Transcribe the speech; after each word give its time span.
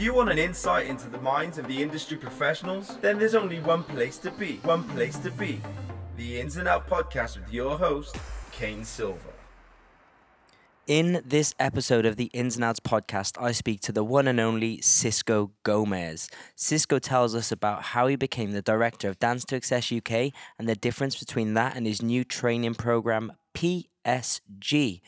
you 0.00 0.14
want 0.14 0.30
an 0.30 0.38
insight 0.38 0.86
into 0.86 1.08
the 1.08 1.20
minds 1.20 1.58
of 1.58 1.66
the 1.68 1.82
industry 1.82 2.16
professionals, 2.16 2.96
then 3.02 3.18
there's 3.18 3.34
only 3.34 3.60
one 3.60 3.82
place 3.82 4.16
to 4.18 4.30
be. 4.30 4.56
One 4.62 4.84
place 4.84 5.18
to 5.18 5.30
be. 5.30 5.60
The 6.16 6.40
Ins 6.40 6.56
and 6.56 6.66
Out 6.66 6.88
podcast 6.88 7.38
with 7.38 7.52
your 7.52 7.76
host, 7.76 8.16
Kane 8.50 8.84
Silver. 8.84 9.34
In 10.86 11.22
this 11.24 11.54
episode 11.60 12.06
of 12.06 12.16
the 12.16 12.30
Ins 12.32 12.56
and 12.56 12.64
Outs 12.64 12.80
podcast, 12.80 13.40
I 13.40 13.52
speak 13.52 13.80
to 13.82 13.92
the 13.92 14.02
one 14.02 14.26
and 14.26 14.40
only 14.40 14.78
Sisco 14.78 15.50
Gomez. 15.62 16.28
Sisco 16.56 16.98
tells 16.98 17.34
us 17.34 17.52
about 17.52 17.82
how 17.82 18.06
he 18.06 18.16
became 18.16 18.52
the 18.52 18.62
director 18.62 19.08
of 19.08 19.18
Dance 19.18 19.44
2XS 19.44 19.98
UK 19.98 20.32
and 20.58 20.68
the 20.68 20.74
difference 20.74 21.16
between 21.16 21.54
that 21.54 21.76
and 21.76 21.86
his 21.86 22.00
new 22.00 22.24
training 22.24 22.74
program, 22.74 23.34
PSG. 23.54 25.00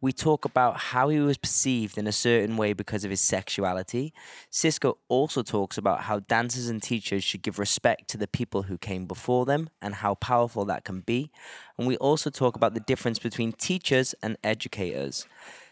We 0.00 0.12
talk 0.12 0.44
about 0.44 0.76
how 0.76 1.08
he 1.08 1.18
was 1.20 1.38
perceived 1.38 1.96
in 1.96 2.06
a 2.06 2.12
certain 2.12 2.56
way 2.56 2.72
because 2.72 3.04
of 3.04 3.10
his 3.10 3.20
sexuality. 3.20 4.12
Sisco 4.50 4.96
also 5.08 5.42
talks 5.42 5.78
about 5.78 6.02
how 6.02 6.20
dancers 6.20 6.68
and 6.68 6.82
teachers 6.82 7.24
should 7.24 7.42
give 7.42 7.58
respect 7.58 8.08
to 8.10 8.18
the 8.18 8.26
people 8.26 8.64
who 8.64 8.76
came 8.76 9.06
before 9.06 9.44
them 9.46 9.70
and 9.80 9.96
how 9.96 10.14
powerful 10.16 10.64
that 10.66 10.84
can 10.84 11.00
be. 11.00 11.30
And 11.78 11.86
we 11.86 11.96
also 11.96 12.30
talk 12.30 12.56
about 12.56 12.74
the 12.74 12.80
difference 12.80 13.18
between 13.18 13.52
teachers 13.52 14.14
and 14.22 14.36
educators. 14.44 15.26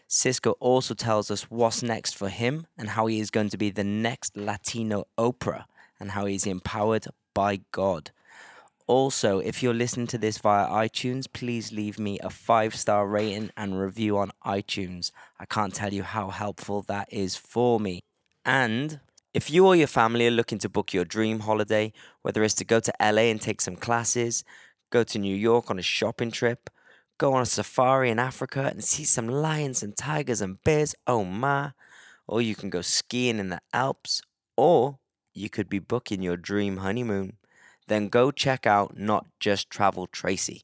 Sisco 0.09 0.55
also 0.59 0.93
tells 0.93 1.31
us 1.31 1.49
what's 1.49 1.81
next 1.81 2.15
for 2.15 2.29
him 2.29 2.67
and 2.77 2.89
how 2.89 3.07
he 3.07 3.19
is 3.19 3.31
going 3.31 3.49
to 3.49 3.57
be 3.57 3.71
the 3.71 3.83
next 3.83 4.37
Latino 4.37 5.07
Oprah 5.17 5.65
and 5.99 6.11
how 6.11 6.25
he 6.25 6.35
is 6.35 6.45
empowered 6.45 7.07
by 7.33 7.61
God. 7.71 8.11
Also, 8.85 9.39
if 9.39 9.63
you're 9.63 9.73
listening 9.73 10.07
to 10.07 10.17
this 10.17 10.37
via 10.39 10.67
iTunes, 10.67 11.25
please 11.31 11.71
leave 11.71 11.97
me 11.97 12.19
a 12.19 12.29
five 12.29 12.75
star 12.75 13.07
rating 13.07 13.49
and 13.55 13.79
review 13.79 14.17
on 14.17 14.31
iTunes. 14.45 15.11
I 15.39 15.45
can't 15.45 15.73
tell 15.73 15.93
you 15.93 16.03
how 16.03 16.29
helpful 16.29 16.81
that 16.83 17.07
is 17.11 17.37
for 17.37 17.79
me. 17.79 18.01
And 18.43 18.99
if 19.33 19.49
you 19.49 19.65
or 19.65 19.75
your 19.75 19.87
family 19.87 20.27
are 20.27 20.31
looking 20.31 20.59
to 20.59 20.69
book 20.69 20.93
your 20.93 21.05
dream 21.05 21.41
holiday, 21.41 21.93
whether 22.23 22.43
it's 22.43 22.55
to 22.55 22.65
go 22.65 22.81
to 22.81 22.93
LA 22.99 23.23
and 23.31 23.41
take 23.41 23.61
some 23.61 23.77
classes, 23.77 24.43
go 24.89 25.03
to 25.05 25.17
New 25.17 25.35
York 25.35 25.71
on 25.71 25.79
a 25.79 25.81
shopping 25.81 26.29
trip, 26.29 26.69
go 27.17 27.33
on 27.33 27.41
a 27.41 27.45
safari 27.45 28.09
in 28.09 28.19
Africa 28.19 28.69
and 28.69 28.83
see 28.83 29.05
some 29.05 29.29
lions 29.29 29.81
and 29.81 29.95
tigers 29.95 30.41
and 30.41 30.61
bears, 30.65 30.93
oh 31.07 31.23
my, 31.23 31.71
or 32.27 32.41
you 32.41 32.53
can 32.53 32.69
go 32.69 32.81
skiing 32.81 33.39
in 33.39 33.47
the 33.47 33.61
Alps, 33.71 34.21
or 34.57 34.99
you 35.33 35.49
could 35.49 35.69
be 35.69 35.79
booking 35.79 36.21
your 36.21 36.37
dream 36.37 36.77
honeymoon 36.77 37.37
then 37.87 38.07
go 38.07 38.31
check 38.31 38.65
out 38.65 38.97
Not 38.97 39.25
Just 39.39 39.69
Travel 39.69 40.07
Tracey. 40.07 40.63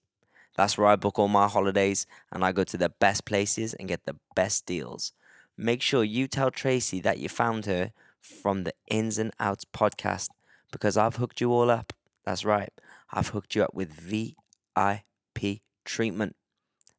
That's 0.56 0.78
where 0.78 0.88
I 0.88 0.96
book 0.96 1.18
all 1.18 1.28
my 1.28 1.48
holidays 1.48 2.06
and 2.32 2.44
I 2.44 2.52
go 2.52 2.64
to 2.66 2.78
the 2.78 2.90
best 2.90 3.26
places 3.26 3.74
and 3.74 3.88
get 3.88 4.06
the 4.06 4.18
best 4.36 4.66
deals. 4.66 5.14
Make 5.58 5.82
sure 5.82 6.04
you 6.04 6.28
tell 6.28 6.52
Tracey 6.52 7.00
that 7.02 7.20
you 7.20 7.30
found 7.30 7.66
her 7.66 7.92
from 8.22 8.64
the 8.64 8.74
Ins 8.88 9.18
and 9.18 9.32
Outs 9.40 9.66
podcast 9.66 10.30
because 10.72 10.98
I've 10.98 11.16
hooked 11.16 11.42
you 11.42 11.52
all 11.52 11.70
up. 11.70 11.94
That's 12.26 12.46
right, 12.46 12.72
I've 13.12 13.30
hooked 13.30 13.56
you 13.56 13.64
up 13.64 13.74
with 13.74 13.92
VIP 13.92 15.62
treatment. 15.86 16.36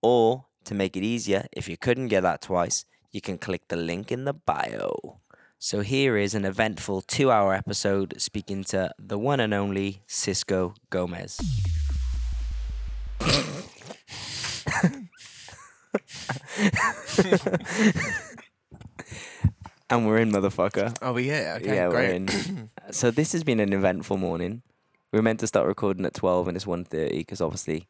Or 0.01 0.45
to 0.65 0.75
make 0.75 0.95
it 0.95 1.03
easier, 1.03 1.47
if 1.51 1.67
you 1.67 1.77
couldn't 1.77 2.07
get 2.07 2.21
that 2.21 2.41
twice, 2.41 2.85
you 3.11 3.21
can 3.21 3.37
click 3.37 3.67
the 3.67 3.75
link 3.75 4.11
in 4.11 4.25
the 4.25 4.33
bio. 4.33 5.17
So 5.57 5.81
here 5.81 6.15
is 6.15 6.35
an 6.35 6.45
eventful 6.45 7.01
two 7.01 7.31
hour 7.31 7.53
episode 7.53 8.13
speaking 8.17 8.63
to 8.65 8.91
the 8.97 9.17
one 9.17 9.39
and 9.39 9.53
only 9.53 10.01
Sisco 10.07 10.75
Gomez. 10.89 11.39
and 19.89 20.05
we're 20.05 20.19
in, 20.19 20.31
motherfucker. 20.31 20.95
Oh, 21.01 21.13
we 21.13 21.27
yeah, 21.27 21.57
okay, 21.59 21.75
yeah, 21.75 21.89
great. 21.89 22.09
we're 22.09 22.15
in. 22.15 22.69
so 22.91 23.11
this 23.11 23.33
has 23.33 23.43
been 23.43 23.59
an 23.59 23.73
eventful 23.73 24.17
morning. 24.17 24.61
We 25.11 25.17
were 25.17 25.23
meant 25.23 25.39
to 25.41 25.47
start 25.47 25.67
recording 25.67 26.05
at 26.05 26.13
12 26.13 26.47
and 26.47 26.55
it's 26.55 26.65
1.30 26.65 27.09
because 27.11 27.41
obviously 27.41 27.87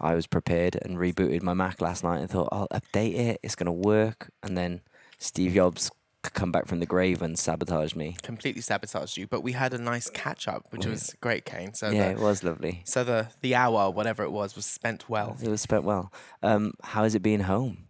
I 0.00 0.14
was 0.14 0.26
prepared 0.26 0.78
and 0.82 0.96
rebooted 0.96 1.42
my 1.42 1.54
Mac 1.54 1.80
last 1.80 2.02
night 2.02 2.20
and 2.20 2.30
thought 2.30 2.48
I'll 2.50 2.68
update 2.68 3.14
it. 3.14 3.40
It's 3.42 3.54
going 3.54 3.66
to 3.66 3.72
work. 3.72 4.30
And 4.42 4.56
then 4.56 4.80
Steve 5.18 5.52
Jobs 5.54 5.90
come 6.22 6.52
back 6.52 6.66
from 6.66 6.80
the 6.80 6.86
grave 6.86 7.20
and 7.20 7.38
sabotage 7.38 7.94
me. 7.94 8.16
Completely 8.22 8.62
sabotaged 8.62 9.16
you, 9.16 9.26
but 9.26 9.42
we 9.42 9.52
had 9.52 9.74
a 9.74 9.78
nice 9.78 10.08
catch 10.08 10.46
up, 10.48 10.66
which 10.70 10.86
was 10.86 11.14
great, 11.20 11.44
Kane. 11.44 11.74
So 11.74 11.90
yeah, 11.90 12.08
the, 12.08 12.10
it 12.12 12.18
was 12.18 12.44
lovely. 12.44 12.82
so 12.84 13.02
the 13.04 13.28
the 13.40 13.54
hour, 13.54 13.90
whatever 13.90 14.22
it 14.22 14.30
was, 14.30 14.54
was 14.54 14.64
spent 14.64 15.08
well. 15.08 15.36
It 15.42 15.48
was 15.48 15.60
spent 15.60 15.84
well. 15.84 16.12
Um, 16.42 16.74
how 16.82 17.02
has 17.02 17.14
it 17.14 17.22
been 17.22 17.40
home? 17.40 17.86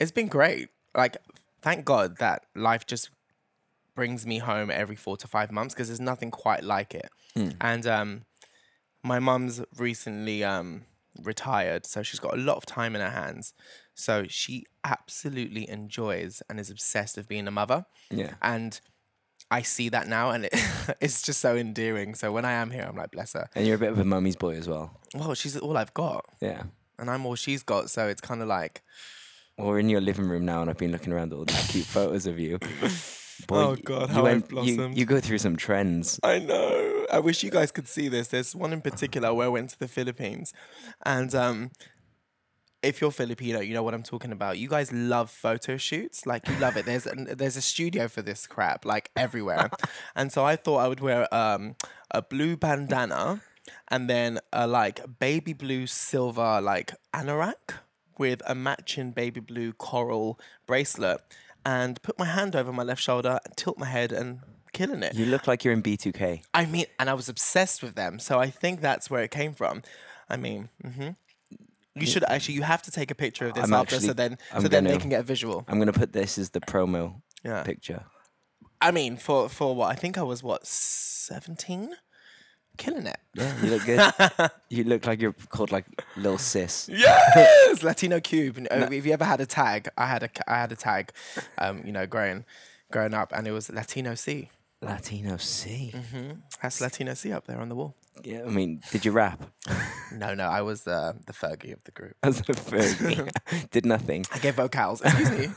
It's 0.00 0.10
been 0.12 0.28
great. 0.28 0.70
Like, 0.94 1.16
thank 1.62 1.84
God 1.84 2.18
that 2.18 2.46
life 2.54 2.86
just 2.86 3.10
brings 3.94 4.26
me 4.26 4.38
home 4.38 4.70
every 4.70 4.96
four 4.96 5.16
to 5.18 5.28
five 5.28 5.52
months 5.52 5.74
because 5.74 5.88
there's 5.88 6.00
nothing 6.00 6.30
quite 6.30 6.64
like 6.64 6.94
it. 6.94 7.08
And 7.60 7.86
um, 7.86 8.22
my 9.02 9.18
mum's 9.18 9.60
recently 9.76 10.42
um, 10.44 10.82
retired, 11.22 11.86
so 11.86 12.02
she's 12.02 12.20
got 12.20 12.34
a 12.34 12.36
lot 12.40 12.56
of 12.56 12.66
time 12.66 12.94
in 12.94 13.00
her 13.00 13.10
hands. 13.10 13.52
So 13.94 14.24
she 14.28 14.64
absolutely 14.82 15.68
enjoys 15.68 16.42
and 16.48 16.58
is 16.58 16.70
obsessed 16.70 17.16
with 17.16 17.28
being 17.28 17.46
a 17.46 17.50
mother. 17.50 17.86
Yeah. 18.10 18.34
And 18.42 18.80
I 19.50 19.62
see 19.62 19.88
that 19.90 20.08
now, 20.08 20.30
and 20.30 20.46
it, 20.46 20.52
it's 21.00 21.22
just 21.22 21.40
so 21.40 21.56
endearing. 21.56 22.14
So 22.14 22.32
when 22.32 22.44
I 22.44 22.52
am 22.52 22.70
here, 22.70 22.86
I'm 22.88 22.96
like, 22.96 23.12
bless 23.12 23.34
her. 23.34 23.48
And 23.54 23.66
you're 23.66 23.76
a 23.76 23.78
bit 23.78 23.90
of 23.92 23.98
a 23.98 24.04
mummy's 24.04 24.36
boy 24.36 24.56
as 24.56 24.68
well. 24.68 24.98
Well, 25.14 25.34
she's 25.34 25.56
all 25.56 25.76
I've 25.76 25.94
got, 25.94 26.24
Yeah. 26.40 26.64
and 26.98 27.08
I'm 27.10 27.24
all 27.26 27.34
she's 27.36 27.62
got. 27.62 27.90
So 27.90 28.08
it's 28.08 28.20
kind 28.20 28.42
of 28.42 28.48
like, 28.48 28.82
Well, 29.56 29.68
we're 29.68 29.78
in 29.78 29.88
your 29.88 30.00
living 30.00 30.28
room 30.28 30.44
now, 30.44 30.60
and 30.62 30.70
I've 30.70 30.78
been 30.78 30.90
looking 30.92 31.12
around 31.12 31.32
at 31.32 31.36
all 31.38 31.44
these 31.44 31.66
cute 31.70 31.84
photos 31.86 32.26
of 32.26 32.38
you. 32.40 32.58
Boy, 33.46 33.56
Oh, 33.56 33.76
God, 33.76 34.08
you 34.08 34.14
how 34.14 34.26
I've 34.26 34.36
you, 34.36 34.42
blossomed. 34.48 34.96
you 34.98 35.04
go 35.06 35.20
through 35.20 35.38
some 35.38 35.56
trends. 35.56 36.20
I 36.22 36.38
know. 36.38 37.06
I 37.12 37.18
wish 37.20 37.42
you 37.42 37.50
guys 37.50 37.70
could 37.72 37.88
see 37.88 38.08
this. 38.08 38.28
There's 38.28 38.54
one 38.54 38.72
in 38.72 38.80
particular 38.80 39.32
where 39.34 39.46
I 39.46 39.48
went 39.50 39.70
to 39.70 39.78
the 39.78 39.88
Philippines, 39.88 40.52
and 41.04 41.34
um, 41.34 41.70
if 42.82 43.00
you're 43.00 43.10
Filipino, 43.10 43.60
you 43.60 43.72
know 43.74 43.82
what 43.82 43.94
I'm 43.94 44.02
talking 44.02 44.32
about. 44.32 44.58
You 44.58 44.68
guys 44.68 44.92
love 44.92 45.30
photo 45.30 45.76
shoots, 45.76 46.26
like 46.26 46.46
you 46.48 46.56
love 46.56 46.76
it. 46.76 46.84
There's 46.86 47.06
an, 47.06 47.28
there's 47.36 47.56
a 47.56 47.62
studio 47.62 48.08
for 48.08 48.22
this 48.22 48.46
crap, 48.46 48.84
like 48.84 49.10
everywhere. 49.16 49.70
and 50.16 50.30
so 50.32 50.44
I 50.44 50.56
thought 50.56 50.78
I 50.78 50.88
would 50.88 51.00
wear 51.00 51.32
um, 51.34 51.76
a 52.10 52.20
blue 52.22 52.56
bandana, 52.56 53.42
and 53.88 54.08
then 54.10 54.38
a 54.52 54.66
like 54.66 55.00
baby 55.18 55.52
blue 55.54 55.86
silver 55.86 56.60
like 56.60 56.92
anorak 57.14 57.74
with 58.18 58.42
a 58.46 58.54
matching 58.54 59.10
baby 59.12 59.40
blue 59.40 59.72
coral 59.72 60.38
bracelet, 60.66 61.20
and 61.64 62.00
put 62.02 62.18
my 62.18 62.26
hand 62.26 62.54
over 62.56 62.72
my 62.72 62.82
left 62.82 63.02
shoulder, 63.02 63.38
tilt 63.56 63.78
my 63.78 63.86
head, 63.86 64.12
and 64.12 64.40
killing 64.72 65.02
it. 65.02 65.14
You 65.14 65.26
look 65.26 65.46
like 65.46 65.64
you're 65.64 65.72
in 65.72 65.82
B2K. 65.82 66.42
I 66.52 66.66
mean, 66.66 66.86
and 66.98 67.08
I 67.08 67.14
was 67.14 67.28
obsessed 67.28 67.82
with 67.82 67.94
them. 67.94 68.18
So 68.18 68.38
I 68.38 68.50
think 68.50 68.80
that's 68.80 69.08
where 69.10 69.22
it 69.22 69.30
came 69.30 69.54
from. 69.54 69.82
I 70.28 70.36
mean, 70.36 70.68
hmm 70.82 71.10
you 71.96 72.06
should 72.06 72.24
actually, 72.28 72.56
you 72.56 72.62
have 72.62 72.82
to 72.82 72.90
take 72.90 73.12
a 73.12 73.14
picture 73.14 73.46
of 73.46 73.54
this 73.54 73.62
I'm 73.62 73.72
after, 73.72 73.94
actually- 73.94 74.08
so 74.08 74.14
then, 74.14 74.36
I'm 74.52 74.62
so 74.62 74.66
then 74.68 74.82
they 74.82 74.90
gonna- 74.90 75.00
can 75.00 75.10
get 75.10 75.20
a 75.20 75.22
visual. 75.22 75.64
I'm 75.68 75.76
going 75.78 75.86
to 75.92 75.96
put 75.96 76.12
this 76.12 76.38
as 76.38 76.50
the 76.50 76.60
promo 76.60 77.22
Yeah. 77.44 77.62
picture. 77.62 78.04
I 78.80 78.90
mean, 78.90 79.16
for 79.16 79.48
for 79.48 79.76
what 79.76 79.92
I 79.92 79.94
think 79.94 80.18
I 80.18 80.22
was 80.24 80.42
what 80.42 80.66
seventeen, 80.66 81.94
killing 82.76 83.06
it. 83.06 83.18
Yeah, 83.34 83.52
you 83.62 83.70
look 83.70 83.84
good. 83.84 84.50
you 84.70 84.84
look 84.84 85.06
like 85.06 85.20
you're 85.20 85.34
called 85.48 85.72
like 85.72 85.86
Lil 86.16 86.38
Sis. 86.38 86.88
Yes, 86.92 87.82
Latino 87.82 88.20
Cube. 88.20 88.66
Uh, 88.70 88.88
If 88.90 89.06
you 89.06 89.12
ever 89.12 89.24
had 89.24 89.40
a 89.40 89.46
tag, 89.46 89.88
I 89.96 90.06
had 90.06 90.22
a 90.22 90.30
I 90.46 90.56
had 90.58 90.72
a 90.72 90.76
tag, 90.76 91.10
um, 91.58 91.82
you 91.84 91.92
know, 91.92 92.06
growing 92.06 92.44
growing 92.92 93.14
up, 93.14 93.32
and 93.34 93.46
it 93.46 93.52
was 93.52 93.70
Latino 93.70 94.14
C. 94.14 94.50
Latino 94.82 95.36
C. 95.38 95.94
That's 96.62 96.80
Latino 96.80 97.14
C 97.14 97.32
up 97.32 97.46
there 97.46 97.58
on 97.60 97.68
the 97.70 97.74
wall. 97.74 97.94
Yeah, 98.22 98.42
I 98.46 98.50
mean, 98.50 98.80
did 98.92 99.04
you 99.04 99.12
rap? 99.12 99.42
No, 100.12 100.32
no, 100.34 100.44
I 100.44 100.62
was 100.62 100.84
the 100.84 101.16
the 101.26 101.32
Fergie 101.32 101.72
of 101.72 101.82
the 101.84 101.90
group. 101.90 102.14
As 102.22 102.38
a 102.38 102.44
Fergie. 102.44 103.28
did 103.70 103.84
nothing. 103.84 104.24
I 104.32 104.38
gave 104.38 104.54
vocals. 104.54 105.00
Excuse 105.00 105.30
me. 105.30 105.48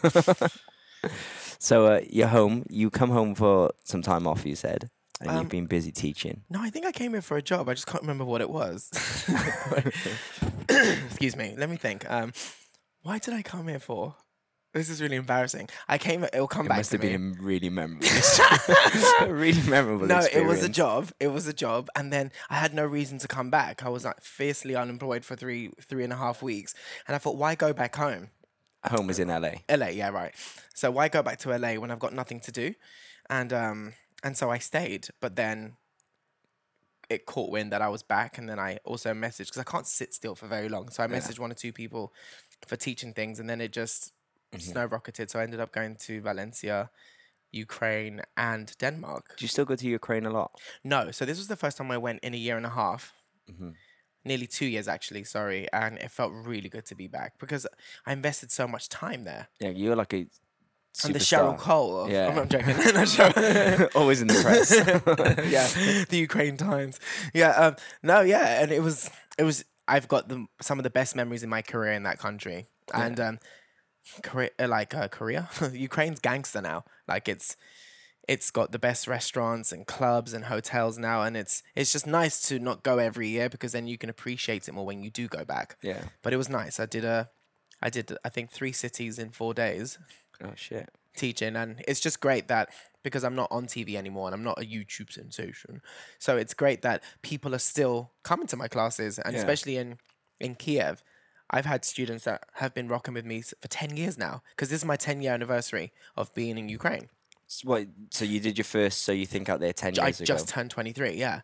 So 1.59 1.85
uh, 1.87 2.01
you're 2.09 2.27
home. 2.27 2.65
You 2.69 2.89
come 2.89 3.09
home 3.11 3.35
for 3.35 3.71
some 3.83 4.01
time 4.01 4.25
off. 4.27 4.45
You 4.45 4.55
said, 4.55 4.89
and 5.21 5.29
Um, 5.29 5.37
you've 5.39 5.49
been 5.49 5.65
busy 5.65 5.91
teaching. 5.91 6.43
No, 6.49 6.61
I 6.61 6.69
think 6.69 6.85
I 6.85 6.91
came 6.91 7.13
here 7.13 7.21
for 7.21 7.37
a 7.37 7.41
job. 7.41 7.69
I 7.69 7.73
just 7.73 7.87
can't 7.87 8.01
remember 8.03 8.25
what 8.25 8.41
it 8.41 8.49
was. 8.49 8.89
Excuse 10.69 11.35
me. 11.35 11.55
Let 11.57 11.69
me 11.69 11.77
think. 11.77 12.09
Um, 12.09 12.33
why 13.01 13.19
did 13.19 13.33
I 13.33 13.41
come 13.41 13.67
here 13.67 13.79
for? 13.79 14.15
This 14.73 14.89
is 14.89 15.01
really 15.01 15.15
embarrassing. 15.15 15.69
I 15.87 15.97
came. 15.97 16.23
It 16.23 16.31
will 16.35 16.47
come 16.47 16.65
It 16.67 16.69
back 16.69 16.77
must 16.79 16.91
to 16.91 16.97
have 16.97 17.03
me. 17.03 17.11
been 17.13 17.37
really 17.39 17.69
memorable, 17.69 18.05
really 19.27 19.61
memorable. 19.67 20.05
no, 20.05 20.19
it 20.31 20.45
was 20.45 20.61
a 20.61 20.69
job. 20.69 21.09
It 21.19 21.29
was 21.29 21.47
a 21.47 21.53
job, 21.53 21.89
and 21.95 22.13
then 22.13 22.31
I 22.49 22.55
had 22.55 22.73
no 22.75 22.85
reason 22.85 23.17
to 23.19 23.27
come 23.27 23.49
back. 23.49 23.83
I 23.83 23.89
was 23.89 24.05
like 24.05 24.21
fiercely 24.21 24.75
unemployed 24.75 25.23
for 25.25 25.35
three 25.35 25.71
three 25.81 26.03
and 26.03 26.13
a 26.13 26.17
half 26.17 26.43
weeks, 26.43 26.75
and 27.07 27.15
I 27.15 27.17
thought, 27.17 27.37
why 27.37 27.55
go 27.55 27.73
back 27.73 27.95
home? 27.95 28.29
Home 28.85 29.07
was 29.07 29.17
in 29.19 29.29
LA. 29.29 29.51
LA, 29.69 29.87
yeah, 29.87 30.09
right. 30.09 30.35
So 30.75 30.91
why 30.91 31.07
go 31.07 31.23
back 31.23 31.39
to 31.39 31.57
LA 31.57 31.75
when 31.75 31.89
I've 31.89 31.99
got 31.99 32.13
nothing 32.13 32.39
to 32.41 32.51
do? 32.51 32.75
And 33.29 33.51
um 33.53 33.93
and 34.23 34.37
so 34.37 34.49
I 34.49 34.57
stayed, 34.57 35.07
but 35.21 35.35
then 35.35 35.77
it 37.09 37.25
caught 37.25 37.51
wind 37.51 37.71
that 37.71 37.81
I 37.81 37.89
was 37.89 38.03
back, 38.03 38.37
and 38.37 38.49
then 38.49 38.59
I 38.59 38.79
also 38.83 39.13
messaged 39.13 39.47
because 39.47 39.59
I 39.59 39.63
can't 39.63 39.87
sit 39.87 40.13
still 40.13 40.35
for 40.35 40.47
very 40.47 40.69
long. 40.69 40.89
So 40.89 41.03
I 41.03 41.07
messaged 41.07 41.39
one 41.39 41.51
or 41.51 41.55
two 41.55 41.71
people 41.71 42.13
for 42.65 42.75
teaching 42.75 43.13
things, 43.13 43.39
and 43.39 43.49
then 43.49 43.61
it 43.61 43.71
just 43.71 44.13
snow 44.57 44.85
rocketed. 44.85 45.29
So 45.29 45.39
I 45.39 45.43
ended 45.43 45.59
up 45.59 45.71
going 45.71 45.95
to 46.07 46.21
Valencia, 46.21 46.89
Ukraine, 47.51 48.21
and 48.35 48.75
Denmark. 48.77 49.35
Do 49.37 49.45
you 49.45 49.49
still 49.49 49.65
go 49.65 49.75
to 49.75 49.87
Ukraine 49.87 50.25
a 50.25 50.31
lot? 50.31 50.51
No, 50.83 51.11
so 51.11 51.25
this 51.25 51.37
was 51.37 51.47
the 51.47 51.55
first 51.55 51.77
time 51.77 51.91
I 51.91 51.97
went 51.97 52.19
in 52.23 52.33
a 52.33 52.37
year 52.37 52.57
and 52.57 52.65
a 52.65 52.69
half. 52.69 53.13
Mm-hmm. 53.49 53.69
Nearly 54.25 54.47
two 54.47 54.65
years, 54.65 54.89
actually. 54.89 55.23
Sorry, 55.23 55.71
and 55.71 55.97
it 55.99 56.11
felt 56.11 56.33
really 56.33 56.67
good 56.67 56.85
to 56.87 56.95
be 56.95 57.07
back 57.07 57.39
because 57.39 57.65
I 58.05 58.11
invested 58.11 58.51
so 58.51 58.67
much 58.67 58.89
time 58.89 59.23
there. 59.23 59.47
Yeah, 59.61 59.69
you're 59.69 59.95
like 59.95 60.13
a. 60.13 60.27
And 61.03 61.13
the 61.13 61.19
Cheryl. 61.19 61.57
Cole. 61.57 62.01
Of, 62.01 62.11
Yeah. 62.11 62.27
I'm 62.29 62.35
not 62.35 62.49
joking. 62.49 62.73
Always 63.95 64.21
in 64.21 64.27
the 64.27 64.41
press. 64.41 64.71
yeah, 65.51 66.05
the 66.09 66.17
Ukraine 66.17 66.57
Times. 66.57 66.99
Yeah, 67.33 67.51
um, 67.51 67.75
no, 68.01 68.21
yeah, 68.21 68.61
and 68.61 68.71
it 68.71 68.81
was 68.81 69.09
it 69.37 69.43
was. 69.43 69.63
I've 69.87 70.07
got 70.07 70.27
the 70.27 70.47
some 70.61 70.79
of 70.79 70.83
the 70.83 70.89
best 70.89 71.15
memories 71.15 71.43
in 71.43 71.49
my 71.49 71.61
career 71.61 71.93
in 71.93 72.03
that 72.03 72.17
country, 72.17 72.67
and 72.93 73.19
um, 73.19 73.39
Korea, 74.23 74.49
uh, 74.59 74.67
like 74.67 74.95
uh, 74.95 75.07
Korea, 75.07 75.49
Ukraine's 75.71 76.19
gangster 76.19 76.61
now. 76.61 76.83
Like 77.07 77.27
it's 77.29 77.55
it's 78.27 78.51
got 78.51 78.71
the 78.71 78.79
best 78.79 79.07
restaurants 79.07 79.71
and 79.71 79.87
clubs 79.87 80.33
and 80.33 80.45
hotels 80.45 80.97
now, 80.97 81.21
and 81.21 81.37
it's 81.37 81.63
it's 81.75 81.91
just 81.93 82.05
nice 82.07 82.41
to 82.49 82.59
not 82.59 82.83
go 82.83 82.97
every 82.97 83.29
year 83.29 83.49
because 83.49 83.71
then 83.71 83.87
you 83.87 83.97
can 83.97 84.09
appreciate 84.09 84.67
it 84.67 84.73
more 84.73 84.85
when 84.85 85.01
you 85.03 85.09
do 85.09 85.27
go 85.27 85.45
back. 85.45 85.77
yeah. 85.81 86.03
But 86.23 86.33
it 86.33 86.37
was 86.37 86.49
nice. 86.49 86.79
I 86.79 86.85
did 86.85 87.05
a, 87.05 87.29
I 87.81 87.89
did 87.89 88.17
I 88.25 88.29
think 88.29 88.51
three 88.51 88.73
cities 88.73 89.17
in 89.17 89.29
four 89.29 89.53
days 89.53 89.97
Oh 90.43 90.53
shit. 90.55 90.89
teaching 91.15 91.55
and 91.55 91.83
it's 91.87 91.99
just 91.99 92.19
great 92.21 92.47
that 92.47 92.69
because 93.03 93.23
I'm 93.23 93.35
not 93.35 93.47
on 93.51 93.65
TV 93.65 93.95
anymore 93.95 94.27
and 94.27 94.35
I'm 94.35 94.43
not 94.43 94.59
a 94.61 94.65
YouTube 94.65 95.11
sensation. 95.11 95.81
So 96.19 96.37
it's 96.37 96.53
great 96.53 96.81
that 96.83 97.01
people 97.21 97.55
are 97.55 97.59
still 97.59 98.11
coming 98.23 98.47
to 98.47 98.57
my 98.57 98.67
classes 98.67 99.17
and 99.19 99.33
Yeah. 99.33 99.39
especially 99.39 99.77
in 99.77 99.97
in 100.39 100.55
Kiev. 100.55 101.03
I've 101.49 101.65
had 101.65 101.85
students 101.85 102.25
that 102.25 102.43
have 102.55 102.73
been 102.73 102.87
rocking 102.89 103.13
with 103.13 103.25
me 103.25 103.39
s- 103.39 103.53
for 103.61 103.67
10 103.69 103.95
years 103.97 104.17
now 104.17 104.43
because 104.51 104.69
this 104.69 104.81
is 104.81 104.85
my 104.85 104.97
10 104.97 105.21
year 105.21 105.33
anniversary 105.33 105.93
of 106.17 106.33
being 106.35 106.57
in 106.57 106.67
Ukraine. 106.69 107.09
So, 107.47 107.67
what, 107.69 107.87
so 108.11 108.25
you 108.25 108.39
did 108.41 108.57
your 108.57 108.65
first. 108.65 109.03
So 109.03 109.13
you 109.13 109.25
think 109.25 109.47
out 109.47 109.61
there 109.61 109.71
ten 109.71 109.93
J- 109.93 110.01
I 110.01 110.07
years 110.07 110.19
ago. 110.19 110.25
just 110.25 110.49
turned 110.49 110.69
23, 110.69 111.11
yeah. 111.15 111.41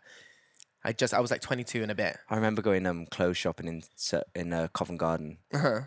I 0.86 0.92
just 0.92 1.14
I 1.14 1.20
was 1.20 1.32
like 1.32 1.42
22 1.42 1.82
and 1.82 1.92
a 1.92 1.96
bit. 1.96 2.18
I 2.30 2.36
remember 2.36 2.62
going 2.62 2.86
um 2.86 3.06
clothes 3.06 3.38
shopping 3.38 3.68
in 3.68 3.84
in 4.36 4.54
uh, 4.54 4.68
Covent 4.74 5.00
Garden 5.00 5.38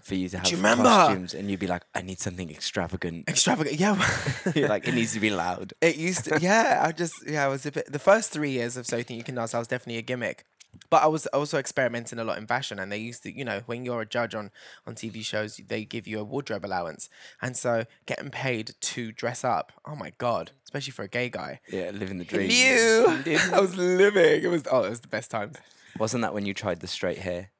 for 0.02 0.14
you 0.14 0.28
to 0.30 0.38
have 0.38 0.50
you 0.50 0.56
remember? 0.56 0.84
costumes, 0.84 1.34
and 1.34 1.50
you'd 1.50 1.60
be 1.60 1.66
like, 1.66 1.82
"I 1.94 2.02
need 2.02 2.18
something 2.20 2.50
extravagant." 2.50 3.28
Extravagant. 3.28 3.78
Yeah. 3.78 3.96
You're 4.54 4.68
like, 4.68 4.88
"It 4.88 4.94
needs 4.94 5.12
to 5.14 5.20
be 5.20 5.30
loud." 5.30 5.74
It 5.80 5.96
used 5.96 6.24
to, 6.24 6.38
yeah. 6.40 6.82
I 6.86 6.92
just, 6.92 7.14
yeah, 7.28 7.44
I 7.44 7.48
was 7.48 7.66
a 7.66 7.72
bit. 7.72 7.92
The 7.92 7.98
first 7.98 8.30
three 8.30 8.50
years 8.50 8.76
of 8.76 8.86
So 8.86 8.96
You 8.96 9.02
Think 9.04 9.18
You 9.18 9.24
Can 9.24 9.34
Dance, 9.34 9.54
I 9.54 9.58
was 9.58 9.68
definitely 9.68 9.98
a 9.98 10.02
gimmick, 10.02 10.44
but 10.90 11.02
I 11.02 11.06
was 11.06 11.26
also 11.28 11.58
experimenting 11.58 12.18
a 12.18 12.24
lot 12.24 12.38
in 12.38 12.46
fashion. 12.46 12.78
And 12.78 12.90
they 12.90 12.98
used 12.98 13.22
to, 13.24 13.36
you 13.36 13.44
know, 13.44 13.62
when 13.66 13.84
you're 13.84 14.02
a 14.02 14.06
judge 14.06 14.34
on 14.34 14.50
on 14.86 14.94
TV 14.94 15.24
shows, 15.24 15.60
they 15.68 15.84
give 15.84 16.06
you 16.06 16.18
a 16.20 16.24
wardrobe 16.24 16.64
allowance, 16.64 17.08
and 17.42 17.56
so 17.56 17.84
getting 18.06 18.30
paid 18.30 18.74
to 18.80 19.12
dress 19.12 19.44
up. 19.44 19.72
Oh 19.84 19.96
my 19.96 20.12
god, 20.18 20.52
especially 20.64 20.92
for 20.92 21.02
a 21.02 21.08
gay 21.08 21.28
guy. 21.28 21.60
Yeah, 21.70 21.90
living 21.92 22.18
the 22.18 22.24
dream. 22.24 22.50
Ew. 22.50 23.38
I 23.52 23.60
was 23.60 23.76
living. 23.76 24.42
It 24.42 24.48
was 24.48 24.64
oh, 24.70 24.84
it 24.84 24.90
was 24.90 25.00
the 25.00 25.08
best 25.08 25.30
times. 25.30 25.56
Wasn't 25.98 26.22
that 26.22 26.34
when 26.34 26.46
you 26.46 26.54
tried 26.54 26.80
the 26.80 26.86
straight 26.86 27.18
hair? 27.18 27.50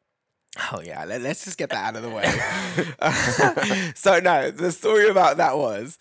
Oh 0.72 0.80
yeah, 0.82 1.04
let, 1.04 1.22
us 1.22 1.44
just 1.44 1.58
get 1.58 1.70
that 1.70 1.84
out 1.84 1.96
of 1.96 2.02
the 2.02 2.10
way. 2.10 2.24
so 3.94 4.20
no, 4.20 4.50
the 4.50 4.72
story 4.72 5.08
about 5.08 5.36
that 5.36 5.56
was 5.56 5.98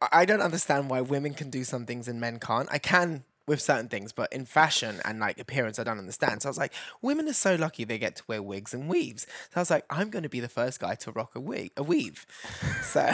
I 0.00 0.08
I 0.12 0.24
don't 0.24 0.40
understand 0.42 0.90
why 0.90 1.00
women 1.00 1.34
can 1.34 1.50
do 1.50 1.64
some 1.64 1.86
things 1.86 2.08
and 2.08 2.20
men 2.20 2.38
can't. 2.38 2.68
I 2.70 2.78
can 2.78 3.24
with 3.48 3.60
certain 3.60 3.88
things, 3.88 4.12
but 4.12 4.32
in 4.32 4.44
fashion 4.44 5.00
and 5.04 5.18
like 5.18 5.40
appearance, 5.40 5.78
I 5.78 5.84
don't 5.84 5.98
understand. 5.98 6.42
So 6.42 6.48
I 6.48 6.50
was 6.50 6.58
like, 6.58 6.72
women 7.02 7.28
are 7.28 7.32
so 7.32 7.56
lucky 7.56 7.84
they 7.84 7.98
get 7.98 8.16
to 8.16 8.22
wear 8.28 8.42
wigs 8.42 8.74
and 8.74 8.88
weaves. 8.88 9.22
So 9.22 9.56
I 9.56 9.60
was 9.60 9.70
like, 9.70 9.84
I'm 9.90 10.10
going 10.10 10.22
to 10.22 10.28
be 10.28 10.40
the 10.40 10.48
first 10.48 10.80
guy 10.80 10.94
to 10.96 11.10
rock 11.10 11.34
a 11.34 11.40
wig, 11.40 11.72
a 11.76 11.82
weave. 11.82 12.26
So, 12.82 13.00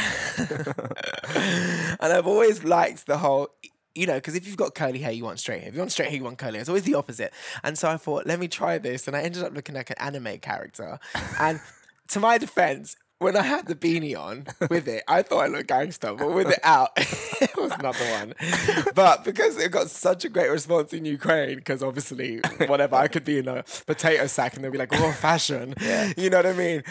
and 1.36 2.12
I've 2.12 2.26
always 2.26 2.64
liked 2.64 3.06
the 3.06 3.18
whole. 3.18 3.48
You 3.96 4.08
know, 4.08 4.14
because 4.14 4.34
if 4.34 4.48
you've 4.48 4.56
got 4.56 4.74
curly 4.74 4.98
hair, 4.98 5.12
you 5.12 5.22
want 5.22 5.38
straight 5.38 5.60
hair. 5.60 5.68
If 5.68 5.74
you 5.74 5.80
want 5.80 5.92
straight 5.92 6.08
hair, 6.08 6.16
you 6.16 6.24
want 6.24 6.36
curly. 6.36 6.58
It's 6.58 6.68
always 6.68 6.82
the 6.82 6.94
opposite. 6.94 7.32
And 7.62 7.78
so 7.78 7.88
I 7.88 7.96
thought, 7.96 8.26
let 8.26 8.40
me 8.40 8.48
try 8.48 8.76
this. 8.78 9.06
And 9.06 9.16
I 9.16 9.22
ended 9.22 9.44
up 9.44 9.54
looking 9.54 9.76
like 9.76 9.88
an 9.88 9.96
anime 10.00 10.38
character. 10.38 10.98
And 11.38 11.60
to 12.08 12.18
my 12.18 12.36
defense, 12.36 12.96
when 13.24 13.36
I 13.38 13.42
had 13.42 13.66
the 13.66 13.74
beanie 13.74 14.16
on 14.16 14.44
with 14.68 14.86
it, 14.86 15.02
I 15.08 15.22
thought 15.22 15.40
I 15.40 15.46
looked 15.46 15.68
gangster, 15.68 16.14
but 16.14 16.32
with 16.32 16.50
it 16.50 16.60
out, 16.62 16.90
it 16.96 17.56
was 17.56 17.70
not 17.78 17.94
the 17.94 18.04
one. 18.04 18.92
But 18.94 19.24
because 19.24 19.58
it 19.58 19.72
got 19.72 19.88
such 19.88 20.26
a 20.26 20.28
great 20.28 20.50
response 20.50 20.92
in 20.92 21.06
Ukraine, 21.06 21.56
because 21.56 21.82
obviously, 21.82 22.40
whatever, 22.66 22.96
I 22.96 23.08
could 23.08 23.24
be 23.24 23.38
in 23.38 23.48
a 23.48 23.64
potato 23.86 24.26
sack 24.26 24.54
and 24.54 24.64
they'd 24.64 24.70
be 24.72 24.78
like, 24.78 24.92
oh, 24.92 25.12
fashion. 25.12 25.74
You 26.16 26.28
know 26.28 26.38
what 26.38 26.46
I 26.46 26.52
mean? 26.52 26.82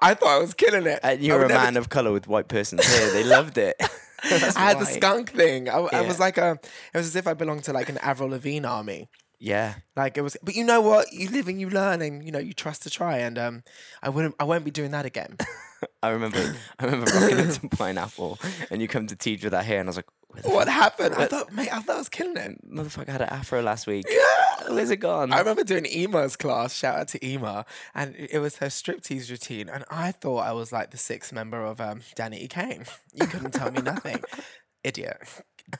I 0.00 0.14
thought 0.14 0.28
I 0.28 0.38
was 0.38 0.54
killing 0.54 0.86
it. 0.86 1.00
And 1.02 1.20
you're 1.20 1.44
a 1.44 1.48
never 1.48 1.60
man 1.60 1.76
of 1.76 1.88
color 1.88 2.12
with 2.12 2.28
white 2.28 2.48
person's 2.48 2.84
hair. 2.84 3.12
They 3.12 3.24
loved 3.24 3.58
it. 3.58 3.76
I 4.22 4.28
had 4.28 4.78
the 4.78 4.86
skunk 4.86 5.32
thing. 5.32 5.68
I, 5.68 5.78
I 5.78 6.00
was 6.02 6.20
like 6.20 6.38
a, 6.38 6.58
it 6.94 6.96
was 6.96 7.06
as 7.06 7.16
if 7.16 7.26
I 7.26 7.34
belonged 7.34 7.64
to 7.64 7.72
like 7.72 7.88
an 7.88 7.98
Avril 7.98 8.30
Lavigne 8.30 8.66
army. 8.66 9.08
Yeah. 9.38 9.74
Like 9.96 10.18
it 10.18 10.20
was, 10.20 10.36
but 10.42 10.54
you 10.54 10.64
know 10.64 10.80
what? 10.82 11.12
You 11.12 11.30
live 11.30 11.48
and 11.48 11.60
you 11.60 11.70
learn, 11.70 12.02
and 12.02 12.22
you 12.24 12.30
know 12.30 12.38
you 12.38 12.52
trust 12.52 12.82
to 12.82 12.90
try. 12.90 13.18
And 13.18 13.38
um, 13.38 13.62
I 14.02 14.10
wouldn't, 14.10 14.34
I 14.38 14.44
won't 14.44 14.64
be 14.64 14.70
doing 14.70 14.90
that 14.92 15.06
again. 15.06 15.36
I 16.02 16.10
remember. 16.10 16.38
I 16.78 16.84
remember 16.84 17.10
rocking 17.12 17.38
into 17.38 17.68
pineapple, 17.76 18.38
and 18.70 18.80
you 18.80 18.88
come 18.88 19.06
to 19.06 19.16
teach 19.16 19.42
with 19.42 19.52
that 19.52 19.64
hair, 19.64 19.80
and 19.80 19.88
I 19.88 19.90
was 19.90 19.96
like, 19.96 20.08
what 20.44 20.68
happened? 20.68 21.14
I 21.16 21.26
thought, 21.26 21.52
mate, 21.52 21.72
I 21.72 21.80
thought 21.80 21.96
I 21.96 21.98
was 21.98 22.08
killing 22.08 22.36
it. 22.36 22.58
motherfucker 22.70 23.08
had 23.08 23.22
an 23.22 23.28
afro 23.28 23.62
last 23.62 23.86
week. 23.86 24.06
Yeah. 24.08 24.72
Where's 24.72 24.90
it 24.90 24.98
gone? 24.98 25.32
I 25.32 25.38
remember 25.38 25.64
doing 25.64 25.86
Ema's 25.86 26.36
class. 26.36 26.74
Shout 26.74 26.98
out 26.98 27.08
to 27.08 27.26
Ema, 27.26 27.64
and 27.94 28.14
it 28.16 28.38
was 28.38 28.56
her 28.58 28.66
striptease 28.66 29.30
routine, 29.30 29.68
and 29.68 29.84
I 29.90 30.12
thought 30.12 30.40
I 30.46 30.52
was 30.52 30.72
like 30.72 30.90
the 30.90 30.98
sixth 30.98 31.32
member 31.32 31.64
of 31.64 31.80
um, 31.80 32.02
Danny 32.14 32.44
E. 32.44 32.48
Kane. 32.48 32.84
You 33.12 33.26
couldn't 33.26 33.52
tell 33.52 33.70
me 33.72 33.82
nothing, 33.82 34.22
idiot. 34.84 35.18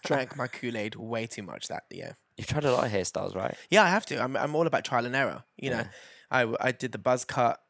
Drank 0.05 0.37
my 0.37 0.47
Kool 0.47 0.77
Aid 0.77 0.95
way 0.97 1.27
too 1.27 1.43
much 1.43 1.69
that 1.69 1.85
year. 1.91 2.17
You've 2.37 2.47
tried 2.47 2.65
a 2.65 2.73
lot 2.73 2.87
of 2.87 2.93
hairstyles, 2.93 3.35
right? 3.35 3.55
Yeah, 3.71 3.85
I 3.85 3.89
have 3.89 4.07
to. 4.07 4.21
I'm 4.23 4.37
I'm 4.37 4.55
all 4.55 4.67
about 4.67 4.85
trial 4.85 5.05
and 5.05 5.15
error. 5.15 5.45
You 5.57 5.71
know, 5.71 5.85
I 6.31 6.53
I 6.61 6.73
did 6.73 6.93
the 6.93 6.99
buzz 6.99 7.25
cut. 7.25 7.61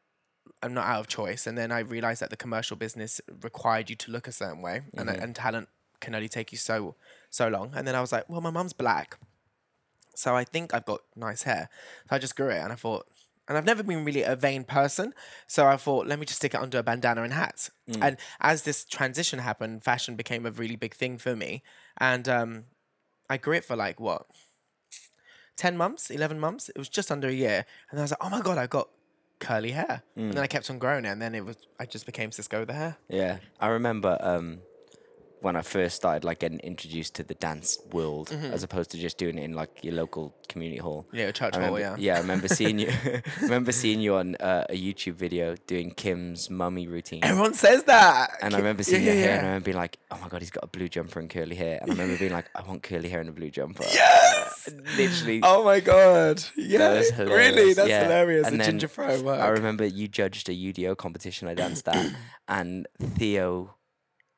I'm 0.63 0.73
not 0.73 0.85
out 0.85 0.99
of 0.99 1.07
choice, 1.07 1.47
and 1.47 1.57
then 1.57 1.71
I 1.71 1.79
realized 1.79 2.21
that 2.21 2.29
the 2.29 2.37
commercial 2.37 2.77
business 2.77 3.21
required 3.41 3.89
you 3.89 3.95
to 3.97 4.11
look 4.11 4.27
a 4.27 4.31
certain 4.31 4.61
way, 4.61 4.81
and 4.95 5.09
and 5.09 5.35
talent 5.35 5.69
can 5.99 6.15
only 6.15 6.29
take 6.29 6.51
you 6.51 6.57
so 6.57 6.95
so 7.29 7.47
long. 7.47 7.71
And 7.75 7.87
then 7.87 7.95
I 7.95 8.01
was 8.01 8.11
like, 8.11 8.29
well, 8.29 8.41
my 8.41 8.51
mum's 8.51 8.73
black, 8.73 9.17
so 10.15 10.35
I 10.35 10.43
think 10.43 10.73
I've 10.73 10.85
got 10.85 11.01
nice 11.15 11.43
hair. 11.43 11.69
So 12.09 12.15
I 12.15 12.19
just 12.19 12.35
grew 12.35 12.49
it, 12.49 12.59
and 12.59 12.71
I 12.71 12.75
thought. 12.75 13.07
And 13.47 13.57
I've 13.57 13.65
never 13.65 13.83
been 13.83 14.05
really 14.05 14.23
a 14.23 14.35
vain 14.35 14.63
person, 14.63 15.13
so 15.45 15.67
I 15.67 15.75
thought, 15.75 16.07
let 16.07 16.19
me 16.19 16.25
just 16.25 16.37
stick 16.37 16.53
it 16.53 16.61
under 16.61 16.77
a 16.77 16.83
bandana 16.83 17.23
and 17.23 17.33
hats. 17.33 17.69
And 18.01 18.15
as 18.39 18.61
this 18.61 18.85
transition 18.85 19.39
happened, 19.39 19.83
fashion 19.83 20.15
became 20.15 20.45
a 20.45 20.51
really 20.51 20.77
big 20.77 20.93
thing 20.93 21.17
for 21.17 21.35
me, 21.35 21.63
and 21.97 22.29
um, 22.29 22.65
I 23.29 23.37
grew 23.37 23.55
it 23.55 23.65
for 23.65 23.75
like 23.75 23.99
what 23.99 24.27
10 25.57 25.77
months, 25.77 26.09
11 26.09 26.39
months. 26.39 26.69
It 26.69 26.77
was 26.77 26.89
just 26.89 27.11
under 27.11 27.27
a 27.27 27.33
year. 27.33 27.65
And 27.89 27.99
I 27.99 28.03
was 28.03 28.11
like, 28.11 28.23
oh 28.23 28.29
my 28.29 28.41
God, 28.41 28.57
I 28.57 28.67
got 28.67 28.89
curly 29.41 29.71
hair. 29.71 30.03
And 30.15 30.33
then 30.33 30.43
I 30.43 30.47
kept 30.47 30.69
on 30.69 30.79
growing 30.79 31.03
it. 31.03 31.09
And 31.09 31.21
then 31.21 31.35
it 31.35 31.43
was, 31.43 31.57
I 31.79 31.85
just 31.85 32.05
became 32.05 32.29
Sisco 32.29 32.59
with 32.59 32.69
the 32.69 32.73
hair. 32.75 32.97
Yeah. 33.09 33.37
I 33.59 33.67
remember 33.67 34.17
um, 34.21 34.59
when 35.41 35.55
I 35.55 35.63
first 35.63 35.95
started 35.95 36.23
like 36.23 36.39
getting 36.39 36.59
introduced 36.59 37.15
to 37.15 37.23
the 37.23 37.33
dance 37.33 37.77
world, 37.91 38.31
as 38.31 38.63
opposed 38.63 38.91
to 38.91 38.97
just 38.97 39.17
doing 39.17 39.37
it 39.37 39.43
in 39.43 39.53
like 39.53 39.83
your 39.83 39.95
local 39.95 40.35
community 40.47 40.79
hall. 40.79 41.07
Yeah, 41.11 41.25
a 41.25 41.31
church 41.31 41.55
I 41.55 41.61
hall, 41.65 41.75
remember, 41.75 41.99
yeah. 41.99 42.17
I 42.17 42.19
remember 42.19 42.47
seeing 42.59 42.79
you. 42.79 42.91
remember 43.41 43.71
seeing 43.71 44.01
you 44.01 44.15
on 44.15 44.35
uh, 44.35 44.65
a 44.69 44.75
YouTube 44.75 45.15
video 45.15 45.55
doing 45.67 45.91
Kim's 45.91 46.49
mummy 46.49 46.87
routine. 46.87 47.21
Everyone 47.23 47.55
says 47.55 47.83
that. 47.85 48.31
And 48.41 48.53
I 48.53 48.57
remember 48.57 48.83
seeing 48.83 49.03
yeah, 49.03 49.13
your 49.13 49.21
hair, 49.21 49.29
yeah. 49.29 49.37
and 49.37 49.45
I 49.45 49.49
remember 49.49 49.65
being 49.65 49.77
like, 49.77 49.97
"Oh 50.11 50.19
my 50.21 50.29
god, 50.29 50.41
he's 50.41 50.51
got 50.51 50.63
a 50.63 50.67
blue 50.67 50.87
jumper 50.87 51.19
and 51.19 51.29
curly 51.29 51.55
hair." 51.55 51.79
And 51.81 51.91
I 51.91 51.93
remember 51.93 52.17
being 52.17 52.33
like, 52.33 52.49
"I 52.55 52.61
want 52.61 52.83
curly 52.83 53.09
hair 53.09 53.19
and 53.19 53.29
a 53.29 53.33
blue 53.33 53.49
jumper." 53.49 53.83
Yes. 53.83 54.69
literally. 54.97 55.41
Oh 55.43 55.63
my 55.63 55.79
God. 55.79 56.43
Yeah. 56.55 57.01
That 57.01 57.27
Really? 57.27 57.73
That's 57.73 57.89
yeah. 57.89 58.03
hilarious. 58.03 58.47
And 58.47 58.59
the 58.59 58.65
ginger 58.65 58.89
work. 58.97 59.39
I 59.39 59.47
remember 59.49 59.85
you 59.85 60.07
judged 60.07 60.49
a 60.49 60.53
UDO 60.53 60.97
competition 60.97 61.47
I 61.47 61.55
danced 61.55 61.87
at, 61.87 62.13
and 62.47 62.87
Theo 62.99 63.75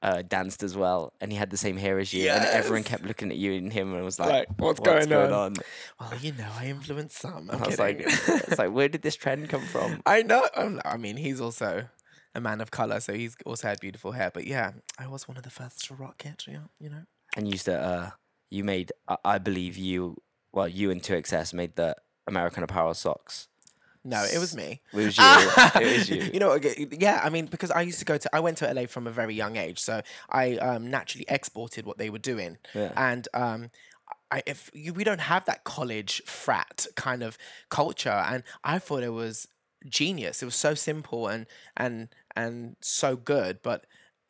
uh, 0.03 0.22
danced 0.22 0.63
as 0.63 0.75
well, 0.75 1.13
and 1.22 1.31
he 1.31 1.38
had 1.38 1.50
the 1.50 1.57
same 1.57 1.77
hair 1.77 1.98
as 1.98 2.13
you, 2.13 2.29
and 2.29 2.43
everyone 2.45 2.83
kept 2.83 3.05
looking 3.05 3.31
at 3.31 3.38
you 3.38 3.53
and 3.53 3.72
him, 3.72 3.93
and 3.95 4.03
was 4.03 4.19
like, 4.19 4.29
Like, 4.29 4.48
what's 4.57 4.81
going 4.81 5.12
on?" 5.13 5.55
Well, 6.00 6.13
you 6.22 6.33
know, 6.33 6.50
I 6.60 6.67
influenced 6.67 7.17
some. 7.17 7.50
I 7.50 7.55
was 7.55 7.79
like, 7.79 8.01
it's 8.05 8.60
like, 8.60 8.72
where 8.72 8.89
did 8.89 9.01
this 9.01 9.15
trend 9.15 9.48
come 9.48 9.65
from? 9.65 10.01
I 10.05 10.22
know. 10.22 10.45
I 10.83 10.98
mean, 10.98 11.15
he's 11.15 11.39
also 11.39 11.88
a 12.36 12.41
man 12.41 12.60
of 12.60 12.69
color, 12.69 13.00
so 13.00 13.13
he's 13.13 13.38
also 13.45 13.69
had 13.69 13.79
beautiful 13.79 14.12
hair. 14.12 14.29
But 14.33 14.45
yeah, 14.45 14.74
I 15.00 15.07
was 15.07 15.25
one 15.27 15.38
of 15.38 15.43
the 15.43 15.50
first 15.50 15.86
to 15.86 15.93
rock 15.93 16.25
it. 16.25 16.43
Yeah, 16.48 16.65
you 16.79 16.89
know. 16.89 17.03
And 17.38 17.50
used 17.50 17.65
to, 17.65 17.79
uh, 17.79 18.10
you 18.50 18.65
made, 18.65 18.91
I, 19.07 19.17
I 19.24 19.38
believe 19.38 19.77
you, 19.77 20.17
well, 20.51 20.67
you 20.67 20.91
and 20.91 21.01
2XS 21.01 21.53
made 21.53 21.77
the 21.77 21.95
American 22.27 22.63
Apparel 22.63 22.93
socks. 22.93 23.48
No, 24.05 24.24
it 24.24 24.38
was 24.38 24.55
me. 24.55 24.81
It 24.91 24.98
was 24.98 25.17
you. 25.17 25.24
it 25.81 25.98
was 25.98 26.10
you. 26.10 26.29
You 26.33 26.39
know, 26.39 26.60
yeah. 26.91 27.22
I 27.24 27.29
mean, 27.29 27.45
because 27.45 27.72
I 27.72 27.81
used 27.81 28.00
to 28.00 28.05
go 28.05 28.17
to, 28.17 28.29
I 28.36 28.39
went 28.41 28.57
to 28.57 28.72
LA 28.74 28.86
from 28.88 29.07
a 29.07 29.12
very 29.12 29.33
young 29.33 29.55
age, 29.55 29.79
so 29.79 30.01
I 30.29 30.57
um, 30.57 30.89
naturally 30.89 31.25
exported 31.29 31.86
what 31.86 31.98
they 31.98 32.10
were 32.10 32.19
doing, 32.19 32.57
Yeah. 32.74 32.91
and 32.98 33.27
um, 33.33 33.69
I, 34.29 34.43
if 34.45 34.69
you, 34.74 34.93
we 34.93 35.03
don't 35.05 35.22
have 35.22 35.45
that 35.45 35.63
college 35.63 36.22
frat 36.25 36.86
kind 36.95 37.24
of 37.24 37.38
culture, 37.69 38.10
and 38.10 38.43
I 38.63 38.79
thought 38.79 39.03
it 39.03 39.13
was 39.13 39.48
genius. 39.88 40.41
It 40.41 40.45
was 40.45 40.55
so 40.55 40.74
simple 40.75 41.27
and 41.27 41.45
and 41.77 42.10
and 42.36 42.75
so 42.81 43.15
good, 43.15 43.60
but. 43.63 43.86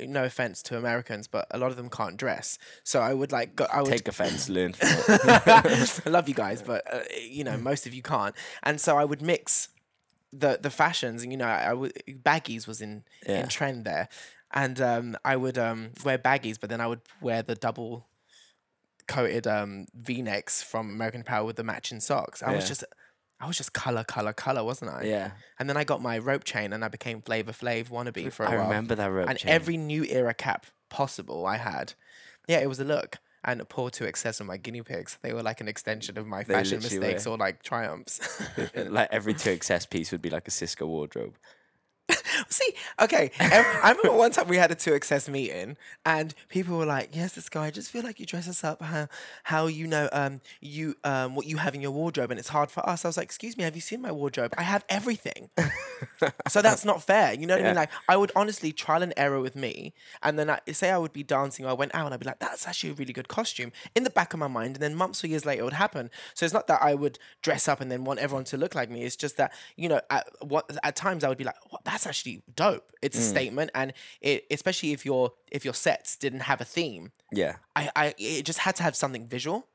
No 0.07 0.23
offense 0.23 0.61
to 0.63 0.77
Americans, 0.77 1.27
but 1.27 1.47
a 1.51 1.57
lot 1.57 1.71
of 1.71 1.77
them 1.77 1.89
can't 1.89 2.17
dress. 2.17 2.57
So 2.83 3.01
I 3.01 3.13
would 3.13 3.31
like 3.31 3.55
go. 3.55 3.65
I 3.71 3.81
would 3.81 3.91
Take 3.91 4.07
offense, 4.07 4.49
learn 4.49 4.73
from 4.73 4.87
it. 4.89 6.01
I 6.05 6.09
love 6.09 6.27
you 6.29 6.35
guys, 6.35 6.61
but 6.61 6.83
uh, 6.91 7.01
you 7.21 7.43
know 7.43 7.57
most 7.57 7.85
of 7.87 7.93
you 7.93 8.01
can't. 8.01 8.35
And 8.63 8.79
so 8.79 8.97
I 8.97 9.05
would 9.05 9.21
mix 9.21 9.69
the 10.31 10.57
the 10.61 10.69
fashions, 10.69 11.23
and 11.23 11.31
you 11.31 11.37
know, 11.37 11.45
I 11.47 11.73
would 11.73 11.93
baggies 12.07 12.67
was 12.67 12.81
in 12.81 13.03
Yeah. 13.27 13.41
in 13.41 13.47
trend 13.47 13.85
there, 13.85 14.09
and 14.51 14.79
um, 14.81 15.17
I 15.23 15.35
would 15.35 15.57
um, 15.57 15.91
wear 16.03 16.17
baggies, 16.17 16.59
but 16.59 16.69
then 16.69 16.81
I 16.81 16.87
would 16.87 17.01
wear 17.21 17.41
the 17.43 17.55
double 17.55 18.07
coated 19.07 19.45
um, 19.47 19.85
V 19.93 20.21
necks 20.21 20.63
from 20.63 20.89
American 20.89 21.21
Apparel 21.21 21.45
with 21.45 21.55
the 21.57 21.63
matching 21.63 21.99
socks. 21.99 22.41
I 22.41 22.55
was 22.55 22.67
just. 22.67 22.83
I 23.43 23.47
was 23.47 23.57
just 23.57 23.73
color, 23.73 24.05
color, 24.05 24.31
color, 24.31 24.63
wasn't 24.63 24.91
I? 24.91 25.03
Yeah. 25.03 25.31
And 25.59 25.69
then 25.69 25.75
I 25.75 25.83
got 25.83 26.01
my 26.01 26.17
rope 26.17 26.45
chain, 26.45 26.71
and 26.71 26.83
I 26.83 26.87
became 26.87 27.21
Flavor 27.21 27.51
Flav 27.51 27.89
wannabe 27.89 28.31
for 28.31 28.45
a 28.45 28.49
I 28.49 28.55
while 28.55 28.61
I 28.61 28.63
remember 28.63 28.95
that 28.95 29.11
rope 29.11 29.25
chain. 29.25 29.29
and 29.31 29.39
chain. 29.39 29.51
every 29.51 29.75
new 29.75 30.05
era 30.05 30.33
cap 30.33 30.65
possible 30.89 31.45
I 31.45 31.57
had. 31.57 31.93
Yeah, 32.47 32.59
it 32.59 32.69
was 32.69 32.79
a 32.79 32.85
look. 32.85 33.17
And 33.43 33.67
poor 33.67 33.89
2XS 33.89 34.39
of 34.39 34.45
my 34.45 34.55
guinea 34.55 34.81
pigs. 34.81 35.17
They 35.21 35.33
were 35.33 35.43
like 35.43 35.59
an 35.59 35.67
extension 35.67 36.17
of 36.17 36.25
my 36.25 36.43
They 36.43 36.53
fashion 36.53 36.79
literally 36.79 36.99
mistakes 36.99 37.27
or 37.27 37.37
like 37.37 37.61
triumphs. 37.61 38.21
like 38.75 39.09
every 39.11 39.33
2XS 39.33 39.89
piece 39.89 40.13
would 40.13 40.21
be 40.21 40.29
like 40.29 40.47
a 40.47 40.51
Sisco 40.51 40.87
wardrobe. 40.87 41.35
See, 42.49 42.73
okay. 43.01 43.31
I 43.39 43.89
remember 43.89 44.17
one 44.17 44.31
time 44.31 44.47
we 44.47 44.57
had 44.57 44.71
a 44.71 44.75
2XS 44.75 45.29
meeting, 45.29 45.77
and 46.05 46.33
people 46.49 46.77
were 46.77 46.85
like, 46.85 47.15
"Yes, 47.15 47.33
this 47.33 47.49
guy. 47.49 47.65
I 47.65 47.71
just 47.71 47.91
feel 47.91 48.03
like 48.03 48.19
you 48.19 48.25
dress 48.25 48.47
us 48.47 48.63
up 48.63 48.81
how, 48.81 49.07
how 49.43 49.67
you 49.67 49.87
know, 49.87 50.09
um, 50.11 50.41
you, 50.59 50.95
um, 51.03 51.35
what 51.35 51.45
you 51.45 51.57
have 51.57 51.75
in 51.75 51.81
your 51.81 51.91
wardrobe, 51.91 52.31
and 52.31 52.39
it's 52.39 52.49
hard 52.49 52.71
for 52.71 52.87
us." 52.87 53.05
I 53.05 53.07
was 53.07 53.17
like, 53.17 53.25
"Excuse 53.25 53.57
me, 53.57 53.63
have 53.63 53.75
you 53.75 53.81
seen 53.81 54.01
my 54.01 54.11
wardrobe? 54.11 54.53
I 54.57 54.63
have 54.63 54.83
everything." 54.89 55.49
so 56.49 56.61
that's 56.61 56.83
not 56.83 57.01
fair. 57.03 57.33
You 57.33 57.47
know 57.47 57.55
what 57.55 57.63
I 57.63 57.67
mean? 57.67 57.75
Like, 57.75 57.91
I 58.09 58.17
would 58.17 58.31
honestly 58.35 58.71
trial 58.71 59.03
and 59.03 59.13
error 59.15 59.39
with 59.39 59.55
me, 59.55 59.93
and 60.21 60.37
then 60.37 60.49
I 60.49 60.59
say 60.71 60.89
I 60.91 60.97
would 60.97 61.13
be 61.13 61.23
dancing, 61.23 61.65
or 61.65 61.69
I 61.69 61.73
went 61.73 61.95
out, 61.95 62.05
and 62.05 62.13
I'd 62.13 62.19
be 62.19 62.25
like, 62.25 62.39
"That's 62.39 62.67
actually 62.67 62.91
a 62.91 62.95
really 62.95 63.13
good 63.13 63.27
costume." 63.29 63.71
In 63.95 64.03
the 64.03 64.09
back 64.09 64.33
of 64.33 64.39
my 64.39 64.47
mind, 64.47 64.75
and 64.75 64.83
then 64.83 64.95
months 64.95 65.23
or 65.23 65.27
years 65.27 65.45
later, 65.45 65.61
it 65.61 65.65
would 65.65 65.73
happen. 65.73 66.09
So 66.33 66.45
it's 66.45 66.53
not 66.53 66.67
that 66.67 66.81
I 66.81 66.95
would 66.95 67.17
dress 67.41 67.67
up 67.67 67.79
and 67.79 67.91
then 67.91 68.03
want 68.03 68.19
everyone 68.19 68.45
to 68.45 68.57
look 68.57 68.75
like 68.75 68.89
me. 68.89 69.03
It's 69.03 69.15
just 69.15 69.37
that 69.37 69.53
you 69.77 69.87
know, 69.87 70.01
at 70.09 70.27
what 70.41 70.69
at 70.83 70.95
times 70.95 71.23
I 71.23 71.29
would 71.29 71.37
be 71.37 71.43
like, 71.43 71.55
"What? 71.69 71.83
That's 71.93 72.07
actually 72.07 72.41
dope. 72.55 72.91
It's 73.03 73.15
a 73.17 73.21
statement, 73.21 73.69
and 73.75 73.93
it 74.19 74.45
especially 74.49 74.93
if 74.93 75.05
your 75.05 75.33
if 75.51 75.63
your 75.63 75.75
sets 75.75 76.15
didn't 76.17 76.41
have 76.41 76.59
a 76.59 76.65
theme." 76.65 77.11
Yeah. 77.31 77.57
I, 77.75 77.91
I 77.95 78.15
it 78.17 78.43
just 78.45 78.59
had 78.59 78.75
to 78.77 78.83
have 78.83 78.95
something 78.95 79.27
visual, 79.27 79.67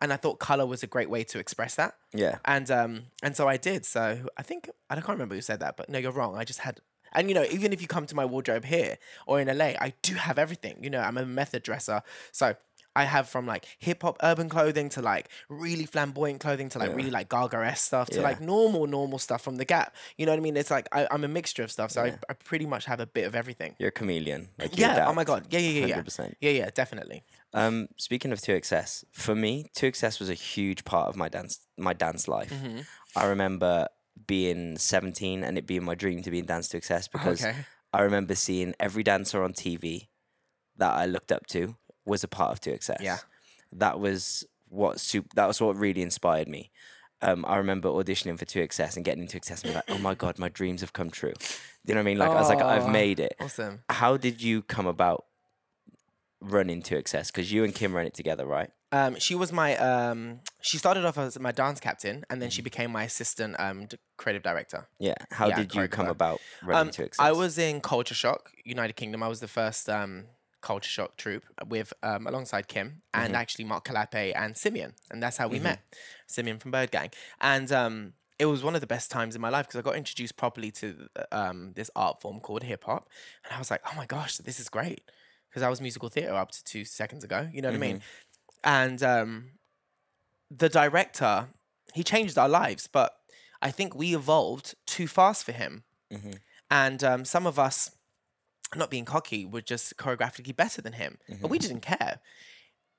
and 0.00 0.12
I 0.12 0.16
thought 0.16 0.40
color 0.40 0.66
was 0.66 0.82
a 0.82 0.88
great 0.88 1.08
way 1.08 1.22
to 1.24 1.38
express 1.38 1.76
that 1.76 1.94
Yeah. 2.12 2.38
and 2.44 2.68
um 2.70 2.92
and 3.22 3.36
so 3.36 3.46
I 3.46 3.56
did. 3.58 3.86
So 3.86 4.02
I 4.36 4.42
think 4.42 4.68
I 4.90 4.94
can't 4.96 5.08
remember 5.10 5.36
who 5.36 5.40
said 5.42 5.60
that, 5.60 5.76
but 5.76 5.88
no, 5.88 5.98
you're 5.98 6.10
wrong. 6.20 6.36
I 6.36 6.44
just 6.44 6.58
had, 6.60 6.80
and 7.12 7.28
you 7.28 7.34
know, 7.34 7.44
even 7.56 7.72
if 7.72 7.80
you 7.80 7.86
come 7.86 8.06
to 8.06 8.16
my 8.16 8.24
wardrobe 8.24 8.64
here 8.64 8.98
or 9.28 9.40
in 9.40 9.46
LA, 9.56 9.70
I 9.86 9.92
do 10.02 10.14
have 10.14 10.36
everything. 10.38 10.82
You 10.82 10.90
know, 10.90 11.00
I'm 11.00 11.16
a 11.16 11.24
method 11.26 11.62
dresser, 11.62 12.02
so 12.32 12.56
I 12.94 13.04
have 13.04 13.28
from 13.28 13.46
like 13.46 13.66
hip 13.78 14.02
hop 14.02 14.16
urban 14.22 14.48
clothing 14.48 14.88
to 14.90 15.02
like 15.02 15.28
really 15.48 15.86
flamboyant 15.86 16.40
clothing 16.40 16.68
to 16.70 16.78
like 16.78 16.94
really 16.94 17.10
like 17.10 17.28
Gaga 17.28 17.74
stuff 17.76 18.08
to 18.10 18.16
Yeah. 18.16 18.22
like 18.22 18.40
normal 18.40 18.86
normal 18.86 19.18
stuff 19.18 19.42
from 19.42 19.56
the 19.56 19.64
Gap. 19.64 19.94
You 20.16 20.26
know 20.26 20.32
what 20.32 20.38
I 20.38 20.42
mean? 20.42 20.56
It's 20.56 20.70
like 20.70 20.88
I, 20.92 21.06
I'm 21.10 21.24
a 21.24 21.28
mixture 21.28 21.62
of 21.62 21.70
stuff, 21.72 21.90
so 21.90 22.02
I, 22.02 22.18
I 22.28 22.34
pretty 22.34 22.66
much 22.66 22.84
have 22.86 23.00
a 23.00 23.06
bit 23.06 23.26
of 23.26 23.34
everything. 23.34 23.74
You're 23.78 23.88
a 23.88 23.92
chameleon. 23.92 24.48
Like 24.58 24.76
Yeah. 24.76 25.06
Oh 25.08 25.14
my 25.14 25.24
god. 25.24 25.46
Yeah. 25.50 25.60
Yeah. 25.60 25.80
Yeah. 25.80 25.86
Yeah. 25.86 26.02
100%. 26.02 26.34
Yeah. 26.40 26.50
Yeah. 26.50 26.70
Definitely. 26.74 27.24
Um, 27.54 27.88
speaking 27.98 28.32
of 28.32 28.40
2XS, 28.40 29.04
for 29.12 29.34
me, 29.34 29.66
2XS 29.76 30.18
was 30.20 30.30
a 30.30 30.34
huge 30.34 30.84
part 30.84 31.08
of 31.08 31.16
my 31.16 31.28
dance 31.28 31.60
my 31.78 31.92
dance 31.92 32.28
life. 32.28 32.50
Mm-hmm. 32.50 32.80
I 33.16 33.26
remember 33.26 33.88
being 34.26 34.76
17 34.76 35.42
and 35.42 35.56
it 35.58 35.66
being 35.66 35.84
my 35.84 35.94
dream 35.94 36.22
to 36.22 36.30
be 36.30 36.38
in 36.38 36.46
Dance 36.46 36.68
2XS 36.68 37.10
because 37.10 37.44
Okay. 37.44 37.56
I 37.92 38.02
remember 38.02 38.34
seeing 38.34 38.74
every 38.78 39.02
dancer 39.02 39.42
on 39.42 39.52
TV 39.52 40.08
that 40.76 40.92
I 40.92 41.06
looked 41.06 41.32
up 41.32 41.46
to 41.48 41.76
was 42.04 42.24
a 42.24 42.28
part 42.28 42.52
of 42.52 42.60
2XS. 42.60 43.00
Yeah. 43.00 43.18
That 43.72 44.00
was 44.00 44.44
what 44.68 45.00
sup- 45.00 45.32
that 45.34 45.46
was 45.46 45.60
what 45.60 45.76
really 45.76 46.02
inspired 46.02 46.48
me. 46.48 46.70
Um, 47.20 47.44
I 47.46 47.56
remember 47.56 47.88
auditioning 47.88 48.36
for 48.38 48.44
2XS 48.44 48.96
and 48.96 49.04
getting 49.04 49.22
into 49.22 49.38
XS 49.38 49.62
and 49.62 49.72
be 49.72 49.74
like, 49.76 49.84
oh 49.90 49.98
my 49.98 50.14
god, 50.14 50.38
my 50.38 50.48
dreams 50.48 50.80
have 50.80 50.92
come 50.92 51.08
true. 51.10 51.32
You 51.84 51.94
know 51.94 52.00
what 52.00 52.02
I 52.02 52.10
mean? 52.10 52.18
Like 52.18 52.30
I 52.30 52.34
was 52.34 52.48
like, 52.48 52.60
I've 52.62 52.88
made 52.88 53.20
it. 53.20 53.34
Awesome. 53.40 53.82
How 53.88 54.16
did 54.16 54.42
you 54.42 54.62
come 54.62 54.86
about 54.86 55.24
running 56.40 56.82
2XS? 56.82 57.28
Because 57.28 57.52
you 57.52 57.64
and 57.64 57.74
Kim 57.74 57.94
ran 57.94 58.06
it 58.06 58.14
together, 58.14 58.44
right? 58.46 58.70
Um, 58.90 59.18
she 59.18 59.34
was 59.34 59.52
my 59.52 59.74
um, 59.78 60.40
she 60.60 60.76
started 60.76 61.04
off 61.06 61.16
as 61.16 61.38
my 61.38 61.50
dance 61.50 61.80
captain, 61.80 62.24
and 62.28 62.42
then 62.42 62.50
she 62.50 62.60
became 62.60 62.90
my 62.92 63.04
assistant 63.04 63.56
um, 63.58 63.86
d- 63.86 63.96
creative 64.18 64.42
director. 64.42 64.86
Yeah. 64.98 65.14
How 65.30 65.48
Yeah, 65.48 65.56
did 65.56 65.74
you 65.74 65.88
come 65.88 66.08
about 66.08 66.40
running 66.62 66.88
Um, 66.88 66.90
2XS? 66.90 67.16
I 67.18 67.32
was 67.32 67.56
in 67.56 67.80
Culture 67.80 68.14
Shock, 68.14 68.50
United 68.64 68.94
Kingdom. 68.94 69.22
I 69.22 69.28
was 69.28 69.40
the 69.40 69.48
first 69.48 69.88
um, 69.88 70.24
Culture 70.62 70.88
Shock 70.88 71.16
troupe 71.16 71.44
with 71.68 71.92
um, 72.02 72.26
alongside 72.26 72.68
Kim 72.68 73.02
and 73.12 73.34
actually 73.36 73.64
Mark 73.64 73.84
Calape 73.84 74.32
and 74.34 74.56
Simeon, 74.56 74.94
and 75.10 75.22
that's 75.22 75.36
how 75.36 75.48
we 75.48 75.58
met. 75.58 75.80
Simeon 76.26 76.58
from 76.58 76.70
Bird 76.70 76.90
Gang, 76.90 77.10
and 77.40 77.70
um, 77.70 78.12
it 78.38 78.46
was 78.46 78.64
one 78.64 78.74
of 78.74 78.80
the 78.80 78.86
best 78.86 79.10
times 79.10 79.34
in 79.34 79.40
my 79.40 79.50
life 79.50 79.66
because 79.66 79.78
I 79.78 79.82
got 79.82 79.96
introduced 79.96 80.36
properly 80.36 80.70
to 80.72 81.08
um, 81.30 81.72
this 81.74 81.90
art 81.94 82.20
form 82.22 82.40
called 82.40 82.62
hip 82.62 82.84
hop, 82.84 83.08
and 83.44 83.54
I 83.54 83.58
was 83.58 83.70
like, 83.70 83.82
oh 83.90 83.96
my 83.96 84.06
gosh, 84.06 84.38
this 84.38 84.58
is 84.58 84.68
great 84.68 85.02
because 85.50 85.62
I 85.62 85.68
was 85.68 85.80
musical 85.80 86.08
theater 86.08 86.34
up 86.34 86.50
to 86.52 86.64
two 86.64 86.84
seconds 86.84 87.24
ago. 87.24 87.48
You 87.52 87.60
know 87.60 87.68
what 87.68 87.74
I 87.74 87.78
mean? 87.78 88.02
And 88.64 89.02
um, 89.02 89.44
the 90.50 90.68
director, 90.68 91.48
he 91.92 92.02
changed 92.02 92.38
our 92.38 92.48
lives, 92.48 92.86
but 92.86 93.16
I 93.60 93.70
think 93.70 93.94
we 93.94 94.14
evolved 94.14 94.74
too 94.86 95.06
fast 95.06 95.44
for 95.44 95.52
him. 95.52 95.84
And 96.70 97.04
um, 97.04 97.24
some 97.24 97.46
of 97.46 97.58
us, 97.58 97.90
not 98.76 98.90
being 98.90 99.04
cocky, 99.04 99.44
were 99.44 99.60
just 99.60 99.96
choreographically 99.96 100.54
better 100.54 100.80
than 100.80 100.94
him, 100.94 101.18
but 101.40 101.50
we 101.50 101.58
mm-hmm. 101.58 101.68
didn't 101.68 101.82
care. 101.82 102.20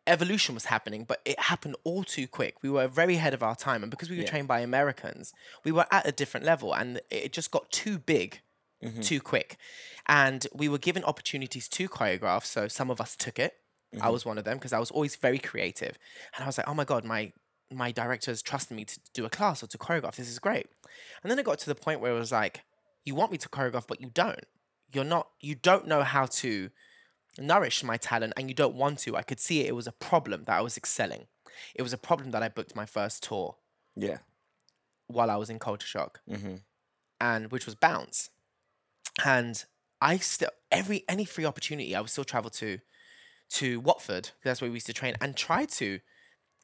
Evolution 0.05 0.53
was 0.53 0.65
happening, 0.65 1.05
but 1.05 1.21
it 1.23 1.39
happened 1.39 1.75
all 1.83 2.03
too 2.03 2.27
quick. 2.27 2.61
We 2.61 2.69
were 2.69 2.87
very 2.87 3.15
ahead 3.15 3.33
of 3.33 3.41
our 3.41 3.55
time, 3.55 3.83
and 3.83 3.89
because 3.89 4.09
we 4.09 4.17
were 4.17 4.23
Yeah. 4.23 4.29
trained 4.29 4.47
by 4.47 4.59
Americans, 4.59 5.33
we 5.63 5.71
were 5.71 5.85
at 5.91 6.07
a 6.07 6.11
different 6.11 6.45
level, 6.45 6.73
and 6.73 6.99
it 7.09 7.31
just 7.31 7.51
got 7.51 7.71
too 7.71 7.97
big 7.97 8.41
mm-hmm. 8.83 9.01
too 9.01 9.21
quick. 9.21 9.57
And 10.07 10.45
we 10.53 10.67
were 10.67 10.77
given 10.77 11.03
opportunities 11.03 11.67
to 11.69 11.87
choreograph. 11.87 12.45
So 12.45 12.67
some 12.67 12.89
of 12.89 12.99
us 12.99 13.15
took 13.15 13.39
it. 13.39 13.55
I 13.93 13.97
mm-hmm. 13.97 14.11
was 14.11 14.25
one 14.25 14.37
of 14.37 14.43
them 14.43 14.57
because 14.57 14.73
I 14.73 14.79
was 14.79 14.91
always 14.91 15.15
very 15.15 15.39
creative. 15.39 15.97
And 16.35 16.43
I 16.43 16.47
was 16.47 16.57
like, 16.57 16.67
oh 16.67 16.73
my 16.73 16.85
God, 16.85 17.05
my 17.05 17.31
my 17.71 17.91
directors 17.91 18.41
trusted 18.41 18.75
me 18.77 18.85
to 18.85 18.99
do 19.13 19.25
a 19.25 19.29
class 19.29 19.63
or 19.63 19.67
to 19.67 19.77
choreograph. 19.77 20.15
This 20.15 20.29
is 20.29 20.37
great. 20.37 20.67
And 21.23 21.31
then 21.31 21.39
it 21.39 21.45
got 21.45 21.59
to 21.59 21.65
the 21.65 21.75
point 21.75 22.01
where 22.01 22.11
it 22.11 22.19
was 22.19 22.31
like, 22.31 22.63
you 23.03 23.15
want 23.15 23.31
me 23.31 23.37
to 23.39 23.49
choreograph, 23.49 23.87
but 23.87 23.99
you 23.99 24.09
don't. 24.13 24.45
You're 24.93 25.03
not, 25.03 25.29
you 25.39 25.55
don't 25.55 25.87
know 25.87 26.03
how 26.03 26.25
to 26.27 26.69
nourish 27.39 27.83
my 27.83 27.97
talent 27.97 28.33
and 28.37 28.47
you 28.49 28.53
don't 28.53 28.75
want 28.75 28.99
to. 28.99 29.15
I 29.17 29.23
could 29.23 29.39
see 29.39 29.61
it. 29.61 29.67
It 29.67 29.75
was 29.75 29.87
a 29.87 29.91
problem 29.91 30.43
that 30.45 30.57
I 30.57 30.61
was 30.61 30.77
excelling. 30.77 31.27
It 31.75 31.81
was 31.81 31.93
a 31.93 31.97
problem 31.97 32.31
that 32.31 32.43
I 32.43 32.49
booked 32.49 32.75
my 32.75 32.85
first 32.85 33.23
tour 33.23 33.55
yeah. 33.95 34.17
while 35.07 35.29
I 35.31 35.35
was 35.35 35.49
in 35.49 35.59
Culture 35.59 35.87
Shock, 35.87 36.21
Mm-hmm. 36.29 36.55
and 37.21 37.51
which 37.51 37.65
was 37.65 37.75
Bounce. 37.75 38.29
And 39.23 39.63
I 40.01 40.17
still 40.17 40.49
every 40.71 41.03
any 41.07 41.25
free 41.25 41.45
opportunity, 41.45 41.95
I 41.95 42.01
would 42.01 42.09
still 42.09 42.23
travel 42.23 42.49
to 42.51 42.79
to 43.51 43.79
Watford. 43.79 44.31
That's 44.43 44.61
where 44.61 44.69
we 44.71 44.75
used 44.75 44.87
to 44.87 44.93
train 44.93 45.15
and 45.21 45.35
try 45.37 45.65
to 45.65 45.99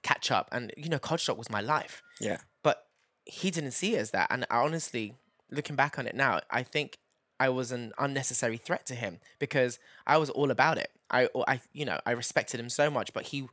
catch 0.01 0.31
up. 0.31 0.50
And 0.51 0.74
you 0.75 0.89
know, 0.89 0.98
Culture 1.00 1.25
Shock 1.25 1.38
was 1.38 1.50
my 1.50 1.62
life, 1.62 2.01
Yeah. 2.19 2.38
but 2.63 2.88
he 3.25 3.51
didn't 3.51 3.71
see 3.71 3.95
it 3.95 4.00
as 4.00 4.12
that. 4.12 4.27
And 4.31 4.45
I 4.50 4.57
honestly, 4.57 5.13
looking 5.51 5.75
back 5.75 6.00
on 6.00 6.07
it 6.07 6.15
now, 6.15 6.41
I 6.50 6.63
think 6.63 6.98
I 7.39 7.50
was 7.50 7.72
an 7.72 7.93
unnecessary 7.98 8.58
threat 8.58 8.86
to 8.88 8.96
him 8.96 9.19
because 9.39 9.79
I 10.05 10.17
was 10.17 10.29
all 10.29 10.51
about 10.51 10.77
it. 10.77 10.91
I, 11.10 11.29
I, 11.48 11.62
you 11.74 11.86
know, 11.86 12.00
I 12.05 12.12
respected 12.12 12.60
him 12.60 12.69
so 12.69 12.89
much, 12.89 13.13
but 13.13 13.24
he, 13.27 13.48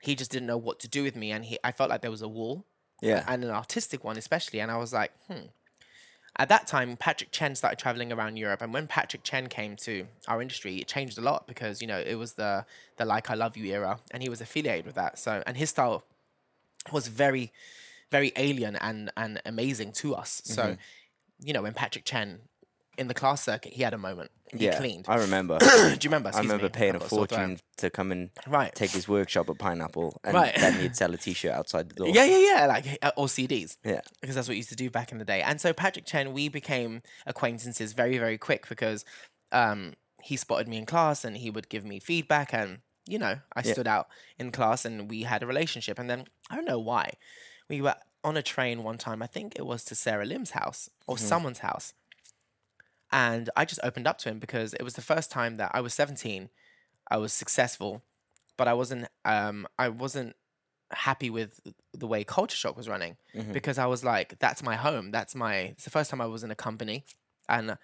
he 0.00 0.14
just 0.14 0.30
didn't 0.30 0.46
know 0.46 0.56
what 0.56 0.80
to 0.80 0.88
do 0.88 1.02
with 1.02 1.14
me, 1.16 1.30
and 1.32 1.44
he, 1.44 1.58
I 1.62 1.72
felt 1.72 1.90
like 1.90 2.00
there 2.00 2.10
was 2.10 2.22
a 2.22 2.28
wall 2.28 2.64
Yeah. 3.02 3.24
and 3.28 3.44
an 3.44 3.50
artistic 3.50 4.02
one 4.04 4.16
especially. 4.16 4.60
And 4.60 4.70
I 4.70 4.76
was 4.76 4.92
like, 4.92 5.12
hmm. 5.28 5.46
At 6.40 6.48
that 6.50 6.68
time, 6.68 6.96
Patrick 6.96 7.32
Chen 7.32 7.56
started 7.56 7.80
traveling 7.80 8.12
around 8.12 8.36
Europe, 8.36 8.62
and 8.62 8.72
when 8.72 8.86
Patrick 8.86 9.24
Chen 9.24 9.48
came 9.48 9.74
to 9.76 10.06
our 10.28 10.40
industry, 10.40 10.76
it 10.76 10.86
changed 10.86 11.18
a 11.18 11.20
lot 11.20 11.48
because 11.48 11.80
you 11.82 11.88
know 11.88 11.98
it 11.98 12.14
was 12.14 12.34
the 12.34 12.64
the 12.96 13.04
Like 13.04 13.28
I 13.28 13.34
Love 13.34 13.56
You 13.56 13.64
era, 13.74 13.98
and 14.12 14.22
he 14.22 14.28
was 14.28 14.40
affiliated 14.40 14.86
with 14.86 14.94
that. 14.94 15.18
So, 15.18 15.42
and 15.48 15.56
his 15.56 15.70
style 15.70 16.04
was 16.92 17.08
very, 17.08 17.50
very 18.12 18.30
alien 18.36 18.76
and 18.76 19.10
and 19.16 19.42
amazing 19.44 19.90
to 19.92 20.14
us. 20.14 20.40
So, 20.44 20.76
you 21.42 21.52
know, 21.52 21.62
when 21.62 21.74
Patrick 21.74 22.04
Chen 22.04 22.38
in 22.98 23.08
the 23.08 23.14
class 23.14 23.42
circuit, 23.44 23.72
he 23.72 23.82
had 23.82 23.94
a 23.94 23.98
moment. 23.98 24.30
He 24.52 24.64
yeah, 24.66 24.76
cleaned. 24.78 25.04
I 25.08 25.16
remember. 25.16 25.58
Do 25.60 25.66
you 25.66 25.98
remember? 26.04 26.30
I 26.34 26.40
remember 26.40 26.64
me. 26.64 26.70
paying 26.70 26.94
a 26.94 27.02
I've 27.02 27.08
fortune 27.08 27.60
to 27.76 27.90
come 27.90 28.10
and 28.12 28.30
Right. 28.46 28.74
take 28.74 28.90
his 28.90 29.06
workshop 29.08 29.48
at 29.50 29.58
Pineapple, 29.58 30.20
and 30.24 30.34
Right. 30.34 30.54
then 30.58 30.74
he'd 30.80 30.96
sell 30.96 31.12
a 31.14 31.16
T-shirt 31.16 31.52
outside 31.52 31.88
the 31.90 31.94
door. 31.94 32.08
Yeah, 32.08 32.24
yeah, 32.24 32.38
yeah. 32.54 32.66
Like 32.66 32.98
uh, 33.02 33.12
or 33.16 33.26
CDs. 33.26 33.76
Yeah. 33.84 34.00
because 34.20 34.34
that's 34.34 34.48
what 34.48 34.52
we 34.54 34.56
used 34.58 34.70
to 34.70 34.76
do 34.76 34.90
back 34.90 35.12
in 35.12 35.18
the 35.18 35.24
day. 35.24 35.42
And 35.42 35.60
so 35.60 35.72
Patrick 35.72 36.06
Chen, 36.06 36.32
we 36.32 36.48
became 36.48 37.02
acquaintances 37.26 37.92
very, 37.92 38.18
very 38.18 38.38
quick 38.38 38.68
because 38.68 39.04
um, 39.52 39.94
he 40.22 40.36
spotted 40.36 40.66
me 40.68 40.78
in 40.78 40.86
class 40.86 41.24
and 41.24 41.36
he 41.36 41.50
would 41.50 41.68
give 41.68 41.84
me 41.84 42.00
feedback, 42.00 42.52
and 42.52 42.78
you 43.06 43.18
know, 43.18 43.38
I 43.54 43.62
Yeah. 43.64 43.72
stood 43.72 43.86
out 43.86 44.08
in 44.38 44.50
class 44.50 44.84
and 44.84 45.08
we 45.10 45.22
had 45.22 45.42
a 45.42 45.46
relationship. 45.46 45.98
And 45.98 46.10
then 46.10 46.24
I 46.50 46.56
don't 46.56 46.66
know 46.66 46.78
why, 46.80 47.12
we 47.68 47.80
were 47.80 47.94
on 48.24 48.36
a 48.36 48.42
train 48.42 48.82
one 48.82 48.98
time. 48.98 49.22
I 49.22 49.26
think 49.26 49.54
it 49.56 49.64
was 49.64 49.84
to 49.86 49.94
Sarah 49.94 50.24
Lim's 50.26 50.50
house 50.50 50.90
or 51.06 51.16
someone's 51.16 51.60
house, 51.60 51.94
and 53.12 53.50
I 53.56 53.64
just 53.64 53.80
opened 53.82 54.06
up 54.06 54.18
to 54.18 54.28
him 54.28 54.38
because 54.38 54.74
it 54.74 54.82
was 54.82 54.94
the 54.94 55.02
first 55.02 55.30
time 55.30 55.56
that 55.56 55.70
I 55.74 55.80
was 55.80 55.94
seventeen, 55.94 56.50
I 57.10 57.16
was 57.18 57.32
successful, 57.32 58.02
but 58.56 58.68
I 58.68 58.74
wasn't. 58.74 59.08
Um, 59.24 59.66
I 59.78 59.88
wasn't 59.88 60.36
happy 60.90 61.28
with 61.28 61.60
the 61.92 62.06
way 62.06 62.24
Culture 62.24 62.56
Shock 62.56 62.76
was 62.76 62.88
running 62.88 63.16
because 63.52 63.76
I 63.78 63.86
was 63.86 64.02
like, 64.04 64.38
that's 64.38 64.62
my 64.62 64.76
home. 64.76 65.10
That's 65.10 65.34
my. 65.34 65.56
It's 65.56 65.84
the 65.84 65.90
first 65.90 66.10
time 66.10 66.20
I 66.20 66.26
was 66.26 66.42
in 66.44 66.50
a 66.50 66.54
company, 66.54 67.04
and 67.48 67.76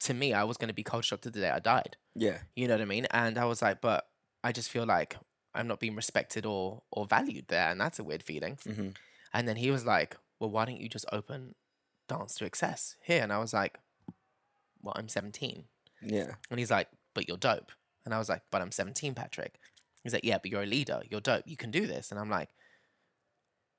to 0.00 0.14
me, 0.14 0.32
I 0.32 0.44
was 0.44 0.56
going 0.56 0.68
to 0.68 0.74
be 0.74 0.82
Culture 0.84 1.06
Shock 1.08 1.20
to 1.22 1.30
the 1.30 1.40
day 1.40 1.50
I 1.50 1.58
died. 1.58 1.96
Yeah. 2.14 2.38
You 2.56 2.68
know 2.68 2.74
what 2.74 2.82
I 2.82 2.84
mean? 2.86 3.06
And 3.10 3.38
I 3.38 3.44
was 3.46 3.62
like, 3.62 3.80
but 3.80 4.08
I 4.44 4.52
just 4.52 4.70
feel 4.70 4.86
like 4.86 5.16
I'm 5.54 5.66
not 5.66 5.80
being 5.80 5.96
respected 5.96 6.46
or 6.46 6.82
or 6.92 7.06
valued 7.06 7.46
there, 7.48 7.68
and 7.70 7.80
that's 7.80 7.98
a 7.98 8.04
weird 8.04 8.22
feeling. 8.22 8.56
Mhm. 8.64 8.94
And 9.34 9.46
then 9.48 9.56
he 9.56 9.70
was 9.70 9.84
like, 9.84 10.16
well, 10.40 10.50
why 10.50 10.64
don't 10.64 10.80
you 10.80 10.88
just 10.88 11.04
open 11.12 11.54
Dance 12.08 12.38
2XS 12.38 12.96
here? 13.02 13.22
And 13.22 13.32
I 13.32 13.38
was 13.38 13.52
like, 13.52 13.78
well, 14.82 14.94
I'm 14.96 15.08
17. 15.08 15.64
Yeah. 16.02 16.32
And 16.50 16.58
he's 16.58 16.70
like, 16.70 16.88
but 17.14 17.28
you're 17.28 17.36
dope. 17.36 17.72
And 18.04 18.14
I 18.14 18.18
was 18.18 18.28
like, 18.28 18.42
but 18.50 18.62
I'm 18.62 18.72
17, 18.72 19.14
Patrick. 19.14 19.58
He's 20.02 20.12
like, 20.12 20.24
yeah, 20.24 20.38
but 20.38 20.50
you're 20.50 20.62
a 20.62 20.66
leader. 20.66 21.02
You're 21.10 21.20
dope. 21.20 21.44
You 21.46 21.56
can 21.56 21.70
do 21.70 21.86
this. 21.86 22.10
And 22.10 22.18
I'm 22.20 22.30
like, 22.30 22.48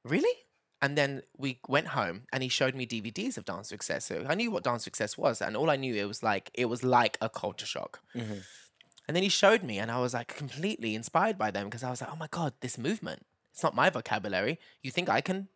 really? 0.03 0.35
And 0.81 0.97
then 0.97 1.23
we 1.37 1.59
went 1.67 1.87
home 1.87 2.23
and 2.31 2.41
he 2.41 2.49
showed 2.49 2.75
me 2.75 2.85
DVDs 2.85 3.37
of 3.37 3.45
Dance 3.45 3.71
2XS. 3.71 4.01
So 4.03 4.25
I 4.27 4.35
knew 4.35 4.51
what 4.51 4.63
Dance 4.63 4.87
2XS 4.87 5.17
was. 5.17 5.41
And 5.41 5.57
all 5.57 5.69
I 5.69 5.75
knew 5.75 5.95
it 5.95 6.07
was 6.07 6.23
like, 6.23 6.51
it 6.53 6.65
was 6.65 6.83
like 6.83 7.17
a 7.21 7.29
culture 7.29 7.65
shock. 7.65 8.01
Mhm. 8.15 8.43
And 9.07 9.15
then 9.15 9.23
he 9.23 9.29
showed 9.29 9.63
me 9.63 9.79
and 9.79 9.89
I 9.89 9.99
was 9.99 10.13
like 10.13 10.35
completely 10.35 10.93
inspired 10.95 11.37
by 11.37 11.51
them 11.51 11.65
because 11.65 11.83
I 11.83 11.89
was 11.89 11.99
like, 11.99 12.11
oh 12.13 12.15
my 12.15 12.27
God, 12.29 12.53
this 12.61 12.77
movement. 12.77 13.25
It's 13.51 13.63
not 13.63 13.75
my 13.75 13.89
vocabulary. 13.89 14.59
You 14.83 14.91
think 14.91 15.09
I 15.09 15.21
can 15.21 15.49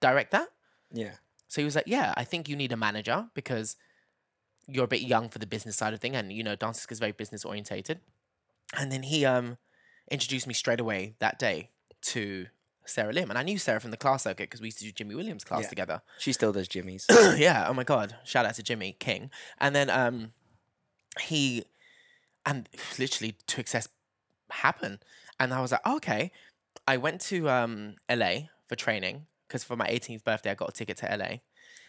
direct 0.00 0.32
that? 0.32 0.48
Yeah. 0.92 1.14
So 1.48 1.60
he 1.60 1.64
was 1.64 1.76
like, 1.76 1.86
"Yeah, 1.86 2.12
I 2.16 2.24
think 2.24 2.48
you 2.48 2.56
need 2.56 2.72
a 2.72 2.76
manager 2.76 3.28
because 3.32 3.76
you're 4.66 4.84
a 4.84 4.88
bit 4.88 5.02
young 5.02 5.28
for 5.28 5.38
the 5.38 5.46
business 5.46 5.76
side 5.76 5.94
of 5.94 6.00
thing, 6.00 6.16
and 6.16 6.32
you 6.32 6.42
know, 6.42 6.56
Dance 6.56 6.86
is 6.90 6.98
very 6.98 7.12
business 7.12 7.44
orientated." 7.44 8.00
And 8.76 8.90
then 8.90 9.04
he 9.04 9.24
um 9.24 9.58
introduced 10.10 10.46
me 10.46 10.54
straight 10.54 10.80
away 10.80 11.14
that 11.18 11.38
day 11.38 11.70
to 12.02 12.46
Sarah 12.84 13.12
Lim, 13.12 13.30
and 13.30 13.38
I 13.38 13.42
knew 13.42 13.58
Sarah 13.58 13.80
from 13.80 13.90
the 13.90 13.96
class 13.96 14.22
circuit 14.24 14.44
because 14.48 14.60
we 14.60 14.68
used 14.68 14.78
to 14.78 14.84
do 14.84 14.92
Jimmy 14.92 15.14
Williams 15.14 15.44
class 15.44 15.62
Yeah. 15.62 15.68
together. 15.68 16.02
She 16.18 16.32
still 16.32 16.52
does 16.52 16.68
Jimmy's. 16.68 17.06
yeah. 17.36 17.66
Oh 17.68 17.74
my 17.74 17.84
god! 17.84 18.16
Shout 18.24 18.46
out 18.46 18.54
to 18.54 18.62
Jimmy 18.62 18.96
King. 18.98 19.30
And 19.58 19.74
then 19.74 19.90
um 19.90 20.32
he 21.20 21.64
and 22.44 22.68
literally 22.98 23.34
2XS 23.48 23.88
happen, 24.50 25.00
and 25.40 25.52
I 25.52 25.60
was 25.60 25.72
like, 25.72 25.86
okay. 25.86 26.32
I 26.88 26.96
went 26.98 27.20
to 27.22 27.48
um 27.50 27.96
LA 28.08 28.48
for 28.68 28.76
training 28.76 29.26
because 29.48 29.64
for 29.64 29.74
my 29.76 29.88
18th 29.88 30.22
birthday 30.22 30.50
I 30.52 30.54
got 30.54 30.68
a 30.68 30.72
ticket 30.72 30.96
to 30.98 31.06
LA, 31.06 31.38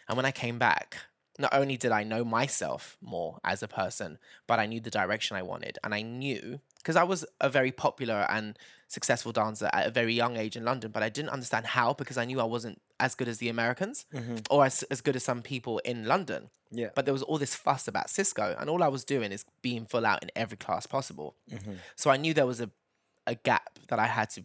and 0.08 0.16
when 0.16 0.26
I 0.26 0.30
came 0.32 0.58
back. 0.58 0.96
Not 1.38 1.54
only 1.54 1.76
did 1.76 1.92
I 1.92 2.02
know 2.02 2.24
myself 2.24 2.96
more 3.00 3.38
as 3.44 3.62
a 3.62 3.68
person, 3.68 4.18
but 4.46 4.58
I 4.58 4.66
knew 4.66 4.80
the 4.80 4.90
direction 4.90 5.36
I 5.36 5.42
wanted. 5.42 5.78
And 5.84 5.94
I 5.94 6.02
knew, 6.02 6.60
because 6.78 6.96
I 6.96 7.04
was 7.04 7.24
a 7.40 7.48
very 7.48 7.70
popular 7.70 8.26
and 8.28 8.58
successful 8.88 9.32
dancer 9.32 9.70
at 9.72 9.86
a 9.86 9.90
very 9.90 10.14
young 10.14 10.36
age 10.36 10.56
in 10.56 10.64
London, 10.64 10.90
but 10.90 11.02
I 11.02 11.10
didn't 11.10 11.30
understand 11.30 11.66
how 11.66 11.92
because 11.92 12.18
I 12.18 12.24
knew 12.24 12.40
I 12.40 12.44
wasn't 12.44 12.80
as 12.98 13.14
good 13.14 13.28
as 13.28 13.38
the 13.38 13.48
Americans 13.48 14.06
mm-hmm. 14.12 14.36
or 14.50 14.64
as, 14.64 14.82
as 14.84 15.00
good 15.00 15.14
as 15.14 15.22
some 15.22 15.42
people 15.42 15.78
in 15.80 16.06
London. 16.06 16.50
Yeah. 16.70 16.88
But 16.94 17.04
there 17.04 17.14
was 17.14 17.22
all 17.22 17.38
this 17.38 17.54
fuss 17.54 17.86
about 17.86 18.08
Sisco, 18.08 18.60
and 18.60 18.68
all 18.68 18.82
I 18.82 18.88
was 18.88 19.04
doing 19.04 19.30
is 19.30 19.44
being 19.62 19.84
full 19.84 20.04
out 20.04 20.22
in 20.22 20.30
every 20.34 20.56
class 20.56 20.86
possible. 20.86 21.36
Mm-hmm. 21.50 21.74
So 21.96 22.10
I 22.10 22.16
knew 22.16 22.34
there 22.34 22.46
was 22.46 22.60
a, 22.60 22.70
a 23.26 23.34
gap 23.34 23.78
that 23.88 23.98
I 23.98 24.06
had 24.06 24.30
to 24.30 24.44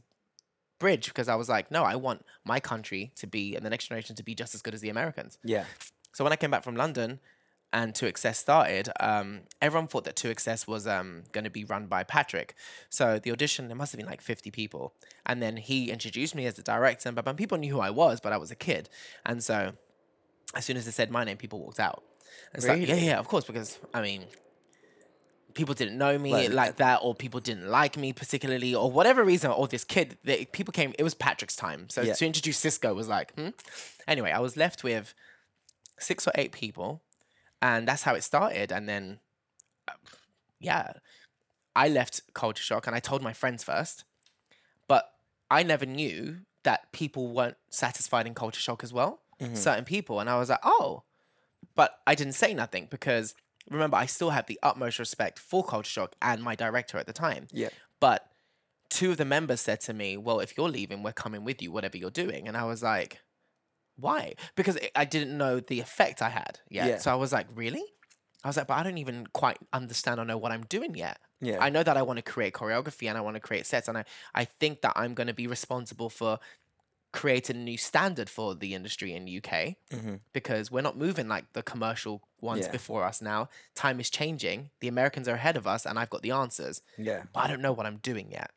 bridge 0.79 1.07
because 1.07 1.29
I 1.29 1.35
was 1.35 1.47
like, 1.47 1.71
no, 1.71 1.83
I 1.83 1.95
want 1.95 2.25
my 2.43 2.59
country 2.59 3.11
to 3.15 3.25
be 3.25 3.55
and 3.55 3.65
the 3.65 3.69
next 3.69 3.87
generation 3.87 4.17
to 4.17 4.23
be 4.23 4.35
just 4.35 4.53
as 4.53 4.61
good 4.61 4.73
as 4.73 4.81
the 4.81 4.89
Americans. 4.89 5.37
Yeah. 5.43 5.63
So 6.13 6.23
when 6.23 6.31
I 6.33 6.35
came 6.35 6.51
back 6.51 6.63
from 6.63 6.75
London 6.75 7.19
and 7.71 7.93
2XS 7.93 8.35
started, 8.35 8.89
um, 8.99 9.41
everyone 9.61 9.87
thought 9.87 10.03
that 10.05 10.15
2XS 10.15 10.67
was 10.67 10.85
um, 10.87 11.23
going 11.31 11.43
to 11.43 11.49
be 11.49 11.65
run 11.65 11.87
by 11.87 12.03
Patrick. 12.03 12.55
So 12.89 13.19
the 13.19 13.31
audition, 13.31 13.67
there 13.67 13.75
must 13.75 13.91
have 13.91 13.97
been 13.99 14.07
like 14.09 14.21
50 14.21 14.51
people. 14.51 14.93
And 15.25 15.41
then 15.41 15.57
he 15.57 15.89
introduced 15.89 16.35
me 16.35 16.45
as 16.45 16.53
the 16.53 16.61
director, 16.61 17.09
and, 17.09 17.15
but 17.15 17.35
people 17.35 17.57
knew 17.57 17.73
who 17.73 17.79
I 17.79 17.89
was, 17.89 18.19
but 18.19 18.31
I 18.31 18.37
was 18.37 18.51
a 18.51 18.55
kid. 18.55 18.89
And 19.25 19.43
so 19.43 19.73
as 20.55 20.65
soon 20.65 20.77
as 20.77 20.85
they 20.85 20.91
said 20.91 21.09
my 21.09 21.23
name, 21.23 21.37
people 21.37 21.59
walked 21.59 21.79
out. 21.79 22.03
And 22.53 22.63
it's 22.63 22.67
like, 22.67 22.87
yeah, 22.87 22.95
yeah, 22.95 23.17
of 23.19 23.27
course, 23.27 23.45
because 23.45 23.79
I 23.93 24.01
mean, 24.01 24.25
people 25.55 25.73
didn't 25.73 25.97
know 25.97 26.17
me 26.17 26.31
Like- 26.31 26.51
like 26.53 26.75
that, 26.77 26.99
or 27.01 27.15
people 27.15 27.39
didn't 27.39 27.67
like 27.69 27.97
me 27.97 28.13
particularly, 28.13 28.75
or 28.75 28.91
whatever 28.91 29.23
reason, 29.23 29.49
or 29.51 29.67
this 29.67 29.83
kid, 29.83 30.17
they, 30.23 30.45
people 30.45 30.71
came, 30.71 30.93
it 30.99 31.03
was 31.03 31.13
Patrick's 31.15 31.55
time. 31.55 31.89
So 31.89 32.01
Yeah. 32.01 32.13
to 32.13 32.25
introduce 32.25 32.63
Sisco 32.63 32.93
was 32.95 33.07
like, 33.07 33.33
hmm? 33.33 33.49
Anyway, 34.07 34.31
I 34.31 34.39
was 34.39 34.57
left 34.57 34.83
with 34.83 35.13
six 35.99 36.27
or 36.27 36.31
eight 36.35 36.51
people, 36.51 37.01
and 37.61 37.87
that's 37.87 38.03
how 38.03 38.15
it 38.15 38.23
started. 38.23 38.71
And 38.71 38.87
then, 38.87 39.19
uh, 39.87 39.93
yeah, 40.59 40.93
I 41.75 41.87
left 41.87 42.21
Culture 42.33 42.63
Shock, 42.63 42.87
and 42.87 42.95
I 42.95 42.99
told 42.99 43.21
my 43.21 43.33
friends 43.33 43.63
first, 43.63 44.05
but 44.87 45.13
I 45.49 45.63
never 45.63 45.85
knew 45.85 46.39
that 46.63 46.91
people 46.91 47.27
weren't 47.33 47.57
satisfied 47.69 48.27
in 48.27 48.33
Culture 48.33 48.61
Shock 48.61 48.83
as 48.83 48.93
well. 48.93 49.19
Certain 49.55 49.83
people, 49.83 50.19
and 50.21 50.29
I 50.29 50.39
was 50.39 50.49
like, 50.49 50.61
oh, 50.63 51.03
but 51.75 51.99
I 52.07 52.15
didn't 52.15 52.33
say 52.33 52.53
nothing 52.53 52.87
because 52.89 53.35
remember, 53.69 53.97
I 53.97 54.05
still 54.05 54.31
had 54.31 54.47
the 54.47 54.59
utmost 54.63 54.99
respect 54.99 55.39
for 55.39 55.63
Culture 55.63 55.89
Shock 55.89 56.15
and 56.21 56.41
my 56.41 56.55
director 56.55 56.97
at 56.97 57.07
the 57.07 57.13
time. 57.13 57.47
Yeah. 57.51 57.69
But 57.99 58.27
two 58.89 59.11
of 59.11 59.17
the 59.17 59.25
members 59.25 59.61
said 59.61 59.81
to 59.81 59.93
me, 59.93 60.17
Well, 60.17 60.39
if 60.39 60.57
you're 60.57 60.69
leaving, 60.69 61.03
we're 61.03 61.13
coming 61.13 61.43
with 61.43 61.61
you, 61.61 61.71
whatever 61.71 61.97
you're 61.97 62.09
doing. 62.09 62.47
And 62.47 62.55
I 62.55 62.65
was 62.65 62.83
like, 62.83 63.19
Why? 63.95 64.33
Because 64.55 64.77
I- 64.77 64.91
I 64.95 65.05
didn't 65.05 65.37
know 65.37 65.59
the 65.59 65.79
effect 65.79 66.21
I 66.21 66.29
had 66.29 66.59
yet. 66.69 66.87
Yeah. 66.87 66.97
So 66.97 67.11
I 67.11 67.15
was 67.15 67.31
like, 67.31 67.47
Really? 67.53 67.83
I 68.43 68.47
was 68.49 68.57
like, 68.57 68.67
But 68.67 68.75
I 68.79 68.83
don't 68.83 68.97
even 68.97 69.27
quite 69.27 69.57
understand 69.71 70.19
or 70.19 70.25
know 70.25 70.37
what 70.37 70.51
I'm 70.51 70.63
doing 70.63 70.95
yet. 70.95 71.19
Yeah. 71.41 71.57
I 71.61 71.69
know 71.69 71.83
that 71.83 71.97
I 71.97 72.01
want 72.01 72.17
to 72.17 72.23
create 72.23 72.53
choreography 72.53 73.07
and 73.09 73.17
I 73.17 73.21
want 73.21 73.35
to 73.35 73.39
create 73.39 73.65
sets. 73.65 73.87
And 73.87 73.97
I, 73.97 74.05
I 74.33 74.45
think 74.45 74.81
that 74.81 74.93
I'm 74.95 75.13
going 75.13 75.27
to 75.27 75.33
be 75.33 75.45
responsible 75.47 76.09
for 76.09 76.39
creating 77.11 77.57
a 77.57 77.59
new 77.59 77.77
standard 77.77 78.27
for 78.29 78.55
the 78.55 78.73
industry 78.73 79.13
in 79.13 79.27
UK 79.27 79.75
Mhm. 79.91 80.21
because 80.33 80.71
we're 80.71 80.81
not 80.81 80.97
moving 80.97 81.27
like 81.27 81.45
the 81.53 81.61
commercial 81.61 82.23
ones 82.41 82.65
Yeah. 82.65 82.71
before 82.71 83.03
us 83.03 83.21
now. 83.21 83.49
Time 83.75 83.99
is 83.99 84.09
changing. 84.09 84.71
The 84.79 84.87
Americans 84.87 85.27
are 85.27 85.35
ahead 85.35 85.55
of 85.55 85.67
us, 85.67 85.85
and 85.85 85.99
I've 85.99 86.09
got 86.09 86.23
the 86.23 86.31
answers, 86.31 86.81
Yeah. 86.97 87.23
but 87.31 87.41
I 87.41 87.47
don't 87.47 87.61
know 87.61 87.71
what 87.71 87.85
I'm 87.85 87.97
doing 87.97 88.31
yet. 88.31 88.49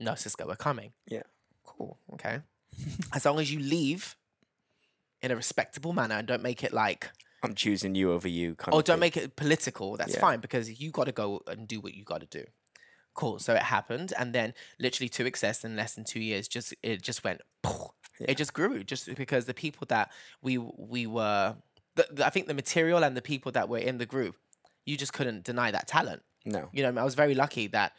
No, 0.00 0.12
Sisco, 0.12 0.46
we're 0.46 0.56
coming. 0.56 0.94
Yeah. 1.06 1.24
Cool. 1.64 1.98
Okay. 2.14 2.40
as 3.12 3.26
long 3.26 3.38
as 3.38 3.52
you 3.52 3.58
leave 3.60 4.16
in 5.22 5.30
a 5.30 5.36
respectable 5.36 5.92
manner 5.92 6.16
and 6.16 6.26
don't 6.26 6.42
make 6.42 6.64
it 6.64 6.72
like, 6.72 7.10
I'm 7.42 7.54
choosing 7.54 7.94
you 7.94 8.12
over 8.12 8.28
you. 8.28 8.54
Kind 8.54 8.74
oh, 8.74 8.78
of 8.78 8.84
don't 8.84 8.94
thing. 8.96 9.00
make 9.00 9.16
it 9.16 9.36
political. 9.36 9.96
That's 9.96 10.14
Yeah. 10.14 10.20
fine 10.20 10.40
because 10.40 10.80
you 10.80 10.90
got 10.90 11.04
to 11.04 11.12
go 11.12 11.42
and 11.46 11.66
do 11.66 11.80
what 11.80 11.94
you 11.94 12.04
got 12.04 12.20
to 12.20 12.26
do. 12.26 12.44
Cool. 13.14 13.38
So 13.40 13.54
it 13.54 13.62
happened, 13.62 14.12
and 14.18 14.32
then 14.34 14.54
literally 14.78 15.08
2XS 15.08 15.64
in 15.64 15.76
less 15.76 15.94
than 15.94 16.04
two 16.04 16.20
years, 16.20 16.48
just 16.48 16.72
it 16.82 17.02
just 17.02 17.24
went. 17.24 17.40
It 18.20 18.36
just 18.36 18.54
grew, 18.54 18.84
just 18.84 19.12
because 19.16 19.44
the 19.46 19.54
people 19.54 19.86
that 19.88 20.10
we 20.40 20.56
we 20.58 21.06
were, 21.06 21.56
the, 21.96 22.06
the, 22.10 22.26
I 22.26 22.30
think 22.30 22.46
the 22.46 22.54
material 22.54 23.02
and 23.04 23.16
the 23.16 23.22
people 23.22 23.52
that 23.52 23.68
were 23.68 23.78
in 23.78 23.98
the 23.98 24.06
group, 24.06 24.36
you 24.86 24.96
just 24.96 25.12
couldn't 25.12 25.44
deny 25.44 25.70
that 25.72 25.88
talent. 25.88 26.22
No. 26.46 26.68
You 26.72 26.84
know, 26.84 27.00
I 27.00 27.04
was 27.04 27.14
very 27.14 27.34
lucky 27.34 27.66
that 27.68 27.92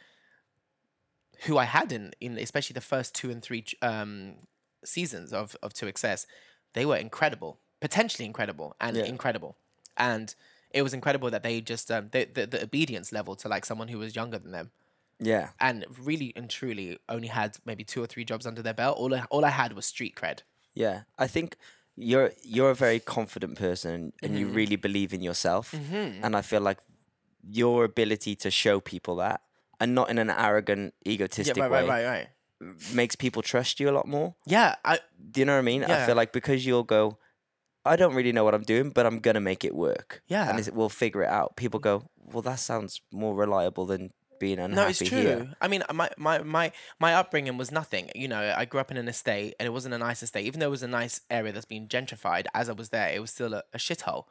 who 1.44 1.58
I 1.58 1.64
had 1.64 1.92
in, 1.92 2.12
in 2.20 2.38
especially 2.38 2.74
the 2.74 2.80
first 2.80 3.14
two 3.14 3.30
and 3.30 3.42
three 3.42 3.64
um, 3.82 4.34
seasons 4.84 5.32
of 5.32 5.56
of 5.62 5.74
2XS, 5.74 6.26
they 6.74 6.84
were 6.86 6.96
incredible, 6.96 7.58
potentially 7.80 8.26
incredible, 8.26 8.76
and 8.80 8.96
Yeah. 8.96 9.04
incredible, 9.04 9.56
and 9.96 10.34
it 10.70 10.82
was 10.82 10.92
incredible 10.92 11.30
that 11.30 11.42
they 11.42 11.60
just 11.60 11.90
um, 11.90 12.08
the, 12.12 12.24
the 12.24 12.46
the 12.46 12.62
obedience 12.62 13.12
level 13.12 13.34
to 13.36 13.48
like 13.48 13.64
someone 13.64 13.88
who 13.88 13.98
was 13.98 14.14
younger 14.16 14.38
than 14.38 14.52
them, 14.52 14.70
Yeah. 15.20 15.50
and 15.60 15.84
really 15.98 16.32
and 16.36 16.50
truly 16.50 16.98
only 17.08 17.28
had 17.28 17.56
maybe 17.64 17.84
two 17.84 18.02
or 18.02 18.06
three 18.06 18.24
jobs 18.24 18.44
under 18.46 18.62
their 18.62 18.74
belt. 18.74 18.98
All 18.98 19.14
I, 19.14 19.24
all 19.30 19.44
I 19.44 19.50
had 19.50 19.72
was 19.72 19.86
street 19.86 20.14
cred. 20.16 20.40
Yeah. 20.74 21.02
I 21.18 21.26
think 21.28 21.56
you're 21.96 22.32
you're 22.42 22.70
a 22.70 22.74
very 22.74 22.98
confident 22.98 23.56
person 23.56 24.12
and 24.22 24.36
you 24.38 24.46
Mm-hmm. 24.46 24.56
really 24.56 24.76
believe 24.76 25.12
in 25.14 25.22
yourself. 25.22 25.72
And 26.24 26.34
I 26.36 26.42
feel 26.42 26.60
like 26.60 26.78
your 27.48 27.84
ability 27.84 28.34
to 28.36 28.50
show 28.50 28.80
people 28.80 29.14
that 29.16 29.42
and 29.78 29.94
not 29.94 30.10
in 30.10 30.18
an 30.18 30.30
arrogant, 30.30 30.94
egotistic 31.06 31.56
right, 31.56 31.70
way 31.70 31.80
right, 31.86 31.88
right, 31.88 32.06
right. 32.06 32.28
Makes 32.92 33.16
people 33.16 33.42
trust 33.42 33.80
you 33.80 33.88
a 33.88 33.92
lot 33.92 34.06
more. 34.06 34.34
Yeah, 34.46 34.76
I 34.84 34.98
Do 35.30 35.40
you 35.40 35.44
know 35.46 35.52
what 35.54 35.58
I 35.58 35.62
mean? 35.62 35.84
I 35.84 36.06
feel 36.06 36.16
like 36.16 36.32
because 36.32 36.64
you'll 36.66 36.84
go, 36.84 37.18
I 37.84 37.96
don't 37.96 38.14
really 38.14 38.32
know 38.32 38.44
what 38.44 38.54
I'm 38.54 38.62
doing, 38.62 38.90
but 38.90 39.04
I'm 39.06 39.18
gonna 39.20 39.40
make 39.40 39.64
it 39.64 39.74
work. 39.74 40.22
Yeah. 40.26 40.48
and 40.56 40.68
we'll 40.74 40.88
figure 40.88 41.22
it 41.22 41.28
out. 41.30 41.56
People 41.56 41.80
go, 41.80 42.04
well, 42.16 42.42
that 42.42 42.58
sounds 42.60 43.00
more 43.12 43.34
reliable 43.34 43.84
than 43.86 44.10
being 44.40 44.58
unhappy 44.58 44.74
No, 44.82 44.88
it's 44.88 44.98
true. 44.98 45.20
here. 45.20 45.54
I 45.60 45.68
mean, 45.68 45.84
my, 45.92 46.10
my 46.18 46.38
my 46.42 46.72
my 46.98 47.14
upbringing 47.14 47.56
was 47.56 47.70
nothing. 47.70 48.10
You 48.14 48.26
know, 48.28 48.54
I 48.56 48.64
grew 48.64 48.80
up 48.80 48.90
in 48.90 48.96
an 48.96 49.06
estate, 49.08 49.54
and 49.60 49.66
it 49.66 49.70
wasn't 49.70 49.94
a 49.94 49.98
nice 49.98 50.22
estate. 50.22 50.44
Even 50.46 50.58
though 50.60 50.66
it 50.66 50.70
was 50.70 50.82
a 50.82 50.88
nice 50.88 51.20
area 51.30 51.52
that's 51.52 51.66
been 51.66 51.86
gentrified, 51.88 52.46
as 52.52 52.68
I 52.68 52.72
was 52.72 52.88
there, 52.88 53.08
it 53.10 53.20
was 53.20 53.30
still 53.30 53.54
a, 53.54 53.62
a 53.72 53.78
shithole. 53.78 54.24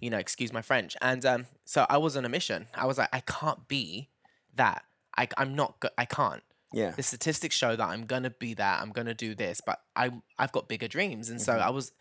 You 0.00 0.10
know, 0.10 0.18
excuse 0.18 0.52
my 0.52 0.62
French. 0.62 0.96
And 1.02 1.24
um, 1.26 1.46
so 1.64 1.84
I 1.90 1.98
was 1.98 2.16
on 2.16 2.24
a 2.24 2.28
mission. 2.28 2.66
I 2.74 2.86
was 2.86 2.96
like, 2.98 3.08
I 3.12 3.20
can't 3.20 3.66
be 3.68 4.08
that. 4.54 4.82
I 5.16 5.28
I'm 5.36 5.54
not. 5.54 5.78
Go- 5.80 5.90
I 5.98 6.04
can't. 6.04 6.42
Yeah, 6.74 6.90
The 6.92 7.02
statistics 7.02 7.54
show 7.56 7.76
that 7.76 7.86
I'm 7.88 8.04
gonna 8.06 8.30
be 8.30 8.54
that. 8.54 8.80
I'm 8.82 8.90
gonna 8.90 9.14
do 9.14 9.34
this, 9.34 9.60
but 9.64 9.78
I 9.96 10.10
I've 10.38 10.52
got 10.52 10.68
bigger 10.68 10.88
dreams, 10.88 11.30
and 11.30 11.40
so 11.40 11.52
Mm-hmm. 11.52 11.68
I 11.68 11.70
was. 11.70 11.92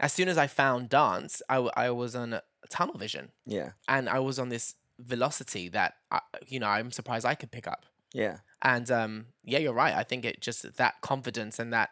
As 0.00 0.12
soon 0.12 0.28
as 0.28 0.36
I 0.36 0.48
found 0.48 0.88
dance, 0.88 1.40
i, 1.48 1.56
I 1.76 1.90
was 1.90 2.16
on 2.16 2.32
a 2.32 2.42
tunnel 2.68 2.98
vision, 2.98 3.30
yeah, 3.46 3.70
and 3.88 4.08
I 4.08 4.18
was 4.18 4.38
on 4.40 4.48
this 4.48 4.74
velocity 4.98 5.68
that 5.70 5.94
I, 6.10 6.20
you 6.48 6.58
know 6.58 6.66
I'm 6.66 6.90
surprised 6.90 7.24
I 7.24 7.34
could 7.36 7.52
pick 7.52 7.68
up. 7.68 7.86
yeah, 8.12 8.38
And 8.62 8.90
um, 8.90 9.26
yeah, 9.44 9.58
you're 9.60 9.72
right. 9.72 9.94
I 9.94 10.02
think 10.02 10.24
it 10.24 10.40
just 10.40 10.76
that 10.76 10.94
confidence 11.00 11.60
and 11.60 11.72
that, 11.72 11.90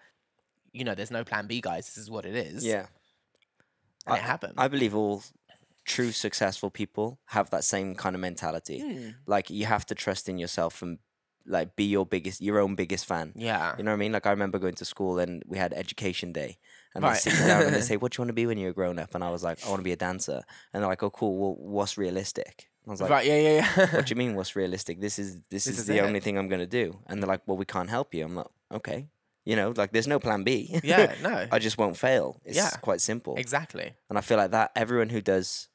you 0.72 0.84
know, 0.84 0.94
there's 0.96 1.10
no 1.12 1.22
plan 1.24 1.46
B, 1.46 1.60
guys. 1.60 1.86
This 1.86 1.96
is 1.98 2.10
what 2.10 2.24
it 2.26 2.34
is. 2.34 2.64
yeah. 2.64 2.86
and 4.06 4.16
it 4.16 4.22
happened. 4.22 4.54
I 4.56 4.66
believe 4.68 4.94
all 4.96 5.22
true 5.84 6.12
successful 6.12 6.70
people 6.70 7.18
have 7.26 7.50
that 7.50 7.64
same 7.64 7.94
kind 7.94 8.14
of 8.16 8.20
mentality. 8.20 8.80
Hmm. 8.80 9.08
Like 9.26 9.48
you 9.50 9.66
have 9.66 9.86
to 9.86 9.94
trust 9.94 10.28
in 10.28 10.38
yourself 10.38 10.82
and 10.82 10.98
like 11.46 11.76
be 11.76 11.85
your 11.85 12.07
biggest, 12.07 12.40
your 12.40 12.59
own 12.59 12.74
biggest 12.74 13.07
fan. 13.07 13.33
yeah, 13.35 13.74
You 13.76 13.85
know 13.85 13.90
what 13.90 13.96
I 13.96 13.98
mean? 13.98 14.12
Like 14.12 14.26
I 14.26 14.31
remember 14.31 14.59
going 14.59 14.74
to 14.74 14.85
school 14.85 15.18
and 15.18 15.42
we 15.46 15.59
had 15.59 15.72
education 15.72 16.33
day, 16.33 16.59
and 16.94 17.02
they 17.05 17.09
Right. 17.09 17.18
sit 17.20 17.33
you 17.35 17.46
down 17.46 17.62
and 17.62 17.74
they 17.74 17.81
say, 17.81 17.96
"What 18.00 18.12
do 18.12 18.16
you 18.16 18.22
want 18.22 18.28
to 18.31 18.35
be 18.35 18.46
when 18.46 18.59
you're 18.59 18.72
grown 18.72 18.98
up?" 18.98 19.14
And 19.14 19.22
I 19.24 19.31
was 19.31 19.42
like, 19.42 19.64
"I 19.64 19.68
want 19.68 19.81
to 19.81 19.85
be 19.85 19.92
a 19.92 19.96
dancer." 19.96 20.42
And 20.72 20.83
they're 20.83 20.88
like, 20.90 21.02
"Oh, 21.02 21.11
cool. 21.11 21.37
Well, 21.38 21.57
what's 21.59 21.96
realistic?" 21.98 22.68
And 22.85 22.90
I 22.90 22.92
was 22.92 23.00
like, 23.00 23.11
right. 23.11 23.26
Yeah, 23.26 23.38
yeah, 23.38 23.55
yeah. 23.76 23.87
"What 23.96 24.07
do 24.07 24.11
you 24.12 24.16
mean? 24.22 24.35
What's 24.35 24.55
realistic? 24.57 25.00
This 25.00 25.18
is 25.18 25.37
this, 25.50 25.64
This 25.64 25.66
is, 25.74 25.78
is 25.81 25.87
the 25.87 25.98
it. 25.98 26.02
only 26.02 26.20
thing 26.20 26.37
I'm 26.38 26.48
gonna 26.48 26.66
do." 26.66 26.98
And 27.07 27.22
they're 27.22 27.28
like, 27.28 27.42
"Well, 27.46 27.57
we 27.57 27.64
can't 27.64 27.90
help 27.90 28.14
you." 28.14 28.24
I'm 28.24 28.35
like, 28.37 28.46
"Okay." 28.72 29.09
You 29.44 29.57
know, 29.57 29.72
like 29.76 29.90
there's 29.92 30.07
no 30.07 30.20
plan 30.20 30.44
B. 30.44 30.78
yeah, 30.85 31.14
no, 31.22 31.46
I 31.50 31.59
just 31.59 31.76
won't 31.76 31.96
fail. 31.96 32.40
It's 32.44 32.57
Yeah. 32.57 32.70
quite 32.81 33.00
simple. 33.00 33.35
exactly. 33.37 33.94
And 34.09 34.16
I 34.16 34.20
feel 34.20 34.37
like 34.38 34.52
that 34.52 34.70
everyone 34.76 35.09
who 35.09 35.20
does 35.20 35.68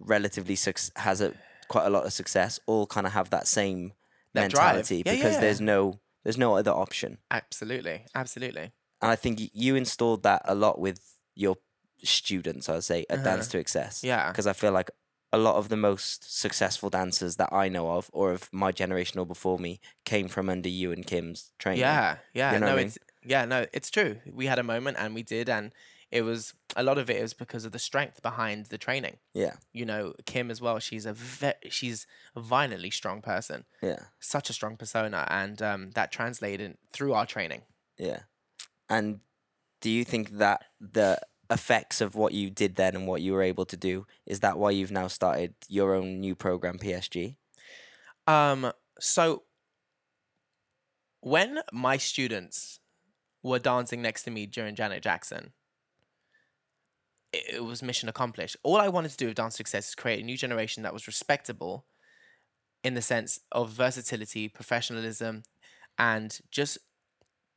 relatively 0.00 0.56
suc- 0.56 0.96
has 0.96 1.20
a 1.20 1.32
quite 1.68 1.86
a 1.86 1.90
lot 1.90 2.04
of 2.04 2.12
success 2.12 2.58
all 2.66 2.86
kind 2.86 3.06
of 3.06 3.12
have 3.12 3.30
that 3.30 3.46
same 3.46 3.92
That 4.34 4.50
drive. 4.50 4.76
mentality 4.76 5.02
Yeah, 5.04 5.14
because 5.14 5.34
yeah. 5.34 5.40
there's 5.40 5.60
no 5.60 6.00
there's 6.24 6.38
no 6.38 6.56
other 6.56 6.70
option. 6.70 7.18
Absolutely, 7.30 8.06
absolutely. 8.14 8.72
And 9.00 9.10
I 9.10 9.16
think 9.16 9.40
you 9.52 9.74
installed 9.74 10.22
that 10.22 10.42
a 10.44 10.54
lot 10.54 10.78
with 10.78 11.00
your 11.34 11.56
students, 12.04 12.68
I'd 12.68 12.84
say, 12.84 13.04
at 13.10 13.24
Dance 13.24 13.48
2XS. 13.48 13.76
Uh-huh. 13.76 13.92
Yeah. 14.02 14.30
Because 14.30 14.46
I 14.46 14.52
feel 14.52 14.70
like 14.70 14.90
a 15.32 15.38
lot 15.38 15.56
of 15.56 15.68
the 15.68 15.76
most 15.76 16.38
successful 16.38 16.90
dancers 16.90 17.36
that 17.36 17.52
I 17.52 17.68
know 17.68 17.90
of, 17.90 18.10
or 18.12 18.32
of 18.32 18.48
my 18.52 18.70
generation 18.70 19.18
or 19.18 19.26
before 19.26 19.58
me, 19.58 19.80
came 20.04 20.28
from 20.28 20.48
under 20.48 20.68
you 20.68 20.92
and 20.92 21.06
Kim's 21.06 21.52
training. 21.58 21.80
Yeah, 21.80 22.18
yeah. 22.34 22.52
You 22.52 22.60
know 22.60 22.66
no, 22.66 22.72
I 22.72 22.76
mean? 22.76 22.86
it's 22.86 22.98
yeah, 23.24 23.44
no, 23.44 23.66
it's 23.72 23.90
true. 23.90 24.16
We 24.30 24.46
had 24.46 24.58
a 24.58 24.64
moment 24.64 24.98
and 25.00 25.14
we 25.14 25.22
did, 25.22 25.48
and 25.48 25.72
it 26.12 26.22
was 26.22 26.52
a 26.76 26.82
lot 26.82 26.98
of 26.98 27.08
it 27.10 27.16
is 27.16 27.32
because 27.34 27.64
of 27.64 27.72
the 27.72 27.78
strength 27.78 28.20
behind 28.22 28.66
the 28.66 28.78
training. 28.78 29.16
Yeah. 29.34 29.54
You 29.72 29.86
know, 29.86 30.14
Kim 30.26 30.50
as 30.50 30.60
well. 30.60 30.78
She's 30.78 31.06
a 31.06 31.12
ve- 31.14 31.68
she's 31.70 32.06
a 32.36 32.40
violently 32.40 32.90
strong 32.90 33.22
person, 33.22 33.64
Yeah. 33.82 33.98
such 34.20 34.50
a 34.50 34.52
strong 34.52 34.76
persona, 34.76 35.26
and 35.30 35.60
um, 35.62 35.90
that 35.92 36.12
translated 36.12 36.76
through 36.92 37.14
our 37.14 37.26
training. 37.26 37.62
Yeah. 37.98 38.20
And 38.88 39.20
do 39.80 39.90
you 39.90 40.04
think 40.04 40.30
that 40.38 40.64
the 40.78 41.18
effects 41.50 42.00
of 42.00 42.14
what 42.14 42.32
you 42.34 42.50
did 42.50 42.76
then 42.76 42.94
and 42.94 43.06
what 43.06 43.20
you 43.22 43.32
were 43.32 43.42
able 43.42 43.64
to 43.66 43.76
do 43.76 44.06
is 44.26 44.40
that 44.40 44.58
why 44.58 44.70
you've 44.70 44.92
now 44.92 45.08
started 45.08 45.54
your 45.68 45.94
own 45.94 46.20
new 46.20 46.34
program 46.34 46.78
PSG? 46.78 47.36
Um, 48.26 48.70
so 49.00 49.42
when 51.20 51.60
my 51.72 51.96
students 51.96 52.80
were 53.42 53.58
dancing 53.58 54.02
next 54.02 54.22
to 54.24 54.30
me 54.30 54.46
during 54.46 54.74
Janet 54.74 55.02
Jackson, 55.02 55.52
it, 57.32 57.56
it 57.56 57.64
was 57.64 57.82
mission 57.82 58.08
accomplished. 58.08 58.56
All 58.62 58.76
I 58.76 58.88
wanted 58.88 59.10
to 59.12 59.16
do 59.16 59.26
with 59.26 59.36
Dance 59.36 59.56
2XS 59.58 59.78
is 59.78 59.94
create 59.94 60.20
a 60.20 60.24
new 60.24 60.36
generation 60.36 60.82
that 60.82 60.92
was 60.92 61.06
respectable 61.06 61.86
in 62.84 62.94
the 62.94 63.02
sense 63.02 63.40
of 63.52 63.70
versatility, 63.70 64.48
professionalism, 64.48 65.44
and 65.98 66.40
just 66.50 66.78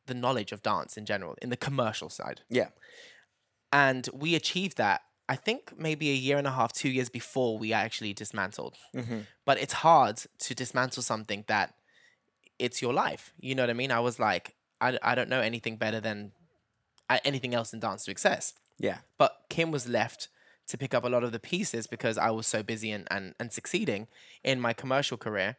the 0.05 0.13
knowledge 0.13 0.51
of 0.51 0.61
dance 0.61 0.97
in 0.97 1.05
general, 1.05 1.35
in 1.41 1.49
the 1.49 1.57
commercial 1.57 2.09
side. 2.09 2.41
Yeah. 2.49 2.69
And 3.71 4.07
we 4.13 4.35
achieved 4.35 4.77
that, 4.77 5.01
I 5.27 5.35
think 5.35 5.73
maybe 5.77 6.11
a 6.11 6.13
year 6.13 6.38
and 6.38 6.45
a 6.45 6.51
half, 6.51 6.73
two 6.73 6.89
years 6.89 7.09
before 7.09 7.57
we 7.57 7.73
actually 7.73 8.13
dismantled. 8.13 8.75
Mm-hmm. 8.95 9.21
But 9.45 9.59
it's 9.59 9.73
hard 9.73 10.21
to 10.39 10.55
dismantle 10.55 11.01
something 11.01 11.43
that 11.47 11.73
it's 12.59 12.81
your 12.81 12.93
life. 12.93 13.33
You 13.39 13.55
know 13.55 13.63
what 13.63 13.71
I 13.71 13.73
mean? 13.73 13.91
I 13.91 13.99
was 13.99 14.19
like, 14.19 14.55
I, 14.79 14.97
I 15.01 15.15
don't 15.15 15.29
know 15.29 15.41
anything 15.41 15.77
better 15.77 15.99
than 15.99 16.31
uh, 17.09 17.17
anything 17.25 17.55
else 17.55 17.73
in 17.73 17.79
Dance 17.79 18.05
2XS. 18.05 18.53
Yeah. 18.79 18.99
But 19.17 19.44
Kim 19.56 19.72
was 19.72 19.88
left 19.88 20.28
to 20.68 20.78
pick 20.78 20.94
up 20.94 21.06
a 21.06 21.08
lot 21.08 21.24
of 21.24 21.32
the 21.32 21.39
pieces 21.39 21.88
because 21.88 22.18
I 22.18 22.30
was 22.32 22.46
so 22.46 22.62
busy 22.62 22.91
and, 22.91 23.08
and, 23.10 23.34
and 23.39 23.54
succeeding 23.54 24.08
in 24.44 24.60
my 24.60 24.74
commercial 24.74 25.18
career. 25.18 25.56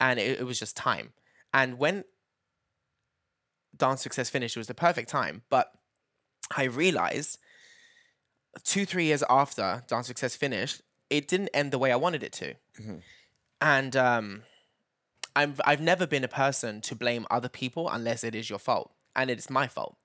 And 0.00 0.18
it, 0.18 0.40
it 0.40 0.44
was 0.44 0.58
just 0.58 0.74
time. 0.74 1.12
And 1.52 1.78
when 1.78 2.04
Dance 3.76 4.06
2XS 4.06 4.30
finished, 4.30 4.56
it 4.56 4.60
was 4.60 4.68
the 4.68 4.74
perfect 4.74 5.10
time. 5.10 5.42
But 5.50 5.70
I 6.56 6.64
realized 6.64 7.36
two, 8.64 8.86
three 8.86 9.04
years 9.04 9.22
after 9.28 9.84
Dance 9.86 10.10
2XS 10.10 10.36
finished, 10.38 10.80
it 11.10 11.28
didn't 11.28 11.50
end 11.52 11.72
the 11.72 11.78
way 11.78 11.92
I 11.92 11.96
wanted 11.96 12.22
it 12.22 12.32
to. 12.34 12.54
And 13.60 13.94
um, 13.96 14.42
I'm, 15.36 15.56
I've 15.66 15.82
never 15.82 16.06
been 16.06 16.24
a 16.24 16.28
person 16.28 16.80
to 16.82 16.94
blame 16.94 17.26
other 17.30 17.50
people 17.50 17.90
unless 17.90 18.24
it 18.24 18.34
is 18.34 18.48
your 18.48 18.58
fault. 18.58 18.92
And 19.14 19.28
it's 19.28 19.50
my 19.50 19.66
fault. 19.66 19.96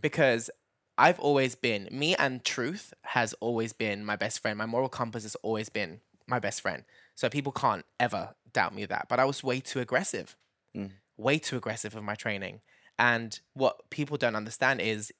Because 0.00 0.50
I've 0.96 1.18
always 1.18 1.54
been, 1.54 1.88
me 1.90 2.14
and 2.16 2.44
truth 2.44 2.94
has 3.02 3.34
always 3.34 3.72
been 3.72 4.04
my 4.04 4.16
best 4.16 4.40
friend. 4.40 4.56
My 4.56 4.66
moral 4.66 4.88
compass 4.88 5.24
has 5.24 5.34
always 5.36 5.68
been 5.68 6.00
my 6.26 6.38
best 6.38 6.60
friend. 6.60 6.84
So 7.14 7.28
people 7.28 7.52
can't 7.52 7.84
ever 7.98 8.34
doubt 8.52 8.74
me 8.74 8.84
of 8.84 8.88
that. 8.90 9.06
But 9.08 9.18
I 9.18 9.24
was 9.24 9.42
way 9.42 9.60
too 9.60 9.80
aggressive, 9.80 10.36
mm. 10.76 10.90
way 11.16 11.38
too 11.38 11.56
aggressive 11.56 11.94
with 11.94 12.04
my 12.04 12.14
training. 12.14 12.60
And 12.98 13.38
what 13.54 13.90
people 13.90 14.16
don't 14.16 14.36
understand 14.36 14.80
is 14.80 15.12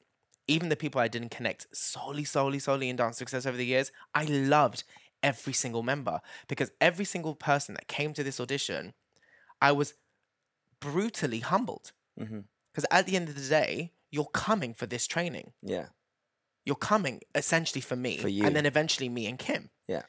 even 0.46 0.68
the 0.68 0.76
people 0.76 1.00
I 1.00 1.08
didn't 1.08 1.30
connect 1.30 1.66
solely, 1.72 2.24
solely, 2.24 2.58
solely 2.58 2.88
in 2.88 2.96
dance 2.96 3.20
2XS 3.20 3.46
over 3.46 3.56
the 3.56 3.66
years, 3.66 3.90
I 4.14 4.24
loved 4.24 4.84
every 5.22 5.54
single 5.54 5.82
member 5.82 6.20
because 6.48 6.70
every 6.80 7.04
single 7.04 7.34
person 7.34 7.74
that 7.74 7.88
came 7.88 8.12
to 8.12 8.22
this 8.22 8.38
audition, 8.38 8.92
I 9.60 9.72
was 9.72 9.94
brutally 10.80 11.40
humbled. 11.40 11.92
Mm-hmm. 12.20 12.40
Because 12.72 12.86
at 12.90 13.06
the 13.06 13.16
end 13.16 13.28
of 13.28 13.34
the 13.34 13.48
day, 13.48 13.92
you're 14.14 14.26
coming 14.26 14.74
for 14.74 14.86
this 14.86 15.08
training. 15.08 15.52
Yeah. 15.60 15.86
You're 16.64 16.76
coming 16.76 17.20
essentially 17.34 17.80
for 17.80 17.96
me, 17.96 18.18
For 18.18 18.28
you. 18.28 18.46
and 18.46 18.54
then 18.54 18.64
eventually 18.64 19.08
me 19.08 19.26
and 19.26 19.38
Kim. 19.38 19.70
Yeah. 19.88 20.02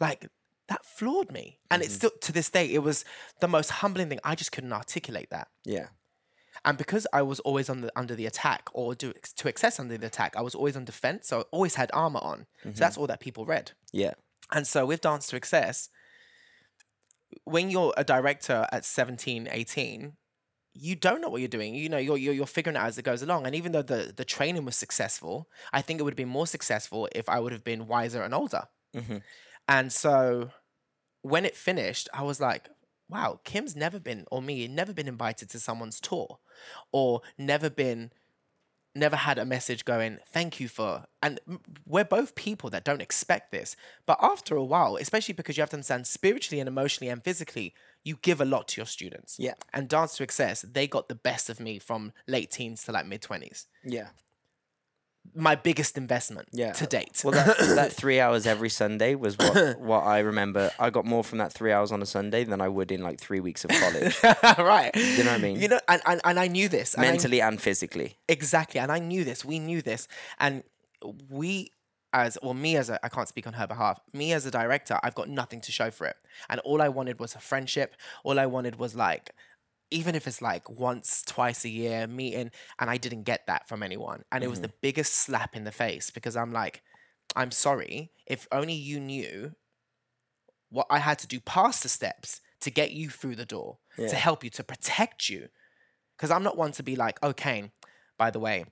Like 0.00 0.28
that 0.68 0.84
floored 0.84 1.30
me, 1.30 1.60
and 1.70 1.82
it's 1.82 1.92
mm-hmm. 1.92 1.98
still 1.98 2.10
to 2.22 2.32
this 2.32 2.48
day, 2.48 2.72
it 2.72 2.82
was 2.82 3.04
the 3.40 3.46
most 3.46 3.70
humbling 3.70 4.08
thing. 4.08 4.18
I 4.24 4.34
just 4.34 4.50
couldn't 4.50 4.72
articulate 4.72 5.28
that. 5.30 5.48
Yeah. 5.64 5.88
And 6.64 6.78
because 6.78 7.06
I 7.12 7.20
was 7.20 7.38
always 7.40 7.68
on 7.68 7.82
the 7.82 7.92
under 7.94 8.14
the 8.14 8.26
attack 8.26 8.70
or 8.72 8.94
do, 8.94 9.12
2XS 9.12 9.78
under 9.78 9.98
the 9.98 10.06
attack, 10.06 10.34
I 10.36 10.40
was 10.40 10.54
always 10.54 10.76
on 10.76 10.86
defense. 10.86 11.28
So 11.28 11.40
I 11.40 11.42
always 11.50 11.74
had 11.74 11.90
armor 11.92 12.20
on. 12.22 12.46
So 12.62 12.70
mm-hmm. 12.70 12.78
that's 12.78 12.96
all 12.96 13.06
that 13.08 13.20
people 13.20 13.44
read. 13.44 13.72
Yeah. 13.92 14.14
And 14.52 14.66
so 14.66 14.86
with 14.86 15.02
Dance 15.02 15.30
2XS, 15.30 15.88
when 17.44 17.70
you're 17.70 17.92
a 17.96 18.04
director 18.04 18.66
at 18.72 18.84
17, 18.84 19.48
18, 19.50 20.14
you 20.74 20.96
don't 20.96 21.20
know 21.20 21.28
what 21.28 21.40
you're 21.40 21.48
doing. 21.48 21.74
You 21.74 21.88
know, 21.88 21.98
you're, 21.98 22.18
you're, 22.18 22.34
you're 22.34 22.46
figuring 22.46 22.76
it 22.76 22.80
out 22.80 22.88
as 22.88 22.98
it 22.98 23.04
goes 23.04 23.22
along. 23.22 23.46
And 23.46 23.54
even 23.54 23.72
though 23.72 23.82
the, 23.82 24.12
the 24.16 24.24
training 24.24 24.64
was 24.64 24.76
successful, 24.76 25.48
I 25.72 25.82
think 25.82 26.00
it 26.00 26.02
would 26.02 26.12
have 26.12 26.16
been 26.16 26.28
more 26.28 26.46
successful 26.46 27.08
if 27.14 27.28
I 27.28 27.40
would 27.40 27.52
have 27.52 27.64
been 27.64 27.86
wiser 27.86 28.22
and 28.22 28.34
older. 28.34 28.64
Mhm. 28.94 29.22
And 29.68 29.92
so 29.92 30.50
when 31.22 31.44
it 31.44 31.56
finished, 31.56 32.08
I 32.14 32.22
was 32.22 32.40
like, 32.40 32.68
wow, 33.08 33.40
Kim's 33.44 33.76
never 33.76 34.00
been, 34.00 34.26
or 34.30 34.42
me, 34.42 34.68
never 34.68 34.92
been 34.94 35.08
invited 35.08 35.50
to 35.50 35.60
someone's 35.60 36.00
tour 36.00 36.40
or 36.92 37.22
never 37.38 37.70
been 37.70 38.12
never 38.94 39.16
had 39.16 39.38
a 39.38 39.44
message 39.44 39.84
going 39.84 40.18
thank 40.28 40.60
you 40.60 40.68
for 40.68 41.04
and 41.22 41.40
we're 41.86 42.04
both 42.04 42.34
people 42.36 42.70
that 42.70 42.84
don't 42.84 43.02
expect 43.02 43.50
this 43.50 43.74
but 44.06 44.18
after 44.22 44.54
a 44.56 44.64
while 44.64 44.96
especially 44.96 45.34
because 45.34 45.56
you 45.56 45.62
have 45.62 45.70
to 45.70 45.76
understand 45.76 46.06
spiritually 46.06 46.60
and 46.60 46.68
emotionally 46.68 47.10
and 47.10 47.24
physically 47.24 47.74
you 48.04 48.18
give 48.22 48.40
a 48.40 48.44
lot 48.44 48.68
to 48.68 48.80
your 48.80 48.86
students 48.86 49.36
Yeah. 49.38 49.54
and 49.72 49.88
dance 49.88 50.18
2XS 50.18 50.72
they 50.74 50.86
got 50.86 51.08
the 51.08 51.14
best 51.14 51.48
of 51.50 51.58
me 51.60 51.78
from 51.78 52.12
late 52.26 52.50
teens 52.50 52.84
to 52.84 52.92
like 52.92 53.06
mid 53.06 53.22
20s 53.22 53.66
Yeah. 53.84 54.08
my 55.34 55.54
biggest 55.54 55.96
investment 55.96 56.48
Yeah. 56.52 56.72
to 56.74 56.86
date 56.86 57.22
Well, 57.24 57.32
that, 57.32 57.56
that 57.76 57.92
three 57.92 58.20
hours 58.20 58.46
every 58.46 58.68
Sunday 58.68 59.14
was 59.14 59.36
what 59.38 59.78
what 59.90 60.04
I 60.04 60.18
remember. 60.20 60.70
I 60.78 60.90
got 60.90 61.06
more 61.06 61.24
from 61.24 61.38
that 61.38 61.52
three 61.52 61.72
hours 61.72 61.90
on 61.92 62.02
a 62.02 62.06
Sunday 62.06 62.44
than 62.44 62.60
I 62.60 62.68
would 62.68 62.92
in 62.92 63.02
like 63.02 63.18
three 63.18 63.40
weeks 63.40 63.64
of 63.64 63.70
college, 63.70 64.16
right 64.58 64.94
you 64.94 65.24
know 65.24 65.30
what 65.32 65.40
I 65.40 65.42
mean? 65.42 65.60
you 65.60 65.68
know 65.68 65.80
and, 65.88 66.02
and, 66.06 66.20
and 66.24 66.38
i 66.38 66.46
knew 66.46 66.68
this 66.68 66.94
and 66.94 67.04
I 67.04 67.10
mentally 67.10 67.40
and 67.40 67.60
physically. 67.60 68.18
Exactly. 68.28 68.78
And 68.80 68.92
I 68.92 68.98
knew 68.98 69.24
this. 69.24 69.44
We 69.44 69.58
knew 69.58 69.80
this. 69.82 70.06
And 70.38 70.62
we 71.30 71.70
as 72.14 72.38
or 72.38 72.54
me 72.54 72.76
as 72.76 72.88
a 72.88 73.04
I 73.04 73.10
can't 73.10 73.28
speak 73.28 73.46
on 73.46 73.52
her 73.52 73.66
behalf. 73.66 74.00
Me 74.14 74.32
as 74.32 74.46
a 74.46 74.50
director, 74.50 74.98
I've 75.02 75.14
got 75.14 75.28
nothing 75.28 75.60
to 75.62 75.72
show 75.72 75.90
for 75.90 76.06
it. 76.06 76.16
And 76.48 76.60
all 76.60 76.80
I 76.80 76.88
wanted 76.88 77.18
was 77.20 77.34
a 77.34 77.40
friendship. 77.40 77.96
All 78.22 78.38
I 78.38 78.46
wanted 78.46 78.76
was 78.78 78.94
like 78.94 79.32
even 79.90 80.14
if 80.14 80.26
it's 80.26 80.42
like 80.42 80.68
once, 80.68 81.22
twice 81.26 81.64
a 81.64 81.68
year 81.68 82.06
meeting, 82.06 82.50
and 82.80 82.90
I 82.90 82.96
didn't 82.96 83.24
get 83.24 83.46
that 83.46 83.68
from 83.68 83.82
anyone. 83.82 84.24
And 84.32 84.42
it 84.42 84.50
was 84.50 84.60
the 84.60 84.68
mm-hmm. 84.68 84.76
biggest 84.80 85.12
slap 85.12 85.54
in 85.54 85.64
the 85.64 85.70
face 85.70 86.10
because 86.10 86.36
I'm 86.36 86.52
like, 86.52 86.82
I'm 87.36 87.50
sorry. 87.50 88.10
If 88.26 88.48
only 88.50 88.74
you 88.74 88.98
knew 88.98 89.52
what 90.70 90.86
I 90.90 90.98
had 90.98 91.18
to 91.20 91.28
do 91.28 91.38
past 91.38 91.82
the 91.82 91.88
steps 91.88 92.40
to 92.60 92.70
get 92.70 92.92
you 92.92 93.08
through 93.10 93.36
the 93.36 93.44
door, 93.44 93.78
Yeah. 93.96 94.08
to 94.08 94.16
help 94.16 94.42
you, 94.42 94.50
to 94.50 94.64
protect 94.64 95.28
you. 95.28 95.48
Because 96.16 96.30
I'm 96.30 96.42
not 96.42 96.56
one 96.56 96.72
to 96.72 96.82
be 96.82 96.96
like, 96.96 97.18
oh, 97.22 97.28
okay, 97.28 97.70
by 98.18 98.30
the 98.30 98.40
way, 98.40 98.64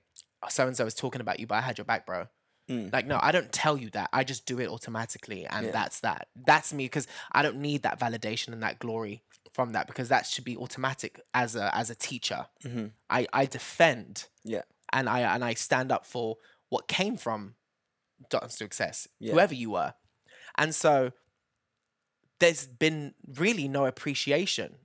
so 0.49 0.67
and 0.67 0.75
so 0.75 0.83
was 0.85 0.95
talking 0.95 1.21
about 1.21 1.39
you, 1.39 1.47
but 1.47 1.55
I 1.55 1.61
had 1.61 1.77
your 1.77 1.85
back, 1.85 2.05
bro. 2.05 2.27
Mm. 2.69 2.93
Like, 2.93 3.05
no, 3.05 3.19
I 3.21 3.31
don't 3.31 3.51
tell 3.51 3.77
you 3.77 3.89
that. 3.91 4.09
I 4.13 4.23
just 4.23 4.45
do 4.45 4.59
it 4.59 4.69
automatically. 4.69 5.45
And 5.45 5.65
Yeah. 5.67 5.71
that's 5.71 5.99
that. 6.01 6.27
That's 6.47 6.73
me 6.73 6.85
because 6.85 7.07
I 7.31 7.41
don't 7.43 7.57
need 7.57 7.83
that 7.83 7.99
validation 7.99 8.53
and 8.53 8.63
that 8.63 8.79
glory 8.79 9.23
from 9.53 9.73
that 9.73 9.85
because 9.87 10.09
that 10.09 10.25
should 10.25 10.45
be 10.45 10.55
automatic 10.57 11.19
as 11.33 11.55
a 11.55 11.75
as 11.75 11.89
a 11.89 11.95
teacher. 11.95 12.47
Mm-hmm. 12.63 12.87
I, 13.09 13.27
I 13.33 13.45
defend 13.45 14.27
Yeah. 14.43 14.61
and 14.91 15.09
I 15.09 15.19
and 15.21 15.43
I 15.43 15.53
stand 15.55 15.91
up 15.91 16.05
for 16.05 16.37
what 16.69 16.87
came 16.87 17.17
from 17.17 17.55
Dance 18.29 18.57
2XS, 18.57 19.07
Yeah. 19.19 19.33
whoever 19.33 19.53
you 19.53 19.71
were. 19.71 19.93
And 20.57 20.73
so 20.73 21.11
there's 22.39 22.65
been 22.65 23.13
really 23.27 23.67
no 23.67 23.85
appreciation 23.85 24.75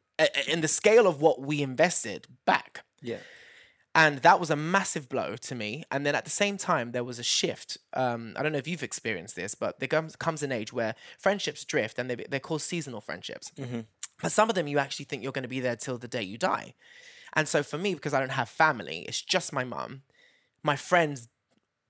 in 0.47 0.61
the 0.61 0.69
scale 0.69 1.07
of 1.07 1.21
what 1.21 1.41
we 1.41 1.63
invested 1.63 2.27
back. 2.45 2.85
Yeah. 3.01 3.19
And 3.99 4.19
that 4.19 4.39
was 4.39 4.49
a 4.49 4.55
massive 4.55 5.09
blow 5.09 5.35
to 5.35 5.55
me. 5.57 5.83
And 5.91 6.07
then 6.07 6.15
at 6.15 6.25
the 6.25 6.31
same 6.31 6.57
time, 6.57 6.93
there 6.93 7.03
was 7.03 7.19
a 7.19 7.25
shift. 7.25 7.79
Um, 7.95 8.35
I 8.37 8.45
don't 8.45 8.53
know 8.53 8.59
if 8.59 8.69
you've 8.69 8.85
experienced 8.85 9.35
this, 9.35 9.57
but 9.57 9.81
there 9.81 9.89
comes, 9.89 10.15
comes 10.15 10.45
an 10.45 10.53
age 10.53 10.73
where 10.73 10.95
friendships 11.19 11.65
drift 11.65 11.99
and 11.99 12.09
they, 12.09 12.15
they're 12.15 12.39
called 12.39 12.63
seasonal 12.63 13.01
friendships. 13.01 13.51
But 14.23 14.31
some 14.31 14.49
of 14.49 14.55
them 14.55 14.69
you 14.69 14.79
actually 14.79 15.07
think 15.07 15.25
you're 15.25 15.33
going 15.33 15.43
to 15.43 15.49
be 15.49 15.59
there 15.59 15.75
till 15.75 15.99
the 15.99 16.07
day 16.07 16.23
you 16.23 16.39
die. 16.39 16.75
And 17.35 17.49
so 17.49 17.65
for 17.65 17.77
me, 17.77 17.95
because 17.95 18.15
I 18.15 18.21
don't 18.21 18.31
have 18.31 18.49
family, 18.49 19.05
it's 19.09 19.21
just 19.21 19.53
my 19.53 19.65
mum, 19.65 20.03
my 20.63 20.77
friends 20.77 21.29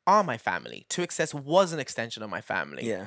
are 0.06 0.24
my 0.24 0.38
family. 0.38 0.86
2XS 0.88 1.34
was 1.34 1.74
an 1.74 1.78
extension 1.78 2.22
of 2.22 2.30
my 2.30 2.40
family. 2.40 2.88
Yeah. 2.88 3.06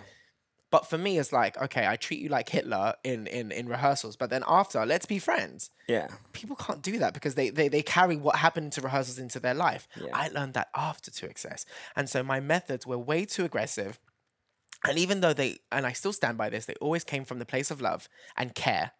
But 0.71 0.88
for 0.88 0.97
me, 0.97 1.19
it's 1.19 1.31
like, 1.34 1.62
okay, 1.62 1.86
I 1.86 1.97
treat 1.97 2.19
you 2.21 2.29
like 2.29 2.47
Hitler 2.49 2.95
in, 3.03 3.27
in, 3.27 3.51
in 3.51 3.67
rehearsals, 3.67 4.15
but 4.15 4.29
then 4.29 4.43
after, 4.47 4.86
let's 4.86 5.05
be 5.05 5.19
friends 5.19 5.69
Yeah. 5.88 6.07
people 6.31 6.55
can't 6.55 6.81
do 6.81 6.97
that 6.99 7.13
because 7.13 7.36
they, 7.36 7.49
they 7.49 7.67
they 7.67 7.81
carry 7.84 8.15
what 8.15 8.38
happened 8.38 8.71
to 8.73 8.81
rehearsals 8.81 9.19
into 9.19 9.39
their 9.39 9.53
life. 9.53 9.88
Yeah. 10.01 10.12
I 10.13 10.29
learned 10.29 10.53
that 10.53 10.69
after 10.73 11.12
2XS. 11.12 11.65
And 11.95 12.10
so 12.10 12.23
my 12.23 12.39
methods 12.39 12.88
were 12.88 12.97
way 12.97 13.25
too 13.25 13.43
aggressive. 13.45 13.99
And 14.88 14.97
even 14.97 15.19
though 15.21 15.34
they 15.34 15.60
and 15.71 15.86
I 15.86 15.91
still 15.91 16.13
stand 16.13 16.38
by 16.38 16.49
this, 16.49 16.65
they 16.65 16.73
always 16.81 17.03
came 17.03 17.25
from 17.25 17.39
the 17.39 17.45
place 17.45 17.69
of 17.69 17.81
love 17.81 18.07
and 18.38 18.55
care 18.55 18.91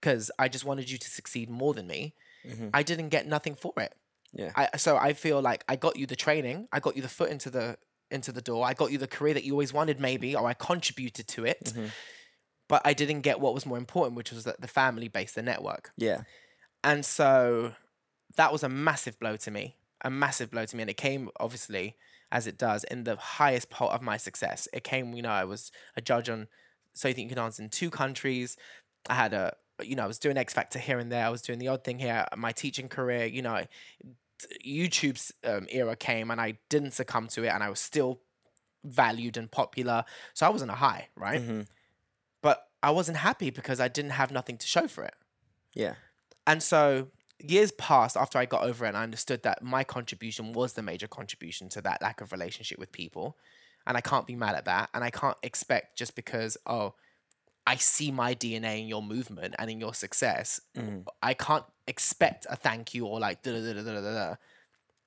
because 0.00 0.30
I 0.38 0.48
just 0.48 0.64
wanted 0.64 0.90
you 0.90 0.98
to 0.98 1.10
succeed 1.10 1.48
more 1.50 1.74
than 1.74 1.86
me. 1.86 2.14
Mm-hmm. 2.46 2.68
I 2.74 2.82
didn't 2.84 3.08
get 3.08 3.26
nothing 3.26 3.54
for 3.56 3.72
it. 3.78 3.94
Yeah. 4.32 4.52
I 4.54 4.76
so 4.76 4.96
I 4.98 5.14
feel 5.14 5.40
like 5.40 5.64
I 5.66 5.76
got 5.76 5.96
you 5.96 6.06
the 6.06 6.14
training, 6.16 6.68
I 6.72 6.78
got 6.78 6.94
you 6.94 7.02
the 7.02 7.08
foot 7.08 7.30
into 7.30 7.48
the 7.50 7.78
into 8.10 8.32
the 8.32 8.40
door, 8.40 8.64
I 8.64 8.74
got 8.74 8.92
you 8.92 8.98
the 8.98 9.06
career 9.06 9.34
that 9.34 9.44
you 9.44 9.52
always 9.52 9.72
wanted 9.72 10.00
maybe 10.00 10.34
or 10.34 10.46
I 10.46 10.54
contributed 10.54 11.28
to 11.28 11.44
it. 11.44 11.64
Mm-hmm. 11.64 11.86
But 12.68 12.82
I 12.84 12.94
didn't 12.94 13.20
get 13.20 13.38
what 13.38 13.54
was 13.54 13.64
more 13.64 13.78
important, 13.78 14.16
which 14.16 14.32
was 14.32 14.44
the, 14.44 14.56
the 14.58 14.66
family 14.66 15.08
base, 15.08 15.32
the 15.32 15.42
network. 15.42 15.92
Yeah. 15.96 16.22
And 16.82 17.04
so 17.04 17.74
that 18.36 18.50
was 18.52 18.62
a 18.64 18.68
massive 18.68 19.18
blow 19.20 19.36
to 19.36 19.50
me, 19.50 19.76
a 20.02 20.10
massive 20.10 20.50
blow 20.50 20.64
to 20.64 20.76
me. 20.76 20.82
And 20.82 20.90
it 20.90 20.96
came, 20.96 21.30
obviously, 21.38 21.96
as 22.32 22.48
it 22.48 22.58
does, 22.58 22.82
in 22.84 23.04
the 23.04 23.16
highest 23.16 23.70
part 23.70 23.92
of 23.92 24.02
my 24.02 24.16
success. 24.16 24.66
It 24.72 24.82
came, 24.82 25.14
you 25.14 25.22
know, 25.22 25.30
I 25.30 25.44
was 25.44 25.70
a 25.96 26.00
judge 26.00 26.28
on 26.28 26.48
So 26.92 27.06
You 27.06 27.14
Think 27.14 27.30
You 27.30 27.36
Can 27.36 27.44
Dance 27.44 27.60
in 27.60 27.68
two 27.68 27.88
countries. 27.90 28.56
I 29.08 29.14
had 29.14 29.32
a, 29.32 29.54
you 29.80 29.94
know, 29.94 30.02
I 30.02 30.08
was 30.08 30.18
doing 30.18 30.36
X 30.36 30.52
Factor 30.52 30.80
here 30.80 30.98
and 30.98 31.12
there. 31.12 31.24
I 31.24 31.30
was 31.30 31.42
doing 31.42 31.60
the 31.60 31.68
odd 31.68 31.84
thing 31.84 32.00
here. 32.00 32.26
My 32.36 32.50
teaching 32.50 32.88
career, 32.88 33.26
you 33.26 33.42
know, 33.42 33.64
YouTube's 34.64 35.32
um, 35.44 35.66
era 35.70 35.96
came 35.96 36.30
and 36.30 36.40
I 36.40 36.58
didn't 36.68 36.92
succumb 36.92 37.28
to 37.28 37.44
it 37.44 37.48
and 37.48 37.62
I 37.62 37.70
was 37.70 37.80
still 37.80 38.20
valued 38.84 39.36
and 39.36 39.50
popular. 39.50 40.04
So 40.34 40.46
I 40.46 40.50
was 40.50 40.62
on 40.62 40.70
a 40.70 40.74
high, 40.74 41.08
right? 41.16 41.40
But 42.42 42.66
I 42.82 42.90
wasn't 42.90 43.18
happy 43.18 43.50
because 43.50 43.80
I 43.80 43.88
didn't 43.88 44.12
have 44.12 44.30
nothing 44.30 44.58
to 44.58 44.66
show 44.66 44.86
for 44.86 45.04
it. 45.04 45.14
Yeah. 45.74 45.94
And 46.46 46.62
so 46.62 47.08
years 47.38 47.72
passed 47.72 48.16
after 48.16 48.38
I 48.38 48.46
got 48.46 48.62
over 48.62 48.84
it 48.84 48.88
and 48.88 48.96
I 48.96 49.02
understood 49.02 49.42
that 49.42 49.62
my 49.62 49.84
contribution 49.84 50.52
was 50.52 50.74
the 50.74 50.82
major 50.82 51.08
contribution 51.08 51.68
to 51.70 51.80
that 51.82 52.00
lack 52.00 52.20
of 52.20 52.32
relationship 52.32 52.78
with 52.78 52.92
people. 52.92 53.36
And 53.86 53.96
I 53.96 54.00
can't 54.00 54.26
be 54.26 54.36
mad 54.36 54.54
at 54.54 54.64
that. 54.64 54.90
And 54.94 55.04
I 55.04 55.10
can't 55.10 55.36
expect 55.42 55.96
just 55.96 56.16
because, 56.16 56.56
oh, 56.66 56.94
I 57.66 57.76
see 57.76 58.12
my 58.12 58.34
DNA 58.34 58.80
in 58.80 58.86
your 58.86 59.02
movement 59.02 59.56
and 59.58 59.68
in 59.70 59.80
your 59.80 59.92
success, 59.92 60.60
mm. 60.76 61.04
I 61.22 61.34
can't 61.34 61.64
expect 61.88 62.46
a 62.48 62.56
thank 62.56 62.94
you 62.94 63.06
or 63.06 63.18
like 63.18 63.42
da 63.42 63.52
da 63.52 63.60
da 63.60 63.72
da 63.72 63.82
da 63.82 64.00
da. 64.00 64.12
da. 64.12 64.34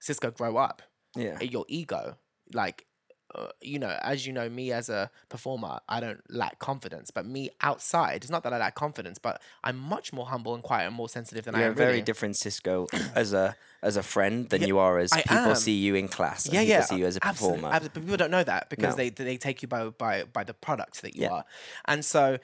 Sisco, 0.02 0.36
grow 0.36 0.58
up. 0.58 0.82
Yeah. 1.16 1.38
Eh, 1.42 1.46
your 1.46 1.66
ego, 1.68 2.18
like, 2.54 2.86
uh, 3.36 3.48
you 3.62 3.78
know, 3.80 3.96
as 4.02 4.26
you 4.26 4.34
know, 4.34 4.50
me 4.50 4.72
as 4.72 4.90
a 4.90 5.12
performer, 5.30 5.80
I 5.88 6.00
don't 6.00 6.22
lack 6.32 6.60
confidence. 6.60 7.12
But 7.12 7.26
me 7.26 7.52
outside, 7.62 8.24
it's 8.24 8.30
not 8.32 8.44
that 8.44 8.54
I 8.54 8.58
lack 8.58 8.76
confidence, 8.76 9.20
but 9.20 9.42
I'm 9.64 9.78
much 9.78 10.12
more 10.12 10.26
humble 10.26 10.54
and 10.56 10.64
quiet 10.64 10.88
and 10.88 10.96
more 10.96 11.10
sensitive 11.10 11.46
than 11.46 11.56
I 11.56 11.60
You're 11.60 11.68
a 11.68 11.72
am. 11.72 11.76
very 11.76 11.92
really. 11.94 12.02
different 12.02 12.36
Sisco 12.36 12.88
as 13.16 13.34
a 13.34 13.56
as 13.82 13.96
a 13.98 14.04
friend 14.04 14.50
than 14.50 14.62
Yeah, 14.62 14.68
you 14.68 14.78
are 14.80 14.98
as 15.00 15.14
I 15.14 15.22
people 15.22 15.38
am. 15.38 15.56
see 15.56 15.74
you 15.74 15.96
in 15.96 16.08
class. 16.08 16.48
yeah, 16.48 16.60
people 16.62 16.70
yeah, 16.70 16.82
see 16.82 16.98
you 16.98 17.06
as 17.06 17.18
a 17.18 17.26
absolute- 17.26 17.58
performer. 17.62 17.76
abso- 17.78 17.84
but 17.94 18.02
people 18.02 18.18
don't 18.18 18.32
know 18.32 18.44
that 18.44 18.70
because 18.70 18.94
No. 18.98 19.04
they 19.04 19.10
they 19.10 19.38
take 19.38 19.62
you 19.62 19.68
by 19.68 19.90
by 19.90 20.24
by 20.24 20.44
the 20.44 20.54
product 20.54 21.02
that 21.04 21.16
you 21.16 21.24
Yeah. 21.24 21.30
are, 21.32 21.46
and 21.86 22.04
so 22.04 22.40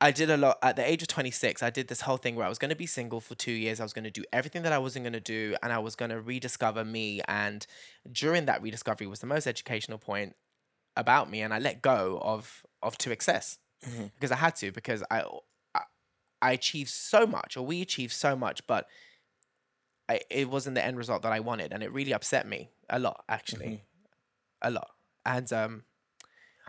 I 0.00 0.12
did 0.12 0.30
a 0.30 0.36
lot 0.36 0.58
at 0.62 0.76
the 0.76 0.88
age 0.88 1.02
of 1.02 1.08
26. 1.08 1.62
I 1.62 1.68
did 1.70 1.88
this 1.88 2.00
whole 2.00 2.16
thing 2.16 2.34
where 2.34 2.46
I 2.46 2.48
was 2.48 2.58
going 2.58 2.70
to 2.70 2.76
be 2.76 2.86
single 2.86 3.20
for 3.20 3.34
two 3.34 3.52
years. 3.52 3.80
I 3.80 3.82
was 3.82 3.92
going 3.92 4.04
to 4.04 4.10
do 4.10 4.24
everything 4.32 4.62
that 4.62 4.72
I 4.72 4.78
wasn't 4.78 5.04
going 5.04 5.12
to 5.12 5.20
do, 5.20 5.56
and 5.62 5.72
I 5.72 5.78
was 5.78 5.94
going 5.94 6.10
to 6.10 6.20
rediscover 6.20 6.84
me. 6.84 7.20
And 7.28 7.66
during 8.10 8.46
that 8.46 8.62
rediscovery 8.62 9.06
was 9.06 9.20
the 9.20 9.26
most 9.26 9.46
educational 9.46 9.98
point 9.98 10.36
about 10.96 11.30
me, 11.30 11.42
and 11.42 11.52
I 11.52 11.58
let 11.58 11.82
go 11.82 12.18
of 12.22 12.64
of 12.82 12.96
2XS 12.96 13.58
because 14.14 14.32
I 14.32 14.36
had 14.36 14.56
to 14.56 14.72
because 14.72 15.02
I. 15.10 15.22
I 15.74 15.82
I 16.42 16.52
achieved 16.52 16.88
so 16.88 17.26
much, 17.26 17.58
or 17.58 17.66
we 17.66 17.82
achieved 17.82 18.14
so 18.14 18.34
much, 18.34 18.66
but 18.66 18.86
I, 20.08 20.20
it 20.30 20.48
wasn't 20.48 20.74
the 20.74 20.82
end 20.82 20.96
result 20.96 21.20
that 21.22 21.32
I 21.32 21.40
wanted, 21.40 21.70
and 21.70 21.82
it 21.82 21.92
really 21.92 22.12
upset 22.14 22.48
me 22.48 22.70
a 22.88 22.98
lot, 22.98 23.24
actually, 23.28 23.84
a 24.62 24.70
lot. 24.70 24.88
And 25.26 25.52
um, 25.52 25.82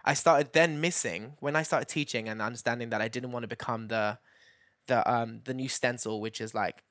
I 0.03 0.13
started 0.13 0.53
then 0.53 0.81
missing 0.81 1.33
when 1.39 1.55
I 1.55 1.63
started 1.63 1.87
teaching 1.87 2.27
and 2.27 2.41
understanding 2.41 2.89
that 2.89 3.01
I 3.01 3.07
didn't 3.07 3.31
want 3.31 3.43
to 3.43 3.47
become 3.47 3.87
the 3.87 4.17
the 4.87 5.09
um 5.11 5.41
the 5.45 5.53
new 5.53 5.69
stencil, 5.69 6.21
which 6.21 6.41
is 6.41 6.53
like 6.53 6.83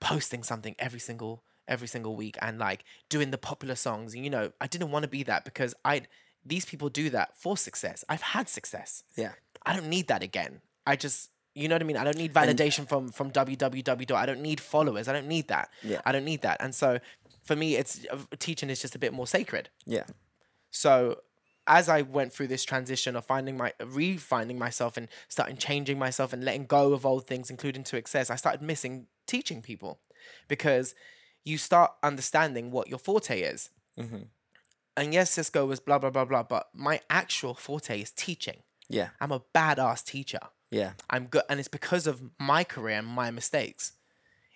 posting 0.00 0.42
something 0.42 0.74
every 0.78 1.00
single 1.00 1.42
every 1.66 1.88
single 1.88 2.16
week 2.16 2.36
and 2.40 2.58
like 2.58 2.84
doing 3.08 3.30
the 3.30 3.38
popular 3.38 3.74
songs. 3.74 4.14
And 4.14 4.24
you 4.24 4.30
know, 4.30 4.52
I 4.60 4.66
didn't 4.66 4.90
want 4.90 5.02
to 5.04 5.08
be 5.08 5.22
that 5.24 5.44
because 5.44 5.74
I 5.84 6.02
these 6.44 6.64
people 6.64 6.88
do 6.88 7.10
that 7.10 7.36
for 7.36 7.56
success. 7.56 8.04
I've 8.08 8.22
had 8.22 8.48
success. 8.48 9.04
yeah. 9.16 9.32
I 9.66 9.74
don't 9.74 9.88
need 9.88 10.08
that 10.08 10.22
again. 10.22 10.62
I 10.86 10.96
just 10.96 11.30
you 11.54 11.68
know 11.68 11.74
what 11.74 11.82
I 11.82 11.84
mean? 11.84 11.96
I 11.96 12.04
don't 12.04 12.16
need 12.16 12.32
validation 12.32 12.88
from 12.88 13.08
from 13.08 13.30
www. 13.32 14.12
I 14.12 14.26
don't 14.26 14.40
need 14.40 14.60
followers. 14.60 15.08
I 15.08 15.12
don't 15.12 15.26
need 15.26 15.48
that. 15.48 15.68
Yeah. 15.82 16.00
I 16.06 16.12
don't 16.12 16.24
need 16.24 16.42
that. 16.42 16.56
And 16.60 16.74
so 16.74 17.00
for 17.42 17.56
me 17.56 17.76
it's 17.76 18.06
uh, 18.10 18.18
teaching 18.38 18.70
is 18.70 18.80
just 18.80 18.94
a 18.94 18.98
bit 18.98 19.12
more 19.12 19.26
sacred. 19.26 19.68
Yeah. 19.84 20.04
So 20.70 21.20
as 21.66 21.88
I 21.88 22.02
went 22.02 22.32
through 22.32 22.46
this 22.48 22.64
transition 22.64 23.14
of 23.14 23.26
finding 23.26 23.56
my 23.56 23.72
re-finding 23.84 24.58
myself 24.58 24.96
and 24.96 25.08
starting 25.28 25.56
changing 25.56 25.98
myself 25.98 26.32
and 26.32 26.44
letting 26.44 26.66
go 26.66 26.92
of 26.92 27.04
old 27.04 27.26
things, 27.26 27.50
including 27.50 27.84
2XS, 27.84 28.30
I 28.30 28.36
started 28.36 28.62
missing 28.62 29.06
teaching 29.26 29.60
people 29.60 30.00
because 30.48 30.94
you 31.44 31.58
start 31.58 31.92
understanding 32.02 32.70
what 32.70 32.88
your 32.88 32.98
forte 32.98 33.40
is. 33.40 33.70
Mm-hmm. 33.98 34.22
And 34.96 35.14
yes, 35.14 35.36
Sisco 35.36 35.66
was 35.66 35.78
blah 35.80 35.98
blah 35.98 36.10
blah 36.10 36.24
blah, 36.24 36.42
but 36.42 36.68
my 36.74 37.00
actual 37.08 37.54
forte 37.54 38.00
is 38.00 38.10
teaching. 38.10 38.62
Yeah. 38.88 39.10
I'm 39.20 39.30
a 39.32 39.40
badass 39.54 40.04
teacher. 40.04 40.40
Yeah. 40.70 40.92
I'm 41.08 41.26
good, 41.26 41.42
and 41.48 41.60
it's 41.60 41.68
because 41.68 42.06
of 42.06 42.22
my 42.38 42.64
career 42.64 42.98
and 42.98 43.06
my 43.06 43.30
mistakes. 43.30 43.92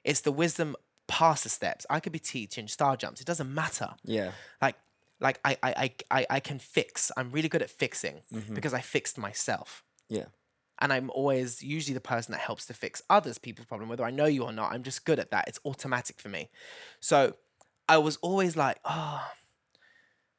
It's 0.05 0.21
the 0.21 0.33
wisdom 0.33 0.77
past 1.07 1.45
the 1.45 1.51
steps. 1.51 1.87
I 1.89 2.01
could 2.01 2.13
be 2.13 2.19
teaching 2.19 2.69
star 2.69 2.97
jumps. 2.97 3.21
It 3.21 3.27
doesn't 3.27 3.53
matter 3.55 3.91
Yeah. 4.05 4.33
like 4.61 4.77
like 5.23 5.41
I 5.45 5.57
I 5.63 5.73
I 5.73 5.95
I, 6.11 6.27
I 6.31 6.41
can 6.41 6.59
fix. 6.59 7.11
I'm 7.17 7.31
really 7.31 7.49
good 7.49 7.63
at 7.63 7.71
fixing 7.71 8.21
because 8.55 8.75
I 8.75 8.81
fixed 8.81 9.17
myself. 9.17 9.83
Yeah. 10.09 10.27
And 10.81 10.93
I'm 10.93 11.11
always 11.11 11.63
usually 11.63 11.95
the 11.95 12.01
person 12.01 12.33
that 12.33 12.41
helps 12.41 12.67
to 12.67 12.75
fix 12.75 13.03
others 13.09 13.39
people's 13.39 13.67
problem, 13.67 13.89
whether 13.89 14.05
I 14.05 14.11
know 14.11 14.27
you 14.27 14.43
or 14.43 14.53
not. 14.53 14.73
I'm 14.73 14.83
just 14.83 15.05
good 15.05 15.21
at 15.21 15.31
that. 15.31 15.47
It's 15.47 15.61
automatic 15.65 16.21
for 16.21 16.29
me. 16.29 16.51
So 16.99 17.37
I 17.89 17.99
was 17.99 18.17
always 18.17 18.57
like, 18.57 18.79
oh, 18.85 19.25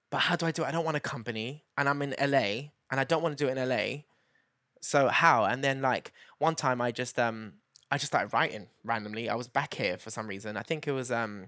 but 0.10 0.20
how 0.20 0.36
do 0.36 0.46
I 0.46 0.52
do 0.52 0.64
it? 0.64 0.68
I 0.68 0.72
don't 0.72 0.86
want 0.86 0.98
a 0.98 1.00
company 1.00 1.64
and 1.78 1.88
I'm 1.88 2.02
in 2.02 2.14
LA 2.20 2.72
and 2.92 3.00
I 3.00 3.04
don't 3.06 3.24
want 3.24 3.38
to 3.38 3.44
do 3.44 3.50
it 3.50 3.58
in 3.58 3.70
LA. 3.70 4.04
So 4.82 5.08
how? 5.08 5.46
And 5.46 5.64
then 5.64 5.82
like 5.82 6.12
one 6.40 6.56
time 6.56 6.82
I 6.82 6.92
just 6.92 7.18
um 7.18 7.54
I 7.90 7.98
just 7.98 8.08
started 8.08 8.34
writing 8.34 8.68
randomly. 8.84 9.30
I 9.30 9.36
was 9.36 9.48
back 9.48 9.76
here 9.76 9.98
for 9.98 10.10
some 10.10 10.28
reason. 10.28 10.58
I 10.58 10.62
think 10.62 10.88
it 10.88 10.92
was 10.92 11.10
um 11.10 11.48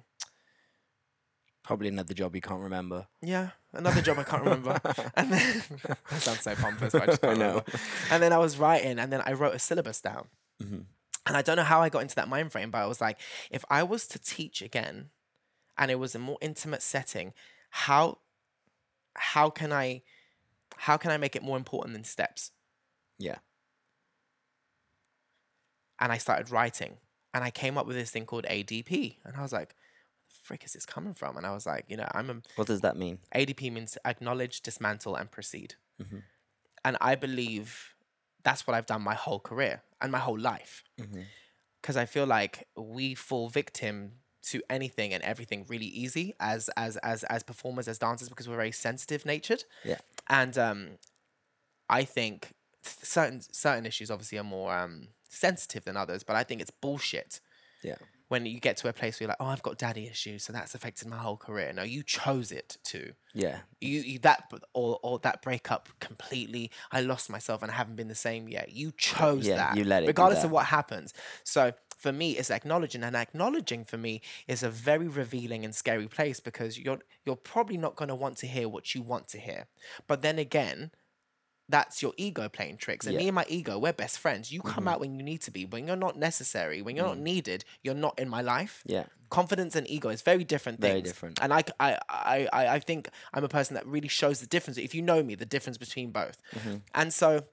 Probably 1.65 1.87
another 1.87 2.13
job 2.13 2.35
you 2.35 2.41
can't 2.41 2.61
remember. 2.61 3.07
Yeah, 3.23 3.49
another 3.73 3.99
job 3.99 4.19
I 4.19 4.23
can't 4.23 4.43
remember. 4.43 4.79
and 5.15 5.31
then 5.31 5.63
that 6.09 6.21
sounds 6.21 6.41
so 6.41 6.53
pompous, 6.53 6.93
but 6.93 7.01
I 7.01 7.05
just 7.07 7.21
can't 7.23 7.39
know. 7.39 7.47
remember. 7.47 7.71
And 8.11 8.21
then 8.21 8.31
I 8.33 8.37
was 8.37 8.57
writing, 8.59 8.99
and 8.99 9.11
then 9.11 9.23
I 9.25 9.33
wrote 9.33 9.55
a 9.55 9.59
syllabus 9.59 9.99
down. 9.99 10.27
Mm-hmm. 10.63 10.81
And 11.25 11.35
I 11.35 11.41
don't 11.41 11.55
know 11.55 11.63
how 11.63 11.81
I 11.81 11.89
got 11.89 12.03
into 12.03 12.15
that 12.15 12.27
mind 12.27 12.51
frame, 12.51 12.69
but 12.69 12.77
I 12.77 12.85
was 12.85 13.01
like, 13.01 13.19
if 13.49 13.65
I 13.67 13.81
was 13.81 14.05
to 14.09 14.19
teach 14.19 14.61
again, 14.61 15.09
and 15.75 15.89
it 15.89 15.95
was 15.95 16.13
a 16.13 16.19
more 16.19 16.37
intimate 16.39 16.83
setting, 16.83 17.33
how 17.71 18.19
how 19.15 19.49
can 19.49 19.73
I 19.73 20.03
how 20.77 20.97
can 20.97 21.09
I 21.09 21.17
make 21.17 21.35
it 21.35 21.41
more 21.41 21.57
important 21.57 21.93
than 21.93 22.03
steps? 22.03 22.51
Yeah. 23.17 23.37
And 25.99 26.11
I 26.11 26.17
started 26.17 26.51
writing, 26.51 26.97
and 27.33 27.43
I 27.43 27.49
came 27.49 27.77
up 27.77 27.87
with 27.87 27.95
this 27.95 28.11
thing 28.11 28.25
called 28.25 28.45
ADP, 28.45 29.17
and 29.23 29.35
I 29.35 29.41
was 29.41 29.53
like, 29.53 29.69
"Where 29.71 29.73
the 29.73 29.84
frick 30.45 30.63
is 30.65 30.73
this 30.73 30.85
coming 30.85 31.13
from?" 31.13 31.37
And 31.37 31.45
I 31.45 31.53
was 31.57 31.65
like, 31.65 31.85
you 31.91 31.97
know, 31.97 32.07
I'm 32.17 32.29
a 32.29 32.37
What 32.55 32.67
does 32.67 32.81
that 32.81 32.95
mean? 32.97 33.19
ADP 33.33 33.71
means 33.71 33.97
acknowledge, 34.05 34.61
dismantle, 34.61 35.15
and 35.15 35.29
proceed. 35.31 35.75
Mhm. 36.01 36.23
And 36.83 36.97
I 37.01 37.15
believe 37.15 37.95
that's 38.43 38.67
what 38.67 38.73
I've 38.77 38.85
done 38.93 39.01
my 39.01 39.15
whole 39.15 39.39
career 39.39 39.81
and 40.01 40.11
my 40.11 40.19
whole 40.19 40.39
life. 40.39 40.83
Because 41.81 41.97
I 41.97 42.05
feel 42.05 42.25
like 42.25 42.67
we 42.75 43.15
fall 43.15 43.49
victim 43.49 43.95
to 44.51 44.61
anything 44.69 45.13
and 45.13 45.23
everything 45.23 45.65
really 45.67 45.91
easy 46.03 46.35
as 46.39 46.69
as 46.77 46.97
as 46.97 47.23
as 47.35 47.43
performers, 47.43 47.87
as 47.87 47.97
dancers, 47.97 48.29
because 48.29 48.47
we're 48.47 48.55
very 48.65 48.71
sensitive 48.71 49.25
natured. 49.25 49.63
Yeah. 49.83 49.97
And 50.27 50.57
um, 50.57 50.79
I 51.89 52.03
think 52.05 52.53
certain 52.83 53.41
certain 53.41 53.85
issues 53.85 54.11
obviously 54.11 54.37
are 54.37 54.43
more 54.43 54.75
um, 54.75 55.09
sensitive 55.27 55.83
than 55.85 55.97
others, 55.97 56.23
but 56.23 56.35
I 56.35 56.43
think 56.43 56.61
it's 56.61 56.71
bullshit 56.71 57.41
Yeah. 57.83 57.95
When 58.27 58.45
you 58.45 58.59
get 58.59 58.77
to 58.77 58.89
a 58.89 58.93
place 58.93 59.19
where 59.19 59.25
you're 59.25 59.29
like, 59.29 59.37
oh, 59.39 59.45
I've 59.45 59.61
got 59.61 59.77
daddy 59.77 60.07
issues, 60.07 60.43
so 60.43 60.53
that's 60.53 60.73
affected 60.73 61.07
my 61.07 61.17
whole 61.17 61.37
career. 61.37 61.71
No, 61.73 61.83
you 61.83 62.01
chose 62.03 62.51
it 62.51 62.77
to. 62.85 63.13
Yeah. 63.33 63.59
you, 63.81 63.99
you 63.99 64.19
that 64.19 64.49
or 64.73 64.99
or 65.03 65.19
that 65.19 65.41
breakup 65.41 65.89
completely 65.99 66.71
i 66.93 67.01
lost 67.01 67.29
myself 67.29 67.61
and 67.61 67.69
i 67.69 67.75
haven't 67.75 67.97
been 67.97 68.07
the 68.07 68.15
same 68.15 68.47
yet. 68.47 68.71
You 68.71 68.93
chose 68.95 69.45
Yeah, 69.45 69.57
that 69.57 69.75
you 69.77 69.83
let 69.83 70.03
it 70.03 70.07
regardless 70.07 70.43
of 70.45 70.51
what 70.51 70.67
happens. 70.67 71.13
So 71.43 71.73
for 71.97 72.13
me 72.13 72.37
it's 72.37 72.49
acknowledging 72.49 73.03
and 73.03 73.15
acknowledging 73.15 73.83
for 73.83 73.97
me 73.97 74.21
is 74.47 74.63
a 74.63 74.69
very 74.69 75.07
revealing 75.07 75.65
and 75.65 75.75
scary 75.75 76.07
place 76.07 76.39
because 76.39 76.79
you're 76.79 76.99
you're 77.25 77.35
probably 77.35 77.77
not 77.77 77.95
going 77.97 78.07
to 78.09 78.15
want 78.15 78.37
to 78.37 78.47
hear 78.47 78.69
what 78.69 78.95
you 78.95 79.01
want 79.01 79.27
to 79.29 79.37
hear. 79.37 79.67
But 80.07 80.21
then 80.21 80.39
again 80.39 80.91
that's 81.67 82.01
your 82.03 82.13
ego 82.17 82.47
playing 82.47 82.77
tricks. 82.77 83.05
And 83.07 83.13
Yeah. 83.13 83.19
Mm-hmm. 83.19 83.23
me 83.23 83.27
and 83.29 83.35
my 83.35 83.45
ego, 83.49 83.79
we're 83.79 83.93
best 83.93 84.19
friends. 84.19 84.51
You 84.51 84.61
come 84.61 84.87
out 84.87 84.99
when 84.99 85.15
you 85.15 85.23
need 85.23 85.41
to 85.41 85.51
be. 85.51 85.65
When 85.65 85.87
you're 85.87 85.95
not 85.95 86.17
necessary, 86.17 86.81
when 86.81 86.93
Mm. 86.93 86.97
you're 86.97 87.07
not 87.07 87.17
needed, 87.17 87.65
you're 87.83 87.95
not 87.95 88.17
in 88.19 88.29
my 88.29 88.41
life 88.41 88.83
Yeah. 88.85 89.05
confidence 89.29 89.75
and 89.75 89.89
ego 89.89 90.09
is 90.09 90.21
very 90.21 90.43
different 90.43 90.79
things. 90.79 90.91
Very 90.91 91.01
different. 91.01 91.39
And 91.41 91.51
I, 91.53 91.63
I, 91.79 91.97
I, 92.53 92.67
I 92.75 92.79
think 92.79 93.09
I'm 93.33 93.43
a 93.43 93.49
person 93.49 93.73
that 93.73 93.85
really 93.87 94.07
shows 94.07 94.39
the 94.41 94.47
difference. 94.47 94.77
If 94.77 94.93
you 94.93 95.01
know 95.01 95.23
me, 95.23 95.33
the 95.35 95.45
difference 95.47 95.77
between 95.79 96.11
both. 96.11 96.37
Mm-hmm. 96.53 96.75
And 96.93 97.11
so 97.13 97.45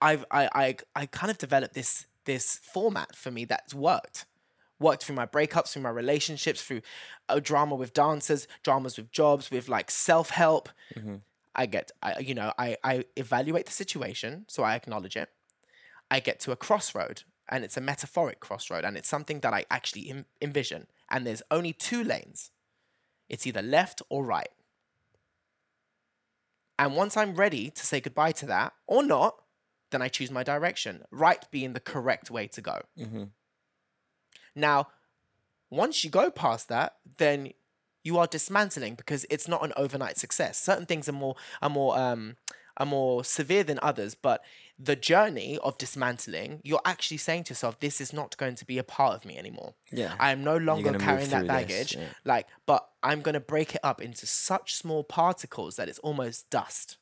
I've, 0.00 0.24
I, 0.30 0.48
I, 0.54 0.76
I 0.94 1.06
kind 1.06 1.30
of 1.30 1.38
developed 1.38 1.74
this, 1.74 2.06
this 2.24 2.60
format 2.62 3.16
for 3.16 3.30
me 3.30 3.44
that's 3.44 3.74
worked. 3.74 4.26
Worked 4.78 5.04
through 5.04 5.16
my 5.16 5.26
breakups, 5.26 5.72
through 5.72 5.82
my 5.82 5.90
relationships, 5.90 6.62
through 6.62 6.82
a 7.28 7.40
drama 7.40 7.74
with 7.74 7.92
dancers, 7.94 8.46
dramas 8.62 8.96
with 8.98 9.10
jobs, 9.10 9.50
with 9.50 9.68
like 9.68 9.90
self 9.90 10.30
help. 10.30 10.68
Mm-hmm. 10.94 11.16
I 11.56 11.66
get, 11.66 11.90
I, 12.02 12.18
you 12.18 12.34
know, 12.34 12.52
I, 12.58 12.76
I 12.84 13.04
evaluate 13.16 13.66
the 13.66 13.72
situation, 13.72 14.44
so 14.46 14.62
I 14.62 14.74
acknowledge 14.74 15.16
it. 15.16 15.30
I 16.10 16.20
get 16.20 16.38
to 16.40 16.52
a 16.52 16.56
crossroad, 16.56 17.22
and 17.48 17.64
it's 17.64 17.78
a 17.78 17.80
metaphoric 17.80 18.40
crossroad, 18.40 18.84
and 18.84 18.96
it's 18.96 19.08
something 19.08 19.40
that 19.40 19.54
I 19.54 19.64
actually 19.70 20.02
Im- 20.02 20.26
envision. 20.40 20.86
And 21.10 21.26
there's 21.26 21.42
only 21.50 21.72
two 21.72 22.04
lanes 22.04 22.50
it's 23.28 23.46
either 23.46 23.62
left 23.62 24.02
or 24.08 24.24
right. 24.24 24.50
And 26.78 26.94
once 26.94 27.16
I'm 27.16 27.34
ready 27.34 27.70
to 27.70 27.86
say 27.86 28.00
goodbye 28.00 28.32
to 28.32 28.46
that 28.46 28.74
or 28.86 29.02
not, 29.02 29.42
then 29.90 30.02
I 30.02 30.08
choose 30.08 30.30
my 30.30 30.42
direction, 30.42 31.04
right 31.10 31.44
being 31.50 31.72
the 31.72 31.80
correct 31.80 32.30
way 32.30 32.46
to 32.48 32.60
go. 32.60 32.82
Mm-hmm. 32.98 33.24
Now, 34.54 34.88
once 35.70 36.04
you 36.04 36.10
go 36.10 36.30
past 36.30 36.68
that, 36.68 36.96
then 37.16 37.52
you 38.06 38.18
are 38.18 38.28
dismantling 38.28 38.94
because 38.94 39.26
it's 39.28 39.48
not 39.48 39.64
an 39.64 39.72
overnight 39.76 40.16
success. 40.16 40.56
Certain 40.58 40.86
things 40.86 41.08
are 41.08 41.12
more 41.12 41.34
are 41.60 41.68
more 41.68 41.98
um 41.98 42.36
are 42.76 42.86
more 42.86 43.24
severe 43.24 43.64
than 43.64 43.78
others, 43.82 44.14
but 44.14 44.44
the 44.78 44.94
journey 44.94 45.58
of 45.64 45.78
dismantling, 45.78 46.60
you're 46.62 46.82
actually 46.84 47.16
saying 47.16 47.44
to 47.44 47.50
yourself, 47.52 47.80
this 47.80 48.00
is 48.00 48.12
not 48.12 48.36
going 48.36 48.54
to 48.54 48.66
be 48.66 48.76
a 48.76 48.84
part 48.84 49.14
of 49.16 49.24
me 49.24 49.38
anymore. 49.38 49.74
Yeah. 49.90 50.14
I 50.20 50.30
am 50.30 50.44
no 50.44 50.58
longer 50.58 50.92
carrying 50.98 51.30
that 51.30 51.40
this, 51.40 51.48
baggage. 51.48 51.96
yeah. 51.96 52.08
Like, 52.24 52.46
but 52.66 52.86
I'm 53.02 53.22
gonna 53.22 53.40
break 53.40 53.74
it 53.74 53.80
up 53.82 54.00
into 54.00 54.26
such 54.26 54.74
small 54.74 55.02
particles 55.02 55.76
that 55.76 55.88
it's 55.88 55.98
almost 56.00 56.48
dust. 56.50 56.98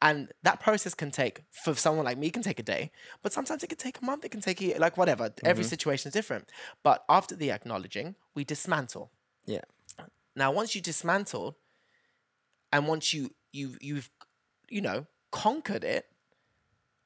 And 0.00 0.30
that 0.44 0.60
process 0.60 0.94
can 0.94 1.10
take, 1.10 1.42
for 1.50 1.74
someone 1.74 2.04
like 2.04 2.18
me, 2.18 2.30
can 2.30 2.42
take 2.42 2.60
a 2.60 2.62
day, 2.62 2.92
but 3.20 3.32
sometimes 3.32 3.64
it 3.64 3.66
can 3.68 3.78
take 3.78 4.00
a 4.00 4.04
month, 4.04 4.24
it 4.24 4.30
can 4.30 4.40
take 4.40 4.60
a 4.60 4.64
year, 4.64 4.78
like 4.78 4.96
whatever. 4.96 5.30
Mm-hmm. 5.30 5.46
Every 5.46 5.64
situation 5.64 6.10
is 6.10 6.12
different. 6.12 6.50
But 6.84 7.04
after 7.08 7.34
the 7.34 7.50
acknowledging, 7.50 8.14
we 8.32 8.44
dismantle. 8.44 9.10
Yeah. 9.44 9.60
Now, 10.34 10.52
once 10.52 10.74
you 10.74 10.80
dismantle, 10.80 11.56
and 12.72 12.86
once 12.86 13.12
you 13.12 13.30
you 13.52 13.76
you've 13.80 14.10
you 14.68 14.80
know 14.80 15.06
conquered 15.30 15.84
it, 15.84 16.06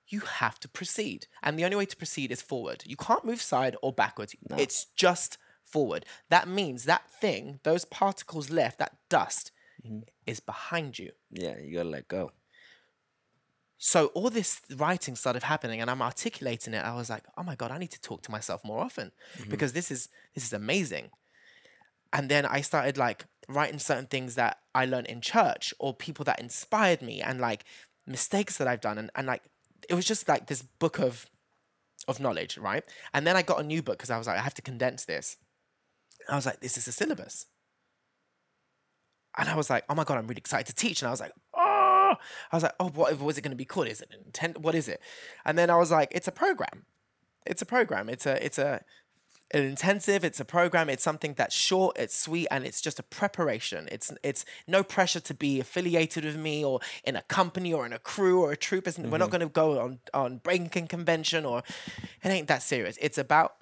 you 0.09 0.21
have 0.21 0.61
to 0.61 0.69
proceed, 0.69 1.27
and 1.43 1.59
the 1.59 1.65
only 1.65 1.77
way 1.77 1.87
to 1.87 1.97
proceed 1.97 2.31
is 2.31 2.43
forward. 2.43 2.85
You 2.87 2.97
can't 2.97 3.25
move 3.25 3.43
side 3.43 3.77
or 3.83 3.93
backwards. 3.93 4.35
It's 4.57 4.87
just 4.95 5.39
forward. 5.65 6.07
That 6.31 6.49
means 6.49 6.85
that 6.85 7.11
thing, 7.11 7.61
those 7.65 7.85
particles 7.85 8.51
left, 8.51 8.79
that 8.79 8.97
dust, 9.09 9.51
mm-hmm. 9.85 10.01
is 10.27 10.41
behind 10.41 10.99
you. 10.99 11.11
Yeah. 11.31 11.59
You 11.59 11.77
gotta 11.77 11.89
let 11.89 12.09
go. 12.09 12.33
So 13.79 14.07
all 14.15 14.31
this 14.31 14.61
writing 14.77 15.17
started 15.17 15.43
happening, 15.43 15.81
and 15.81 15.91
I'm 15.91 16.01
articulating 16.01 16.73
it. 16.73 16.85
I 16.85 16.95
was 16.95 17.11
like, 17.11 17.25
"Oh 17.37 17.43
my 17.43 17.57
god, 17.57 17.71
I 17.71 17.79
need 17.79 17.91
to 17.91 18.01
talk 18.01 18.23
to 18.23 18.31
myself 18.31 18.65
more 18.65 18.79
often 18.79 19.13
mm-hmm. 19.39 19.51
because 19.51 19.73
this 19.73 19.91
is 19.91 20.09
this 20.35 20.45
is 20.45 20.53
amazing." 20.53 21.11
And 22.17 22.31
then 22.31 22.47
I 22.47 22.63
started 22.63 22.97
like 22.97 23.27
writing 23.47 23.79
certain 23.79 24.07
things 24.07 24.37
that 24.37 24.57
I 24.75 24.87
learned 24.87 25.07
in 25.07 25.21
church 25.21 25.75
or 25.79 25.93
people 25.93 26.25
that 26.25 26.41
inspired 26.41 27.03
me, 27.03 27.21
and 27.21 27.39
like 27.39 27.65
mistakes 28.07 28.57
that 28.57 28.67
I've 28.67 28.81
done, 28.81 28.97
and, 28.97 29.11
and 29.15 29.27
like 29.27 29.43
it 29.91 29.95
was 29.95 30.07
just 30.07 30.27
like 30.27 30.47
this 30.47 30.63
book 30.63 30.99
of 30.99 31.27
of 32.09 32.19
knowledge, 32.19 32.57
right? 32.57 32.83
And 33.13 33.27
then 33.27 33.37
I 33.37 33.43
got 33.43 33.61
a 33.61 33.63
new 33.63 33.83
book 33.83 33.99
because 33.99 34.09
I 34.09 34.17
was 34.17 34.27
like, 34.27 34.39
I 34.39 34.43
have 34.43 34.55
to 34.55 34.63
condense 34.63 35.05
this. 35.05 35.37
I 36.27 36.37
was 36.37 36.47
like, 36.47 36.61
this 36.61 36.79
is 36.79 36.89
a 36.89 36.93
syllabus. 36.93 37.47
And 39.37 39.51
I 39.51 39.55
was 39.55 39.69
like, 39.69 39.85
oh 39.91 39.95
my 39.95 40.05
God, 40.05 40.17
I'm 40.17 40.27
really 40.27 40.39
excited 40.39 40.67
to 40.69 40.75
teach. 40.75 41.03
And 41.03 41.09
I 41.09 41.11
was 41.11 41.21
like, 41.21 41.33
oh, 41.55 42.15
I 42.51 42.57
was 42.57 42.63
like, 42.63 42.75
oh, 42.81 42.89
what 42.89 43.21
was 43.21 43.37
it 43.37 43.43
going 43.43 43.51
to 43.51 43.57
be 43.57 43.67
called? 43.67 43.89
Is 43.89 44.01
it 44.01 44.09
intent? 44.25 44.59
What 44.59 44.75
is 44.75 44.89
it? 44.89 45.01
And 45.45 45.59
then 45.59 45.69
I 45.69 45.77
was 45.77 45.91
like, 45.91 46.09
it's 46.13 46.29
a 46.29 46.33
program. 46.33 46.87
It's 47.45 47.61
a 47.61 47.67
program. 47.67 48.09
It's 48.09 48.25
a, 48.25 48.43
it's 48.43 48.59
a, 48.59 48.81
an 49.53 49.65
intensive. 49.65 50.25
It's 50.25 50.41
a 50.41 50.45
program. 50.45 50.89
It's 50.89 51.03
something 51.03 51.35
that's 51.35 51.55
short. 51.55 51.97
It's 51.99 52.19
sweet, 52.19 52.49
and 52.51 52.65
it's 52.65 52.81
just 52.81 52.99
a 52.99 53.03
preparation. 53.03 53.89
It's, 53.91 54.13
it's 54.23 54.45
no 54.67 54.83
pressure 54.83 55.21
to 55.21 55.35
be 55.35 55.61
affiliated 55.61 56.25
with 56.25 56.37
me 56.37 56.65
or 56.65 56.81
in 57.05 57.17
a 57.17 57.23
company 57.23 57.73
or 57.73 57.87
in 57.87 57.93
a 57.93 57.99
crew 57.99 58.43
or 58.43 58.53
a 58.53 58.57
troop. 58.57 58.87
It's- 58.87 58.99
We're 58.99 59.19
not 59.19 59.31
mm-hmm. 59.31 59.39
going 59.39 59.49
to 59.49 59.53
go 59.53 59.81
on 59.81 59.99
on 60.15 60.39
breaking 60.39 60.89
convention 60.89 61.45
or 61.45 61.63
it 62.23 62.29
ain't 62.29 62.49
that 62.49 62.63
serious. 62.63 62.97
It's 63.01 63.19
about 63.19 63.57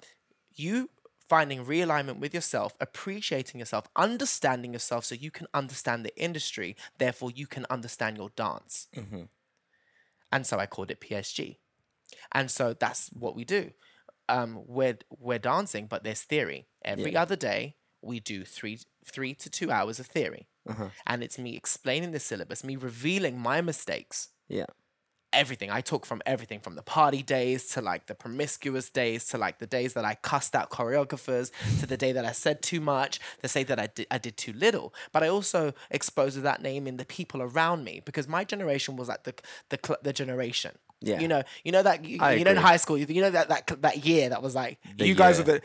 you 0.55 0.89
finding 1.27 1.65
realignment 1.65 2.19
with 2.19 2.33
yourself, 2.33 2.73
appreciating 2.79 3.59
yourself, 3.59 3.87
understanding 3.95 4.73
yourself 4.73 5.05
so 5.05 5.15
you 5.15 5.31
can 5.31 5.47
understand 5.53 6.05
the 6.05 6.15
industry, 6.21 6.75
therefore, 6.97 7.31
you 7.31 7.47
can 7.47 7.65
understand 7.69 8.17
your 8.17 8.29
dance. 8.35 8.87
Mm-hmm. 8.95 9.23
And 10.31 10.45
so 10.45 10.59
I 10.59 10.65
called 10.65 10.91
it 10.91 11.01
PSG. 11.01 11.57
And 12.31 12.51
so 12.51 12.73
that's 12.73 13.09
what 13.09 13.35
we 13.35 13.43
do. 13.43 13.71
Um, 14.27 14.63
we're, 14.65 14.97
we're 15.09 15.39
dancing, 15.39 15.87
but 15.87 16.03
there's 16.03 16.21
theory. 16.21 16.67
Every 16.83 17.15
other 17.15 17.35
day, 17.35 17.75
we 18.01 18.19
do 18.19 18.43
three, 18.45 18.79
three 19.05 19.33
to 19.35 19.49
two 19.49 19.71
hours 19.71 19.99
of 19.99 20.07
theory. 20.07 20.47
And 21.05 21.23
it's 21.23 21.37
me 21.37 21.55
explaining 21.55 22.11
the 22.11 22.19
syllabus, 22.19 22.63
me 22.63 22.75
revealing 22.75 23.37
my 23.39 23.61
mistakes 23.61 24.29
Yeah. 24.47 24.65
everything. 25.33 25.69
I 25.69 25.81
talk 25.81 26.05
from 26.05 26.21
everything 26.25 26.59
from 26.61 26.75
the 26.75 26.81
party 26.81 27.21
days 27.21 27.67
to 27.73 27.81
like 27.81 28.05
the 28.07 28.15
promiscuous 28.15 28.89
days 28.89 29.27
to 29.27 29.37
like 29.37 29.59
the 29.59 29.67
days 29.67 29.93
that 29.93 30.05
I 30.05 30.15
cussed 30.15 30.55
out 30.55 30.69
choreographers 30.69 31.51
to 31.81 31.85
the 31.85 31.97
day 31.97 32.13
that 32.13 32.25
I 32.25 32.31
said 32.31 32.61
too 32.61 32.79
much, 32.79 33.19
the 33.41 33.49
say 33.49 33.63
that 33.65 33.79
I 33.79 33.87
did, 33.87 34.07
I 34.09 34.17
did 34.17 34.37
too 34.37 34.53
little. 34.53 34.93
But 35.11 35.23
I 35.23 35.27
also 35.27 35.73
expose 35.91 36.41
that 36.41 36.61
name 36.61 36.87
in 36.87 36.97
the 36.97 37.05
people 37.05 37.41
around 37.41 37.83
me 37.83 38.01
because 38.05 38.27
my 38.27 38.43
generation 38.45 38.95
was 38.95 39.07
like 39.09 39.23
the 39.23 39.35
the 39.69 39.99
the 40.03 40.13
generation. 40.13 40.71
Yeah. 41.01 41.19
You 41.19 41.27
know, 41.27 41.43
you 41.63 41.71
know 41.71 41.83
that 41.83 42.03
you, 42.05 42.17
you 42.37 42.43
know 42.45 42.51
in 42.51 42.57
high 42.57 42.77
school, 42.77 42.97
you, 42.97 43.05
you 43.09 43.21
know 43.21 43.29
that 43.29 43.49
that 43.49 43.81
that 43.81 44.05
year 44.05 44.29
that 44.29 44.41
was 44.41 44.55
like 44.55 44.79
The 44.97 45.07
you 45.07 45.15
guys 45.15 45.39
are 45.39 45.43
year. 45.43 45.59
the 45.59 45.61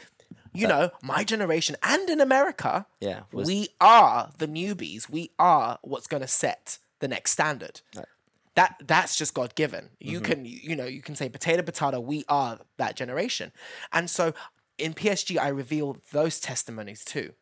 you 0.53 0.66
know, 0.66 0.91
my 1.03 1.22
generation 1.22 1.76
and 1.83 2.11
in 2.11 2.20
America, 2.20 2.85
Yeah, 3.01 3.20
was- 3.33 3.47
we 3.47 3.68
are 3.81 4.31
the 4.39 4.49
newbies. 4.49 5.09
We 5.09 5.31
are 5.39 5.78
what's 5.83 6.07
going 6.09 6.22
to 6.22 6.28
set 6.28 6.78
the 6.99 7.07
next 7.09 7.31
standard 7.31 7.81
that 8.57 8.74
that's 8.85 9.14
just 9.16 9.33
God 9.33 9.55
given. 9.55 9.91
You 10.01 10.20
Mm-hmm. 10.20 10.24
can 10.33 10.45
you 10.45 10.74
know 10.76 10.85
you 10.87 11.03
can 11.03 11.14
say 11.14 11.28
potato 11.28 11.62
potato. 11.62 12.01
We 12.01 12.24
are 12.28 12.59
that 12.78 12.97
generation, 12.97 13.53
and 13.93 14.11
so 14.11 14.35
in 14.76 14.93
PSG 14.95 15.39
I 15.39 15.49
reveal 15.49 15.97
those 16.12 16.41
testimonies 16.41 17.05
too. 17.05 17.33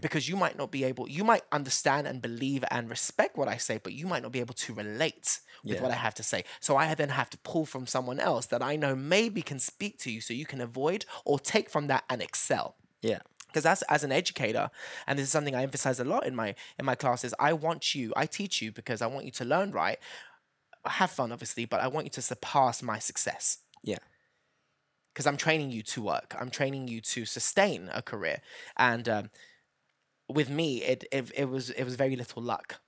Because 0.00 0.28
you 0.28 0.36
might 0.36 0.56
not 0.58 0.70
be 0.70 0.82
able, 0.84 1.08
you 1.08 1.22
might 1.24 1.42
understand 1.52 2.06
and 2.06 2.20
believe 2.20 2.64
and 2.70 2.90
respect 2.90 3.36
what 3.36 3.48
I 3.48 3.56
say, 3.56 3.78
but 3.82 3.92
you 3.92 4.06
might 4.06 4.22
not 4.22 4.32
be 4.32 4.40
able 4.40 4.54
to 4.54 4.74
relate 4.74 5.40
with 5.62 5.74
Yeah. 5.74 5.82
what 5.82 5.90
I 5.92 5.94
have 5.94 6.14
to 6.14 6.22
say. 6.22 6.44
So 6.60 6.76
I 6.76 6.92
then 6.94 7.10
have 7.10 7.30
to 7.30 7.38
pull 7.38 7.66
from 7.66 7.86
someone 7.86 8.18
else 8.18 8.46
that 8.46 8.62
I 8.62 8.74
know 8.76 8.96
maybe 8.96 9.42
can 9.42 9.58
speak 9.60 9.98
to 10.00 10.10
you 10.10 10.20
so 10.20 10.34
you 10.34 10.46
can 10.46 10.60
avoid 10.60 11.04
or 11.24 11.38
take 11.38 11.70
from 11.70 11.86
that 11.86 12.04
and 12.10 12.20
excel 12.20 12.76
Yeah. 13.00 13.20
because 13.46 13.64
as 13.66 13.82
as 13.82 14.02
an 14.04 14.12
educator 14.12 14.70
and 15.06 15.18
this 15.18 15.24
is 15.26 15.32
something 15.32 15.54
i 15.54 15.62
emphasize 15.62 15.98
a 16.00 16.04
lot 16.04 16.26
in 16.26 16.34
my 16.36 16.54
in 16.78 16.84
my 16.84 16.94
classes 16.94 17.32
i 17.38 17.52
want 17.52 17.94
you 17.94 18.12
i 18.16 18.26
teach 18.26 18.62
you 18.62 18.70
because 18.72 19.00
i 19.02 19.06
want 19.06 19.24
you 19.24 19.32
to 19.32 19.44
learn 19.44 19.70
right 19.72 19.98
have 20.84 21.10
fun 21.10 21.32
obviously 21.32 21.64
but 21.64 21.80
i 21.80 21.88
want 21.88 22.06
you 22.06 22.10
to 22.10 22.22
surpass 22.22 22.82
my 22.82 22.98
success 22.98 23.58
Yeah. 23.82 23.98
because 25.12 25.26
i'm 25.26 25.36
training 25.36 25.70
you 25.70 25.82
to 25.82 26.02
work 26.02 26.34
i'm 26.40 26.50
training 26.50 26.88
you 26.88 27.00
to 27.14 27.24
sustain 27.24 27.90
a 27.92 28.02
career 28.02 28.40
and 28.76 29.08
um, 29.08 29.30
with 30.34 30.48
me 30.50 30.82
it, 30.82 31.04
it 31.12 31.30
it 31.34 31.44
was 31.48 31.70
it 31.70 31.84
was 31.84 31.96
very 31.96 32.16
little 32.16 32.42
luck. 32.42 32.80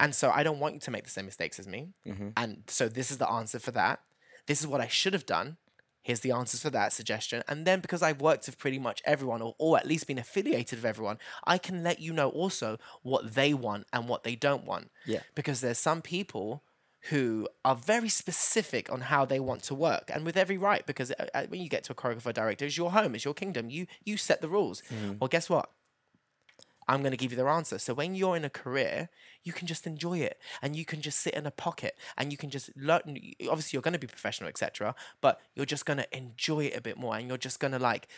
And 0.00 0.14
so 0.14 0.30
i 0.30 0.42
don't 0.42 0.60
want 0.60 0.74
you 0.74 0.80
to 0.80 0.90
make 0.90 1.04
the 1.04 1.10
same 1.10 1.26
mistakes 1.26 1.58
as 1.58 1.66
me. 1.66 1.88
And 2.36 2.62
so 2.68 2.88
this 2.88 3.10
is 3.10 3.18
the 3.18 3.28
answer 3.28 3.58
for 3.58 3.72
that. 3.72 4.00
This 4.46 4.60
is 4.60 4.66
what 4.66 4.80
i 4.80 4.86
should 4.88 5.12
have 5.12 5.26
done. 5.26 5.56
Here's 6.02 6.20
the 6.20 6.32
answers 6.32 6.60
for 6.62 6.70
that 6.70 6.92
suggestion. 6.92 7.42
And 7.48 7.66
then 7.66 7.80
because 7.80 8.02
i've 8.02 8.20
worked 8.20 8.46
with 8.46 8.58
pretty 8.58 8.78
much 8.78 9.02
everyone 9.04 9.42
or, 9.42 9.54
or 9.58 9.76
at 9.76 9.86
least 9.86 10.06
been 10.06 10.18
affiliated 10.18 10.78
with 10.78 10.84
everyone 10.84 11.18
i 11.54 11.56
can 11.58 11.82
let 11.82 11.98
you 12.00 12.12
know 12.12 12.28
also 12.42 12.78
what 13.02 13.34
they 13.34 13.52
want 13.66 13.86
and 13.92 14.08
what 14.08 14.22
they 14.24 14.36
don't 14.36 14.64
want. 14.64 14.90
Yeah. 15.06 15.20
because 15.34 15.60
there's 15.60 15.78
some 15.90 16.02
people 16.02 16.62
who 17.10 17.46
are 17.68 17.76
very 17.76 18.08
specific 18.08 18.90
on 18.90 19.00
how 19.12 19.22
they 19.26 19.38
want 19.38 19.62
to 19.64 19.74
work 19.74 20.10
and 20.14 20.24
with 20.24 20.36
every 20.38 20.56
right. 20.56 20.86
Because 20.86 21.10
uh, 21.10 21.26
uh, 21.34 21.44
when 21.50 21.60
you 21.60 21.68
get 21.68 21.82
to 21.84 21.92
a 21.92 21.94
choreographer 21.94 22.32
director 22.32 22.64
it's 22.64 22.78
your 22.78 22.92
home 22.92 23.14
it's 23.14 23.24
your 23.26 23.34
kingdom. 23.34 23.68
You 23.76 23.86
you 24.08 24.16
set 24.16 24.40
the 24.40 24.48
rules. 24.48 24.78
Well 25.20 25.28
guess 25.28 25.50
what 25.50 25.66
I'm 26.88 27.00
going 27.00 27.12
to 27.12 27.16
give 27.16 27.32
you 27.32 27.36
their 27.36 27.48
answer. 27.48 27.78
So 27.78 27.94
when 27.94 28.14
you're 28.14 28.36
in 28.36 28.44
a 28.44 28.50
career, 28.50 29.08
you 29.42 29.52
can 29.52 29.66
just 29.66 29.86
enjoy 29.86 30.18
it 30.18 30.38
and 30.62 30.76
you 30.76 30.84
can 30.84 31.00
just 31.00 31.20
sit 31.20 31.34
in 31.34 31.46
a 31.46 31.50
pocket 31.50 31.96
and 32.16 32.30
you 32.30 32.38
can 32.38 32.50
just 32.50 32.70
learn. 32.76 33.02
Obviously, 33.48 33.76
you're 33.76 33.82
going 33.82 33.92
to 33.92 33.98
be 33.98 34.06
professional, 34.06 34.48
etc. 34.48 34.94
But 35.20 35.40
you're 35.54 35.66
just 35.66 35.86
going 35.86 35.98
to 35.98 36.16
enjoy 36.16 36.66
it 36.66 36.76
a 36.76 36.80
bit 36.80 36.98
more 36.98 37.16
and 37.16 37.28
you're 37.28 37.38
just 37.38 37.60
going 37.60 37.72
to 37.72 37.78
like, 37.78 38.08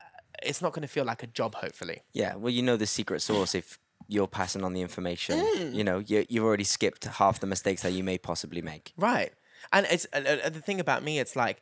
uh, 0.00 0.04
it's 0.42 0.62
not 0.62 0.72
going 0.72 0.82
to 0.82 0.88
feel 0.88 1.04
like 1.04 1.22
a 1.22 1.26
job, 1.26 1.54
hopefully. 1.56 2.02
Yeah. 2.12 2.36
Well, 2.36 2.52
you 2.52 2.62
know 2.62 2.76
the 2.76 2.86
secret 2.86 3.22
sauce 3.22 3.54
if 3.54 3.78
you're 4.06 4.28
passing 4.28 4.64
on 4.64 4.72
the 4.72 4.80
information. 4.80 5.38
Mm. 5.38 5.74
You 5.74 5.84
know, 5.84 5.98
you, 5.98 6.24
you've 6.28 6.44
already 6.44 6.64
skipped 6.64 7.04
half 7.04 7.40
the 7.40 7.46
mistakes 7.46 7.82
that 7.82 7.92
you 7.92 8.04
may 8.04 8.18
possibly 8.18 8.62
make. 8.62 8.92
Right. 8.96 9.32
And 9.72 9.86
it's 9.90 10.06
uh, 10.12 10.38
uh, 10.44 10.48
the 10.48 10.60
thing 10.60 10.80
about 10.80 11.02
me, 11.02 11.18
it's 11.18 11.36
like, 11.36 11.60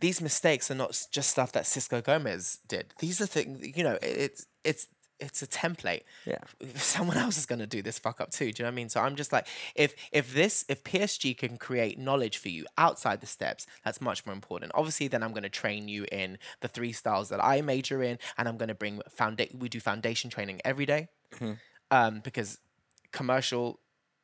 these 0.00 0.20
mistakes 0.20 0.70
are 0.70 0.74
not 0.74 0.98
just 1.10 1.30
stuff 1.30 1.52
that 1.52 1.64
Sisco 1.64 2.02
Gomez 2.02 2.58
did. 2.66 2.94
These 3.00 3.20
are 3.20 3.26
things, 3.26 3.76
you 3.76 3.84
know, 3.84 3.98
it's, 4.02 4.46
it's, 4.64 4.86
it's 5.20 5.42
a 5.42 5.46
template. 5.46 6.02
Yeah. 6.26 6.38
someone 6.76 7.16
else 7.16 7.36
is 7.38 7.46
going 7.46 7.58
to 7.58 7.66
do 7.66 7.82
this 7.82 7.98
fuck 7.98 8.20
up 8.20 8.30
too. 8.30 8.52
Do 8.52 8.62
you 8.62 8.64
know 8.64 8.68
what 8.68 8.72
I 8.72 8.76
mean? 8.76 8.88
So 8.88 9.00
I'm 9.00 9.16
just 9.16 9.32
like, 9.32 9.46
if 9.74 9.94
if 10.12 10.32
this 10.34 10.64
if 10.68 10.82
PSG 10.84 11.36
can 11.36 11.56
create 11.58 11.98
knowledge 11.98 12.38
for 12.38 12.48
you 12.48 12.64
outside 12.78 13.20
the 13.20 13.26
steps, 13.26 13.66
that's 13.84 14.00
much 14.00 14.26
more 14.26 14.34
important. 14.34 14.72
Obviously, 14.74 15.08
then 15.08 15.22
I'm 15.22 15.30
going 15.32 15.42
to 15.42 15.48
train 15.48 15.88
you 15.88 16.06
in 16.10 16.38
the 16.60 16.68
three 16.68 16.92
styles 16.92 17.28
that 17.28 17.42
I 17.44 17.60
major 17.60 18.02
in, 18.02 18.18
and 18.38 18.48
I'm 18.48 18.56
going 18.56 18.68
to 18.68 18.74
bring 18.74 19.00
foundation. 19.08 19.58
We 19.58 19.68
do 19.68 19.80
foundation 19.80 20.30
training 20.30 20.60
every 20.64 20.86
day, 20.86 21.08
um, 21.90 22.20
because 22.20 22.58
commercial 23.12 23.80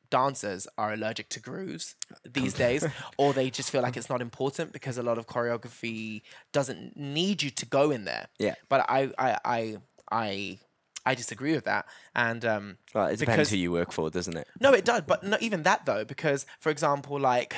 dancers 0.09 0.67
are 0.77 0.93
allergic 0.93 1.27
to 1.27 1.39
grooves 1.41 1.95
these 2.23 2.53
days 2.65 2.85
or 3.17 3.33
they 3.33 3.49
just 3.49 3.69
feel 3.69 3.81
like 3.81 3.97
it's 3.97 4.09
not 4.09 4.21
important 4.21 4.71
because 4.71 4.97
a 4.97 5.03
lot 5.03 5.17
of 5.17 5.27
choreography 5.27 6.21
doesn't 6.53 6.95
need 6.95 7.43
you 7.43 7.49
to 7.49 7.65
go 7.65 7.91
in 7.91 8.05
there 8.05 8.27
Yeah. 8.39 8.55
but 8.69 8.85
i 8.89 9.11
i 9.17 9.37
i 9.43 9.77
i, 10.09 10.59
I 11.07 11.15
disagree 11.15 11.53
with 11.53 11.65
that 11.65 11.85
and 12.15 12.43
um 12.45 12.77
Well, 12.93 13.07
it 13.07 13.17
depends 13.19 13.35
Because- 13.37 13.49
who 13.51 13.57
you 13.57 13.71
work 13.71 13.91
for, 13.91 14.09
doesn't 14.09 14.35
it? 14.37 14.47
no, 14.59 14.73
it 14.73 14.85
does, 14.85 15.01
but 15.07 15.23
not 15.23 15.41
even 15.41 15.63
that 15.63 15.85
though, 15.85 16.03
because 16.05 16.45
for 16.59 16.69
example, 16.69 17.19
like 17.19 17.55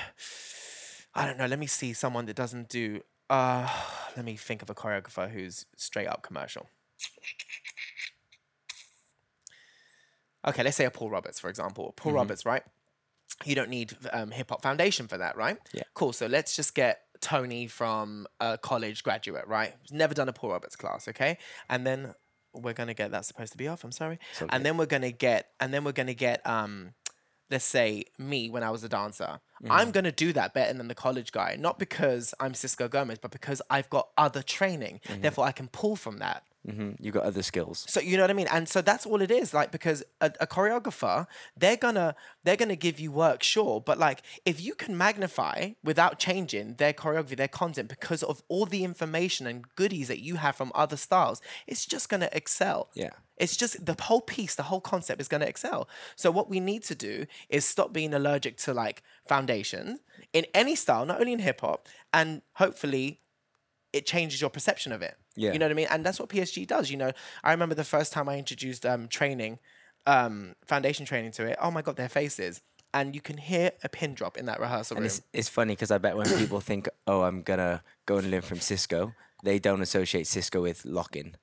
I 1.16 1.26
don't 1.26 1.38
know, 1.38 1.48
let 1.48 1.60
me 1.60 1.68
see 1.68 1.94
someone 1.94 2.26
that 2.28 2.36
doesn't 2.36 2.70
do 2.70 3.02
uh 3.30 3.68
let 4.16 4.26
me 4.26 4.36
think 4.36 4.62
of 4.62 4.70
a 4.70 4.76
choreographer 4.76 5.30
who's 5.30 5.66
straight 5.78 6.08
up 6.08 6.22
commercial. 6.24 6.68
Okay, 10.48 10.64
let's 10.64 10.78
say 10.78 10.86
a 10.86 10.92
Paul 10.92 11.10
Roberts, 11.10 11.40
for 11.40 11.50
example. 11.50 11.94
Paul 11.98 12.14
Roberts, 12.14 12.46
right? 12.46 12.64
You 13.46 13.56
don't 13.56 13.70
need 13.70 13.94
um, 14.14 14.32
hip 14.32 14.50
hop 14.50 14.62
foundation 14.62 15.08
for 15.08 15.18
that, 15.18 15.36
right? 15.36 15.58
Yeah. 15.74 15.84
Cool. 15.94 16.14
So 16.14 16.28
let's 16.28 16.56
just 16.56 16.74
get 16.76 17.02
Tony 17.22 17.68
from 17.68 18.26
a 18.40 18.58
college 18.58 19.04
graduate, 19.04 19.46
right? 19.48 19.74
Who's 19.82 19.92
never 19.92 20.14
done 20.14 20.30
a 20.30 20.34
Paul 20.34 20.52
Roberts 20.52 20.76
class, 20.76 21.08
okay? 21.10 21.38
And 21.70 21.86
then 21.86 22.14
we're 22.54 22.74
gonna 22.74 22.94
get 22.94 23.12
that's 23.12 23.28
supposed 23.28 23.52
to 23.52 23.58
be 23.58 23.68
off. 23.68 23.84
I'm 23.84 23.92
sorry. 23.92 24.20
okay. 24.42 24.48
And 24.50 24.66
then 24.66 24.78
we're 24.78 24.86
gonna 24.86 25.12
get, 25.12 25.50
and 25.60 25.74
then 25.74 25.84
we're 25.84 25.92
gonna 25.92 26.14
get, 26.14 26.46
um, 26.48 26.94
let's 27.50 27.66
say 27.66 28.06
me 28.18 28.50
when 28.50 28.64
I 28.64 28.70
was 28.70 28.84
a 28.84 28.90
dancer. 28.90 29.40
I'm 29.70 29.92
gonna 29.92 30.12
do 30.12 30.32
that 30.34 30.54
better 30.54 30.74
than 30.78 30.88
the 30.88 30.96
college 30.96 31.32
guy, 31.32 31.56
not 31.60 31.80
because 31.80 32.34
I'm 32.40 32.54
Sisco 32.54 32.90
Gomez, 32.90 33.18
but 33.20 33.32
because 33.32 33.62
I've 33.70 33.90
got 33.90 34.10
other 34.18 34.42
training. 34.42 35.02
Therefore, 35.22 35.46
I 35.46 35.52
can 35.52 35.68
pull 35.68 35.96
from 35.96 36.20
that. 36.20 36.44
Hmm 36.68 36.92
You've 37.00 37.14
got 37.14 37.24
other 37.24 37.44
skills. 37.44 37.86
So 37.88 38.00
you 38.00 38.18
know 38.18 38.24
what 38.24 38.30
I 38.30 38.34
mean, 38.34 38.48
and 38.52 38.68
so 38.68 38.82
that's 38.82 39.06
all 39.06 39.22
it 39.22 39.32
is. 39.32 39.54
Like 39.54 39.72
because 39.72 40.04
a, 40.22 40.32
a 40.40 40.48
choreographer, 40.48 41.28
they're 41.56 41.78
gonna 41.78 42.16
they're 42.44 42.58
gonna 42.58 42.76
give 42.76 43.00
you 43.00 43.12
work, 43.12 43.44
sure, 43.44 43.82
but 43.82 43.98
like 43.98 44.22
if 44.46 44.62
you 44.62 44.76
can 44.76 44.98
magnify 44.98 45.72
without 45.84 46.20
changing 46.20 46.76
their 46.76 46.94
choreography, 46.94 47.38
their 47.38 47.48
content, 47.48 47.90
because 47.90 48.24
of 48.24 48.44
all 48.48 48.66
the 48.66 48.84
information 48.84 49.48
and 49.48 49.66
goodies 49.76 50.08
that 50.10 50.20
you 50.20 50.36
have 50.36 50.56
from 50.56 50.72
other 50.76 50.98
styles, 50.98 51.42
it's 51.68 51.86
just 51.86 52.10
gonna 52.10 52.30
excel. 52.32 52.90
Yeah. 52.94 53.12
It's 53.38 53.56
just 53.56 53.86
the 53.86 53.96
whole 54.00 54.22
piece, 54.22 54.56
the 54.56 54.64
whole 54.64 54.82
concept 54.82 55.22
is 55.22 55.30
going 55.30 55.40
to 55.40 55.48
excel. 55.48 55.88
So 56.18 56.30
what 56.30 56.50
we 56.50 56.60
need 56.60 56.84
to 56.84 56.96
do 56.96 57.26
is 57.48 57.64
stop 57.64 57.94
being 57.94 58.14
allergic 58.14 58.58
to 58.58 58.74
like 58.74 59.02
foundation 59.28 60.00
in 60.34 60.46
any 60.54 60.76
style, 60.76 61.06
not 61.06 61.22
only 61.22 61.32
in 61.32 61.40
hip 61.40 61.62
hop, 61.62 61.88
and 62.14 62.42
hopefully 62.56 63.22
it 63.94 64.06
changes 64.06 64.42
your 64.42 64.50
perception 64.50 64.92
of 64.92 65.02
it. 65.02 65.16
Yeah. 65.40 65.54
You 65.54 65.60
know 65.60 65.66
what 65.66 65.72
I 65.72 65.76
mean? 65.76 65.88
And 65.90 66.06
that's 66.06 66.20
what 66.20 66.30
PSG 66.30 66.68
does. 66.68 66.92
You 66.92 66.98
know, 66.98 67.12
I 67.44 67.52
remember 67.52 67.76
the 67.76 67.84
first 67.84 68.12
time 68.12 68.28
I 68.28 68.38
introduced 68.38 68.86
um, 68.86 69.08
training, 69.08 69.60
um, 70.06 70.56
foundation 70.66 71.06
training 71.06 71.32
to 71.34 71.46
it. 71.46 71.58
Oh 71.62 71.72
my 71.72 71.82
god, 71.82 71.96
their 71.96 72.10
faces. 72.10 72.62
And 72.94 73.14
you 73.14 73.22
can 73.22 73.38
hear 73.38 73.72
a 73.84 73.90
pin 73.90 74.16
drop 74.16 74.36
in 74.38 74.46
that 74.48 74.60
rehearsal 74.60 74.98
And 74.98 75.04
room. 75.04 75.08
it's, 75.08 75.22
it's 75.32 75.48
funny 75.48 75.74
because 75.74 75.92
I 75.92 76.00
bet 76.00 76.18
when 76.18 76.26
people 76.40 76.60
think, 76.60 76.90
oh, 77.06 77.22
I'm 77.22 77.44
going 77.44 77.60
to 77.60 77.84
go 78.08 78.18
and 78.18 78.32
learn 78.32 78.42
from 78.42 78.58
Sisco, 78.58 79.14
they 79.44 79.60
don't 79.60 79.82
associate 79.82 80.26
Sisco 80.26 80.62
with 80.62 80.86
lock-in. 80.86 81.36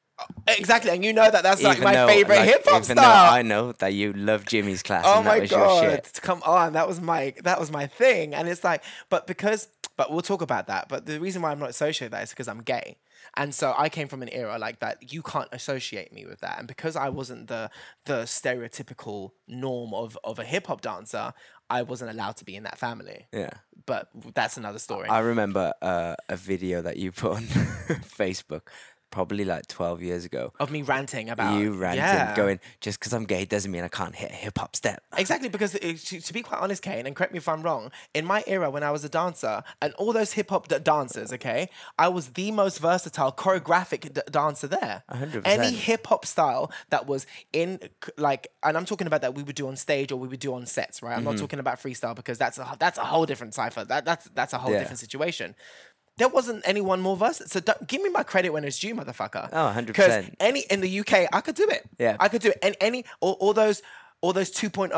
Exactly, 0.48 0.90
and 0.90 1.04
you 1.04 1.12
know 1.12 1.30
that 1.30 1.42
that's 1.42 1.62
like 1.62 1.76
Even 1.76 1.84
my 1.84 1.92
though, 1.94 2.08
favorite 2.08 2.36
like, 2.38 2.48
hip 2.48 2.62
hop 2.66 2.84
style. 2.84 2.96
though 2.96 3.34
I 3.36 3.42
know 3.42 3.72
that 3.72 3.92
you 3.94 4.12
love 4.14 4.46
Jimmy's 4.46 4.82
class 4.82 5.04
oh 5.06 5.18
and 5.18 5.26
that 5.26 5.38
my 5.40 5.46
god 5.46 5.82
shit. 5.82 6.20
come 6.22 6.42
on 6.46 6.72
that 6.72 6.88
was 6.88 7.02
my 7.02 7.34
that 7.44 7.60
was 7.60 7.70
my 7.70 7.86
thing 7.86 8.34
and 8.34 8.48
it's 8.48 8.64
like 8.64 8.82
but 9.10 9.26
because 9.26 9.68
but 9.98 10.10
we'll 10.10 10.22
talk 10.22 10.40
about 10.40 10.68
that 10.68 10.88
but 10.88 11.04
the 11.04 11.20
reason 11.20 11.42
why 11.42 11.50
i'm 11.52 11.58
not 11.58 11.68
associated 11.68 12.06
with 12.06 12.12
that 12.12 12.22
is 12.22 12.30
because 12.30 12.48
i'm 12.48 12.62
gay 12.62 12.96
and 13.36 13.54
so 13.54 13.74
i 13.76 13.88
came 13.88 14.08
from 14.08 14.22
an 14.22 14.28
era 14.30 14.58
like 14.58 14.80
that. 14.80 15.12
You 15.12 15.22
can't 15.22 15.48
associate 15.52 16.12
me 16.12 16.26
with 16.26 16.40
that. 16.40 16.58
And 16.58 16.66
because 16.68 16.96
i 16.96 17.08
wasn't 17.08 17.48
the 17.48 17.70
the 18.04 18.22
stereotypical 18.22 19.30
norm 19.48 19.94
of 19.94 20.18
of 20.24 20.38
a 20.38 20.44
hip-hop 20.44 20.80
dancer 20.80 21.32
i 21.68 21.82
wasn't 21.82 22.10
allowed 22.10 22.36
to 22.38 22.44
be 22.44 22.54
in 22.56 22.62
that 22.62 22.78
family. 22.78 23.26
Yeah. 23.32 23.50
but 23.86 24.08
that's 24.34 24.56
another 24.56 24.78
story. 24.78 25.08
I 25.08 25.20
remember 25.20 25.72
uh, 25.80 26.16
a 26.28 26.36
video 26.36 26.82
that 26.82 26.96
you 26.96 27.12
put 27.12 27.32
on 27.36 27.42
Facebook 28.20 28.62
probably 29.10 29.44
like 29.44 29.66
12 29.68 30.02
years 30.02 30.24
ago. 30.24 30.52
of 30.60 30.70
me 30.70 30.82
ranting 30.82 31.30
about 31.30 31.58
you 31.60 31.72
ranting, 31.72 31.98
yeah. 32.04 32.34
going, 32.36 32.60
just 32.80 32.98
because 32.98 33.12
I'm 33.12 33.24
gay 33.24 33.44
doesn't 33.44 33.70
mean 33.70 33.84
I 33.84 33.88
can't 33.88 34.14
hit 34.14 34.30
a 34.30 34.34
hip 34.34 34.58
hop 34.58 34.76
step. 34.76 35.02
Exactly, 35.18 35.48
because 35.48 35.74
it, 35.76 35.98
to, 35.98 36.20
to 36.20 36.32
be 36.32 36.42
quite 36.42 36.60
honest, 36.60 36.82
Kane, 36.82 37.06
and 37.06 37.16
correct 37.16 37.32
me 37.32 37.38
if 37.38 37.48
I'm 37.48 37.62
wrong, 37.62 37.90
in 38.14 38.24
my 38.26 38.44
era 38.46 38.70
when 38.70 38.82
I 38.82 38.90
was 38.90 39.02
a 39.04 39.08
dancer, 39.08 39.62
and 39.80 39.94
all 39.94 40.12
those 40.12 40.32
hip 40.32 40.50
hop 40.50 40.68
d- 40.68 40.78
dancers, 40.78 41.32
okay, 41.32 41.68
I 41.98 42.08
was 42.08 42.28
the 42.30 42.50
most 42.52 42.78
versatile 42.80 43.32
choreographic 43.32 44.12
d- 44.12 44.20
dancer 44.30 44.66
there. 44.66 45.04
100%. 45.10 45.42
Any 45.46 45.70
hip 45.70 46.06
hop 46.06 46.26
style 46.26 46.70
that 46.90 47.06
was 47.06 47.26
in, 47.52 47.80
like, 48.18 48.48
and 48.62 48.76
I'm 48.76 48.84
talking 48.84 49.06
about 49.06 49.22
that 49.22 49.34
we 49.34 49.42
would 49.42 49.56
do 49.56 49.68
on 49.68 49.76
stage 49.76 50.12
or 50.12 50.16
we 50.16 50.28
would 50.28 50.40
do 50.40 50.52
on 50.54 50.66
sets, 50.66 51.02
right? 51.02 51.12
I'm 51.12 51.20
Mm-hmm. 51.20 51.30
not 51.30 51.38
talking 51.38 51.58
about 51.58 51.80
freestyle 51.80 52.14
because 52.14 52.38
that's 52.38 52.58
a 52.58 52.76
that's 52.78 52.98
a 52.98 53.04
whole 53.04 53.26
different 53.26 53.54
cipher. 53.54 53.84
That 53.84 54.04
that's 54.04 54.28
that's 54.34 54.52
a 54.52 54.58
whole 54.58 54.72
Yeah. 54.72 54.80
different 54.80 54.98
situation. 55.00 55.54
There 56.18 56.28
wasn't 56.28 56.62
anyone 56.66 57.00
more 57.00 57.16
versatile. 57.16 57.48
So 57.48 57.60
don't, 57.60 57.86
give 57.86 58.02
me 58.02 58.08
my 58.08 58.22
credit 58.22 58.50
when 58.50 58.64
it's 58.64 58.78
due, 58.78 58.94
motherfucker. 58.94 59.48
Oh, 59.52 59.74
100%. 59.76 59.86
Because 59.86 60.28
any 60.40 60.60
in 60.70 60.80
the 60.80 61.00
UK, 61.00 61.28
I 61.32 61.40
could 61.42 61.54
do 61.54 61.66
it. 61.68 61.84
Yeah. 61.98 62.16
I 62.18 62.28
could 62.28 62.40
do 62.42 62.48
it. 62.50 62.58
And 62.62 62.74
any 62.80 63.04
all, 63.20 63.32
all 63.34 63.52
those 63.52 63.82
all 64.22 64.32
those 64.32 64.50
2.0, 64.50 64.92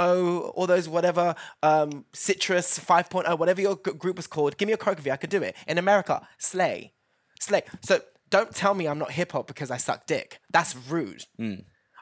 all 0.54 0.66
those 0.68 0.88
whatever 0.88 1.34
um, 1.64 2.04
Citrus 2.12 2.78
5.0, 2.78 3.36
whatever 3.36 3.60
your 3.60 3.76
g- 3.84 3.92
group 3.92 4.16
was 4.16 4.28
called, 4.28 4.56
give 4.56 4.68
me 4.68 4.72
a 4.72 4.76
choreography. 4.76 5.10
I 5.10 5.16
could 5.16 5.28
do 5.28 5.42
it. 5.42 5.56
In 5.66 5.76
America, 5.76 6.26
slay, 6.38 6.92
slay. 7.40 7.62
So 7.82 8.00
don't 8.30 8.54
tell 8.54 8.74
me 8.74 8.86
I'm 8.86 8.98
not 8.98 9.10
hip 9.10 9.32
hop 9.32 9.48
because 9.48 9.72
I 9.72 9.76
suck 9.76 10.06
dick. 10.06 10.38
That's 10.52 10.76
rude. 10.88 11.24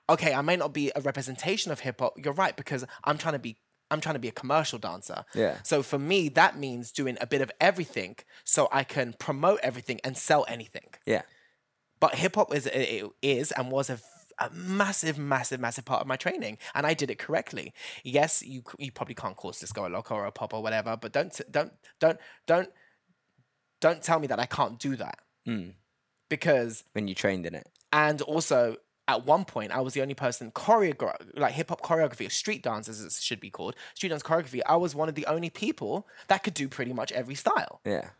Okay, 0.09 0.35
I 0.35 0.43
may 0.43 0.57
not 0.57 0.73
be 0.75 0.93
a 0.95 1.01
representation 1.01 1.73
of 1.73 1.81
hip 1.81 2.01
hop. 2.01 2.14
You're 2.23 2.35
right 2.35 2.55
because 2.55 2.85
I'm 3.05 3.17
trying 3.17 3.33
to 3.35 3.39
be. 3.41 3.57
I'm 3.91 4.01
trying 4.01 4.14
to 4.14 4.18
be 4.20 4.28
a 4.28 4.32
commercial 4.32 4.78
dancer. 4.78 5.24
Yeah. 5.34 5.59
So 5.62 5.82
for 5.82 5.99
me, 5.99 6.28
that 6.30 6.59
means 6.59 6.91
doing 6.93 7.16
a 7.20 7.26
bit 7.26 7.41
of 7.41 7.51
everything 7.61 8.16
so 8.45 8.68
I 8.72 8.82
can 8.84 9.12
promote 9.18 9.61
everything 9.62 10.01
and 10.05 10.16
sell 10.16 10.45
anything 10.49 10.89
Yeah. 11.07 11.22
but 12.01 12.14
hip 12.16 12.34
hop 12.34 12.53
is 12.55 12.66
it 12.66 13.05
is 13.22 13.53
and 13.53 13.70
was 13.70 13.89
a, 13.91 13.99
a 14.39 14.51
massive, 14.51 15.16
massive, 15.18 15.61
massive 15.61 15.84
part 15.84 16.01
of 16.03 16.07
my 16.07 16.16
training, 16.16 16.59
and 16.74 16.87
I 16.87 16.95
did 16.95 17.11
it 17.11 17.18
correctly. 17.18 17.72
Yes, 18.05 18.43
you 18.43 18.62
you 18.78 18.91
probably 18.93 19.14
can't 19.14 19.37
call 19.37 19.53
Sisco 19.53 19.87
a 19.87 19.89
locker 19.89 20.14
or 20.14 20.26
a 20.26 20.32
pop 20.32 20.53
or 20.53 20.62
whatever, 20.62 20.97
but 20.97 21.12
don't 21.12 21.32
don't 21.51 21.72
don't 22.01 22.18
don't 22.47 22.68
don't 23.80 24.03
tell 24.03 24.18
me 24.18 24.26
that 24.26 24.39
I 24.41 24.47
can't 24.47 24.78
do 24.78 24.97
that 24.97 25.18
Mm. 25.47 25.74
because 26.28 26.82
When 26.93 27.07
you 27.09 27.14
trained 27.14 27.47
in 27.47 27.55
it. 27.55 27.68
and 27.93 28.20
also 28.22 28.76
at 29.09 29.25
one 29.25 29.45
point 29.45 29.73
I 29.73 29.81
was 29.81 29.95
the 29.95 30.03
only 30.03 30.15
person 30.15 30.51
choreograph 30.51 31.17
like 31.35 31.53
hip 31.53 31.69
hop 31.69 31.83
choreography 31.83 32.27
or 32.27 32.31
street 32.31 32.63
dance 32.63 32.89
as 32.89 33.01
it 33.01 33.13
should 33.13 33.41
be 33.41 33.51
called 33.51 33.77
street 33.95 34.11
dance 34.11 34.23
choreography. 34.23 34.61
I 34.67 34.77
was 34.77 34.95
one 34.95 35.09
of 35.09 35.15
the 35.15 35.27
only 35.27 35.51
people 35.51 36.07
that 36.29 36.43
could 36.43 36.55
do 36.55 36.69
pretty 36.69 36.93
much 36.93 37.13
every 37.13 37.35
style. 37.35 37.81
Yeah. 37.85 38.11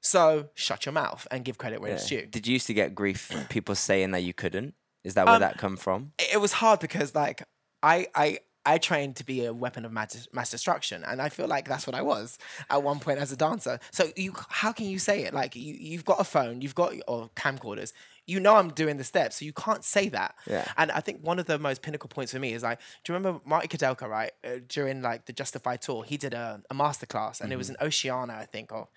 So 0.00 0.48
shut 0.54 0.86
your 0.86 0.94
mouth 0.94 1.26
and 1.30 1.44
give 1.44 1.58
credit 1.58 1.80
where 1.80 1.90
yeah. 1.90 1.96
it's 1.96 2.08
due. 2.08 2.26
Did 2.26 2.46
you 2.46 2.54
used 2.54 2.66
to 2.68 2.74
get 2.74 2.94
grief 2.94 3.20
from 3.20 3.44
people 3.44 3.74
saying 3.74 4.12
that 4.12 4.20
you 4.20 4.32
couldn't? 4.32 4.74
Is 5.04 5.14
that 5.14 5.26
where 5.26 5.34
Um, 5.36 5.40
that 5.40 5.58
come 5.58 5.76
from? 5.76 6.12
it 6.18 6.34
it 6.34 6.36
was 6.38 6.52
hard 6.52 6.80
because 6.80 7.14
like 7.14 7.42
I 7.82 8.08
I 8.14 8.38
I 8.66 8.78
trained 8.78 9.16
to 9.16 9.24
be 9.24 9.46
a 9.46 9.54
weapon 9.54 9.84
of 9.86 9.92
mass, 9.92 10.28
mass 10.32 10.50
destruction, 10.50 11.02
and 11.02 11.22
I 11.22 11.30
feel 11.30 11.46
like 11.46 11.66
that's 11.66 11.86
what 11.86 11.96
I 11.96 12.02
was 12.02 12.36
at 12.68 12.82
one 12.82 13.00
point 13.00 13.18
as 13.18 13.32
a 13.32 13.36
dancer. 13.36 13.80
So 13.90 14.10
you, 14.16 14.34
how 14.48 14.72
can 14.72 14.86
you 14.86 14.98
say 14.98 15.24
it? 15.24 15.32
Like 15.32 15.56
you, 15.56 15.74
you've 15.74 16.04
got 16.04 16.20
a 16.20 16.24
phone, 16.24 16.60
you've 16.60 16.74
got 16.74 16.92
or 17.08 17.30
camcorders. 17.36 17.92
You 18.30 18.40
know 18.40 18.56
I'm 18.56 18.70
doing 18.70 18.96
the 18.96 19.04
steps, 19.04 19.36
so 19.36 19.44
you 19.44 19.52
can't 19.52 19.84
say 19.84 20.08
that. 20.10 20.34
Yeah. 20.46 20.66
And 20.76 20.90
I 20.92 21.00
think 21.00 21.20
one 21.22 21.38
of 21.38 21.46
the 21.46 21.58
most 21.58 21.82
pinnacle 21.82 22.08
points 22.08 22.32
for 22.32 22.38
me 22.38 22.52
is 22.52 22.62
like, 22.62 22.78
do 23.04 23.12
you 23.12 23.16
remember 23.16 23.40
Marty 23.44 23.68
Kudelka, 23.68 24.08
right? 24.08 24.32
Uh, 24.44 24.60
during 24.68 25.02
like 25.02 25.26
the 25.26 25.32
Justified 25.32 25.82
tour, 25.82 26.04
he 26.04 26.16
did 26.16 26.34
a, 26.34 26.62
a 26.70 26.74
masterclass, 26.74 27.40
and 27.40 27.52
it 27.52 27.56
was 27.56 27.70
in 27.70 27.76
Oceana, 27.80 28.34
I 28.34 28.44
think, 28.44 28.72
or 28.72 28.88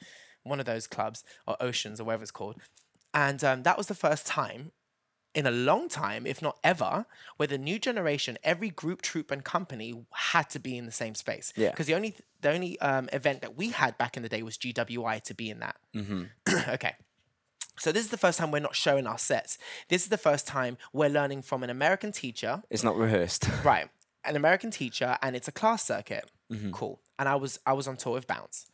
one 0.44 0.60
of 0.60 0.66
those 0.66 0.88
clubs, 0.88 1.24
or 1.48 1.58
Oceans, 1.60 2.00
or 2.00 2.04
whatever 2.04 2.24
it's 2.24 2.32
called. 2.32 2.58
And 3.14 3.44
um, 3.44 3.64
that 3.64 3.78
was 3.78 3.88
the 3.88 3.96
first 3.96 4.26
time 4.26 4.72
in 5.34 5.48
a 5.48 5.52
long 5.52 5.90
time, 5.90 6.26
if 6.28 6.42
not 6.42 6.58
ever, 6.64 7.06
where 7.38 7.48
the 7.48 7.58
new 7.58 7.80
generation, 7.80 8.38
every 8.44 8.70
group, 8.70 9.02
troop, 9.02 9.32
and 9.32 9.44
company 9.44 9.94
had 10.12 10.50
to 10.52 10.60
be 10.60 10.78
in 10.78 10.86
the 10.86 10.92
same 10.92 11.16
space. 11.16 11.54
Yeah. 11.56 11.72
Because 11.72 11.88
the 11.88 11.96
only 11.96 12.16
the 12.42 12.52
only 12.52 12.80
um, 12.80 13.10
event 13.14 13.42
that 13.42 13.56
we 13.56 13.70
had 13.70 13.98
back 13.98 14.18
in 14.18 14.24
the 14.24 14.30
day 14.30 14.44
was 14.44 14.58
GWI 14.58 15.22
to 15.24 15.34
be 15.34 15.50
in 15.50 15.60
that. 15.60 15.76
Mm-hmm. 15.96 16.24
okay. 16.70 16.96
So 17.78 17.92
this 17.92 18.06
is 18.06 18.12
the 18.12 18.18
first 18.18 18.38
time 18.38 18.52
we're 18.52 18.60
not 18.60 18.76
showing 18.76 19.08
our 19.08 19.18
sets. 19.18 19.58
This 19.90 20.04
is 20.04 20.10
the 20.10 20.18
first 20.18 20.46
time 20.48 20.78
we're 20.94 21.10
learning 21.10 21.42
from 21.42 21.64
an 21.64 21.70
American 21.70 22.12
teacher, 22.12 22.62
It's 22.70 22.84
not 22.84 22.96
rehearsed. 22.96 23.48
right? 23.64 23.90
An 24.26 24.36
American 24.36 24.72
teacher, 24.72 25.18
and 25.22 25.36
it's 25.36 25.48
a 25.48 25.52
class 25.52 25.84
circuit. 25.86 26.30
Mm-hmm. 26.52 26.72
Cool. 26.72 27.00
And 27.18 27.28
I 27.28 27.36
was 27.36 27.60
I 27.66 27.74
was 27.74 27.88
on 27.88 27.98
tour 27.98 28.14
with 28.14 28.28
Bounce, 28.28 28.68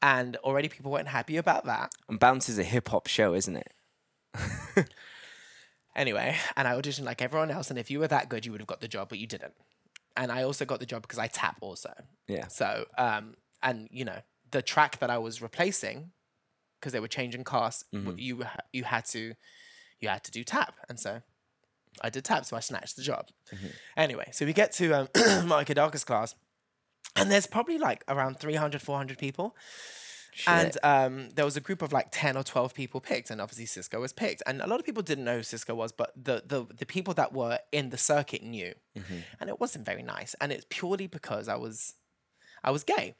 and 0.00 0.36
already 0.38 0.68
people 0.68 0.90
weren't 0.92 1.08
happy 1.08 1.36
about 1.36 1.64
that. 1.66 1.92
and 2.08 2.18
Bounce 2.18 2.48
is 2.48 2.58
a 2.58 2.64
hip 2.64 2.88
hop 2.88 3.06
show, 3.06 3.34
isn't 3.34 3.56
it? 3.56 3.72
Anyway, 5.96 6.36
and 6.56 6.68
I 6.68 6.74
auditioned 6.80 7.04
like 7.04 7.20
everyone 7.20 7.50
else, 7.50 7.70
and 7.70 7.78
if 7.78 7.90
you 7.90 7.98
were 7.98 8.06
that 8.06 8.28
good, 8.28 8.46
you 8.46 8.52
would 8.52 8.60
have 8.60 8.68
got 8.68 8.80
the 8.80 8.86
job, 8.86 9.08
but 9.08 9.18
you 9.18 9.26
didn't. 9.26 9.54
And 10.16 10.30
I 10.30 10.44
also 10.44 10.64
got 10.64 10.78
the 10.78 10.86
job 10.86 11.02
because 11.02 11.18
I 11.18 11.26
tap 11.26 11.56
also. 11.60 11.92
Yeah. 12.28 12.46
So, 12.46 12.84
um, 12.96 13.34
and 13.64 13.88
you 13.90 14.04
know, 14.04 14.18
the 14.52 14.62
track 14.62 15.00
that 15.00 15.10
I 15.10 15.18
was 15.18 15.42
replacing, 15.42 16.12
because 16.80 16.92
they 16.92 17.00
were 17.00 17.08
changing 17.08 17.44
casts, 17.44 17.84
w- 17.92 18.14
you 18.18 18.44
you 18.72 18.84
had 18.84 19.04
to 19.06 19.34
you 20.00 20.08
had 20.08 20.24
to 20.24 20.30
do 20.30 20.44
tap, 20.44 20.74
and 20.88 20.98
so 20.98 21.22
I 22.02 22.10
did 22.10 22.24
tap, 22.24 22.44
so 22.44 22.56
I 22.56 22.60
snatched 22.60 22.96
the 22.96 23.02
job. 23.02 23.26
Anyway, 23.96 24.28
so 24.32 24.46
we 24.46 24.52
get 24.52 24.72
to 24.72 24.92
um, 24.92 25.08
Mike 25.48 25.66
Kudelka's 25.68 26.04
class, 26.04 26.34
and 27.16 27.30
there's 27.30 27.46
probably 27.46 27.78
like 27.78 28.04
around 28.08 28.38
300, 28.38 28.80
400 28.82 29.18
people. 29.18 29.56
And 30.46 30.78
um, 30.84 31.30
there 31.30 31.44
was 31.44 31.56
a 31.56 31.60
group 31.60 31.82
of 31.82 31.92
like 31.92 32.08
10 32.12 32.36
or 32.36 32.44
12 32.44 32.72
people 32.72 33.00
picked, 33.00 33.30
and 33.30 33.40
obviously 33.40 33.64
Sisco 33.66 33.98
was 34.00 34.12
picked. 34.12 34.42
And 34.46 34.60
a 34.60 34.68
lot 34.68 34.78
of 34.78 34.86
people 34.86 35.02
didn't 35.02 35.24
know 35.24 35.36
who 35.36 35.42
Sisco 35.42 35.74
was, 35.74 35.90
but 35.90 36.12
the, 36.14 36.44
the, 36.46 36.64
the 36.76 36.86
people 36.86 37.12
that 37.14 37.32
were 37.32 37.58
in 37.72 37.90
the 37.90 37.98
circuit 37.98 38.44
knew. 38.44 38.72
And 39.40 39.50
it 39.50 39.58
wasn't 39.58 39.84
very 39.84 40.02
nice. 40.02 40.36
And 40.40 40.52
it's 40.52 40.66
purely 40.68 41.08
because 41.08 41.48
I 41.48 41.56
was 41.56 41.94
I 42.62 42.70
was 42.70 42.84
gay. 42.84 43.16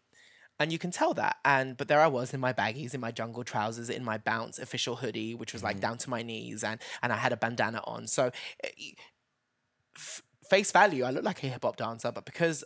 And 0.60 0.72
you 0.72 0.78
can 0.78 0.90
tell 0.90 1.14
that. 1.14 1.36
And 1.44 1.76
but 1.76 1.88
there 1.88 2.00
I 2.00 2.08
was 2.08 2.34
in 2.34 2.40
my 2.40 2.52
baggies, 2.52 2.94
in 2.94 3.00
my 3.00 3.12
jungle 3.12 3.44
trousers, 3.44 3.88
in 3.88 4.04
my 4.04 4.18
bounce 4.18 4.58
official 4.58 4.96
hoodie, 4.96 5.34
which 5.34 5.52
was 5.52 5.62
like 5.62 5.80
down 5.80 5.98
to 5.98 6.10
my 6.10 6.22
knees, 6.22 6.64
and 6.64 6.80
and 7.02 7.12
I 7.12 7.16
had 7.16 7.32
a 7.32 7.36
bandana 7.36 7.80
on. 7.84 8.06
So 8.06 8.30
eh, 8.64 8.68
f- 9.96 10.22
face 10.48 10.72
value, 10.72 11.04
I 11.04 11.10
looked 11.10 11.24
like 11.24 11.42
a 11.44 11.46
hip 11.46 11.62
hop 11.62 11.76
dancer, 11.76 12.10
but 12.10 12.24
because 12.24 12.64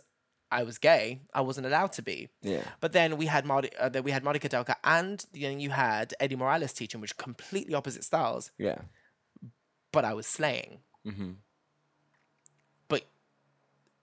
I 0.53 0.63
was 0.63 0.77
gay, 0.77 1.21
I 1.33 1.41
wasn't 1.41 1.65
allowed 1.65 1.93
to 1.93 2.03
be. 2.03 2.29
Yeah. 2.43 2.63
But 2.79 2.93
then 2.93 3.17
we 3.17 3.25
had 3.25 3.43
Marty, 3.43 3.75
uh, 3.77 3.89
then 3.89 4.03
we 4.03 4.11
had 4.11 4.23
Monica 4.23 4.47
Kudelka, 4.47 4.75
and 4.83 5.25
then 5.33 5.59
you 5.59 5.71
had 5.71 6.13
Eddie 6.19 6.35
Morales 6.35 6.73
teaching, 6.73 7.01
which 7.01 7.17
completely 7.17 7.73
opposite 7.73 8.03
styles. 8.03 8.51
Yeah. 8.59 8.81
But 9.91 10.05
I 10.05 10.13
was 10.13 10.27
slaying. 10.27 10.79
Mm-hmm. 11.07 11.31
But 12.87 13.05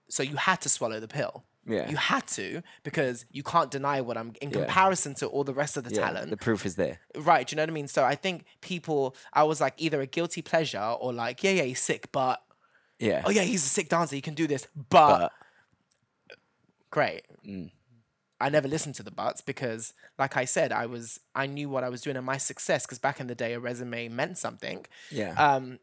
so 0.09 0.23
you 0.23 0.35
had 0.35 0.59
to 0.61 0.69
swallow 0.69 0.99
the 0.99 1.07
pill. 1.07 1.45
Yeah. 1.65 1.89
You 1.89 1.95
had 1.95 2.25
to 2.29 2.63
because 2.83 3.25
you 3.31 3.43
can't 3.43 3.69
deny 3.69 4.01
what 4.01 4.17
I'm 4.17 4.33
in 4.41 4.49
Yeah. 4.49 4.65
comparison 4.65 5.13
to 5.15 5.27
all 5.27 5.43
the 5.43 5.53
rest 5.53 5.77
of 5.77 5.83
the 5.83 5.93
yeah. 5.93 6.07
talent. 6.07 6.29
The 6.31 6.37
proof 6.37 6.65
is 6.65 6.75
there. 6.75 6.99
Right, 7.15 7.47
do 7.47 7.53
you 7.53 7.57
know 7.57 7.63
what 7.63 7.69
I 7.69 7.73
mean? 7.73 7.87
So 7.87 8.03
I 8.03 8.15
think 8.15 8.45
people, 8.61 9.15
I 9.33 9.43
was 9.43 9.61
like 9.61 9.75
either 9.77 10.01
a 10.01 10.07
guilty 10.07 10.41
pleasure 10.41 10.79
or 10.99 11.13
like, 11.13 11.43
yeah, 11.43 11.51
yeah, 11.51 11.63
he's 11.63 11.79
sick, 11.81 12.11
but 12.11 12.41
Yeah. 12.99 13.21
oh 13.25 13.29
yeah, 13.29 13.43
he's 13.43 13.63
a 13.65 13.69
sick 13.69 13.89
dancer, 13.89 14.15
he 14.15 14.21
can 14.21 14.33
do 14.33 14.47
this, 14.47 14.67
but, 14.89 15.19
But 15.19 15.31
great. 16.89 17.23
Mm. 17.47 17.71
I 18.39 18.49
never 18.49 18.67
listened 18.67 18.95
to 18.95 19.03
the 19.03 19.11
buts 19.11 19.41
because, 19.41 19.93
like 20.17 20.35
I 20.35 20.45
said, 20.45 20.71
I 20.71 20.87
was 20.87 21.19
I 21.35 21.45
knew 21.45 21.69
what 21.69 21.83
I 21.83 21.89
was 21.89 22.01
doing 22.01 22.17
and 22.17 22.25
my 22.25 22.37
success. 22.37 22.85
Because 22.87 22.97
back 22.97 23.19
in 23.19 23.27
the 23.27 23.35
day, 23.35 23.53
a 23.53 23.59
resume 23.59 24.07
meant 24.09 24.37
something. 24.39 24.85
yeah. 25.11 25.33
Um, 25.33 25.77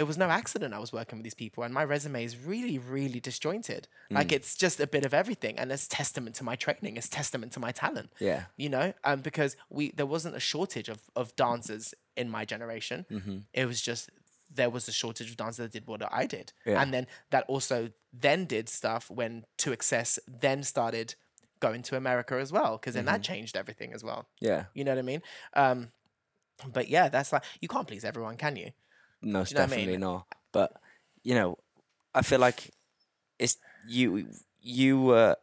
it 0.00 0.04
was 0.06 0.16
no 0.24 0.28
accident 0.40 0.72
I 0.74 0.78
was 0.86 0.92
working 0.92 1.18
with 1.18 1.24
these 1.28 1.40
people, 1.44 1.64
and 1.64 1.72
my 1.80 1.84
resume 1.94 2.22
is 2.28 2.34
really, 2.52 2.78
really 2.96 3.20
disjointed. 3.28 3.82
Like 4.18 4.30
it's 4.36 4.52
just 4.64 4.78
a 4.80 4.86
bit 4.86 5.04
of 5.04 5.12
everything, 5.12 5.54
and 5.58 5.66
it's 5.74 5.86
testament 5.88 6.36
to 6.36 6.44
my 6.44 6.56
training. 6.64 6.96
It's 6.96 7.08
testament 7.20 7.50
to 7.56 7.60
my 7.66 7.72
talent. 7.84 8.08
yeah. 8.28 8.42
you 8.56 8.68
know 8.76 8.86
um 9.08 9.18
because 9.28 9.52
we 9.76 9.90
there 9.98 10.10
wasn't 10.16 10.34
a 10.36 10.40
shortage 10.52 10.88
of 10.94 11.00
of 11.20 11.26
dancers 11.46 11.84
in 12.16 12.26
my 12.36 12.44
generation 12.54 12.98
Mm-hmm. 13.10 13.38
it 13.60 13.66
was 13.66 13.78
just 13.90 14.04
there 14.60 14.70
was 14.76 14.84
a 14.88 14.92
shortage 15.02 15.28
of 15.30 15.36
dancers 15.36 15.62
that 15.64 15.72
did 15.78 15.86
what 15.90 16.00
i 16.22 16.24
did 16.36 16.46
Yeah. 16.70 16.80
and 16.80 16.88
then 16.94 17.04
that 17.34 17.44
also 17.52 17.78
then 18.26 18.40
did 18.54 18.66
stuff 18.80 19.10
when 19.18 19.32
to 19.62 19.68
excess 19.76 20.10
then 20.44 20.58
started 20.74 21.08
going 21.60 21.82
to 21.88 21.96
america 21.96 22.34
as 22.44 22.50
well 22.58 22.72
because 22.78 22.94
then 22.94 23.04
Mm-hmm. 23.04 23.14
that 23.14 23.22
changed 23.30 23.54
everything 23.62 23.90
as 23.96 24.02
well 24.08 24.20
Yeah. 24.48 24.62
you 24.76 24.82
know 24.84 24.92
what 24.94 25.04
i 25.06 25.08
mean 25.12 25.22
um 25.62 25.78
but 26.76 26.88
yeah 26.88 27.06
that's 27.14 27.30
like 27.34 27.44
you 27.62 27.68
can't 27.74 27.86
please 27.90 28.04
everyone 28.04 28.36
can 28.44 28.56
you 28.56 28.70
Most 29.22 29.50
you 29.50 29.56
know 29.56 29.62
what 29.62 29.64
I 29.64 29.76
definitely 29.76 29.92
mean? 29.92 30.00
not. 30.00 30.26
But 30.52 30.72
you 31.22 31.34
know, 31.34 31.58
I 32.14 32.22
feel 32.22 32.40
like 32.40 32.70
it's 33.38 33.56
you. 33.86 34.28
You 34.60 35.10
uh, 35.10 35.34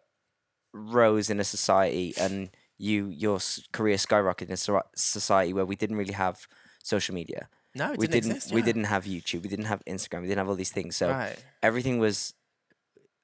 rose 0.73 1.29
in 1.29 1.39
a 1.39 1.43
society, 1.43 2.13
and 2.19 2.49
you 2.77 3.07
your 3.07 3.39
career 3.71 3.95
skyrocketed 3.97 4.47
in 4.47 4.53
a 4.53 4.81
society 4.95 5.53
where 5.53 5.65
we 5.65 5.75
didn't 5.75 5.95
really 5.97 6.13
have 6.13 6.47
social 6.83 7.15
media. 7.15 7.49
no 7.73 7.91
we 7.91 8.07
didn't, 8.07 8.11
didn't. 8.11 8.35
exist, 8.37 8.53
We 8.53 8.61
didn't 8.61 8.85
have 8.85 9.05
YouTube. 9.05 9.43
We 9.43 9.49
didn't 9.49 9.65
have 9.65 9.83
Instagram. 9.85 10.21
We 10.21 10.27
didn't 10.27 10.39
have 10.39 10.49
all 10.49 10.55
these 10.55 10.71
things. 10.71 10.95
So 10.95 11.09
right 11.09 11.37
everything 11.61 11.99
was. 11.99 12.33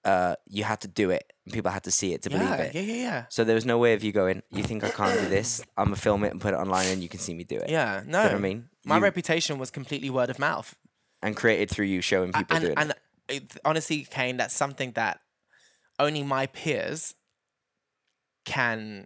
Uh, 0.04 0.36
you 0.48 0.64
had 0.64 0.82
to 0.82 0.88
do 0.88 1.12
it, 1.12 1.32
and 1.46 1.54
people 1.54 1.70
had 1.70 1.84
to 1.84 1.92
see 1.92 2.12
it 2.14 2.24
to 2.24 2.30
believe 2.30 2.50
yeah, 2.50 2.56
it. 2.56 2.76
yeah 2.76 2.82
yeah 2.82 2.94
yeah 3.04 3.26
So 3.30 3.44
there 3.44 3.54
was 3.56 3.66
no 3.68 3.78
way 3.78 3.94
of 3.94 4.04
you 4.04 4.12
going. 4.12 4.42
You 4.50 4.64
think 4.64 4.84
I 4.84 4.90
can't 4.90 5.20
do 5.20 5.28
this? 5.30 5.64
I'm 5.78 5.86
gonna 5.86 5.96
film 5.96 6.24
it 6.24 6.32
and 6.32 6.42
put 6.42 6.54
it 6.56 6.58
online, 6.58 6.88
and 6.88 7.04
you 7.04 7.10
can 7.10 7.20
see 7.20 7.34
me 7.36 7.44
do 7.44 7.58
it. 7.58 7.70
yeah 7.70 8.02
no 8.06 8.20
You 8.24 8.26
know 8.30 8.32
what 8.32 8.36
I 8.36 8.40
mean? 8.40 8.70
my 8.84 8.96
You- 8.98 9.04
reputation 9.04 9.60
was 9.60 9.70
completely 9.70 10.10
word 10.10 10.30
of 10.32 10.40
mouth 10.40 10.76
and 11.22 11.36
created 11.36 11.70
through 11.70 11.86
you 11.86 12.02
showing 12.02 12.32
people 12.34 12.56
and 12.56 12.66
doing 12.66 12.78
and 12.80 12.90
it. 12.92 12.98
it, 13.44 13.58
honestly, 13.64 14.08
Kane, 14.10 14.38
that's 14.38 14.56
something 14.56 14.94
that 14.94 15.20
only 16.00 16.24
my 16.24 16.48
peers 16.48 17.14
can 18.46 19.06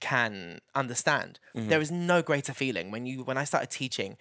can 0.00 0.60
understand. 0.74 1.40
Mm-hmm. 1.56 1.68
There 1.70 1.80
is 1.80 1.90
no 1.90 2.22
greater 2.22 2.52
feeling 2.52 2.90
when 2.90 3.06
you 3.06 3.22
when 3.24 3.38
I 3.38 3.44
started 3.44 3.70
teaching. 3.70 4.16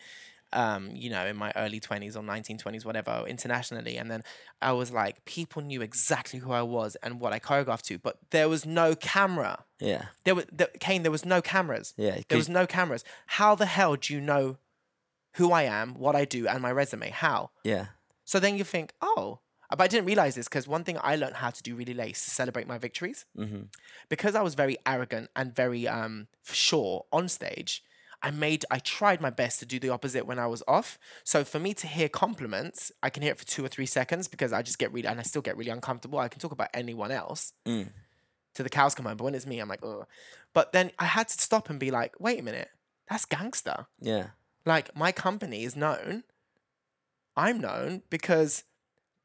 Um, 0.56 0.92
you 0.96 1.10
know, 1.10 1.26
in 1.26 1.36
my 1.36 1.52
early 1.56 1.80
20s 1.80 2.16
or 2.16 2.24
1920s, 2.24 2.86
whatever, 2.86 3.26
internationally. 3.28 3.98
And 3.98 4.10
then 4.10 4.24
I 4.62 4.72
was 4.72 4.90
like, 4.92 5.26
people 5.26 5.62
knew 5.62 5.82
exactly 5.82 6.40
who 6.40 6.52
I 6.52 6.62
was 6.62 6.96
and 7.04 7.20
what 7.20 7.34
I 7.34 7.40
choreographed 7.40 7.84
to, 7.84 7.98
but 7.98 8.18
there 8.32 8.48
was 8.48 8.66
no 8.66 8.96
camera. 8.96 9.66
Yeah, 9.80 10.06
There 10.24 10.36
was, 10.36 10.46
there, 10.52 10.70
Kane, 10.80 11.04
there 11.04 11.12
was 11.12 11.26
no 11.26 11.42
cameras. 11.42 11.94
yeah. 11.98 12.20
There 12.30 12.38
was 12.38 12.48
no 12.50 12.66
cameras. 12.66 13.04
How 13.28 13.54
the 13.56 13.66
hell 13.66 13.96
do 13.98 14.14
you 14.14 14.22
know 14.22 14.58
who 15.34 15.52
I 15.52 15.64
am, 15.64 15.96
what 15.96 16.16
I 16.16 16.24
do, 16.26 16.48
and 16.48 16.62
my 16.62 16.72
resume? 16.72 17.10
How? 17.10 17.52
yeah, 17.64 17.88
So 18.24 18.40
then 18.40 18.58
you 18.58 18.64
think, 18.64 18.94
oh, 19.02 19.40
but 19.70 19.82
I 19.82 19.88
didn't 19.88 20.06
realize 20.06 20.36
this 20.36 20.48
because 20.48 20.68
one 20.68 20.84
thing 20.86 20.98
I 21.04 21.16
learned 21.18 21.36
how 21.36 21.50
to 21.50 21.62
do 21.62 21.76
really 21.76 21.94
late 21.94 22.16
is 22.16 22.24
to 22.24 22.30
celebrate 22.30 22.68
my 22.68 22.78
victories. 22.78 23.26
hmm 23.36 23.64
Because 24.08 24.36
I 24.36 24.42
was 24.42 24.56
very 24.56 24.78
arrogant 24.86 25.30
and 25.36 25.54
very 25.54 25.88
um 25.88 26.28
sure 26.44 27.06
on 27.12 27.28
stage. 27.28 27.84
I 28.22 28.32
made, 28.32 28.66
I 28.72 28.80
tried 28.80 29.22
my 29.22 29.30
best 29.30 29.60
to 29.60 29.66
do 29.66 29.80
the 29.80 29.90
opposite 29.90 30.26
when 30.26 30.40
I 30.40 30.48
was 30.48 30.64
off. 30.68 30.98
So 31.24 31.44
for 31.44 31.60
me 31.60 31.74
to 31.76 31.88
hear 31.88 32.10
compliments, 32.10 32.92
I 33.04 33.10
can 33.10 33.22
hear 33.24 33.32
it 33.32 33.38
for 33.40 33.46
two 33.46 33.64
or 33.64 33.68
three 33.68 33.86
seconds 33.86 34.28
because 34.28 34.52
I 34.54 34.62
just 34.62 34.80
get 34.80 34.92
really, 34.94 35.08
and 35.08 35.20
I 35.20 35.24
still 35.24 35.42
get 35.42 35.58
really 35.58 35.72
uncomfortable. 35.72 36.20
I 36.20 36.28
can 36.28 36.40
talk 36.40 36.52
about 36.52 36.70
anyone 36.74 37.12
else 37.12 37.54
Mm. 37.66 37.92
to 38.56 38.64
the 38.64 38.70
cows 38.70 38.96
come 38.96 39.06
home, 39.06 39.18
but 39.18 39.24
when 39.26 39.36
it's 39.36 39.46
me, 39.46 39.60
I'm 39.60 39.70
like, 39.70 39.84
oh. 39.84 40.06
But 40.54 40.72
then 40.72 40.92
I 40.98 41.06
had 41.06 41.28
to 41.28 41.40
stop 41.40 41.70
and 41.70 41.80
be 41.80 41.92
like, 41.92 42.20
wait 42.20 42.40
a 42.40 42.44
minute, 42.44 42.70
that's 43.10 43.26
gangster 43.26 43.86
yeah, 44.00 44.28
like 44.66 44.96
my 44.96 45.12
company 45.12 45.64
is 45.64 45.76
known 45.76 46.24
I'm 47.38 47.60
known 47.60 48.02
because 48.10 48.64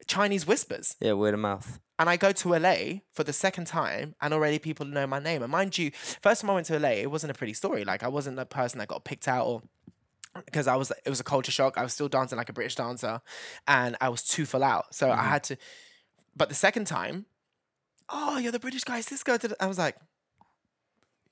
Chinese 0.06 0.46
whispers. 0.46 0.96
Yeah, 1.00 1.12
word 1.12 1.34
of 1.34 1.40
mouth. 1.40 1.78
And 2.00 2.08
I 2.08 2.16
go 2.16 2.32
to 2.32 2.48
LA 2.56 3.00
for 3.12 3.24
the 3.24 3.32
second 3.34 3.66
time, 3.66 4.14
and 4.22 4.32
already 4.32 4.58
people 4.58 4.86
know 4.86 5.06
my 5.06 5.18
name. 5.18 5.42
And 5.42 5.52
mind 5.52 5.76
you, 5.76 5.90
first 6.22 6.40
time 6.40 6.48
I 6.48 6.54
went 6.54 6.66
to 6.68 6.78
LA, 6.78 6.92
it 6.92 7.10
wasn't 7.10 7.30
a 7.30 7.34
pretty 7.34 7.52
story. 7.52 7.84
Like 7.84 8.02
I 8.02 8.08
wasn't 8.08 8.36
the 8.36 8.46
person 8.46 8.78
that 8.78 8.88
got 8.88 9.04
picked 9.04 9.28
out 9.28 9.46
or 9.46 9.62
because 10.46 10.66
I 10.66 10.76
was 10.76 10.90
it 11.04 11.10
was 11.10 11.20
a 11.20 11.24
culture 11.24 11.52
shock. 11.52 11.76
I 11.76 11.82
was 11.82 11.92
still 11.92 12.08
dancing 12.08 12.38
like 12.38 12.48
a 12.48 12.54
British 12.54 12.76
dancer, 12.76 13.20
and 13.68 13.98
I 14.00 14.08
was 14.08 14.22
too 14.22 14.46
full 14.46 14.64
out. 14.64 14.94
So 14.94 15.10
I 15.10 15.16
mm-hmm. 15.16 15.28
had 15.28 15.44
to. 15.44 15.56
But 16.34 16.48
the 16.48 16.54
second 16.54 16.86
time, 16.86 17.26
oh, 18.08 18.38
you're 18.38 18.50
the 18.50 18.58
British 18.58 18.84
guy, 18.84 19.00
Sisco. 19.00 19.38
did 19.38 19.50
it." 19.52 19.58
I 19.60 19.66
was 19.66 19.76
like, 19.76 19.96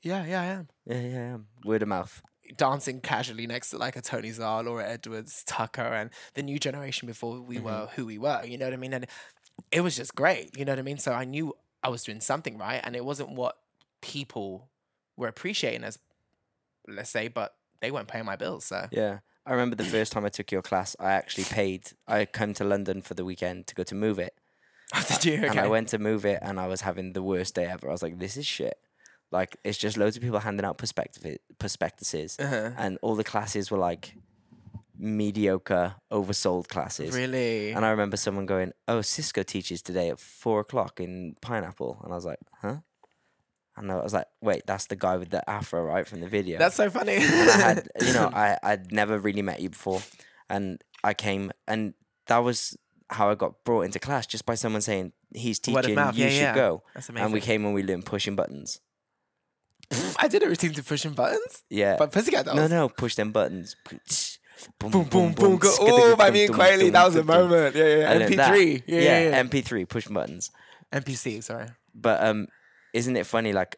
yeah, 0.02 0.26
yeah, 0.26 0.42
I 0.42 0.44
am. 0.46 0.68
Yeah, 0.84 1.00
yeah, 1.00 1.08
yeah. 1.08 1.36
Word 1.64 1.82
of 1.82 1.88
mouth. 1.88 2.22
Dancing 2.56 3.00
casually 3.00 3.46
next 3.46 3.70
to 3.70 3.78
like 3.78 3.96
a 3.96 4.00
Tony 4.00 4.30
Zar, 4.32 4.62
Laura 4.62 4.86
Edwards, 4.86 5.44
Tucker, 5.46 5.82
and 5.82 6.10
the 6.34 6.42
new 6.42 6.58
generation 6.58 7.06
before 7.06 7.40
we 7.40 7.56
mm-hmm. 7.56 7.64
were 7.64 7.88
who 7.94 8.06
we 8.06 8.18
were. 8.18 8.44
You 8.44 8.58
know 8.58 8.66
what 8.66 8.74
I 8.74 8.76
mean? 8.76 8.94
And 8.94 9.06
it 9.70 9.80
was 9.80 9.96
just 9.96 10.14
great. 10.14 10.56
You 10.56 10.64
know 10.64 10.72
what 10.72 10.78
I 10.78 10.82
mean? 10.82 10.98
So 10.98 11.12
I 11.12 11.24
knew 11.24 11.54
I 11.82 11.88
was 11.88 12.02
doing 12.02 12.20
something 12.20 12.59
right, 12.59 12.80
and 12.82 12.96
it 12.96 13.04
wasn't 13.04 13.30
what 13.30 13.56
people 14.00 14.68
were 15.16 15.28
appreciating 15.28 15.84
as, 15.84 15.98
let's 16.86 17.11
say, 17.11 17.28
but 17.28 17.54
they 17.80 17.90
weren't 17.90 18.09
paying 18.09 18.24
my 18.24 18.36
bills. 18.36 18.64
So 18.64 18.88
Yeah. 18.90 19.18
I 19.46 19.52
remember 19.52 19.76
the 19.76 19.84
first 19.84 20.12
time 20.12 20.26
I 20.26 20.28
took 20.28 20.52
your 20.52 20.61
class, 20.61 20.94
I 21.00 21.12
actually 21.12 21.44
paid. 21.44 21.92
I 22.06 22.26
came 22.26 22.52
to 22.54 22.64
London 22.64 23.00
for 23.00 23.14
the 23.14 23.24
weekend 23.24 23.66
to 23.68 23.74
go 23.74 23.82
to 23.82 23.94
Move 23.94 24.18
It. 24.18 24.34
did 25.09 25.24
you? 25.24 25.34
And 25.46 25.59
I 25.59 25.68
went 25.68 25.88
to 25.88 25.98
Move 25.98 26.26
It 26.26 26.38
and 26.42 26.61
I 26.61 26.66
was 26.66 26.82
having 26.82 27.14
the 27.14 27.22
worst 27.22 27.54
day 27.54 27.64
ever. 27.64 27.88
I 27.88 27.92
was 27.92 28.02
like, 28.02 28.18
this 28.18 28.36
is 28.36 28.44
shit. 28.44 28.78
Like, 29.30 29.56
it's 29.64 29.78
just 29.78 29.96
loads 29.96 30.16
of 30.16 30.22
people 30.22 30.38
handing 30.40 30.66
out 30.66 30.76
perspective 30.76 31.38
prospectuses. 31.59 32.36
Uh-huh. 32.38 32.72
And 32.76 32.98
all 33.00 33.14
the 33.14 33.24
classes 33.24 33.70
were 33.70 33.78
like 33.78 34.16
mediocre, 34.99 35.94
oversold 36.12 36.68
classes. 36.68 37.14
Really? 37.14 37.72
And 37.72 37.84
I 37.84 37.90
remember 37.90 38.16
someone 38.16 38.46
going, 38.46 38.72
"Oh, 38.86 38.99
Sisco 38.99 39.44
teaches 39.44 39.80
today 39.82 40.11
at 40.11 40.18
four 40.18 40.61
o'clock 40.61 41.01
in 41.01 41.36
Pineapple," 41.40 42.01
and 42.03 42.12
I 42.12 42.16
was 42.16 42.24
like, 42.24 42.40
"Huh?" 42.61 42.78
And 43.76 43.92
I 43.92 44.03
was 44.03 44.12
like, 44.12 44.26
"Wait, 44.40 44.62
that's 44.66 44.86
the 44.86 44.96
guy 44.96 45.16
with 45.16 45.30
the 45.30 45.49
afro, 45.49 45.84
right, 45.84 46.07
from 46.07 46.20
the 46.20 46.28
video." 46.28 46.59
That's 46.59 46.74
so 46.76 46.90
funny. 46.90 47.16
and 47.16 47.51
I 47.51 47.57
had, 47.57 47.88
you 48.01 48.12
know, 48.12 48.28
I 48.32 48.59
I'd 48.62 48.92
never 48.92 49.18
really 49.18 49.42
met 49.42 49.61
you 49.61 49.70
before, 49.70 50.03
and 50.51 50.82
I 51.05 51.14
came, 51.14 51.53
and 51.68 51.94
that 52.26 52.38
was 52.38 52.76
how 53.11 53.30
I 53.30 53.34
got 53.36 53.64
brought 53.64 53.82
into 53.82 53.99
class 53.99 54.26
just 54.26 54.44
by 54.44 54.55
someone 54.55 54.82
saying 54.82 55.12
he's 55.34 55.59
teaching, 55.59 55.90
you 55.90 55.96
yeah, 55.96 56.11
should 56.12 56.32
yeah. 56.32 56.55
go. 56.55 56.82
That's 56.94 57.09
amazing. 57.09 57.24
And 57.24 57.32
we 57.32 57.40
came 57.40 57.64
and 57.64 57.74
we 57.74 57.82
learned 57.82 58.05
pushing 58.05 58.36
buttons. 58.36 58.80
I 60.18 60.28
did 60.28 60.42
a 60.42 60.46
routine 60.49 60.74
to 60.74 60.82
pushing 60.82 61.12
buttons, 61.12 61.62
Yeah. 61.70 61.96
but 61.99 62.12
Pussycat 62.12 62.44
dolls. 62.44 62.57
no, 62.57 62.66
no, 62.66 62.88
push 62.88 63.14
them 63.14 63.32
buttons. 63.32 63.76
Boom, 64.78 64.90
Boom, 64.90 65.04
boom, 65.04 65.32
boom. 65.32 65.56
Go. 65.56 65.74
Oh, 65.80 66.16
by 66.16 66.30
me 66.30 66.46
and 66.46 66.54
Quayle, 66.54 66.90
that 66.90 67.04
was 67.04 67.16
a 67.16 67.24
moment. 67.24 67.74
Yeah, 67.74 67.96
yeah. 67.96 68.11
I. 68.11 68.14
MP3. 68.16 68.82
Yeah, 68.86 69.00
yeah, 69.00 69.20
yeah. 69.30 69.42
MP3 69.42 69.88
push 69.88 70.06
buttons. 70.09 70.50
MPC. 70.92 71.42
Sorry. 71.42 71.66
But 71.94 72.22
um, 72.22 72.48
isn't 72.92 73.16
it 73.16 73.26
funny? 73.26 73.52
Like, 73.52 73.76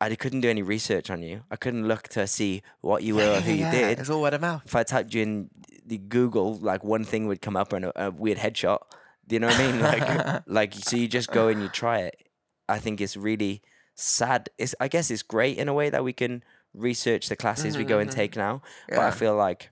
I 0.00 0.14
couldn't 0.14 0.40
do 0.40 0.50
any 0.50 0.62
research 0.62 1.10
on 1.10 1.22
you. 1.22 1.42
I 1.50 1.56
couldn't 1.56 1.88
look 1.88 2.08
to 2.08 2.26
see 2.26 2.62
what 2.80 3.02
you 3.02 3.14
were 3.14 3.36
or 3.36 3.40
who 3.40 3.52
you 3.52 3.70
did. 3.70 3.98
It's 3.98 4.10
all 4.10 4.22
word 4.22 4.34
of 4.34 4.40
mouth. 4.40 4.62
If 4.66 4.76
I 4.76 4.82
typed 4.82 5.14
you 5.14 5.22
in 5.22 5.50
the 5.86 5.98
Google, 5.98 6.54
like 6.54 6.84
one 6.84 7.04
thing 7.04 7.26
would 7.28 7.40
come 7.40 7.56
up 7.56 7.72
and 7.72 7.86
a, 7.86 8.06
a 8.06 8.10
weird 8.10 8.38
headshot. 8.38 8.80
Do 9.26 9.34
you 9.34 9.40
know 9.40 9.48
what 9.48 9.58
I 9.58 9.72
mean? 9.72 9.80
Like, 9.80 10.42
like 10.46 10.74
so 10.74 10.96
you 10.96 11.08
just 11.08 11.30
go 11.30 11.48
and 11.48 11.62
you 11.62 11.68
try 11.68 12.00
it. 12.00 12.28
I 12.68 12.78
think 12.78 13.00
it's 13.00 13.16
really 13.16 13.62
sad. 13.94 14.50
It's 14.58 14.74
I 14.80 14.88
guess 14.88 15.10
it's 15.10 15.22
great 15.22 15.56
in 15.56 15.68
a 15.68 15.74
way 15.74 15.88
that 15.90 16.04
we 16.04 16.12
can 16.12 16.44
research 16.74 17.28
the 17.28 17.36
classes 17.36 17.76
we 17.78 17.84
go 17.84 17.98
and 17.98 18.10
take 18.10 18.36
now. 18.36 18.62
But 18.88 18.98
I 18.98 19.10
feel 19.10 19.34
like 19.34 19.70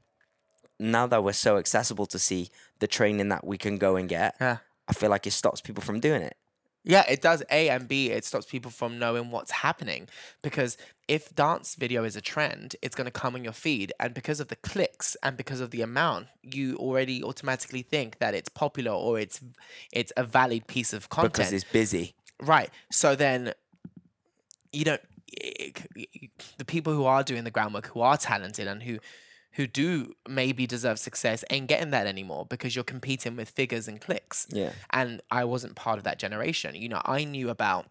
now 0.79 1.07
that 1.07 1.23
we're 1.23 1.33
so 1.33 1.57
accessible 1.59 2.07
to 2.07 2.19
see 2.19 2.51
the 2.81 2.87
training 2.87 3.29
that 3.29 3.47
we 3.47 3.59
can 3.59 3.79
go 3.79 3.97
and 3.97 4.09
get, 4.09 4.35
Yeah. 4.41 4.59
I 4.87 4.93
feel 4.93 5.11
like 5.11 5.27
it 5.27 5.33
stops 5.33 5.61
people 5.61 5.83
from 5.83 6.01
doing 6.01 6.23
it. 6.23 6.37
Yeah, 6.87 7.05
it 7.09 7.23
does. 7.23 7.43
A 7.51 7.71
and 7.71 7.89
B, 7.89 8.11
it 8.11 8.27
stops 8.27 8.45
people 8.45 8.71
from 8.71 8.99
knowing 8.99 9.31
what's 9.31 9.51
happening 9.51 10.07
because 10.43 10.77
if 11.09 11.35
dance 11.35 11.77
video 11.77 12.05
is 12.05 12.15
a 12.15 12.21
trend, 12.21 12.77
it's 12.83 12.95
going 12.95 13.07
to 13.07 13.11
come 13.11 13.35
on 13.35 13.43
your 13.43 13.55
feed, 13.55 13.95
and 13.99 14.13
because 14.13 14.39
of 14.39 14.49
the 14.49 14.57
clicks 14.57 15.17
and 15.23 15.35
because 15.35 15.61
of 15.61 15.71
the 15.71 15.81
amount, 15.81 16.27
you 16.43 16.77
already 16.77 17.25
automatically 17.25 17.81
think 17.81 18.19
that 18.19 18.35
it's 18.35 18.51
popular 18.51 18.93
or 18.93 19.19
it's 19.19 19.41
it's 19.93 20.13
a 20.19 20.25
valid 20.25 20.67
piece 20.67 20.93
of 20.93 21.09
content. 21.09 21.33
Because 21.33 21.53
it's 21.55 21.65
busy. 21.65 22.15
Right. 22.43 22.69
So 22.91 23.17
then 23.17 23.55
you 24.73 24.85
don't 24.85 25.01
the 26.59 26.65
people 26.67 26.93
who 26.93 27.05
are 27.05 27.23
doing 27.23 27.45
the 27.45 27.51
groundwork, 27.51 27.87
who 27.87 28.01
are 28.01 28.17
talented 28.19 28.67
and 28.67 28.83
who 28.83 28.99
who 29.55 29.67
do 29.67 30.15
maybe 30.29 30.67
deserve 30.67 30.99
success 30.99 31.45
ain't 31.51 31.69
getting 31.69 31.91
that 31.91 32.07
anymore 32.07 32.47
because 32.49 32.75
you're 32.75 32.85
competing 32.85 33.37
with 33.37 33.51
figures 33.51 33.87
and 33.89 34.01
clicks. 34.01 34.47
Yeah. 34.51 34.73
And 34.91 35.23
I 35.31 35.45
wasn't 35.45 35.77
part 35.77 35.99
of 35.99 36.05
that 36.05 36.19
generation. 36.19 36.75
You 36.75 36.89
know, 36.89 37.01
I 37.05 37.25
knew 37.25 37.51
about 37.51 37.87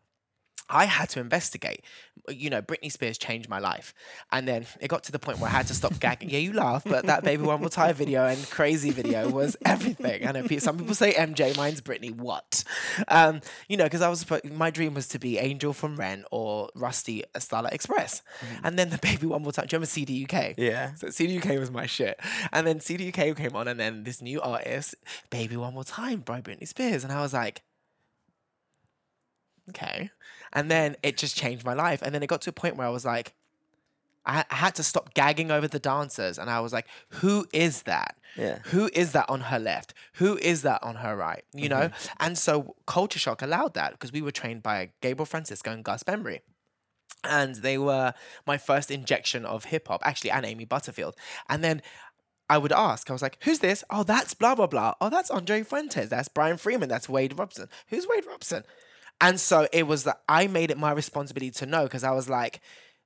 I 0.69 0.85
had 0.85 1.09
to 1.09 1.19
investigate. 1.19 1.83
You 2.29 2.49
know, 2.49 2.61
Britney 2.61 2.91
Spears 2.91 3.17
changed 3.17 3.49
my 3.49 3.59
life. 3.59 3.93
And 4.31 4.47
then 4.47 4.65
it 4.79 4.87
got 4.87 5.03
to 5.03 5.11
the 5.11 5.19
point 5.19 5.39
where 5.39 5.49
I 5.49 5.53
had 5.53 5.67
to 5.67 5.73
stop 5.73 5.99
gagging. 5.99 6.29
Yeah, 6.29 6.39
you 6.39 6.53
laugh, 6.53 6.83
but 6.85 7.05
that 7.05 7.23
Baby 7.23 7.43
One 7.43 7.59
More 7.59 7.69
Time 7.69 7.93
video 7.93 8.25
and 8.25 8.49
Crazy 8.49 8.91
video 8.91 9.29
was 9.29 9.57
everything. 9.65 10.25
I 10.25 10.31
know 10.31 10.43
pe- 10.43 10.59
some 10.59 10.77
people 10.77 10.95
say 10.95 11.13
MJ, 11.13 11.55
mine's 11.57 11.81
Britney. 11.81 12.15
What? 12.15 12.63
Um, 13.09 13.41
you 13.67 13.77
know, 13.77 13.83
because 13.83 14.01
I 14.01 14.09
was 14.09 14.25
my 14.45 14.71
dream 14.71 14.93
was 14.93 15.07
to 15.09 15.19
be 15.19 15.37
Angel 15.37 15.73
from 15.73 15.97
Rent 15.97 16.25
or 16.31 16.69
Rusty 16.75 17.23
at 17.35 17.43
Starlight 17.43 17.73
Express. 17.73 18.21
And 18.63 18.79
then 18.79 18.89
the 18.89 18.97
Baby 18.97 19.27
One 19.27 19.43
More 19.43 19.51
Time. 19.51 19.65
Do 19.67 19.75
you 19.75 19.77
remember 19.77 19.87
CD 19.87 20.25
UK? 20.29 20.55
Yeah. 20.57 20.95
So 20.95 21.09
CD 21.09 21.37
UK 21.37 21.59
was 21.59 21.71
my 21.71 21.85
shit. 21.85 22.19
And 22.51 22.65
then 22.65 22.79
CD 22.79 23.09
UK 23.09 23.35
came 23.35 23.55
on, 23.55 23.67
and 23.67 23.79
then 23.79 24.05
this 24.05 24.21
new 24.21 24.41
artist, 24.41 24.95
Baby 25.29 25.57
One 25.57 25.73
More 25.73 25.83
Time 25.83 26.21
by 26.21 26.41
Britney 26.41 26.67
Spears. 26.67 27.03
And 27.03 27.11
I 27.11 27.21
was 27.21 27.33
like, 27.33 27.63
okay. 29.69 30.09
And 30.53 30.71
then 30.71 30.95
it 31.03 31.17
just 31.17 31.35
changed 31.35 31.65
my 31.65 31.73
life. 31.73 32.01
And 32.01 32.13
then 32.13 32.23
it 32.23 32.27
got 32.27 32.41
to 32.43 32.49
a 32.51 32.53
point 32.53 32.77
where 32.77 32.87
I 32.87 32.91
was 32.91 33.05
like, 33.05 33.33
I, 34.25 34.45
I 34.49 34.55
had 34.55 34.75
to 34.75 34.83
stop 34.83 35.13
gagging 35.13 35.51
over 35.51 35.67
the 35.67 35.79
dancers. 35.79 36.37
And 36.37 36.49
I 36.49 36.59
was 36.61 36.71
like, 36.71 36.87
who 37.09 37.45
is 37.51 37.83
that? 37.83 38.15
Yeah. 38.37 38.59
Who 38.65 38.89
is 38.93 39.11
that 39.11 39.29
on 39.29 39.41
her 39.41 39.59
left? 39.59 39.93
Who 40.13 40.37
is 40.37 40.61
that 40.61 40.81
on 40.83 40.95
her 40.95 41.15
right? 41.15 41.43
You 41.53 41.69
know? 41.69 41.89
Mm-hmm. 41.89 42.13
And 42.19 42.37
so 42.37 42.75
Culture 42.87 43.19
Shock 43.19 43.41
allowed 43.41 43.73
that 43.73 43.91
because 43.91 44.11
we 44.11 44.21
were 44.21 44.31
trained 44.31 44.63
by 44.63 44.91
Gabriel 45.01 45.25
Francisco 45.25 45.71
and 45.71 45.83
Gus 45.83 46.03
Bembry. 46.03 46.39
And 47.23 47.55
they 47.55 47.77
were 47.77 48.13
my 48.45 48.57
first 48.57 48.91
injection 48.91 49.45
of 49.45 49.65
hip 49.65 49.87
hop, 49.87 50.01
actually, 50.03 50.31
and 50.31 50.45
Amy 50.45 50.65
Butterfield. 50.65 51.15
And 51.49 51.63
then 51.63 51.81
I 52.49 52.57
would 52.57 52.73
ask, 52.73 53.09
I 53.09 53.13
was 53.13 53.21
like, 53.21 53.37
who's 53.43 53.59
this? 53.59 53.83
Oh, 53.89 54.03
that's 54.03 54.33
blah, 54.33 54.55
blah, 54.55 54.67
blah. 54.67 54.93
Oh, 54.99 55.09
that's 55.09 55.31
Andre 55.31 55.63
Fuentes. 55.63 56.09
That's 56.09 56.27
Brian 56.27 56.57
Freeman. 56.57 56.89
That's 56.89 57.07
Wade 57.07 57.37
Robson. 57.37 57.69
Who's 57.87 58.07
Wade 58.07 58.25
Robson? 58.25 58.63
And 59.23 59.39
so 59.39 59.67
it 59.71 59.87
was 59.87 60.03
that 60.03 60.21
I 60.27 60.47
made 60.47 60.69
it 60.69 60.77
my 60.77 60.91
responsibility 60.91 61.51
to 61.51 61.65
know 61.65 61.83
because 61.83 62.03
I 62.03 62.11
was 62.11 62.29
like, 62.29 62.61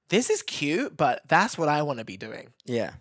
this 0.10 0.30
is 0.30 0.42
cute, 0.42 0.98
but 0.98 1.22
that's 1.28 1.58
what 1.58 1.70
I 1.70 1.82
want 1.84 2.00
to 2.00 2.06
be 2.06 2.18
doing. 2.18 2.50
Yeah. 2.66 2.92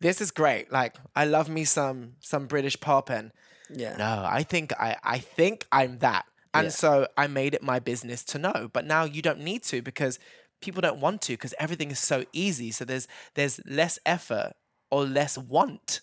This 0.00 0.20
is 0.20 0.30
great. 0.30 0.70
Like, 0.70 0.94
I 1.16 1.24
love 1.24 1.48
me 1.48 1.64
some 1.64 2.12
some 2.20 2.46
British 2.46 2.78
pop 2.78 3.10
and 3.10 3.32
Yeah. 3.70 3.96
no, 3.96 4.24
I 4.28 4.42
think 4.42 4.72
I 4.78 4.96
I 5.02 5.18
think 5.18 5.66
I'm 5.72 5.98
that. 5.98 6.26
And 6.54 6.66
Yeah. 6.66 6.70
so 6.70 7.08
I 7.16 7.26
made 7.26 7.54
it 7.54 7.62
my 7.62 7.78
business 7.78 8.22
to 8.24 8.38
know. 8.38 8.68
But 8.72 8.84
now 8.86 9.04
you 9.04 9.22
don't 9.22 9.40
need 9.40 9.62
to 9.64 9.82
because 9.82 10.18
people 10.60 10.80
don't 10.80 11.00
want 11.00 11.22
to 11.22 11.32
because 11.34 11.54
everything 11.58 11.90
is 11.90 11.98
so 11.98 12.24
easy. 12.32 12.70
So 12.70 12.84
there's 12.84 13.08
there's 13.34 13.60
less 13.64 13.98
effort 14.04 14.52
or 14.90 15.04
less 15.04 15.36
want 15.38 16.00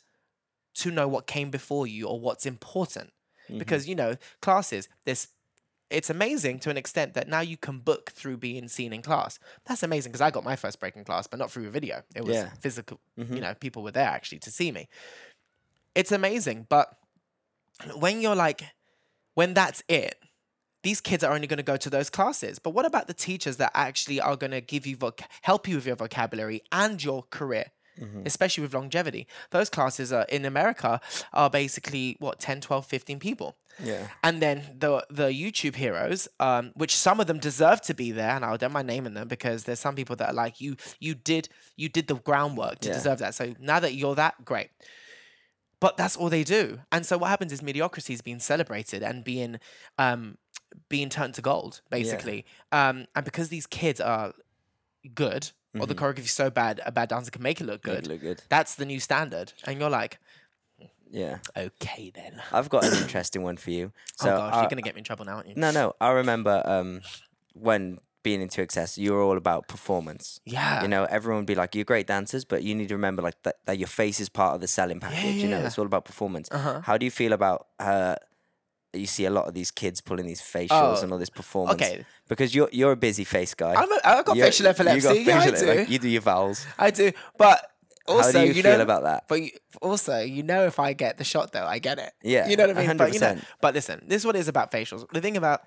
to 0.75 0.91
know 0.91 1.07
what 1.07 1.25
came 1.27 1.49
before 1.51 1.87
you 1.87 2.07
or 2.07 2.19
what's 2.19 2.45
important. 2.45 3.11
Mm-hmm. 3.49 3.59
Because 3.59 3.87
you 3.87 3.95
know, 3.95 4.17
classes, 4.41 4.87
there's 5.05 5.27
it's 5.89 6.09
amazing 6.09 6.59
to 6.59 6.69
an 6.69 6.77
extent 6.77 7.13
that 7.13 7.27
now 7.27 7.41
you 7.41 7.57
can 7.57 7.79
book 7.79 8.11
through 8.11 8.37
being 8.37 8.67
seen 8.67 8.91
in 8.91 9.01
class. 9.01 9.37
That's 9.65 9.83
amazing 9.83 10.11
because 10.11 10.21
I 10.21 10.31
got 10.31 10.43
my 10.43 10.55
first 10.55 10.79
break 10.79 10.95
in 10.95 11.03
class, 11.03 11.27
but 11.27 11.37
not 11.39 11.51
through 11.51 11.67
a 11.67 11.71
video. 11.71 12.01
It 12.15 12.23
was 12.25 12.35
Yeah. 12.35 12.49
physical. 12.59 12.99
Mm-hmm. 13.19 13.35
You 13.35 13.41
know, 13.41 13.53
people 13.53 13.83
were 13.83 13.91
there 13.91 14.07
actually 14.07 14.39
to 14.39 14.51
see 14.51 14.71
me. 14.71 14.87
It's 15.93 16.11
amazing, 16.11 16.65
but 16.69 16.97
when 17.95 18.21
you're 18.21 18.35
like, 18.35 18.63
when 19.35 19.53
that's 19.53 19.83
it, 19.87 20.15
these 20.83 21.01
kids 21.01 21.23
are 21.23 21.33
only 21.33 21.47
going 21.47 21.57
to 21.57 21.63
go 21.63 21.77
to 21.77 21.89
those 21.89 22.09
classes. 22.09 22.59
But 22.59 22.71
what 22.71 22.85
about 22.85 23.07
the 23.07 23.13
teachers 23.13 23.57
that 23.57 23.71
actually 23.73 24.19
are 24.21 24.35
going 24.35 24.51
to 24.51 24.61
give 24.61 24.85
you 24.85 24.97
voc- 24.97 25.21
help 25.41 25.67
you 25.67 25.75
with 25.75 25.85
your 25.87 25.95
vocabulary 25.95 26.61
and 26.71 27.03
your 27.03 27.23
career? 27.23 27.71
Especially 28.25 28.61
with 28.63 28.73
longevity. 28.73 29.27
Those 29.51 29.69
classes 29.69 30.11
are 30.11 30.25
in 30.29 30.43
America 30.45 30.99
are 31.33 31.49
basically 31.49 32.17
what 32.19 32.39
10, 32.39 32.59
12, 32.61 32.85
15 32.85 33.19
people. 33.19 33.55
Yeah. 33.83 34.07
And 34.23 34.41
then 34.41 34.63
the 34.79 35.05
the 35.09 35.27
YouTube 35.29 35.75
heroes, 35.75 36.27
um, 36.39 36.71
which 36.75 36.95
some 36.95 37.19
of 37.19 37.27
them 37.27 37.39
deserve 37.39 37.81
to 37.81 37.93
be 37.93 38.11
there, 38.11 38.31
and 38.35 38.43
I 38.45 38.55
don't 38.57 38.71
mind 38.73 38.87
naming 38.87 39.13
them 39.13 39.27
because 39.27 39.63
there's 39.65 39.79
some 39.79 39.95
people 39.95 40.15
that 40.17 40.29
are 40.29 40.33
like 40.33 40.59
you 40.61 40.75
you 40.99 41.13
did 41.15 41.49
you 41.75 41.89
did 41.89 42.07
the 42.07 42.15
groundwork 42.15 42.79
to 42.79 42.89
Yeah. 42.89 42.95
deserve 42.95 43.19
that. 43.19 43.35
So 43.35 43.53
now 43.59 43.79
that 43.79 43.93
you're 43.93 44.15
that, 44.15 44.43
great. 44.45 44.69
But 45.81 45.97
that's 45.97 46.15
all 46.15 46.29
they 46.29 46.43
do. 46.43 46.79
And 46.91 47.05
so 47.05 47.17
what 47.17 47.29
happens 47.29 47.51
is 47.51 47.61
mediocrity 47.61 48.13
is 48.13 48.21
being 48.21 48.39
celebrated 48.39 49.03
and 49.03 49.23
being 49.23 49.59
um 49.97 50.37
being 50.89 51.09
turned 51.09 51.33
to 51.35 51.41
gold, 51.41 51.81
basically. 51.89 52.45
Um 52.71 53.05
and 53.15 53.23
because 53.25 53.49
these 53.49 53.67
kids 53.67 53.99
are 54.01 54.33
good, 55.13 55.51
or 55.79 55.87
the 55.87 55.95
choreography 55.95 56.19
is 56.25 56.31
so 56.31 56.49
bad, 56.49 56.81
a 56.85 56.91
bad 56.91 57.09
dancer 57.09 57.31
can 57.31 57.41
make 57.43 57.59
it 57.61 57.65
look 57.65 57.81
good. 57.81 57.95
Make 57.95 58.05
it 58.05 58.09
look 58.09 58.21
good. 58.21 58.41
That's 58.49 58.75
the 58.75 58.85
new 58.85 58.99
standard. 58.99 59.53
And 59.65 59.79
you're 59.79 59.89
like, 59.89 60.19
Yeah. 61.11 61.37
Okay 61.55 62.11
then. 62.13 62.41
I've 62.51 62.69
got 62.69 62.83
an 62.83 62.93
interesting 63.01 63.43
one 63.43 63.57
for 63.57 63.71
you. 63.71 63.91
So 64.17 64.33
oh 64.33 64.37
gosh, 64.37 64.53
I- 64.53 64.61
you're 64.61 64.69
gonna 64.69 64.81
get 64.81 64.95
me 64.95 64.99
in 64.99 65.05
trouble 65.05 65.25
now, 65.25 65.35
aren't 65.35 65.47
you? 65.49 65.53
No, 65.55 65.71
no. 65.71 65.93
I 66.01 66.11
remember 66.11 66.61
um, 66.65 67.01
when 67.53 67.99
being 68.23 68.41
in 68.41 68.49
2XS, 68.49 68.97
you 68.97 69.13
were 69.13 69.21
all 69.21 69.37
about 69.37 69.67
performance. 69.67 70.39
Yeah. 70.45 70.81
You 70.81 70.87
know, 70.87 71.05
everyone 71.05 71.41
would 71.41 71.45
be 71.47 71.53
like, 71.55 71.75
"You're 71.75 71.85
great 71.85 72.07
dancers," 72.07 72.43
but 72.43 72.63
you 72.63 72.73
need 72.73 72.87
to 72.89 72.95
remember 72.95 73.21
like 73.21 73.35
that, 73.43 73.57
that 73.65 73.77
your 73.77 73.87
face 73.87 74.19
is 74.19 74.29
part 74.29 74.55
of 74.55 74.61
the 74.61 74.67
selling 74.67 74.99
package. 74.99 75.23
Yeah, 75.23 75.29
yeah. 75.29 75.43
You 75.43 75.47
know, 75.49 75.59
it's 75.65 75.77
all 75.77 75.85
about 75.85 76.05
performance. 76.05 76.49
Uh-huh. 76.51 76.81
How 76.81 76.97
do 76.97 77.05
you 77.05 77.11
feel 77.11 77.33
about? 77.33 77.67
Uh, 77.79 78.15
you 78.97 79.05
see 79.07 79.25
a 79.25 79.29
lot 79.29 79.47
of 79.47 79.53
these 79.53 79.71
kids 79.71 80.01
pulling 80.01 80.25
these 80.25 80.41
facials 80.41 80.97
Oh, 80.97 81.01
and 81.01 81.11
all 81.11 81.17
this 81.19 81.29
performance. 81.29 81.81
okay. 81.81 82.05
Because 82.27 82.55
you're 82.55 82.69
you're 82.71 82.91
a 82.91 82.95
busy 82.97 83.23
face 83.23 83.53
guy. 83.53 83.73
I'm 83.73 83.91
a, 83.91 83.99
I've 84.03 84.25
got 84.25 84.35
You're- 84.35 84.49
facial 84.49 84.67
epilepsy. 84.67 85.07
You 85.19 85.25
got 85.25 85.33
yeah, 85.33 85.37
I 85.39 85.51
facial, 85.51 85.67
do. 85.67 85.79
like, 85.79 85.89
you 85.89 85.99
do 85.99 86.09
your 86.09 86.21
vowels. 86.21 86.65
I 86.79 86.91
do. 86.91 87.11
But 87.37 87.71
also, 88.07 88.41
you, 88.43 88.61
know, 88.61 88.71
feel 88.71 88.81
about 88.81 89.03
that? 89.03 89.27
But 89.27 89.41
you, 89.41 89.49
also, 89.81 90.19
you 90.19 90.43
know, 90.43 90.65
if 90.67 90.79
I 90.79 90.93
get 90.93 91.17
the 91.17 91.23
shot 91.23 91.51
though, 91.51 91.65
I 91.65 91.79
get 91.79 91.97
it. 91.99 92.11
Yeah, 92.23 92.47
you 92.47 92.55
know 92.55 92.67
what 92.67 92.77
I 92.77 92.87
mean. 92.87 92.97
But 92.97 93.13
you 93.13 93.19
know, 93.19 93.37
but 93.61 93.73
listen, 93.73 94.03
this 94.07 94.21
is 94.21 94.25
what 94.25 94.35
it 94.35 94.39
is 94.39 94.47
about 94.47 94.71
facials. 94.71 95.05
The 95.11 95.21
thing 95.21 95.37
about 95.37 95.61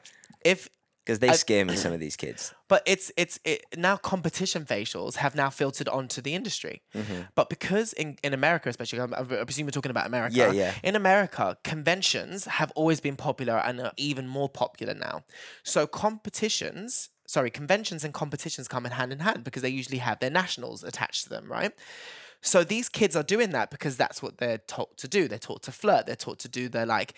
if 0.45 0.69
Because 1.09 1.21
they 1.21 1.31
I- 1.31 1.37
scare 1.37 1.65
me. 1.65 1.75
Some 1.75 1.95
of 1.95 2.01
these 2.01 2.17
kids. 2.17 2.53
But 2.69 2.83
it's 2.85 3.11
it's 3.17 3.41
it 3.45 3.65
now 3.79 3.97
competition 3.97 4.67
facials 4.67 5.15
have 5.17 5.35
now 5.35 5.49
filtered 5.49 5.89
onto 5.89 6.21
the 6.21 6.35
industry. 6.35 6.83
Mm-hmm. 6.95 7.23
But 7.35 7.49
because 7.49 7.95
in, 7.95 8.19
in 8.23 8.35
America, 8.35 8.69
especially, 8.69 9.01
I'm- 9.01 9.15
I 9.15 9.23
presume 9.45 9.65
you're 9.67 9.71
talking 9.71 9.91
about 9.91 10.07
America. 10.07 10.37
Yeah, 10.37 10.53
yeah. 10.53 10.75
In 10.83 10.95
America, 10.95 11.57
conventions 11.65 12.45
have 12.45 12.71
always 12.73 13.01
been 13.01 13.17
popular 13.17 13.57
and 13.65 13.81
are 13.81 13.93
even 13.97 14.29
more 14.29 14.51
popular 14.51 14.93
now. 14.93 15.25
So 15.63 15.87
competitions, 15.87 17.09
sorry, 17.27 17.51
conventions 17.51 18.05
and 18.05 18.13
competitions 18.13 18.69
come 18.69 18.85
in 18.85 18.93
hand 18.93 19.13
in 19.13 19.21
hand 19.21 19.45
because 19.45 19.63
they 19.63 19.71
usually 19.71 19.99
have 19.99 20.19
their 20.21 20.31
nationals 20.31 20.85
attached 20.85 21.25
to 21.25 21.31
them, 21.31 21.51
right? 21.51 21.73
So 22.43 22.63
these 22.65 22.89
kids 22.89 23.17
are 23.17 23.23
doing 23.25 23.51
that 23.51 23.71
because 23.71 23.97
that's 23.97 24.23
what 24.23 24.39
they're 24.39 24.59
taught 24.59 24.97
to 24.99 25.09
do. 25.09 25.27
They're 25.27 25.39
taught 25.39 25.63
to 25.65 25.73
flirt. 25.73 26.07
They're 26.07 26.17
taught 26.17 26.39
to 26.41 26.49
do 26.49 26.69
their 26.69 26.87
like 26.87 27.15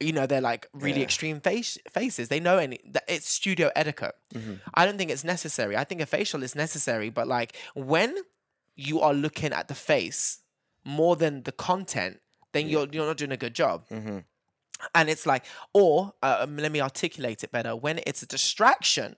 you 0.00 0.12
know 0.12 0.26
they're 0.26 0.40
like 0.52 0.66
really 0.72 0.98
Yeah. 1.00 1.04
extreme 1.04 1.40
face 1.40 1.78
faces. 1.90 2.28
They 2.28 2.40
know 2.40 2.58
any 2.58 2.78
that 2.94 3.04
it's 3.08 3.28
studio 3.28 3.70
etiquette. 3.76 4.14
Mm-hmm. 4.34 4.54
i 4.74 4.84
don't 4.86 4.98
think 4.98 5.10
it's 5.10 5.24
necessary. 5.24 5.76
I 5.76 5.84
think 5.84 6.00
a 6.00 6.06
facial 6.06 6.42
is 6.42 6.54
necessary 6.54 7.10
but 7.10 7.26
like 7.28 7.56
when 7.74 8.14
you 8.76 9.00
are 9.00 9.14
looking 9.14 9.52
at 9.52 9.68
the 9.68 9.74
face 9.74 10.40
more 10.84 11.14
than 11.16 11.42
the 11.42 11.52
content 11.52 12.20
then 12.52 12.68
you're 12.68 12.88
you're 12.92 13.06
not 13.06 13.16
doing 13.18 13.32
a 13.32 13.36
good 13.36 13.54
job. 13.54 13.76
Mm-hmm. 13.90 14.18
and 14.94 15.08
it's 15.10 15.26
like 15.26 15.44
or 15.74 16.14
uh, 16.22 16.38
um, 16.40 16.56
let 16.56 16.72
me 16.72 16.80
articulate 16.80 17.44
it 17.44 17.52
better. 17.52 17.76
When 17.76 18.00
it's 18.06 18.22
a 18.22 18.26
distraction 18.26 19.16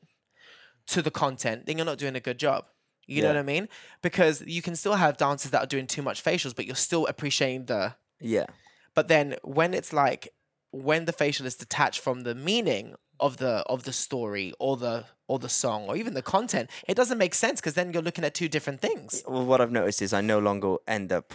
to 0.89 1.01
the 1.03 1.11
content 1.11 1.67
then 1.67 1.77
you're 1.79 1.87
not 1.93 1.99
doing 1.99 2.17
a 2.17 2.21
good 2.29 2.39
job. 2.39 2.65
You 3.07 3.21
know 3.23 3.29
what 3.29 3.37
i 3.37 3.43
mean? 3.43 3.69
Because 4.01 4.41
you 4.57 4.63
can 4.63 4.75
still 4.77 4.95
have 4.95 5.17
dancers 5.17 5.51
that 5.51 5.63
are 5.65 5.67
doing 5.75 5.87
too 5.87 6.03
much 6.03 6.23
facials 6.25 6.55
but 6.57 6.65
you're 6.67 6.85
still 6.89 7.07
appreciating 7.07 7.67
the 7.67 7.95
Yeah. 8.21 8.47
but 8.95 9.09
then 9.09 9.37
when 9.43 9.75
it's 9.75 9.93
like 9.93 10.33
when 10.73 11.05
the 11.05 11.13
facial 11.13 11.47
is 11.47 11.55
detached 11.55 12.01
from 12.01 12.23
the 12.23 12.35
meaning 12.35 12.95
of 13.21 13.37
the 13.37 13.63
of 13.67 13.85
the 13.85 13.93
story 13.93 14.53
or 14.59 14.77
the 14.77 15.05
or 15.29 15.39
the 15.39 15.49
song 15.49 15.85
or 15.89 15.97
even 15.97 16.15
the 16.15 16.23
content 16.23 16.69
it 16.89 16.95
doesn't 16.97 17.19
make 17.19 17.35
sense 17.35 17.61
because 17.61 17.75
then 17.75 17.93
you're 17.93 18.03
looking 18.03 18.25
at 18.25 18.35
two 18.35 18.49
different 18.49 18.81
things 18.81 19.23
Well, 19.29 19.45
what 19.47 19.61
I've 19.61 19.71
noticed 19.71 20.03
is 20.03 20.13
I 20.13 20.21
no 20.23 20.39
longer 20.41 20.77
end 20.89 21.13
up 21.13 21.33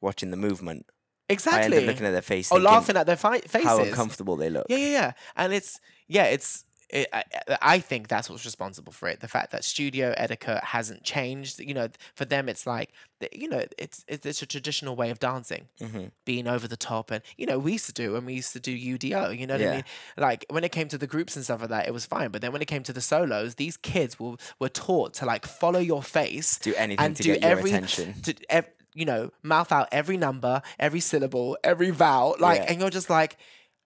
watching 0.00 0.30
the 0.30 0.36
movement. 0.36 0.86
Exactly. 1.28 1.60
I 1.60 1.64
end 1.66 1.74
up 1.74 1.84
looking 1.86 2.06
at 2.06 2.10
their 2.10 2.22
face, 2.22 2.50
or 2.50 2.56
thinking 2.56 2.72
laughing 2.72 2.96
at 2.96 3.06
their 3.06 3.16
fi- 3.16 3.40
faces 3.40 3.68
how 3.68 3.78
uncomfortable 3.82 4.36
they 4.36 4.50
look. 4.50 4.66
yeah 4.68 4.76
yeah 4.78 4.90
yeah 4.90 5.12
and 5.36 5.52
it's 5.52 5.78
yeah 6.08 6.24
it's 6.24 6.64
it, 6.92 7.08
I, 7.12 7.24
I 7.62 7.78
think 7.78 8.08
that's 8.08 8.28
what's 8.28 8.44
responsible 8.44 8.92
for 8.92 9.08
it. 9.08 9.20
The 9.20 9.28
fact 9.28 9.52
that 9.52 9.64
studio 9.64 10.12
etiquette 10.16 10.64
hasn't 10.64 11.02
changed, 11.04 11.60
you 11.60 11.74
know, 11.74 11.88
for 12.14 12.24
them 12.24 12.48
it's 12.48 12.66
like, 12.66 12.90
you 13.32 13.48
know, 13.48 13.64
it's 13.78 14.04
it's, 14.08 14.26
it's 14.26 14.42
a 14.42 14.46
traditional 14.46 14.96
way 14.96 15.10
of 15.10 15.18
dancing, 15.18 15.68
Mm-hmm. 15.80 16.04
being 16.24 16.46
over 16.48 16.66
the 16.66 16.76
top, 16.76 17.10
and 17.10 17.22
you 17.36 17.46
know, 17.46 17.58
we 17.58 17.72
used 17.72 17.86
to 17.86 17.92
do 17.92 18.12
when 18.14 18.24
we 18.24 18.34
used 18.34 18.52
to 18.54 18.60
do 18.60 18.76
UDO. 18.76 19.38
You 19.38 19.46
know 19.46 19.54
what 19.58 19.66
I 19.66 19.74
mean? 19.76 19.84
Like 20.16 20.46
when 20.50 20.64
it 20.64 20.72
came 20.72 20.88
to 20.88 20.98
the 20.98 21.06
groups 21.06 21.36
and 21.36 21.44
stuff 21.44 21.60
like 21.60 21.70
that, 21.70 21.86
it 21.86 21.92
was 21.92 22.06
fine. 22.06 22.30
But 22.30 22.40
then 22.42 22.52
when 22.52 22.62
it 22.62 22.66
came 22.68 22.82
to 22.84 22.92
the 22.92 23.00
solos, 23.00 23.56
these 23.56 23.76
kids 23.76 24.18
were 24.18 24.36
were 24.58 24.68
taught 24.68 25.14
to 25.14 25.26
like 25.26 25.46
follow 25.46 25.80
your 25.80 26.02
face, 26.02 26.58
Do 26.58 26.74
anything 26.76 27.04
and 27.04 27.16
to 27.16 27.22
do 27.22 27.32
get 27.34 27.42
your 27.42 27.50
every 27.50 27.70
attention. 27.70 28.20
to 28.22 28.34
ev- 28.48 28.70
you 28.94 29.04
know, 29.04 29.30
mouth 29.44 29.70
out 29.70 29.86
every 29.92 30.16
number, 30.16 30.62
every 30.78 30.98
syllable, 30.98 31.56
every 31.62 31.90
vowel, 31.90 32.34
like, 32.40 32.58
Yeah. 32.62 32.72
and 32.72 32.80
you're 32.80 32.90
just 32.90 33.08
like, 33.08 33.36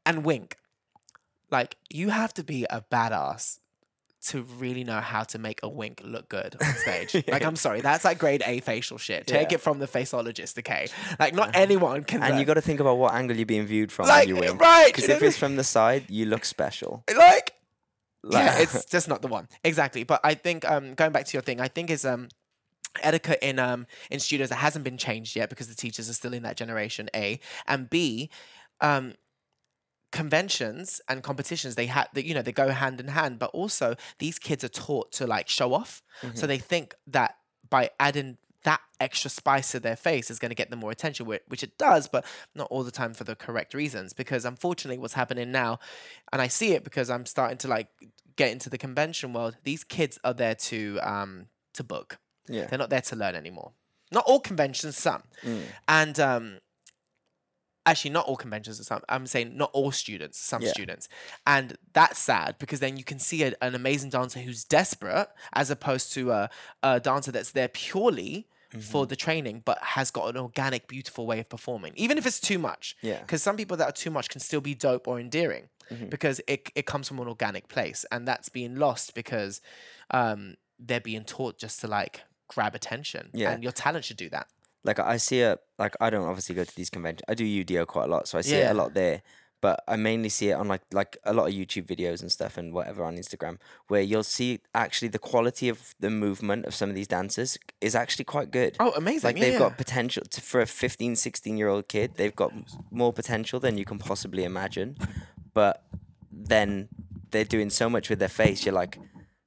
and 0.07 0.25
wink. 0.25 0.57
Like 1.59 1.77
you 1.91 2.09
have 2.11 2.33
to 2.35 2.45
be 2.45 2.61
a 2.69 2.81
badass 2.93 3.59
to 4.29 4.43
really 4.59 4.85
know 4.85 5.01
how 5.01 5.23
to 5.23 5.39
make 5.39 5.61
a 5.63 5.69
wink 5.69 6.01
look 6.03 6.29
good 6.31 6.57
on 6.61 6.75
stage. 6.85 7.15
Like 7.29 7.45
I'm 7.45 7.57
sorry, 7.57 7.81
that's 7.83 8.05
like 8.05 8.19
grade 8.19 8.43
A 8.47 8.61
facial 8.61 8.99
shit. 8.99 9.27
Take 9.27 9.51
Yeah. 9.51 9.57
it 9.57 9.61
from 9.61 9.79
the 9.79 9.87
faceologist, 9.87 10.59
okay? 10.61 10.89
Like 11.21 11.35
not 11.35 11.51
anyone 11.55 12.05
can. 12.05 12.23
And 12.23 12.33
you 12.35 12.39
learn. 12.39 12.47
got 12.47 12.55
to 12.55 12.67
think 12.69 12.81
about 12.81 12.97
what 12.99 13.13
angle 13.15 13.37
you're 13.37 13.45
being 13.47 13.67
viewed 13.67 13.93
from 13.93 14.09
Like, 14.09 14.27
when 14.27 14.37
you 14.37 14.41
win. 14.41 14.57
right, 14.59 14.87
Because 14.93 15.09
if 15.11 15.23
it's 15.23 15.37
from 15.37 15.57
the 15.57 15.65
side, 15.65 16.07
you 16.09 16.25
look 16.27 16.45
special. 16.47 17.05
like 17.15 17.53
Like- 18.23 18.45
yeah, 18.47 18.59
it's 18.65 18.85
just 18.97 19.09
not 19.09 19.21
the 19.21 19.29
one 19.29 19.47
exactly. 19.63 20.05
But 20.05 20.21
I 20.25 20.35
think 20.35 20.65
um, 20.75 20.95
going 20.95 21.13
back 21.13 21.27
to 21.27 21.33
your 21.35 21.43
thing, 21.43 21.61
I 21.61 21.69
think 21.69 21.91
is 21.91 22.05
um, 22.07 22.29
etiquette 23.03 23.41
in 23.43 23.59
um 23.59 23.87
in 24.11 24.21
studios 24.21 24.49
that 24.49 24.57
hasn't 24.57 24.85
been 24.85 24.97
changed 24.97 25.37
yet 25.37 25.51
because 25.51 25.69
the 25.69 25.75
teachers 25.75 26.09
are 26.09 26.15
still 26.15 26.33
in 26.33 26.43
that 26.45 26.57
generation. 26.57 27.11
A 27.15 27.41
and 27.67 27.91
B, 27.91 28.31
um, 28.81 29.15
conventions 30.15 31.01
and 31.09 31.23
competitions 31.25 31.75
they 31.75 31.87
had 31.87 32.07
that 32.15 32.25
you 32.25 32.35
know 32.35 32.43
they 32.43 32.53
go 32.53 32.69
hand 32.71 33.01
in 33.01 33.09
hand. 33.09 33.39
But 33.39 33.51
also 33.51 33.97
these 34.19 34.39
kids 34.39 34.63
are 34.65 34.75
taught 34.87 35.11
to 35.19 35.27
like 35.27 35.49
show 35.49 35.75
off, 35.75 36.03
so 36.35 36.47
they 36.47 36.59
think 36.59 36.95
that 37.09 37.37
by 37.69 37.91
adding 37.99 38.39
that 38.63 38.81
extra 39.01 39.29
spice 39.29 39.73
to 39.73 39.81
their 39.81 39.97
face 39.97 40.31
is 40.31 40.39
going 40.39 40.51
to 40.51 40.55
get 40.55 40.71
them 40.71 40.79
more 40.79 40.91
attention, 40.91 41.27
which 41.27 41.63
it 41.63 41.77
does, 41.77 42.09
but 42.09 42.25
not 42.55 42.69
all 42.71 42.83
the 42.85 42.91
time 42.91 43.13
for 43.13 43.25
the 43.25 43.35
correct 43.35 43.75
reasons. 43.75 44.15
Because 44.15 44.45
unfortunately, 44.47 44.99
what's 44.99 45.15
happening 45.15 45.51
now, 45.51 45.79
and 46.33 46.41
I 46.41 46.49
see 46.49 46.73
it 46.73 46.85
because 46.85 47.11
I'm 47.11 47.27
starting 47.27 47.59
to 47.59 47.69
like 47.69 47.89
get 48.37 48.53
into 48.53 48.71
the 48.71 48.79
convention 48.79 49.33
world. 49.33 49.57
These 49.65 49.85
kids 49.85 50.19
are 50.23 50.35
there 50.35 50.55
to 50.71 50.99
um 51.03 51.47
to 51.75 51.83
book. 51.83 52.19
Yeah. 52.49 52.67
They're 52.67 52.79
not 52.79 52.91
there 52.91 53.03
to 53.11 53.17
learn 53.17 53.35
anymore. 53.35 53.73
Not 54.13 54.25
all 54.29 54.41
conventions, 54.41 54.97
some, 54.97 55.23
and 55.89 56.21
um. 56.21 56.59
Actually, 57.87 58.13
not 58.13 58.27
all 58.27 58.37
conventions. 58.37 58.85
Some 58.87 59.03
I'm 59.09 59.27
saying 59.27 59.57
not 59.57 59.71
all 59.73 59.93
students. 59.93 60.39
Some 60.39 60.63
Yeah. 60.63 60.71
students, 60.71 61.09
and 61.47 61.77
that's 61.93 62.19
sad 62.19 62.57
because 62.59 62.81
then 62.81 62.97
you 62.97 63.05
can 63.05 63.19
see 63.19 63.43
a, 63.45 63.53
an 63.61 63.75
amazing 63.75 64.11
dancer 64.11 64.41
who's 64.41 64.65
desperate, 64.65 65.29
as 65.53 65.71
opposed 65.71 66.13
to 66.15 66.31
a, 66.33 66.51
a 66.83 67.01
dancer 67.01 67.31
that's 67.33 67.53
there 67.53 67.69
purely 67.69 68.49
for 68.81 69.07
the 69.07 69.15
training, 69.15 69.63
but 69.65 69.79
has 69.81 70.11
got 70.11 70.29
an 70.29 70.37
organic, 70.37 70.89
beautiful 70.89 71.27
way 71.29 71.39
of 71.39 71.49
performing, 71.49 71.93
even 71.95 72.19
if 72.19 72.27
it's 72.27 72.41
too 72.41 72.59
much. 72.59 72.97
Yeah. 73.03 73.21
Because 73.21 73.41
some 73.41 73.57
people 73.57 73.77
that 73.77 73.89
are 73.89 73.93
too 73.93 74.11
much 74.11 74.29
can 74.29 74.41
still 74.41 74.61
be 74.61 74.75
dope 74.75 75.07
or 75.07 75.21
endearing 75.21 75.69
because 76.11 76.41
it, 76.49 76.71
it 76.75 76.85
comes 76.85 77.07
from 77.07 77.21
an 77.21 77.29
organic 77.29 77.69
place. 77.69 78.05
And 78.11 78.27
that's 78.27 78.49
being 78.49 78.75
lost 78.75 79.15
because 79.15 79.61
um, 80.11 80.57
they're 80.81 81.01
being 81.01 81.23
taught 81.23 81.57
just 81.57 81.81
to 81.83 81.87
like 81.87 82.23
grab 82.49 82.75
attention. 82.75 83.31
Yeah. 83.33 83.53
And 83.53 83.63
your 83.63 83.71
talent 83.71 84.07
should 84.07 84.17
do 84.17 84.29
that. 84.31 84.49
Like 84.85 84.99
I 84.99 85.17
see 85.17 85.41
it 85.41 85.59
like 85.79 85.97
I 86.01 86.11
don't 86.11 86.27
obviously 86.27 86.55
go 86.55 86.65
to 86.65 86.77
these 86.77 86.91
conventions. 86.91 87.25
I 87.29 87.35
do 87.35 87.45
UDO 87.45 87.87
quite 87.87 88.05
a 88.05 88.09
lot, 88.09 88.29
so 88.29 88.39
I 88.39 88.43
see 88.43 88.57
it 88.57 88.71
a 88.71 88.75
lot 88.75 88.95
there. 88.95 89.23
But 89.61 89.83
I 89.89 89.97
mainly 89.97 90.29
see 90.29 90.51
it 90.51 90.53
on 90.53 90.69
like 90.69 90.83
like 90.93 91.17
a 91.25 91.33
lot 91.33 91.49
of 91.49 91.55
YouTube 91.55 91.87
videos 91.87 92.21
and 92.21 92.31
stuff 92.31 92.59
and 92.59 92.75
whatever 92.75 93.03
on 93.03 93.17
Instagram, 93.17 93.57
where 93.89 94.03
you'll 94.03 94.23
see 94.23 94.61
actually 94.75 95.09
the 95.09 95.19
quality 95.19 95.71
of 95.71 95.95
the 95.99 96.11
movement 96.11 96.67
of 96.67 96.75
some 96.75 96.91
of 96.91 96.95
these 96.95 97.09
dancers 97.09 97.59
is 97.81 97.95
actually 97.95 98.27
quite 98.27 98.51
good. 98.51 98.77
Oh, 98.79 98.93
amazing. 98.95 99.29
Like 99.29 99.37
yeah, 99.37 99.45
they've 99.45 99.53
yeah. 99.55 99.59
got 99.61 99.79
potential 99.79 100.23
to, 100.31 100.41
for 100.43 100.61
a 100.61 100.67
15, 100.67 101.17
16 101.17 101.57
year 101.57 101.69
old 101.69 101.89
kid. 101.89 102.13
They've 102.17 102.37
got 102.37 102.53
more 102.91 103.13
potential 103.13 103.59
than 103.59 103.79
you 103.79 103.87
can 103.87 103.99
possibly 103.99 104.45
imagine. 104.45 104.97
But 105.55 105.83
then 106.31 106.89
they're 107.31 107.45
doing 107.45 107.71
so 107.71 107.89
much 107.89 108.11
with 108.11 108.19
their 108.19 108.29
face. 108.29 108.67
You're 108.67 108.75
like, 108.75 108.99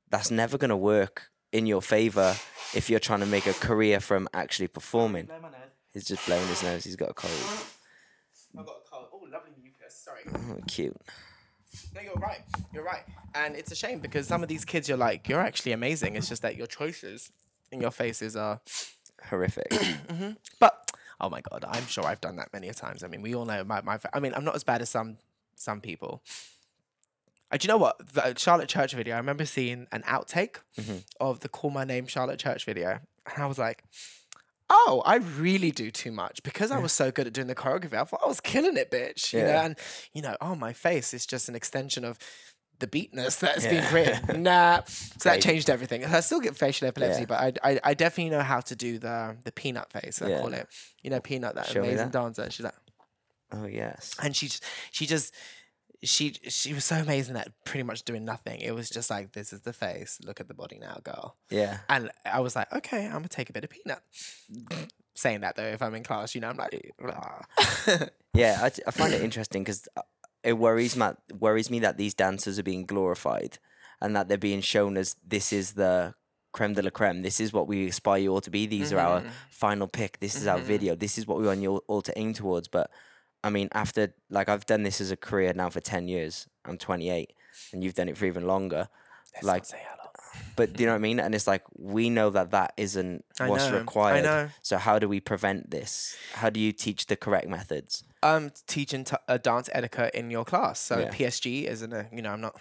that's 0.10 0.32
never 0.32 0.58
going 0.58 0.70
to 0.70 0.78
work 0.78 1.30
in 1.52 1.66
your 1.66 1.82
favor 1.82 2.36
if 2.74 2.90
you're 2.90 3.00
trying 3.00 3.22
to 3.22 3.26
make 3.26 3.48
a 3.48 3.54
career 3.54 4.00
from 4.00 4.28
actually 4.34 4.68
performing. 4.68 5.30
He's 5.94 6.06
just 6.06 6.26
blowing 6.26 6.46
his 6.48 6.62
nose. 6.64 6.84
He's 6.84 6.96
got 6.96 7.10
a 7.10 7.14
cold. 7.14 7.34
I've 8.58 8.66
got 8.66 8.76
a 8.86 8.90
cold. 8.90 9.08
Oh, 9.14 9.28
lovely 9.32 9.52
mucus. 9.62 9.96
Sorry. 9.96 10.22
Oh, 10.34 10.60
cute. 10.68 10.96
No, 11.96 12.02
you're 12.02 12.14
right. 12.16 12.42
You're 12.74 12.84
right. 12.84 13.04
And 13.36 13.56
it's 13.56 13.72
a 13.72 13.76
shame 13.76 14.00
because 14.00 14.28
some 14.28 14.44
of 14.44 14.50
these 14.50 14.66
kids, 14.66 14.88
you're 14.88 14.98
like, 14.98 15.28
you're 15.28 15.42
actually 15.42 15.72
amazing. 15.72 16.16
It's 16.16 16.30
just 16.30 16.42
that 16.42 16.56
your 16.56 16.68
choices 16.68 17.32
in 17.72 17.82
your 17.82 17.92
faces 17.92 18.36
are. 18.36 18.62
Horrific. 19.30 19.68
Mm-hmm. 20.08 20.32
But 20.60 20.92
oh 21.20 21.30
my 21.30 21.42
god, 21.42 21.66
I'm 21.68 21.86
sure 21.88 22.06
I've 22.06 22.22
done 22.22 22.38
that 22.38 22.54
many 22.54 22.70
a 22.70 22.74
times. 22.74 23.04
I 23.04 23.08
mean, 23.08 23.22
we 23.22 23.36
all 23.36 23.46
know 23.46 23.64
my 23.64 23.82
my. 23.82 23.98
fa- 23.98 24.10
I 24.14 24.20
mean, 24.20 24.34
I'm 24.34 24.46
not 24.46 24.56
as 24.56 24.64
bad 24.64 24.82
as 24.82 24.90
some 24.90 25.18
some 25.56 25.82
people. 25.82 26.22
Uh, 27.52 27.58
do 27.58 27.66
you 27.66 27.70
know 27.70 27.78
what 27.78 27.96
the 28.14 28.34
Charlotte 28.38 28.68
Church 28.70 28.94
video? 28.94 29.16
I 29.16 29.18
remember 29.20 29.46
seeing 29.46 29.88
an 29.92 30.04
outtake 30.04 30.58
of 31.20 31.40
the 31.42 31.50
"Call 31.50 31.70
My 31.70 31.84
Name" 31.86 32.08
Charlotte 32.08 32.40
Church 32.40 32.66
video, 32.66 33.00
and 33.34 33.44
I 33.44 33.46
was 33.46 33.58
like, 33.58 33.84
"Oh, 34.70 35.02
I 35.06 35.16
really 35.16 35.72
do 35.72 35.90
too 35.92 36.12
much 36.12 36.44
because 36.44 36.72
I 36.72 36.80
was 36.80 36.92
so 36.92 37.10
good 37.12 37.26
at 37.28 37.34
doing 37.34 37.48
the 37.48 37.56
choreography. 37.56 37.94
I 37.94 38.04
thought 38.04 38.22
I 38.24 38.28
was 38.28 38.42
killing 38.42 38.76
it, 38.78 38.92
bitch." 38.92 39.32
You 39.34 39.44
know, 39.44 39.56
and 39.60 39.78
you 40.14 40.22
know, 40.22 40.36
oh, 40.42 40.56
my 40.56 40.74
face 40.74 41.14
is 41.14 41.26
just 41.26 41.48
an 41.48 41.56
extension 41.56 42.04
of 42.04 42.18
the 42.80 42.88
beatness 42.88 43.40
that's 43.40 43.64
Yeah. 43.64 43.72
been 43.72 43.84
created. 43.86 44.40
nah, 44.42 44.82
so 44.86 45.30
that 45.30 45.42
changed 45.42 45.70
everything. 45.70 46.04
I 46.06 46.20
still 46.20 46.40
get 46.42 46.56
facial 46.56 46.88
epilepsy, 46.88 47.22
Yeah. 47.22 47.26
but 47.28 47.40
I, 47.64 47.72
I 47.72 47.80
I 47.84 47.94
definitely 47.94 48.32
know 48.32 48.44
how 48.44 48.60
to 48.60 48.76
do 48.76 49.00
the 49.00 49.38
the 49.46 49.52
peanut 49.54 49.90
face. 49.92 50.22
I 50.22 50.28
Yeah. 50.30 50.42
call 50.42 50.54
it. 50.54 50.68
You 51.02 51.10
know, 51.12 51.22
peanut, 51.22 51.56
that 51.56 51.68
Show 51.68 51.80
amazing 51.80 51.98
that. 51.98 52.12
dancer. 52.12 52.52
She's 52.52 52.66
like, 52.66 52.76
Oh 53.54 53.66
yes. 53.66 54.14
and 54.22 54.36
she 54.36 54.48
just 54.48 54.64
she 54.92 55.06
just 55.06 55.34
she 56.04 56.36
she 56.48 56.74
was 56.74 56.86
so 56.86 56.98
amazing 56.98 57.36
at 57.38 57.52
pretty 57.66 57.84
much 57.84 58.04
doing 58.04 58.24
nothing. 58.24 58.60
It 58.60 58.74
was 58.76 58.90
just 58.90 59.10
like 59.10 59.32
this 59.32 59.52
is 59.52 59.62
the 59.62 59.74
face, 59.74 60.20
look 60.24 60.40
at 60.40 60.48
the 60.48 60.54
body 60.54 60.78
now, 60.80 61.00
girl. 61.04 61.36
Yeah. 61.50 61.80
And 61.90 62.12
I 62.26 62.40
was 62.40 62.56
like, 62.56 62.72
okay, 62.72 63.06
I'm 63.06 63.14
gonna 63.14 63.30
take 63.30 63.50
a 63.50 63.54
bit 63.54 63.64
of 63.64 63.70
peanut. 63.70 64.02
Saying 65.16 65.42
that 65.42 65.56
though, 65.56 65.64
if 65.64 65.82
I'm 65.82 65.96
in 65.96 66.04
class, 66.04 66.36
you 66.36 66.42
know, 66.42 66.50
I'm 66.50 66.58
like, 66.58 66.94
Yeah, 68.34 68.60
I, 68.62 68.70
t- 68.70 68.84
I 68.86 68.92
find 68.92 69.14
it 69.14 69.24
interesting 69.24 69.64
because 69.64 69.88
uh, 69.98 70.04
it 70.44 70.54
worries 70.54 70.96
me, 70.96 71.08
worries 71.40 71.72
me 71.72 71.80
that 71.80 71.98
these 71.98 72.14
dancers 72.14 72.60
are 72.60 72.64
being 72.64 72.86
glorified 72.86 73.58
and 74.00 74.16
that 74.16 74.28
they're 74.28 74.38
being 74.38 74.62
shown 74.62 74.96
as 74.96 75.16
this 75.26 75.52
is 75.52 75.74
the 75.74 76.14
creme 76.52 76.74
de 76.74 76.84
la 76.84 76.92
creme. 76.92 77.24
This 77.24 77.40
is 77.40 77.52
what 77.52 77.68
we 77.68 77.88
aspire 77.88 78.20
you 78.20 78.32
all 78.32 78.42
to 78.42 78.52
be. 78.52 78.68
These 78.68 78.94
are 78.94 79.00
our 79.00 79.22
mm-hmm. 79.22 79.30
final 79.50 79.88
pick. 79.88 80.20
This 80.20 80.36
is 80.36 80.46
our 80.46 80.58
mm-hmm. 80.58 80.68
video. 80.68 80.96
This 80.96 81.18
is 81.18 81.26
what 81.26 81.40
we 81.40 81.48
want 81.48 81.62
you 81.62 81.72
all- 81.72 81.84
all 81.88 82.02
to 82.04 82.18
aim 82.18 82.34
towards. 82.34 82.68
But 82.68 82.92
I 83.48 83.50
mean, 83.52 83.70
after 83.74 84.14
like 84.30 84.50
I've 84.50 84.66
done 84.66 84.84
this 84.84 85.02
as 85.02 85.12
a 85.12 85.18
career 85.18 85.54
now 85.54 85.70
for 85.70 85.80
ten 85.80 86.08
years. 86.08 86.48
I'm 86.66 86.78
28, 86.78 87.32
and 87.72 87.84
you've 87.84 87.94
done 87.94 88.10
it 88.10 88.18
for 88.18 88.26
even 88.26 88.46
longer. 88.46 88.90
like, 89.42 89.66
say 89.66 89.80
hello. 89.82 90.10
but 90.58 90.74
do 90.74 90.84
you 90.84 90.88
know 90.88 90.94
what 90.94 90.98
I 90.98 91.02
mean? 91.02 91.20
And 91.20 91.34
it's 91.34 91.48
like 91.48 91.64
we 91.78 92.10
know 92.10 92.30
that 92.32 92.52
that 92.52 92.74
isn't 92.78 93.24
I 93.40 93.50
what's 93.50 93.70
know, 93.70 93.78
I 93.78 93.80
required. 93.80 94.24
know. 94.26 94.50
So 94.62 94.78
how 94.78 95.00
do 95.00 95.08
we 95.08 95.20
prevent 95.20 95.72
this? 95.72 96.16
How 96.34 96.50
do 96.50 96.60
you 96.60 96.72
teach 96.74 97.06
the 97.08 97.16
correct 97.16 97.48
methods? 97.48 98.04
um 98.24 98.50
teaching 98.66 99.04
t- 99.04 99.16
uh, 99.28 99.38
dance 99.38 99.70
etiquette 99.72 100.14
in 100.16 100.30
your 100.32 100.44
class. 100.44 100.80
So 100.80 101.00
Yeah. 101.00 101.10
PSG 101.12 101.66
isn't 101.68 101.94
a 101.94 102.08
you 102.12 102.22
know 102.24 102.32
I'm 102.32 102.42
not 102.42 102.60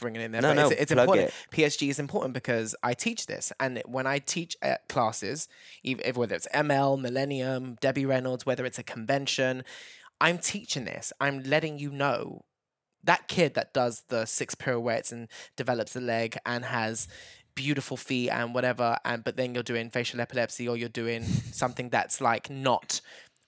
bringing 0.00 0.20
it 0.20 0.26
in 0.26 0.32
there, 0.32 0.42
No, 0.42 0.50
but 0.50 0.54
no, 0.54 0.68
it's, 0.68 0.80
it's 0.82 0.92
important. 0.92 1.28
it. 1.28 1.34
PSG 1.50 1.88
is 1.88 1.98
important 1.98 2.34
because 2.34 2.74
I 2.84 2.94
teach 2.94 3.26
this, 3.26 3.52
and 3.58 3.82
when 3.86 4.06
I 4.06 4.18
teach 4.20 4.56
at 4.62 4.86
classes, 4.88 5.48
even 5.82 6.04
if, 6.06 6.16
whether 6.16 6.36
it's 6.36 6.46
ML, 6.54 7.00
Millennium, 7.00 7.78
Debbie 7.80 8.06
Reynolds, 8.06 8.46
whether 8.46 8.64
it's 8.64 8.78
a 8.78 8.84
convention, 8.84 9.64
I'm 10.20 10.38
teaching 10.38 10.84
this. 10.84 11.12
I'm 11.20 11.42
letting 11.42 11.78
you 11.78 11.90
know. 11.90 12.42
That 13.04 13.28
kid 13.28 13.54
that 13.54 13.72
does 13.72 14.02
the 14.08 14.26
six 14.26 14.54
pirouettes 14.54 15.12
and 15.12 15.28
develops 15.56 15.94
a 15.94 16.00
leg 16.00 16.36
and 16.44 16.64
has 16.64 17.08
beautiful 17.54 17.96
feet 17.96 18.30
and 18.30 18.54
whatever 18.54 18.96
and 19.04 19.24
but 19.24 19.36
then 19.36 19.52
you're 19.52 19.64
doing 19.64 19.90
facial 19.90 20.20
epilepsy 20.20 20.68
or 20.68 20.76
you're 20.76 20.88
doing 20.88 21.24
something 21.52 21.88
that's 21.88 22.20
like 22.20 22.48
not 22.48 23.00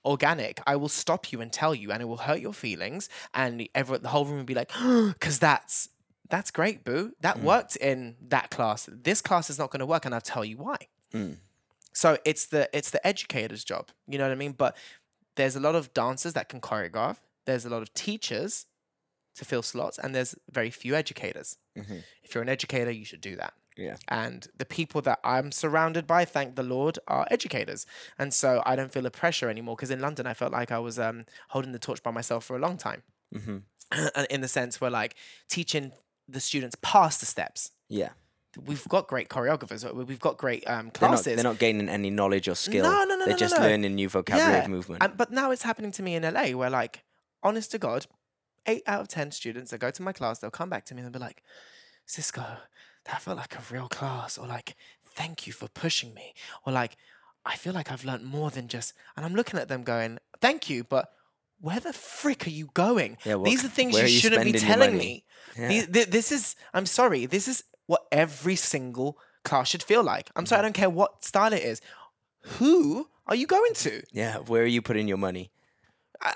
organic 0.04 0.60
i 0.66 0.74
will 0.74 0.88
stop 0.88 1.30
you 1.30 1.40
and 1.40 1.52
tell 1.52 1.76
you 1.76 1.92
and 1.92 2.02
it 2.02 2.06
will 2.06 2.16
hurt 2.16 2.40
your 2.40 2.52
feelings 2.52 3.08
and 3.34 3.68
everyone 3.72 4.02
the 4.02 4.08
whole 4.08 4.24
room 4.24 4.38
will 4.38 4.44
be 4.44 4.54
like 4.54 4.72
because 5.12 5.38
that's 5.38 5.90
that's 6.30 6.50
great 6.50 6.84
boo. 6.84 7.12
That 7.20 7.38
mm. 7.38 7.42
worked 7.42 7.76
in 7.76 8.16
that 8.28 8.50
class. 8.50 8.88
This 8.90 9.20
class 9.20 9.50
is 9.50 9.58
not 9.58 9.70
going 9.70 9.80
to 9.80 9.86
work 9.86 10.06
and 10.06 10.14
i'll 10.14 10.20
tell 10.20 10.44
you 10.44 10.56
why. 10.56 10.76
Mm. 11.12 11.36
So 11.92 12.16
it's 12.24 12.46
the 12.46 12.70
it's 12.72 12.90
the 12.90 13.04
educator's 13.04 13.64
job 13.64 13.88
you 14.06 14.16
know 14.16 14.24
what 14.24 14.32
i 14.32 14.36
mean? 14.36 14.52
But 14.52 14.76
there's 15.40 15.56
a 15.56 15.60
lot 15.68 15.74
of 15.80 15.84
dancers 16.02 16.32
that 16.34 16.46
can 16.52 16.60
choreograph 16.60 17.16
there's 17.46 17.64
a 17.64 17.70
lot 17.74 17.82
of 17.82 17.88
teachers 18.06 18.52
to 19.38 19.44
fill 19.50 19.62
slots 19.72 19.96
and 20.02 20.14
there's 20.14 20.34
very 20.58 20.70
few 20.82 20.94
educators 20.94 21.48
if 22.24 22.34
you're 22.34 22.42
an 22.48 22.48
educator 22.58 22.90
you 22.90 23.04
should 23.10 23.20
do 23.30 23.34
that 23.42 23.52
Yeah. 23.86 23.96
and 24.08 24.40
the 24.62 24.66
people 24.78 25.00
that 25.08 25.18
I'm 25.34 25.48
surrounded 25.62 26.04
by, 26.14 26.22
thank 26.26 26.48
the 26.56 26.62
Lord, 26.76 26.98
are 27.14 27.26
educators. 27.30 27.86
And 28.20 28.30
so 28.40 28.48
I 28.70 28.72
don't 28.76 28.92
feel 28.92 29.04
the 29.04 29.10
pressure 29.22 29.48
anymore 29.48 29.76
because 29.76 29.90
in 29.96 30.00
London 30.06 30.26
I 30.26 30.34
felt 30.40 30.52
like 30.52 30.70
I 30.78 30.80
was 30.88 30.96
um, 30.98 31.24
holding 31.54 31.72
the 31.72 31.78
torch 31.86 32.02
by 32.02 32.10
myself 32.10 32.44
for 32.44 32.54
a 32.56 32.58
long 32.66 32.76
time. 32.88 33.02
And 34.16 34.26
in 34.34 34.40
the 34.40 34.48
sense 34.58 34.80
where 34.80 34.90
like 34.90 35.12
teaching 35.48 35.92
the 36.28 36.40
students 36.40 36.76
past 36.92 37.16
the 37.20 37.26
steps. 37.34 37.60
Yeah. 37.88 38.10
We've 38.66 38.86
got 38.88 39.06
great 39.06 39.28
choreographers. 39.28 39.88
uh, 39.88 39.94
We've 39.94 40.18
got 40.18 40.36
great 40.36 40.68
um, 40.68 40.76
They're 40.76 40.84
not, 40.84 40.94
classes. 40.94 41.34
they're 41.36 41.44
not 41.44 41.58
gaining 41.58 41.88
any 41.88 42.10
knowledge 42.10 42.48
or 42.48 42.54
skill. 42.56 42.82
No, 42.84 43.04
no, 43.04 43.14
no, 43.14 43.18
They're 43.18 43.26
no, 43.26 43.32
no, 43.32 43.36
just 43.36 43.56
no. 43.56 43.62
learning 43.62 43.94
new 43.94 44.08
vocabulary 44.08 44.60
of 44.64 44.68
movement. 44.68 45.02
And, 45.02 45.16
but 45.16 45.30
now 45.30 45.50
it's 45.52 45.62
happening 45.62 45.92
to 45.92 46.02
me 46.02 46.16
in 46.16 46.22
LA 46.24 46.50
where, 46.56 46.70
like, 46.70 47.04
honest 47.42 47.70
to 47.72 47.78
God, 47.78 48.06
eight 48.66 48.82
out 48.86 49.00
of 49.02 49.08
10 49.08 49.30
students 49.30 49.70
that 49.70 49.78
go 49.78 49.90
to 49.90 50.02
my 50.02 50.12
class, 50.12 50.38
they'll 50.40 50.50
come 50.50 50.68
back 50.68 50.84
to 50.86 50.94
me 50.94 51.02
and 51.02 51.06
they'll 51.14 51.20
be 51.20 51.24
like, 51.24 51.42
Sisco, 52.08 52.58
that 53.04 53.22
felt 53.22 53.36
like 53.36 53.54
a 53.54 53.62
real 53.72 53.88
class. 53.88 54.36
Or, 54.36 54.46
like, 54.46 54.74
thank 55.06 55.46
you 55.46 55.52
for 55.52 55.68
pushing 55.68 56.12
me. 56.14 56.34
Or, 56.66 56.72
like, 56.72 56.96
I 57.46 57.56
feel 57.56 57.72
like 57.72 57.90
I've 57.92 58.04
learned 58.04 58.24
more 58.24 58.50
than 58.50 58.68
just. 58.68 58.92
And 59.16 59.24
I'm 59.24 59.34
looking 59.34 59.58
at 59.60 59.68
them 59.68 59.82
going, 59.82 60.18
thank 60.40 60.68
you, 60.68 60.82
but 60.84 61.10
where 61.60 61.78
the 61.80 61.92
frick 61.92 62.46
are 62.46 62.50
you 62.50 62.70
going? 62.74 63.16
Yeah, 63.24 63.36
what 63.36 63.44
These 63.44 63.64
are 63.64 63.68
things 63.68 63.94
you 63.96 64.02
you 64.02 64.08
shouldn't 64.08 64.44
be 64.44 64.52
telling 64.52 64.96
me. 64.96 65.24
These- 65.56 65.86
thi- 65.86 66.04
this 66.04 66.32
is, 66.32 66.56
I'm 66.74 66.86
sorry, 66.86 67.26
this 67.26 67.46
is 67.48 67.62
what 67.90 68.02
every 68.12 68.56
single 68.56 69.18
class 69.44 69.68
should 69.70 69.82
feel 69.82 70.02
like. 70.04 70.30
I'm 70.36 70.44
Mm. 70.44 70.48
sorry, 70.48 70.58
I 70.60 70.62
don't 70.62 70.78
care 70.82 70.90
what 71.00 71.24
style 71.24 71.52
it 71.52 71.62
is. 71.72 71.80
Who 72.58 73.08
are 73.26 73.34
you 73.40 73.46
going 73.56 73.74
to? 73.84 74.02
yeah, 74.12 74.36
where 74.50 74.62
are 74.62 74.72
you 74.76 74.82
putting 74.82 75.08
your 75.08 75.18
money? 75.18 75.50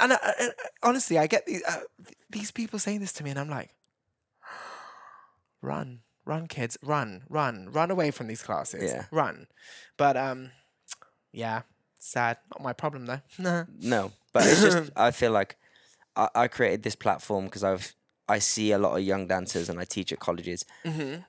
And 0.00 0.12
I, 0.14 0.18
I- 0.22 0.50
honestly, 0.82 1.16
I 1.18 1.26
get 1.26 1.46
these 1.46 1.62
uh, 1.72 1.82
these 2.30 2.50
people 2.50 2.78
saying 2.78 3.00
this 3.00 3.12
to 3.14 3.24
me, 3.24 3.30
and 3.30 3.38
I'm 3.38 3.50
like, 3.50 3.70
run, 5.62 6.00
run, 6.24 6.46
kids, 6.46 6.76
run, 6.82 7.22
run, 7.28 7.68
run 7.72 7.90
away 7.90 8.11
from 8.11 8.26
these 8.26 8.42
classes, 8.42 8.90
Yeah. 8.92 9.05
run. 9.11 9.46
But 9.96 10.16
um, 10.16 10.50
yeah, 11.32 11.62
sad. 11.98 12.38
Not 12.52 12.62
my 12.62 12.72
problem 12.72 13.07
though. 13.07 13.20
Nah. 13.38 13.64
No, 13.80 14.12
but 14.32 14.46
it's 14.46 14.62
just 14.62 14.90
I 14.96 15.11
feel 15.11 15.32
like 15.32 15.57
I, 16.16 16.28
I 16.34 16.48
created 16.48 16.82
this 16.82 16.96
platform 16.96 17.44
because 17.46 17.64
I've 17.64 17.94
I 18.28 18.38
see 18.38 18.72
a 18.72 18.78
lot 18.78 18.96
of 18.96 19.02
young 19.05 19.26
dancers 19.26 19.68
and 19.68 19.78
I 19.78 19.84
teach 19.84 20.12
at 20.12 20.18
colleges 20.20 20.64
Mm-hmm. 20.84 21.20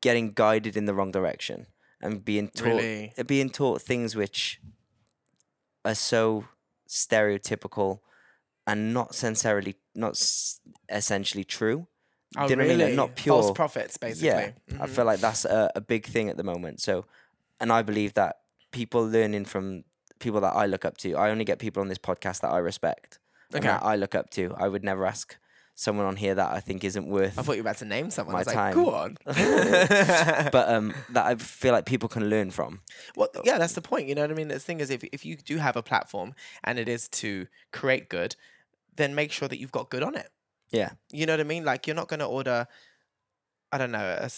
Getting 0.00 0.32
guided 0.32 0.76
in 0.76 0.84
the 0.86 0.94
wrong 0.94 1.10
direction 1.12 1.66
and 2.00 2.24
being 2.24 2.48
taught 2.48 2.64
Really? 2.66 3.12
being 3.26 3.50
taught 3.50 3.82
things 3.82 4.16
which 4.16 4.60
are 5.84 5.94
so 5.94 6.44
stereotypical 6.88 8.00
and 8.66 8.92
not 8.94 9.08
necessarily 9.22 9.74
not 9.94 10.10
s- 10.12 10.60
essentially 10.88 11.44
true. 11.44 11.86
Oh, 12.36 12.46
Do 12.46 12.50
you 12.52 12.56
know 12.56 12.62
what 12.64 12.70
I 12.70 12.74
really? 12.74 12.86
mean? 12.86 12.96
Not 12.96 13.16
pure 13.16 13.42
False 13.42 13.52
prophets, 13.56 13.96
basically. 13.96 14.28
Yeah, 14.28 14.52
I 14.80 14.86
Mhm. 14.86 14.88
feel 14.90 15.04
like 15.04 15.20
that's 15.20 15.44
a, 15.44 15.70
a 15.74 15.80
big 15.80 16.06
thing 16.06 16.28
at 16.28 16.36
the 16.36 16.44
moment. 16.44 16.80
So, 16.80 17.06
and 17.58 17.72
I 17.72 17.82
believe 17.82 18.14
that 18.14 18.36
people 18.70 19.02
learning 19.04 19.46
from 19.46 19.84
people 20.20 20.40
that 20.42 20.54
I 20.54 20.66
look 20.66 20.84
up 20.84 20.96
to, 20.98 21.14
I 21.16 21.30
only 21.30 21.44
get 21.44 21.58
people 21.58 21.80
on 21.80 21.88
this 21.88 21.98
podcast 21.98 22.40
that 22.42 22.50
I 22.52 22.58
respect 22.58 23.18
and 23.52 23.58
Okay. 23.64 23.68
that 23.68 23.82
I 23.82 23.96
look 23.96 24.14
up 24.14 24.30
to. 24.30 24.54
I 24.56 24.68
would 24.68 24.84
never 24.84 25.04
ask 25.06 25.36
someone 25.74 26.06
on 26.06 26.16
here 26.16 26.34
that 26.34 26.50
I 26.52 26.60
think 26.60 26.84
isn't 26.84 27.06
worth. 27.06 27.38
I 27.38 27.42
thought 27.42 27.52
you 27.56 27.62
were 27.62 27.68
about 27.68 27.78
to 27.78 27.84
name 27.84 28.10
someone. 28.10 28.34
My 28.34 28.40
I 28.40 28.42
was 28.42 28.52
time. 28.52 28.76
like, 28.76 28.84
go 28.84 28.94
on. 28.94 29.16
but 30.52 30.68
um, 30.68 30.94
that 31.10 31.26
I 31.26 31.34
feel 31.36 31.72
like 31.72 31.86
people 31.86 32.08
can 32.08 32.28
learn 32.28 32.50
from. 32.50 32.80
Well, 33.16 33.28
yeah, 33.44 33.58
that's 33.58 33.72
the 33.74 33.82
point. 33.82 34.06
You 34.08 34.14
know 34.14 34.22
what 34.22 34.30
I 34.30 34.34
mean? 34.34 34.48
The 34.48 34.58
thing 34.58 34.80
is, 34.80 34.90
if, 34.90 35.02
if 35.04 35.24
you 35.24 35.36
do 35.36 35.56
have 35.58 35.76
a 35.76 35.82
platform 35.82 36.34
and 36.64 36.78
it 36.78 36.88
is 36.88 37.08
to 37.08 37.46
create 37.72 38.08
good, 38.08 38.36
then 38.96 39.14
make 39.14 39.32
sure 39.32 39.48
that 39.48 39.58
you've 39.58 39.72
got 39.72 39.90
good 39.90 40.02
on 40.02 40.14
it. 40.14 40.30
Yeah, 40.70 40.90
You 41.10 41.26
know 41.26 41.32
what 41.32 41.40
I 41.40 41.44
mean? 41.44 41.64
Like, 41.64 41.86
you're 41.88 41.96
not 41.96 42.06
going 42.06 42.20
to 42.20 42.26
order, 42.26 42.68
I 43.72 43.78
don't 43.78 43.90
know, 43.90 44.18
a 44.20 44.30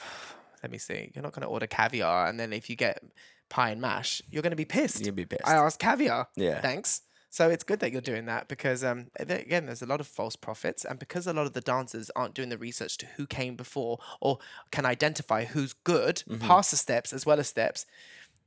let 0.62 0.70
me 0.70 0.78
see. 0.78 1.10
You're 1.12 1.22
not 1.22 1.32
going 1.32 1.42
to 1.42 1.48
order 1.48 1.66
caviar. 1.66 2.28
And 2.28 2.38
then 2.38 2.52
if 2.52 2.70
you 2.70 2.76
get 2.76 3.02
pie 3.48 3.70
and 3.70 3.80
mash, 3.80 4.22
you're 4.30 4.42
going 4.42 4.50
to 4.52 4.56
be 4.56 4.64
pissed. 4.64 5.04
you'd 5.04 5.16
be 5.16 5.26
pissed. 5.26 5.46
I 5.46 5.54
asked 5.54 5.80
caviar. 5.80 6.28
Yeah. 6.36 6.60
Thanks. 6.60 7.02
So 7.36 7.48
it's 7.48 7.64
good 7.64 7.80
that 7.80 7.92
you're 7.92 8.02
doing 8.12 8.26
that 8.26 8.46
because 8.46 8.84
um 8.84 9.06
again 9.18 9.64
there's 9.66 9.80
a 9.80 9.86
lot 9.86 10.00
of 10.00 10.06
false 10.06 10.36
prophets 10.36 10.84
and 10.84 10.98
because 10.98 11.26
a 11.26 11.32
lot 11.32 11.46
of 11.46 11.54
the 11.54 11.62
dancers 11.62 12.10
aren't 12.14 12.34
doing 12.34 12.50
the 12.50 12.58
research 12.58 12.98
to 12.98 13.06
who 13.16 13.26
came 13.26 13.56
before 13.56 13.98
or 14.20 14.38
can 14.70 14.84
identify 14.84 15.44
who's 15.46 15.72
good 15.72 16.16
Mm-hmm. 16.28 16.46
past 16.46 16.70
the 16.72 16.76
steps 16.76 17.10
as 17.12 17.24
well 17.24 17.40
as 17.40 17.48
steps, 17.48 17.86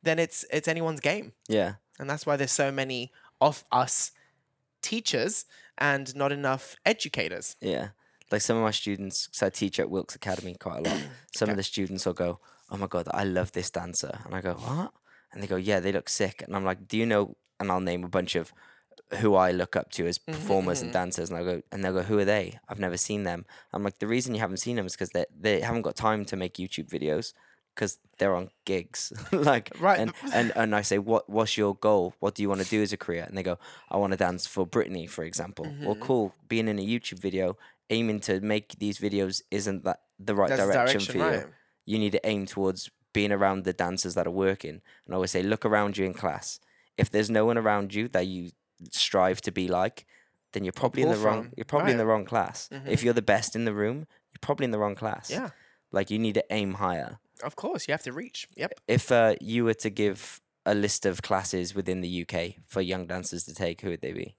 then 0.03 0.19
it's 0.19 0.45
it's 0.51 0.67
anyone's 0.67 0.99
game. 1.01 1.33
yeah, 1.49 1.71
And 1.99 2.07
that's 2.09 2.25
why 2.27 2.35
there's 2.37 2.51
so 2.63 2.71
many 2.71 3.11
of 3.41 3.63
us 3.71 4.11
teachers 4.81 5.45
and 5.77 6.15
not 6.15 6.31
enough 6.31 6.75
educators. 6.85 7.55
yeah. 7.61 7.89
Like 8.31 8.41
some 8.41 8.57
of 8.57 8.63
my 8.63 8.71
students, 8.71 9.27
because 9.27 9.43
I 9.43 9.49
teach 9.51 9.79
at 9.79 9.89
Wilkes 9.89 10.15
Academy 10.15 10.55
quite 10.59 10.79
a 10.79 10.89
lot. 10.89 10.99
Some 11.35 11.49
of 11.49 11.57
the 11.57 11.63
students 11.63 12.05
will 12.07 12.13
go, 12.13 12.39
"Oh 12.71 12.77
my 12.77 12.87
god, 12.87 13.07
I 13.11 13.23
love 13.23 13.51
this 13.51 13.69
dancer," 13.69 14.17
and 14.25 14.33
I 14.33 14.41
go, 14.41 14.53
"What?" 14.55 14.93
And 15.31 15.43
they 15.43 15.47
go, 15.47 15.57
"Yeah, 15.57 15.79
they 15.79 15.91
look 15.91 16.09
sick." 16.09 16.41
And 16.41 16.55
I'm 16.55 16.65
like, 16.65 16.87
"Do 16.87 16.97
you 16.97 17.05
know?" 17.05 17.35
And 17.59 17.71
I'll 17.71 17.79
name 17.91 18.03
a 18.03 18.07
bunch 18.09 18.35
of 18.35 18.51
who 19.19 19.35
I 19.35 19.51
look 19.51 19.75
up 19.75 19.91
to 19.91 20.07
as 20.07 20.17
performers 20.17 20.81
and 20.81 20.91
dancers, 20.91 21.29
and 21.29 21.37
I 21.37 21.43
go, 21.43 21.61
and 21.71 21.83
they'll 21.83 21.93
go, 21.93 22.03
"Who 22.03 22.17
are 22.19 22.25
they? 22.25 22.59
I've 22.67 22.79
never 22.79 22.97
seen 22.97 23.23
them." 23.23 23.45
I'm 23.71 23.83
like, 23.83 23.99
"The 23.99 24.07
reason 24.07 24.33
you 24.33 24.41
haven't 24.41 24.57
seen 24.57 24.75
them 24.75 24.85
is 24.85 24.93
because 24.93 25.11
they 25.11 25.25
they 25.39 25.61
haven't 25.61 25.83
got 25.83 25.95
time 25.95 26.25
to 26.25 26.35
make 26.35 26.55
YouTube 26.55 26.89
videos." 26.89 27.33
Because 27.73 27.99
they're 28.19 28.33
on 28.33 28.51
gigs, 28.63 29.11
like 29.33 29.69
Right, 29.81 29.99
and, 29.99 30.13
and 30.33 30.53
and 30.55 30.73
I 30.73 30.81
say, 30.81 30.97
what 30.97 31.29
what's 31.29 31.57
your 31.57 31.75
goal? 31.75 32.13
What 32.21 32.33
do 32.33 32.41
you 32.41 32.47
want 32.47 32.61
to 32.61 32.69
do 32.69 32.81
as 32.81 32.93
a 32.93 32.97
career? 32.97 33.25
And 33.27 33.37
they 33.37 33.43
go, 33.43 33.59
I 33.91 33.97
want 33.97 34.11
to 34.13 34.17
dance 34.17 34.47
for 34.47 34.65
Britney, 34.65 35.09
for 35.09 35.25
example. 35.25 35.65
Mm-hmm. 35.65 35.85
Well, 35.85 35.95
cool. 35.95 36.33
Being 36.47 36.69
in 36.69 36.79
a 36.79 36.81
YouTube 36.81 37.19
video, 37.19 37.57
aiming 37.89 38.21
to 38.21 38.39
make 38.39 38.79
these 38.79 38.97
videos 38.97 39.41
isn't 39.51 39.83
that 39.83 39.99
the 40.17 40.35
right 40.35 40.49
direction, 40.49 41.01
direction, 41.01 41.21
for 41.21 41.33
you. 41.33 41.53
You 41.85 41.99
need 41.99 42.13
to 42.13 42.25
aim 42.25 42.45
towards 42.45 42.89
being 43.13 43.31
around 43.31 43.63
the 43.63 43.73
dancers 43.73 44.13
that 44.15 44.27
are 44.27 44.31
working. 44.31 44.81
And 45.05 45.13
I 45.13 45.15
always 45.15 45.31
say, 45.31 45.43
look 45.43 45.65
around 45.65 45.97
you 45.97 46.05
in 46.05 46.13
class. 46.13 46.59
If 46.97 47.09
there's 47.09 47.29
no 47.29 47.45
one 47.45 47.57
around 47.57 47.93
you 47.93 48.07
that 48.09 48.27
you 48.27 48.51
strive 48.91 49.41
to 49.41 49.51
be 49.51 49.67
like, 49.67 50.05
then 50.53 50.63
you're 50.63 50.73
probably 50.73 51.03
in 51.03 51.09
the 51.09 51.17
wrong. 51.17 51.51
You're 51.57 51.65
probably 51.65 51.91
in 51.91 51.97
the 51.97 52.05
wrong 52.05 52.25
class. 52.25 52.69
If 52.85 53.03
you're 53.03 53.13
the 53.13 53.21
best 53.21 53.55
in 53.55 53.65
the 53.65 53.73
room, 53.73 54.07
you're 54.31 54.39
probably 54.41 54.65
in 54.65 54.71
the 54.71 54.79
wrong 54.79 54.95
class. 54.95 55.29
Yeah. 55.29 55.49
Like 55.91 56.09
you 56.09 56.19
need 56.19 56.35
to 56.35 56.45
aim 56.49 56.75
higher 56.75 57.19
Of 57.43 57.55
course, 57.55 57.87
you 57.87 57.93
have 57.93 58.03
to 58.03 58.11
reach. 58.11 58.47
Yep. 58.55 58.79
if 58.87 59.11
uh, 59.11 59.35
you 59.39 59.63
were 59.65 59.73
to 59.75 59.89
give 59.89 60.41
a 60.65 60.73
list 60.73 61.05
of 61.05 61.21
classes 61.21 61.75
within 61.75 62.01
the 62.01 62.25
UK 62.27 62.55
for 62.65 62.81
young 62.81 63.05
dancers 63.05 63.43
to 63.43 63.53
take, 63.53 63.81
who 63.81 63.89
would 63.89 64.01
they 64.01 64.13
be? 64.13 64.35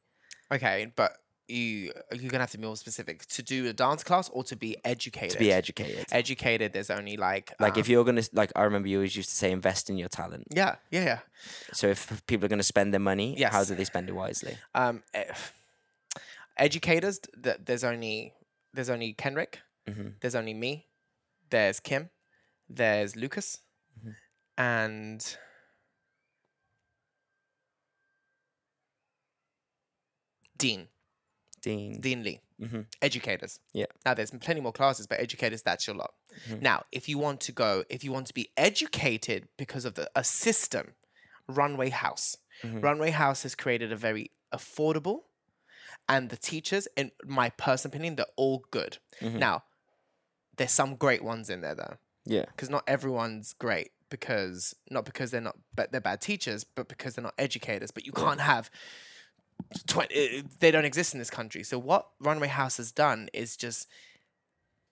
Okay, 0.52 0.92
but 0.96 1.16
you 1.48 1.92
you're 2.12 2.30
gonna 2.30 2.42
have 2.42 2.50
to 2.52 2.58
be 2.58 2.64
more 2.66 2.76
specific 2.76 3.24
to 3.26 3.42
do 3.42 3.66
a 3.68 3.72
dance 3.72 4.02
class 4.02 4.28
or 4.30 4.42
to 4.44 4.56
be 4.56 4.76
educated. 4.84 5.32
To 5.32 5.38
be 5.38 5.52
educated. 5.52 6.06
educated, 6.12 6.72
there's 6.72 6.90
only 6.90 7.16
like 7.16 7.52
Like 7.60 7.76
if 7.78 7.86
um, 7.86 7.92
you're 7.92 8.04
gonna 8.04 8.22
like, 8.32 8.52
I 8.56 8.62
remember 8.64 8.88
you 8.88 8.98
always 8.98 9.14
used 9.16 9.28
to 9.30 9.34
say 9.36 9.52
invest 9.52 9.88
in 9.90 9.96
your 9.96 10.08
talent. 10.08 10.44
yeah 10.50 10.76
yeah 10.90 11.04
yeah 11.04 11.18
So 11.72 11.86
if 11.88 12.26
people 12.26 12.46
are 12.46 12.48
gonna 12.48 12.62
spend 12.62 12.92
their 12.92 13.00
money, 13.00 13.34
yes. 13.38 13.52
how 13.52 13.64
do 13.64 13.74
they 13.74 13.84
spend 13.84 14.08
it 14.08 14.12
wisely? 14.14 14.56
um 14.74 15.02
eh, 15.14 15.24
educators 16.56 17.20
th- 17.42 17.58
there's 17.64 17.84
only 17.84 18.32
there's 18.74 18.90
only 18.90 19.12
Kenrick, 19.14 19.60
Mhm. 19.88 20.14
there's 20.20 20.34
only 20.34 20.54
me, 20.54 20.86
there's 21.50 21.80
Kim, 21.80 22.10
there's 22.68 23.14
Lucas, 23.16 23.58
Mhm. 24.04 24.14
and 24.58 25.36
Dean 30.56 30.88
Dean. 31.66 32.00
Dean 32.00 32.22
Lee. 32.22 32.40
hmm 32.60 32.82
educators. 33.02 33.58
Yeah. 33.74 33.86
Now 34.06 34.14
there's 34.14 34.30
plenty 34.30 34.60
more 34.60 34.72
classes, 34.72 35.06
but 35.06 35.18
educators, 35.20 35.62
that's 35.62 35.86
your 35.86 35.96
lot. 35.96 36.12
Mhm. 36.48 36.62
Now, 36.62 36.84
if 36.92 37.08
you 37.08 37.18
want 37.18 37.40
to 37.42 37.52
go, 37.52 37.84
if 37.90 38.02
you 38.04 38.12
want 38.12 38.26
to 38.28 38.34
be 38.34 38.48
educated 38.56 39.48
because 39.58 39.84
of 39.84 39.94
the 39.94 40.08
a 40.14 40.22
system, 40.24 40.94
Runway 41.48 41.90
House. 41.90 42.36
Mhm. 42.62 42.82
Runway 42.82 43.10
House 43.10 43.42
has 43.42 43.54
created 43.54 43.92
a 43.92 43.96
very 43.96 44.30
affordable 44.54 45.18
and 46.08 46.30
the 46.30 46.36
teachers, 46.36 46.86
in 46.96 47.10
my 47.24 47.50
personal 47.50 47.90
opinion, 47.92 48.14
they're 48.16 48.26
all 48.36 48.60
good. 48.70 48.98
Mhm. 49.20 49.38
Now, 49.38 49.64
there's 50.56 50.72
some 50.72 50.94
great 50.96 51.22
ones 51.24 51.50
in 51.50 51.60
there 51.62 51.74
though. 51.74 51.96
Yeah. 52.24 52.44
Because 52.46 52.70
not 52.70 52.84
everyone's 52.86 53.52
great 53.52 53.90
because 54.08 54.72
not 54.88 55.04
because 55.04 55.30
they're 55.32 55.40
not 55.50 55.56
but 55.74 55.90
they're 55.92 56.00
bad 56.00 56.20
teachers, 56.20 56.62
but 56.64 56.88
because 56.88 57.14
they're 57.14 57.24
not 57.30 57.34
educators. 57.38 57.90
But 57.90 58.06
you 58.06 58.12
Yeah. 58.16 58.22
can't 58.24 58.40
have 58.40 58.70
20 59.86 60.38
uh, 60.38 60.42
they 60.60 60.70
don't 60.70 60.84
exist 60.84 61.12
in 61.14 61.18
this 61.18 61.30
country. 61.30 61.62
So 61.62 61.78
what 61.78 62.08
Runway 62.20 62.48
House 62.48 62.76
has 62.76 62.92
done 62.92 63.28
is 63.32 63.56
just 63.56 63.88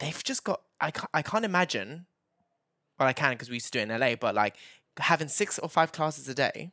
they've 0.00 0.22
just 0.24 0.44
got 0.44 0.62
I 0.80 0.90
can't, 0.90 1.10
I 1.14 1.22
can't 1.22 1.44
imagine 1.44 2.06
well 2.98 3.08
I 3.08 3.12
can 3.12 3.32
because 3.32 3.48
we 3.48 3.56
used 3.56 3.66
to 3.66 3.72
do 3.72 3.78
it 3.80 3.90
in 3.90 4.00
LA, 4.00 4.16
but 4.16 4.34
like 4.34 4.56
having 4.98 5.28
six 5.28 5.58
or 5.58 5.68
five 5.68 5.92
classes 5.92 6.28
a 6.28 6.34
day 6.34 6.70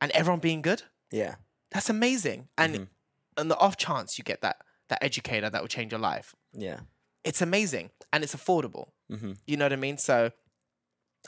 and 0.00 0.10
everyone 0.12 0.40
being 0.40 0.62
good, 0.62 0.82
Yeah. 1.10 1.36
that's 1.70 1.88
amazing. 1.90 2.48
And 2.58 2.74
Mhm. 2.74 2.88
on 3.36 3.48
the 3.48 3.56
off 3.58 3.76
chance 3.76 4.18
you 4.18 4.24
get 4.24 4.40
that 4.42 4.58
that 4.88 5.02
educator 5.02 5.48
that 5.48 5.60
will 5.62 5.68
change 5.68 5.90
your 5.92 6.00
life, 6.00 6.34
Yeah. 6.52 6.80
it's 7.24 7.40
amazing 7.40 7.90
and 8.12 8.22
it's 8.22 8.34
affordable. 8.34 8.90
hmm 9.08 9.32
You 9.46 9.56
know 9.56 9.64
what 9.64 9.72
I 9.72 9.76
mean? 9.76 9.96
So 9.96 10.32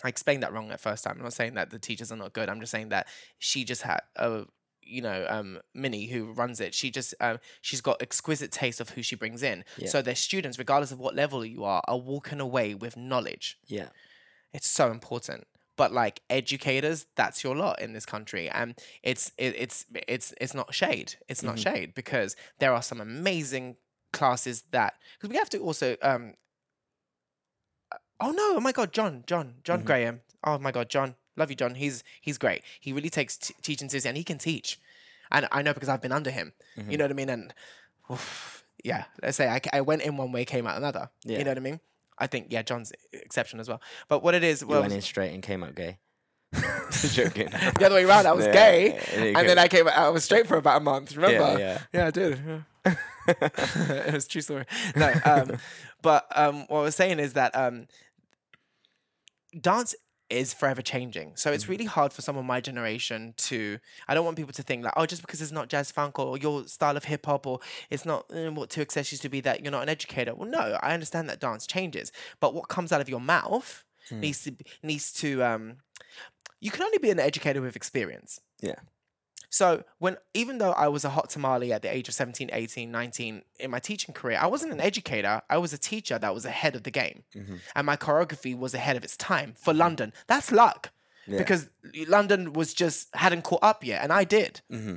I 0.03 0.09
explained 0.09 0.43
that 0.43 0.53
wrong 0.53 0.71
at 0.71 0.81
first 0.81 1.05
time. 1.05 1.17
I'm 1.17 1.23
not 1.23 1.33
saying 1.33 1.55
that 1.55 1.71
the 1.71 1.79
teachers 1.79 2.11
are 2.13 2.17
not 2.17 2.33
good. 2.35 2.49
I'm 2.49 2.61
just 2.61 2.73
saying 2.73 2.89
that 2.91 3.07
she 3.39 3.65
just 3.65 3.83
had 3.83 4.01
a 4.17 4.45
you 4.87 5.03
know 5.03 5.27
um 5.29 5.61
Minnie 5.75 6.07
who 6.07 6.33
runs 6.33 6.61
it. 6.61 6.75
She 6.75 6.91
just 6.91 7.15
um 7.21 7.39
she's 7.61 7.81
got 7.81 8.01
exquisite 8.03 8.53
taste 8.53 8.81
of 8.81 8.91
who 8.91 9.03
she 9.03 9.17
brings 9.17 9.43
in. 9.43 9.65
Yeah. 9.77 9.89
So 9.89 10.03
their 10.03 10.15
students, 10.15 10.59
regardless 10.59 10.93
of 10.93 10.99
what 11.01 11.15
level 11.15 11.45
you 11.45 11.65
are, 11.65 11.83
are 11.89 11.99
walking 11.99 12.41
away 12.41 12.75
with 12.75 12.97
knowledge. 12.97 13.59
Yeah. 13.67 13.89
It's 14.53 14.69
so 14.69 14.91
important. 14.91 15.47
But 15.77 15.91
like 15.93 16.21
educators, 16.31 17.07
that's 17.17 17.43
your 17.43 17.57
lot 17.57 17.81
in 17.81 17.95
this 17.95 18.07
country, 18.07 18.49
and 18.49 18.77
it's 19.03 19.33
it, 19.39 19.57
it's 19.59 19.87
it's 20.07 20.33
it's 20.41 20.55
not 20.55 20.73
shade. 20.73 21.17
It's 21.29 21.43
not 21.43 21.57
Mhm. 21.57 21.63
shade 21.63 21.95
because 21.95 22.37
there 22.61 22.73
are 22.73 22.83
some 22.83 23.01
amazing 23.01 23.77
classes 24.13 24.63
that 24.71 24.95
because 25.17 25.31
we 25.31 25.37
have 25.37 25.51
to 25.51 25.59
also 25.59 25.97
um. 26.01 26.35
Oh 28.21 28.31
no! 28.31 28.55
Oh 28.57 28.61
my 28.61 28.71
God, 28.73 28.93
John, 28.93 29.25
John, 29.27 29.55
John 29.65 29.81
Mhm. 29.83 29.85
Graham. 29.87 30.21
Oh 30.45 30.59
my 30.59 30.71
God, 30.71 30.89
John, 30.89 31.17
love 31.37 31.51
you, 31.51 31.57
John. 31.57 31.75
He's 31.75 32.05
he's 32.21 32.39
great. 32.39 32.63
He 32.81 32.93
really 32.93 33.11
takes 33.11 33.37
t- 33.37 33.55
teaching 33.63 33.89
seriously, 33.89 34.09
and 34.09 34.17
he 34.19 34.25
can 34.25 34.39
teach. 34.39 34.79
And 35.31 35.49
I 35.51 35.63
know 35.63 35.73
because 35.75 35.89
I've 35.89 36.03
been 36.03 36.13
under 36.13 36.31
him. 36.31 36.53
Mhm. 36.77 36.91
You 36.93 36.99
know 36.99 37.05
what 37.05 37.11
I 37.11 37.15
mean? 37.15 37.29
And 37.31 37.55
oof, 38.11 38.65
yeah, 38.85 39.05
let's 39.23 39.37
say 39.37 39.49
I, 39.49 39.61
I 39.73 39.81
went 39.81 40.03
in 40.03 40.17
one 40.17 40.33
way, 40.33 40.45
came 40.45 40.67
out 40.67 40.77
another. 40.77 41.11
Yeah. 41.25 41.39
You 41.39 41.45
know 41.45 41.51
what 41.53 41.59
I 41.59 41.61
mean? 41.63 41.81
I 42.19 42.27
think 42.27 42.49
yeah, 42.51 42.63
John's 42.63 42.93
exception 43.13 43.59
as 43.61 43.69
well. 43.69 43.81
But 44.09 44.23
what 44.23 44.35
it 44.35 44.45
is, 44.45 44.61
You 44.63 44.69
went 44.69 44.93
in 44.93 45.01
straight 45.13 45.33
and 45.35 45.43
came 45.43 45.65
out 45.65 45.75
gay. 45.75 45.99
Joking. 47.13 47.49
the 47.51 47.87
other 47.87 47.97
way 47.97 48.05
around, 48.05 48.27
I 48.27 48.33
was 48.33 48.47
Yeah, 48.47 48.53
gay, 48.53 48.85
you 49.17 49.25
and 49.29 49.35
go. 49.35 49.47
then 49.47 49.59
I 49.59 49.67
came. 49.67 49.89
I 49.89 50.09
was 50.11 50.23
straight 50.23 50.47
for 50.47 50.57
about 50.57 50.81
a 50.81 50.85
month. 50.85 51.17
Remember? 51.17 51.59
Yeah. 51.59 51.81
Yeah, 51.93 52.07
I 52.07 52.11
did. 52.13 52.39
yeah. 52.47 52.95
it 53.29 54.13
was 54.15 54.27
a 54.27 54.29
true 54.29 54.41
story. 54.43 54.65
No, 54.95 55.13
um, 55.25 55.59
but 56.03 56.27
um, 56.37 56.67
what 56.69 56.81
I 56.81 56.83
was 56.83 56.95
saying 56.95 57.19
is 57.19 57.33
that 57.33 57.57
um, 57.57 57.89
dance 59.61 59.95
is 60.31 60.55
forever 60.55 60.83
changing. 60.83 61.33
So 61.37 61.49
Mm-hmm. 61.51 61.55
it's 61.55 61.69
really 61.69 61.85
hard 61.85 62.13
for 62.13 62.23
someone 62.23 62.47
my 62.47 62.61
generation 62.61 63.35
to. 63.37 63.79
I 64.09 64.15
don't 64.15 64.25
want 64.25 64.37
people 64.37 64.53
to 64.55 64.63
think 64.63 64.85
like, 64.85 64.95
oh, 64.97 65.07
just 65.07 65.23
because 65.23 65.43
it's 65.43 65.53
not 65.53 65.69
jazz 65.69 65.91
funk 65.91 66.19
or 66.19 66.39
your 66.39 66.67
style 66.67 66.97
of 66.97 67.05
hip 67.05 67.27
hop 67.27 67.47
or 67.47 67.61
it's 67.91 68.05
not 68.05 68.25
uh, 68.35 68.51
what 68.53 68.71
2XS 68.71 69.13
used 69.13 69.23
to 69.23 69.29
be 69.29 69.41
that 69.43 69.63
you're 69.63 69.71
not 69.73 69.83
an 69.83 69.89
educator. 69.89 70.35
Well, 70.35 70.49
no, 70.49 70.79
I 70.83 70.95
understand 70.95 71.29
that 71.29 71.41
dance 71.41 71.67
changes, 71.67 72.11
but 72.41 72.55
what 72.55 72.69
comes 72.69 72.93
out 72.93 73.01
of 73.01 73.09
your 73.09 73.21
mouth 73.21 73.85
Mm. 74.11 74.21
needs 74.21 74.43
to 74.45 74.55
needs 74.83 75.13
to. 75.15 75.43
Um, 75.43 75.77
you 76.61 76.71
can 76.71 76.83
only 76.83 76.99
be 76.99 77.09
an 77.11 77.19
educator 77.19 77.63
with 77.63 77.75
experience. 77.75 78.39
Yeah. 78.61 78.75
So 79.55 79.85
when 79.99 80.17
even 80.35 80.59
though 80.59 80.73
I 80.73 80.89
was 80.89 81.05
a 81.05 81.11
hot 81.11 81.31
tamale 81.31 81.73
at 81.73 81.83
the 81.83 81.95
age 81.95 82.09
of 82.09 82.15
17, 82.15 82.51
18, 82.53 82.91
19 82.91 83.43
in 83.61 83.71
my 83.71 83.79
teaching 83.79 84.13
career, 84.13 84.37
I 84.41 84.49
wasn't 84.49 84.73
an 84.73 84.81
educator. 84.81 85.43
I 85.49 85.59
was 85.59 85.73
a 85.73 85.79
teacher 85.79 86.19
that 86.19 86.35
was 86.35 86.45
ahead 86.45 86.75
of 86.75 86.83
the 86.83 86.91
game. 86.91 87.23
Mhm. 87.37 87.61
And 87.77 87.87
my 87.87 87.97
choreography 87.97 88.59
was 88.59 88.75
ahead 88.75 88.97
of 88.97 89.05
its 89.05 89.17
time 89.17 89.55
for 89.57 89.73
London. 89.73 90.13
That's 90.27 90.51
luck. 90.51 90.91
Yeah. 91.29 91.39
Because 91.39 91.71
London 92.09 92.53
was 92.53 92.75
just 92.75 93.15
hadn't 93.15 93.43
caught 93.43 93.63
up 93.63 93.85
yet 93.85 94.03
and 94.03 94.13
I 94.13 94.25
did. 94.25 94.61
hmm 94.69 94.97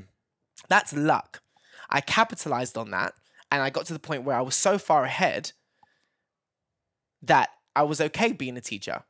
That's 0.68 0.92
luck. 0.92 1.44
I 1.92 2.02
capitalized 2.02 2.80
on 2.80 2.90
that 2.90 3.14
and 3.52 3.62
I 3.62 3.70
got 3.70 3.86
to 3.86 3.94
the 3.94 4.00
point 4.00 4.24
where 4.24 4.36
I 4.36 4.42
was 4.42 4.56
so 4.56 4.80
far 4.80 5.04
ahead 5.04 5.52
that 7.22 7.50
I 7.76 7.84
was 7.84 8.02
okay 8.02 8.32
being 8.32 8.58
a 8.58 8.62
teacher. 8.62 9.04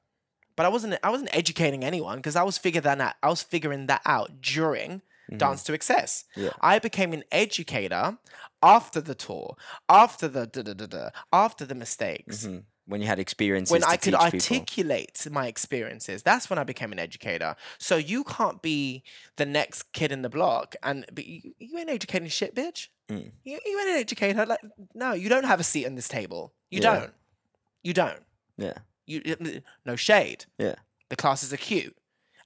But 0.57 0.65
I 0.65 0.69
wasn't 0.69 0.99
I 1.03 1.09
wasn't 1.09 1.29
educating 1.33 1.85
anyone 1.85 2.17
because 2.17 2.35
I 2.35 2.43
was 2.43 2.57
figuring 2.57 2.83
that 2.83 2.99
out. 2.99 3.15
I 3.23 3.29
was 3.29 3.43
figuring 3.43 3.87
that 3.87 4.01
out 4.05 4.41
during 4.41 5.03
Dance 5.35 5.63
2XS. 5.63 5.91
Mm-hmm. 5.91 6.43
Yeah. 6.43 6.49
I 6.61 6.79
became 6.79 7.11
an 7.13 7.23
educator 7.31 8.17
after 8.63 9.01
the 9.01 9.15
tour, 9.15 9.55
after 9.89 10.27
the 10.27 10.47
da 10.47 10.61
da 10.61 10.73
da 10.73 10.85
da, 10.85 11.09
after 11.33 11.65
the 11.65 11.75
mistakes. 11.75 12.45
hmm 12.45 12.59
When 12.85 13.01
you 13.01 13.07
had 13.07 13.19
experiences 13.19 13.71
When 13.71 13.81
to 13.81 13.87
I 13.89 13.97
could 13.97 14.13
people. 14.13 14.23
articulate 14.23 15.27
my 15.29 15.47
experiences, 15.47 16.23
that's 16.23 16.49
when 16.49 16.57
I 16.57 16.63
became 16.63 16.91
an 16.93 16.99
educator. 16.99 17.55
So 17.77 17.97
you 17.97 18.23
can't 18.23 18.61
be 18.61 19.03
the 19.35 19.45
next 19.45 19.91
kid 19.91 20.11
in 20.11 20.21
the 20.21 20.29
block 20.29 20.75
and 20.81 21.05
but 21.13 21.25
you, 21.27 21.53
you 21.59 21.77
ain't 21.77 21.89
educating 21.89 22.29
shit, 22.29 22.55
bitch. 22.55 22.87
Mm. 23.09 23.31
You, 23.43 23.59
you 23.65 23.79
ain't 23.79 23.89
an 23.89 23.97
educator. 23.97 24.45
Like, 24.45 24.59
no, 24.93 25.13
you 25.13 25.29
don't 25.29 25.45
have 25.45 25.59
a 25.59 25.63
seat 25.63 25.85
on 25.85 25.95
this 25.95 26.07
table. 26.07 26.53
You 26.69 26.79
Yeah. 26.81 26.95
don't. 26.99 27.13
You 27.83 27.93
don't. 27.93 28.23
Yeah. 28.57 28.77
You 29.05 29.21
no 29.85 29.95
shade. 29.95 30.45
Yeah. 30.57 30.75
The 31.09 31.15
classes 31.15 31.53
are 31.53 31.57
cute. 31.57 31.95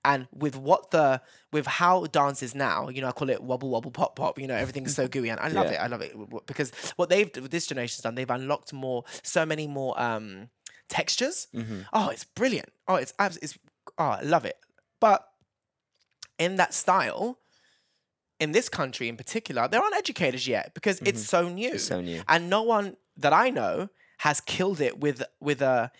And 0.03 0.27
with 0.33 0.55
what 0.55 0.89
the 0.91 1.21
with 1.51 1.67
how 1.67 2.05
dance 2.07 2.41
is 2.41 2.55
now, 2.55 2.89
you 2.89 3.01
know, 3.01 3.07
I 3.07 3.11
call 3.11 3.29
it 3.29 3.41
wobble 3.43 3.69
wobble 3.69 3.91
pop 3.91 4.15
pop. 4.15 4.39
You 4.39 4.47
know, 4.47 4.55
everything's 4.55 4.95
so 4.95 5.07
gooey, 5.07 5.29
and 5.29 5.39
I 5.39 5.49
love 5.49 5.65
Yeah. 5.67 5.73
it. 5.73 5.77
I 5.85 5.87
love 5.87 6.01
it 6.01 6.15
because 6.47 6.71
what 6.95 7.09
they've 7.09 7.31
this 7.31 7.67
generation's 7.67 8.01
done, 8.01 8.15
they've 8.15 8.29
unlocked 8.29 8.73
more, 8.73 9.03
so 9.21 9.45
many 9.45 9.67
more 9.67 9.99
um 10.01 10.49
textures. 10.89 11.47
hmm 11.53 11.81
Oh, 11.93 12.09
it's 12.09 12.23
brilliant. 12.23 12.69
Oh, 12.87 12.95
it's 12.95 13.13
it's 13.19 13.57
oh, 13.99 14.03
I 14.03 14.21
love 14.21 14.45
it. 14.45 14.57
But 14.99 15.27
in 16.39 16.55
that 16.55 16.73
style, 16.73 17.37
in 18.39 18.51
this 18.53 18.69
country 18.69 19.07
in 19.07 19.17
particular, 19.17 19.67
there 19.67 19.81
aren't 19.81 19.95
educators 19.95 20.47
yet 20.47 20.73
because 20.73 20.99
it's 21.05 21.21
so 21.23 21.47
new 21.47 21.73
It's 21.73 21.83
so 21.85 22.01
new. 22.01 22.23
and 22.27 22.49
no 22.49 22.63
one 22.63 22.97
that 23.17 23.33
I 23.33 23.49
know 23.51 23.89
has 24.19 24.41
killed 24.41 24.81
it 24.81 24.99
with 24.99 25.21
with 25.39 25.61
a 25.61 25.91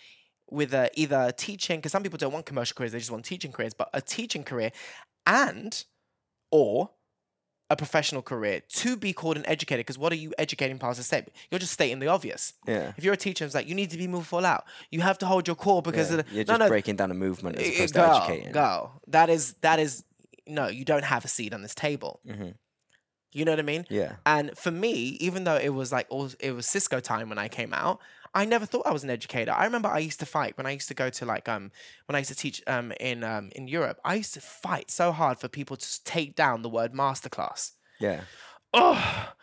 with 0.52 0.74
a 0.74 0.89
either 0.99 1.32
teaching 1.38 1.80
because 1.80 1.91
some 1.91 2.04
people 2.04 2.18
don't 2.18 2.34
want 2.34 2.45
commercial 2.45 2.76
careers 2.76 2.91
they 2.91 2.99
just 2.99 3.12
want 3.12 3.24
teaching 3.26 3.52
careers 3.52 3.74
but 3.74 3.89
a 3.93 4.02
teaching 4.02 4.43
career 4.43 4.72
and 5.26 5.86
or 6.52 6.89
a 7.70 7.76
professional 7.76 8.22
career 8.22 8.62
to 8.68 8.97
be 8.97 9.14
called 9.14 9.38
an 9.38 9.45
educator 9.45 9.80
because 9.80 9.97
what 9.97 10.12
are 10.12 10.18
you 10.18 10.34
educating 10.38 10.78
past 10.78 10.97
the 10.97 11.04
state 11.04 11.30
you're 11.49 11.58
just 11.60 11.72
stating 11.72 11.99
the 11.99 12.08
obvious 12.08 12.54
Yeah. 12.68 12.91
if 12.97 13.04
you're 13.06 13.14
a 13.14 13.18
teacher 13.18 13.45
it's 13.45 13.56
like 13.56 13.68
you 13.68 13.76
need 13.76 13.91
to 13.91 13.97
be 13.97 14.08
moved 14.08 14.28
full 14.28 14.45
out 14.45 14.66
you 14.91 14.99
have 15.02 15.18
to 15.20 15.26
hold 15.26 15.47
your 15.47 15.56
core 15.56 15.82
because 15.82 16.12
yeah. 16.12 16.18
of 16.20 16.28
the, 16.28 16.36
You're 16.36 16.43
no 16.43 16.54
just 16.54 16.60
no 16.60 16.68
breaking 16.68 16.97
down 16.97 17.12
a 17.12 17.14
movement 17.14 17.58
as 17.58 17.68
eh, 17.68 17.74
opposed 17.76 17.93
go, 17.93 18.02
to 18.08 18.16
educating. 18.18 18.52
go 18.52 18.91
that 19.08 19.30
is 19.30 19.54
that 19.62 19.80
is 19.80 20.04
no 20.47 20.68
you 20.68 20.84
don't 20.84 21.06
have 21.06 21.24
a 21.24 21.30
seat 21.30 21.54
on 21.54 21.62
this 21.62 21.74
table 21.74 22.20
hmm 22.30 22.49
you 23.34 23.45
know 23.45 23.54
what 23.54 23.60
I 23.60 23.64
mean 23.64 23.86
Yeah. 23.89 24.16
and 24.26 24.58
for 24.58 24.72
me, 24.72 24.91
even 25.22 25.45
though 25.45 25.56
it 25.56 25.70
was 25.70 25.89
like 25.93 26.06
all 26.10 26.30
it 26.41 26.52
was 26.52 26.66
Sisco 26.68 27.02
time 27.02 27.30
when 27.30 27.38
I 27.38 27.47
came 27.47 27.74
out, 27.74 28.02
I 28.34 28.46
never 28.46 28.66
thought 28.66 28.86
I 28.86 28.94
was 28.94 29.04
an 29.04 29.10
educator. 29.10 29.52
I 29.52 29.66
remember 29.66 29.90
I 29.90 30.00
used 30.00 30.20
to 30.22 30.26
fight 30.26 30.58
when 30.58 30.66
I 30.66 30.72
used 30.72 30.88
to 30.88 30.94
go 30.94 31.10
to 31.10 31.26
like 31.26 31.50
um 31.50 31.72
when 32.06 32.16
I 32.16 32.20
used 32.20 32.30
to 32.32 32.36
teach 32.36 32.62
um 32.68 32.92
in 33.00 33.24
um 33.24 33.50
in 33.56 33.68
Europe. 33.68 34.00
I 34.06 34.16
used 34.16 34.34
to 34.36 34.42
fight 34.42 34.90
so 34.92 35.12
hard 35.12 35.40
for 35.40 35.48
people 35.48 35.78
to 35.78 36.04
take 36.04 36.36
down 36.36 36.62
the 36.62 36.70
word 36.70 36.94
masterclass. 36.94 37.72
Yeah. 38.00 38.22
Oh, 38.74 39.34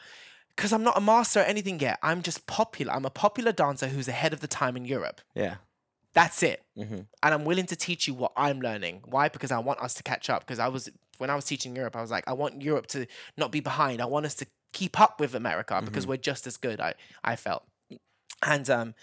because 0.57 0.73
I'm 0.73 0.83
not 0.83 0.97
a 0.97 1.01
master 1.01 1.41
at 1.41 1.49
anything 1.49 1.79
yet. 1.81 1.99
I'm 2.03 2.23
just 2.23 2.47
popular. 2.47 2.93
I'm 2.93 3.05
a 3.05 3.11
popular 3.11 3.53
dancer 3.53 3.89
who's 3.89 4.09
ahead 4.09 4.33
of 4.33 4.41
the 4.41 4.49
time 4.49 4.77
in 4.77 4.85
Europe. 4.85 5.21
Yeah. 5.35 5.57
That's 6.15 6.43
it. 6.43 6.65
hmm 6.75 7.03
And 7.23 7.35
I'm 7.35 7.45
willing 7.45 7.67
to 7.67 7.77
teach 7.77 8.09
you 8.09 8.15
what 8.15 8.33
I'm 8.37 8.61
learning. 8.61 9.03
Why? 9.05 9.29
Because 9.29 9.53
I 9.53 9.59
want 9.59 9.81
us 9.81 9.95
to 9.95 10.03
catch 10.03 10.31
up. 10.31 10.41
Because 10.47 10.59
I 10.59 10.69
was 10.69 10.89
when 11.19 11.31
I 11.31 11.35
was 11.35 11.45
teaching 11.45 11.77
Europe, 11.77 11.95
I 11.95 12.01
was 12.01 12.11
like, 12.11 12.25
I 12.27 12.33
want 12.33 12.63
Europe 12.63 12.87
to 12.89 13.07
not 13.37 13.53
be 13.53 13.61
behind. 13.61 14.01
I 14.01 14.07
want 14.07 14.25
us 14.25 14.35
to 14.37 14.47
keep 14.73 14.99
up 15.01 15.21
with 15.21 15.35
America 15.35 15.81
because 15.85 16.07
we're 16.07 16.17
just 16.17 16.47
as 16.47 16.57
good. 16.57 16.81
I 16.81 16.95
I 17.23 17.37
felt, 17.37 17.65
and 18.43 18.69
um, 18.71 18.95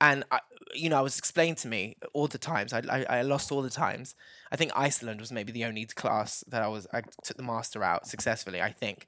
and 0.00 0.24
I, 0.30 0.40
you 0.74 0.88
know, 0.88 0.98
I 0.98 1.02
was 1.02 1.18
explained 1.18 1.58
to 1.58 1.68
me 1.68 1.96
all 2.12 2.26
the 2.26 2.38
times. 2.38 2.72
I, 2.72 2.82
I 2.90 3.18
I 3.18 3.22
lost 3.22 3.52
all 3.52 3.62
the 3.62 3.70
times. 3.70 4.14
I 4.50 4.56
think 4.56 4.72
Iceland 4.74 5.20
was 5.20 5.32
maybe 5.32 5.52
the 5.52 5.64
only 5.64 5.84
class 5.86 6.44
that 6.48 6.62
I 6.62 6.68
was 6.68 6.86
I 6.92 7.02
took 7.22 7.36
the 7.36 7.42
master 7.42 7.82
out 7.82 8.06
successfully. 8.06 8.60
I 8.60 8.72
think, 8.72 9.06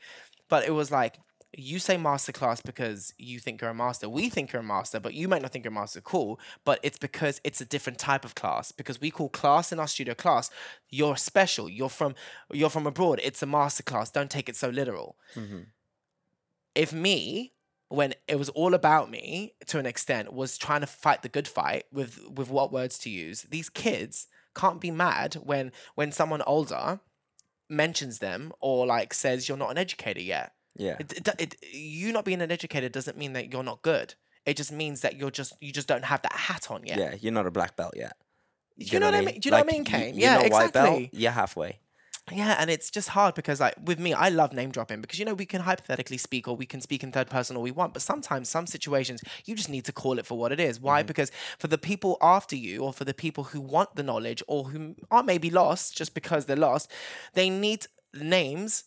but 0.48 0.64
it 0.64 0.72
was 0.72 0.90
like 0.90 1.18
you 1.56 1.78
say 1.78 1.96
master 1.96 2.32
class 2.32 2.60
because 2.60 3.14
you 3.18 3.38
think 3.38 3.60
you're 3.60 3.70
a 3.70 3.74
master. 3.74 4.08
We 4.08 4.28
think 4.28 4.52
you're 4.52 4.60
a 4.60 4.64
master, 4.64 5.00
but 5.00 5.14
you 5.14 5.28
might 5.28 5.42
not 5.42 5.52
think 5.52 5.64
you're 5.64 5.72
a 5.72 5.74
master. 5.74 6.00
Cool, 6.00 6.40
but 6.64 6.80
it's 6.82 6.98
because 6.98 7.40
it's 7.44 7.60
a 7.60 7.64
different 7.64 7.98
type 7.98 8.24
of 8.24 8.34
class. 8.34 8.72
Because 8.72 9.00
we 9.00 9.10
call 9.10 9.28
class 9.28 9.72
in 9.72 9.78
our 9.78 9.86
studio 9.86 10.14
class. 10.14 10.50
You're 10.90 11.16
special. 11.16 11.68
You're 11.68 11.88
from 11.88 12.14
you're 12.52 12.70
from 12.70 12.86
abroad. 12.86 13.20
It's 13.22 13.42
a 13.42 13.46
master 13.46 13.82
class. 13.82 14.10
Don't 14.10 14.30
take 14.30 14.48
it 14.48 14.56
so 14.56 14.68
literal. 14.68 15.16
If 16.74 16.92
me, 16.92 17.52
when 17.94 18.14
it 18.28 18.36
was 18.36 18.48
all 18.50 18.74
about 18.74 19.10
me 19.10 19.54
to 19.66 19.78
an 19.78 19.86
extent, 19.86 20.32
was 20.32 20.58
trying 20.58 20.80
to 20.80 20.86
fight 20.86 21.22
the 21.22 21.28
good 21.28 21.48
fight 21.48 21.84
with 21.92 22.20
with 22.28 22.50
what 22.50 22.72
words 22.72 22.98
to 23.00 23.10
use, 23.10 23.42
these 23.42 23.68
kids 23.68 24.26
can't 24.54 24.80
be 24.80 24.90
mad 24.90 25.34
when 25.42 25.72
when 25.94 26.12
someone 26.12 26.42
older 26.42 27.00
mentions 27.68 28.18
them 28.18 28.52
or 28.60 28.86
like 28.86 29.14
says 29.14 29.48
you're 29.48 29.58
not 29.58 29.70
an 29.70 29.78
educator 29.78 30.20
yet. 30.20 30.52
Yeah. 30.76 30.96
It, 30.98 31.12
it, 31.12 31.28
it, 31.38 31.56
you 31.72 32.12
not 32.12 32.24
being 32.24 32.42
an 32.42 32.50
educator 32.50 32.88
doesn't 32.88 33.16
mean 33.16 33.32
that 33.34 33.52
you're 33.52 33.62
not 33.62 33.82
good. 33.82 34.14
It 34.44 34.56
just 34.56 34.72
means 34.72 35.00
that 35.00 35.16
you're 35.16 35.30
just 35.30 35.54
you 35.60 35.72
just 35.72 35.88
don't 35.88 36.04
have 36.04 36.22
that 36.22 36.32
hat 36.32 36.70
on 36.70 36.84
yet. 36.84 36.98
Yeah. 36.98 37.14
You're 37.20 37.32
not 37.32 37.46
a 37.46 37.50
black 37.50 37.76
belt 37.76 37.94
yet. 37.96 38.16
You 38.76 38.98
know 38.98 39.06
what 39.06 39.14
I 39.14 39.20
mean? 39.20 39.38
Do 39.38 39.46
you 39.46 39.50
know 39.52 39.58
what 39.58 39.68
I 39.68 39.72
mean, 39.72 39.84
Kane? 39.84 40.14
you're 40.16 40.30
Yeah, 40.30 40.48
white 40.48 40.72
belt, 40.72 40.98
exactly. 40.98 41.10
you're 41.12 41.30
halfway. 41.30 41.78
Yeah, 42.32 42.56
and 42.58 42.70
it's 42.70 42.90
just 42.90 43.10
hard 43.10 43.34
because 43.34 43.60
like 43.60 43.74
with 43.84 43.98
me, 43.98 44.14
I 44.14 44.30
love 44.30 44.54
name 44.54 44.70
dropping 44.70 45.02
because 45.02 45.18
you 45.18 45.26
know 45.26 45.34
we 45.34 45.44
can 45.44 45.60
hypothetically 45.60 46.16
speak 46.16 46.48
or 46.48 46.56
we 46.56 46.64
can 46.64 46.80
speak 46.80 47.02
in 47.02 47.12
third 47.12 47.28
person 47.28 47.54
all 47.54 47.62
we 47.62 47.70
want, 47.70 47.92
but 47.92 48.00
sometimes 48.00 48.48
some 48.48 48.66
situations 48.66 49.22
you 49.44 49.54
just 49.54 49.68
need 49.68 49.84
to 49.84 49.92
call 49.92 50.18
it 50.18 50.24
for 50.24 50.38
what 50.38 50.50
it 50.50 50.58
is. 50.58 50.80
Why? 50.80 51.00
Mm-hmm. 51.00 51.08
Because 51.08 51.30
for 51.58 51.66
the 51.66 51.76
people 51.76 52.16
after 52.22 52.56
you 52.56 52.80
or 52.80 52.94
for 52.94 53.04
the 53.04 53.12
people 53.12 53.44
who 53.44 53.60
want 53.60 53.94
the 53.94 54.02
knowledge 54.02 54.42
or 54.48 54.64
who 54.64 54.94
are 55.10 55.22
maybe 55.22 55.50
lost 55.50 55.96
just 55.96 56.14
because 56.14 56.46
they're 56.46 56.56
lost, 56.56 56.90
they 57.34 57.50
need 57.50 57.86
names 58.14 58.84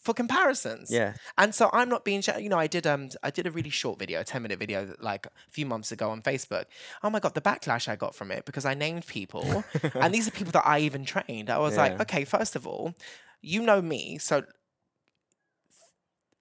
for 0.00 0.14
comparisons. 0.14 0.90
Yeah. 0.90 1.14
And 1.36 1.54
so 1.54 1.68
I'm 1.72 1.88
not 1.88 2.04
being, 2.04 2.22
you 2.38 2.48
know, 2.48 2.58
I 2.58 2.66
did 2.66 2.86
um 2.86 3.10
I 3.22 3.30
did 3.30 3.46
a 3.46 3.50
really 3.50 3.70
short 3.70 3.98
video, 3.98 4.20
a 4.20 4.24
10 4.24 4.42
minute 4.42 4.58
video 4.58 4.94
like 4.98 5.26
a 5.26 5.30
few 5.50 5.66
months 5.66 5.92
ago 5.92 6.10
on 6.10 6.22
Facebook. 6.22 6.64
Oh 7.02 7.10
my 7.10 7.20
god, 7.20 7.34
the 7.34 7.40
backlash 7.40 7.88
I 7.88 7.96
got 7.96 8.14
from 8.14 8.30
it 8.30 8.44
because 8.46 8.64
I 8.64 8.74
named 8.74 9.06
people 9.06 9.64
and 9.94 10.14
these 10.14 10.26
are 10.26 10.32
people 10.32 10.52
that 10.52 10.66
I 10.66 10.80
even 10.80 11.04
trained. 11.04 11.50
I 11.50 11.58
was 11.58 11.76
like, 11.76 12.00
okay, 12.00 12.24
first 12.24 12.56
of 12.56 12.66
all, 12.66 12.94
you 13.42 13.62
know 13.62 13.80
me, 13.80 14.18
so 14.18 14.42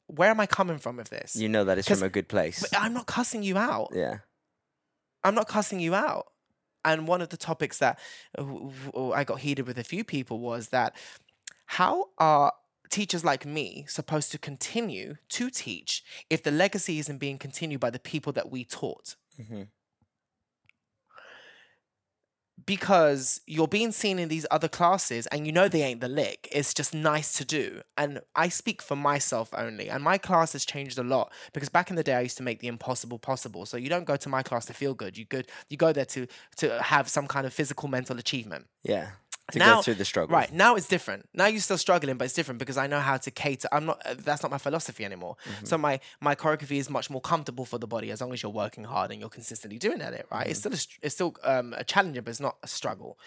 where 0.08 0.30
am 0.32 0.40
I 0.40 0.48
coming 0.48 0.80
from 0.80 0.98
with 0.98 1.10
this? 1.10 1.36
You 1.36 1.50
know 1.50 1.64
that 1.66 1.78
it's 1.78 1.88
from 1.88 2.02
a 2.02 2.10
good 2.10 2.28
place. 2.28 2.62
But 2.62 2.82
I'm 2.82 2.94
not 2.94 3.06
cussing 3.06 3.44
you 3.44 3.58
out. 3.58 3.92
Yeah. 3.94 4.20
I'm 5.24 5.36
not 5.36 5.48
cussing 5.48 5.80
you 5.80 5.94
out. 5.94 6.26
And 6.84 7.08
one 7.08 7.22
of 7.22 7.30
the 7.30 7.38
topics 7.38 7.78
that 7.80 8.00
uh, 8.38 9.10
I 9.12 9.24
got 9.24 9.42
heated 9.42 9.68
with 9.68 9.78
a 9.78 9.84
few 9.84 10.04
people 10.04 10.40
was 10.40 10.70
that 10.70 10.96
how 11.66 12.06
are 12.18 12.54
teachers 12.90 13.24
like 13.24 13.46
me 13.46 13.86
supposed 13.88 14.32
to 14.32 14.38
continue 14.38 15.16
to 15.30 15.50
teach 15.50 16.04
if 16.30 16.44
the 16.44 16.52
legacy 16.52 17.00
isn't 17.00 17.18
being 17.18 17.38
continued 17.38 17.80
by 17.80 17.90
the 17.90 18.00
people 18.00 18.34
that 18.34 18.50
we 18.52 18.64
taught? 18.64 19.16
Mhm. 19.40 19.70
Because 22.66 23.40
you're 23.48 23.70
being 23.70 23.92
seen 23.94 24.20
in 24.20 24.28
these 24.28 24.46
other 24.52 24.68
classes 24.68 25.26
and 25.28 25.46
you 25.48 25.54
know 25.54 25.70
they 25.70 25.82
ain't 25.82 26.02
the 26.02 26.10
lick. 26.10 26.48
It's 26.52 26.74
just 26.74 26.94
nice 26.94 27.32
to 27.38 27.46
do. 27.46 27.82
And 27.98 28.20
I 28.36 28.50
speak 28.50 28.82
for 28.82 28.98
myself 28.98 29.50
only. 29.54 29.90
And 29.90 30.04
my 30.04 30.18
class 30.18 30.52
has 30.52 30.66
changed 30.66 31.00
a 31.00 31.04
lot 31.04 31.32
because 31.54 31.70
back 31.70 31.90
in 31.90 31.96
the 31.96 32.04
day 32.04 32.16
I 32.16 32.22
used 32.22 32.38
to 32.38 32.44
make 32.44 32.60
the 32.60 32.68
impossible 32.68 33.18
possible. 33.18 33.66
So 33.66 33.78
you 33.78 33.90
don't 33.90 34.04
go 34.04 34.18
to 34.18 34.30
my 34.30 34.44
class 34.44 34.66
to 34.66 34.74
feel 34.74 34.94
good. 34.94 35.18
You 35.18 35.26
good 35.26 35.50
you 35.70 35.78
go 35.78 35.94
there 35.94 36.06
to 36.06 36.28
to 36.58 36.82
have 36.84 37.08
some 37.08 37.28
kind 37.28 37.48
of 37.48 37.54
physical 37.54 37.88
mental 37.88 38.20
achievement. 38.20 38.68
Yeah. 38.84 39.12
To 39.52 39.60
Now- 39.60 39.76
go 39.76 39.82
through 39.82 39.96
the 39.96 40.06
struggle. 40.06 40.34
Right 40.36 40.52
now 40.54 40.76
it's 40.76 40.88
different. 40.88 41.28
Now 41.34 41.48
you're 41.48 41.62
still 41.62 41.78
struggling, 41.78 42.18
but 42.18 42.26
it's 42.26 42.34
different 42.34 42.60
because 42.60 42.78
I 42.78 42.88
know 42.88 43.00
how 43.00 43.18
to 43.18 43.32
cater. 43.32 43.68
I'm 43.72 43.86
not. 43.86 44.02
uh, 44.06 44.16
That's 44.18 44.42
not 44.44 44.52
my 44.52 44.58
philosophy 44.58 45.04
anymore. 45.06 45.36
So 45.64 45.78
my 45.78 46.00
my 46.22 46.36
choreography 46.36 46.78
is 46.78 46.90
much 46.90 47.10
more 47.10 47.22
comfortable 47.22 47.66
for 47.66 47.78
the 47.78 47.88
body 47.88 48.12
as 48.12 48.22
long 48.22 48.34
as 48.34 48.42
you're 48.44 48.52
working 48.52 48.84
hard 48.84 49.12
and 49.12 49.20
you're 49.20 49.30
consistently 49.30 49.78
doing 49.78 50.02
at 50.02 50.14
it. 50.14 50.26
Right? 50.32 50.48
It's 50.48 50.60
still 50.60 50.74
a, 50.74 50.80
it's 51.02 51.16
still 51.16 51.36
um, 51.44 51.74
a 51.78 51.84
challenge, 51.84 52.16
but 52.24 52.28
it's 52.30 52.40
not 52.40 52.58
a 52.64 52.68
struggle. 52.68 53.18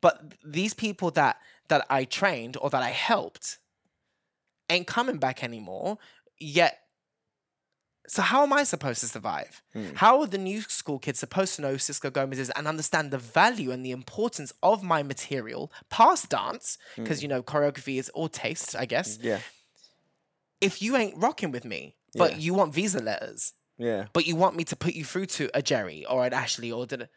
But 0.00 0.34
these 0.44 0.74
people 0.74 1.10
that 1.12 1.36
that 1.68 1.86
I 1.88 2.04
trained 2.04 2.56
or 2.60 2.68
that 2.70 2.82
I 2.82 2.90
helped 2.90 3.58
ain't 4.70 4.86
coming 4.86 5.18
back 5.18 5.42
anymore. 5.44 5.98
Yet. 6.38 6.78
So 8.06 8.20
how 8.20 8.42
am 8.42 8.52
I 8.52 8.64
supposed 8.64 9.00
to 9.00 9.06
survive? 9.06 9.62
Hmm. 9.72 9.94
How 9.94 10.20
are 10.20 10.26
the 10.26 10.38
new 10.38 10.60
school 10.62 10.98
kids 10.98 11.18
supposed 11.18 11.56
to 11.56 11.62
know 11.62 11.70
who 11.72 11.76
Sisco 11.78 12.12
Gomez 12.12 12.38
is 12.38 12.50
and 12.50 12.68
understand 12.68 13.10
the 13.10 13.18
value 13.18 13.70
and 13.70 13.84
the 13.84 13.92
importance 13.92 14.52
of 14.62 14.82
my 14.82 15.02
material 15.02 15.72
past 15.88 16.28
dance? 16.28 16.76
Hmm. 16.96 17.04
Because 17.04 17.22
you 17.22 17.28
know 17.28 17.42
choreography 17.42 17.98
is 17.98 18.10
all 18.10 18.28
taste, 18.28 18.76
I 18.76 18.84
guess. 18.84 19.18
Yeah. 19.22 19.38
If 20.60 20.82
you 20.82 20.96
ain't 20.96 21.16
rocking 21.16 21.50
with 21.50 21.64
me, 21.64 21.96
but 22.14 22.32
Yeah. 22.32 22.38
you 22.38 22.54
want 22.54 22.74
visa 22.74 23.00
letters, 23.00 23.52
Yeah. 23.78 24.06
but 24.12 24.26
you 24.26 24.36
want 24.36 24.56
me 24.56 24.64
to 24.64 24.76
put 24.76 24.94
you 24.94 25.04
through 25.04 25.26
to 25.26 25.50
a 25.54 25.62
Jerry 25.62 26.04
or 26.06 26.24
an 26.26 26.32
Ashley 26.32 26.70
or 26.70 26.86
did 26.86 27.08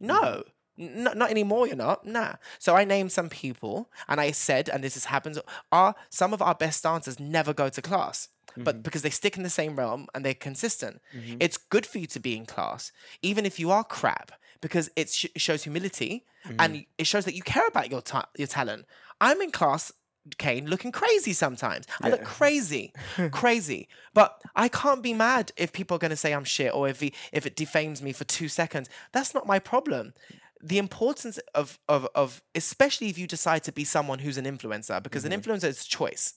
hmm. 0.00 0.06
no. 0.06 0.44
N- 0.80 1.02
not 1.16 1.30
anymore, 1.32 1.66
you're 1.66 1.74
not. 1.74 2.06
Nah. 2.06 2.34
So 2.60 2.76
I 2.76 2.84
named 2.84 3.10
some 3.10 3.28
people 3.28 3.90
and 4.06 4.20
I 4.20 4.30
said, 4.30 4.68
and 4.68 4.84
this 4.84 4.94
has 4.94 5.06
happened, 5.06 5.40
are 5.72 5.96
some 6.08 6.32
of 6.32 6.40
our 6.40 6.54
best 6.54 6.84
dancers 6.84 7.18
never 7.18 7.52
go 7.52 7.68
to 7.68 7.82
class. 7.82 8.28
But 8.64 8.76
mm-hmm. 8.76 8.82
because 8.82 9.02
they 9.02 9.10
stick 9.10 9.36
in 9.36 9.42
the 9.42 9.50
same 9.50 9.76
realm 9.76 10.06
and 10.14 10.24
they're 10.24 10.34
consistent, 10.34 11.00
mm-hmm. 11.14 11.36
it's 11.40 11.56
good 11.56 11.86
for 11.86 11.98
you 11.98 12.06
to 12.08 12.20
be 12.20 12.36
in 12.36 12.46
class, 12.46 12.92
even 13.22 13.46
if 13.46 13.58
you 13.58 13.70
are 13.70 13.84
crap, 13.84 14.32
because 14.60 14.90
it 14.96 15.10
sh- 15.10 15.26
shows 15.36 15.64
humility 15.64 16.24
and 16.58 16.74
mm-hmm. 16.74 16.82
it 16.98 17.06
shows 17.06 17.24
that 17.24 17.34
you 17.34 17.42
care 17.42 17.66
about 17.66 17.90
your 17.90 18.00
ta- 18.00 18.28
your 18.36 18.48
talent. 18.48 18.86
I'm 19.20 19.40
in 19.40 19.50
class, 19.50 19.92
Kane, 20.38 20.66
looking 20.66 20.92
crazy 20.92 21.32
sometimes. 21.32 21.86
I 22.02 22.10
look 22.10 22.24
crazy, 22.24 22.92
crazy. 23.30 23.88
But 24.14 24.40
I 24.54 24.68
can't 24.68 25.02
be 25.02 25.14
mad 25.14 25.52
if 25.56 25.72
people 25.72 25.96
are 25.96 25.98
going 25.98 26.10
to 26.10 26.16
say 26.16 26.32
I'm 26.32 26.44
shit 26.44 26.74
or 26.74 26.88
if 26.88 27.00
he, 27.00 27.12
if 27.32 27.46
it 27.46 27.56
defames 27.56 28.02
me 28.02 28.12
for 28.12 28.24
two 28.24 28.48
seconds. 28.48 28.88
That's 29.12 29.34
not 29.34 29.46
my 29.46 29.58
problem. 29.58 30.14
The 30.62 30.78
importance 30.78 31.38
of, 31.54 31.78
of, 31.88 32.08
of 32.14 32.42
especially 32.54 33.08
if 33.08 33.18
you 33.18 33.26
decide 33.26 33.62
to 33.64 33.72
be 33.72 33.84
someone 33.84 34.18
who's 34.18 34.38
an 34.38 34.44
influencer, 34.44 35.02
because 35.02 35.24
an 35.24 35.32
influencer 35.32 35.64
is 35.64 35.82
a 35.82 35.88
choice. 35.88 36.34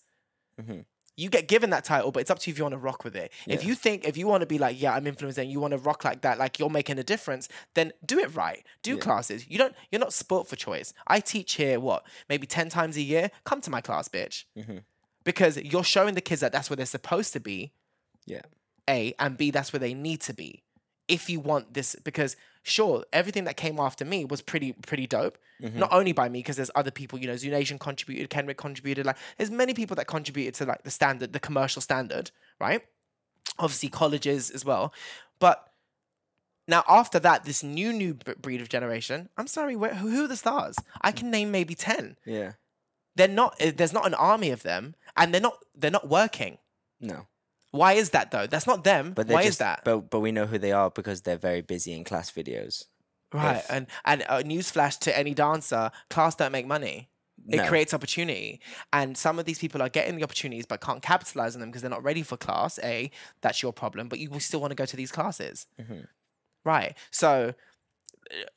You 1.22 1.30
get 1.30 1.48
given 1.48 1.70
that 1.70 1.84
title, 1.84 2.12
but 2.12 2.22
it's 2.22 2.32
up 2.32 2.40
to 2.40 2.50
you 2.50 2.54
if 2.54 2.58
you 2.58 2.64
want 2.64 2.74
to 2.74 2.80
rock 2.80 3.04
with 3.04 3.16
it. 3.16 3.32
If 3.46 3.64
you 3.64 3.76
think, 3.76 4.06
if 4.08 4.18
you 4.18 4.28
want 4.28 4.42
to 4.42 4.48
be 4.48 4.58
like, 4.58 4.82
yeah, 4.82 4.96
I'm 4.96 5.06
influencing, 5.06 5.52
you 5.52 5.60
want 5.60 5.72
to 5.72 5.78
rock 5.78 6.04
like 6.04 6.22
that, 6.22 6.40
like 6.40 6.58
you're 6.58 6.70
making 6.70 6.98
a 6.98 7.04
difference, 7.04 7.48
then 7.76 7.94
do 8.04 8.18
it 8.18 8.36
right. 8.36 8.66
Do 8.82 8.98
classes. 8.98 9.46
You 9.48 9.60
don't. 9.60 9.76
You're 9.92 10.00
not 10.00 10.14
sport 10.14 10.48
for 10.48 10.56
choice. 10.56 10.94
I 11.06 11.20
teach 11.20 11.54
here 11.54 11.80
what 11.80 12.06
maybe 12.28 12.48
ten 12.48 12.70
times 12.70 12.98
a 12.98 13.02
year. 13.02 13.30
Come 13.44 13.62
to 13.62 13.70
my 13.70 13.82
class, 13.82 14.08
bitch, 14.08 14.46
mm-hmm. 14.58 14.78
because 15.24 15.58
you're 15.58 15.84
showing 15.84 16.16
the 16.16 16.22
kids 16.22 16.42
that 16.42 16.52
that's 16.52 16.72
where 16.72 16.78
they're 16.78 16.86
supposed 16.88 17.34
to 17.34 17.40
be. 17.40 17.72
Yeah. 18.26 18.42
A 18.90 19.14
and 19.20 19.38
B, 19.38 19.52
that's 19.52 19.72
where 19.72 19.80
they 19.80 19.94
need 19.94 20.22
to 20.22 20.34
be. 20.34 20.64
If 21.08 21.30
you 21.30 21.40
want 21.40 21.76
this, 21.76 21.96
because 22.04 22.36
sure, 22.64 23.06
everything 23.12 23.44
that 23.46 23.58
came 23.58 23.80
after 23.80 24.06
me 24.06 24.26
was 24.26 24.42
pretty 24.42 24.74
pretty 24.74 25.08
dope. 25.08 25.38
Not 25.76 25.94
only 25.94 26.12
by 26.12 26.28
me, 26.28 26.40
because 26.40 26.56
there's 26.56 26.72
other 26.74 26.90
people, 26.92 27.20
you 27.20 27.28
know, 27.28 27.36
ZooNation 27.36 27.80
contributed, 27.80 28.30
Kenrick 28.32 28.58
contributed. 28.58 29.06
Like, 29.06 29.18
there's 29.38 29.52
many 29.52 29.74
people 29.76 29.96
that 29.98 30.08
contributed 30.08 30.56
to 30.56 30.66
like 30.66 30.84
the 30.84 30.90
standard, 30.90 31.34
the 31.34 31.40
commercial 31.40 31.82
standard, 31.84 32.32
right? 32.60 32.82
Obviously, 33.60 33.90
colleges 33.90 34.50
as 34.50 34.66
well, 34.66 34.94
but. 35.40 35.68
Now, 36.68 36.84
after 36.88 37.20
that, 37.20 37.44
this 37.44 37.64
new 37.64 37.92
new 37.92 38.14
breed 38.14 38.62
of 38.62 38.70
generation. 38.70 39.30
I'm 39.36 39.48
sorry, 39.48 39.76
where, 39.76 39.96
who 39.96 40.10
who 40.10 40.26
are 40.26 40.28
the 40.28 40.38
stars? 40.38 40.76
I 41.02 41.12
can 41.12 41.30
name 41.30 41.52
maybe 41.52 41.76
ten. 41.76 42.18
Yeah. 42.24 42.54
They're 43.16 43.28
not. 43.28 43.60
uh, 43.62 43.72
There's 43.76 43.92
not 43.92 44.06
an 44.06 44.14
army 44.14 44.52
of 44.52 44.62
them, 44.64 44.96
and 45.18 45.34
they're 45.34 45.42
not. 45.42 45.58
They're 45.76 45.92
not 45.92 46.08
working. 46.08 46.60
No. 47.02 47.28
Why 47.72 47.94
is 47.94 48.10
that 48.12 48.32
though? 48.32 48.48
That's 48.48 48.68
not 48.68 48.84
them. 48.84 49.14
But 49.14 49.28
Why 49.28 49.42
just, 49.44 49.54
is 49.54 49.58
that? 49.60 49.82
But 49.86 50.10
but 50.10 50.20
we 50.20 50.32
know 50.32 50.46
who 50.46 50.58
they 50.60 50.72
are 50.74 50.90
because 50.90 51.22
they're 51.22 51.38
very 51.38 51.62
busy 51.62 51.94
in 51.94 52.04
class 52.04 52.30
videos. 52.32 52.86
Right, 53.34 53.58
if- 53.58 53.72
and 53.72 53.88
and 54.06 54.24
uh, 54.28 54.40
newsflash 54.44 55.00
to 55.00 55.18
any 55.18 55.34
dancer: 55.34 55.92
class 56.10 56.36
don't 56.36 56.52
make 56.52 56.68
money. 56.68 57.10
It 57.50 57.58
No. 57.58 57.68
creates 57.68 57.92
opportunity, 57.94 58.62
and 58.94 59.18
some 59.18 59.40
of 59.40 59.46
these 59.46 59.58
people 59.58 59.82
are 59.82 59.90
getting 59.90 60.16
the 60.18 60.24
opportunities 60.24 60.66
but 60.68 60.80
can't 60.80 61.02
capitalize 61.02 61.56
on 61.56 61.62
them 61.62 61.70
because 61.72 61.82
they're 61.82 61.90
not 61.90 62.04
ready 62.04 62.22
for 62.24 62.38
class. 62.38 62.78
A, 62.84 63.10
that's 63.42 63.64
your 63.64 63.74
problem, 63.74 64.10
but 64.10 64.20
you 64.20 64.30
will 64.30 64.40
still 64.42 64.62
want 64.62 64.70
to 64.72 64.76
go 64.76 64.86
to 64.86 64.96
these 64.96 65.12
classes, 65.12 65.66
Mhm. 65.80 66.08
right? 66.66 66.96
So, 67.10 67.56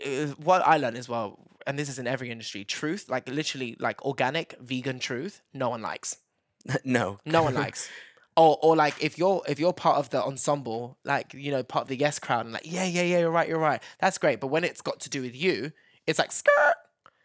uh, 0.04 0.08
uh, 0.08 0.26
what 0.42 0.60
I 0.66 0.76
learned 0.76 0.98
as 0.98 1.08
well, 1.08 1.38
and 1.66 1.78
this 1.78 1.88
is 1.88 1.98
in 1.98 2.06
every 2.06 2.30
industry: 2.30 2.64
truth, 2.64 3.08
like 3.08 3.26
literally, 3.28 3.76
like 3.78 4.04
organic 4.04 4.54
vegan 4.60 4.98
truth, 4.98 5.40
no 5.54 5.70
one 5.70 5.80
likes. 5.80 6.18
no. 6.84 7.20
No 7.24 7.42
one 7.44 7.54
likes. 7.54 7.88
Or, 8.36 8.58
or 8.62 8.74
like 8.74 9.00
if 9.00 9.16
you're 9.16 9.42
if 9.46 9.60
you're 9.60 9.72
part 9.72 9.96
of 9.98 10.10
the 10.10 10.20
ensemble, 10.22 10.98
like 11.04 11.32
you 11.34 11.52
know, 11.52 11.62
part 11.62 11.82
of 11.82 11.88
the 11.88 11.96
yes 11.96 12.18
crowd, 12.18 12.44
and 12.46 12.52
like 12.52 12.62
yeah, 12.64 12.84
yeah, 12.84 13.02
yeah, 13.02 13.18
you're 13.20 13.30
right, 13.30 13.48
you're 13.48 13.58
right. 13.60 13.80
That's 14.00 14.18
great. 14.18 14.40
But 14.40 14.48
when 14.48 14.64
it's 14.64 14.80
got 14.80 14.98
to 15.00 15.10
do 15.10 15.22
with 15.22 15.36
you, 15.36 15.70
it's 16.06 16.18
like 16.18 16.32
skirt, 16.32 16.74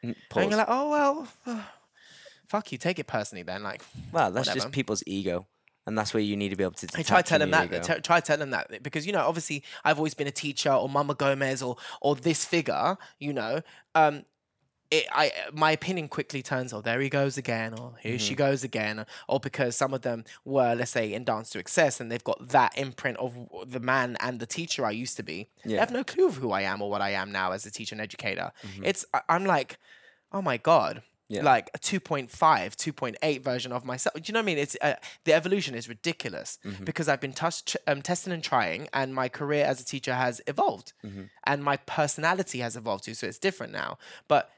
N- 0.04 0.16
and 0.36 0.50
you're 0.52 0.58
like, 0.58 0.68
oh 0.70 0.90
well, 1.48 1.64
fuck 2.48 2.72
you, 2.72 2.78
take 2.78 3.00
it 3.00 3.08
personally 3.08 3.44
then. 3.44 3.64
Like, 3.64 3.82
Well, 4.12 4.32
that's 4.32 4.48
whatever. 4.50 4.66
just 4.66 4.72
people's 4.72 5.04
ego, 5.08 5.48
and 5.88 5.98
that's 5.98 6.14
where 6.14 6.22
you 6.22 6.36
need 6.38 6.50
to 6.50 6.56
be 6.56 6.64
able 6.64 6.74
to. 6.76 6.88
I 6.96 7.02
try 7.02 7.22
tell 7.24 7.40
them 7.40 7.52
that. 7.52 7.84
T- 7.84 8.02
try 8.02 8.20
tell 8.20 8.38
them 8.38 8.52
that 8.52 8.84
because 8.84 9.08
you 9.08 9.12
know, 9.12 9.26
obviously, 9.28 9.64
I've 9.84 9.98
always 9.98 10.14
been 10.14 10.28
a 10.28 10.32
teacher 10.32 10.72
or 10.72 10.88
Mama 10.90 11.16
Gomez 11.16 11.62
or 11.64 11.78
or 12.02 12.16
this 12.16 12.46
figure. 12.46 12.98
You 13.20 13.34
know, 13.34 13.62
um, 13.96 14.26
it, 14.92 15.06
I 15.12 15.32
my 15.54 15.72
opinion 15.72 16.08
quickly 16.08 16.42
turns. 16.42 16.74
Oh, 16.74 16.82
there 16.82 17.00
he 17.00 17.10
goes 17.10 17.38
again, 17.38 17.74
or 17.80 17.94
here 18.02 18.18
she 18.18 18.34
Mm-hmm. 18.34 18.38
goes 18.38 18.64
again, 18.64 19.06
or 19.28 19.40
because 19.40 19.76
some 19.76 19.94
of 19.94 20.02
them 20.02 20.26
were, 20.46 20.74
let's 20.76 20.92
say, 20.92 21.14
in 21.14 21.24
Dance 21.24 21.52
2XS, 21.54 22.00
and 22.00 22.12
they've 22.12 22.24
got 22.24 22.48
that 22.50 22.78
imprint 22.78 23.18
of 23.18 23.36
the 23.68 23.80
man 23.80 24.18
and 24.20 24.40
the 24.40 24.46
teacher 24.48 24.86
I 24.86 24.92
used 24.92 25.16
to 25.18 25.24
be. 25.24 25.48
They 25.66 25.76
have 25.76 25.92
no 25.92 26.04
clue 26.04 26.28
of 26.28 26.36
who 26.36 26.52
I 26.52 26.62
am 26.62 26.82
or 26.82 26.90
what 26.90 27.02
I 27.02 27.12
am 27.12 27.32
now 27.32 27.52
as 27.52 27.66
a 27.66 27.72
teacher 27.72 27.94
and 27.94 28.02
educator. 28.02 28.52
Mhm. 28.66 28.82
It's 28.86 29.06
I'm 29.28 29.46
like, 29.46 29.78
oh 30.32 30.42
my 30.42 30.58
god, 30.58 31.04
Yeah. 31.28 31.44
like 31.44 31.70
a 31.76 31.78
2.5 31.80 32.76
2.8 32.76 33.42
version 33.44 33.72
of 33.72 33.86
myself 33.86 34.16
do 34.16 34.22
you 34.26 34.34
know 34.34 34.40
what 34.40 34.44
i 34.44 34.52
mean 34.52 34.58
it's 34.58 34.76
uh, 34.82 34.96
the 35.26 35.34
evolution 35.34 35.76
is 35.76 35.88
ridiculous 35.88 36.58
Mhm. 36.66 36.86
because 36.86 37.08
i've 37.08 37.22
been 37.22 37.34
ch- 37.36 37.78
um, 37.86 38.02
testing 38.02 38.34
and 38.34 38.44
trying 38.44 38.88
and 38.94 39.14
my 39.14 39.30
career 39.30 39.64
as 39.64 39.80
a 39.80 39.86
teacher 39.86 40.16
has 40.16 40.42
evolved 40.48 40.94
Mhm. 41.06 41.30
and 41.46 41.64
my 41.64 41.78
personality 41.78 42.60
has 42.66 42.76
evolved 42.76 43.04
too 43.04 43.14
so 43.14 43.28
it's 43.28 43.38
different 43.38 43.72
now 43.72 44.00
but 44.28 44.50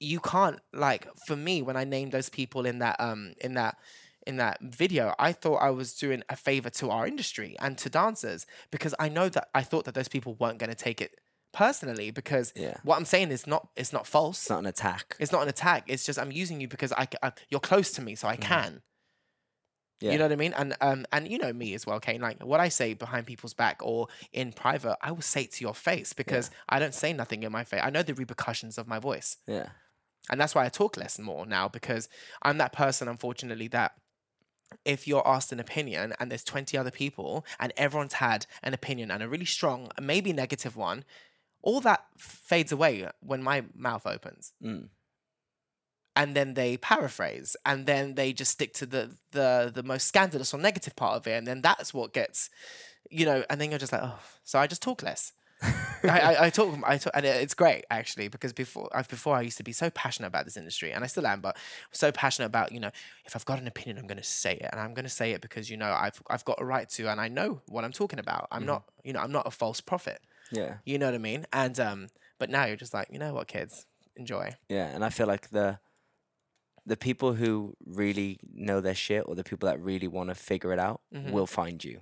you 0.00 0.20
can't 0.20 0.58
like 0.72 1.06
for 1.26 1.36
me 1.36 1.62
when 1.62 1.76
i 1.76 1.84
named 1.84 2.12
those 2.12 2.28
people 2.28 2.66
in 2.66 2.78
that 2.80 2.96
um 2.98 3.32
in 3.40 3.54
that 3.54 3.76
in 4.26 4.36
that 4.38 4.58
video 4.60 5.14
i 5.18 5.32
thought 5.32 5.56
i 5.56 5.70
was 5.70 5.94
doing 5.94 6.22
a 6.28 6.36
favor 6.36 6.70
to 6.70 6.90
our 6.90 7.06
industry 7.06 7.54
and 7.60 7.76
to 7.78 7.88
dancers 7.90 8.46
because 8.70 8.94
i 8.98 9.08
know 9.08 9.28
that 9.28 9.48
i 9.54 9.62
thought 9.62 9.84
that 9.84 9.94
those 9.94 10.08
people 10.08 10.34
weren't 10.40 10.58
going 10.58 10.70
to 10.70 10.74
take 10.76 11.00
it 11.00 11.18
personally 11.52 12.10
because 12.10 12.52
Yeah. 12.56 12.76
what 12.82 12.96
i'm 12.96 13.04
saying 13.04 13.30
is 13.30 13.46
not 13.46 13.68
it's 13.76 13.92
not 13.92 14.06
false 14.06 14.40
It's 14.42 14.50
not 14.50 14.58
an 14.60 14.66
attack. 14.66 15.16
it's 15.20 15.30
not 15.32 15.42
an 15.42 15.48
attack. 15.48 15.84
It's 15.86 16.04
just 16.04 16.18
I'm 16.18 16.32
using 16.32 16.60
you 16.60 16.66
because 16.68 16.92
I 16.92 17.06
you're 17.50 17.60
close 17.60 17.92
to 17.92 18.02
me, 18.02 18.16
so 18.16 18.26
I 18.26 18.36
can. 18.36 18.64
Mm-hmm. 18.70 18.76
Yeah. 20.00 20.12
You 20.12 20.18
know 20.18 20.24
what 20.24 20.32
I 20.32 20.36
mean? 20.36 20.52
And 20.54 20.74
um 20.80 21.06
and 21.12 21.28
you 21.28 21.38
know 21.38 21.52
me 21.52 21.72
as 21.74 21.86
well, 21.86 22.00
Kane. 22.00 22.20
Like 22.20 22.42
what 22.44 22.58
I 22.58 22.68
say 22.68 22.94
behind 22.94 23.26
people's 23.26 23.54
back 23.54 23.80
or 23.82 24.08
in 24.32 24.52
private, 24.52 24.96
I 25.00 25.12
will 25.12 25.22
say 25.22 25.42
it 25.42 25.52
to 25.52 25.64
your 25.64 25.74
face 25.74 26.12
because 26.12 26.50
I 26.68 26.78
don't 26.80 26.92
say 26.94 27.12
nothing 27.12 27.44
in 27.44 27.52
my 27.52 27.62
face. 27.64 27.80
I 27.84 27.90
know 27.90 28.02
the 28.02 28.14
repercussions 28.14 28.76
of 28.76 28.88
my 28.88 28.98
voice, 28.98 29.36
Yeah. 29.46 29.68
And 30.30 30.40
that's 30.40 30.54
why 30.54 30.64
I 30.64 30.68
talk 30.68 30.96
less 30.96 31.16
and 31.16 31.26
more 31.26 31.44
now 31.46 31.68
because 31.68 32.08
I'm 32.42 32.58
that 32.58 32.72
person, 32.72 33.08
unfortunately, 33.08 33.68
that 33.68 33.92
if 34.84 35.06
you're 35.06 35.26
asked 35.26 35.52
an 35.52 35.60
opinion 35.60 36.14
and 36.18 36.30
there's 36.30 36.44
20 36.44 36.76
other 36.76 36.90
people 36.90 37.44
and 37.60 37.72
everyone's 37.76 38.14
had 38.14 38.46
an 38.62 38.74
opinion 38.74 39.10
and 39.10 39.22
a 39.22 39.28
really 39.28 39.44
strong, 39.44 39.90
maybe 40.00 40.32
negative 40.32 40.76
one, 40.76 41.04
all 41.62 41.80
that 41.82 42.04
fades 42.18 42.72
away 42.72 43.08
when 43.20 43.42
my 43.42 43.64
mouth 43.74 44.06
opens 44.06 44.52
Mm. 44.62 44.88
and 46.16 46.34
then 46.36 46.54
they 46.54 46.76
paraphrase 46.76 47.56
and 47.64 47.86
then 47.86 48.14
they 48.14 48.32
just 48.32 48.52
stick 48.52 48.72
to 48.74 48.86
the 48.86 49.16
the 49.32 49.70
the 49.74 49.82
most 49.82 50.06
scandalous 50.06 50.52
or 50.54 50.58
negative 50.60 50.94
part 50.96 51.16
of 51.16 51.26
it 51.26 51.32
and 51.38 51.46
then 51.46 51.60
that's 51.62 51.92
what 51.94 52.12
gets 52.12 52.50
you 53.10 53.24
know 53.24 53.44
and 53.50 53.60
then 53.60 53.70
you're 53.70 53.78
just 53.78 53.92
like 53.92 54.02
oh 54.04 54.18
so 54.42 54.58
i 54.58 54.66
just 54.66 54.82
talk 54.82 55.02
less 55.02 55.32
I, 56.04 56.20
I, 56.20 56.44
I 56.46 56.50
talk 56.50 56.78
I 56.84 56.98
talk 56.98 57.12
and 57.14 57.24
it's 57.24 57.54
great 57.54 57.84
actually 57.90 58.28
because 58.28 58.52
before 58.52 58.88
I 58.94 59.02
before 59.02 59.34
I 59.36 59.40
used 59.40 59.56
to 59.56 59.62
be 59.64 59.72
so 59.72 59.88
passionate 59.90 60.28
about 60.28 60.44
this 60.44 60.56
industry 60.56 60.92
and 60.92 61.02
I 61.02 61.06
still 61.06 61.26
am 61.26 61.40
but 61.40 61.56
so 61.92 62.12
passionate 62.12 62.46
about 62.46 62.72
you 62.72 62.80
know 62.80 62.90
if 63.24 63.34
I've 63.34 63.44
got 63.46 63.58
an 63.60 63.66
opinion 63.66 63.96
I'm 63.98 64.06
going 64.06 64.18
to 64.18 64.22
say 64.22 64.52
it 64.54 64.68
and 64.70 64.78
I'm 64.80 64.92
going 64.94 65.04
to 65.06 65.10
say 65.10 65.32
it 65.32 65.40
because 65.40 65.70
you 65.70 65.76
know 65.76 65.90
I've 65.92 66.20
I've 66.28 66.44
got 66.44 66.60
a 66.60 66.64
right 66.64 66.88
to 66.90 67.10
and 67.10 67.20
I 67.20 67.28
know 67.28 67.60
what 67.68 67.84
I'm 67.84 67.92
talking 67.92 68.18
about 68.18 68.48
I'm 68.52 68.66
not 68.66 68.84
you 69.02 69.12
know 69.14 69.20
I'm 69.20 69.32
not 69.32 69.46
a 69.46 69.50
false 69.50 69.80
prophet 69.80 70.20
Yeah. 70.50 70.76
you 70.84 70.98
know 70.98 71.06
what 71.06 71.14
I 71.14 71.18
mean 71.18 71.46
and 71.52 71.78
um 71.80 72.08
but 72.38 72.50
now 72.50 72.64
you're 72.66 72.76
just 72.76 72.92
like 72.92 73.08
you 73.10 73.18
know 73.18 73.32
what 73.32 73.48
kids 73.48 73.86
enjoy 74.16 74.54
Yeah. 74.68 74.86
And 74.94 75.04
I 75.04 75.08
feel 75.10 75.26
like 75.26 75.50
the 75.50 75.78
the 76.86 76.96
people 76.98 77.32
who 77.32 77.74
really 77.86 78.38
know 78.52 78.80
their 78.80 78.94
shit 78.94 79.24
or 79.26 79.34
the 79.34 79.44
people 79.44 79.66
that 79.68 79.80
really 79.80 80.06
want 80.08 80.28
to 80.28 80.34
figure 80.34 80.72
it 80.72 80.78
out 80.78 81.00
Mhm. 81.14 81.30
will 81.30 81.46
find 81.46 81.82
you. 81.82 82.00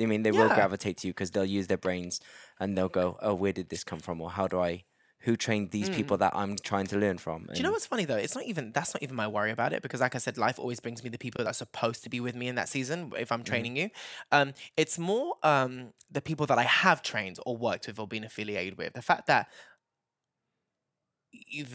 I 0.00 0.06
mean, 0.06 0.22
they 0.22 0.32
will 0.32 0.48
gravitate 0.48 0.98
to 0.98 1.06
you 1.06 1.12
because 1.12 1.30
they'll 1.30 1.44
use 1.44 1.68
their 1.68 1.78
brains 1.78 2.20
and 2.58 2.76
they'll 2.76 2.88
go, 2.88 3.16
"Oh, 3.22 3.34
where 3.34 3.52
did 3.52 3.68
this 3.68 3.84
come 3.84 4.00
from? 4.00 4.20
Or 4.20 4.30
how 4.30 4.48
do 4.48 4.60
I? 4.60 4.84
Who 5.20 5.36
trained 5.36 5.70
these 5.70 5.88
people 5.88 6.18
that 6.18 6.34
I'm 6.34 6.56
trying 6.56 6.86
to 6.88 6.98
learn 6.98 7.18
from?" 7.18 7.44
Mm. 7.44 7.54
Do 7.54 7.58
you 7.58 7.62
know 7.62 7.70
what's 7.70 7.86
funny 7.86 8.04
though? 8.04 8.16
It's 8.16 8.34
not 8.34 8.44
even 8.44 8.72
that's 8.72 8.94
not 8.94 9.02
even 9.02 9.14
my 9.14 9.28
worry 9.28 9.52
about 9.52 9.72
it 9.72 9.82
because, 9.82 10.00
like 10.00 10.14
I 10.14 10.18
said, 10.18 10.36
life 10.36 10.58
always 10.58 10.80
brings 10.80 11.04
me 11.04 11.10
the 11.10 11.18
people 11.18 11.44
that 11.44 11.50
are 11.50 11.54
supposed 11.54 12.02
to 12.04 12.10
be 12.10 12.20
with 12.20 12.34
me 12.34 12.48
in 12.48 12.56
that 12.56 12.68
season. 12.68 13.12
If 13.16 13.30
I'm 13.30 13.44
training 13.44 13.76
you, 13.76 13.90
um, 14.32 14.54
it's 14.76 14.98
more 14.98 15.36
um, 15.42 15.92
the 16.10 16.20
people 16.20 16.46
that 16.46 16.58
I 16.58 16.64
have 16.64 17.02
trained 17.02 17.38
or 17.46 17.56
worked 17.56 17.86
with 17.86 17.98
or 17.98 18.08
been 18.08 18.24
affiliated 18.24 18.76
with. 18.76 18.94
The 18.94 19.02
fact 19.02 19.28
that 19.28 19.48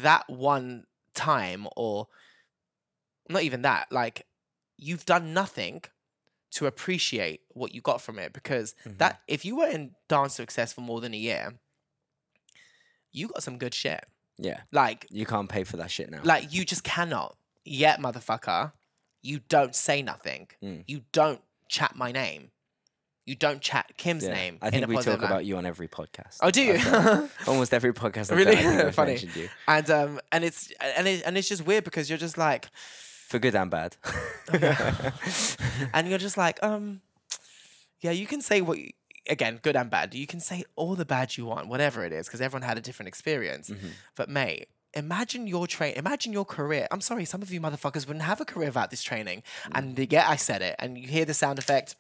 that 0.01 0.29
one 0.29 0.85
time 1.13 1.67
or 1.75 2.07
not 3.29 3.43
even 3.43 3.61
that, 3.61 3.91
like 3.91 4.25
you've 4.77 5.05
done 5.05 5.33
nothing 5.33 5.83
to 6.51 6.65
appreciate 6.65 7.41
what 7.49 7.73
you 7.73 7.81
got 7.81 8.01
from 8.01 8.17
it 8.19 8.33
because 8.33 8.73
Mhm. 8.85 8.97
that 8.97 9.21
if 9.27 9.45
you 9.45 9.55
were 9.57 9.67
in 9.67 9.95
dance 10.07 10.37
2XS 10.37 10.73
for 10.73 10.81
more 10.81 10.99
than 11.01 11.13
a 11.13 11.17
year, 11.17 11.53
you 13.11 13.27
got 13.27 13.43
some 13.43 13.57
good 13.57 13.73
shit. 13.73 14.03
Yeah, 14.37 14.61
Like 14.71 15.05
you 15.09 15.25
can't 15.25 15.49
pay 15.49 15.63
for 15.65 15.77
that 15.77 15.91
shit 15.91 16.09
now. 16.09 16.21
like 16.23 16.53
you 16.53 16.63
just 16.63 16.83
cannot. 16.83 17.35
Yet, 17.65 17.99
motherfucker, 17.99 18.71
you 19.21 19.39
don't 19.49 19.75
say 19.75 20.01
nothing. 20.01 20.47
Mm. 20.63 20.85
You 20.87 21.01
don't 21.11 21.41
chat 21.67 21.95
my 21.95 22.11
name. 22.13 22.51
You 23.25 23.35
don't 23.35 23.61
chat 23.61 23.91
Kim's 23.97 24.23
Yeah. 24.23 24.33
name. 24.33 24.57
I 24.61 24.67
in 24.67 24.71
think 24.71 24.87
we 24.87 24.95
talk 24.95 25.21
about 25.21 25.45
you 25.45 25.57
on 25.57 25.65
every 25.65 25.87
podcast. 25.89 26.37
Oh, 26.41 26.49
do 26.49 26.63
you? 26.63 26.77
Done- 26.79 27.29
Almost 27.47 27.73
every 27.73 27.93
podcast. 27.93 28.31
I've 28.31 28.37
Really? 28.37 28.55
done, 28.55 28.65
I 28.65 28.69
think 28.77 28.83
I've 28.87 28.95
Funny. 28.95 29.11
mentioned 29.11 29.35
you 29.35 29.49
and 29.67 29.89
um 29.91 30.19
and 30.31 30.43
it's 30.45 30.71
and 30.79 31.07
it 31.07 31.21
and 31.25 31.37
it's 31.37 31.49
just 31.49 31.63
weird 31.65 31.83
because 31.83 32.09
you're 32.09 32.17
just 32.17 32.37
like 32.37 32.69
for 33.29 33.39
good 33.39 33.55
and 33.55 33.69
bad. 33.71 33.95
and 35.93 36.07
you're 36.07 36.17
just 36.17 36.37
like 36.37 36.61
um 36.63 37.01
yeah 38.01 38.11
you 38.11 38.25
can 38.25 38.41
say 38.41 38.61
what 38.61 38.77
you, 38.79 38.89
again 39.29 39.59
good 39.61 39.75
and 39.75 39.89
bad 39.89 40.13
you 40.15 40.25
can 40.27 40.39
say 40.39 40.63
all 40.75 40.95
the 40.95 41.05
bad 41.05 41.37
you 41.37 41.45
want 41.45 41.67
whatever 41.67 42.03
it 42.03 42.11
is 42.11 42.27
because 42.27 42.41
everyone 42.41 42.63
had 42.67 42.77
a 42.77 42.81
different 42.81 43.07
experience 43.07 43.69
Mhm. 43.69 43.91
but 44.15 44.29
mate 44.29 44.67
imagine 44.93 45.45
your 45.45 45.67
train 45.67 45.93
imagine 45.95 46.33
your 46.33 46.45
career 46.45 46.87
i'm 46.91 47.01
sorry 47.01 47.25
some 47.25 47.41
of 47.43 47.51
you 47.51 47.61
motherfuckers 47.61 48.07
wouldn't 48.07 48.25
have 48.25 48.41
a 48.41 48.45
career 48.45 48.69
without 48.69 48.89
this 48.89 49.03
training 49.03 49.43
and 49.75 49.95
the- 49.95 50.07
yeah 50.09 50.27
i 50.27 50.35
said 50.35 50.61
it 50.63 50.75
and 50.79 50.97
you 50.97 51.07
hear 51.07 51.25
the 51.25 51.33
sound 51.35 51.59
effect 51.59 51.95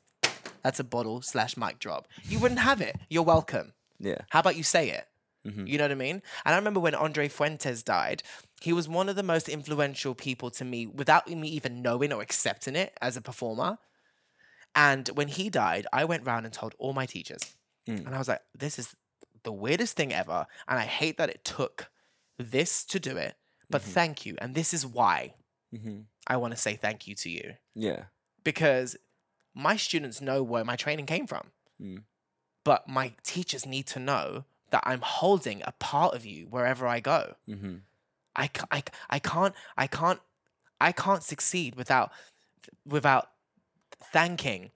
that's 0.63 0.79
a 0.79 0.83
bottle 0.83 1.21
slash 1.21 1.55
mic 1.55 1.77
drop 1.77 2.07
you 2.23 2.39
wouldn't 2.39 2.59
have 2.61 2.81
it 2.81 2.95
you're 3.09 3.23
welcome 3.35 3.73
yeah. 3.99 4.17
how 4.29 4.39
about 4.39 4.55
you 4.55 4.63
say 4.63 4.89
it? 4.89 5.05
Mhm. 5.45 5.67
You 5.67 5.77
know 5.77 5.85
what 5.85 5.91
I 5.91 5.95
mean? 5.95 6.21
And 6.45 6.53
I 6.53 6.57
remember 6.57 6.81
when 6.81 6.93
Andre 6.95 7.27
Fuentes 7.29 7.81
died, 7.83 8.23
he 8.61 8.73
was 8.73 8.87
one 8.89 9.09
of 9.09 9.15
the 9.15 9.23
most 9.23 9.47
influential 9.49 10.13
people 10.15 10.49
to 10.51 10.65
me 10.65 10.85
without 10.85 11.29
me 11.29 11.47
even 11.49 11.81
knowing 11.81 12.11
or 12.11 12.21
accepting 12.21 12.75
it 12.75 12.93
as 13.01 13.15
a 13.17 13.21
performer. 13.21 13.77
And 14.75 15.07
when 15.09 15.27
he 15.29 15.49
died, 15.49 15.87
I 15.91 16.05
went 16.05 16.25
round 16.25 16.45
and 16.45 16.53
told 16.53 16.75
all 16.77 16.93
my 16.93 17.05
teachers. 17.05 17.55
Mm. 17.87 18.05
And 18.05 18.15
I 18.15 18.17
was 18.17 18.27
like, 18.27 18.41
this 18.57 18.77
is 18.77 18.95
the 19.43 19.51
weirdest 19.51 19.95
thing 19.95 20.13
ever. 20.13 20.45
And 20.67 20.77
I 20.79 20.83
hate 20.85 21.17
that 21.17 21.29
it 21.29 21.43
took 21.43 21.89
this 22.37 22.83
to 22.85 22.99
do 22.99 23.17
it. 23.17 23.35
But 23.69 23.81
Mm-hmm. 23.81 23.91
thank 23.91 24.25
you. 24.25 24.35
And 24.39 24.55
this 24.55 24.73
is 24.73 24.85
why 24.85 25.35
hmm 25.71 26.01
I 26.27 26.37
want 26.37 26.53
to 26.53 26.57
say 26.57 26.75
thank 26.75 27.07
you 27.07 27.15
to 27.15 27.29
you. 27.29 27.53
Yeah. 27.75 28.05
Because 28.43 28.95
my 29.55 29.75
students 29.77 30.21
know 30.21 30.43
where 30.43 30.63
my 30.63 30.75
training 30.75 31.05
came 31.07 31.25
from. 31.27 31.47
Mm. 31.81 32.03
But 32.63 32.87
my 32.87 33.13
teachers 33.23 33.65
need 33.65 33.87
to 33.87 33.99
know 33.99 34.45
that 34.69 34.83
I'm 34.85 35.01
holding 35.01 35.61
a 35.65 35.71
part 35.79 36.13
of 36.13 36.25
you 36.25 36.45
wherever 36.47 36.85
I 36.87 36.99
go. 36.99 37.35
hmm 37.47 37.77
I, 38.39 38.49
I, 38.71 38.83
I 39.09 39.19
can't 39.19 39.53
I 39.77 39.87
can't 39.87 40.19
I 40.79 40.91
can't 40.91 41.21
succeed 41.21 41.75
without 41.75 42.11
without 42.85 43.29
thanking 44.11 44.71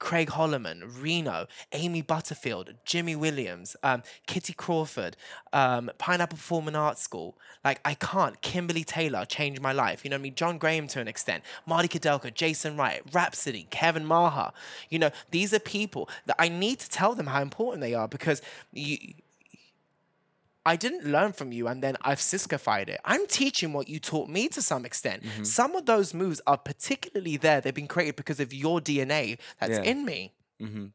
Craig 0.00 0.30
Holloman, 0.30 0.82
Reno, 1.00 1.46
Amy 1.72 2.02
Butterfield, 2.02 2.74
Jimmy 2.84 3.14
Williams, 3.14 3.76
um, 3.84 4.02
Kitty 4.26 4.52
Crawford, 4.52 5.16
um, 5.52 5.88
Pineapple 5.98 6.36
Performing 6.36 6.74
Arts 6.74 7.00
School. 7.00 7.38
Like 7.64 7.80
I 7.84 7.94
can't. 7.94 8.40
Kimberly 8.40 8.82
Taylor 8.82 9.24
changed 9.24 9.62
my 9.62 9.72
life. 9.72 10.04
You 10.04 10.10
know 10.10 10.16
what 10.16 10.22
I 10.22 10.24
mean? 10.24 10.34
John 10.34 10.58
Graham 10.58 10.88
to 10.88 11.00
an 11.00 11.06
extent. 11.06 11.44
Marty 11.66 11.86
Kudelka, 11.86 12.34
Jason 12.34 12.76
Wright, 12.76 13.02
Rhapsody, 13.12 13.68
Kevin 13.70 14.04
Maha. 14.04 14.52
You 14.90 14.98
know, 14.98 15.10
these 15.30 15.54
are 15.54 15.60
people 15.60 16.08
that 16.26 16.36
I 16.38 16.48
need 16.48 16.80
to 16.80 16.88
tell 16.88 17.14
them 17.14 17.26
how 17.28 17.40
important 17.40 17.80
they 17.80 17.94
are 17.94 18.08
because 18.08 18.42
you 18.72 18.98
I 20.66 20.76
didn't 20.76 21.04
learn 21.04 21.32
from 21.32 21.52
you 21.52 21.68
and 21.68 21.82
then 21.82 21.96
I've 22.00 22.18
Siscofied 22.20 22.88
it. 22.88 23.00
I'm 23.04 23.26
teaching 23.26 23.72
what 23.72 23.88
you 23.88 23.98
taught 24.00 24.28
me 24.30 24.48
to 24.48 24.62
some 24.62 24.84
extent. 24.86 25.22
Some 25.42 25.74
of 25.76 25.84
those 25.86 26.14
moves 26.14 26.40
are 26.46 26.56
particularly 26.56 27.36
there. 27.36 27.60
They've 27.60 27.74
been 27.74 27.86
created 27.88 28.16
because 28.16 28.40
of 28.40 28.54
your 28.54 28.80
DNA 28.80 29.38
that's 29.60 29.72
Yeah. 29.78 29.82
in 29.82 30.04
me. 30.04 30.32
hmm 30.58 30.86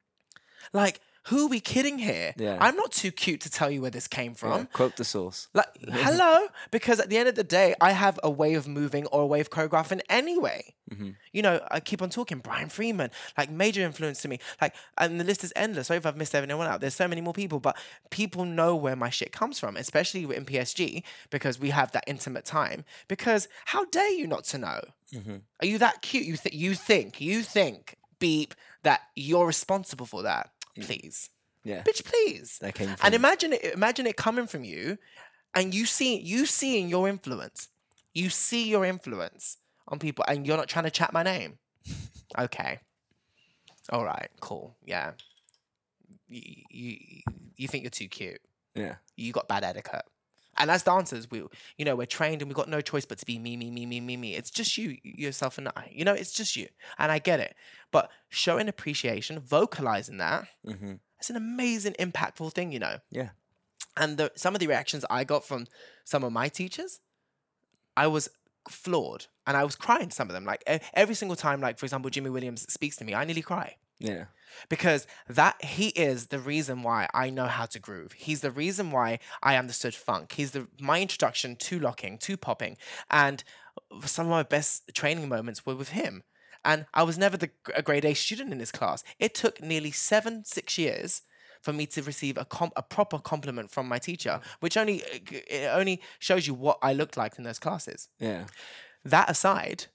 Like, 0.73 0.99
Who 1.27 1.45
are 1.45 1.49
we 1.49 1.59
kidding 1.59 1.99
here? 1.99 2.33
Yeah. 2.37 2.57
I'm 2.59 2.75
not 2.75 2.91
too 2.91 3.11
cute 3.11 3.41
to 3.41 3.49
tell 3.49 3.69
you 3.69 3.81
where 3.81 3.91
this 3.91 4.07
came 4.07 4.31
Yeah, 4.31 4.37
from. 4.37 4.65
Quote 4.73 4.95
the 4.95 5.03
source. 5.03 5.47
Like, 5.53 5.67
hello? 5.87 6.47
Because 6.71 6.99
at 6.99 7.09
the 7.09 7.17
end 7.17 7.29
of 7.29 7.35
the 7.35 7.43
day, 7.43 7.75
I 7.81 7.91
have 7.91 8.19
a 8.23 8.29
way 8.29 8.53
of 8.55 8.67
moving 8.67 9.05
or 9.07 9.21
a 9.21 9.25
way 9.25 9.39
of 9.39 9.49
choreographing 9.49 10.01
anyway. 10.09 10.73
Mm-hmm. 10.91 11.09
You 11.33 11.41
know, 11.41 11.59
I 11.69 11.81
keep 11.81 12.01
on 12.01 12.09
talking. 12.09 12.39
Brian 12.39 12.69
Freeman, 12.69 13.11
like, 13.37 13.51
major 13.51 13.81
influence 13.81 14.21
to 14.23 14.27
me. 14.27 14.39
Like, 14.59 14.73
and 14.97 15.19
the 15.19 15.23
list 15.23 15.43
is 15.43 15.53
endless. 15.55 15.87
Sorry 15.87 15.97
if 15.97 16.05
I've 16.05 16.17
missed 16.17 16.33
anyone 16.33 16.65
out. 16.67 16.81
There's 16.81 16.95
so 16.95 17.07
many 17.07 17.21
more 17.21 17.33
people, 17.33 17.59
but 17.59 17.77
people 18.09 18.45
know 18.45 18.75
where 18.75 18.95
my 18.95 19.09
shit 19.09 19.31
comes 19.31 19.59
from, 19.59 19.77
especially 19.77 20.23
in 20.35 20.45
PSG, 20.45 21.03
because 21.29 21.59
we 21.59 21.69
have 21.69 21.91
that 21.91 22.05
intimate 22.07 22.45
time. 22.45 22.85
Because 23.07 23.47
how 23.65 23.85
dare 23.85 24.11
you 24.13 24.25
not 24.25 24.45
to 24.45 24.57
know? 24.57 24.81
Mm-hmm. 25.13 25.35
Are 25.61 25.65
you 25.67 25.77
that 25.77 26.01
cute? 26.01 26.25
You, 26.25 26.37
th- 26.37 26.55
you 26.55 26.73
think, 26.73 27.21
you 27.21 27.43
think, 27.43 27.97
beep, 28.19 28.55
that 28.83 29.01
you're 29.15 29.45
responsible 29.45 30.05
for 30.05 30.23
that? 30.23 30.49
Please. 30.75 31.29
Yeah. 31.63 31.83
Bitch, 31.83 32.03
please. 32.05 32.57
That 32.61 32.75
came 32.75 32.95
And 33.03 33.13
imagine 33.13 33.53
it, 33.53 33.73
imagine 33.73 34.07
it 34.07 34.15
coming 34.15 34.47
from 34.47 34.63
you, 34.63 34.97
and 35.53 35.73
you 35.73 35.85
see 35.85 36.19
you 36.19 36.45
seeing 36.45 36.89
your 36.89 37.07
influence. 37.07 37.67
You 38.13 38.29
see 38.29 38.69
your 38.69 38.85
influence 38.85 39.57
on 39.87 39.99
people, 39.99 40.25
and 40.27 40.47
you're 40.47 40.57
not 40.57 40.67
trying 40.67 40.85
to 40.85 40.91
chat 40.91 41.13
my 41.13 41.23
name. 41.23 41.57
Okay. 42.37 42.77
All 43.91 44.05
right. 44.05 44.29
Cool. 44.39 44.77
Yeah. 44.85 45.13
You, 46.27 46.41
you 46.69 46.97
you 47.55 47.67
think 47.67 47.83
you're 47.83 47.89
too 47.89 48.07
cute. 48.07 48.39
Yeah. 48.75 48.95
You 49.15 49.33
got 49.33 49.47
bad 49.47 49.63
etiquette. 49.63 50.05
And 50.57 50.69
as 50.69 50.83
dancers, 50.83 51.29
we 51.31 51.43
you 51.77 51.85
know 51.85 51.95
we're 51.95 52.05
trained 52.05 52.41
and 52.41 52.49
we've 52.49 52.55
got 52.55 52.67
no 52.69 52.81
choice 52.81 53.05
but 53.05 53.17
to 53.19 53.25
be 53.25 53.39
me, 53.39 53.55
me, 53.55 53.71
me, 53.71 53.85
me, 53.85 54.01
me, 54.01 54.17
me. 54.17 54.35
It's 54.35 54.49
just 54.49 54.77
you, 54.77 54.97
yourself, 55.03 55.57
and 55.57 55.69
I. 55.69 55.89
You 55.91 56.03
know, 56.05 56.13
it's 56.13 56.31
just 56.33 56.55
you, 56.55 56.67
and 56.97 57.11
I 57.11 57.19
get 57.19 57.39
it. 57.39 57.55
But 57.91 58.09
showing 58.29 58.67
appreciation, 58.67 59.39
vocalizing 59.39 60.17
that, 60.17 60.47
Mm-hmm. 60.65 60.93
it's 61.19 61.29
an 61.29 61.35
amazing, 61.37 61.93
impactful 61.93 62.53
thing, 62.53 62.71
you 62.71 62.79
know. 62.79 62.97
Yeah. 63.09 63.29
And 63.95 64.17
the, 64.17 64.31
some 64.35 64.53
of 64.55 64.59
the 64.59 64.67
reactions 64.67 65.05
I 65.09 65.23
got 65.23 65.45
from 65.45 65.67
some 66.03 66.23
of 66.23 66.31
my 66.33 66.49
teachers, 66.49 66.99
I 67.95 68.07
was 68.07 68.29
floored, 68.69 69.27
and 69.47 69.55
I 69.57 69.63
was 69.63 69.75
crying. 69.75 70.09
Some 70.11 70.27
of 70.29 70.33
them, 70.33 70.45
like 70.45 70.63
every 70.93 71.15
single 71.15 71.35
time, 71.35 71.61
like 71.61 71.77
for 71.79 71.85
example, 71.85 72.09
Jimmy 72.09 72.29
Williams 72.29 72.71
speaks 72.71 72.97
to 72.97 73.05
me, 73.05 73.13
I 73.15 73.23
nearly 73.23 73.41
cry 73.41 73.75
Yeah. 73.99 74.25
because 74.69 75.05
that 75.27 75.63
he 75.63 75.89
is 75.89 76.27
the 76.27 76.39
reason 76.39 76.83
why 76.83 77.07
I 77.13 77.29
know 77.29 77.47
how 77.47 77.65
to 77.67 77.79
groove. 77.79 78.13
He's 78.13 78.41
the 78.41 78.51
reason 78.51 78.91
why 78.91 79.19
I 79.43 79.57
understood 79.57 79.93
funk. 79.93 80.33
He's 80.33 80.51
the 80.51 80.67
my 80.79 81.01
introduction 81.01 81.55
to 81.57 81.79
locking, 81.79 82.17
to 82.19 82.37
popping, 82.37 82.77
and 83.09 83.43
some 84.05 84.27
of 84.27 84.31
my 84.31 84.43
best 84.43 84.89
training 84.93 85.27
moments 85.29 85.65
were 85.65 85.75
with 85.75 85.89
him. 85.89 86.23
And 86.65 86.85
I 86.93 87.03
was 87.03 87.17
never 87.17 87.37
the 87.37 87.51
a 87.75 87.81
grade 87.81 88.05
A 88.05 88.13
student 88.13 88.51
in 88.51 88.59
his 88.59 88.71
class. 88.71 89.03
It 89.19 89.33
took 89.33 89.61
nearly 89.61 89.91
seven, 89.91 90.43
six 90.45 90.77
years 90.77 91.21
for 91.61 91.73
me 91.73 91.85
to 91.87 92.01
receive 92.01 92.37
a 92.37 92.45
com- 92.45 92.71
a 92.75 92.81
proper 92.83 93.19
compliment 93.19 93.69
from 93.71 93.87
my 93.87 93.99
teacher, 93.99 94.39
which 94.59 94.77
only 94.77 95.03
uh, 95.03 95.07
it 95.49 95.69
only 95.73 96.01
shows 96.19 96.47
you 96.47 96.53
what 96.53 96.77
I 96.81 96.93
looked 96.93 97.17
like 97.17 97.37
in 97.37 97.43
those 97.43 97.59
classes. 97.59 98.09
Yeah. 98.19 98.45
That 99.05 99.29
aside, 99.29 99.85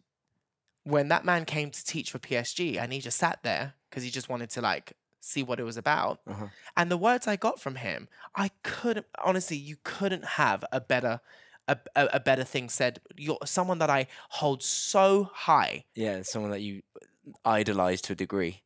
when 0.84 1.08
that 1.08 1.24
man 1.24 1.44
came 1.44 1.70
to 1.70 1.84
teach 1.84 2.10
for 2.10 2.18
PSG 2.18 2.78
and 2.78 2.92
he 2.92 3.00
just 3.00 3.18
sat 3.18 3.40
there 3.42 3.74
because 3.90 4.02
he 4.04 4.10
just 4.10 4.28
wanted 4.28 4.50
to 4.50 4.60
like 4.60 4.92
see 5.20 5.42
what 5.42 5.58
it 5.58 5.64
was 5.64 5.76
about, 5.78 6.20
Uh-huh. 6.26 6.46
and 6.76 6.90
the 6.90 6.96
words 6.98 7.26
I 7.26 7.36
got 7.36 7.58
from 7.60 7.76
him, 7.76 8.08
I 8.36 8.50
couldn't 8.62 9.06
honestly, 9.24 9.56
you 9.56 9.76
couldn't 9.82 10.24
have 10.24 10.64
a 10.72 10.80
better. 10.80 11.20
A, 11.66 11.78
a, 11.96 12.08
a 12.14 12.20
better 12.20 12.44
thing 12.44 12.68
said. 12.68 13.00
You're 13.16 13.38
someone 13.46 13.78
that 13.78 13.88
I 13.88 14.06
hold 14.28 14.62
so 14.62 15.30
high. 15.32 15.86
Yeah. 15.94 16.20
Someone 16.20 16.50
that 16.50 16.60
you 16.60 16.82
idolize 17.44 18.00
to 18.02 18.12
a 18.12 18.16
degree. 18.16 18.62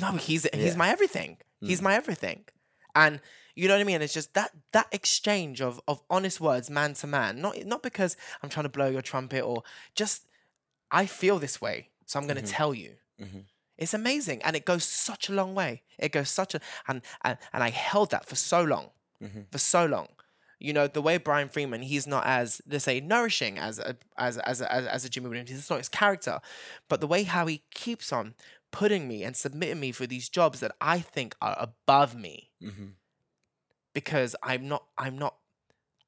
No, 0.00 0.12
he's 0.12 0.44
Yeah. 0.52 0.60
he's 0.62 0.76
my 0.76 0.88
everything. 0.90 1.38
He's 1.60 1.82
my 1.82 1.94
everything. 1.94 2.44
And 2.94 3.20
you 3.56 3.66
know 3.66 3.74
what 3.74 3.80
I 3.80 3.84
mean? 3.84 4.00
It's 4.02 4.12
just 4.14 4.34
that 4.34 4.52
that 4.72 4.86
exchange 4.92 5.60
of 5.60 5.80
of 5.88 6.00
honest 6.10 6.40
words, 6.40 6.70
man 6.70 6.94
to 6.94 7.06
man. 7.08 7.40
Not 7.40 7.64
not 7.64 7.82
because 7.82 8.16
I'm 8.42 8.48
trying 8.48 8.64
to 8.64 8.68
blow 8.78 8.88
your 8.88 9.02
trumpet 9.02 9.42
or 9.42 9.64
just 9.96 10.26
I 10.90 11.06
feel 11.06 11.38
this 11.38 11.60
way, 11.60 11.90
so 12.06 12.18
I'm 12.18 12.26
going 12.26 12.42
to 12.44 12.50
tell 12.50 12.74
you. 12.74 12.96
Mhm. 13.20 13.44
It's 13.78 13.92
amazing, 13.94 14.42
and 14.42 14.56
it 14.56 14.64
goes 14.64 14.84
such 14.84 15.28
a 15.28 15.32
long 15.32 15.54
way. 15.54 15.82
It 15.98 16.12
goes 16.12 16.30
such 16.30 16.54
a 16.54 16.60
and 16.88 17.02
and, 17.22 17.36
and 17.52 17.62
I 17.62 17.70
held 17.70 18.10
that 18.10 18.26
for 18.28 18.36
so 18.36 18.62
long, 18.62 18.90
Mhm. 19.22 19.50
for 19.52 19.58
so 19.58 19.84
long. 19.86 20.08
You 20.58 20.72
know 20.72 20.86
the 20.86 21.02
way 21.02 21.18
Brian 21.18 21.48
Freeman, 21.50 21.82
he's 21.82 22.06
not 22.06 22.24
as 22.24 22.62
they 22.64 22.78
say 22.78 23.00
nourishing 23.00 23.58
as 23.58 23.78
a 23.78 23.96
as 24.16 24.38
as 24.38 24.60
a, 24.62 24.72
as, 24.72 24.86
as 24.86 25.04
a 25.04 25.10
Jimmy 25.10 25.28
Williams. 25.28 25.50
It's 25.50 25.68
not 25.68 25.78
his 25.78 25.90
character, 25.90 26.40
but 26.88 27.00
the 27.00 27.06
way 27.06 27.24
how 27.24 27.46
he 27.46 27.62
keeps 27.74 28.12
on 28.12 28.34
putting 28.70 29.06
me 29.08 29.22
and 29.24 29.36
submitting 29.36 29.80
me 29.80 29.92
for 29.92 30.06
these 30.06 30.28
jobs 30.30 30.60
that 30.60 30.74
I 30.80 31.00
think 31.00 31.34
are 31.42 31.56
above 31.58 32.14
me 32.16 32.50
Mm-hmm. 32.62 32.86
because 33.92 34.34
I'm 34.42 34.68
not 34.68 34.84
I'm 34.96 35.18
not 35.18 35.36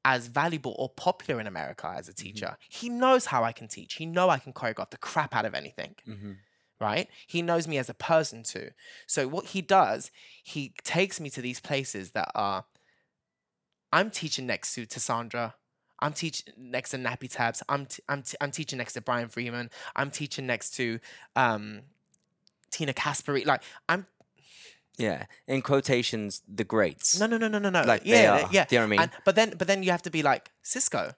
as 0.09 0.27
valuable 0.27 0.75
or 0.79 0.89
popular 0.89 1.39
in 1.39 1.47
America 1.47 1.93
as 1.95 2.09
a 2.09 2.15
teacher. 2.15 2.57
He 2.71 2.89
knows 2.89 3.27
how 3.27 3.45
I 3.45 3.53
can 3.53 3.69
teach. 3.69 3.95
He 3.95 4.07
know 4.07 4.31
I 4.31 4.39
can 4.39 4.55
choreograph 4.55 4.89
the 4.89 4.97
crap 4.97 5.37
out 5.37 5.45
of 5.45 5.55
anything. 5.55 5.97
Mm-hmm. 6.09 6.33
Right? 6.81 7.09
He 7.27 7.43
knows 7.43 7.69
me 7.69 7.77
as 7.77 7.91
a 7.91 7.95
person 7.95 8.43
too. 8.43 8.71
So 9.07 9.29
what 9.29 9.47
he 9.47 9.61
does, 9.61 10.11
he 10.43 10.73
takes 10.83 11.21
me 11.21 11.29
to 11.31 11.43
these 11.43 11.61
places 11.61 12.13
that 12.13 12.31
are 12.35 12.65
I'm 13.93 14.11
teaching 14.11 14.47
next 14.47 14.75
to 14.77 14.87
Tessandra. 14.87 15.53
I'm 15.99 16.15
teaching 16.15 16.55
next 16.57 16.91
to 16.91 16.97
Nappy 16.97 17.31
Tabs. 17.31 17.63
I'm 17.69 17.85
t- 17.85 18.03
I'm 18.09 18.23
t- 18.23 18.37
I'm 18.41 18.51
teaching 18.51 18.79
next 18.79 18.95
to 18.95 19.03
Brian 19.03 19.29
Freeman. 19.29 19.69
I'm 19.95 20.11
teaching 20.11 20.47
next 20.47 20.71
to 20.77 21.01
um, 21.37 21.83
Tina 22.71 22.95
Caspary. 22.95 23.45
Like 23.45 23.63
I'm 23.91 24.07
Yeah. 24.99 25.27
In 25.47 25.63
quotations, 25.63 26.43
the 26.47 26.65
greats. 26.65 27.19
no 27.19 27.27
no 27.27 27.37
no 27.37 27.49
no 27.49 27.59
no 27.59 27.71
no. 27.71 27.83
Like 27.83 28.03
yeah 28.05 28.17
they 28.17 28.23
yeah, 28.23 28.33
are. 28.33 28.49
yeah. 28.53 28.65
Do 28.65 28.75
you 28.75 28.81
know 28.81 28.85
what 28.85 28.87
I 28.87 28.91
mean? 28.91 29.01
And, 29.01 29.11
but 29.25 29.35
then 29.37 29.55
but 29.57 29.67
then 29.67 29.83
you 29.83 29.91
have 29.91 30.03
to 30.03 30.11
be 30.11 30.23
like 30.23 30.51
Sisco. 30.65 31.15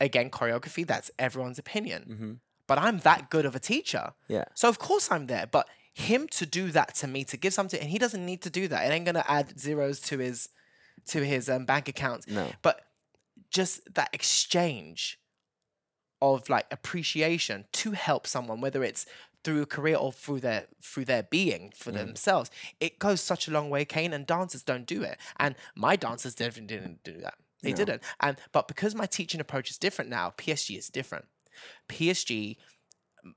Again, 0.00 0.28
choreography. 0.30 0.86
That's 0.86 1.10
everyone's 1.18 1.58
opinion. 1.58 2.04
mm-hmm. 2.08 2.32
But 2.66 2.78
I'm 2.78 2.98
that 2.98 3.30
good 3.30 3.46
of 3.46 3.54
a 3.54 3.60
teacher. 3.60 4.12
Yeah. 4.28 4.44
So 4.54 4.68
of 4.68 4.78
course 4.78 5.10
I'm 5.10 5.26
there. 5.26 5.46
But 5.46 5.68
him 5.94 6.28
to 6.32 6.44
do 6.44 6.70
that 6.72 6.94
to 6.96 7.06
me, 7.06 7.24
to 7.24 7.36
give 7.38 7.54
something, 7.54 7.80
and 7.80 7.88
he 7.88 7.98
doesn't 7.98 8.24
need 8.24 8.42
to 8.42 8.50
do 8.50 8.68
that. 8.68 8.84
It 8.84 8.92
ain't 8.92 9.06
gonna 9.06 9.24
add 9.26 9.58
zeros 9.58 10.00
to 10.00 10.18
his 10.18 10.48
to 11.06 11.24
his 11.24 11.48
um, 11.48 11.64
bank 11.64 11.88
account. 11.88 12.28
No. 12.28 12.48
But 12.62 12.82
just 13.50 13.94
that 13.94 14.10
exchange 14.12 15.18
of 16.20 16.48
like 16.48 16.66
appreciation 16.70 17.64
to 17.72 17.92
help 17.92 18.26
someone, 18.26 18.60
whether 18.60 18.82
it's 18.82 19.06
through 19.46 19.62
a 19.62 19.66
career 19.66 19.96
or 19.96 20.10
through 20.12 20.40
their 20.40 20.66
through 20.82 21.04
their 21.04 21.22
being 21.22 21.72
for 21.74 21.92
themselves, 21.92 22.50
it 22.80 22.98
goes 22.98 23.20
such 23.20 23.46
a 23.46 23.50
long 23.52 23.70
way, 23.70 23.84
Kane. 23.84 24.12
And 24.12 24.26
dancers 24.26 24.62
don't 24.64 24.86
do 24.86 25.02
it. 25.04 25.16
And 25.38 25.54
my 25.76 25.94
dancers 25.94 26.34
definitely 26.34 26.76
didn't 26.76 27.04
do 27.04 27.16
that. 27.20 27.34
They 27.62 27.70
No. 27.70 27.76
didn't. 27.76 28.02
And 28.20 28.36
but 28.50 28.66
because 28.66 28.94
my 28.94 29.06
teaching 29.06 29.40
approach 29.40 29.70
is 29.70 29.78
different 29.78 30.10
now, 30.10 30.30
PSG 30.36 30.76
is 30.76 30.88
different. 30.88 31.26
PSG, 31.88 32.56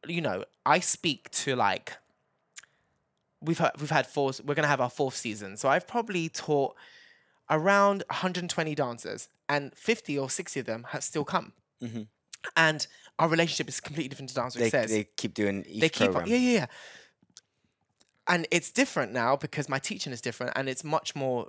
you 0.07 0.22
know, 0.22 0.45
I 0.65 0.80
speak 0.80 1.30
to 1.44 1.56
like 1.56 1.98
we've 3.40 3.60
had, 3.60 3.72
we've 3.80 3.90
had 3.91 4.07
four. 4.07 4.31
We're 4.44 4.56
gonna 4.56 4.68
have 4.68 4.81
our 4.81 4.90
fourth 4.90 5.15
season, 5.15 5.57
so 5.57 5.69
I've 5.69 5.88
probably 5.88 6.27
taught 6.27 6.76
around 7.52 8.03
120 8.10 8.76
dancers, 8.76 9.30
and 9.48 9.73
50 9.77 10.18
or 10.18 10.30
60 10.30 10.60
of 10.60 10.65
them 10.65 10.86
have 10.90 11.03
still 11.03 11.23
come. 11.26 11.53
Mhm. 11.81 12.07
And 12.56 12.86
our 13.18 13.28
relationship 13.28 13.68
is 13.68 13.80
completely 13.80 14.10
different 14.10 14.30
to 14.30 14.36
Dance 14.36 14.56
Week 14.56 14.64
They, 14.66 14.70
says. 14.70 14.90
they 14.91 15.03
keep 15.18 15.34
doing 15.34 15.66
each 15.68 15.82
They 15.82 15.90
keep 15.90 16.11
program. 16.11 16.24
on, 16.24 16.30
yeah, 16.30 16.38
yeah, 16.38 16.52
yeah. 16.60 16.66
And 18.28 18.48
it's 18.52 18.72
different 18.72 19.11
now 19.11 19.36
because 19.36 19.68
my 19.68 19.80
teaching 19.80 20.14
is 20.14 20.22
different, 20.22 20.53
and 20.56 20.70
it's 20.70 20.84
much 20.84 21.16
more. 21.16 21.48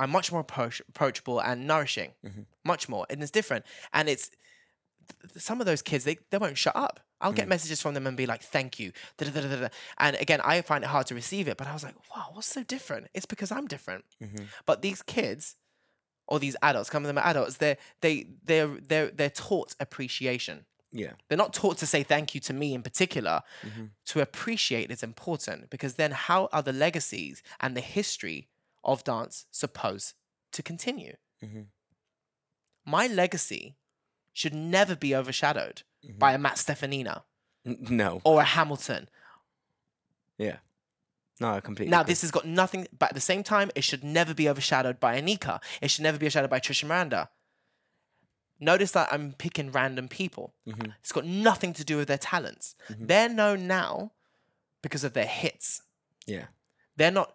I'm 0.00 0.10
much 0.10 0.32
more 0.32 0.40
approach, 0.40 0.80
approachable 0.88 1.40
and 1.40 1.66
nourishing, 1.68 2.14
Mhm. 2.24 2.46
much 2.64 2.88
more, 2.88 3.06
and 3.08 3.22
it's 3.22 3.30
different. 3.30 3.64
And 3.92 4.08
it's 4.08 4.28
th- 4.28 5.42
some 5.42 5.60
of 5.60 5.66
those 5.66 5.82
kids 5.82 6.02
they, 6.04 6.18
they 6.30 6.38
won't 6.38 6.58
shut 6.58 6.74
up. 6.76 7.00
I'll 7.20 7.32
get 7.32 7.48
messages 7.48 7.80
from 7.80 7.94
them 7.94 8.06
and 8.06 8.16
be 8.16 8.26
like, 8.26 8.42
"Thank 8.42 8.78
you," 8.78 8.92
da, 9.16 9.30
da, 9.30 9.40
da, 9.40 9.48
da, 9.48 9.56
da. 9.62 9.68
and 9.98 10.16
again, 10.16 10.40
I 10.42 10.60
find 10.62 10.84
it 10.84 10.88
hard 10.88 11.06
to 11.06 11.14
receive 11.14 11.48
it. 11.48 11.56
But 11.56 11.68
I 11.68 11.72
was 11.72 11.82
like, 11.84 11.94
"Wow, 12.14 12.30
what's 12.32 12.48
so 12.48 12.62
different?" 12.64 13.08
It's 13.14 13.24
because 13.24 13.50
I'm 13.50 13.66
different. 13.66 14.04
Mhm. 14.20 14.48
But 14.66 14.82
these 14.82 15.00
kids, 15.00 15.56
or 16.26 16.38
these 16.38 16.56
adults, 16.62 16.90
some 16.90 17.02
of 17.04 17.06
them 17.08 17.18
are 17.18 17.26
adults. 17.26 17.58
they're 17.58 17.76
they 18.00 18.26
they're 18.44 18.68
they're 18.88 19.10
they're 19.10 19.30
taught 19.30 19.74
appreciation. 19.80 20.64
Yeah. 20.90 21.14
They're 21.28 21.38
not 21.38 21.52
taught 21.52 21.78
to 21.78 21.86
say 21.86 22.02
thank 22.04 22.34
you 22.34 22.40
to 22.42 22.52
me 22.52 22.72
in 22.72 22.82
particular. 22.82 23.42
Mhm. 23.62 23.90
To 24.06 24.20
appreciate 24.20 24.90
is 24.92 25.02
important 25.02 25.68
because 25.70 25.94
then 25.94 26.12
how 26.12 26.48
are 26.52 26.62
the 26.62 26.72
legacies 26.72 27.42
and 27.60 27.76
the 27.76 27.80
history 27.80 28.48
of 28.84 29.02
dance 29.02 29.46
supposed 29.50 30.14
to 30.52 30.62
continue? 30.62 31.16
Mm-hmm. 31.42 31.62
My 32.86 33.06
legacy 33.06 33.76
should 34.32 34.54
never 34.54 34.94
be 34.94 35.14
overshadowed 35.14 35.82
Mhm. 36.04 36.18
by 36.18 36.32
a 36.32 36.38
Matt 36.38 36.56
Steffanina 36.56 37.24
No. 37.64 38.20
or 38.24 38.40
a 38.40 38.44
Hamilton. 38.44 39.08
Yeah. 40.38 40.58
No, 41.40 41.50
I 41.50 41.60
completely. 41.60 41.90
Now, 41.90 42.02
agree. 42.02 42.12
this 42.12 42.20
has 42.22 42.30
got 42.30 42.46
nothing, 42.46 42.86
but 42.96 43.08
at 43.10 43.14
the 43.14 43.20
same 43.20 43.42
time, 43.42 43.70
it 43.74 43.82
should 43.82 44.04
never 44.04 44.34
be 44.34 44.48
overshadowed 44.48 45.00
by 45.00 45.20
Anika. 45.20 45.60
It 45.80 45.90
should 45.90 46.02
never 46.04 46.16
be 46.18 46.26
overshadowed 46.26 46.50
by 46.50 46.60
Trisha 46.60 46.84
Miranda. 46.86 47.28
Notice 48.60 48.92
that 48.92 49.12
I'm 49.12 49.32
picking 49.32 49.72
random 49.72 50.08
people. 50.08 50.54
Mhm. 50.66 50.94
It's 51.00 51.12
got 51.12 51.24
nothing 51.26 51.72
to 51.74 51.84
do 51.84 51.96
with 51.96 52.06
their 52.08 52.18
talents. 52.18 52.76
Mhm. 52.88 53.08
They're 53.08 53.28
known 53.28 53.66
now 53.66 54.12
because 54.80 55.02
of 55.04 55.12
their 55.12 55.26
hits. 55.26 55.82
Yeah. 56.26 56.46
They're 56.96 57.10
not. 57.10 57.34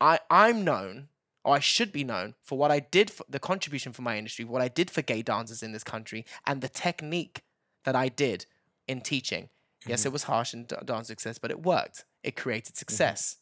I 0.00 0.18
I'm 0.30 0.64
known 0.64 1.08
or 1.44 1.54
I 1.56 1.60
should 1.60 1.92
be 1.92 2.04
known 2.04 2.34
for 2.42 2.58
what 2.58 2.70
I 2.72 2.80
did 2.80 3.10
for 3.10 3.24
the 3.28 3.38
contribution 3.38 3.92
for 3.92 4.02
my 4.02 4.16
industry, 4.18 4.44
what 4.44 4.62
I 4.62 4.68
did 4.68 4.90
for 4.90 5.02
gay 5.02 5.22
dancers 5.22 5.62
in 5.62 5.72
this 5.72 5.84
country, 5.84 6.24
and 6.46 6.60
the 6.60 6.68
technique 6.68 7.42
that 7.84 7.94
I 7.94 8.08
did 8.08 8.46
in 8.88 9.00
teaching. 9.00 9.50
Yes, 9.86 10.00
Mm-hmm. 10.00 10.06
it 10.08 10.12
was 10.12 10.22
harsh 10.24 10.52
in 10.54 10.64
d- 10.64 10.74
dance 10.84 11.08
2XS, 11.10 11.38
but 11.38 11.50
it 11.52 11.62
worked. 11.62 12.04
It 12.26 12.34
created 12.36 12.76
success, 12.76 13.36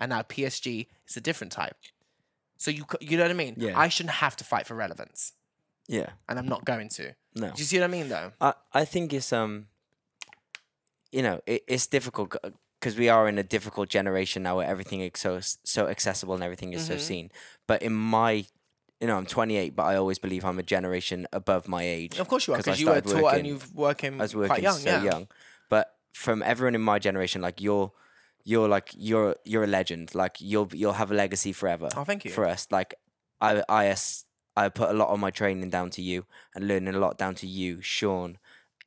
and 0.00 0.10
now 0.10 0.22
PSG 0.22 0.88
is 1.08 1.16
a 1.16 1.20
different 1.20 1.52
type. 1.52 1.76
So 2.56 2.70
you 2.70 2.84
you 3.00 3.16
know 3.16 3.24
what 3.24 3.30
I 3.30 3.34
mean? 3.44 3.54
Yeah. 3.56 3.78
I 3.78 3.88
shouldn't 3.88 4.16
have 4.16 4.34
to 4.36 4.44
fight 4.44 4.66
for 4.66 4.74
relevance, 4.74 5.32
Yeah. 5.88 6.10
and 6.28 6.38
I'm 6.38 6.48
not 6.54 6.64
going 6.64 6.88
to. 6.98 7.14
No. 7.36 7.48
Do 7.50 7.58
you 7.62 7.64
see 7.64 7.78
what 7.78 7.84
I 7.84 7.88
mean, 7.98 8.08
though? 8.08 8.32
I, 8.40 8.54
I 8.72 8.84
think 8.84 9.12
it's 9.12 9.32
um 9.32 9.66
you 11.12 11.22
know 11.22 11.40
it, 11.46 11.62
it's 11.68 11.86
difficult 11.86 12.34
because 12.80 12.96
we 12.98 13.08
are 13.08 13.28
in 13.28 13.38
a 13.38 13.42
difficult 13.42 13.88
generation 13.88 14.42
now 14.42 14.56
where 14.56 14.66
everything 14.66 15.00
is 15.00 15.12
so 15.14 15.38
so 15.64 15.86
accessible 15.88 16.34
and 16.34 16.42
everything 16.42 16.72
is 16.72 16.86
so 16.86 16.94
Mhm. 16.96 17.00
seen 17.00 17.30
but 17.66 17.82
in 17.82 17.92
my 17.94 18.44
you 19.00 19.06
know 19.06 19.16
I'm 19.16 19.26
28 19.26 19.76
but 19.76 19.84
I 19.84 19.96
always 19.96 20.18
believe 20.18 20.44
I'm 20.44 20.58
a 20.58 20.62
generation 20.62 21.26
above 21.32 21.68
my 21.68 21.82
age 21.84 22.18
Of 22.18 22.28
course 22.28 22.46
you 22.46 22.54
are, 22.54 22.56
'Cause 22.56 22.64
because 22.64 22.80
you 22.80 22.88
were 22.88 23.00
taught 23.00 23.12
and 23.14 23.22
working- 23.22 23.44
you've 23.46 23.74
working, 23.74 24.20
I 24.20 24.24
was 24.24 24.34
working 24.34 24.48
quite 24.48 24.62
young. 24.62 24.78
so 24.78 24.88
yeah. 24.90 25.02
young 25.02 25.28
but 25.68 25.96
from 26.12 26.42
everyone 26.42 26.74
in 26.74 26.80
my 26.82 26.98
generation 26.98 27.40
like 27.42 27.60
you're 27.60 27.92
you're 28.44 28.68
like 28.68 28.90
you're 28.96 29.36
you're 29.44 29.64
a 29.64 29.66
legend 29.78 30.14
like 30.14 30.40
you'll 30.40 30.68
you'll 30.72 30.92
have 30.94 31.10
a 31.10 31.14
legacy 31.14 31.52
forever 31.52 31.88
Oh, 31.96 32.04
thank 32.04 32.24
you. 32.24 32.30
for 32.30 32.44
us 32.46 32.66
like 32.70 32.94
I 33.40 33.62
I 33.68 33.96
I 34.56 34.68
put 34.68 34.90
a 34.90 34.92
lot 34.92 35.08
of 35.08 35.18
my 35.18 35.30
training 35.30 35.70
down 35.70 35.90
to 35.90 36.02
you 36.02 36.26
and 36.54 36.68
learning 36.68 36.94
a 36.94 36.98
lot 36.98 37.18
down 37.18 37.34
to 37.36 37.46
you 37.46 37.80
Sean 37.80 38.38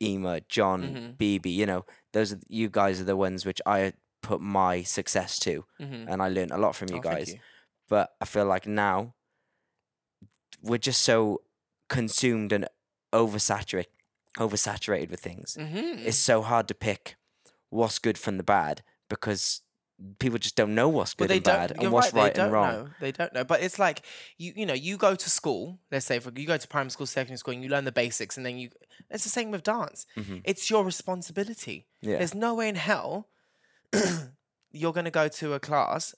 Ema 0.02 0.42
John 0.42 0.82
Mhm. 0.84 1.18
BB 1.18 1.48
you 1.56 1.66
know 1.66 1.86
those 2.14 2.34
are, 2.34 2.40
you 2.48 2.70
guys 2.70 3.02
are 3.02 3.04
the 3.12 3.16
ones 3.18 3.46
which 3.46 3.62
I 3.66 3.94
put 4.22 4.42
my 4.42 4.84
success 4.84 5.40
to 5.40 5.66
Mhm. 5.80 6.06
and 6.08 6.22
I 6.22 6.30
learned 6.30 6.52
a 6.52 6.58
lot 6.58 6.76
from 6.76 6.90
you 6.90 6.98
Oh, 6.98 7.02
guys 7.12 7.34
you. 7.34 7.40
but 7.90 8.16
I 8.22 8.26
feel 8.26 8.46
like 8.46 8.68
now 8.68 9.14
we're 10.62 10.78
just 10.78 11.02
so 11.02 11.42
consumed 11.90 12.52
and 12.52 12.68
oversaturated 13.14 13.88
oversaturated 14.38 15.10
with 15.10 15.20
things 15.20 15.58
Mhm. 15.60 16.06
it's 16.06 16.18
so 16.18 16.42
hard 16.44 16.68
to 16.68 16.76
pick 16.76 17.16
what's 17.70 17.98
good 18.00 18.18
from 18.18 18.38
the 18.38 18.44
bad 18.44 18.84
because 19.10 19.62
people 20.20 20.38
just 20.38 20.56
don't 20.56 20.76
know 20.76 20.88
what's 20.88 21.16
Well, 21.18 21.28
good 21.28 21.32
they 21.34 21.38
and 21.38 21.44
bad 21.44 21.72
and 21.80 21.92
what's 21.92 22.14
right, 22.14 22.22
right, 22.24 22.36
they 22.36 22.42
and 22.42 22.52
don't 22.52 22.52
wrong. 22.52 22.72
Know. 22.74 22.90
They 23.00 23.12
don't 23.12 23.34
know. 23.34 23.44
But 23.44 23.62
it's 23.62 23.80
like 23.80 24.04
you, 24.38 24.54
you 24.56 24.66
know, 24.66 24.74
you 24.76 24.98
go 24.98 25.16
to 25.16 25.30
school. 25.30 25.80
Let's 25.92 26.06
say 26.06 26.20
for 26.20 26.32
you 26.36 26.46
go 26.46 26.58
to 26.58 26.68
primary 26.68 26.92
school, 26.92 27.08
secondary 27.08 27.38
school, 27.38 27.54
and 27.56 27.64
you 27.64 27.70
learn 27.70 27.86
the 27.86 27.92
basics, 27.92 28.38
and 28.38 28.46
then 28.46 28.58
you. 28.58 28.70
It's 29.10 29.24
the 29.24 29.30
same 29.30 29.52
with 29.52 29.64
dance. 29.64 30.06
Mhm. 30.18 30.42
It's 30.44 30.70
your 30.70 30.84
responsibility. 30.84 31.88
Yeah. 32.02 32.18
There's 32.18 32.36
no 32.36 32.54
way 32.54 32.70
in 32.70 32.76
hell 32.76 33.28
you're 34.72 34.94
gonna 34.94 35.12
go 35.12 35.28
to 35.28 35.54
a 35.54 35.60
class. 35.60 36.14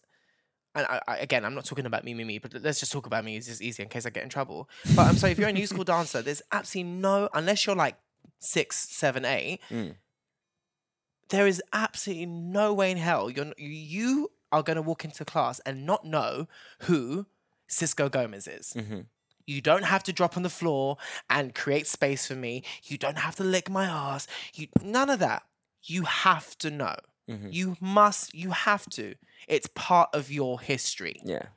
And 0.76 0.86
I, 0.86 1.02
I, 1.08 1.18
again, 1.18 1.46
I'm 1.46 1.56
not 1.56 1.66
talking 1.66 1.88
about 1.88 2.04
me, 2.04 2.14
me, 2.14 2.24
me, 2.24 2.38
but 2.38 2.54
let's 2.62 2.80
just 2.80 2.92
talk 2.92 3.08
about 3.08 3.26
me. 3.26 3.36
It's 3.38 3.48
just 3.48 3.62
easier 3.62 3.84
in 3.84 3.90
case 3.90 4.06
I 4.06 4.12
get 4.12 4.24
in 4.24 4.30
trouble. 4.30 4.70
But 4.96 5.08
I'm 5.08 5.16
sorry, 5.16 5.32
if 5.32 5.40
you're 5.40 5.50
a 5.50 5.54
new 5.54 5.66
school 5.66 5.84
dancer, 5.96 6.22
there's 6.22 6.44
absolutely 6.52 6.92
no, 6.92 7.28
unless 7.34 7.66
you're 7.66 7.76
like 7.76 7.96
six, 8.40 8.88
seven, 8.90 9.26
eight, 9.26 9.62
Mm. 9.72 9.96
There 11.30 11.48
is 11.48 11.62
absolutely 11.74 12.26
no 12.26 12.74
way 12.74 12.92
in 12.92 12.98
hell 12.98 13.30
you're 13.30 13.54
you 13.58 14.32
are 14.52 14.64
going 14.64 14.76
to 14.78 14.82
walk 14.82 15.06
into 15.06 15.24
class 15.26 15.60
and 15.60 15.86
not 15.86 16.04
know 16.06 16.48
who 16.82 17.28
Sisco 17.70 18.10
Gomez 18.10 18.48
is. 18.48 18.74
Mhm. 18.76 19.06
You 19.46 19.62
don't 19.62 19.84
have 19.84 20.04
to 20.04 20.14
drop 20.14 20.38
on 20.38 20.44
the 20.44 20.50
floor 20.50 20.98
and 21.30 21.54
create 21.56 21.88
space 21.88 22.26
for 22.28 22.36
me. 22.36 22.64
You 22.84 22.98
don't 22.98 23.18
have 23.20 23.36
to 23.38 23.44
lick 23.44 23.70
my 23.70 23.86
ass. 23.86 24.28
You 24.54 24.68
none 24.82 25.10
of 25.10 25.20
that. 25.20 25.44
You 25.84 26.04
have 26.04 26.58
to 26.60 26.70
know. 26.72 26.96
Mhm. 27.28 27.54
You 27.54 27.78
must. 27.80 28.34
You 28.34 28.52
have 28.52 28.88
to. 28.92 29.16
It's 29.48 29.68
part 29.68 30.10
of 30.14 30.32
your 30.32 30.60
history. 30.60 31.22
Yeah. 31.24 31.48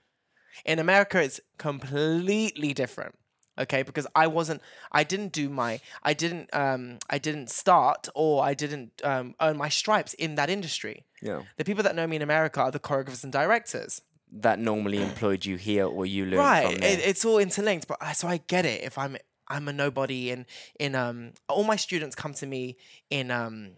In 0.66 0.78
America, 0.78 1.20
it's 1.22 1.40
completely 1.58 2.74
different. 2.74 3.14
Okay, 3.58 3.82
because 3.82 4.06
I 4.14 4.26
wasn't, 4.28 4.62
I 4.90 5.04
didn't 5.04 5.32
do 5.32 5.50
my, 5.50 5.80
I 6.02 6.14
didn't, 6.14 6.48
um, 6.54 6.98
I 7.10 7.18
didn't 7.18 7.50
start 7.50 8.08
or 8.14 8.42
I 8.42 8.54
didn't 8.54 9.00
um, 9.04 9.34
earn 9.42 9.58
my 9.58 9.68
stripes 9.68 10.14
in 10.14 10.36
that 10.36 10.48
industry. 10.48 11.04
Yeah. 11.20 11.42
The 11.58 11.64
people 11.64 11.82
that 11.82 11.94
know 11.94 12.06
me 12.06 12.16
in 12.16 12.22
America 12.22 12.60
are 12.62 12.70
the 12.70 12.80
choreographers 12.80 13.24
and 13.24 13.32
directors. 13.32 14.00
That 14.30 14.58
normally 14.58 15.02
employed 15.08 15.44
you 15.44 15.56
here 15.56 15.86
or 15.86 16.06
you 16.06 16.24
learned 16.24 16.36
right, 16.38 16.72
from 16.72 16.82
it, 16.82 17.00
it's 17.04 17.24
all 17.24 17.38
interlinked. 17.38 17.86
But 17.86 17.98
I, 18.00 18.14
so 18.14 18.26
I 18.26 18.38
get 18.38 18.64
it. 18.64 18.82
If 18.82 18.96
I'm, 18.96 19.18
I'm 19.48 19.68
a 19.68 19.72
nobody, 19.72 20.30
and 20.30 20.46
in 20.80 20.94
um, 20.94 21.32
all 21.48 21.64
my 21.64 21.76
students 21.76 22.16
come 22.16 22.32
to 22.34 22.46
me 22.46 22.78
in 23.10 23.30
um, 23.30 23.72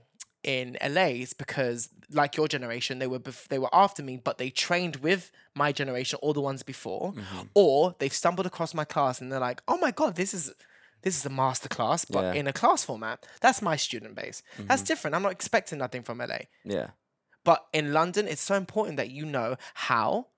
in 0.45 0.77
LA's 0.87 1.33
because 1.33 1.89
like 2.11 2.37
your 2.37 2.47
generation, 2.49 2.99
they 2.99 3.07
were 3.07 3.19
bef- 3.19 3.49
they 3.49 3.59
were 3.59 3.75
after 3.75 4.03
me, 4.03 4.17
but 4.17 4.39
they 4.39 4.51
trained 4.51 4.97
with 4.97 5.31
my 5.55 5.73
generation 5.73 6.19
or 6.23 6.35
the 6.35 6.41
ones 6.41 6.63
before, 6.63 7.13
Mm-hmm. 7.15 7.41
or 7.55 7.95
they've 7.99 8.13
stumbled 8.13 8.47
across 8.47 8.75
my 8.75 8.85
class 8.85 9.21
and 9.21 9.33
they're 9.33 9.41
like, 9.41 9.63
oh 9.67 9.79
my 9.79 9.91
god, 9.91 10.17
this 10.17 10.35
is 10.35 10.53
this 11.03 11.17
is 11.19 11.27
a 11.27 11.31
master 11.31 11.69
class, 11.69 12.05
but 12.05 12.23
Yeah. 12.23 12.33
in 12.41 12.47
a 12.47 12.53
class 12.53 12.85
format. 12.85 13.27
That's 13.41 13.61
my 13.61 13.77
student 13.77 14.15
base. 14.15 14.43
That's 14.59 14.83
Mm-hmm. 14.83 14.87
different. 14.87 15.15
I'm 15.17 15.23
not 15.23 15.33
expecting 15.33 15.79
nothing 15.79 16.03
from 16.03 16.19
LA. 16.19 16.39
yeah. 16.65 16.89
But 17.45 17.67
in 17.75 17.93
London, 17.93 18.27
it's 18.27 18.41
so 18.41 18.55
important 18.55 18.97
that 18.97 19.11
you 19.11 19.27
know 19.27 19.57
how 19.75 20.29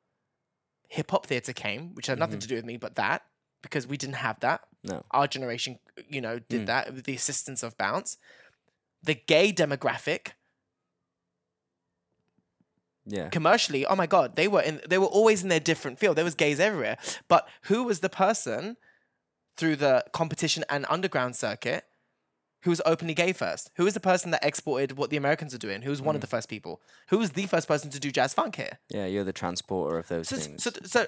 hip 0.88 1.10
hop 1.10 1.26
theatre 1.26 1.52
came, 1.52 1.94
which 1.94 2.06
had 2.08 2.18
nothing 2.18 2.40
to 2.40 2.48
do 2.48 2.54
with 2.56 2.64
me, 2.64 2.76
but 2.76 2.96
that 2.96 3.22
because 3.62 3.86
we 3.86 3.96
didn't 3.96 4.16
have 4.16 4.38
that. 4.40 4.60
No. 4.84 5.04
Our 5.10 5.26
generation, 5.26 5.78
you 6.08 6.20
know, 6.20 6.38
did 6.38 6.62
Mm. 6.62 6.66
that 6.66 6.94
with 6.94 7.04
the 7.04 7.14
assistance 7.14 7.62
of 7.62 7.76
Bounce. 7.76 8.16
The 9.06 9.14
gay 9.14 9.52
demographic, 9.52 10.32
Yeah. 13.06 13.28
commercially, 13.30 13.86
oh 13.86 13.94
my 13.94 14.06
god, 14.06 14.34
they 14.36 14.48
were 14.48 14.60
in. 14.62 14.80
They 14.88 14.98
were 14.98 15.06
always 15.06 15.42
in 15.44 15.48
their 15.48 15.60
different 15.60 15.98
field. 16.00 16.16
There 16.16 16.24
was 16.24 16.34
gays 16.34 16.58
everywhere. 16.58 16.98
But 17.28 17.48
who 17.62 17.84
was 17.84 18.00
the 18.00 18.08
person 18.08 18.76
through 19.56 19.76
the 19.76 20.04
competition 20.12 20.64
and 20.68 20.84
underground 20.88 21.36
circuit? 21.36 21.84
Who 22.62 22.70
was 22.70 22.82
openly 22.84 23.14
gay 23.14 23.32
first? 23.32 23.70
Who 23.76 23.84
was 23.84 23.94
the 23.94 24.00
person 24.00 24.32
that 24.32 24.44
exported 24.44 24.96
what 24.98 25.10
the 25.10 25.16
Americans 25.16 25.54
are 25.54 25.58
doing? 25.58 25.82
Who 25.82 25.90
was 25.90 26.02
one 26.02 26.16
of 26.16 26.20
the 26.20 26.26
first 26.26 26.48
people? 26.48 26.80
Who 27.10 27.18
was 27.18 27.30
the 27.30 27.46
first 27.46 27.68
person 27.68 27.90
to 27.90 28.00
do 28.00 28.10
jazz 28.10 28.34
funk 28.34 28.56
here? 28.56 28.80
Yeah, 28.88 29.06
you're 29.06 29.22
the 29.22 29.32
transporter 29.32 29.98
of 29.98 30.08
those 30.08 30.28
So, 30.28 30.36
things. 30.36 30.64
so, 30.64 30.70
so 30.84 31.06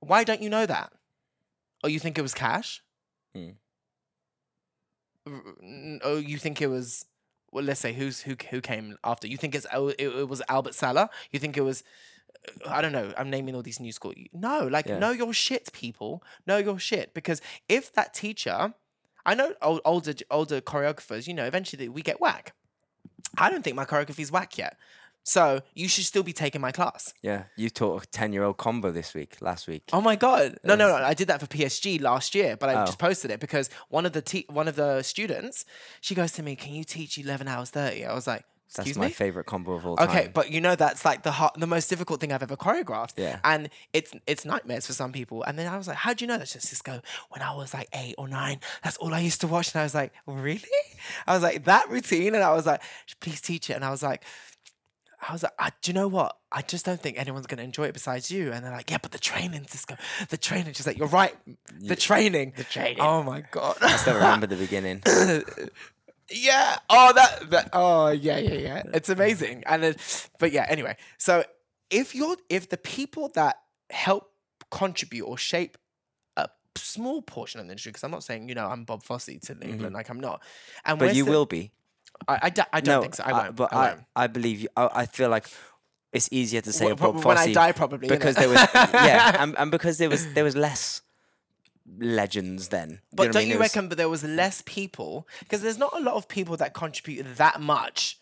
why 0.00 0.24
don't 0.24 0.40
you 0.40 0.48
know 0.48 0.64
that? 0.64 0.92
Oh, 1.82 1.88
you 1.88 2.00
think 2.00 2.16
it 2.18 2.22
was 2.22 2.32
Cash? 2.32 2.82
Hmm. 3.34 3.50
N- 5.26 6.00
Oh, 6.02 6.16
you 6.16 6.38
think 6.38 6.62
it 6.62 6.68
was? 6.68 7.04
Well, 7.54 7.64
let's 7.64 7.80
say 7.80 7.92
who's 7.92 8.20
who 8.22 8.34
who 8.50 8.60
came 8.60 8.98
after? 9.04 9.28
You 9.28 9.36
think 9.36 9.54
it's 9.54 9.64
it, 9.72 10.00
it 10.00 10.28
was 10.28 10.42
Albert 10.48 10.74
Sala? 10.74 11.08
You 11.30 11.38
think 11.38 11.56
it 11.56 11.60
was? 11.60 11.84
I 12.68 12.82
don't 12.82 12.92
know. 12.92 13.14
I'm 13.16 13.30
naming 13.30 13.54
all 13.54 13.62
these 13.62 13.78
new 13.80 13.92
school. 13.92 14.12
No, 14.32 14.66
like 14.66 14.86
Yeah. 14.86 14.98
know 14.98 15.12
your 15.12 15.32
shit, 15.32 15.72
people. 15.72 16.22
Know 16.48 16.58
your 16.58 16.80
shit 16.80 17.14
because 17.14 17.40
if 17.68 17.92
that 17.92 18.12
teacher, 18.12 18.74
I 19.24 19.34
know 19.34 19.54
old, 19.62 19.80
older 19.84 20.14
older 20.30 20.60
choreographers. 20.60 21.28
You 21.28 21.34
know, 21.34 21.44
eventually 21.44 21.88
we 21.88 22.02
get 22.02 22.20
whack. 22.20 22.54
I 23.38 23.50
don't 23.50 23.62
think 23.62 23.76
my 23.76 23.84
choreography's 23.84 24.32
whack 24.32 24.58
yet. 24.58 24.76
So 25.26 25.62
you 25.74 25.88
should 25.88 26.04
still 26.04 26.22
be 26.22 26.32
taking 26.34 26.60
my 26.60 26.70
class. 26.70 27.14
yeah, 27.22 27.44
you 27.56 27.70
taught 27.70 28.04
a 28.04 28.06
ten-year-old 28.06 28.58
combo 28.58 28.92
this 28.92 29.14
week, 29.14 29.38
last 29.40 29.66
week. 29.66 29.82
Oh 29.92 30.00
my 30.02 30.16
god! 30.16 30.58
No, 30.62 30.74
no, 30.74 30.86
no! 30.88 30.96
I 30.96 31.14
did 31.14 31.28
that 31.28 31.40
for 31.40 31.46
PSG 31.46 32.00
last 32.00 32.34
year, 32.34 32.56
but 32.56 32.68
I 32.68 32.82
Oh. 32.82 32.86
just 32.86 32.98
posted 32.98 33.30
it 33.30 33.40
because 33.40 33.70
one 33.88 34.04
of 34.06 34.12
the 34.12 34.20
te- 34.22 34.46
one 34.50 34.68
of 34.68 34.76
the 34.76 35.02
students, 35.02 35.64
she 36.02 36.14
goes 36.14 36.32
to 36.32 36.42
me, 36.42 36.56
"Can 36.56 36.74
you 36.74 36.84
teach 36.84 37.16
eleven 37.18 37.48
hours 37.48 37.70
30? 37.70 38.04
I 38.04 38.12
was 38.14 38.26
like, 38.26 38.44
Excuse 38.66 38.86
That's 38.88 38.98
my 38.98 39.06
me." 39.06 39.12
favorite 39.12 39.44
combo 39.46 39.72
of 39.74 39.86
all 39.86 39.96
time. 39.96 40.08
Okay, 40.08 40.30
but 40.34 40.50
you 40.50 40.60
know 40.60 40.74
that's 40.74 41.04
like 41.04 41.22
the 41.22 41.30
hard, 41.32 41.52
the 41.56 41.66
most 41.66 41.88
difficult 41.88 42.20
thing 42.20 42.32
I've 42.32 42.42
ever 42.42 42.56
choreographed. 42.56 43.14
Yeah. 43.16 43.38
and 43.44 43.70
it's 43.92 44.12
it's 44.26 44.44
nightmares 44.44 44.86
for 44.86 44.92
some 44.94 45.12
people. 45.12 45.42
And 45.44 45.58
then 45.58 45.72
I 45.72 45.76
was 45.78 45.86
like, 45.88 45.96
"How 45.98 46.12
do 46.12 46.24
you 46.24 46.28
know 46.28 46.36
that?" 46.38 46.48
She 46.48 46.58
says, 46.58 46.70
"Sisco, 46.82 47.00
when 47.30 47.40
I 47.40 47.54
was 47.54 47.72
like 47.72 47.88
eight 47.94 48.16
or 48.18 48.26
nine, 48.28 48.58
that's 48.82 48.96
all 48.98 49.14
I 49.14 49.20
used 49.20 49.40
to 49.42 49.46
watch." 49.46 49.72
And 49.72 49.80
I 49.80 49.84
was 49.84 49.94
like, 49.94 50.12
"Really?" 50.26 50.62
I 51.26 51.32
was 51.34 51.42
like, 51.42 51.64
"That 51.64 51.88
routine," 51.88 52.34
and 52.34 52.42
I 52.44 52.52
was 52.52 52.66
like, 52.66 52.82
"Please 53.20 53.40
teach 53.40 53.70
it." 53.70 53.74
And 53.74 53.84
I 53.86 53.90
was 53.90 54.02
like. 54.02 54.22
I 55.26 55.32
was 55.32 55.42
like, 55.42 55.52
I, 55.58 55.70
do 55.80 55.90
you 55.90 55.94
know 55.94 56.08
what? 56.08 56.36
I 56.52 56.62
just 56.62 56.84
don't 56.84 57.00
think 57.00 57.18
anyone's 57.18 57.46
gonna 57.46 57.62
enjoy 57.62 57.84
it 57.84 57.94
besides 57.94 58.30
you. 58.30 58.52
And 58.52 58.64
they're 58.64 58.72
like, 58.72 58.90
yeah, 58.90 58.98
but 59.00 59.12
the 59.12 59.18
training, 59.18 59.62
Sisco, 59.62 59.98
the 60.28 60.36
training. 60.36 60.74
She's 60.74 60.86
like, 60.86 60.98
you're 60.98 61.08
right, 61.08 61.34
the 61.80 61.96
training, 61.96 62.54
the 62.56 62.64
training. 62.64 63.00
Oh 63.00 63.22
my 63.22 63.42
god, 63.50 63.76
I 63.80 63.96
still 63.96 64.14
remember 64.14 64.46
the 64.46 64.56
beginning. 64.56 65.02
yeah. 66.30 66.78
Oh, 66.90 67.12
that, 67.12 67.50
that. 67.50 67.70
Oh, 67.72 68.08
yeah, 68.08 68.38
yeah, 68.38 68.54
yeah. 68.54 68.82
It's 68.92 69.08
amazing. 69.08 69.64
And 69.66 69.82
then, 69.82 69.96
but 70.38 70.52
yeah. 70.52 70.66
Anyway, 70.68 70.96
so 71.18 71.44
if 71.90 72.14
you're, 72.14 72.36
if 72.48 72.68
the 72.68 72.76
people 72.76 73.28
that 73.34 73.56
help 73.90 74.30
contribute 74.70 75.24
or 75.24 75.38
shape 75.38 75.78
a 76.36 76.48
small 76.76 77.22
portion 77.22 77.60
of 77.60 77.66
the 77.66 77.72
industry, 77.72 77.90
because 77.90 78.04
I'm 78.04 78.10
not 78.10 78.24
saying 78.24 78.48
you 78.48 78.54
know 78.54 78.66
I'm 78.66 78.84
Bob 78.84 79.02
Fosse 79.02 79.26
to 79.26 79.32
mm-hmm. 79.32 79.62
England, 79.62 79.94
like 79.94 80.08
I'm 80.08 80.20
not. 80.20 80.42
And 80.84 80.98
But 80.98 81.14
you 81.14 81.24
still- 81.24 81.32
will 81.32 81.46
be. 81.46 81.72
I, 82.28 82.38
I, 82.42 82.50
do- 82.50 82.62
I 82.72 82.80
don't 82.80 82.94
no, 82.96 83.02
think 83.02 83.14
so. 83.16 83.24
I 83.24 83.32
won't. 83.32 83.56
but 83.56 83.72
I 83.72 83.76
I, 83.76 83.88
won't. 83.88 84.04
I 84.16 84.26
believe 84.28 84.60
you. 84.60 84.68
I, 84.76 84.88
I 85.02 85.06
feel 85.06 85.28
like 85.28 85.48
it's 86.12 86.28
easier 86.32 86.60
to 86.60 86.72
say 86.72 86.90
a 86.90 86.96
Bob 86.96 87.20
wh- 87.20 87.26
when 87.26 87.36
I 87.38 87.52
die, 87.52 87.72
probably 87.72 88.08
because 88.08 88.36
there 88.36 88.48
was 88.48 88.58
yeah, 88.74 89.36
and, 89.42 89.54
and 89.58 89.70
because 89.70 89.98
there 89.98 90.08
was 90.08 90.32
there 90.34 90.44
was 90.44 90.56
less 90.56 91.02
legends 91.98 92.68
then. 92.68 93.00
But 93.12 93.26
know 93.26 93.32
don't 93.32 93.42
mean? 93.42 93.50
you 93.52 93.58
was- 93.58 93.74
reckon? 93.74 93.88
But 93.88 93.98
there 93.98 94.08
was 94.08 94.24
less 94.24 94.62
people 94.64 95.28
because 95.40 95.60
there's 95.62 95.78
not 95.78 95.92
a 95.98 96.02
lot 96.02 96.14
of 96.14 96.28
people 96.28 96.56
that 96.58 96.72
contribute 96.74 97.36
that 97.36 97.60
much, 97.60 98.18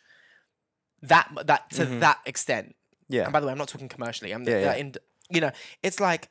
that 1.03 1.31
that 1.47 1.71
to 1.71 1.85
that 1.85 2.19
extent. 2.27 2.69
Mm-hmm. 2.69 3.15
Yeah. 3.15 3.25
And 3.25 3.33
by 3.33 3.41
the 3.41 3.47
way, 3.47 3.53
I'm 3.53 3.59
not 3.59 3.69
talking 3.69 3.89
commercially. 3.89 4.33
I'm 4.33 4.45
Yeah, 4.45 4.59
yeah. 4.61 4.75
in 4.75 4.95
You 5.31 5.41
know, 5.43 5.51
it's 5.83 6.01
like 6.01 6.29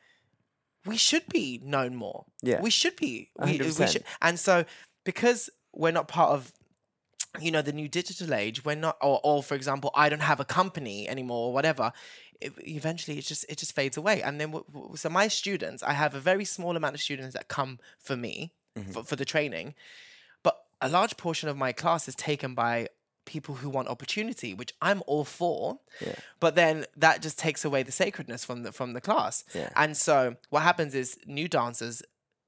we 0.85 0.97
should 0.97 1.27
be 1.29 1.61
known 1.63 1.95
more. 1.95 2.25
Yeah. 2.41 2.59
We 2.61 2.71
should 2.71 2.95
be. 2.95 3.29
We, 3.37 3.51
we 3.53 3.59
100%. 3.59 3.91
should. 3.91 4.03
And 4.21 4.39
so 4.39 4.65
because 5.03 5.49
we're 5.73 5.91
not 5.91 6.07
part 6.07 6.31
of 6.31 6.51
you 7.39 7.51
know 7.51 7.61
the 7.61 7.71
new 7.71 7.87
digital 7.87 8.33
age 8.33 8.65
we're 8.65 8.75
not 8.75 8.97
or, 9.01 9.19
or 9.23 9.41
for 9.41 9.55
example 9.55 9.89
i 9.95 10.09
don't 10.09 10.21
have 10.21 10.39
a 10.39 10.45
company 10.45 11.07
anymore 11.07 11.47
or 11.47 11.53
whatever 11.53 11.93
it, 12.41 12.51
eventually 12.59 13.17
it 13.17 13.25
just 13.25 13.45
it 13.47 13.57
just 13.57 13.73
fades 13.73 13.95
away 13.95 14.21
and 14.21 14.39
then 14.41 14.49
w- 14.51 14.65
w- 14.73 14.95
so 14.97 15.09
my 15.09 15.27
students 15.27 15.81
i 15.83 15.93
have 15.93 16.13
a 16.13 16.19
very 16.19 16.43
small 16.43 16.75
amount 16.75 16.93
of 16.95 17.01
students 17.01 17.33
that 17.33 17.47
come 17.47 17.79
for 17.99 18.17
me 18.17 18.51
mm-hmm. 18.77 18.91
for, 18.91 19.03
for 19.03 19.15
the 19.15 19.23
training 19.25 19.73
but 20.43 20.61
a 20.81 20.89
large 20.89 21.15
portion 21.15 21.47
of 21.47 21.55
my 21.55 21.71
class 21.71 22.07
is 22.07 22.15
taken 22.15 22.53
by 22.53 22.87
people 23.23 23.55
who 23.55 23.69
want 23.69 23.87
opportunity 23.87 24.53
which 24.53 24.73
i'm 24.81 25.01
all 25.07 25.23
for 25.23 25.79
Yeah. 26.05 26.15
but 26.41 26.55
then 26.55 26.85
that 26.97 27.21
just 27.21 27.39
takes 27.39 27.63
away 27.63 27.83
the 27.83 27.91
sacredness 27.93 28.43
from 28.43 28.63
the 28.63 28.71
from 28.73 28.91
the 28.93 28.99
class 29.01 29.45
Yeah. 29.53 29.69
and 29.75 29.95
so 29.95 30.35
what 30.49 30.63
happens 30.63 30.95
is 30.95 31.17
new 31.25 31.47
dancers 31.47 32.01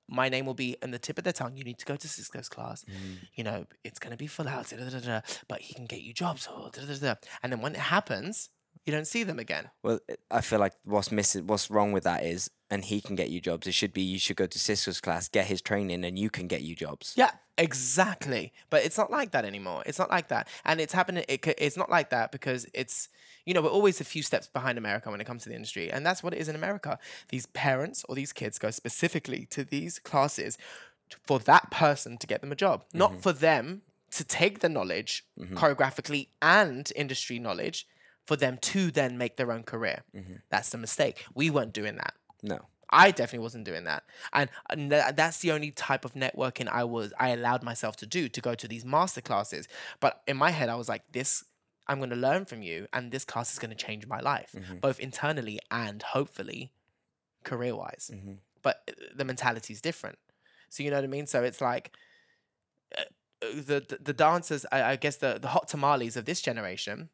my 0.08 0.30
name 0.30 0.46
will 0.46 0.54
be 0.54 0.76
in 0.82 0.92
the 0.92 1.00
tip 1.00 1.18
of 1.18 1.24
their 1.24 1.34
tongue. 1.34 1.56
You 1.56 1.64
need 1.64 1.80
to 1.80 1.86
go 1.86 1.96
to 1.96 2.08
Cisco's 2.08 2.50
class. 2.50 2.84
Mm. 2.84 3.28
You 3.36 3.44
know, 3.44 3.66
it's 3.84 4.00
going 4.00 4.12
to 4.12 4.18
be 4.18 4.28
full 4.28 4.48
out, 4.48 4.70
da, 4.70 4.78
da, 4.78 5.00
da, 5.00 5.22
but 5.48 5.62
he 5.62 5.74
can 5.74 5.86
get 5.86 6.02
you 6.02 6.14
jobs. 6.14 6.48
oh. 6.52 6.72
And 7.42 7.52
then 7.52 7.62
when 7.62 7.74
it 7.74 7.80
happens, 7.80 8.50
you 8.86 8.92
don't 8.92 9.08
see 9.08 9.24
them 9.24 9.40
again. 9.40 9.70
Well, 9.82 10.00
I 10.30 10.42
feel 10.42 10.60
like 10.60 10.74
what's 10.84 11.12
missing, 11.12 11.48
what's 11.48 11.72
wrong 11.72 11.92
with 11.94 12.04
that 12.04 12.24
is, 12.24 12.50
and 12.70 12.84
he 12.84 13.00
can 13.02 13.16
get 13.16 13.30
you 13.30 13.40
jobs. 13.40 13.66
It 13.66 13.74
should 13.74 13.94
be 13.94 14.02
you 14.02 14.20
should 14.20 14.36
go 14.36 14.48
to 14.48 14.60
Sisco's 14.60 15.00
class, 15.00 15.30
get 15.30 15.46
his 15.46 15.62
training, 15.62 16.04
and 16.04 16.20
you 16.20 16.30
can 16.30 16.48
get 16.48 16.64
you 16.64 16.76
jobs. 16.76 17.14
Yeah, 17.16 17.32
exactly. 17.58 18.52
But 18.70 18.84
it's 18.84 18.98
not 18.98 19.10
like 19.10 19.32
that 19.32 19.46
anymore. 19.46 19.84
It's 19.86 20.00
not 20.00 20.10
like 20.10 20.28
that, 20.30 20.50
and 20.66 20.82
it's 20.82 20.94
happening. 20.94 21.24
It, 21.30 21.48
it's 21.58 21.78
not 21.78 21.90
like 21.90 22.10
that 22.10 22.32
because 22.32 22.68
it's 22.74 23.08
you 23.46 23.54
know 23.54 23.62
we're 23.62 23.70
always 23.70 24.02
a 24.02 24.06
few 24.06 24.22
steps 24.22 24.48
behind 24.48 24.78
America 24.78 25.10
when 25.10 25.22
it 25.22 25.26
comes 25.26 25.44
to 25.44 25.50
the 25.50 25.56
industry, 25.56 25.92
and 25.92 26.06
that's 26.06 26.22
what 26.22 26.34
it 26.34 26.40
is 26.40 26.50
in 26.50 26.56
America. 26.56 27.00
These 27.30 27.46
parents 27.48 28.04
or 28.10 28.16
these 28.16 28.34
kids 28.34 28.60
go 28.60 28.72
specifically 28.72 29.46
to 29.52 29.64
these 29.64 30.00
classes 30.00 30.58
for 31.26 31.40
that 31.40 31.72
person 31.72 32.18
to 32.18 32.28
get 32.28 32.42
them 32.42 32.52
a 32.52 32.56
job, 32.56 32.84
not 32.94 33.12
mm-hmm. 33.12 33.20
for 33.20 33.32
them 33.32 33.84
to 34.12 34.24
take 34.24 34.60
the 34.60 34.70
knowledge 34.70 35.26
mm-hmm. 35.40 35.58
choreographically 35.58 36.28
and 36.42 36.92
industry 36.96 37.40
knowledge 37.40 37.88
for 38.26 38.36
them 38.36 38.58
to 38.62 38.92
then 38.92 39.18
make 39.18 39.38
their 39.38 39.52
own 39.52 39.64
career. 39.64 40.04
That's 40.50 40.70
the 40.70 40.78
mistake. 40.78 41.26
We 41.34 41.50
weren't 41.50 41.74
doing 41.74 41.96
that. 41.98 42.14
No. 42.42 42.60
I 42.90 43.10
definitely 43.10 43.40
wasn't 43.40 43.66
doing 43.66 43.86
that, 43.86 44.04
and 44.34 44.50
uh, 44.94 45.12
that's 45.16 45.40
the 45.40 45.52
only 45.52 45.72
type 45.72 46.06
of 46.06 46.14
networking 46.14 46.68
I 46.68 46.84
was 46.84 47.12
I 47.20 47.30
allowed 47.30 47.64
myself 47.64 47.96
to 47.98 48.06
do 48.06 48.30
to 48.30 48.40
go 48.40 48.54
to 48.54 48.68
these 48.68 48.86
master 48.86 49.20
classes. 49.22 49.68
But 50.00 50.22
in 50.28 50.38
my 50.38 50.52
head, 50.52 50.70
I 50.70 50.76
was 50.76 50.88
like, 50.90 51.02
this 51.12 51.44
I'm 51.88 51.98
going 51.98 52.12
to 52.12 52.16
learn 52.16 52.46
from 52.46 52.62
you, 52.62 52.88
and 52.94 53.12
this 53.12 53.26
class 53.26 53.52
is 53.52 53.58
going 53.58 53.72
to 53.72 53.76
change 53.76 54.06
my 54.06 54.20
life, 54.20 54.54
both 54.80 55.00
internally 55.00 55.60
and 55.72 56.04
hopefully 56.04 56.72
career 57.44 57.76
wise. 57.76 58.12
But 58.62 58.84
uh, 58.88 58.94
the 59.16 59.26
mentality 59.26 59.74
is 59.74 59.82
different. 59.82 60.20
So 60.70 60.84
you 60.84 60.92
know 60.92 60.98
what 60.98 61.04
I 61.04 61.08
mean. 61.08 61.26
So 61.26 61.42
it's 61.44 61.62
like 61.62 61.92
uh, 62.96 63.04
the 63.42 63.84
the, 63.90 63.98
the 64.04 64.14
dancers, 64.14 64.68
I, 64.72 64.84
I 64.84 64.96
guess 64.98 65.16
the 65.16 65.40
the 65.42 65.48
hot 65.48 65.68
tamales 65.68 66.16
of 66.16 66.26
this 66.26 66.42
generation, 66.42 67.10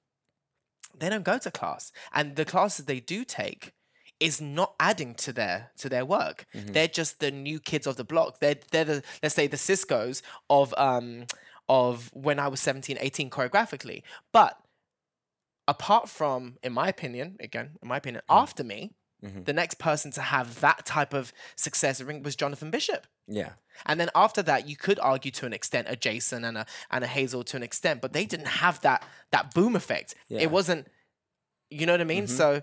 they 0.97 1.09
don't 1.09 1.23
go 1.23 1.37
to 1.37 1.51
class, 1.51 1.91
and 2.13 2.35
the 2.35 2.45
classes 2.45 2.85
they 2.85 2.99
do 2.99 3.23
take 3.23 3.73
is 4.19 4.41
not 4.41 4.73
adding 4.79 5.15
to 5.15 5.31
their 5.31 5.71
to 5.77 5.87
their 5.89 6.05
work. 6.05 6.45
They're 6.73 6.87
just 6.87 7.19
the 7.19 7.31
new 7.31 7.59
kids 7.59 7.87
of 7.87 7.95
the 7.95 8.03
block. 8.03 8.39
They're 8.39 8.55
they're 8.71 8.85
the 8.85 9.03
let's 9.23 9.35
say 9.35 9.47
the 9.47 9.57
Sisco's 9.57 10.21
of 10.49 10.73
um 10.77 11.25
of 11.69 12.09
when 12.13 12.39
I 12.39 12.47
was 12.47 12.59
17, 12.59 12.97
18 12.99 13.29
choreographically. 13.29 14.01
But 14.33 14.57
apart 15.67 16.09
from, 16.09 16.57
in 16.63 16.73
my 16.73 16.87
opinion, 16.87 17.37
again, 17.39 17.77
in 17.81 17.87
my 17.87 17.97
opinion, 17.97 18.23
after 18.27 18.63
me, 18.63 18.91
the 19.21 19.53
next 19.53 19.79
person 19.79 20.11
to 20.11 20.21
have 20.21 20.61
that 20.61 20.85
type 20.85 21.13
of 21.13 21.33
success 21.55 22.01
ring 22.01 22.23
was 22.23 22.35
Jonathan 22.35 22.71
Bishop. 22.71 23.05
Yeah. 23.27 23.51
And 23.85 23.99
then 23.99 24.09
after 24.15 24.41
that, 24.43 24.67
you 24.67 24.75
could 24.75 24.99
argue 24.99 25.31
to 25.31 25.45
an 25.45 25.53
extent 25.53 25.87
a 25.89 25.95
Jason 25.95 26.45
and 26.45 26.57
a 26.57 26.65
and 26.89 27.03
a 27.03 27.07
Hazel 27.07 27.43
to 27.45 27.57
an 27.57 27.63
extent, 27.63 28.01
but 28.01 28.13
they 28.13 28.25
didn't 28.25 28.47
have 28.47 28.81
that 28.81 29.05
that 29.31 29.53
boom 29.53 29.75
effect. 29.75 30.15
Yeah. 30.29 30.41
It 30.41 30.51
wasn't, 30.51 30.87
you 31.69 31.85
know 31.85 31.93
what 31.93 32.01
I 32.01 32.05
mean. 32.05 32.27
So, 32.27 32.61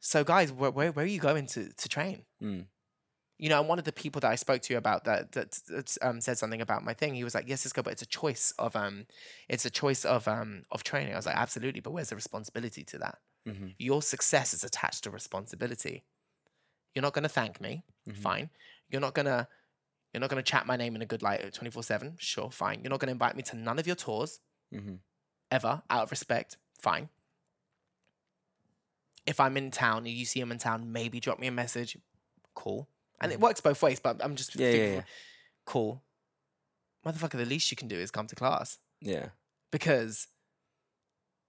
so 0.00 0.24
guys, 0.24 0.52
where, 0.52 0.70
where 0.70 0.92
where 0.92 1.04
are 1.04 1.08
you 1.08 1.20
going 1.20 1.46
to 1.48 1.70
to 1.70 1.88
train? 1.88 2.24
Mm. 2.42 2.66
You 3.38 3.48
know, 3.48 3.60
and 3.60 3.68
one 3.68 3.78
of 3.78 3.86
the 3.86 3.92
people 3.92 4.20
that 4.20 4.30
I 4.30 4.34
spoke 4.34 4.60
to 4.62 4.74
you 4.74 4.78
about 4.78 5.04
that 5.04 5.32
that, 5.32 5.52
that 5.68 5.96
um, 6.02 6.20
said 6.20 6.36
something 6.36 6.60
about 6.60 6.84
my 6.84 6.92
thing. 6.92 7.14
He 7.14 7.24
was 7.24 7.34
like, 7.34 7.48
"Yes, 7.48 7.66
Sisco, 7.66 7.82
but 7.82 7.92
it's 7.92 8.02
a 8.02 8.06
choice 8.06 8.52
of 8.58 8.76
um, 8.76 9.06
it's 9.48 9.64
a 9.64 9.70
choice 9.70 10.04
of 10.04 10.28
um 10.28 10.64
of 10.70 10.82
training." 10.82 11.12
I 11.12 11.16
was 11.16 11.26
like, 11.26 11.36
"Absolutely, 11.36 11.80
but 11.80 11.92
where's 11.92 12.10
the 12.10 12.16
responsibility 12.16 12.84
to 12.84 12.98
that? 12.98 13.18
Mhm. 13.46 13.74
Your 13.78 14.02
success 14.02 14.52
is 14.54 14.64
attached 14.64 15.04
to 15.04 15.10
responsibility. 15.10 16.04
You're 16.94 17.02
not 17.02 17.14
going 17.14 17.22
to 17.22 17.28
thank 17.28 17.60
me, 17.60 17.84
fine. 18.14 18.50
You're 18.88 19.00
not 19.00 19.14
gonna 19.14 19.48
you're 20.12 20.20
not 20.20 20.28
gonna 20.28 20.42
chat 20.42 20.66
my 20.66 20.76
name 20.76 20.96
in 20.96 21.02
a 21.02 21.06
good 21.06 21.22
light 21.22 21.52
twenty 21.54 21.70
four 21.70 21.82
seven, 21.84 22.16
sure, 22.18 22.50
fine. 22.50 22.82
You're 22.82 22.90
not 22.90 22.98
gonna 23.00 23.12
invite 23.12 23.36
me 23.36 23.42
to 23.44 23.56
none 23.56 23.78
of 23.78 23.86
your 23.86 23.94
tours, 23.96 24.40
Mhm. 24.72 24.98
ever, 25.50 25.82
out 25.88 26.02
of 26.02 26.10
respect, 26.10 26.56
fine. 26.80 27.08
If 29.26 29.38
I'm 29.38 29.56
in 29.56 29.70
town 29.70 29.98
and 29.98 30.08
you 30.08 30.24
see 30.24 30.40
him 30.40 30.50
in 30.50 30.58
town, 30.58 30.90
maybe 30.92 31.20
drop 31.20 31.38
me 31.38 31.46
a 31.46 31.52
message, 31.52 31.96
cool. 32.54 32.88
And 33.20 33.30
it 33.32 33.38
works 33.38 33.60
both 33.60 33.80
ways, 33.82 34.00
but 34.00 34.22
I'm 34.24 34.34
just 34.34 34.54
Yeah, 34.56 34.66
yeah, 34.66 34.72
thinking, 34.72 34.94
yeah. 34.94 35.04
cool. 35.66 36.02
Motherfucker, 37.04 37.32
the 37.38 37.44
least 37.44 37.70
you 37.70 37.76
can 37.76 37.86
do 37.88 37.96
is 37.96 38.10
come 38.10 38.26
to 38.26 38.34
class 38.34 38.78
Yeah. 39.00 39.30
because 39.70 40.26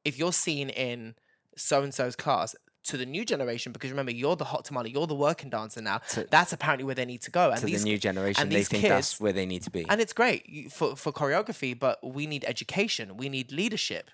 if 0.04 0.18
you're 0.20 0.34
seen 0.34 0.70
in 0.70 1.16
so 1.56 1.84
and 1.84 1.94
so's 1.94 2.16
class 2.16 2.56
to 2.86 2.98
the 2.98 3.06
new 3.06 3.24
generation, 3.24 3.72
because 3.72 3.92
remember 3.92 4.12
you're 4.12 4.36
the 4.36 4.46
hot 4.46 4.66
tamale, 4.66 4.90
you're 4.90 5.06
the 5.06 5.14
working 5.14 5.50
dancer 5.52 5.82
now. 5.82 6.00
To- 6.10 6.28
that's 6.32 6.52
apparently 6.52 6.84
where 6.84 6.96
they 6.96 7.06
need 7.06 7.22
to 7.22 7.32
go. 7.32 7.52
And 7.52 7.60
To 7.60 7.66
these 7.68 7.84
the 7.84 7.90
new 7.90 7.98
generation, 8.00 8.42
and 8.42 8.52
they 8.52 8.56
these 8.58 8.70
think 8.70 8.84
that's 8.84 9.12
kids- 9.14 9.22
where 9.22 9.34
they 9.34 9.46
need 9.46 9.62
to 9.64 9.70
be. 9.72 9.86
and 9.88 10.02
it's 10.02 10.14
great 10.14 10.72
for 10.72 10.96
for 10.96 11.12
choreography, 11.12 11.78
but 11.78 12.00
we 12.04 12.26
need 12.26 12.44
education. 12.48 13.18
We 13.18 13.30
need 13.30 13.52
leadership. 13.52 14.10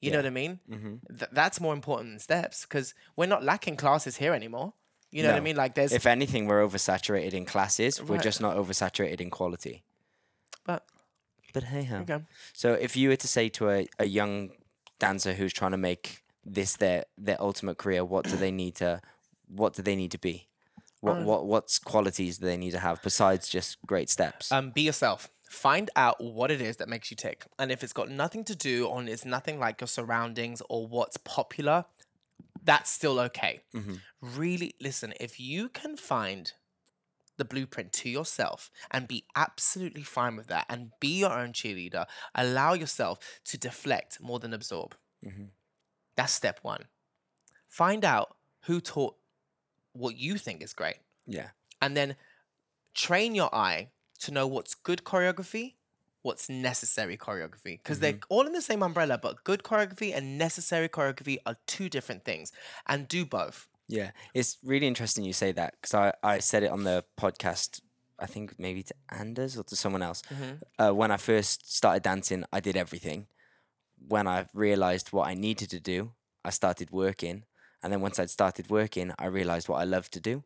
You 0.00 0.10
know 0.12 0.18
what 0.18 0.26
I 0.26 0.30
mean? 0.30 0.60
Mhm. 0.68 1.00
Th- 1.18 1.30
that's 1.30 1.60
more 1.60 1.74
important 1.74 2.10
than 2.12 2.18
steps 2.20 2.62
because 2.62 2.94
we're 3.16 3.26
not 3.26 3.44
lacking 3.44 3.76
classes 3.76 4.16
here 4.16 4.32
anymore. 4.32 4.72
You 5.12 5.22
know 5.24 5.30
what 5.30 5.36
I 5.36 5.40
mean? 5.40 5.56
Like 5.56 5.74
there's, 5.74 5.92
If 5.92 6.06
anything, 6.06 6.46
we're 6.46 6.66
oversaturated 6.66 7.34
in 7.34 7.44
classes. 7.44 8.00
We're 8.02 8.18
just 8.18 8.40
not 8.40 8.56
oversaturated 8.56 9.20
in 9.20 9.28
quality. 9.30 9.82
but 10.64 10.86
But 11.52 11.64
hey 11.64 11.84
ho. 11.84 11.96
okay. 11.98 12.20
So 12.54 12.72
if 12.72 12.96
you 12.96 13.10
were 13.10 13.16
to 13.16 13.28
say 13.28 13.48
to 13.50 13.70
a, 13.70 13.86
a 13.98 14.06
young 14.06 14.52
dancer 14.98 15.34
who's 15.34 15.52
trying 15.52 15.72
to 15.72 15.76
make 15.90 16.22
this 16.44 16.76
their 16.76 17.04
their 17.18 17.40
ultimate 17.40 17.78
career, 17.78 18.04
what 18.04 18.24
do 18.24 18.36
they 18.36 18.50
need 18.50 18.74
to 18.76 19.00
what 19.48 19.74
do 19.74 19.82
they 19.82 19.96
need 19.96 20.10
to 20.12 20.18
be? 20.18 20.48
What 21.00 21.18
Um, 21.18 21.24
what 21.24 21.46
what's 21.46 21.78
qualities 21.78 22.38
do 22.38 22.46
they 22.46 22.56
need 22.56 22.72
to 22.72 22.78
have 22.78 23.02
besides 23.02 23.48
just 23.48 23.78
great 23.86 24.10
steps? 24.10 24.52
Um, 24.52 24.70
be 24.70 24.82
yourself. 24.82 25.30
Find 25.48 25.90
out 25.96 26.22
what 26.22 26.50
it 26.50 26.60
is 26.60 26.76
that 26.76 26.88
makes 26.88 27.10
you 27.10 27.16
tick. 27.16 27.44
And 27.58 27.72
if 27.72 27.82
it's 27.82 27.92
got 27.92 28.08
nothing 28.08 28.44
to 28.44 28.54
do 28.54 28.88
on 28.88 29.08
it's 29.08 29.24
nothing 29.24 29.58
like 29.58 29.80
your 29.80 29.88
surroundings 29.88 30.62
or 30.68 30.86
what's 30.86 31.16
popular, 31.16 31.86
that's 32.62 32.90
still 32.90 33.18
okay. 33.20 33.60
Mm-hmm. 33.74 33.94
Really 34.20 34.74
listen, 34.80 35.14
if 35.18 35.40
you 35.40 35.68
can 35.68 35.96
find 35.96 36.52
the 37.38 37.44
blueprint 37.44 37.92
to 37.94 38.10
yourself 38.10 38.70
and 38.90 39.08
be 39.08 39.24
absolutely 39.34 40.02
fine 40.02 40.36
with 40.36 40.48
that 40.48 40.66
and 40.68 40.90
be 41.00 41.18
your 41.20 41.32
own 41.32 41.52
cheerleader, 41.52 42.04
allow 42.34 42.74
yourself 42.74 43.18
to 43.46 43.58
deflect 43.58 44.20
more 44.20 44.38
than 44.38 44.52
absorb. 44.52 44.94
That's 46.20 46.34
step 46.34 46.60
one. 46.60 46.84
Find 47.66 48.04
out 48.04 48.36
who 48.64 48.82
taught 48.82 49.16
what 49.92 50.16
you 50.16 50.36
think 50.36 50.62
is 50.62 50.74
great 50.74 50.96
yeah. 51.26 51.48
and 51.80 51.96
then 51.96 52.16
train 52.94 53.34
your 53.34 53.54
eye 53.54 53.88
to 54.18 54.30
know 54.30 54.46
what's 54.46 54.74
good 54.74 55.02
choreography, 55.02 55.76
what's 56.20 56.50
necessary 56.50 57.16
choreography, 57.16 57.78
because 57.82 58.00
they're 58.00 58.18
all 58.28 58.46
in 58.46 58.52
the 58.52 58.60
same 58.60 58.82
umbrella, 58.82 59.16
but 59.16 59.44
good 59.44 59.62
choreography 59.62 60.14
and 60.14 60.36
necessary 60.36 60.90
choreography 60.90 61.38
are 61.46 61.56
two 61.66 61.88
different 61.88 62.22
things, 62.22 62.52
and 62.86 63.08
do 63.08 63.24
both. 63.24 63.66
Yeah, 63.88 64.10
it's 64.34 64.58
really 64.62 64.86
interesting 64.86 65.24
you 65.24 65.32
say 65.32 65.52
that 65.52 65.76
because 65.80 65.94
I, 65.94 66.12
I 66.22 66.38
said 66.40 66.62
it 66.64 66.70
on 66.70 66.84
the 66.84 67.02
podcast, 67.18 67.80
I 68.18 68.26
think 68.26 68.58
maybe 68.58 68.82
to 68.82 68.94
Anders 69.08 69.56
or 69.56 69.64
to 69.64 69.74
someone 69.74 70.02
else. 70.02 70.22
Uh, 70.78 70.90
when 70.90 71.10
I 71.10 71.16
first 71.16 71.74
started 71.74 72.02
dancing, 72.02 72.44
I 72.52 72.60
did 72.60 72.76
everything. 72.76 73.26
When 74.08 74.26
I 74.26 74.46
realized 74.54 75.12
what 75.12 75.28
I 75.28 75.34
needed 75.34 75.70
to 75.70 75.80
do, 75.80 76.12
I 76.44 76.50
started 76.50 76.90
working. 76.90 77.44
And 77.82 77.92
then 77.92 78.00
once 78.00 78.18
I'd 78.18 78.30
started 78.30 78.70
working, 78.70 79.12
I 79.18 79.26
realized 79.26 79.68
what 79.68 79.80
I 79.80 79.84
love 79.84 80.10
to 80.10 80.20
do. 80.20 80.44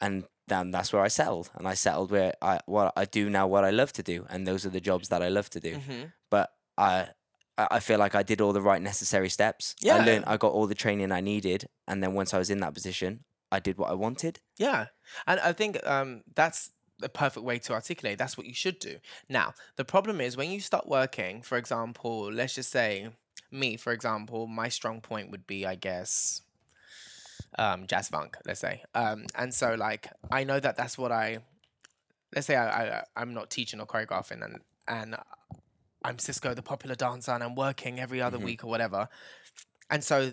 And 0.00 0.24
then 0.48 0.70
that's 0.70 0.92
where 0.92 1.02
I 1.02 1.08
settled. 1.08 1.50
And 1.54 1.68
I 1.68 1.74
settled 1.74 2.10
where 2.10 2.34
I 2.40 2.60
what 2.66 2.92
I 2.96 3.04
do 3.04 3.30
now, 3.30 3.46
what 3.46 3.64
I 3.64 3.70
love 3.70 3.92
to 3.94 4.02
do. 4.02 4.26
And 4.30 4.46
those 4.46 4.64
are 4.64 4.70
the 4.70 4.80
jobs 4.80 5.08
that 5.08 5.22
I 5.22 5.28
love 5.28 5.50
to 5.50 5.60
do. 5.60 5.76
Mm-hmm. 5.76 6.04
But 6.30 6.50
I 6.76 7.08
I 7.56 7.68
I 7.72 7.80
feel 7.80 7.98
like 7.98 8.14
I 8.14 8.22
did 8.22 8.40
all 8.40 8.52
the 8.52 8.62
right 8.62 8.80
necessary 8.80 9.28
steps. 9.28 9.74
Yeah. 9.80 9.96
I 9.96 10.04
learned 10.04 10.24
I 10.26 10.36
got 10.36 10.52
all 10.52 10.66
the 10.66 10.74
training 10.74 11.12
I 11.12 11.20
needed, 11.20 11.68
and 11.86 12.02
then 12.02 12.14
once 12.14 12.32
I 12.32 12.38
was 12.38 12.50
in 12.50 12.60
that 12.60 12.74
position, 12.74 13.24
I 13.50 13.60
did 13.60 13.78
what 13.78 13.90
I 13.90 13.94
wanted. 13.94 14.40
Yeah, 14.58 14.86
and 15.26 15.40
I 15.40 15.52
think 15.52 15.84
um, 15.86 16.22
that's 16.34 16.70
the 16.98 17.08
perfect 17.08 17.44
way 17.44 17.58
to 17.60 17.72
articulate. 17.72 18.18
That's 18.18 18.36
what 18.36 18.46
you 18.46 18.54
should 18.54 18.78
do. 18.78 18.98
Now, 19.28 19.54
the 19.76 19.84
problem 19.84 20.20
is 20.20 20.36
when 20.36 20.50
you 20.50 20.60
start 20.60 20.86
working. 20.88 21.42
For 21.42 21.56
example, 21.58 22.30
let's 22.32 22.54
just 22.54 22.70
say 22.70 23.10
me. 23.50 23.76
For 23.76 23.92
example, 23.92 24.46
my 24.46 24.68
strong 24.68 25.00
point 25.00 25.30
would 25.30 25.46
be, 25.46 25.64
I 25.66 25.74
guess, 25.74 26.42
um, 27.58 27.86
jazz 27.86 28.08
funk, 28.08 28.36
let's 28.46 28.60
say. 28.60 28.82
Um, 28.94 29.26
and 29.34 29.54
so 29.54 29.74
like 29.74 30.08
I 30.30 30.44
know 30.44 30.60
that 30.60 30.76
that's 30.76 30.98
what 30.98 31.12
I, 31.12 31.38
let's 32.34 32.46
say 32.46 32.56
I, 32.56 32.98
I 32.98 33.04
I'm 33.16 33.34
not 33.34 33.50
teaching 33.50 33.80
or 33.80 33.86
choreographing 33.86 34.44
and 34.44 34.60
and 34.86 35.16
I'm 36.04 36.16
Sisco, 36.16 36.54
the 36.54 36.62
popular 36.62 36.94
dancer, 36.94 37.32
and 37.32 37.42
I'm 37.42 37.54
working 37.54 37.98
every 37.98 38.22
other 38.22 38.38
Mhm. 38.38 38.44
week 38.44 38.64
or 38.64 38.68
whatever. 38.68 39.08
And 39.90 40.04
so 40.04 40.32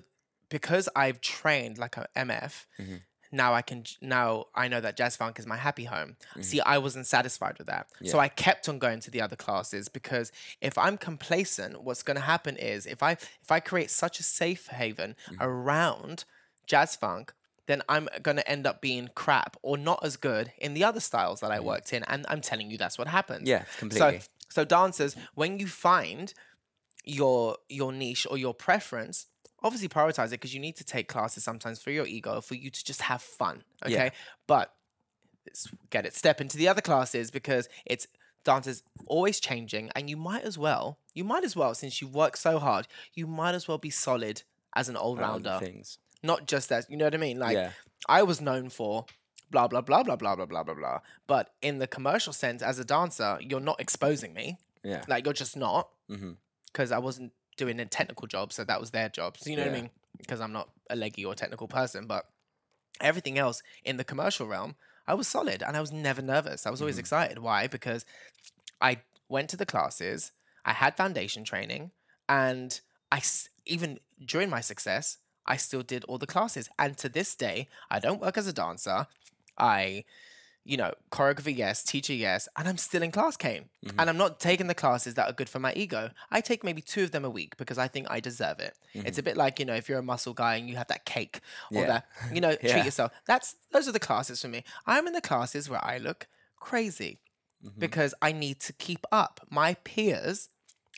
because 0.49 0.87
I've 0.95 1.21
trained 1.21 1.77
like 1.77 1.97
a 1.97 2.07
MF, 2.15 2.65
Mhm. 2.79 3.01
Now 3.31 3.53
I 3.53 3.61
can 3.61 3.83
now 4.01 4.45
I 4.55 4.67
know 4.67 4.81
that 4.81 4.97
jazz 4.97 5.15
funk 5.15 5.39
is 5.39 5.45
my 5.45 5.57
happy 5.57 5.85
home. 5.85 6.15
Mm-hmm. 6.31 6.41
See, 6.41 6.61
I 6.61 6.77
wasn't 6.77 7.07
satisfied 7.07 7.57
with 7.57 7.67
that. 7.67 7.87
So 8.03 8.19
I 8.19 8.27
kept 8.27 8.69
on 8.69 8.79
going 8.79 8.99
to 9.01 9.11
the 9.11 9.21
other 9.21 9.35
classes 9.35 9.89
because 9.89 10.31
if 10.61 10.77
I'm 10.77 10.97
complacent, 10.97 11.83
what's 11.83 12.03
going 12.03 12.17
to 12.17 12.23
happen 12.23 12.55
is 12.57 12.85
if 12.85 13.01
I 13.01 13.11
if 13.11 13.51
I 13.51 13.59
create 13.59 13.91
such 13.91 14.19
a 14.19 14.23
safe 14.23 14.67
haven 14.67 15.15
mm-hmm. 15.29 15.41
around 15.41 16.25
jazz 16.67 16.95
funk, 16.95 17.33
then 17.67 17.81
I'm 17.89 18.07
going 18.21 18.37
to 18.37 18.49
end 18.49 18.67
up 18.67 18.81
being 18.81 19.09
crap 19.15 19.57
or 19.61 19.77
not 19.77 19.99
as 20.03 20.17
good 20.17 20.51
in 20.57 20.73
the 20.73 20.83
other 20.83 20.99
styles 20.99 21.39
that 21.39 21.51
I 21.51 21.57
mm-hmm. 21.57 21.67
worked 21.67 21.93
in 21.93 22.03
and 22.03 22.25
I'm 22.29 22.41
telling 22.41 22.69
you 22.69 22.77
that's 22.77 22.97
what 22.97 23.07
happens. 23.07 23.47
Yeah, 23.47 23.63
completely. 23.79 24.19
So 24.19 24.25
so 24.49 24.65
dancers, 24.65 25.15
when 25.33 25.59
you 25.59 25.67
find 25.67 26.33
your 27.03 27.57
your 27.69 27.91
niche 27.91 28.25
or 28.29 28.37
your 28.37 28.53
preference, 28.53 29.27
obviously 29.63 29.89
prioritize 29.89 30.27
it 30.27 30.31
because 30.31 30.53
you 30.53 30.59
need 30.59 30.75
to 30.77 30.83
take 30.83 31.07
classes 31.07 31.43
sometimes 31.43 31.81
for 31.81 31.91
your 31.91 32.05
ego, 32.05 32.41
for 32.41 32.55
you 32.55 32.69
to 32.69 32.85
just 32.85 33.01
have 33.03 33.21
fun. 33.21 33.63
Okay. 33.83 33.93
Yeah. 33.93 34.09
But 34.47 34.73
get 35.89 36.05
it, 36.05 36.15
step 36.15 36.41
into 36.41 36.57
the 36.57 36.67
other 36.67 36.81
classes 36.81 37.31
because 37.31 37.69
it's 37.85 38.07
dancers 38.43 38.83
always 39.07 39.39
changing 39.39 39.89
and 39.95 40.09
you 40.09 40.17
might 40.17 40.43
as 40.43 40.57
well, 40.57 40.99
you 41.13 41.23
might 41.23 41.43
as 41.43 41.55
well, 41.55 41.73
since 41.73 42.01
you 42.01 42.07
work 42.07 42.37
so 42.37 42.59
hard, 42.59 42.87
you 43.13 43.27
might 43.27 43.55
as 43.55 43.67
well 43.67 43.77
be 43.77 43.89
solid 43.89 44.43
as 44.75 44.89
an 44.89 44.95
all 44.95 45.15
rounder. 45.15 45.57
things. 45.61 45.97
Not 46.23 46.47
just 46.47 46.71
as 46.71 46.87
you 46.89 46.97
know 46.97 47.05
what 47.05 47.13
I 47.13 47.17
mean? 47.17 47.39
Like 47.39 47.53
yeah, 47.53 47.71
I 48.07 48.23
was 48.23 48.41
known 48.41 48.69
for 48.69 49.05
blah 49.51 49.67
blah 49.67 49.81
blah 49.81 50.03
blah 50.03 50.15
blah 50.15 50.35
blah 50.35 50.45
blah 50.45 50.63
blah 50.63 50.73
blah. 50.73 50.99
But 51.27 51.51
in 51.61 51.77
the 51.79 51.87
commercial 51.87 52.33
sense, 52.33 52.61
as 52.61 52.79
a 52.79 52.85
dancer, 52.85 53.37
you're 53.41 53.59
not 53.59 53.79
exposing 53.79 54.33
me. 54.33 54.57
yeah. 54.83 55.03
Like 55.07 55.25
you're 55.25 55.33
just 55.33 55.55
not 55.55 55.89
mm-hmm. 56.09 56.31
because 56.67 56.91
I 56.91 56.97
wasn't 56.97 57.31
doing 57.57 57.79
a 57.79 57.85
technical 57.85 58.27
job, 58.27 58.53
so 58.53 58.63
that 58.63 58.79
was 58.79 58.91
their 58.91 59.09
job. 59.09 59.37
So 59.37 59.49
you 59.49 59.55
know 59.55 59.63
what 59.63 59.71
I 59.71 59.81
mean? 59.81 59.89
Because 60.17 60.41
I'm 60.41 60.51
not 60.51 60.69
a 60.89 60.95
leggy 60.95 61.25
or 61.25 61.35
technical 61.35 61.67
person, 61.67 62.07
but 62.07 62.25
everything 63.01 63.37
else 63.37 63.61
in 63.83 63.97
the 63.97 64.03
commercial 64.03 64.47
realm, 64.47 64.75
I 65.07 65.13
was 65.13 65.27
solid 65.27 65.61
and 65.61 65.77
I 65.77 65.81
was 65.81 65.91
never 65.91 66.21
nervous. 66.21 66.65
I 66.65 66.69
was 66.69 66.81
always 66.81 66.95
Mhm. 66.97 66.99
excited. 66.99 67.39
Why? 67.39 67.67
Because 67.67 68.05
I 68.81 69.01
went 69.29 69.49
to 69.51 69.57
the 69.57 69.65
classes, 69.65 70.31
I 70.63 70.73
had 70.73 70.97
foundation 70.97 71.43
training, 71.43 71.91
and 72.27 72.79
I 73.11 73.21
even 73.65 73.99
during 74.23 74.49
my 74.49 74.61
success, 74.61 75.17
I 75.45 75.57
still 75.57 75.83
did 75.83 76.03
all 76.05 76.17
the 76.17 76.27
classes. 76.27 76.69
And 76.79 76.97
to 76.97 77.09
this 77.09 77.35
day, 77.35 77.67
I 77.89 77.99
don't 77.99 78.21
work 78.21 78.37
as 78.37 78.47
a 78.47 78.53
dancer. 78.53 79.07
I, 79.57 80.05
you 80.67 80.77
know, 80.77 80.91
choreography, 81.11 81.55
yes, 81.55 81.83
teacher, 81.83 82.13
yes, 82.13 82.47
and 82.57 82.67
I'm 82.67 82.77
still 82.77 83.03
in 83.03 83.11
class 83.11 83.37
Kane. 83.37 83.69
Mhm. 83.85 83.93
And 83.99 84.09
I'm 84.09 84.17
not 84.17 84.39
taking 84.39 84.65
the 84.67 84.73
classes 84.73 85.13
that 85.13 85.29
are 85.29 85.33
good 85.33 85.47
for 85.47 85.59
my 85.59 85.71
ego. 85.73 86.09
I 86.31 86.41
take 86.41 86.63
maybe 86.63 86.81
two 86.81 87.03
of 87.03 87.11
them 87.11 87.23
a 87.23 87.29
week 87.29 87.55
because 87.57 87.77
I 87.77 87.87
think 87.87 88.07
I 88.09 88.19
deserve 88.19 88.59
it. 88.59 88.75
It's 88.93 89.19
a 89.19 89.23
bit 89.23 89.37
like, 89.37 89.59
you 89.59 89.65
know, 89.65 89.75
if 89.75 89.87
you're 89.87 89.99
a 89.99 90.03
muscle 90.03 90.33
guy 90.33 90.55
and 90.55 90.67
you 90.67 90.75
have 90.77 90.87
that 90.87 91.05
cake 91.05 91.39
or 91.71 91.81
Yeah. 91.81 91.87
that, 91.87 92.07
you 92.33 92.41
know, 92.41 92.49
Yeah. 92.63 92.73
treat 92.73 92.85
yourself. 92.85 93.11
That's 93.27 93.55
those 93.71 93.87
are 93.87 93.91
the 93.91 93.99
classes 93.99 94.41
for 94.41 94.47
me. 94.47 94.63
I'm 94.87 95.05
in 95.05 95.13
the 95.13 95.21
classes 95.21 95.69
where 95.69 95.83
I 95.85 95.99
look 95.99 96.25
crazy 96.59 97.19
Mhm. 97.63 97.79
because 97.79 98.13
I 98.21 98.31
need 98.31 98.59
to 98.61 98.73
keep 98.73 99.05
up. 99.11 99.41
My 99.49 99.75
peers 99.75 100.49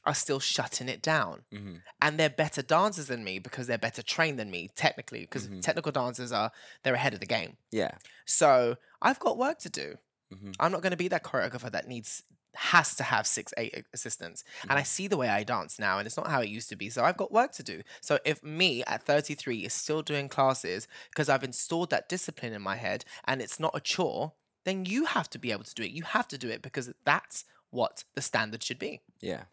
are 0.08 0.16
still 0.16 0.40
shutting 0.40 0.90
it 0.90 1.02
down. 1.02 1.44
Hmm 1.54 1.76
and 2.02 2.20
they're 2.20 2.30
better 2.30 2.62
dancers 2.62 3.08
than 3.08 3.24
me 3.24 3.40
because 3.40 3.66
they're 3.68 3.78
better 3.90 4.04
trained 4.04 4.38
than 4.40 4.50
me 4.52 4.70
technically 4.76 5.22
because 5.22 5.48
Mhm. 5.48 5.62
technical 5.64 5.92
dancers 5.92 6.32
are 6.32 6.52
they're 6.84 6.94
ahead 6.94 7.14
of 7.16 7.20
the 7.20 7.26
game. 7.26 7.58
Yeah. 7.72 7.98
so 8.26 8.78
i've 9.02 9.20
got 9.20 9.38
work 9.38 9.58
to 9.60 9.70
do. 9.70 9.98
Mhm. 10.34 10.56
i'm 10.60 10.72
not 10.72 10.82
going 10.82 10.92
to 10.92 10.98
be 11.06 11.08
that 11.10 11.24
choreographer 11.24 11.72
that 11.72 11.88
needs 11.88 12.24
has 12.56 12.96
to 12.96 13.04
have 13.04 13.26
six 13.28 13.54
eight 13.58 13.86
assistants. 13.94 14.44
And 14.70 14.74
i 14.74 14.84
see 14.84 15.08
the 15.08 15.18
way 15.18 15.30
i 15.30 15.44
dance 15.44 15.78
now 15.80 15.98
and 16.00 16.06
it's 16.08 16.18
not 16.18 16.28
how 16.34 16.42
it 16.42 16.50
used 16.50 16.70
to 16.70 16.76
be 16.76 16.90
so 16.90 17.04
i've 17.04 17.18
got 17.18 17.32
work 17.32 17.52
to 17.54 17.64
do. 17.64 17.82
So 18.02 18.20
if 18.26 18.44
me 18.44 18.84
at 18.86 19.04
33 19.04 19.66
is 19.66 19.74
still 19.74 20.02
doing 20.02 20.28
classes 20.30 20.88
because 21.12 21.30
i've 21.30 21.44
installed 21.44 21.90
that 21.92 22.10
discipline 22.10 22.54
in 22.54 22.62
my 22.62 22.76
head 22.76 23.06
and 23.26 23.42
it's 23.42 23.60
not 23.60 23.76
a 23.76 23.80
chore 23.82 24.34
then 24.66 24.86
you 24.86 25.06
have 25.06 25.30
to 25.32 25.40
be 25.40 25.52
able 25.52 25.64
to 25.64 25.74
do 25.74 25.84
it. 25.84 25.92
You 25.92 26.04
have 26.04 26.28
to 26.28 26.38
do 26.38 26.50
it 26.50 26.62
because 26.62 26.92
that's 27.06 27.46
what 27.70 28.04
the 28.16 28.22
standard 28.22 28.62
should 28.64 28.80
be. 28.80 29.02
Yeah. 29.22 29.44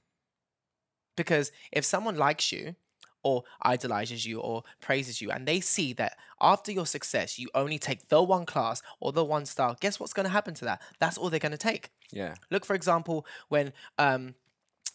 Because 1.16 1.52
if 1.72 1.84
someone 1.84 2.16
likes 2.16 2.52
you 2.52 2.74
or 3.22 3.42
idolizes 3.62 4.26
you 4.26 4.38
or 4.40 4.62
praises 4.80 5.20
you 5.20 5.30
and 5.30 5.46
they 5.48 5.60
see 5.60 5.92
that 5.94 6.16
after 6.40 6.70
your 6.70 6.86
success 6.86 7.38
you 7.38 7.48
only 7.54 7.78
take 7.78 8.08
the 8.08 8.22
one 8.22 8.44
class 8.44 8.82
or 9.00 9.12
the 9.12 9.24
one 9.24 9.46
style 9.46 9.76
guess 9.80 9.98
what's 9.98 10.12
going 10.12 10.24
to 10.26 10.30
happen 10.32 10.54
to 10.54 10.64
that? 10.64 10.80
That's 11.00 11.16
all 11.16 11.30
they're 11.30 11.40
going 11.40 11.52
to 11.52 11.58
take. 11.58 11.90
Yeah. 12.12 12.34
look 12.50 12.64
for 12.64 12.74
example 12.74 13.26
when 13.48 13.72
um 13.98 14.34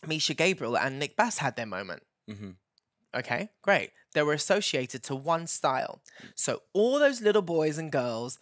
misha 0.08 0.34
gabriel 0.34 0.78
and 0.78 1.00
nick 1.00 1.18
bass 1.18 1.40
had 1.40 1.56
their 1.56 1.66
moment. 1.66 2.04
Hmm 2.30 2.52
okay 3.16 3.50
great. 3.62 3.92
They 4.14 4.24
were 4.24 4.34
associated 4.34 5.04
to 5.04 5.16
one 5.16 5.46
style. 5.46 6.02
So 6.36 6.62
all 6.74 6.98
those 7.00 7.22
little 7.22 7.42
boys 7.44 7.78
and 7.78 7.92
girls 7.92 8.40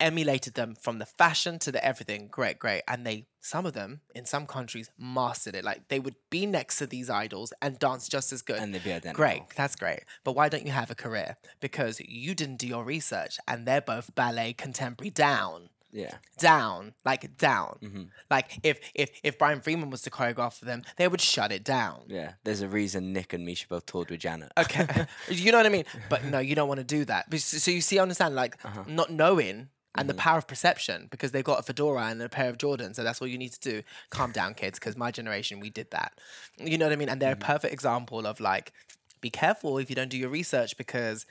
emulated 0.00 0.54
them 0.54 0.74
from 0.74 0.98
the 0.98 1.06
fashion 1.06 1.58
to 1.58 1.72
the 1.72 1.84
everything 1.84 2.28
great 2.28 2.58
great 2.58 2.82
and 2.86 3.04
they 3.06 3.26
some 3.40 3.66
of 3.66 3.72
them 3.72 4.00
in 4.14 4.24
some 4.24 4.46
countries 4.46 4.90
mastered 4.98 5.54
it 5.54 5.64
like 5.64 5.88
they 5.88 5.98
would 5.98 6.14
be 6.30 6.46
next 6.46 6.76
to 6.78 6.86
these 6.86 7.08
idols 7.10 7.52
and 7.62 7.78
dance 7.78 8.08
just 8.08 8.32
as 8.32 8.42
good 8.42 8.60
And 8.60 8.74
they'd 8.74 8.82
be 8.84 8.92
identical. 8.92 9.24
great 9.24 9.42
that's 9.56 9.74
great 9.76 10.00
but 10.24 10.32
why 10.36 10.48
don't 10.48 10.64
you 10.66 10.72
have 10.72 10.90
a 10.90 10.94
career 10.94 11.36
because 11.60 12.00
you 12.00 12.34
didn't 12.34 12.56
do 12.56 12.66
your 12.66 12.84
research 12.84 13.38
and 13.48 13.66
they're 13.66 13.80
both 13.80 14.14
ballet 14.14 14.52
contemporary 14.52 15.10
down 15.10 15.68
Yeah. 15.90 16.16
down 16.38 16.94
like 17.04 17.36
down 17.38 17.78
hmm 17.80 18.02
like 18.30 18.58
if 18.62 18.78
if 18.94 19.08
if 19.24 19.38
brian 19.38 19.60
friedman 19.60 19.90
was 19.90 20.02
to 20.02 20.10
choreograph 20.10 20.58
for 20.58 20.64
them 20.66 20.82
they 20.98 21.08
would 21.08 21.20
shut 21.20 21.50
it 21.50 21.64
down 21.64 22.02
Yeah. 22.08 22.32
There's 22.44 22.60
a 22.62 22.68
reason 22.68 23.12
Nick 23.12 23.32
and 23.32 23.44
Misha 23.44 23.66
both 23.68 23.86
toured 23.86 24.10
with 24.10 24.20
Janet. 24.20 24.52
Okay, 24.56 24.86
you 25.28 25.50
know 25.52 25.58
what 25.58 25.66
I 25.66 25.70
mean. 25.70 25.84
But 26.08 26.24
no, 26.24 26.38
you 26.38 26.54
don't 26.54 26.68
want 26.68 26.78
to 26.78 26.84
do 26.98 27.04
that. 27.06 27.22
So 27.32 27.58
so 27.64 27.70
you 27.70 27.80
see, 27.80 27.98
understand, 27.98 28.34
like 28.34 28.54
Uh-huh. 28.64 28.84
not 28.86 29.10
knowing 29.10 29.68
and 29.96 30.08
Mm-hmm. 30.08 30.08
the 30.08 30.14
power 30.14 30.38
of 30.38 30.46
perception 30.46 31.08
because 31.10 31.32
they've 31.32 31.44
got 31.44 31.58
a 31.60 31.62
fedora 31.62 32.04
and 32.06 32.22
a 32.22 32.28
pair 32.28 32.48
of 32.48 32.58
Jordans. 32.58 32.96
So 32.96 33.02
that's 33.04 33.20
all 33.20 33.28
you 33.28 33.38
need 33.38 33.52
to 33.54 33.60
do. 33.60 33.82
Calm 34.10 34.32
down, 34.32 34.54
kids, 34.54 34.78
because 34.78 34.96
my 34.96 35.10
generation 35.10 35.60
we 35.60 35.70
did 35.70 35.90
that. 35.90 36.12
You 36.58 36.78
know 36.78 36.86
what 36.86 36.92
I 36.92 36.96
mean? 36.96 37.08
And 37.08 37.20
they're 37.20 37.32
Mm-hmm. 37.32 37.42
a 37.42 37.46
perfect 37.46 37.72
example 37.72 38.26
of 38.26 38.38
like, 38.40 38.72
be 39.20 39.30
careful 39.30 39.78
if 39.78 39.90
you 39.90 39.96
don't 39.96 40.10
do 40.10 40.18
your 40.18 40.28
research 40.30 40.76
because 40.76 41.26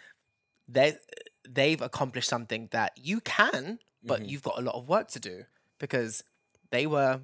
they 0.67 0.97
they've 1.47 1.81
accomplished 1.81 2.27
something 2.29 2.67
that 2.71 2.91
you 2.97 3.21
can, 3.21 3.79
but 4.05 4.21
Mm-hmm. 4.21 4.29
you've 4.29 4.43
got 4.43 4.57
a 4.57 4.61
lot 4.61 4.75
of 4.75 4.89
work 4.89 5.07
to 5.09 5.19
do 5.19 5.43
because 5.79 6.23
they 6.71 6.85
were 6.88 7.21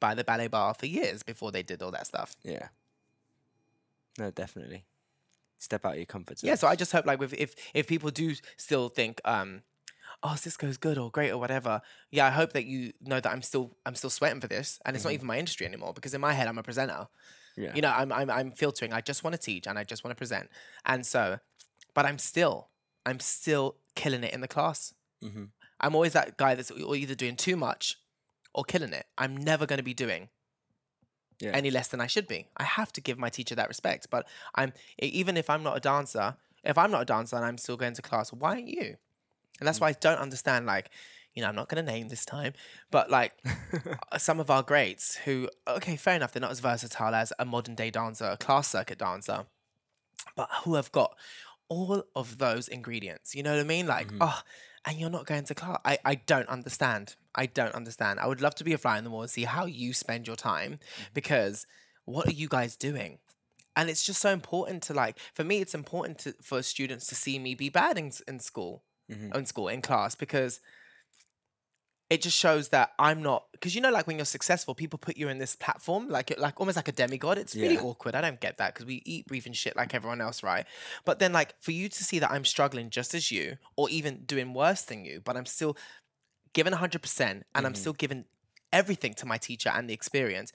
by 0.00 0.14
the 0.14 0.24
ballet 0.24 0.48
bar 0.48 0.74
for 0.74 0.86
years 0.86 1.22
before 1.22 1.50
they 1.52 1.62
did 1.62 1.82
all 1.82 1.90
that 1.92 2.06
stuff. 2.06 2.34
Yeah. 2.42 2.68
No, 4.18 4.30
definitely. 4.30 4.84
Step 5.58 5.84
out 5.84 5.92
of 5.92 5.98
your 5.98 6.06
comfort 6.06 6.38
zone. 6.38 6.48
Yeah, 6.48 6.54
so 6.54 6.66
I 6.68 6.76
just 6.76 6.92
hope 6.92 7.06
like 7.06 7.20
with 7.20 7.34
if 7.34 7.54
if 7.74 7.86
people 7.86 8.10
do 8.10 8.34
still 8.56 8.88
think 8.88 9.20
um 9.24 9.62
oh 10.22 10.34
Sisco's 10.36 10.76
good 10.76 10.98
or 10.98 11.10
great 11.10 11.30
or 11.30 11.38
whatever, 11.38 11.80
yeah, 12.10 12.26
I 12.26 12.30
hope 12.30 12.52
that 12.52 12.64
you 12.66 12.92
know 13.00 13.20
that 13.20 13.30
I'm 13.32 13.42
still 13.42 13.76
I'm 13.86 13.94
still 13.94 14.10
sweating 14.10 14.40
for 14.40 14.48
this 14.48 14.78
and 14.84 14.94
it's 14.96 15.04
not 15.04 15.12
even 15.14 15.26
my 15.26 15.38
industry 15.38 15.66
anymore 15.66 15.92
because 15.94 16.14
in 16.14 16.20
my 16.20 16.32
head 16.32 16.46
I'm 16.48 16.58
a 16.58 16.62
presenter. 16.62 17.08
Yeah. 17.56 17.74
You 17.74 17.82
know, 17.82 17.90
I'm 17.90 18.12
I'm 18.12 18.30
I'm 18.30 18.50
filtering. 18.50 18.92
I 18.92 19.00
just 19.00 19.24
want 19.24 19.34
to 19.34 19.40
teach 19.40 19.66
and 19.66 19.78
I 19.78 19.84
just 19.84 20.04
want 20.04 20.12
to 20.12 20.18
present. 20.18 20.48
And 20.84 21.04
so 21.06 21.38
but 21.94 22.06
I'm 22.06 22.18
still 22.18 22.68
I'm 23.06 23.20
still 23.20 23.76
killing 23.94 24.22
it 24.24 24.32
in 24.34 24.40
the 24.40 24.48
class. 24.48 24.94
hmm 25.22 25.44
I'm 25.82 25.94
always 25.94 26.12
that 26.12 26.36
guy 26.36 26.54
that's 26.54 26.70
either 26.70 27.14
doing 27.14 27.36
too 27.36 27.56
much 27.56 27.96
or 28.52 28.64
killing 28.64 28.92
it. 28.92 29.06
I'm 29.16 29.34
never 29.34 29.64
going 29.64 29.78
to 29.78 29.82
be 29.82 29.94
doing 29.94 30.28
Yeah. 31.38 31.52
any 31.52 31.70
less 31.70 31.88
than 31.88 32.02
I 32.02 32.06
should 32.06 32.28
be. 32.28 32.48
I 32.58 32.64
have 32.64 32.92
to 32.92 33.00
give 33.00 33.18
my 33.18 33.30
teacher 33.30 33.54
that 33.54 33.68
respect. 33.68 34.08
But 34.10 34.26
I'm 34.54 34.74
even 34.98 35.38
if 35.38 35.48
I'm 35.48 35.62
not 35.62 35.78
a 35.78 35.80
dancer, 35.80 36.36
if 36.62 36.76
I'm 36.76 36.90
not 36.90 37.00
a 37.02 37.04
dancer 37.06 37.36
and 37.36 37.44
I'm 37.46 37.56
still 37.56 37.78
going 37.78 37.94
to 37.94 38.02
class, 38.02 38.30
why 38.30 38.50
aren't 38.56 38.68
you? 38.68 38.96
And 39.60 39.68
that's 39.68 39.80
why 39.80 39.88
I 39.88 39.92
don't 39.92 40.18
understand. 40.18 40.66
Like, 40.66 40.90
you 41.34 41.42
know, 41.42 41.48
I'm 41.48 41.54
not 41.54 41.68
going 41.68 41.84
to 41.84 41.92
name 41.92 42.08
this 42.08 42.24
time, 42.24 42.54
but 42.90 43.10
like 43.10 43.32
uh, 44.12 44.18
some 44.18 44.40
of 44.40 44.50
our 44.50 44.62
greats 44.62 45.16
who, 45.16 45.48
okay, 45.68 45.96
fair 45.96 46.16
enough, 46.16 46.32
they're 46.32 46.40
not 46.40 46.50
as 46.50 46.60
versatile 46.60 47.14
as 47.14 47.32
a 47.38 47.44
modern 47.44 47.74
day 47.74 47.90
dancer, 47.90 48.24
a 48.24 48.36
class 48.36 48.68
circuit 48.68 48.98
dancer, 48.98 49.44
but 50.36 50.48
who 50.64 50.74
have 50.74 50.90
got 50.90 51.16
all 51.68 52.04
of 52.16 52.38
those 52.38 52.68
ingredients. 52.68 53.34
You 53.34 53.42
know 53.42 53.52
what 53.52 53.60
I 53.60 53.64
mean? 53.64 53.86
Like, 53.86 54.08
oh, 54.20 54.42
and 54.84 54.98
you're 54.98 55.10
not 55.10 55.26
going 55.26 55.44
to 55.44 55.54
class. 55.54 55.78
I, 55.84 55.98
I 56.04 56.14
don't 56.16 56.48
understand. 56.48 57.14
I 57.34 57.46
don't 57.46 57.74
understand. 57.74 58.18
I 58.18 58.26
would 58.26 58.40
love 58.40 58.54
to 58.56 58.64
be 58.64 58.72
a 58.72 58.78
fly 58.78 58.98
on 58.98 59.04
the 59.04 59.10
wall 59.10 59.22
and 59.22 59.30
see 59.30 59.44
how 59.44 59.66
you 59.66 59.92
spend 59.92 60.26
your 60.26 60.36
time 60.36 60.78
because 61.14 61.66
what 62.04 62.26
are 62.26 62.32
you 62.32 62.48
guys 62.48 62.76
doing? 62.76 63.18
And 63.76 63.88
it's 63.88 64.04
just 64.04 64.20
so 64.20 64.30
important 64.30 64.82
to 64.84 64.94
like, 64.94 65.18
for 65.32 65.44
me, 65.44 65.60
it's 65.60 65.74
important 65.74 66.18
to, 66.20 66.34
for 66.42 66.62
students 66.62 67.06
to 67.06 67.14
see 67.14 67.38
me 67.38 67.54
be 67.54 67.68
bad 67.68 67.98
in, 67.98 68.10
in 68.26 68.40
school, 68.40 68.82
Mhm. 69.10 69.36
in 69.36 69.46
school, 69.46 69.68
in 69.68 69.82
class, 69.82 70.14
because 70.14 70.60
it 72.08 72.22
just 72.22 72.36
shows 72.36 72.70
that 72.70 72.90
I'm 72.98 73.22
not 73.22 73.46
because 73.52 73.74
you 73.76 73.80
know 73.80 73.90
like 73.90 74.06
when 74.08 74.16
you're 74.18 74.24
successful, 74.24 74.74
people 74.74 74.98
put 74.98 75.16
you 75.16 75.28
in 75.28 75.38
this 75.38 75.54
platform 75.54 76.08
like 76.08 76.36
like 76.38 76.58
almost 76.60 76.76
like 76.76 76.88
a 76.88 76.92
demigod. 76.92 77.38
It's 77.38 77.54
really 77.54 77.74
Yeah. 77.76 77.82
awkward. 77.82 78.16
I 78.16 78.20
don't 78.20 78.40
get 78.40 78.58
that 78.58 78.74
because 78.74 78.84
we 78.86 79.00
eat, 79.04 79.26
breathe, 79.26 79.46
and 79.46 79.56
shit 79.56 79.76
like 79.76 79.94
everyone 79.94 80.20
else, 80.20 80.42
right? 80.42 80.66
But 81.04 81.20
then 81.20 81.32
like 81.32 81.54
for 81.60 81.70
you 81.70 81.88
to 81.88 82.04
see 82.04 82.18
that 82.18 82.30
I'm 82.32 82.44
struggling 82.44 82.90
just 82.90 83.14
as 83.14 83.30
you, 83.30 83.58
or 83.76 83.88
even 83.90 84.24
doing 84.24 84.54
worse 84.54 84.82
than 84.82 85.04
you, 85.04 85.20
but 85.20 85.36
I'm 85.36 85.46
still 85.46 85.76
giving 86.52 86.72
hundred 86.72 87.02
percent, 87.02 87.46
and 87.54 87.64
I'm 87.64 87.74
Mhm. 87.74 87.76
still 87.76 87.92
giving 87.92 88.24
everything 88.72 89.14
to 89.14 89.26
my 89.26 89.38
teacher 89.38 89.68
and 89.70 89.88
the 89.88 89.94
experience. 89.94 90.52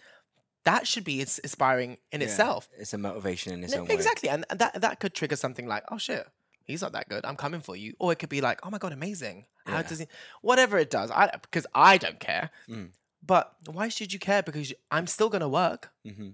That 0.65 0.87
should 0.87 1.03
be 1.05 1.21
inspiring 1.21 1.99
in 2.11 2.19
Yeah, 2.19 2.27
itself. 2.27 2.67
It's 2.77 2.93
a 2.93 2.97
motivation 2.97 3.53
in 3.53 3.63
its 3.63 3.73
own 3.75 3.87
way. 3.87 3.93
exactly, 3.93 4.27
and 4.27 4.45
and 4.49 4.59
that 4.59 4.81
that 4.81 4.99
could 4.99 5.13
trigger 5.13 5.37
something 5.37 5.67
like, 5.67 5.83
oh 5.89 5.97
shit, 5.97 6.27
he's 6.65 6.81
not 6.81 6.91
that 6.93 7.07
good. 7.09 7.25
I'm 7.25 7.35
coming 7.37 7.61
for 7.61 7.75
you, 7.75 7.93
or 7.99 8.11
it 8.11 8.19
could 8.19 8.29
be 8.29 8.41
like, 8.41 8.59
oh 8.63 8.69
my 8.69 8.77
god, 8.77 8.91
amazing. 8.93 9.45
How 9.65 9.77
Yeah. 9.77 9.83
does 9.83 9.99
he? 9.99 10.07
Whatever 10.41 10.77
it 10.77 10.89
does, 10.89 11.09
I 11.11 11.29
because 11.41 11.65
I 11.73 11.97
don't 11.97 12.19
care. 12.19 12.49
Mm. 12.69 12.91
But 13.25 13.55
why 13.67 13.87
should 13.89 14.13
you 14.13 14.19
care? 14.19 14.43
Because 14.43 14.69
you- 14.71 14.75
I'm 14.91 15.07
still 15.07 15.29
gonna 15.29 15.49
work. 15.49 15.91
hmm 16.03 16.31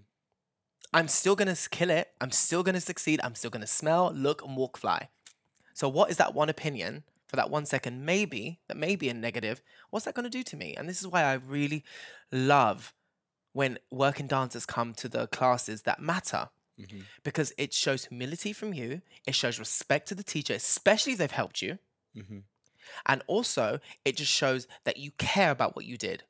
I'm 0.94 1.08
still 1.08 1.36
gonna 1.38 1.56
kill 1.70 1.90
it. 1.90 2.10
I'm 2.20 2.32
still 2.32 2.64
gonna 2.64 2.82
succeed. 2.82 3.22
I'm 3.24 3.36
still 3.36 3.50
gonna 3.52 3.68
smell, 3.68 4.12
look, 4.14 4.44
and 4.44 4.58
walk 4.58 4.78
fly. 4.78 5.10
So 5.74 5.88
what 5.88 6.10
is 6.12 6.18
that 6.18 6.34
one 6.34 6.50
opinion 6.50 7.06
for 7.28 7.38
that 7.38 7.50
one 7.50 7.66
second? 7.66 8.06
Maybe 8.06 8.60
that 8.68 8.76
may 8.76 8.98
be 8.98 9.08
a 9.08 9.14
negative. 9.14 9.62
What's 9.90 10.04
that 10.06 10.16
gonna 10.16 10.30
do 10.30 10.44
to 10.44 10.58
me? 10.58 10.76
And 10.76 10.90
this 10.90 11.00
is 11.00 11.08
why 11.08 11.24
I 11.24 11.34
really 11.36 11.86
love 12.30 12.94
when 13.54 13.80
working 13.90 14.28
dancers 14.28 14.66
come 14.66 14.94
to 14.96 15.08
the 15.08 15.28
classes 15.28 15.84
that 15.84 16.02
matter 16.02 16.50
hmm 16.78 17.12
because 17.24 17.54
it 17.58 17.74
shows 17.74 18.06
humility 18.06 18.54
from 18.54 18.74
you. 18.74 19.02
It 19.26 19.36
shows 19.36 19.60
respect 19.60 20.08
to 20.10 20.16
the 20.16 20.24
teacher, 20.24 20.54
especially 20.54 21.14
if 21.14 21.20
they've 21.20 21.32
helped 21.32 21.62
you. 21.62 21.80
hmm 22.16 22.40
And 23.06 23.22
also, 23.28 23.80
it 24.06 24.18
just 24.18 24.32
shows 24.32 24.68
that 24.86 24.98
you 24.98 25.12
care 25.12 25.52
about 25.52 25.76
what 25.76 25.86
you 25.86 25.98
did. 25.98 26.24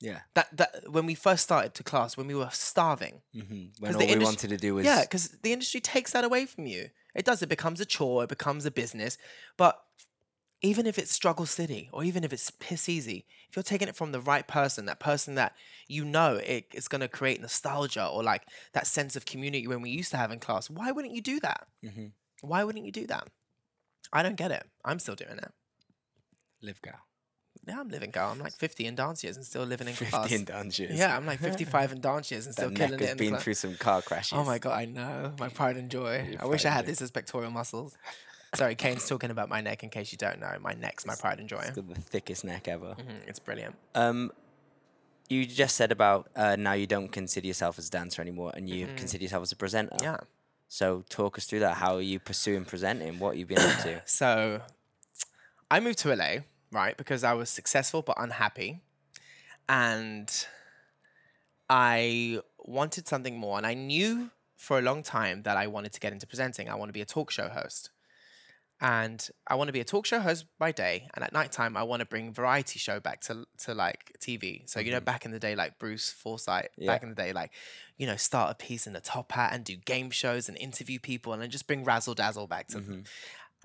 Yeah. 0.00 0.20
That 0.34 0.56
that 0.56 0.90
when 0.90 1.06
we 1.06 1.14
first 1.14 1.44
started 1.44 1.74
to 1.74 1.82
class, 1.84 2.16
when 2.16 2.26
we 2.26 2.34
were 2.34 2.50
starving, 2.52 3.22
hmm 3.32 3.66
When 3.78 3.94
all 3.94 4.06
we 4.06 4.18
wanted 4.18 4.50
to 4.50 4.56
do 4.56 4.74
was 4.74 4.84
yeah, 4.84 5.02
because 5.02 5.28
the 5.42 5.52
industry 5.52 5.80
takes 5.80 6.12
that 6.12 6.24
away 6.24 6.46
from 6.46 6.66
you. 6.66 6.90
It 7.14 7.24
does. 7.24 7.42
It 7.42 7.48
becomes 7.48 7.80
a 7.80 7.86
chore. 7.86 8.24
It 8.24 8.28
becomes 8.28 8.66
a 8.66 8.70
business. 8.70 9.16
But 9.56 9.80
even 10.64 10.86
if 10.86 10.98
it's 10.98 11.12
struggle 11.12 11.44
city 11.46 11.90
or 11.92 12.02
even 12.04 12.24
if 12.24 12.32
it's 12.32 12.50
piss 12.50 12.88
easy, 12.88 13.26
if 13.50 13.54
you're 13.56 13.62
taking 13.62 13.86
it 13.86 13.94
from 13.96 14.12
the 14.12 14.20
right 14.20 14.46
person, 14.48 14.86
that 14.86 14.98
person 14.98 15.34
that 15.34 15.52
you 15.88 16.04
know 16.04 16.36
it 16.36 16.64
is 16.72 16.88
going 16.88 17.02
to 17.02 17.08
create 17.08 17.38
nostalgia 17.40 18.06
or 18.06 18.22
like 18.22 18.42
that 18.72 18.86
sense 18.86 19.14
of 19.14 19.26
community 19.26 19.66
when 19.68 19.82
we 19.82 19.90
used 19.90 20.10
to 20.10 20.16
have 20.16 20.32
in 20.32 20.40
class, 20.40 20.70
why 20.70 20.90
wouldn't 20.90 21.14
you 21.14 21.20
do 21.20 21.38
that? 21.40 21.66
Mhm. 21.84 22.12
Why 22.40 22.64
wouldn't 22.64 22.84
you 22.86 22.92
do 22.92 23.06
that? 23.08 23.28
I 24.12 24.22
don't 24.22 24.36
get 24.36 24.50
it. 24.50 24.64
I'm 24.84 24.98
still 24.98 25.14
doing 25.16 25.38
it. 25.38 25.52
live 26.62 26.80
gal. 26.82 26.94
Yeah, 27.68 27.80
I'm 27.80 27.88
living 27.88 28.10
girl. 28.10 28.30
I'm 28.32 28.38
like 28.40 28.54
50 28.54 28.86
in 28.86 28.94
dance 28.94 29.22
years 29.22 29.36
and 29.36 29.44
still 29.44 29.64
living 29.64 29.86
in 29.88 29.94
class. 29.94 30.28
50 30.28 30.34
in 30.34 30.44
dance 30.46 30.78
years. 30.78 30.98
Yeah, 30.98 31.14
I'm 31.16 31.26
like 31.26 31.40
55 31.40 31.92
in 31.92 32.00
dance 32.00 32.30
years 32.30 32.46
and 32.46 32.54
That 32.56 32.60
still 32.62 32.70
neck 32.70 32.78
killing 32.88 32.94
it 32.94 33.00
has 33.02 33.10
in 33.12 33.16
the 33.18 33.24
been 33.24 33.30
class. 33.32 33.42
through 33.42 33.54
some 33.54 33.74
car 33.76 34.00
crashes. 34.02 34.38
Oh 34.38 34.44
my 34.44 34.58
god, 34.58 34.72
I 34.78 34.84
know. 34.86 35.34
My 35.38 35.48
pride 35.48 35.76
and 35.76 35.90
joy. 35.90 36.26
Your 36.32 36.42
I 36.42 36.46
wish 36.46 36.64
I 36.64 36.70
had 36.70 36.84
joy. 36.86 36.90
this 36.92 37.02
as 37.02 37.10
pectoral 37.10 37.50
muscles. 37.50 37.96
Sorry, 38.54 38.74
Kane's 38.74 39.06
talking 39.08 39.30
about 39.30 39.48
my 39.48 39.60
neck 39.60 39.82
in 39.82 39.90
case 39.90 40.12
you 40.12 40.18
don't 40.18 40.40
know. 40.40 40.56
My 40.60 40.74
neck's 40.74 41.06
my 41.06 41.14
pride 41.16 41.40
and 41.40 41.48
joy. 41.48 41.58
It's 41.66 41.70
got 41.76 41.88
the 41.92 42.00
thickest 42.00 42.44
neck 42.44 42.68
ever. 42.68 42.94
Mhm, 42.94 43.26
It's 43.26 43.38
brilliant. 43.38 43.76
Um, 43.94 44.32
you 45.28 45.46
just 45.46 45.74
said 45.76 45.90
about 45.90 46.28
uh, 46.36 46.56
now 46.56 46.72
you 46.74 46.86
don't 46.86 47.08
consider 47.08 47.46
yourself 47.46 47.78
as 47.78 47.88
a 47.88 47.90
dancer 47.90 48.20
anymore, 48.22 48.52
and 48.54 48.68
you 48.68 48.86
Mhm. 48.86 48.96
consider 48.96 49.22
yourself 49.24 49.42
as 49.42 49.52
a 49.52 49.56
presenter. 49.56 49.96
Yeah. 50.00 50.18
So 50.68 51.04
talk 51.08 51.38
us 51.38 51.46
through 51.46 51.60
that. 51.60 51.76
How 51.78 51.94
are 51.96 52.02
you 52.02 52.18
pursuing 52.20 52.64
presenting? 52.64 53.18
What 53.18 53.36
you've 53.36 53.48
been 53.48 53.58
up 53.58 53.82
to? 53.82 54.02
So 54.06 54.62
I 55.70 55.80
moved 55.80 55.98
to 56.00 56.12
LA, 56.12 56.44
right? 56.70 56.96
Because 56.96 57.24
I 57.24 57.32
was 57.32 57.48
successful 57.50 58.02
but 58.02 58.16
unhappy. 58.18 58.80
And 59.68 60.28
I 61.70 62.40
wanted 62.58 63.08
something 63.08 63.36
more. 63.38 63.56
And 63.56 63.66
I 63.66 63.74
knew 63.74 64.30
for 64.56 64.78
a 64.78 64.82
long 64.82 65.02
time 65.02 65.42
that 65.42 65.56
I 65.56 65.66
wanted 65.66 65.92
to 65.94 66.00
get 66.00 66.12
into 66.12 66.26
presenting. 66.26 66.68
I 66.68 66.74
want 66.74 66.88
to 66.90 66.92
be 66.92 67.00
a 67.00 67.06
talk 67.06 67.30
show 67.30 67.48
host. 67.48 67.90
And 68.80 69.26
I 69.46 69.54
want 69.54 69.68
to 69.68 69.72
be 69.72 69.80
a 69.80 69.84
talk 69.84 70.04
show 70.04 70.18
host 70.20 70.46
by 70.58 70.72
day. 70.72 71.08
And 71.14 71.24
at 71.24 71.32
nighttime, 71.32 71.76
I 71.76 71.84
want 71.84 72.00
to 72.00 72.06
bring 72.06 72.32
variety 72.32 72.78
show 72.78 73.00
back 73.00 73.20
to, 73.22 73.46
to 73.64 73.74
like 73.74 74.12
TV. 74.20 74.68
So, 74.68 74.80
you 74.80 74.90
know, 74.90 75.00
back 75.00 75.24
in 75.24 75.30
the 75.30 75.38
day, 75.38 75.54
like 75.54 75.78
Bruce 75.78 76.10
Forsyth, 76.10 76.68
Yeah. 76.76 76.92
back 76.92 77.02
in 77.02 77.08
the 77.08 77.14
day, 77.14 77.32
like, 77.32 77.52
you 77.96 78.06
know, 78.06 78.16
start 78.16 78.50
a 78.50 78.54
piece 78.54 78.86
in 78.86 78.94
a 78.96 79.00
top 79.00 79.32
hat 79.32 79.52
and 79.54 79.64
do 79.64 79.76
game 79.76 80.10
shows 80.10 80.48
and 80.48 80.58
interview 80.58 80.98
people 80.98 81.32
and 81.32 81.40
then 81.40 81.50
just 81.50 81.66
bring 81.66 81.84
razzle 81.84 82.14
dazzle 82.14 82.46
back 82.46 82.66
to 82.68 82.78
Mhm. 82.78 83.06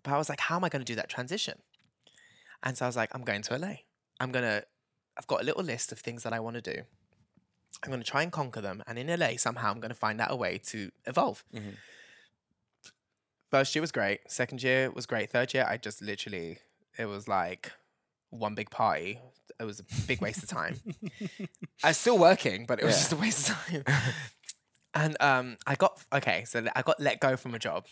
but 0.04 0.14
I 0.14 0.18
was 0.18 0.30
like, 0.30 0.40
how 0.40 0.56
am 0.56 0.64
I 0.64 0.70
going 0.70 0.82
to 0.82 0.86
do 0.86 0.96
that 0.96 1.10
transition? 1.10 1.62
And 2.64 2.78
so 2.78 2.86
I 2.86 2.88
was 2.88 2.96
like, 2.96 3.10
I'm 3.14 3.24
going 3.24 3.42
to 3.42 3.58
LA. 3.58 3.74
I'm 4.20 4.32
going 4.32 4.46
to, 4.46 4.66
I've 5.18 5.28
got 5.28 5.42
a 5.42 5.44
little 5.44 5.64
list 5.64 5.92
of 5.92 6.00
things 6.00 6.24
that 6.24 6.34
I 6.34 6.40
want 6.40 6.56
to 6.56 6.62
do. 6.62 6.84
I'm 7.84 7.90
going 7.90 8.02
to 8.02 8.10
try 8.10 8.22
and 8.24 8.32
conquer 8.32 8.62
them. 8.62 8.84
And 8.88 8.98
in 9.00 9.08
LA, 9.08 9.38
somehow 9.38 9.72
I'm 9.72 9.80
going 9.80 9.90
to 9.90 9.96
find 9.96 10.22
out 10.22 10.32
a 10.32 10.36
way 10.36 10.58
to 10.68 10.92
evolve. 11.06 11.44
Mhm. 11.54 11.76
First 13.52 13.74
year 13.76 13.82
was 13.82 13.92
great. 13.92 14.20
Second 14.32 14.62
year 14.64 14.92
was 14.92 15.06
great. 15.06 15.30
Third 15.32 15.54
year, 15.54 15.66
I 15.68 15.78
just 15.78 16.02
literally, 16.02 16.60
it 16.98 17.06
was 17.06 17.28
like 17.28 17.72
one 18.30 18.54
big 18.56 18.70
party. 18.70 19.20
It 19.60 19.64
was 19.64 19.80
a 19.80 19.84
big 20.08 20.22
waste 20.22 20.44
of 20.44 20.50
time. 20.50 20.76
I 21.84 21.90
was 21.90 21.98
still 21.98 22.18
working, 22.18 22.66
but 22.66 22.80
it 22.80 22.86
was 22.86 22.96
Yeah. 22.96 23.00
just 23.00 23.14
a 23.14 23.16
waste 23.16 23.50
of 23.50 23.56
time. 23.66 23.84
and 24.94 25.18
um, 25.22 25.58
I 25.66 25.76
got, 25.76 26.00
okay, 26.14 26.44
so 26.46 26.66
I 26.76 26.82
got 26.84 27.00
let 27.00 27.20
go 27.20 27.36
from 27.38 27.56
a 27.56 27.60
job. 27.60 27.86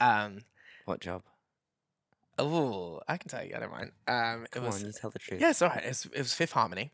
Um, 0.00 0.38
What 0.84 1.00
job? 1.00 1.22
Oh, 2.38 3.00
I 3.06 3.16
can 3.18 3.28
tell 3.28 3.44
you. 3.44 3.52
I 3.54 3.60
don't 3.60 3.70
mind. 3.72 3.92
Um, 4.08 4.44
it 4.44 4.50
Come 4.52 4.64
was 4.64 4.80
on, 4.80 4.86
you 4.86 4.92
tell 4.98 5.10
the 5.10 5.18
truth. 5.18 5.40
yeah, 5.40 5.50
it's 5.50 5.60
all 5.60 5.68
right. 5.68 5.84
It 5.84 5.88
was, 5.88 6.06
it 6.06 6.18
was 6.18 6.32
Fifth 6.32 6.52
Harmony, 6.52 6.90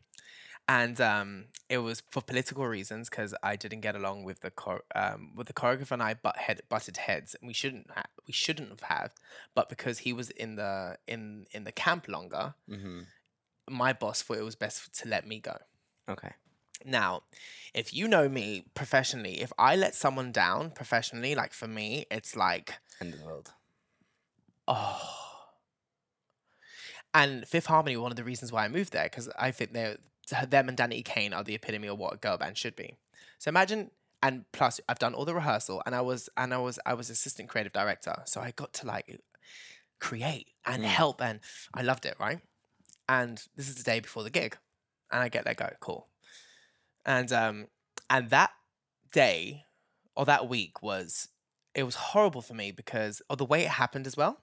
and 0.67 0.99
um, 0.99 1.45
it 1.69 1.79
was 1.79 2.03
for 2.09 2.21
political 2.21 2.65
reasons 2.67 3.09
because 3.09 3.33
I 3.41 3.55
didn't 3.55 3.81
get 3.81 3.95
along 3.95 4.23
with 4.23 4.41
the 4.41 4.51
chor- 4.51 4.83
um, 4.95 5.31
with 5.35 5.47
the 5.47 5.53
choreographer 5.53 5.91
and 5.91 6.03
I 6.03 6.13
butt 6.13 6.37
head 6.37 6.61
butted 6.69 6.97
heads, 6.97 7.35
and 7.39 7.47
we 7.47 7.53
shouldn't 7.53 7.89
ha- 7.91 8.03
we 8.27 8.33
shouldn't 8.33 8.69
have 8.69 8.81
had, 8.81 9.11
but 9.55 9.69
because 9.69 9.99
he 9.99 10.13
was 10.13 10.29
in 10.31 10.55
the 10.55 10.97
in 11.07 11.47
in 11.51 11.63
the 11.63 11.71
camp 11.71 12.07
longer, 12.07 12.53
hmm 12.69 13.01
my 13.69 13.91
boss 13.91 14.21
thought 14.21 14.37
it 14.37 14.45
was 14.45 14.55
best 14.55 14.97
to 14.99 15.09
let 15.09 15.27
me 15.27 15.39
go. 15.39 15.57
Okay. 16.09 16.31
Now, 16.85 17.23
if 17.73 17.93
you 17.93 18.07
know 18.07 18.29
me 18.29 18.65
professionally, 18.75 19.41
if 19.41 19.51
I 19.57 19.75
let 19.75 19.93
someone 19.93 20.31
down 20.31 20.71
professionally, 20.71 21.35
like 21.35 21.51
for 21.51 21.67
me, 21.67 22.05
it's 22.09 22.35
like 22.35 22.75
End 23.01 23.13
of 23.13 23.19
the 23.19 23.25
world. 23.25 23.51
Oh. 24.67 25.01
And 27.13 27.47
Fifth 27.47 27.65
Harmony, 27.65 27.97
one 27.97 28.11
of 28.11 28.15
the 28.15 28.23
reasons 28.23 28.51
why 28.51 28.63
I 28.63 28.67
moved 28.67 28.93
there, 28.93 29.05
because 29.05 29.29
I 29.39 29.51
think 29.51 29.73
they're 29.73 29.97
them 30.49 30.69
and 30.69 30.77
Danity 30.77 31.03
Kane 31.05 31.33
are 31.33 31.43
the 31.43 31.55
epitome 31.55 31.87
of 31.87 31.97
what 31.97 32.13
a 32.13 32.17
girl 32.17 32.37
band 32.37 32.57
should 32.57 32.75
be. 32.75 32.95
So 33.39 33.49
imagine, 33.49 33.91
and 34.21 34.45
plus 34.51 34.79
I've 34.89 34.99
done 34.99 35.13
all 35.13 35.25
the 35.25 35.35
rehearsal, 35.35 35.81
and 35.85 35.95
I 35.95 36.01
was 36.01 36.29
and 36.37 36.53
I 36.53 36.57
was 36.57 36.79
I 36.85 36.93
was 36.93 37.09
assistant 37.09 37.49
creative 37.49 37.73
director, 37.73 38.15
so 38.25 38.41
I 38.41 38.51
got 38.51 38.73
to 38.73 38.87
like 38.87 39.19
create 39.99 40.49
and 40.65 40.83
Mm. 40.83 40.87
help, 40.87 41.21
and 41.21 41.39
I 41.73 41.81
loved 41.81 42.05
it, 42.05 42.15
right? 42.19 42.39
And 43.09 43.41
this 43.55 43.69
is 43.69 43.75
the 43.75 43.83
day 43.83 43.99
before 43.99 44.23
the 44.23 44.29
gig, 44.29 44.57
and 45.11 45.21
I 45.21 45.29
get 45.29 45.45
let 45.45 45.57
go. 45.57 45.69
Cool. 45.79 46.07
And 47.05 47.31
um, 47.31 47.67
and 48.09 48.29
that 48.29 48.51
day 49.11 49.65
or 50.15 50.25
that 50.25 50.49
week 50.49 50.81
was 50.81 51.29
it 51.73 51.83
was 51.83 51.95
horrible 51.95 52.41
for 52.41 52.53
me 52.53 52.71
because 52.71 53.21
of 53.29 53.37
the 53.37 53.45
way 53.45 53.63
it 53.63 53.69
happened 53.69 54.07
as 54.07 54.17
well. 54.17 54.41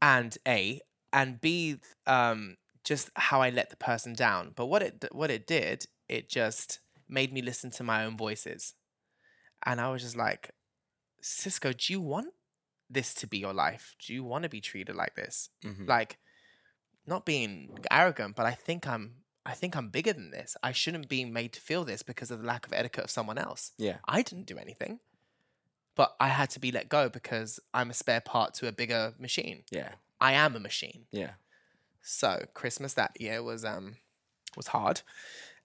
And 0.00 0.36
A 0.46 0.80
and 1.12 1.40
B, 1.40 1.78
um, 2.06 2.56
just 2.84 3.10
how 3.14 3.40
I 3.42 3.50
let 3.50 3.70
the 3.70 3.76
person 3.76 4.14
down. 4.14 4.52
But 4.54 4.66
what 4.66 4.82
it 4.82 5.04
what 5.12 5.30
it 5.30 5.46
did, 5.46 5.86
it 6.08 6.28
just 6.28 6.80
made 7.08 7.32
me 7.32 7.42
listen 7.42 7.70
to 7.72 7.82
my 7.84 8.04
own 8.04 8.16
voices, 8.16 8.74
and 9.64 9.80
I 9.80 9.90
was 9.90 10.02
just 10.02 10.16
like, 10.16 10.50
Sisco, 11.22 11.76
do 11.76 11.92
you 11.92 12.00
want 12.00 12.28
this 12.90 13.14
to 13.14 13.26
be 13.26 13.38
your 13.38 13.54
life? 13.54 13.94
Do 14.04 14.12
you 14.12 14.24
want 14.24 14.42
to 14.44 14.48
be 14.48 14.60
treated 14.60 14.96
like 14.96 15.14
this? 15.14 15.50
hmm 15.62 15.86
Like, 15.86 16.18
not 17.06 17.24
being 17.24 17.78
arrogant, 17.90 18.36
but 18.36 18.46
I 18.46 18.52
think 18.52 18.86
I'm. 18.86 19.16
I 19.44 19.54
think 19.54 19.76
I'm 19.76 19.88
bigger 19.88 20.12
than 20.12 20.30
this. 20.30 20.56
I 20.62 20.70
shouldn't 20.70 21.08
be 21.08 21.24
made 21.24 21.52
to 21.54 21.60
feel 21.60 21.84
this 21.84 22.04
because 22.04 22.30
of 22.30 22.38
the 22.40 22.46
lack 22.46 22.64
of 22.64 22.72
etiquette 22.72 23.02
of 23.06 23.10
someone 23.10 23.38
else. 23.38 23.72
Yeah. 23.76 23.96
I 24.06 24.22
didn't 24.22 24.46
do 24.46 24.56
anything. 24.56 25.00
But 25.96 26.14
I 26.20 26.28
had 26.28 26.48
to 26.50 26.60
be 26.60 26.70
let 26.70 26.88
go 26.88 27.08
because 27.08 27.58
I'm 27.74 27.90
a 27.90 27.94
spare 27.94 28.20
part 28.20 28.54
to 28.54 28.68
a 28.68 28.72
bigger 28.72 29.14
machine. 29.18 29.64
Yeah. 29.68 29.94
I 30.20 30.34
am 30.34 30.54
a 30.54 30.60
machine. 30.60 31.06
Yeah. 31.10 31.32
So 32.02 32.44
Christmas 32.54 32.94
that 32.94 33.20
year 33.20 33.42
was 33.42 33.64
um 33.64 33.96
was 34.56 34.68
hard. 34.68 35.02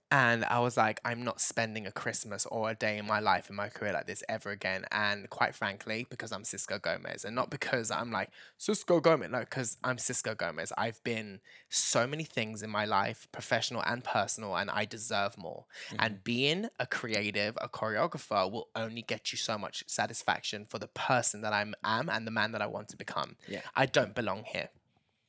And 0.10 0.46
I 0.46 0.60
was 0.60 0.78
like, 0.78 1.02
I'm 1.04 1.24
not 1.24 1.42
spending 1.42 1.86
a 1.86 1.92
Christmas 1.92 2.46
or 2.46 2.70
a 2.70 2.76
day 2.76 2.98
in 2.98 3.06
my 3.06 3.20
life 3.20 3.50
in 3.50 3.58
my 3.58 3.68
career 3.68 3.92
like 3.92 4.08
this 4.08 4.24
ever 4.30 4.52
again. 4.52 4.86
And 4.90 5.30
quite 5.30 5.54
frankly, 5.54 6.08
because 6.10 6.32
I'm 6.32 6.44
Sisco 6.44 6.82
Gomez, 6.82 7.26
and 7.26 7.36
not 7.36 7.50
because 7.50 7.92
I'm 7.92 8.10
like 8.10 8.30
Sisco 8.58 9.02
Gomez, 9.02 9.30
no, 9.30 9.42
because 9.42 9.76
I'm 9.84 9.98
Sisco 9.98 10.38
Gomez. 10.38 10.72
I've 10.78 11.04
been 11.04 11.42
so 11.68 12.08
many 12.08 12.24
things 12.24 12.64
in 12.64 12.70
my 12.70 12.86
life, 12.86 13.28
professional 13.34 13.84
and 13.86 14.02
personal, 14.02 14.56
and 14.56 14.70
I 14.70 14.86
deserve 14.86 15.38
more. 15.38 15.66
And 16.00 16.24
being 16.24 16.70
a 16.80 16.88
creative, 16.88 17.58
a 17.60 17.68
choreographer 17.68 18.50
will 18.50 18.70
only 18.78 19.02
get 19.02 19.34
you 19.34 19.38
so 19.38 19.58
much 19.58 19.84
satisfaction 19.88 20.66
for 20.70 20.80
the 20.80 20.88
person 20.88 21.42
that 21.42 21.52
I 21.52 21.66
am 21.84 22.10
and 22.10 22.26
the 22.26 22.32
man 22.32 22.54
that 22.54 22.62
I 22.62 22.68
want 22.68 22.88
to 22.90 22.98
become. 22.98 23.36
Yeah. 23.46 23.60
I 23.76 23.88
don't 23.88 24.16
belong 24.16 24.46
here. 24.46 24.70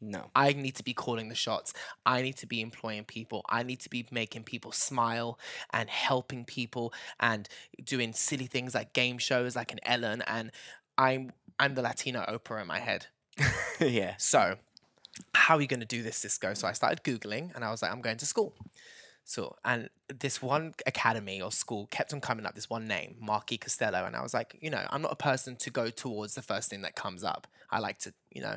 No. 0.00 0.30
I 0.34 0.52
need 0.52 0.76
to 0.76 0.84
be 0.84 0.94
calling 0.94 1.28
the 1.28 1.34
shots. 1.34 1.74
I 2.06 2.22
need 2.22 2.36
to 2.36 2.46
be 2.46 2.60
employing 2.60 3.04
people. 3.04 3.44
I 3.48 3.62
need 3.62 3.80
to 3.80 3.90
be 3.90 4.06
making 4.10 4.44
people 4.44 4.72
smile 4.72 5.38
and 5.72 5.90
helping 5.90 6.44
people 6.44 6.92
and 7.18 7.48
doing 7.84 8.12
silly 8.12 8.46
things 8.46 8.74
like 8.74 8.92
game 8.92 9.18
shows 9.18 9.56
like 9.56 9.72
an 9.72 9.80
Ellen 9.82 10.22
and 10.26 10.52
I'm 10.96 11.32
I'm 11.58 11.74
the 11.74 11.82
Latino 11.82 12.24
Oprah 12.28 12.60
in 12.60 12.68
my 12.68 12.78
head. 12.78 13.06
yeah. 13.80 14.14
So, 14.18 14.56
how 15.34 15.56
are 15.56 15.60
you 15.60 15.66
going 15.66 15.80
to 15.80 15.86
do 15.86 16.02
this, 16.02 16.24
Sisco? 16.24 16.56
So 16.56 16.68
I 16.68 16.72
started 16.72 17.02
Googling 17.02 17.54
and 17.54 17.64
I 17.64 17.70
was 17.70 17.82
like, 17.82 17.90
I'm 17.90 18.00
going 18.00 18.18
to 18.18 18.26
school. 18.26 18.54
So, 19.24 19.56
and 19.64 19.90
this 20.08 20.40
one 20.40 20.74
academy 20.86 21.42
or 21.42 21.52
school 21.52 21.86
kept 21.90 22.14
on 22.14 22.20
coming 22.20 22.46
up, 22.46 22.54
this 22.54 22.70
one 22.70 22.86
name, 22.86 23.16
Marki 23.22 23.60
Costello. 23.60 24.04
And 24.06 24.16
I 24.16 24.22
was 24.22 24.32
like, 24.32 24.56
you 24.60 24.70
know, 24.70 24.86
I'm 24.90 25.02
not 25.02 25.12
a 25.12 25.16
person 25.16 25.56
to 25.56 25.70
go 25.70 25.90
towards 25.90 26.34
the 26.34 26.42
first 26.42 26.70
thing 26.70 26.82
that 26.82 26.94
comes 26.94 27.24
up. 27.24 27.46
I 27.70 27.80
like 27.80 27.98
to, 28.00 28.14
you 28.30 28.40
know, 28.40 28.56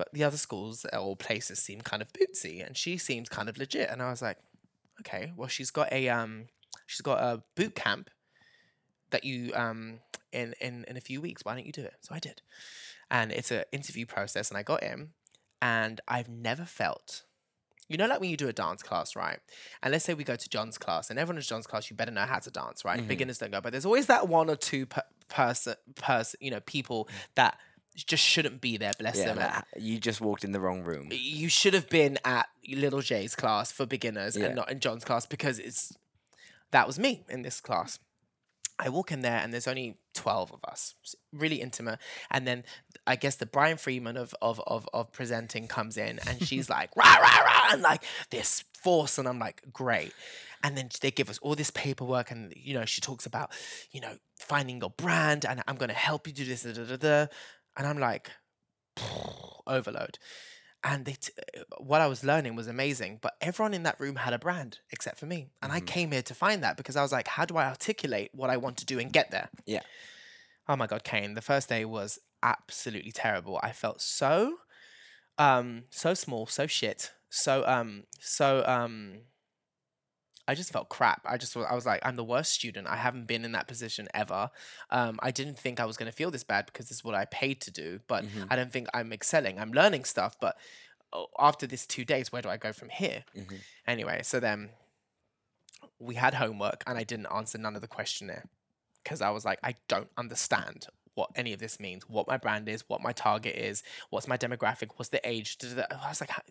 but 0.00 0.08
the 0.14 0.24
other 0.24 0.38
schools 0.38 0.86
or 0.98 1.14
places 1.14 1.58
seem 1.58 1.82
kind 1.82 2.00
of 2.00 2.10
bootsy 2.14 2.66
and 2.66 2.74
she 2.74 2.96
seems 2.96 3.28
kind 3.28 3.50
of 3.50 3.58
legit. 3.58 3.90
And 3.90 4.00
I 4.00 4.08
was 4.08 4.22
like, 4.22 4.38
okay, 5.00 5.30
well, 5.36 5.46
she's 5.46 5.70
got 5.70 5.92
a, 5.92 6.08
um, 6.08 6.46
she's 6.86 7.02
got 7.02 7.18
a 7.22 7.42
boot 7.54 7.74
camp 7.74 8.08
that 9.10 9.24
you, 9.24 9.52
um, 9.54 9.98
in, 10.32 10.54
in, 10.58 10.86
in 10.88 10.96
a 10.96 11.02
few 11.02 11.20
weeks. 11.20 11.44
Why 11.44 11.54
don't 11.54 11.66
you 11.66 11.72
do 11.72 11.82
it? 11.82 11.96
So 12.00 12.14
I 12.14 12.18
did. 12.18 12.40
And 13.10 13.30
it's 13.30 13.50
an 13.50 13.64
interview 13.72 14.06
process 14.06 14.48
and 14.48 14.56
I 14.56 14.62
got 14.62 14.82
in 14.82 15.10
and 15.60 16.00
I've 16.08 16.30
never 16.30 16.64
felt 16.64 17.24
you 17.90 17.96
know, 17.96 18.06
like 18.06 18.20
when 18.20 18.30
you 18.30 18.36
do 18.36 18.46
a 18.48 18.52
dance 18.52 18.84
class, 18.84 19.16
right? 19.16 19.40
And 19.82 19.90
let's 19.90 20.04
say 20.04 20.14
we 20.14 20.22
go 20.22 20.36
to 20.36 20.48
John's 20.48 20.78
class, 20.78 21.10
and 21.10 21.18
everyone 21.18 21.38
in 21.38 21.42
John's 21.42 21.66
class, 21.66 21.90
you 21.90 21.96
better 21.96 22.12
know 22.12 22.20
how 22.20 22.38
to 22.38 22.48
dance, 22.48 22.84
right? 22.84 23.00
Mhm. 23.00 23.08
Beginners 23.08 23.38
don't 23.38 23.50
go, 23.50 23.60
but 23.60 23.72
there's 23.72 23.84
always 23.84 24.06
that 24.06 24.28
one 24.28 24.48
or 24.48 24.54
two 24.54 24.86
per- 24.86 25.02
person, 25.26 25.74
person, 25.96 26.38
you 26.40 26.52
know, 26.52 26.60
people 26.60 27.08
that 27.34 27.58
just 28.06 28.24
shouldn't 28.24 28.60
be 28.60 28.76
there. 28.76 28.92
Bless 28.98 29.16
Yeah. 29.18 29.34
them. 29.34 29.36
like, 29.38 29.64
you 29.76 29.98
just 29.98 30.20
walked 30.20 30.44
in 30.44 30.52
the 30.52 30.60
wrong 30.60 30.82
room. 30.82 31.08
You 31.12 31.48
should 31.48 31.74
have 31.74 31.88
been 31.88 32.18
at 32.24 32.46
Little 32.68 33.00
J's 33.00 33.34
class 33.34 33.72
for 33.72 33.86
beginners 33.86 34.36
Yeah. 34.36 34.46
and 34.46 34.56
not 34.56 34.70
in 34.70 34.80
John's 34.80 35.04
class 35.04 35.26
because 35.26 35.58
it's 35.58 35.92
that 36.72 36.86
was 36.86 36.98
me 36.98 37.24
in 37.28 37.42
this 37.42 37.60
class. 37.60 37.98
I 38.78 38.88
walk 38.88 39.12
in 39.12 39.20
there 39.20 39.38
and 39.38 39.52
there's 39.52 39.68
only 39.68 39.98
12 40.14 40.52
of 40.54 40.60
us, 40.64 40.94
really 41.32 41.60
intimate. 41.60 41.98
And 42.30 42.46
then 42.46 42.64
I 43.06 43.16
guess 43.16 43.36
the 43.36 43.44
Brian 43.44 43.76
Friedman 43.76 44.16
of, 44.16 44.34
of, 44.40 44.58
of, 44.66 44.88
of 44.94 45.12
presenting 45.12 45.68
comes 45.68 45.98
in 45.98 46.18
and 46.26 46.42
she's 46.46 46.70
like, 46.70 46.90
rah, 46.96 47.16
rah, 47.16 47.38
rah, 47.40 47.72
and 47.72 47.82
like 47.82 48.02
this 48.30 48.64
force. 48.82 49.18
And 49.18 49.28
I'm 49.28 49.38
like, 49.38 49.62
great. 49.70 50.14
And 50.62 50.78
then 50.78 50.88
they 51.02 51.10
give 51.10 51.28
us 51.28 51.38
all 51.42 51.54
this 51.54 51.70
paperwork 51.70 52.30
and, 52.30 52.54
you 52.56 52.72
know, 52.72 52.86
she 52.86 53.00
talks 53.02 53.26
about, 53.26 53.50
you 53.90 54.00
know, 54.00 54.14
finding 54.38 54.80
your 54.80 54.90
brand 54.90 55.44
and 55.44 55.62
I'm 55.68 55.76
going 55.76 55.88
to 55.90 55.94
help 55.94 56.26
you 56.26 56.32
do 56.32 56.44
this. 56.46 56.62
Da, 56.62 56.72
da, 56.72 56.96
da. 56.96 57.26
And 57.76 57.86
I'm 57.86 57.98
like, 57.98 58.30
overload. 59.66 60.18
And 60.82 61.04
they 61.04 61.12
t- 61.12 61.32
uh, 61.58 61.62
what 61.78 62.00
I 62.00 62.06
was 62.06 62.24
learning 62.24 62.56
was 62.56 62.66
amazing, 62.66 63.18
but 63.20 63.34
everyone 63.40 63.74
in 63.74 63.82
that 63.82 64.00
room 64.00 64.16
had 64.16 64.32
a 64.32 64.38
brand 64.38 64.78
except 64.90 65.18
for 65.18 65.26
me. 65.26 65.50
And 65.60 65.70
I 65.72 65.80
Mhm. 65.80 65.86
came 65.86 66.10
here 66.12 66.22
to 66.22 66.34
find 66.34 66.62
that 66.62 66.76
because 66.78 66.96
I 66.96 67.02
was 67.02 67.12
like, 67.12 67.28
how 67.28 67.44
do 67.44 67.56
I 67.58 67.66
articulate 67.66 68.30
what 68.34 68.48
I 68.50 68.56
want 68.56 68.78
to 68.78 68.86
do 68.86 68.98
and 68.98 69.12
get 69.12 69.30
there? 69.30 69.50
Yeah. 69.66 69.82
Oh 70.68 70.76
my 70.76 70.86
God, 70.86 71.04
Kane, 71.04 71.34
the 71.34 71.42
first 71.42 71.68
day 71.68 71.84
was 71.84 72.18
absolutely 72.42 73.12
terrible. 73.12 73.60
I 73.62 73.72
felt 73.72 74.00
so, 74.00 74.58
um, 75.36 75.84
so 75.90 76.14
small, 76.14 76.46
so 76.46 76.66
shit, 76.66 77.12
so, 77.28 77.66
um, 77.66 78.04
so, 78.18 78.64
um, 78.66 79.22
I 80.50 80.54
just 80.56 80.72
felt 80.72 80.88
crap. 80.88 81.20
I 81.24 81.36
just 81.36 81.56
I 81.56 81.74
was 81.76 81.86
like, 81.86 82.00
I'm 82.04 82.16
the 82.16 82.24
worst 82.24 82.50
student. 82.50 82.88
I 82.88 82.96
haven't 82.96 83.26
been 83.26 83.44
in 83.44 83.52
that 83.52 83.68
position 83.68 84.08
ever. 84.14 84.50
Um, 84.90 85.20
I 85.22 85.30
didn't 85.30 85.56
think 85.56 85.78
I 85.78 85.84
was 85.84 85.96
going 85.96 86.10
to 86.10 86.16
feel 86.16 86.32
this 86.32 86.42
bad 86.42 86.66
because 86.66 86.88
this 86.88 86.98
is 86.98 87.04
what 87.04 87.14
I 87.14 87.24
paid 87.26 87.60
to 87.62 87.70
do. 87.70 88.00
But 88.08 88.24
Mhm. 88.24 88.48
I 88.50 88.56
don't 88.56 88.72
think 88.72 88.88
I'm 88.92 89.12
excelling. 89.12 89.60
I'm 89.60 89.72
learning 89.72 90.04
stuff. 90.06 90.34
But 90.40 90.56
oh, 91.12 91.28
after 91.38 91.68
this 91.68 91.86
two 91.86 92.04
days, 92.04 92.32
where 92.32 92.42
do 92.42 92.48
I 92.48 92.56
go 92.56 92.72
from 92.72 92.88
here? 92.88 93.24
Mhm. 93.36 93.60
Anyway, 93.86 94.22
so 94.24 94.40
then 94.40 94.70
we 96.00 96.16
had 96.16 96.34
homework, 96.34 96.82
and 96.86 96.98
I 96.98 97.04
didn't 97.04 97.26
answer 97.26 97.56
none 97.58 97.76
of 97.76 97.80
the 97.82 97.88
questionnaire 97.88 98.46
because 99.04 99.20
I 99.20 99.30
was 99.30 99.44
like, 99.44 99.60
I 99.62 99.76
don't 99.86 100.10
understand 100.16 100.88
what 101.14 101.30
any 101.34 101.52
of 101.52 101.58
this 101.60 101.80
means, 101.80 102.08
what 102.08 102.28
my 102.28 102.36
brand 102.36 102.68
is, 102.68 102.84
what 102.88 103.00
my 103.02 103.12
target 103.12 103.56
is, 103.56 103.82
what's 104.10 104.28
my 104.28 104.36
demographic, 104.36 104.90
what's 104.96 105.08
the 105.10 105.20
age. 105.28 105.58
da, 105.58 105.68
da, 105.68 105.74
da. 105.82 105.96
I 106.04 106.08
was 106.08 106.20
like, 106.20 106.30
how, 106.30 106.42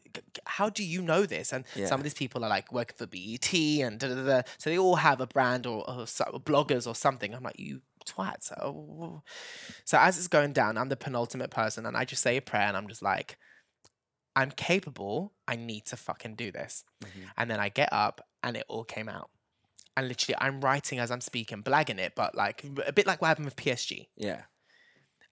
how 0.46 0.70
do 0.70 0.84
you 0.84 1.02
know 1.02 1.26
this? 1.26 1.54
And 1.54 1.66
Yeah. 1.76 1.88
some 1.88 2.00
of 2.00 2.04
these 2.04 2.14
people 2.14 2.44
are 2.44 2.50
like 2.50 2.72
working 2.72 2.96
for 2.98 3.08
BET 3.08 3.54
and 3.54 4.00
da, 4.00 4.08
da, 4.10 4.16
da, 4.16 4.24
da. 4.26 4.42
so 4.58 4.70
they 4.70 4.78
all 4.78 4.98
have 4.98 5.22
a 5.22 5.28
brand 5.28 5.66
or, 5.66 5.90
or, 5.90 6.02
or 6.02 6.40
bloggers 6.40 6.86
or 6.88 6.96
something. 6.96 7.34
I'm 7.34 7.44
like, 7.44 7.60
you 7.60 7.82
twat. 8.06 8.44
So, 8.44 9.24
so 9.86 9.98
as 9.98 10.18
it's 10.18 10.28
going 10.28 10.54
down, 10.54 10.78
I'm 10.78 10.90
the 10.90 10.98
penultimate 10.98 11.52
person, 11.52 11.86
and 11.86 11.96
I 11.96 12.06
just 12.06 12.22
say 12.22 12.38
a 12.38 12.42
prayer, 12.42 12.64
and 12.68 12.76
I'm 12.78 12.88
just 12.88 13.02
like, 13.02 13.38
I'm 14.36 14.52
capable. 14.52 15.34
I 15.48 15.56
need 15.56 15.86
to 15.88 15.98
fucking 15.98 16.36
do 16.36 16.52
this. 16.52 16.84
Mhm. 17.04 17.08
And 17.38 17.50
then 17.52 17.60
I 17.60 17.70
get 17.70 17.90
up, 17.92 18.28
and 18.44 18.56
it 18.58 18.66
all 18.68 18.84
came 18.84 19.10
out. 19.10 19.30
And 20.00 20.08
literally, 20.08 20.38
I'm 20.40 20.62
writing 20.62 20.98
as 20.98 21.12
I'm 21.12 21.20
speaking, 21.20 21.62
blagging 21.62 22.00
it, 22.00 22.14
but 22.16 22.34
like 22.34 22.64
a 22.88 22.94
bit 22.94 23.06
like 23.06 23.22
what 23.22 23.28
happened 23.28 23.48
with 23.48 23.58
PSG. 23.58 24.08
Yeah. 24.16 24.44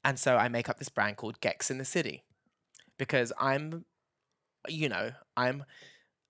And 0.03 0.19
so 0.19 0.35
I 0.35 0.49
make 0.49 0.67
up 0.67 0.77
this 0.77 0.89
brand 0.89 1.15
called 1.15 1.39
Gex 1.39 1.71
in 1.71 1.77
the 1.77 1.85
City 1.85 2.25
because 2.97 3.31
I'm, 3.39 3.85
you 4.67 4.89
know, 4.89 5.11
I'm 5.37 5.63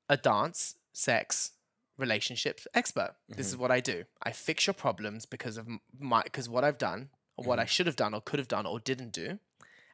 a 0.07 0.17
dance, 0.17 0.75
sex, 0.93 1.53
relationships 1.97 2.67
expert. 2.75 3.15
This 3.27 3.47
is 3.47 3.53
mm-hmm. 3.53 3.63
what 3.63 3.71
I 3.71 3.79
do. 3.79 4.03
I 4.21 4.33
fix 4.33 4.67
your 4.67 4.75
problems 4.75 5.25
because 5.25 5.57
of 5.57 5.67
my 5.99 6.21
because 6.21 6.47
what 6.47 6.63
I've 6.63 6.77
done 6.77 7.09
or 7.37 7.45
what 7.45 7.57
I 7.57 7.63
mm-hmm. 7.63 7.69
should 7.69 7.87
have 7.87 7.95
done 7.95 8.13
or 8.13 8.21
could 8.21 8.37
have 8.37 8.47
done 8.47 8.67
or 8.67 8.79
didn't 8.79 9.13
do, 9.13 9.39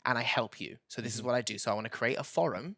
and 0.06 0.18
I 0.18 0.24
help 0.24 0.60
you. 0.60 0.80
So 0.90 1.02
this 1.02 1.14
is 1.14 1.22
mm-hmm. 1.22 1.28
what 1.28 1.36
I 1.36 1.42
do. 1.42 1.58
So 1.58 1.72
I 1.72 1.76
want 1.76 1.86
to 1.86 1.98
create 1.98 2.20
a 2.20 2.26
forum 2.26 2.76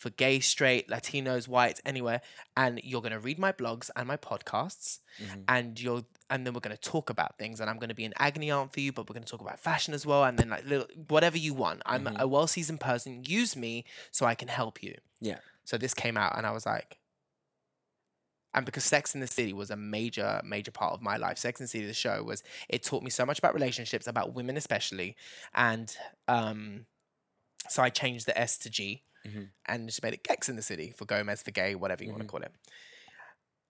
for 0.00 0.08
gay, 0.10 0.40
straight, 0.40 0.88
Latinos, 0.88 1.46
whites, 1.46 1.80
anywhere, 1.84 2.22
and 2.56 2.80
you're 2.82 3.02
going 3.02 3.12
to 3.12 3.18
read 3.20 3.38
my 3.38 3.52
blogs 3.52 3.90
and 3.94 4.08
my 4.08 4.16
podcasts 4.16 5.00
Mhm. 5.20 5.44
and 5.46 5.78
you're 5.80 6.04
and 6.30 6.46
then 6.46 6.54
we're 6.54 6.60
going 6.68 6.76
to 6.76 6.90
talk 6.94 7.10
about 7.10 7.36
things 7.38 7.60
and 7.60 7.68
i'm 7.68 7.76
going 7.82 7.88
to 7.90 7.94
be 8.02 8.04
an 8.06 8.14
agony 8.18 8.50
aunt 8.50 8.72
for 8.72 8.80
you 8.80 8.92
but 8.92 9.02
we're 9.08 9.14
going 9.14 9.24
to 9.24 9.30
talk 9.30 9.40
about 9.40 9.58
fashion 9.58 9.92
as 9.92 10.06
well 10.06 10.22
and 10.24 10.38
then 10.38 10.48
like 10.48 10.64
little 10.64 10.86
whatever 11.08 11.36
you 11.36 11.52
want 11.52 11.82
i'm 11.84 12.04
Mhm. 12.06 12.16
a 12.20 12.26
well-seasoned 12.28 12.80
person 12.80 13.24
use 13.26 13.56
me 13.56 13.84
so 14.12 14.24
i 14.26 14.34
can 14.36 14.48
help 14.48 14.82
you 14.82 14.94
Yeah. 15.20 15.40
so 15.64 15.76
this 15.76 15.92
came 15.92 16.16
out 16.16 16.38
and 16.38 16.46
i 16.46 16.52
was 16.52 16.64
like 16.64 16.98
and 18.54 18.64
because 18.66 18.84
sex 18.84 19.14
in 19.14 19.20
the 19.20 19.26
city 19.26 19.52
was 19.52 19.70
a 19.70 19.76
major 19.76 20.40
major 20.44 20.70
part 20.70 20.92
of 20.94 21.02
my 21.02 21.16
life 21.16 21.36
sex 21.38 21.60
in 21.60 21.64
the 21.64 21.68
city 21.68 21.86
the 21.86 21.92
show 21.94 22.22
was 22.22 22.42
it 22.68 22.82
taught 22.82 23.02
me 23.02 23.10
so 23.10 23.26
much 23.26 23.38
about 23.38 23.52
relationships 23.54 24.06
about 24.06 24.32
women 24.34 24.56
especially 24.56 25.16
and 25.54 25.96
um 26.28 26.86
so 27.68 27.82
i 27.82 27.90
changed 27.90 28.26
the 28.26 28.38
s 28.38 28.56
to 28.58 28.70
g 28.70 29.02
Mhm. 29.24 29.50
and 29.66 29.92
she 29.92 30.00
made 30.02 30.14
it 30.14 30.24
gex 30.24 30.48
in 30.48 30.56
the 30.56 30.62
city 30.62 30.92
for 30.96 31.04
gomez 31.04 31.42
for 31.42 31.50
gay 31.50 31.74
whatever 31.74 32.04
you 32.04 32.10
want 32.10 32.20
Mhm. 32.20 32.26
to 32.26 32.26
call 32.26 32.42
it 32.42 32.52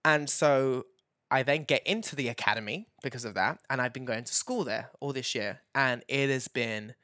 and 0.05 0.29
so 0.29 0.85
I 1.29 1.43
then 1.43 1.63
get 1.63 1.85
into 1.87 2.15
the 2.15 2.27
academy 2.27 2.89
because 3.03 3.23
of 3.25 3.35
that, 3.35 3.59
and 3.69 3.81
I've 3.81 3.93
been 3.93 4.05
going 4.05 4.25
to 4.25 4.33
school 4.33 4.63
there 4.63 4.89
all 4.99 5.13
this 5.13 5.33
year, 5.35 5.61
and 5.75 6.03
it 6.07 6.29
has 6.29 6.47
been. 6.47 6.95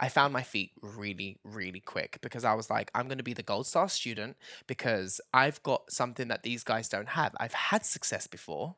I 0.00 0.08
found 0.10 0.32
my 0.32 0.42
feet 0.42 0.72
really, 0.82 1.38
really 1.44 1.80
quick 1.80 2.18
because 2.22 2.44
I 2.44 2.54
was 2.54 2.70
like, 2.70 2.90
I'm 2.94 3.08
going 3.08 3.18
to 3.18 3.24
be 3.24 3.34
the 3.34 3.42
gold 3.44 3.66
star 3.68 3.88
student 3.88 4.36
because 4.66 5.20
I've 5.32 5.62
got 5.62 5.92
something 5.92 6.28
that 6.28 6.42
these 6.42 6.64
guys 6.64 6.88
don't 6.88 7.08
have. 7.10 7.34
I've 7.38 7.54
had 7.54 7.86
success 7.86 8.26
before, 8.26 8.76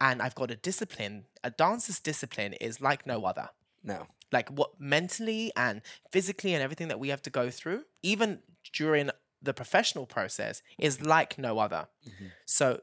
and 0.00 0.22
I've 0.22 0.34
got 0.34 0.50
a 0.50 0.56
discipline. 0.56 1.26
A 1.44 1.50
dancer's 1.50 2.00
discipline 2.00 2.54
is 2.54 2.80
like 2.82 3.06
no 3.06 3.24
other 3.24 3.50
No. 3.82 4.06
Like 4.32 4.48
what 4.50 4.80
mentally 4.80 5.52
and 5.56 5.82
physically 6.10 6.52
and 6.54 6.62
everything 6.62 6.88
that 6.88 6.98
we 6.98 7.08
have 7.10 7.22
to 7.22 7.30
go 7.30 7.50
through, 7.50 7.84
even 8.02 8.40
during 8.72 9.10
the 9.40 9.54
professional 9.54 10.06
process, 10.06 10.62
is 10.78 11.00
like 11.00 11.38
no 11.38 11.58
other. 11.58 11.86
Mhm. 12.06 12.32
So 12.44 12.80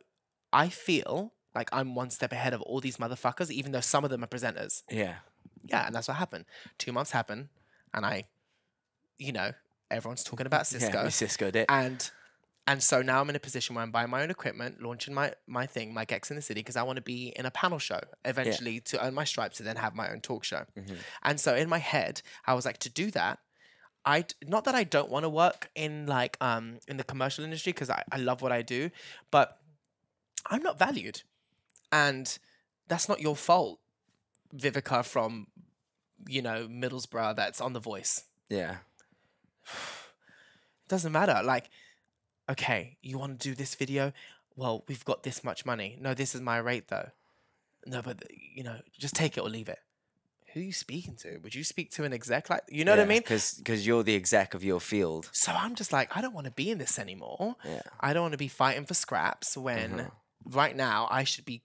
I 0.53 0.69
feel 0.69 1.33
like 1.55 1.69
I'm 1.73 1.95
one 1.95 2.09
step 2.11 2.31
ahead 2.31 2.53
of 2.53 2.61
all 2.61 2.79
these 2.79 2.97
motherfuckers, 2.97 3.51
even 3.51 3.71
though 3.73 3.81
some 3.81 4.03
of 4.03 4.09
them 4.09 4.23
are 4.23 4.27
presenters. 4.27 4.83
Yeah. 4.89 5.15
Yeah, 5.65 5.85
and 5.85 5.95
that's 5.95 6.07
what 6.07 6.17
happened. 6.17 6.45
Two 6.77 6.91
months 6.91 7.11
happened, 7.11 7.49
and 7.93 8.05
I, 8.05 8.25
you 9.17 9.31
know, 9.31 9.51
everyone's 9.91 10.23
talking 10.23 10.45
about 10.45 10.63
Sisco, 10.63 10.93
Yeah. 10.93 11.07
Sisco 11.07 11.51
did. 11.51 11.65
and 11.69 12.09
and 12.67 12.81
so 12.81 13.01
now 13.01 13.19
I'm 13.21 13.29
in 13.29 13.35
a 13.35 13.39
position 13.39 13.75
where 13.75 13.83
I'm 13.83 13.91
buying 13.91 14.09
my 14.09 14.23
own 14.23 14.29
equipment, 14.31 14.81
launching 14.81 15.13
my 15.13 15.33
my 15.47 15.65
thing, 15.65 15.93
my 15.93 16.05
Gex 16.05 16.29
in 16.29 16.35
the 16.35 16.41
City, 16.41 16.61
because 16.61 16.75
I 16.77 16.83
want 16.83 16.95
to 16.97 17.01
be 17.01 17.33
in 17.35 17.45
a 17.45 17.51
panel 17.51 17.79
show 17.79 17.99
eventually 18.25 18.79
to 18.81 19.05
earn 19.05 19.13
my 19.13 19.23
stripes 19.25 19.59
and 19.59 19.67
then 19.67 19.75
have 19.75 19.95
my 19.95 20.09
own 20.11 20.21
talk 20.21 20.43
show. 20.43 20.65
Mhm. 20.77 20.97
And 21.23 21.39
so 21.39 21.55
in 21.55 21.67
my 21.69 21.79
head, 21.79 22.21
I 22.45 22.53
was 22.53 22.65
like, 22.65 22.77
to 22.79 22.89
do 22.89 23.11
that, 23.11 23.39
I 24.05 24.25
not 24.45 24.63
that 24.65 24.75
I 24.75 24.83
don't 24.83 25.09
want 25.09 25.23
to 25.23 25.29
work 25.29 25.69
in 25.75 26.05
like 26.07 26.37
um 26.41 26.79
in 26.87 26.97
the 26.97 27.03
commercial 27.03 27.43
industry 27.43 27.73
because 27.73 27.89
I, 27.89 28.03
I 28.11 28.17
love 28.17 28.41
what 28.41 28.51
I 28.51 28.61
do, 28.61 28.89
but 29.31 29.59
I'm 30.45 30.61
not 30.63 30.77
valued, 30.79 31.21
and 31.91 32.37
that's 32.87 33.07
not 33.07 33.21
your 33.21 33.35
fault, 33.35 33.79
Vivica 34.55 35.05
from 35.05 35.47
you 36.27 36.41
know 36.41 36.67
Middlesbrough 36.67 37.35
that's 37.35 37.59
on 37.61 37.73
The 37.73 37.79
Voice. 37.81 38.23
Yeah. 38.49 38.77
It 40.85 40.89
doesn't 40.89 41.13
matter. 41.13 41.41
Like, 41.43 41.69
okay, 42.53 42.97
you 43.01 43.17
want 43.19 43.39
to 43.39 43.49
do 43.49 43.55
this 43.55 43.75
video? 43.75 44.13
Well, 44.55 44.83
we've 44.87 45.03
got 45.05 45.23
this 45.23 45.43
much 45.43 45.65
money. 45.65 45.97
No, 45.99 46.13
this 46.13 46.33
is 46.35 46.41
my 46.41 46.57
rate 46.57 46.87
though. 46.87 47.09
No, 47.85 48.01
but 48.01 48.23
you 48.31 48.63
know, 48.63 48.77
just 48.97 49.15
take 49.15 49.37
it 49.37 49.41
or 49.41 49.49
leave 49.49 49.67
it. 49.69 49.79
who 50.53 50.59
are 50.59 50.63
you 50.63 50.71
speaking 50.73 51.15
to? 51.23 51.37
Would 51.43 51.55
you 51.55 51.63
speak 51.63 51.89
to 51.95 52.03
an 52.05 52.13
exec 52.13 52.49
like 52.49 52.61
you 52.69 52.85
know 52.85 52.91
what 52.93 52.99
I 52.99 53.05
mean? 53.05 53.19
Because 53.21 53.55
because 53.55 53.85
you're 53.85 54.03
the 54.03 54.15
exec 54.15 54.53
of 54.53 54.63
your 54.63 54.79
field. 54.79 55.29
So 55.33 55.51
I'm 55.51 55.75
just 55.75 55.91
like, 55.91 56.15
I 56.15 56.21
don't 56.21 56.33
want 56.33 56.45
to 56.45 56.51
be 56.63 56.69
in 56.71 56.77
this 56.77 56.97
anymore. 56.99 57.55
Yeah. 57.65 57.81
I 57.99 58.13
don't 58.13 58.21
want 58.23 58.33
to 58.33 58.37
be 58.37 58.47
fighting 58.47 58.85
for 58.85 58.93
scraps 58.93 59.57
when 59.57 59.99
Uh-huh. 59.99 60.09
right 60.61 60.75
now 60.75 61.07
I 61.11 61.23
should 61.25 61.45
be 61.45 61.63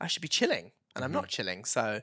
I 0.00 0.06
should 0.08 0.22
be 0.22 0.28
chilling. 0.28 0.72
And 0.96 1.04
I'm 1.04 1.10
Mm-hmm. 1.10 1.20
not 1.20 1.28
chilling. 1.28 1.64
So 1.66 2.00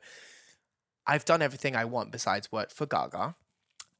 I've 1.08 1.26
done 1.26 1.42
everything 1.42 1.76
I 1.76 1.86
want 1.86 2.12
besides 2.12 2.52
work 2.52 2.70
for 2.72 2.86
Gaga. 2.86 3.36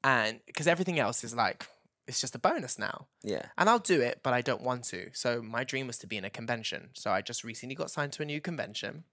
And 0.04 0.40
because 0.46 0.68
everything 0.68 1.00
else 1.00 1.24
is 1.24 1.34
like 1.36 1.68
it's 2.12 2.22
just 2.22 2.36
a 2.36 2.40
bonus 2.40 2.78
now. 2.78 3.08
Yeah. 3.24 3.46
And 3.58 3.70
I'll 3.70 3.80
do 3.80 4.02
it, 4.02 4.20
but 4.22 4.34
I 4.34 4.42
don't 4.42 4.62
want 4.62 4.84
to. 4.86 5.10
So 5.14 5.42
my 5.42 5.64
dream 5.64 5.88
was 5.88 5.98
to 6.00 6.08
be 6.08 6.18
in 6.18 6.26
a 6.26 6.30
convention. 6.30 6.90
So 6.94 7.10
I 7.12 7.22
just 7.22 7.44
recently 7.44 7.74
got 7.76 7.90
signed 7.90 8.12
to 8.14 8.22
a 8.22 8.26
new 8.26 8.42
convention. 8.42 9.06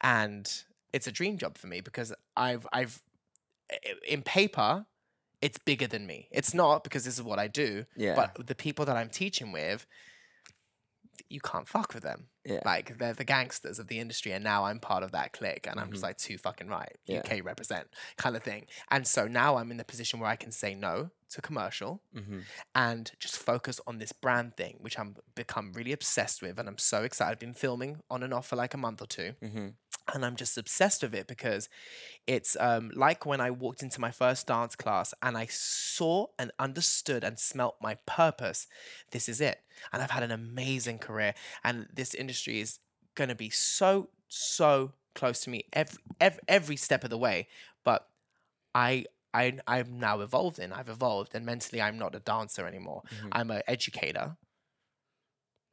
And 0.00 0.50
it's 0.92 1.06
a 1.06 1.12
dream 1.12 1.36
job 1.38 1.58
for 1.58 1.66
me 1.66 1.80
because 1.80 2.12
I've 2.36 2.66
I've 2.72 3.02
in 4.08 4.22
paper 4.22 4.86
it's 5.42 5.56
bigger 5.58 5.86
than 5.86 6.06
me. 6.06 6.28
It's 6.30 6.52
not 6.52 6.84
because 6.84 7.04
this 7.06 7.14
is 7.14 7.22
what 7.22 7.38
I 7.38 7.48
do, 7.48 7.84
Yeah. 7.96 8.14
but 8.14 8.46
the 8.46 8.54
people 8.54 8.84
that 8.84 8.96
I'm 8.96 9.08
teaching 9.08 9.52
with 9.52 9.86
you 11.30 11.40
can't 11.40 11.68
fuck 11.68 11.94
with 11.94 12.02
them. 12.02 12.26
Yeah. 12.44 12.60
Like 12.64 12.98
they're 12.98 13.12
the 13.14 13.24
gangsters 13.24 13.78
of 13.78 13.86
the 13.88 13.98
industry, 13.98 14.32
and 14.32 14.42
now 14.42 14.64
I'm 14.64 14.80
part 14.80 15.02
of 15.02 15.12
that 15.12 15.32
clique, 15.32 15.66
and 15.68 15.78
I'm 15.78 15.90
just 15.90 16.02
Mhm. 16.02 16.06
like 16.08 16.16
too 16.18 16.38
fucking 16.38 16.68
right, 16.68 16.96
Yeah. 17.06 17.20
UK 17.20 17.40
represent 17.42 17.88
kind 18.16 18.36
of 18.36 18.42
thing. 18.42 18.66
And 18.90 19.06
so 19.06 19.26
now 19.28 19.56
I'm 19.56 19.70
in 19.70 19.76
the 19.76 19.84
position 19.84 20.20
where 20.20 20.28
I 20.30 20.36
can 20.36 20.50
say 20.52 20.74
no 20.74 21.10
to 21.30 21.40
commercial 21.40 22.02
Mm-hmm. 22.16 22.40
and 22.74 23.12
just 23.20 23.36
focus 23.38 23.80
on 23.86 23.98
this 23.98 24.12
brand 24.12 24.56
thing, 24.56 24.78
which 24.80 24.98
I'm 24.98 25.16
become 25.34 25.72
really 25.72 25.92
obsessed 25.92 26.42
with, 26.42 26.58
and 26.58 26.68
I'm 26.68 26.78
so 26.78 27.04
excited. 27.04 27.30
I've 27.32 27.38
been 27.38 27.54
filming 27.54 28.00
on 28.10 28.22
and 28.22 28.34
off 28.34 28.48
for 28.48 28.56
like 28.56 28.74
a 28.74 28.78
month 28.78 29.00
or 29.02 29.06
two, 29.06 29.34
Mm-hmm. 29.42 29.68
And 30.14 30.24
I'm 30.24 30.36
just 30.36 30.56
obsessed 30.58 31.02
with 31.02 31.14
it 31.14 31.26
because 31.26 31.68
it's 32.26 32.56
um, 32.60 32.90
like 32.94 33.26
when 33.26 33.40
I 33.40 33.50
walked 33.50 33.82
into 33.82 34.00
my 34.00 34.10
first 34.10 34.46
dance 34.46 34.76
class 34.76 35.14
and 35.22 35.36
I 35.36 35.46
saw 35.50 36.26
and 36.38 36.50
understood 36.58 37.24
and 37.24 37.38
smelt 37.38 37.76
my 37.80 37.96
purpose. 38.06 38.66
This 39.10 39.28
is 39.28 39.40
it, 39.40 39.60
and 39.92 40.02
I've 40.02 40.10
had 40.10 40.22
an 40.22 40.30
amazing 40.30 40.98
career, 40.98 41.34
and 41.64 41.86
this 41.92 42.14
industry 42.14 42.60
is 42.60 42.78
going 43.14 43.28
to 43.28 43.34
be 43.34 43.50
so 43.50 44.10
so 44.28 44.92
close 45.14 45.40
to 45.40 45.50
me 45.50 45.64
every, 45.72 45.98
every 46.20 46.40
every 46.48 46.76
step 46.76 47.04
of 47.04 47.10
the 47.10 47.18
way. 47.18 47.48
But 47.84 48.06
I. 48.74 49.06
I, 49.32 49.58
I'm 49.68 50.00
now 50.00 50.22
evolved 50.22 50.58
in. 50.58 50.72
I've 50.72 50.88
evolved, 50.88 51.36
and 51.36 51.46
mentally, 51.46 51.80
I'm 51.80 51.96
not 51.96 52.16
a 52.16 52.18
dancer 52.18 52.66
anymore. 52.66 53.02
Mhm. 53.22 53.28
I'm 53.30 53.50
an 53.52 53.62
educator, 53.68 54.36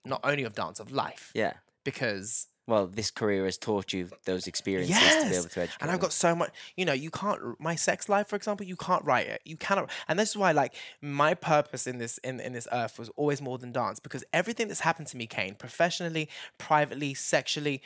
not 0.05 0.21
only 0.23 0.43
of 0.43 0.53
dance, 0.53 0.79
of 0.79 0.91
life. 0.91 1.31
Yeah. 1.33 1.53
Because 1.83 2.47
Well, 2.67 2.87
this 2.87 3.11
career 3.11 3.45
has 3.45 3.57
taught 3.57 3.93
you 3.93 4.09
those 4.25 4.45
experiences 4.45 4.97
to 4.97 5.29
be 5.29 5.35
able 5.35 5.47
to 5.47 5.61
educate. 5.61 5.69
and 5.79 5.89
I've 5.89 6.01
got 6.01 6.11
so 6.11 6.35
much, 6.35 6.51
you 6.75 6.83
know, 6.83 6.91
you 6.91 7.09
can't 7.09 7.57
my 7.61 7.75
sex 7.75 8.09
life, 8.09 8.27
for 8.27 8.35
example, 8.35 8.65
you 8.65 8.75
can't 8.75 9.05
write 9.05 9.27
it. 9.27 9.41
You 9.45 9.55
cannot, 9.55 9.89
and 10.09 10.19
this 10.19 10.31
is 10.31 10.37
why, 10.37 10.51
like, 10.51 10.73
my 11.01 11.33
purpose 11.33 11.87
in 11.87 11.97
this 11.97 12.17
in 12.19 12.41
in 12.41 12.51
this 12.51 12.67
earth 12.73 12.99
was 12.99 13.09
always 13.15 13.41
more 13.41 13.57
than 13.57 13.71
dance 13.71 13.99
because 14.01 14.25
everything 14.33 14.67
that's 14.67 14.81
happened 14.81 15.07
to 15.07 15.17
me, 15.17 15.27
Kane, 15.27 15.55
professionally, 15.55 16.29
privately, 16.57 17.13
sexually. 17.13 17.81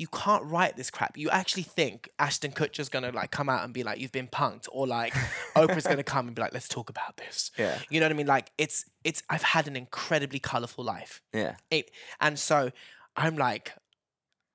You 0.00 0.06
can't 0.06 0.44
write 0.44 0.76
this 0.76 0.92
crap. 0.92 1.18
You 1.18 1.28
actually 1.30 1.64
think 1.64 2.08
Ashton 2.20 2.52
Kutcher's 2.52 2.88
gonna 2.88 3.10
like 3.10 3.32
come 3.32 3.48
out 3.48 3.64
and 3.64 3.74
be 3.74 3.82
like, 3.82 3.98
"You've 3.98 4.12
been 4.12 4.28
punked," 4.28 4.68
or 4.70 4.86
like 4.86 5.12
Oprah's 5.56 5.88
gonna 5.88 6.04
come 6.04 6.28
and 6.28 6.36
be 6.36 6.42
like, 6.42 6.52
"Let's 6.52 6.68
talk 6.68 6.88
about 6.88 7.16
this." 7.16 7.50
Yeah. 7.58 7.76
You 7.90 7.98
know 7.98 8.06
what 8.06 8.12
I 8.12 8.14
mean? 8.14 8.28
Like, 8.28 8.52
it's 8.58 8.84
it's. 9.02 9.24
I've 9.28 9.42
had 9.42 9.66
an 9.66 9.74
incredibly 9.74 10.38
colorful 10.38 10.84
life. 10.84 11.20
Yeah. 11.32 11.56
It, 11.72 11.90
and 12.20 12.38
so 12.38 12.70
I'm 13.16 13.36
like, 13.36 13.72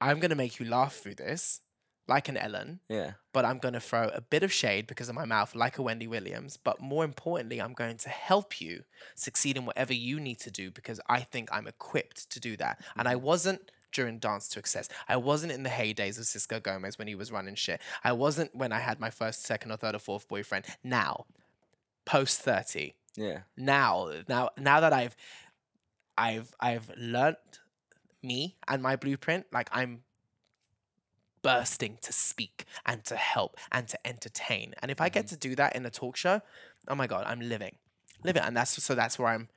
I'm 0.07 0.19
gonna 0.19 0.35
make 0.35 0.59
you 0.59 0.65
laugh 0.65 0.95
through 0.95 1.15
this, 1.15 1.61
like 2.07 2.27
an 2.30 2.38
Ellen, 2.38 2.80
Yeah. 2.89 3.13
but 3.31 3.45
I'm 3.45 3.59
gonna 3.59 3.80
throw 3.80 4.09
a 4.09 4.21
bit 4.21 4.43
of 4.43 4.51
shade 4.51 4.88
because 4.88 5.09
of 5.09 5.15
my 5.15 5.25
mouth, 5.25 5.55
like 5.55 5.77
a 5.77 5.81
Wendy 5.81 6.07
Williams. 6.07 6.57
But 6.57 6.81
more 6.81 7.03
importantly, 7.05 7.61
I'm 7.61 7.73
going 7.73 7.97
to 7.97 8.09
help 8.09 8.59
you 8.59 8.84
succeed 9.15 9.57
in 9.57 9.65
whatever 9.65 9.93
you 9.93 10.19
need 10.19 10.39
to 10.39 10.51
do 10.51 10.71
because 10.71 10.99
I 11.07 11.21
think 11.21 11.49
I'm 11.51 11.67
equipped 11.67 12.30
to 12.31 12.39
do 12.39 12.57
that. 12.57 12.81
And 12.97 13.07
I 13.07 13.15
mm-hmm. 13.15 13.25
wasn't 13.25 13.71
during 13.91 14.17
Dance 14.19 14.49
2XS. 14.49 14.89
I 15.07 15.17
wasn't 15.17 15.51
in 15.51 15.63
the 15.63 15.69
heydays 15.69 16.17
of 16.17 16.25
Sisco 16.25 16.61
Gomez 16.61 16.97
when 16.97 17.07
he 17.07 17.15
was 17.15 17.31
running 17.31 17.55
shit. 17.55 17.80
I 18.03 18.11
wasn't 18.13 18.53
when 18.55 18.71
I 18.71 18.80
had 18.80 18.99
my 18.99 19.11
first, 19.11 19.43
second, 19.43 19.71
or 19.71 19.77
third 19.77 19.95
or 19.95 19.99
fourth 19.99 20.27
boyfriend. 20.27 20.65
Now, 20.84 21.25
post 22.05 22.41
30, 22.41 22.95
Yeah. 23.15 23.41
now 23.55 24.11
now 24.27 24.49
now 24.57 24.80
that 24.80 24.91
i've 24.91 25.15
i've 26.17 26.53
i've 26.59 26.91
learnt 26.97 27.38
me 28.23 28.55
and 28.67 28.81
my 28.81 28.95
blueprint 28.95 29.45
like 29.51 29.69
i'm 29.71 30.03
bursting 31.41 31.97
to 32.01 32.13
speak 32.13 32.65
and 32.85 33.03
to 33.03 33.17
help 33.17 33.57
and 33.71 33.87
to 33.89 34.07
entertain. 34.07 34.73
And 34.81 34.89
if 34.89 35.01
i 35.01 35.09
get 35.09 35.25
mm-hmm. 35.25 35.35
to 35.35 35.49
do 35.49 35.55
that 35.55 35.75
in 35.75 35.85
a 35.85 35.89
talk 35.89 36.15
show 36.15 36.41
oh 36.87 36.95
my 36.95 37.05
god 37.05 37.25
i'm 37.27 37.41
living 37.41 37.75
living. 38.23 38.41
And 38.41 38.55
that's 38.55 38.81
so 38.81 38.95
that's 38.95 39.19
where 39.19 39.27
i'm 39.27 39.49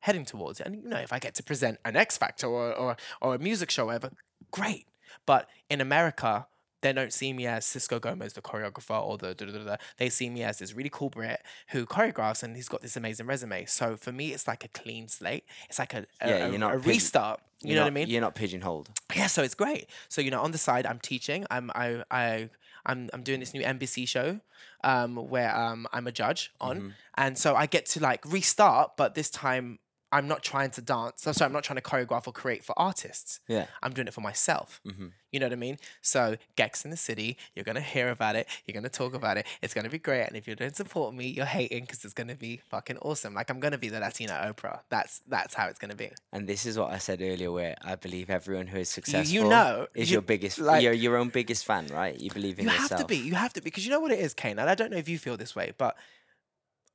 heading 0.00 0.24
towards. 0.24 0.60
And 0.60 0.82
you 0.82 0.88
know 0.88 0.98
if 0.98 1.12
i 1.12 1.18
get 1.18 1.34
to 1.36 1.42
present 1.42 1.78
an 1.84 1.96
x 1.96 2.16
factor 2.18 2.46
or 2.46 2.72
or, 2.72 2.96
or 3.20 3.34
a 3.34 3.38
music 3.38 3.70
show 3.70 3.86
whatever 3.86 4.10
great. 4.50 4.86
But 5.26 5.48
in 5.70 5.80
america 5.80 6.46
they 6.84 6.92
don't 6.92 7.12
see 7.12 7.32
me 7.32 7.46
as 7.46 7.64
Sisco 7.64 8.00
Gomez, 8.00 8.34
the 8.34 8.40
choreographer, 8.42 9.02
or 9.02 9.18
the 9.18 9.34
da, 9.34 9.46
da, 9.46 9.52
da, 9.52 9.64
da. 9.64 9.76
they 9.96 10.08
see 10.08 10.30
me 10.30 10.42
as 10.44 10.58
this 10.58 10.72
really 10.74 10.90
cool 10.92 11.10
Brit 11.10 11.42
who 11.70 11.84
choreographs 11.86 12.42
and 12.44 12.54
he's 12.54 12.68
got 12.68 12.82
this 12.82 12.96
amazing 12.96 13.26
resume. 13.26 13.64
So 13.64 13.96
for 13.96 14.12
me, 14.12 14.32
it's 14.32 14.46
like 14.46 14.64
a 14.64 14.68
clean 14.68 15.08
slate. 15.08 15.44
It's 15.68 15.78
like 15.78 15.94
a, 15.94 16.04
a, 16.20 16.28
Yeah, 16.28 16.46
you're 16.48 16.58
not 16.58 16.74
a 16.74 16.78
pigeon- 16.78 16.90
restart. 16.92 17.40
You 17.62 17.74
know 17.74 17.80
not- 17.80 17.84
what 17.86 17.90
I 17.90 17.94
mean? 17.94 18.08
You're 18.08 18.20
not 18.20 18.34
pigeonholed. 18.34 18.90
Yeah, 19.16 19.26
so 19.26 19.42
it's 19.42 19.54
great. 19.54 19.88
So 20.08 20.20
you 20.20 20.30
know, 20.30 20.42
on 20.42 20.52
the 20.52 20.58
side, 20.58 20.84
I'm 20.86 21.00
teaching. 21.00 21.46
I'm 21.50 21.70
I 21.74 22.04
I 22.10 22.50
I'm 22.86 23.08
I'm 23.14 23.22
doing 23.22 23.40
this 23.40 23.54
new 23.54 23.62
NBC 23.62 24.06
show, 24.06 24.40
um, 24.82 25.16
where 25.16 25.56
um 25.56 25.86
I'm 25.92 26.06
a 26.06 26.12
judge 26.12 26.52
on, 26.60 26.76
Mm-hmm. 26.78 26.88
and 27.16 27.38
so 27.38 27.54
I 27.56 27.64
get 27.66 27.86
to 27.86 28.00
like 28.00 28.22
restart, 28.26 28.96
but 28.98 29.14
this 29.14 29.30
time 29.30 29.78
I'm 30.14 30.28
not 30.28 30.42
trying 30.44 30.70
to 30.70 30.80
dance. 30.80 31.26
I'm 31.26 31.34
sorry, 31.34 31.48
I'm 31.48 31.52
not 31.52 31.64
trying 31.64 31.76
to 31.76 31.82
choreograph 31.82 32.26
or 32.28 32.32
create 32.32 32.62
for 32.64 32.72
artists. 32.78 33.40
Yeah. 33.48 33.66
I'm 33.82 33.92
doing 33.92 34.06
it 34.06 34.14
for 34.14 34.20
myself. 34.20 34.80
Mhm. 34.86 35.10
You 35.32 35.40
know 35.40 35.46
what 35.46 35.52
I 35.52 35.56
mean? 35.56 35.78
So 36.02 36.36
Gex 36.54 36.84
in 36.84 36.92
the 36.92 36.96
city, 36.96 37.36
you're 37.54 37.64
gonna 37.64 37.80
hear 37.80 38.08
about 38.10 38.36
it. 38.36 38.46
You're 38.64 38.74
gonna 38.74 38.88
talk 38.88 39.14
about 39.14 39.36
it. 39.38 39.46
It's 39.60 39.74
gonna 39.74 39.88
be 39.88 39.98
great. 39.98 40.26
And 40.28 40.36
if 40.36 40.46
you 40.46 40.54
don't 40.54 40.76
support 40.76 41.12
me, 41.14 41.26
you're 41.26 41.44
hating 41.60 41.82
because 41.82 42.04
it's 42.04 42.14
gonna 42.14 42.36
be 42.36 42.60
fucking 42.70 42.98
awesome. 42.98 43.34
Like 43.34 43.50
I'm 43.50 43.58
gonna 43.58 43.76
be 43.76 43.88
the 43.88 43.98
Latina 43.98 44.34
Oprah. 44.48 44.80
That's 44.88 45.20
that's 45.26 45.54
how 45.54 45.66
it's 45.66 45.80
gonna 45.80 45.96
be. 45.96 46.10
And 46.32 46.48
this 46.48 46.64
is 46.64 46.78
what 46.78 46.92
I 46.92 46.98
said 46.98 47.20
earlier, 47.20 47.50
where 47.50 47.74
I 47.82 47.96
believe 47.96 48.30
everyone 48.30 48.68
who 48.68 48.78
is 48.78 48.90
You- 48.90 49.02
successful 49.02 49.34
you 49.34 49.48
know, 49.48 49.88
is 49.96 50.10
you- 50.10 50.14
your 50.14 50.22
biggest, 50.22 50.58
like- 50.58 50.82
you're 50.84 50.92
your 50.92 51.16
own 51.16 51.30
biggest 51.30 51.64
fan, 51.64 51.88
right? 51.88 52.16
You 52.16 52.30
believe 52.30 52.60
in 52.60 52.66
you 52.66 52.70
yourself. 52.70 52.90
You 52.92 52.96
have 52.98 53.06
to 53.06 53.14
be. 53.14 53.16
You 53.16 53.34
have 53.34 53.52
to 53.54 53.60
because 53.60 53.84
you 53.84 53.90
know 53.90 53.98
what 54.00 54.12
it 54.12 54.20
is, 54.20 54.32
Kane. 54.34 54.60
And 54.60 54.70
I 54.70 54.76
don't 54.76 54.92
know 54.92 54.98
if 54.98 55.08
you 55.08 55.18
feel 55.18 55.36
this 55.36 55.56
way, 55.56 55.72
but 55.76 55.96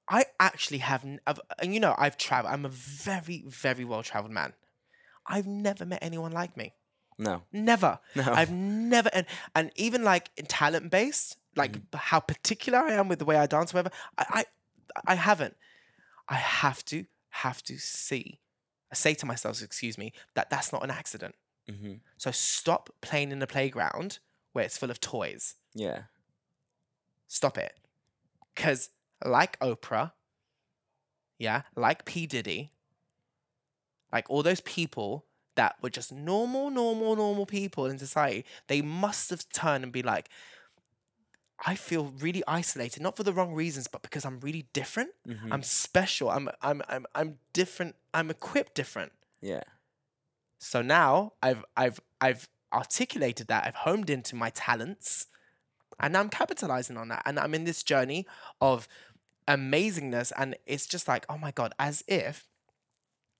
I 0.09 0.25
actually 0.39 0.79
have, 0.79 1.05
I've, 1.27 1.39
and 1.61 1.73
you 1.73 1.79
know, 1.79 1.93
I've 1.97 2.17
traveled. 2.17 2.51
I'm 2.53 2.65
a 2.65 2.69
very, 2.69 3.43
very 3.47 3.85
well 3.85 4.01
traveled 4.03 4.31
man. 4.33 4.53
I've 5.27 5.45
never 5.45 5.85
met 5.85 5.99
anyone 6.01 6.31
like 6.31 6.57
me. 6.57 6.73
No. 7.17 7.43
Never. 7.51 7.99
No. 8.15 8.23
I've 8.23 8.49
never, 8.51 9.09
and 9.13 9.25
and 9.53 9.71
even 9.75 10.03
like 10.03 10.31
in 10.37 10.45
talent 10.47 10.89
based, 10.89 11.37
like 11.55 11.73
Mm. 11.73 11.95
how 11.95 12.19
particular 12.19 12.79
I 12.79 12.93
am 12.93 13.07
with 13.07 13.19
the 13.19 13.25
way 13.25 13.35
I 13.35 13.45
dance, 13.45 13.73
whatever. 13.73 13.93
I, 14.17 14.25
I, 14.29 14.45
I 15.05 15.15
haven't. 15.15 15.55
I 16.27 16.35
have 16.35 16.83
to, 16.85 17.05
have 17.29 17.61
to 17.63 17.77
see. 17.77 18.39
I 18.91 18.95
say 18.95 19.13
to 19.15 19.25
myself, 19.27 19.61
excuse 19.61 19.97
me, 19.97 20.13
that 20.33 20.49
that's 20.49 20.71
not 20.73 20.83
an 20.83 20.89
accident. 20.91 21.35
hmm 21.67 21.95
So 22.17 22.31
stop 22.31 22.89
playing 23.01 23.31
in 23.31 23.39
the 23.39 23.47
playground 23.47 24.19
where 24.53 24.65
it's 24.65 24.77
full 24.77 24.89
of 24.89 24.99
toys. 24.99 25.55
Yeah. 25.75 26.03
Stop 27.27 27.57
it. 27.57 27.73
Because, 28.55 28.89
like 29.25 29.59
Oprah, 29.59 30.11
yeah, 31.37 31.63
like 31.75 32.05
P. 32.05 32.25
Diddy, 32.25 32.71
like 34.11 34.29
all 34.29 34.43
those 34.43 34.61
people 34.61 35.25
that 35.55 35.75
were 35.81 35.89
just 35.89 36.11
normal, 36.11 36.69
normal, 36.69 37.15
normal 37.15 37.45
people 37.45 37.85
in 37.85 37.97
society, 37.99 38.45
they 38.67 38.81
must 38.81 39.29
have 39.29 39.47
turned 39.49 39.83
and 39.83 39.91
be 39.91 40.01
like, 40.01 40.29
I 41.65 41.75
feel 41.75 42.13
really 42.19 42.41
isolated, 42.47 43.01
not 43.01 43.17
for 43.17 43.23
the 43.23 43.33
wrong 43.33 43.53
reasons, 43.53 43.87
but 43.87 44.01
because 44.01 44.23
I'm 44.25 44.39
really 44.39 44.67
different. 44.73 45.11
hmm 45.25 45.51
I'm 45.51 45.63
special. 45.63 46.29
I'm, 46.29 46.49
I'm, 46.61 46.81
I'm, 46.87 47.05
I'm 47.13 47.39
different. 47.53 47.95
I'm 48.13 48.29
equipped 48.29 48.75
different. 48.75 49.11
yeah. 49.41 49.63
So 50.61 50.81
now 50.81 51.33
I've 51.41 51.63
I've 51.77 51.99
I've 52.19 52.49
articulated 52.73 53.47
that. 53.47 53.65
I've 53.65 53.75
homed 53.75 54.09
into 54.09 54.35
my 54.35 54.49
talents, 54.49 55.27
and 55.99 56.13
now 56.13 56.19
I'm 56.19 56.29
capitalizing 56.29 56.97
on 56.97 57.07
that. 57.09 57.21
And 57.25 57.39
I'm 57.39 57.53
in 57.53 57.63
this 57.63 57.81
journey 57.81 58.25
of 58.59 58.87
amazingness, 59.49 60.31
and 60.37 60.55
it's 60.65 60.85
just 60.85 61.07
like, 61.07 61.25
oh 61.27 61.37
my 61.37 61.51
god, 61.51 61.73
as 61.79 62.03
if, 62.07 62.47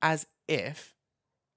as 0.01 0.25
if. 0.47 0.95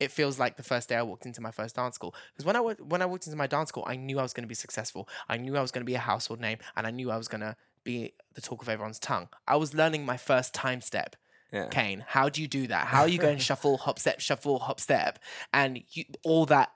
It 0.01 0.11
feels 0.11 0.37
like 0.37 0.57
the 0.57 0.65
first 0.65 0.89
day 0.89 0.97
I 0.97 1.03
walked 1.03 1.27
into 1.27 1.41
my 1.41 1.53
first 1.53 1.77
dance 1.77 1.95
school. 1.95 2.13
Because 2.33 2.45
when 2.45 2.57
I 2.57 2.61
when 2.61 3.03
I 3.03 3.07
walked 3.07 3.29
into 3.29 3.37
my 3.37 3.47
dance 3.47 3.69
school, 3.69 3.85
I 3.87 3.95
knew 3.95 4.19
I 4.19 4.23
was 4.23 4.33
going 4.33 4.43
to 4.43 4.49
be 4.49 4.55
successful. 4.55 5.09
I 5.29 5.37
knew 5.37 5.57
I 5.57 5.61
was 5.63 5.71
going 5.71 5.83
to 5.83 5.87
be 5.87 5.95
a 5.95 6.01
household 6.01 6.41
name, 6.41 6.59
and 6.77 6.89
I 6.89 6.91
knew 6.91 7.13
I 7.13 7.17
was 7.17 7.29
going 7.29 7.43
to 7.43 7.55
be 7.85 8.15
the 8.35 8.41
talk 8.41 8.63
of 8.63 8.69
everyone's 8.69 8.99
tongue. 8.99 9.29
I 9.47 9.55
was 9.57 9.75
learning 9.75 10.05
my 10.05 10.17
first 10.17 10.55
time 10.55 10.81
step. 10.81 11.15
Yeah. 11.53 11.69
Kane, 11.69 12.05
how 12.09 12.29
do 12.29 12.43
you 12.43 12.49
do 12.49 12.67
that? 12.67 12.89
How 12.89 13.03
are 13.03 13.09
you 13.09 13.19
going 13.19 13.37
to 13.37 13.43
shuffle, 13.51 13.77
hop, 13.77 13.99
step, 14.01 14.21
shuffle, 14.21 14.59
hop, 14.59 14.81
step, 14.81 15.19
and 15.53 15.83
you, 15.93 16.05
all 16.25 16.47
that? 16.47 16.71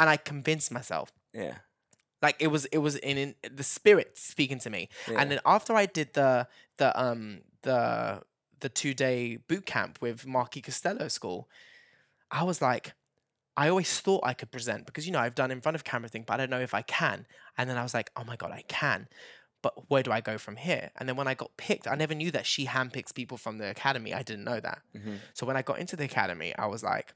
And 0.00 0.10
I 0.10 0.16
convinced 0.16 0.72
myself, 0.72 1.12
Yeah. 1.32 1.54
Like 2.24 2.36
it 2.40 2.50
was 2.54 2.64
it 2.76 2.78
was 2.78 2.94
in, 2.96 3.16
in 3.24 3.34
the 3.60 3.62
spirit 3.62 4.16
speaking 4.18 4.58
to 4.60 4.70
me. 4.70 4.88
Yeah. 5.10 5.20
And 5.20 5.30
then 5.30 5.40
after 5.44 5.72
I 5.82 5.86
did 5.98 6.08
the 6.14 6.48
the 6.78 6.88
um 7.00 7.42
the 7.62 8.22
the 8.60 8.68
two 8.80 8.94
day 8.94 9.36
boot 9.48 9.66
camp 9.66 9.98
with 10.00 10.24
Marki 10.26 10.62
Costello 10.62 11.08
School, 11.08 11.48
I 12.30 12.42
was 12.50 12.62
like, 12.62 12.94
I 13.56 13.68
always 13.68 14.00
thought 14.00 14.22
I 14.24 14.34
could 14.34 14.50
present 14.50 14.86
because 14.86 15.06
you 15.06 15.12
know 15.12 15.20
I've 15.20 15.34
done 15.34 15.50
in 15.50 15.60
front 15.60 15.76
of 15.76 15.84
camera 15.84 16.08
thing, 16.08 16.24
but 16.26 16.34
I 16.34 16.36
don't 16.38 16.50
know 16.50 16.60
if 16.70 16.74
I 16.74 16.82
can. 16.82 17.26
And 17.58 17.68
then 17.68 17.76
I 17.76 17.82
was 17.82 17.94
like, 17.94 18.10
oh 18.16 18.24
my 18.24 18.36
god, 18.36 18.52
I 18.52 18.62
can. 18.68 19.06
But 19.62 19.74
where 19.90 20.02
do 20.02 20.10
I 20.12 20.20
go 20.20 20.36
from 20.38 20.56
here? 20.56 20.90
And 20.96 21.08
then 21.08 21.16
when 21.16 21.28
I 21.28 21.34
got 21.34 21.50
picked, 21.56 21.86
I 21.88 21.94
never 21.94 22.14
knew 22.14 22.30
that 22.32 22.46
she 22.46 22.66
handpicks 22.66 23.14
people 23.14 23.38
from 23.38 23.58
the 23.58 23.68
academy. 23.70 24.12
I 24.12 24.22
didn't 24.22 24.44
know 24.44 24.60
that. 24.60 24.80
Mhm. 24.94 25.18
So 25.32 25.46
when 25.46 25.56
I 25.56 25.62
got 25.62 25.78
into 25.78 25.96
the 25.96 26.04
academy, 26.04 26.50
I 26.64 26.66
was 26.66 26.82
like, 26.82 27.14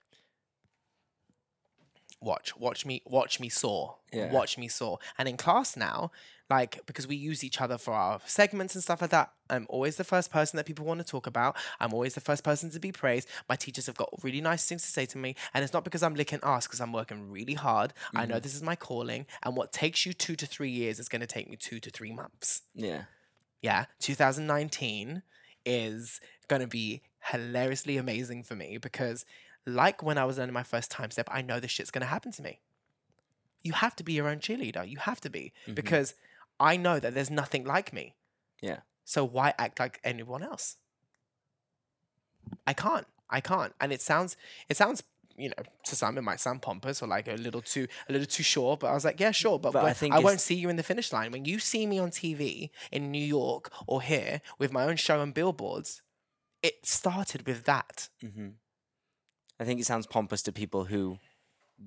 watch, 2.20 2.56
watch 2.56 2.84
me, 2.84 3.02
watch 3.04 3.40
me 3.40 3.48
soar, 3.48 3.96
Yeah. 4.12 4.30
watch 4.30 4.58
me 4.58 4.68
soar. 4.68 4.98
And 5.16 5.28
in 5.28 5.36
class 5.36 5.76
now, 5.76 6.10
like 6.50 6.80
because 6.86 7.06
we 7.06 7.14
use 7.14 7.44
each 7.44 7.60
other 7.60 7.76
for 7.76 7.92
our 7.92 8.20
segments 8.24 8.74
and 8.74 8.82
stuff 8.82 9.00
like 9.02 9.10
that, 9.10 9.32
I'm 9.50 9.66
always 9.68 9.96
the 9.96 10.04
first 10.04 10.30
person 10.30 10.56
that 10.56 10.66
people 10.66 10.84
want 10.84 10.98
to 11.00 11.06
talk 11.06 11.26
about. 11.26 11.56
I'm 11.78 11.92
always 11.92 12.14
the 12.14 12.20
first 12.20 12.42
person 12.42 12.70
to 12.70 12.80
be 12.80 12.90
praised. 12.92 13.28
My 13.48 13.56
teachers 13.56 13.86
have 13.86 13.96
got 13.96 14.08
really 14.22 14.40
nice 14.40 14.66
things 14.66 14.82
to 14.82 14.88
say 14.88 15.06
to 15.06 15.18
me, 15.18 15.36
and 15.52 15.62
it's 15.62 15.72
not 15.72 15.84
because 15.84 16.02
I'm 16.02 16.14
licking 16.14 16.40
ass, 16.42 16.66
because 16.66 16.80
I'm 16.80 16.92
working 16.92 17.30
really 17.30 17.54
hard. 17.54 17.92
I 18.14 18.24
know 18.26 18.36
mm-hmm. 18.36 18.42
this 18.42 18.54
is 18.54 18.62
my 18.62 18.76
calling, 18.76 19.26
and 19.42 19.56
what 19.56 19.72
takes 19.72 20.06
you 20.06 20.12
two 20.12 20.36
to 20.36 20.46
three 20.46 20.70
years 20.70 20.98
is 20.98 21.08
going 21.08 21.20
to 21.20 21.26
take 21.26 21.48
me 21.50 21.56
two 21.56 21.80
to 21.80 21.90
three 21.90 22.12
months 22.12 22.62
Yeah. 22.74 23.02
yeah, 23.62 23.86
2019 24.00 25.22
is 25.66 26.20
going 26.48 26.62
to 26.62 26.68
be 26.68 27.02
hilariously 27.30 27.96
amazing 27.98 28.42
for 28.42 28.54
me 28.54 28.78
because, 28.78 29.24
like 29.66 30.02
when 30.02 30.18
I 30.18 30.24
was 30.24 30.38
learning 30.38 30.54
my 30.54 30.62
first 30.62 30.90
time 30.90 31.10
step, 31.10 31.28
I 31.30 31.42
know 31.42 31.60
this 31.60 31.70
shit's 31.70 31.90
going 31.90 32.00
to 32.02 32.06
happen 32.06 32.32
to 32.32 32.42
me. 32.42 32.60
You 33.62 33.72
have 33.74 33.94
to 33.96 34.04
be 34.04 34.12
your 34.12 34.28
own 34.28 34.38
cheerleader. 34.38 34.88
You 34.88 34.98
have 34.98 35.20
to 35.22 35.30
be 35.30 35.52
Mhm. 35.66 35.74
because 35.74 36.14
I 36.60 36.76
know 36.76 36.98
that 37.00 37.14
there's 37.14 37.30
nothing 37.30 37.64
like 37.64 37.92
me. 37.92 38.14
Yeah. 38.60 38.80
So 39.04 39.24
why 39.24 39.54
act 39.58 39.78
like 39.80 40.00
anyone 40.04 40.42
else? 40.42 40.76
I 42.66 42.72
can't. 42.72 43.06
I 43.30 43.40
can't. 43.40 43.74
And 43.80 43.92
it 43.92 44.00
sounds. 44.00 44.36
It 44.68 44.76
sounds. 44.76 45.02
You 45.36 45.50
know, 45.50 45.62
to 45.84 45.94
some 45.94 46.18
it 46.18 46.22
might 46.22 46.40
sound 46.40 46.62
pompous 46.62 47.00
or 47.00 47.06
like 47.06 47.28
a 47.28 47.34
little 47.34 47.62
too 47.62 47.86
a 48.08 48.12
little 48.12 48.26
too 48.26 48.42
sure, 48.42 48.76
but 48.76 48.88
I 48.88 48.94
was 48.94 49.04
like, 49.04 49.20
yeah, 49.20 49.30
sure, 49.30 49.56
but, 49.56 49.72
But 49.72 49.84
I 49.84 49.92
think 49.92 50.12
I 50.12 50.18
won't 50.18 50.40
see 50.40 50.56
you 50.56 50.68
in 50.68 50.74
the 50.74 50.82
finish 50.82 51.12
line. 51.12 51.30
When 51.30 51.44
you 51.44 51.60
see 51.60 51.86
me 51.86 52.00
on 52.00 52.10
TV 52.10 52.70
in 52.90 53.12
New 53.12 53.24
York 53.24 53.70
or 53.86 54.02
here 54.02 54.40
with 54.58 54.72
my 54.72 54.82
own 54.82 54.96
show 54.96 55.20
and 55.22 55.32
billboards, 55.32 56.02
it 56.60 56.84
started 56.84 57.46
with 57.46 57.62
that. 57.66 58.08
hmm 58.20 58.48
I 59.60 59.64
think 59.64 59.80
it 59.80 59.86
sounds 59.86 60.06
pompous 60.06 60.42
to 60.42 60.52
people 60.52 60.84
who 60.84 61.18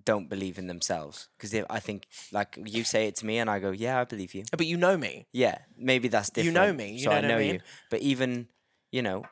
don't 0.05 0.29
believe 0.29 0.57
in 0.57 0.67
themselves 0.67 1.27
because 1.37 1.53
I 1.69 1.79
think 1.79 2.07
like 2.31 2.57
you 2.63 2.83
say 2.83 3.07
it 3.07 3.15
to 3.17 3.25
me 3.25 3.39
and 3.39 3.49
I 3.49 3.59
go, 3.59 3.71
yeah, 3.71 3.99
I 3.99 4.05
believe 4.05 4.33
you. 4.33 4.43
But 4.51 4.65
you 4.65 4.77
know 4.77 4.97
me. 4.97 5.27
Yeah, 5.33 5.57
maybe 5.77 6.07
that's 6.07 6.29
different. 6.29 6.55
You 6.55 6.61
know 6.61 6.73
me, 6.73 6.93
you 6.93 6.99
so 6.99 7.09
know 7.09 7.15
I 7.17 7.19
what 7.21 7.25
I 7.25 7.27
know 7.27 7.37
mean? 7.37 7.53
you. 7.55 7.59
But 7.89 8.01
even 8.01 8.47
you 8.91 9.01
know, 9.01 9.25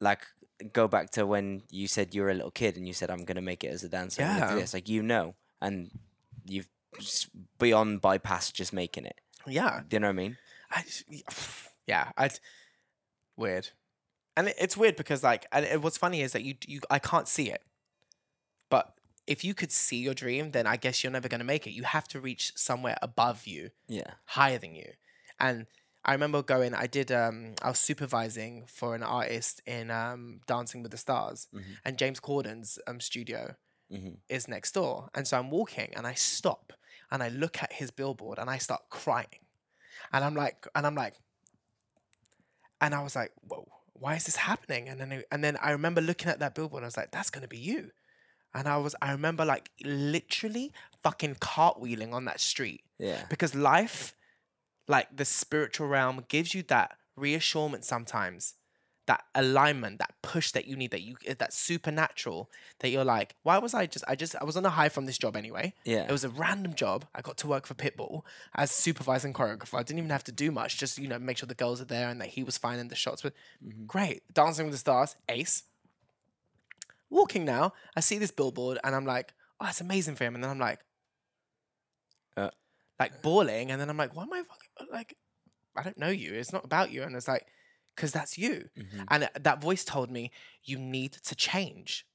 like 0.00 0.26
go 0.72 0.88
back 0.88 1.10
to 1.10 1.26
when 1.26 1.62
you 1.70 1.88
said 1.88 2.14
you 2.14 2.22
were 2.22 2.30
a 2.30 2.34
little 2.34 2.50
kid 2.50 2.76
and 2.76 2.86
you 2.86 2.92
said 2.94 3.10
I'm 3.10 3.24
gonna 3.24 3.42
make 3.42 3.64
it 3.64 3.68
as 3.68 3.82
a 3.82 3.88
dancer. 3.88 4.22
Yeah. 4.22 4.54
this. 4.54 4.74
Like 4.74 4.88
you 4.88 5.02
know, 5.02 5.34
and 5.60 5.90
you've 6.46 6.68
beyond 7.58 8.00
bypass 8.00 8.50
just 8.52 8.72
making 8.72 9.06
it. 9.06 9.20
Yeah. 9.46 9.80
Do 9.88 9.96
you 9.96 10.00
know 10.00 10.08
what 10.08 10.12
I 10.12 10.16
mean? 10.16 10.36
I 10.70 10.82
just, 10.82 11.04
yeah, 11.86 12.10
I 12.16 12.30
weird, 13.36 13.70
and 14.36 14.48
it, 14.48 14.56
it's 14.60 14.76
weird 14.76 14.96
because 14.96 15.22
like, 15.22 15.46
and 15.52 15.64
it, 15.64 15.82
what's 15.82 15.98
funny 15.98 16.20
is 16.22 16.32
that 16.32 16.42
you 16.42 16.54
you 16.66 16.80
I 16.90 16.98
can't 16.98 17.28
see 17.28 17.50
it, 17.50 17.62
if 19.26 19.44
you 19.44 19.54
could 19.54 19.72
see 19.72 19.96
your 19.98 20.14
dream, 20.14 20.50
then 20.52 20.66
I 20.66 20.76
guess 20.76 21.02
you're 21.02 21.12
never 21.12 21.28
gonna 21.28 21.44
make 21.44 21.66
it. 21.66 21.72
You 21.72 21.84
have 21.84 22.06
to 22.08 22.20
reach 22.20 22.52
somewhere 22.56 22.96
above 23.02 23.46
you, 23.46 23.70
Yeah. 23.88 24.14
higher 24.24 24.58
than 24.58 24.74
you, 24.74 24.92
and. 25.38 25.66
I 26.06 26.12
remember 26.12 26.42
going. 26.42 26.74
I 26.74 26.86
did. 26.86 27.10
Um, 27.10 27.54
I 27.62 27.70
was 27.70 27.78
supervising 27.78 28.66
for 28.66 28.94
an 28.94 29.02
artist 29.02 29.62
in 29.64 29.90
um, 29.90 30.40
Dancing 30.46 30.82
with 30.82 30.90
the 30.90 30.98
Stars, 30.98 31.48
Mhm. 31.50 31.78
and 31.82 31.96
James 31.96 32.20
Corden's 32.20 32.78
um, 32.86 33.00
studio 33.00 33.56
hmm 33.88 34.16
is 34.28 34.46
next 34.46 34.72
door. 34.72 35.08
And 35.14 35.26
so 35.26 35.38
I'm 35.38 35.50
walking 35.50 35.94
and 35.96 36.06
I 36.06 36.12
stop 36.12 36.74
and 37.10 37.22
I 37.22 37.28
look 37.30 37.62
at 37.62 37.72
his 37.72 37.90
billboard 37.90 38.38
and 38.38 38.50
I 38.50 38.58
start 38.58 38.82
crying. 38.90 39.46
And 40.12 40.22
I'm 40.22 40.34
like, 40.34 40.66
and 40.74 40.86
I'm 40.86 40.94
like, 40.94 41.14
and 42.80 42.94
I 42.94 43.02
was 43.02 43.16
like, 43.16 43.32
whoa, 43.48 43.66
why 43.94 44.16
is 44.16 44.24
this 44.24 44.36
happening? 44.36 44.88
And 44.88 45.00
then, 45.00 45.24
and 45.32 45.42
then 45.42 45.56
I 45.62 45.70
remember 45.70 46.00
looking 46.00 46.28
at 46.28 46.40
that 46.40 46.54
billboard 46.54 46.80
and 46.80 46.84
I 46.84 46.88
was 46.88 46.96
like, 46.98 47.12
that's 47.12 47.30
going 47.30 47.42
to 47.42 47.48
be 47.48 47.58
you. 47.58 47.90
And 48.54 48.68
I 48.68 48.76
was, 48.76 48.94
I 49.02 49.10
remember 49.12 49.44
like 49.44 49.70
literally 49.82 50.72
fucking 51.02 51.36
cartwheeling 51.36 52.12
on 52.12 52.24
that 52.26 52.40
street 52.40 52.82
Yeah. 52.98 53.24
because 53.28 53.54
life, 53.54 54.14
like 54.88 55.16
the 55.16 55.24
spiritual 55.24 55.88
realm, 55.88 56.24
gives 56.28 56.54
you 56.54 56.62
that 56.64 56.96
reassurance 57.16 57.86
sometimes, 57.86 58.54
that 59.06 59.24
alignment, 59.34 59.98
that 59.98 60.14
push 60.22 60.50
that 60.52 60.66
you 60.66 60.76
need, 60.76 60.90
that 60.92 61.02
you 61.02 61.16
that 61.38 61.52
supernatural 61.52 62.50
that 62.78 62.88
you're 62.90 63.04
like, 63.04 63.34
why 63.42 63.58
was 63.58 63.74
I 63.74 63.86
just 63.86 64.04
I 64.08 64.14
just 64.14 64.34
I 64.40 64.44
was 64.44 64.56
on 64.56 64.64
a 64.64 64.70
high 64.70 64.88
from 64.88 65.04
this 65.06 65.18
job 65.18 65.36
anyway. 65.36 65.74
Yeah. 65.84 66.04
It 66.08 66.10
was 66.12 66.24
a 66.24 66.30
random 66.30 66.74
job. 66.74 67.06
I 67.14 67.20
got 67.20 67.36
to 67.38 67.46
work 67.46 67.66
for 67.66 67.74
Pitbull 67.74 68.22
as 68.54 68.70
supervising 68.70 69.32
choreographer. 69.34 69.78
I 69.78 69.82
didn't 69.82 69.98
even 69.98 70.10
have 70.10 70.24
to 70.24 70.32
do 70.32 70.50
much, 70.50 70.78
just 70.78 70.96
you 70.98 71.08
know, 71.08 71.18
make 71.18 71.36
sure 71.38 71.46
the 71.46 71.54
girls 71.54 71.80
are 71.82 71.86
there 71.86 72.08
and 72.08 72.20
that 72.20 72.28
he 72.28 72.42
was 72.44 72.56
fine 72.56 72.78
and 72.78 72.88
the 72.90 72.96
shots 72.96 73.22
were 73.24 73.32
Mhm. 73.62 73.86
great. 73.86 74.22
Dancing 74.32 74.66
with 74.66 74.72
the 74.74 74.78
Stars, 74.78 75.16
ace. 75.28 75.64
Walking 77.10 77.44
now, 77.44 77.72
I 77.96 78.00
see 78.00 78.18
this 78.18 78.30
billboard 78.30 78.78
and 78.82 78.94
I'm 78.94 79.04
like, 79.06 79.32
oh, 79.60 79.66
it's 79.68 79.80
amazing 79.80 80.16
for 80.16 80.24
him. 80.24 80.34
And 80.34 80.42
then 80.42 80.50
I'm 80.50 80.58
like, 80.58 80.80
Uh. 82.36 82.50
like 82.98 83.22
bawling. 83.22 83.70
And 83.70 83.80
then 83.80 83.88
I'm 83.90 83.96
like, 83.96 84.14
why 84.14 84.22
am 84.24 84.32
I 84.32 84.42
fucking, 84.42 84.92
like, 84.92 85.16
I 85.76 85.82
don't 85.82 85.98
know 85.98 86.08
you. 86.08 86.34
It's 86.34 86.52
not 86.52 86.64
about 86.64 86.90
you. 86.90 87.02
And 87.02 87.14
it's 87.16 87.28
like, 87.28 87.46
because 87.94 88.12
that's 88.12 88.36
you. 88.38 88.68
Mhm. 88.76 89.04
And 89.08 89.28
that 89.40 89.60
voice 89.60 89.84
told 89.84 90.10
me, 90.10 90.32
you 90.64 90.78
need 90.78 91.12
to 91.12 91.34
change. 91.34 92.06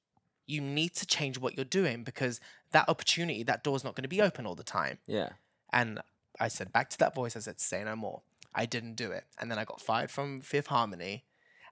You 0.45 0.61
need 0.61 0.95
to 0.95 1.05
change 1.05 1.37
what 1.37 1.55
you're 1.55 1.63
doing 1.65 2.03
because 2.03 2.41
that 2.71 2.89
opportunity, 2.89 3.43
that 3.43 3.63
door's 3.63 3.83
not 3.83 3.95
going 3.95 4.03
to 4.03 4.09
be 4.09 4.21
open 4.21 4.45
all 4.45 4.55
the 4.55 4.63
time. 4.63 4.99
Yeah. 5.05 5.33
And 5.71 6.01
I 6.39 6.47
said 6.47 6.71
back 6.73 6.89
to 6.91 6.97
that 6.99 7.13
voice, 7.15 7.35
I 7.35 7.39
said, 7.39 7.59
say 7.61 7.83
no 7.83 7.95
more. 7.95 8.23
I 8.53 8.65
didn't 8.65 8.95
do 8.95 9.11
it. 9.11 9.25
And 9.37 9.49
then 9.51 9.59
I 9.59 9.63
got 9.65 9.79
fired 9.79 10.09
from 10.11 10.41
Fifth 10.41 10.67
Harmony. 10.67 11.23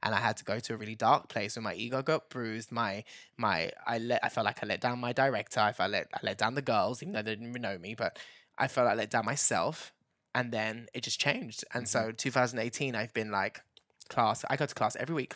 And 0.03 0.14
I 0.14 0.19
had 0.19 0.38
to 0.38 0.44
go 0.44 0.60
to 0.60 0.74
a 0.74 0.78
really 0.78 0.95
dark 0.95 1.28
place 1.30 1.56
where 1.56 1.64
my 1.64 1.74
ego 1.74 2.02
got 2.02 2.30
bruised. 2.30 2.72
My 2.72 3.03
my 3.38 3.72
I 3.86 3.98
let 3.98 4.24
I 4.24 4.30
felt 4.30 4.45
like 4.45 4.64
I 4.64 4.68
let 4.68 4.82
down 4.82 4.99
my 4.99 5.14
director. 5.14 5.60
I 5.60 5.72
felt 5.74 5.91
let 5.91 6.07
I 6.14 6.19
let 6.24 6.38
down 6.38 6.56
the 6.56 6.61
girls, 6.61 7.02
even 7.02 7.14
though 7.14 7.22
they 7.22 7.32
didn't 7.32 7.49
even 7.49 7.61
know 7.61 7.78
me, 7.78 7.95
but 7.95 8.19
I 8.57 8.68
felt 8.68 8.86
like 8.86 8.94
I 8.94 8.98
let 8.98 9.10
down 9.10 9.26
myself. 9.26 9.91
And 10.36 10.52
then 10.52 10.88
it 10.94 11.02
just 11.02 11.19
changed. 11.19 11.65
And 11.74 11.88
so 11.88 12.11
2018, 12.11 12.95
I've 12.95 13.14
been 13.14 13.32
like 13.32 13.61
class. 14.07 14.45
I 14.49 14.56
go 14.56 14.65
to 14.68 14.76
class 14.76 14.95
every 14.95 15.15
week. 15.15 15.36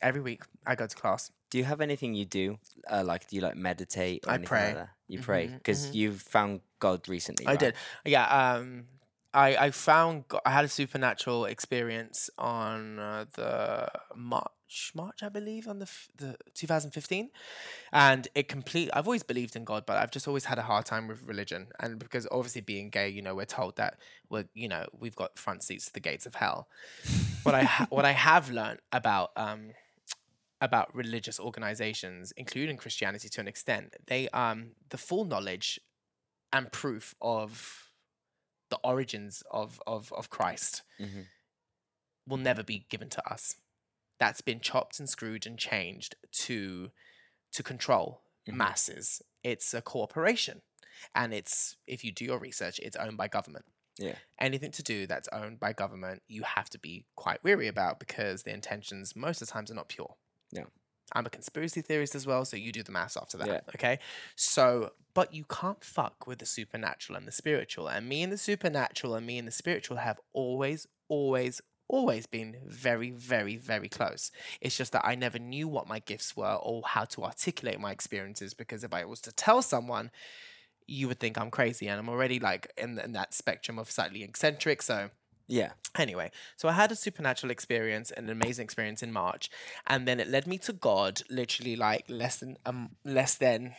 Every 0.00 0.20
week 0.20 0.42
I 0.66 0.74
go 0.74 0.86
to 0.86 0.96
class. 0.96 1.30
Do 1.50 1.58
you 1.58 1.64
have 1.64 1.80
anything 1.80 2.14
you 2.14 2.24
do? 2.24 2.58
Uh, 2.90 3.04
like, 3.04 3.28
do 3.28 3.36
you 3.36 3.42
like 3.42 3.56
meditate? 3.56 4.24
Or 4.26 4.30
I 4.32 4.34
anything 4.36 4.48
pray. 4.48 4.66
Like 4.68 4.74
that? 4.74 4.88
You 5.08 5.18
pray 5.20 5.48
Mhm, 5.48 5.58
because 5.58 5.86
mhm. 5.88 5.94
you've 5.94 6.22
found 6.22 6.60
God 6.80 7.06
recently. 7.08 7.46
I 7.46 7.50
right? 7.50 7.60
did. 7.60 7.74
Yeah. 8.06 8.24
Um, 8.26 8.86
I 9.34 9.56
I 9.56 9.70
found 9.70 10.24
I 10.44 10.50
had 10.50 10.64
a 10.64 10.68
supernatural 10.68 11.46
experience 11.46 12.30
on 12.38 12.98
uh, 12.98 13.24
the 13.34 13.88
March 14.14 14.92
March 14.94 15.22
I 15.22 15.28
believe 15.28 15.68
on 15.68 15.78
the 15.78 15.84
f- 15.84 16.08
the 16.16 16.36
2015, 16.54 17.30
and 17.92 18.28
it 18.34 18.48
complete. 18.48 18.90
I've 18.92 19.06
always 19.06 19.22
believed 19.22 19.56
in 19.56 19.64
God, 19.64 19.84
but 19.86 19.96
I've 19.98 20.10
just 20.10 20.28
always 20.28 20.46
had 20.46 20.58
a 20.58 20.62
hard 20.62 20.86
time 20.86 21.08
with 21.08 21.22
religion, 21.26 21.68
and 21.80 21.98
because 21.98 22.26
obviously 22.30 22.60
being 22.60 22.90
gay, 22.90 23.08
you 23.08 23.22
know, 23.22 23.34
we're 23.34 23.44
told 23.44 23.76
that 23.76 23.98
we're 24.28 24.46
you 24.54 24.68
know 24.68 24.86
we've 24.98 25.16
got 25.16 25.38
front 25.38 25.62
seats 25.62 25.86
to 25.86 25.92
the 25.92 26.00
gates 26.00 26.26
of 26.26 26.34
hell. 26.36 26.68
what 27.42 27.54
I 27.54 27.64
ha- 27.64 27.86
what 27.90 28.04
I 28.04 28.12
have 28.12 28.50
learned 28.50 28.80
about 28.92 29.30
um 29.36 29.72
about 30.60 30.94
religious 30.94 31.40
organizations, 31.40 32.32
including 32.36 32.76
Christianity 32.76 33.28
to 33.30 33.40
an 33.40 33.48
extent, 33.48 33.94
they 34.06 34.28
um 34.30 34.72
the 34.90 34.98
full 34.98 35.24
knowledge 35.24 35.80
and 36.52 36.70
proof 36.70 37.14
of 37.20 37.91
the 38.72 38.80
origins 38.82 39.42
of 39.50 39.80
of 39.86 40.12
of 40.14 40.30
Christ 40.30 40.82
Mhm. 40.98 41.26
will 42.26 42.38
never 42.38 42.62
be 42.62 42.78
given 42.88 43.10
to 43.10 43.22
us. 43.30 43.56
That's 44.18 44.40
been 44.40 44.60
chopped 44.60 44.98
and 44.98 45.08
screwed 45.08 45.46
and 45.46 45.58
changed 45.58 46.16
to 46.46 46.90
to 47.52 47.62
control 47.62 48.22
Mhm. 48.46 48.54
masses. 48.54 49.22
It's 49.42 49.74
a 49.74 49.82
corporation, 49.82 50.62
and 51.14 51.34
it's 51.34 51.76
if 51.86 52.02
you 52.04 52.12
do 52.12 52.24
your 52.24 52.38
research, 52.38 52.78
it's 52.80 52.96
owned 52.96 53.18
by 53.18 53.28
government. 53.28 53.66
Yeah. 53.98 54.16
Anything 54.38 54.72
to 54.72 54.82
do 54.82 55.06
that's 55.06 55.28
owned 55.28 55.60
by 55.60 55.74
government, 55.74 56.22
you 56.26 56.42
have 56.44 56.70
to 56.70 56.78
be 56.78 57.04
quite 57.14 57.44
weary 57.44 57.68
about 57.68 58.00
because 58.00 58.42
the 58.44 58.52
intentions 58.54 59.14
most 59.14 59.42
of 59.42 59.48
the 59.48 59.52
times 59.52 59.70
are 59.70 59.74
not 59.74 59.88
pure. 59.90 60.16
Yeah. 60.50 60.64
I'm 61.14 61.26
a 61.26 61.30
conspiracy 61.30 61.82
theorist 61.82 62.14
as 62.14 62.26
well, 62.26 62.44
so 62.44 62.56
you 62.56 62.72
do 62.72 62.82
the 62.82 62.92
maths 62.92 63.16
after 63.16 63.36
that. 63.38 63.46
Yeah. 63.46 63.60
Okay. 63.74 63.98
So, 64.36 64.92
but 65.14 65.34
you 65.34 65.44
can't 65.44 65.82
fuck 65.84 66.26
with 66.26 66.38
the 66.38 66.46
supernatural 66.46 67.16
and 67.16 67.26
the 67.26 67.32
spiritual. 67.32 67.88
And 67.88 68.08
me 68.08 68.22
and 68.22 68.32
the 68.32 68.38
supernatural 68.38 69.14
and 69.14 69.26
me 69.26 69.38
and 69.38 69.46
the 69.46 69.52
spiritual 69.52 69.98
have 69.98 70.18
always, 70.32 70.86
always, 71.08 71.60
always 71.88 72.26
been 72.26 72.56
very, 72.66 73.10
very, 73.10 73.56
very 73.56 73.88
close. 73.88 74.30
It's 74.60 74.76
just 74.76 74.92
that 74.92 75.06
I 75.06 75.14
never 75.14 75.38
knew 75.38 75.68
what 75.68 75.88
my 75.88 75.98
gifts 75.98 76.36
were 76.36 76.54
or 76.54 76.82
how 76.86 77.04
to 77.04 77.24
articulate 77.24 77.78
my 77.78 77.92
experiences 77.92 78.54
because 78.54 78.84
if 78.84 78.94
I 78.94 79.04
was 79.04 79.20
to 79.22 79.32
tell 79.32 79.62
someone, 79.62 80.10
you 80.86 81.08
would 81.08 81.20
think 81.20 81.38
I'm 81.38 81.50
crazy, 81.50 81.88
and 81.88 81.98
I'm 81.98 82.08
already 82.08 82.40
like 82.40 82.72
in, 82.76 82.98
in 82.98 83.12
that 83.12 83.34
spectrum 83.34 83.78
of 83.78 83.90
slightly 83.90 84.22
eccentric. 84.24 84.82
So 84.82 85.10
Yeah. 85.52 85.72
Anyway, 85.98 86.30
so 86.56 86.66
I 86.66 86.72
had 86.72 86.90
a 86.92 86.96
supernatural 86.96 87.50
experience, 87.50 88.10
an 88.10 88.30
amazing 88.30 88.64
experience 88.64 89.02
in 89.02 89.12
March, 89.12 89.50
and 89.86 90.08
then 90.08 90.18
it 90.18 90.28
led 90.28 90.46
me 90.46 90.56
to 90.56 90.72
God 90.72 91.20
literally 91.28 91.76
like 91.76 92.06
less 92.08 92.38
than 92.38 92.56
um 92.64 92.96
less 93.04 93.34
than 93.34 93.74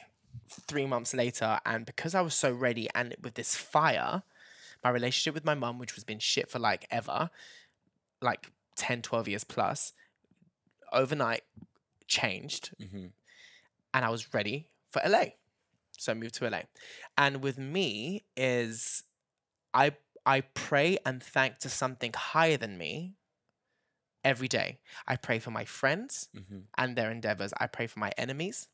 three 0.48 0.86
months 0.86 1.16
later. 1.16 1.60
And 1.66 1.84
because 1.84 2.14
I 2.14 2.22
was 2.22 2.36
so 2.36 2.54
ready 2.54 2.88
and 2.94 3.16
with 3.24 3.34
this 3.34 3.56
fire, 3.56 4.22
my 4.84 4.91
relationship 4.91 5.34
with 5.34 5.45
my 5.45 5.56
mum, 5.56 5.80
which 5.80 5.95
was 5.95 6.04
been 6.04 6.20
shit 6.20 6.48
for 6.48 6.60
like 6.60 6.86
ever, 6.91 7.32
like 8.22 8.52
10, 8.76 9.02
12 9.02 9.28
years 9.28 9.44
plus, 9.44 9.94
overnight 10.91 11.41
changed 12.08 12.70
hmm 12.78 13.08
and 13.95 14.06
I 14.06 14.10
was 14.10 14.34
ready 14.34 14.68
for 14.91 15.02
LA. 15.06 15.26
So 15.98 16.12
I 16.12 16.16
moved 16.16 16.36
to 16.36 16.50
LA. 16.50 16.62
And 17.18 17.44
with 17.44 17.58
me 17.60 18.24
is 18.36 19.04
I 19.74 19.94
I 20.26 20.41
pray 20.41 20.98
and 21.06 21.22
thank 21.22 21.60
to 21.60 21.70
something 21.70 22.14
higher 22.16 22.58
than 22.58 22.78
me 22.78 23.16
every 24.24 24.48
day. 24.48 24.80
I 25.08 25.16
pray 25.16 25.40
for 25.40 25.52
my 25.52 25.66
friends 25.66 26.30
hmm 26.34 26.60
and 26.78 26.95
their 26.95 27.12
endeavors. 27.12 27.54
I 27.60 27.68
pray 27.68 27.88
for 27.88 28.00
my 28.00 28.12
enemies. 28.18 28.68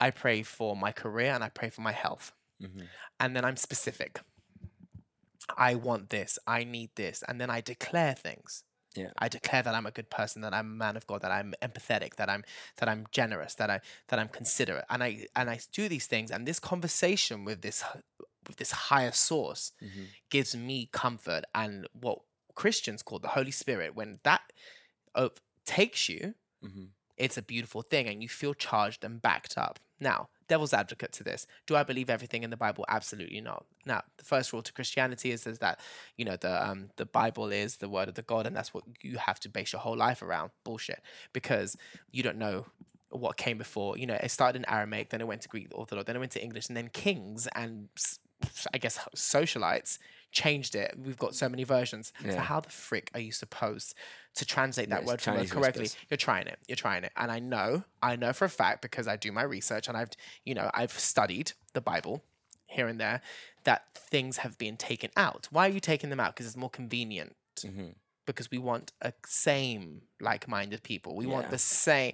I 0.00 0.10
pray 0.10 0.42
for 0.42 0.76
my 0.76 0.92
career 0.92 1.32
and 1.32 1.42
I 1.42 1.48
pray 1.48 1.70
for 1.70 1.80
my 1.82 1.92
health. 1.92 2.32
hmm 2.60 2.84
And 3.18 3.36
then 3.36 3.44
I'm 3.44 3.56
specific. 3.56 4.20
I 5.56 5.74
want 5.74 6.10
this. 6.10 6.38
I 6.46 6.64
need 6.64 6.90
this. 6.96 7.22
And 7.26 7.40
then 7.40 7.50
I 7.50 7.60
declare 7.60 8.14
things. 8.14 8.64
Yeah. 8.96 9.10
I 9.18 9.28
declare 9.28 9.62
that 9.62 9.74
I'm 9.74 9.86
a 9.86 9.92
good 9.92 10.10
person, 10.10 10.42
that 10.42 10.52
I'm 10.52 10.66
a 10.66 10.74
man 10.76 10.96
of 10.96 11.06
God, 11.06 11.22
that 11.22 11.30
I'm 11.30 11.54
empathetic, 11.62 12.16
that 12.16 12.28
I'm 12.28 12.42
that 12.78 12.88
I'm 12.88 13.06
generous, 13.12 13.54
that 13.56 13.70
I 13.70 13.80
that 14.08 14.18
I'm 14.18 14.28
considerate. 14.28 14.84
And 14.90 15.02
I 15.02 15.26
and 15.36 15.48
I 15.48 15.60
do 15.72 15.88
these 15.88 16.06
things 16.06 16.30
and 16.30 16.46
this 16.46 16.58
conversation 16.58 17.44
with 17.44 17.62
this 17.62 17.84
with 18.46 18.56
this 18.56 18.72
higher 18.72 19.12
source 19.12 19.72
hmm 19.80 20.04
gives 20.30 20.56
me 20.56 20.88
comfort 20.92 21.44
and 21.54 21.88
what 21.92 22.20
Christians 22.54 23.02
call 23.02 23.18
the 23.18 23.28
Holy 23.28 23.50
Spirit 23.50 23.94
when 23.96 24.20
that 24.22 24.42
uh, 25.14 25.28
takes 25.64 26.08
you 26.08 26.34
hmm 26.62 26.84
it's 27.16 27.36
a 27.36 27.42
beautiful 27.42 27.82
thing 27.82 28.08
and 28.08 28.22
you 28.22 28.28
feel 28.30 28.54
charged 28.54 29.04
and 29.04 29.20
backed 29.20 29.58
up. 29.58 29.78
Now, 30.00 30.30
devil's 30.48 30.72
advocate 30.72 31.12
to 31.12 31.22
this. 31.22 31.46
Do 31.66 31.76
I 31.76 31.82
believe 31.82 32.08
everything 32.08 32.42
in 32.42 32.48
the 32.48 32.56
Bible? 32.56 32.86
Absolutely 32.88 33.42
not. 33.42 33.66
Now, 33.84 34.02
the 34.16 34.24
first 34.24 34.54
rule 34.54 34.62
to 34.62 34.72
Christianity 34.72 35.30
is, 35.30 35.46
is 35.46 35.58
that, 35.58 35.80
you 36.16 36.24
know, 36.24 36.36
the 36.36 36.66
um 36.66 36.88
the 36.96 37.04
Bible 37.04 37.52
is 37.52 37.76
the 37.76 37.90
word 37.90 38.08
of 38.08 38.14
the 38.14 38.22
God 38.22 38.46
and 38.46 38.56
that's 38.56 38.72
what 38.72 38.84
you 39.02 39.18
have 39.18 39.38
to 39.40 39.50
base 39.50 39.72
your 39.74 39.80
whole 39.80 39.98
life 39.98 40.22
around. 40.22 40.50
Bullshit. 40.64 41.02
Because 41.34 41.76
you 42.10 42.22
don't 42.22 42.38
know 42.38 42.64
what 43.10 43.36
came 43.36 43.58
before. 43.58 43.98
You 43.98 44.06
know, 44.06 44.14
it 44.14 44.30
started 44.30 44.58
in 44.60 44.70
Aramaic, 44.70 45.10
then 45.10 45.20
it 45.20 45.26
went 45.26 45.42
to 45.42 45.48
Greek 45.48 45.68
Orthodox, 45.72 46.06
then 46.06 46.16
it 46.16 46.20
went 46.20 46.32
to 46.32 46.42
English, 46.42 46.68
and 46.68 46.76
then 46.76 46.88
kings 46.88 47.46
and 47.54 47.88
I 48.74 48.78
guess 48.78 48.98
socialites 49.14 49.98
changed 50.32 50.74
it. 50.74 50.94
We've 50.96 51.18
got 51.18 51.34
so 51.34 51.48
many 51.48 51.64
versions. 51.64 52.12
So 52.28 52.38
how 52.40 52.60
the 52.60 52.70
frick 52.70 53.10
are 53.14 53.20
you 53.20 53.32
supposed 53.32 53.94
to 54.36 54.44
translate 54.44 54.88
that 54.90 55.00
Yes, 55.00 55.08
word 55.08 55.20
for 55.20 55.32
word 55.32 55.50
correctly? 55.50 55.82
whispers. 55.82 55.96
You're 56.08 56.16
trying 56.18 56.46
it. 56.46 56.58
You're 56.68 56.76
trying 56.76 57.04
it. 57.04 57.12
And 57.16 57.30
I 57.32 57.38
know, 57.40 57.84
I 58.02 58.16
know 58.16 58.32
for 58.32 58.44
a 58.44 58.48
fact 58.50 58.80
because 58.82 59.08
I 59.08 59.16
do 59.16 59.32
my 59.32 59.42
research 59.42 59.88
and 59.88 59.96
I've, 59.96 60.10
you 60.44 60.54
know, 60.54 60.70
I've 60.72 60.92
studied 60.92 61.52
the 61.72 61.80
Bible 61.80 62.22
here 62.66 62.86
and 62.86 63.00
there 63.00 63.20
that 63.64 63.86
things 63.94 64.38
have 64.38 64.56
been 64.56 64.76
taken 64.76 65.10
out. 65.16 65.48
Why 65.50 65.66
are 65.66 65.72
you 65.72 65.80
taking 65.80 66.10
them 66.10 66.20
out? 66.20 66.34
Because 66.34 66.46
it's 66.46 66.56
more 66.56 66.70
convenient. 66.70 67.34
hmm 67.60 67.88
Because 68.32 68.50
we 68.50 68.58
want 68.58 68.92
a 69.02 69.12
same 69.26 70.02
like-minded 70.20 70.82
people. 70.82 71.16
We 71.16 71.26
want 71.26 71.50
the 71.50 71.58
same. 71.58 72.12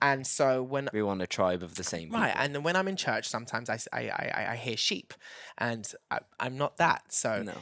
And 0.00 0.26
so 0.26 0.62
when 0.62 0.88
We 0.92 1.02
want 1.02 1.22
a 1.22 1.26
tribe 1.26 1.62
of 1.62 1.74
the 1.74 1.84
same. 1.84 2.10
Right, 2.10 2.28
people. 2.30 2.42
and 2.42 2.54
then 2.54 2.62
when 2.62 2.76
I'm 2.76 2.88
in 2.88 2.96
church, 2.96 3.28
sometimes 3.28 3.70
I 3.70 3.78
I 3.92 4.46
I 4.52 4.56
hear 4.56 4.76
sheep, 4.76 5.14
and 5.58 5.90
I, 6.10 6.20
I'm 6.38 6.56
not 6.56 6.76
that. 6.78 7.12
So 7.12 7.42
No. 7.42 7.54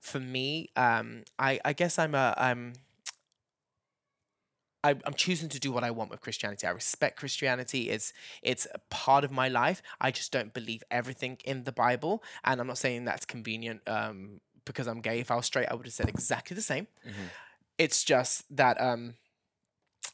for 0.00 0.20
me, 0.20 0.70
um, 0.76 1.24
I, 1.38 1.60
I 1.64 1.72
guess 1.72 1.98
I'm 1.98 2.14
a 2.14 2.34
I'm 2.36 2.74
I, 4.84 4.90
I'm 5.04 5.14
choosing 5.14 5.48
to 5.50 5.58
do 5.58 5.72
what 5.72 5.82
I 5.82 5.90
want 5.90 6.10
with 6.10 6.20
Christianity. 6.20 6.66
I 6.66 6.70
respect 6.70 7.18
Christianity. 7.18 7.90
It's 7.90 8.12
it's 8.42 8.66
a 8.72 8.78
part 8.90 9.24
of 9.24 9.32
my 9.32 9.48
life. 9.48 9.82
I 10.00 10.10
just 10.12 10.30
don't 10.30 10.54
believe 10.54 10.82
everything 10.90 11.38
in 11.44 11.64
the 11.64 11.72
Bible, 11.72 12.22
and 12.44 12.60
I'm 12.60 12.66
not 12.68 12.78
saying 12.78 13.04
that's 13.04 13.26
convenient 13.26 13.80
um, 13.88 14.40
because 14.68 14.86
I'm 14.86 15.00
gay. 15.00 15.20
If 15.20 15.30
I 15.30 15.36
was 15.36 15.46
straight, 15.46 15.68
I 15.70 15.74
would 15.74 15.86
have 15.86 15.94
said 15.94 16.08
exactly 16.08 16.54
the 16.54 16.62
same. 16.62 16.86
Mhm. 17.04 17.30
It's 17.78 18.04
just 18.04 18.44
that 18.56 18.80
um, 18.80 19.14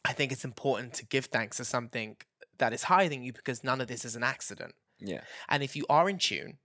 I 0.05 0.12
think 0.12 0.32
it's 0.32 0.44
important 0.44 0.94
to 0.94 1.05
give 1.06 1.26
thanks 1.26 1.56
to 1.59 1.64
something 1.64 2.16
that 2.59 2.72
is 2.72 2.85
higher 2.85 3.09
than 3.09 3.22
you 3.22 3.32
because 3.32 3.64
none 3.64 3.81
of 3.81 3.89
this 3.89 4.05
is 4.05 4.16
an 4.16 4.22
accident. 4.22 4.74
Yeah. 4.98 5.22
And 5.48 5.62
if 5.62 5.74
you 5.76 5.85
are 5.89 6.09
in 6.09 6.18
tune 6.18 6.59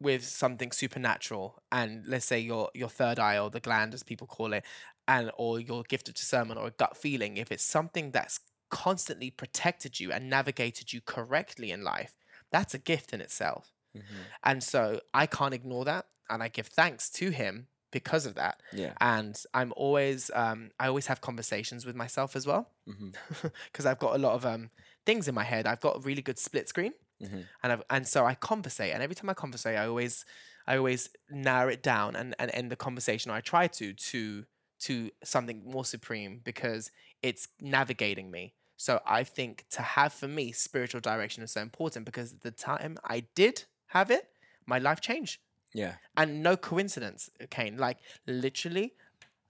with 0.00 0.24
something 0.24 0.70
supernatural, 0.72 1.62
and 1.72 2.06
let's 2.06 2.24
say 2.26 2.38
your 2.38 2.70
your 2.74 2.88
third 2.88 3.18
eye 3.18 3.38
or 3.38 3.50
the 3.50 3.60
gland, 3.60 3.94
as 3.94 4.02
people 4.02 4.26
call 4.26 4.52
it, 4.52 4.64
and 5.06 5.30
or 5.36 5.58
your 5.60 5.82
gift 5.82 6.08
of 6.08 6.14
discernment 6.14 6.60
or 6.60 6.68
a 6.68 6.70
gut 6.70 6.96
feeling, 6.96 7.36
if 7.36 7.50
it's 7.50 7.64
something 7.64 8.10
that's 8.12 8.40
constantly 8.70 9.30
protected 9.30 9.98
you 9.98 10.12
and 10.12 10.28
navigated 10.28 10.92
you 10.92 11.00
correctly 11.00 11.70
in 11.70 11.82
life, 11.82 12.14
that's 12.52 12.74
a 12.74 12.78
gift 12.78 13.12
in 13.12 13.20
itself. 13.20 13.72
hmm 13.94 14.02
And 14.44 14.62
so 14.62 15.00
I 15.14 15.26
can't 15.26 15.54
ignore 15.54 15.84
that, 15.86 16.06
and 16.30 16.42
I 16.42 16.48
give 16.48 16.66
thanks 16.68 17.10
to 17.12 17.30
him 17.30 17.68
because 17.90 18.26
of 18.26 18.34
that. 18.34 18.62
Yeah. 18.72 18.94
And 19.00 19.40
I'm 19.54 19.72
always, 19.76 20.30
um, 20.34 20.70
I 20.78 20.88
always 20.88 21.06
have 21.06 21.20
conversations 21.20 21.86
with 21.86 21.96
myself 21.96 22.36
as 22.36 22.46
well, 22.46 22.72
because 23.66 23.86
I've 23.86 23.98
got 23.98 24.14
a 24.14 24.18
lot 24.18 24.34
of 24.34 24.44
um, 24.46 24.70
things 25.06 25.28
in 25.28 25.34
my 25.34 25.44
head. 25.44 25.66
I've 25.66 25.80
got 25.80 25.96
a 25.96 26.00
really 26.00 26.22
good 26.22 26.38
split 26.38 26.68
screen 26.68 26.92
hmm 27.20 27.50
and 27.62 27.72
I've, 27.72 27.82
and 27.90 28.06
so 28.06 28.24
I 28.26 28.34
conversate, 28.34 28.92
and 28.92 29.02
every 29.02 29.14
time 29.14 29.30
I 29.30 29.34
conversate, 29.34 29.76
I 29.78 29.86
always 29.86 30.24
I 30.66 30.76
always 30.76 31.10
narrow 31.30 31.70
it 31.70 31.82
down 31.82 32.14
and, 32.14 32.34
and 32.38 32.50
end 32.52 32.70
the 32.70 32.76
conversation, 32.76 33.30
or 33.30 33.34
I 33.34 33.40
try 33.40 33.66
to 33.68 33.92
to 33.94 34.44
to 34.80 35.10
something 35.24 35.64
more 35.68 35.84
supreme 35.84 36.40
because 36.44 36.90
it's 37.22 37.48
navigating 37.60 38.30
me. 38.30 38.54
So 38.76 39.00
I 39.04 39.24
think 39.24 39.64
to 39.70 39.82
have 39.82 40.12
for 40.12 40.28
me 40.28 40.52
spiritual 40.52 41.00
direction 41.00 41.42
is 41.42 41.50
so 41.52 41.62
important 41.62 42.04
because 42.06 42.38
the 42.38 42.52
time 42.52 42.96
I 43.04 43.26
did 43.34 43.64
have 43.88 44.10
it, 44.10 44.28
my 44.66 44.78
life 44.78 45.00
changed, 45.00 45.40
Yeah. 45.74 45.94
and 46.16 46.42
no 46.42 46.56
coincidence, 46.56 47.30
Kane. 47.50 47.76
Like 47.76 47.98
literally, 48.26 48.94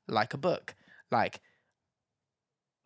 like 0.07 0.35
a 0.35 0.39
book. 0.39 0.75
Like 1.11 1.41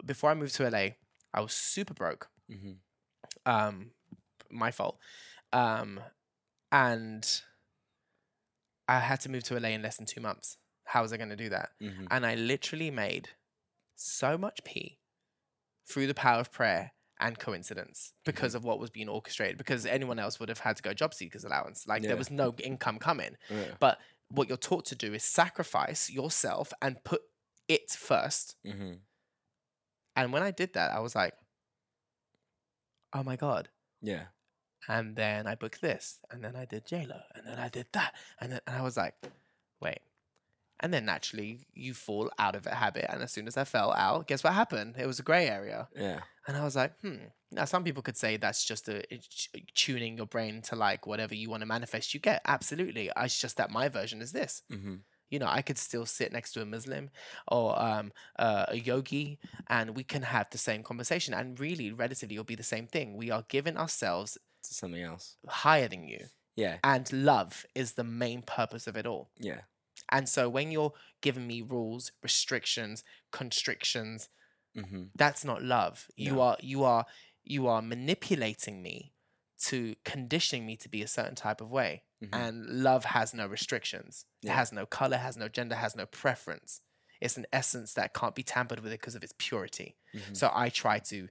before 0.04 0.30
I 0.30 0.34
moved 0.34 0.54
to 0.56 0.68
LA, 0.68 0.96
I 1.34 1.40
was 1.40 1.52
super 1.52 1.94
broke 1.94 2.28
hmm 2.48 2.72
um 3.46 3.90
my 4.50 4.70
fault 4.70 4.98
um 5.52 6.00
and 6.70 7.42
i 8.88 8.98
had 8.98 9.20
to 9.20 9.28
move 9.30 9.42
to 9.42 9.58
la 9.58 9.68
in 9.68 9.82
less 9.82 9.96
than 9.96 10.06
two 10.06 10.20
months 10.20 10.58
how 10.84 11.02
was 11.02 11.12
i 11.12 11.16
going 11.16 11.28
to 11.30 11.36
do 11.36 11.48
that 11.48 11.70
hmm 11.80 12.06
and 12.10 12.26
i 12.26 12.34
literally 12.34 12.90
made 12.90 13.30
so 13.96 14.36
much 14.36 14.62
pee 14.64 14.98
through 15.88 16.06
the 16.06 16.14
power 16.14 16.40
of 16.40 16.52
prayer 16.52 16.92
and 17.22 17.38
coincidence 17.38 18.12
because 18.24 18.54
of 18.54 18.64
what 18.64 18.78
was 18.78 18.90
being 18.90 19.08
orchestrated 19.08 19.56
because 19.56 19.86
anyone 19.86 20.18
else 20.18 20.38
would 20.40 20.48
have 20.50 20.58
had 20.58 20.76
to 20.76 20.82
go 20.82 20.92
job 20.92 21.14
seekers 21.14 21.44
allowance 21.44 21.86
like 21.86 22.02
Yeah. 22.02 22.08
there 22.08 22.16
was 22.18 22.30
no 22.30 22.54
income 22.62 22.98
coming 22.98 23.36
Yeah. 23.48 23.74
but 23.80 23.98
what 24.28 24.48
you're 24.48 24.56
taught 24.58 24.84
to 24.86 24.94
do 24.96 25.14
is 25.14 25.22
sacrifice 25.24 26.10
yourself 26.10 26.72
and 26.82 27.02
put 27.04 27.22
it 27.68 27.90
first 27.92 28.56
hmm 28.70 28.94
and 30.16 30.32
when 30.32 30.42
i 30.42 30.50
did 30.50 30.74
that 30.74 30.90
i 30.90 30.98
was 31.00 31.14
like 31.14 31.34
oh 33.12 33.22
my 33.22 33.36
god 33.36 33.68
Yeah. 34.00 34.24
and 34.88 35.14
then 35.16 35.46
I 35.46 35.54
booked 35.54 35.80
this, 35.80 36.18
and 36.30 36.42
then 36.42 36.56
I 36.56 36.64
did 36.64 36.84
JLo, 36.86 37.20
and 37.36 37.46
then 37.46 37.58
I 37.58 37.68
did 37.68 37.86
that, 37.92 38.14
and 38.40 38.50
then 38.52 38.60
and 38.66 38.74
I 38.76 38.82
was 38.82 38.96
like, 38.96 39.14
wait. 39.80 40.00
And 40.82 40.92
then 40.92 41.04
naturally 41.04 41.66
you 41.74 41.94
fall 41.94 42.30
out 42.38 42.56
of 42.56 42.66
a 42.66 42.74
habit, 42.74 43.06
and 43.08 43.22
as 43.22 43.30
soon 43.32 43.46
as 43.46 43.56
I 43.56 43.64
fell 43.64 43.92
out, 43.92 44.26
guess 44.26 44.42
what 44.44 44.52
happened? 44.54 44.96
It 44.98 45.06
was 45.06 45.20
a 45.20 45.22
grey 45.22 45.46
area, 45.48 45.88
Yeah. 45.94 46.20
and 46.46 46.56
I 46.56 46.64
was 46.64 46.74
like, 46.76 46.92
hmm. 47.00 47.16
Now 47.52 47.66
some 47.66 47.84
people 47.84 48.02
could 48.02 48.16
say 48.16 48.36
that's 48.38 48.64
just 48.64 48.88
a, 48.88 49.02
tuning 49.74 50.16
your 50.16 50.26
brain 50.26 50.62
to 50.62 50.76
like 50.76 51.06
whatever 51.06 51.34
you 51.34 51.50
want 51.50 51.60
to 51.60 51.66
manifest, 51.66 52.14
you 52.14 52.20
get 52.20 52.40
absolutely. 52.46 53.10
It's 53.16 53.38
just 53.38 53.56
that 53.58 53.70
my 53.70 53.88
version 53.88 54.20
is 54.22 54.32
this. 54.32 54.62
hmm 54.70 54.96
You 55.30 55.38
know, 55.38 55.48
I 55.58 55.62
could 55.62 55.78
still 55.78 56.04
sit 56.06 56.32
next 56.32 56.52
to 56.52 56.62
a 56.62 56.66
Muslim 56.66 57.10
or 57.48 57.78
um, 57.80 58.12
uh, 58.38 58.66
a 58.68 58.76
yogi, 58.76 59.38
and 59.68 59.96
we 59.96 60.04
can 60.04 60.22
have 60.22 60.48
the 60.50 60.58
same 60.58 60.82
conversation. 60.82 61.32
And 61.34 61.58
really, 61.60 61.90
relatively, 61.92 62.36
it'll 62.36 62.44
be 62.44 62.54
the 62.64 62.72
same 62.74 62.86
thing. 62.86 63.16
We 63.16 63.30
are 63.30 63.44
giving 63.48 63.76
ourselves 63.78 64.36
To 64.68 64.74
something 64.74 65.02
else. 65.02 65.36
higher 65.48 65.88
than 65.88 66.04
you. 66.08 66.26
Yeah. 66.56 66.78
And 66.84 67.10
love 67.12 67.64
is 67.74 67.92
the 67.94 68.04
main 68.04 68.42
purpose 68.42 68.86
of 68.86 68.96
it 68.96 69.06
all. 69.06 69.30
Yeah. 69.38 69.62
And 70.12 70.28
so 70.28 70.48
when 70.50 70.70
you're 70.72 70.94
giving 71.22 71.48
me 71.48 71.62
rules, 71.62 72.12
restrictions, 72.22 73.04
constrictions, 73.32 74.30
hmm 74.74 75.04
that's 75.14 75.44
not 75.44 75.62
love. 75.62 76.08
You 76.16 76.40
No. 76.40 76.40
are 76.40 76.56
you 76.60 76.84
are 76.84 77.06
you 77.44 77.66
are 77.66 77.82
manipulating 77.82 78.82
me 78.82 79.14
to 79.60 79.94
conditioning 80.04 80.66
me 80.66 80.76
to 80.78 80.88
be 80.88 81.02
a 81.02 81.08
certain 81.08 81.34
type 81.34 81.60
of 81.60 81.70
way. 81.70 82.04
Mhm. 82.20 82.32
And 82.32 82.64
love 82.66 83.04
has 83.04 83.34
no 83.34 83.46
restrictions. 83.46 84.24
It 84.42 84.50
has 84.50 84.72
no 84.72 84.86
color, 84.86 85.18
has 85.18 85.36
no 85.36 85.48
gender, 85.48 85.74
has 85.74 85.94
no 85.94 86.06
preference. 86.06 86.80
It's 87.20 87.36
an 87.36 87.46
essence 87.52 87.92
that 87.94 88.14
can't 88.14 88.34
be 88.34 88.42
tampered 88.42 88.80
with 88.80 88.90
because 88.92 89.14
of 89.14 89.22
its 89.22 89.34
purity. 89.38 89.98
Mhm. 90.14 90.34
So 90.34 90.50
I 90.52 90.70
try 90.70 90.98
to 91.00 91.28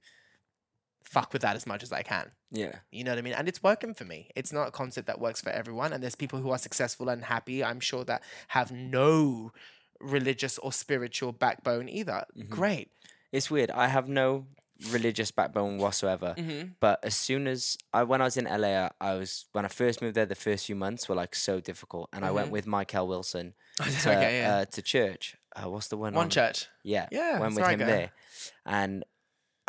fuck 1.04 1.34
with 1.34 1.42
that 1.42 1.56
as 1.56 1.66
much 1.68 1.84
as 1.84 1.92
I 1.92 2.04
can. 2.04 2.32
Yeah. 2.52 2.76
You 2.92 3.04
know 3.04 3.12
what 3.12 3.18
I 3.18 3.22
mean? 3.22 3.34
And 3.34 3.48
it's 3.48 3.62
working 3.64 3.94
for 3.94 4.06
me. 4.06 4.30
It's 4.36 4.52
not 4.54 4.68
a 4.68 4.72
concept 4.72 5.08
that 5.08 5.20
works 5.20 5.42
for 5.42 5.50
everyone. 5.50 5.94
And 5.94 6.02
there's 6.04 6.16
people 6.16 6.40
who 6.40 6.52
are 6.52 6.58
successful 6.58 7.10
and 7.10 7.24
happy, 7.24 7.64
I'm 7.64 7.80
sure, 7.80 8.04
that 8.06 8.24
have 8.50 8.72
no 8.72 9.52
religious 10.00 10.58
or 10.58 10.72
spiritual 10.74 11.32
backbone 11.32 11.88
either. 11.90 12.26
Great. 12.50 12.90
It's 13.32 13.50
weird. 13.52 13.72
I 13.72 13.88
have 13.88 14.10
no 14.10 14.48
religious 14.90 15.32
backbone 15.32 15.78
whatsoever. 15.78 16.34
Mm-hmm. 16.38 16.70
But 16.80 17.00
as 17.04 17.16
soon 17.16 17.48
as 17.48 17.78
I, 17.94 18.04
when 18.04 18.22
I 18.22 18.26
was 18.26 18.38
in 18.38 18.46
LA, 18.46 18.90
I, 19.00 19.16
was 19.16 19.46
when 19.52 19.64
I 19.66 19.68
first 19.68 20.02
moved 20.02 20.16
there. 20.16 20.26
The 20.26 20.36
first 20.36 20.66
few 20.66 20.76
months 20.76 21.08
were 21.08 21.16
like 21.16 21.36
so 21.36 21.60
difficult, 21.60 22.10
and 22.14 22.26
I 22.26 22.32
went 22.32 22.52
with 22.52 22.66
Michael 22.68 23.08
Wilson 23.08 23.54
to, 23.78 23.84
Mm-hmm. 23.84 24.10
Okay, 24.10 24.40
yeah. 24.40 24.56
uh, 24.56 24.66
to 24.66 24.82
church. 24.82 25.38
Uh, 25.56 25.70
what's 25.70 25.88
the 25.90 25.98
one? 25.98 26.14
One 26.14 26.26
on- 26.26 26.30
church. 26.30 26.68
Yeah, 26.84 27.08
Yeah, 27.12 27.40
went 27.40 27.56
with 27.56 27.68
him 27.68 27.80
there, 27.80 28.12
and 28.66 29.04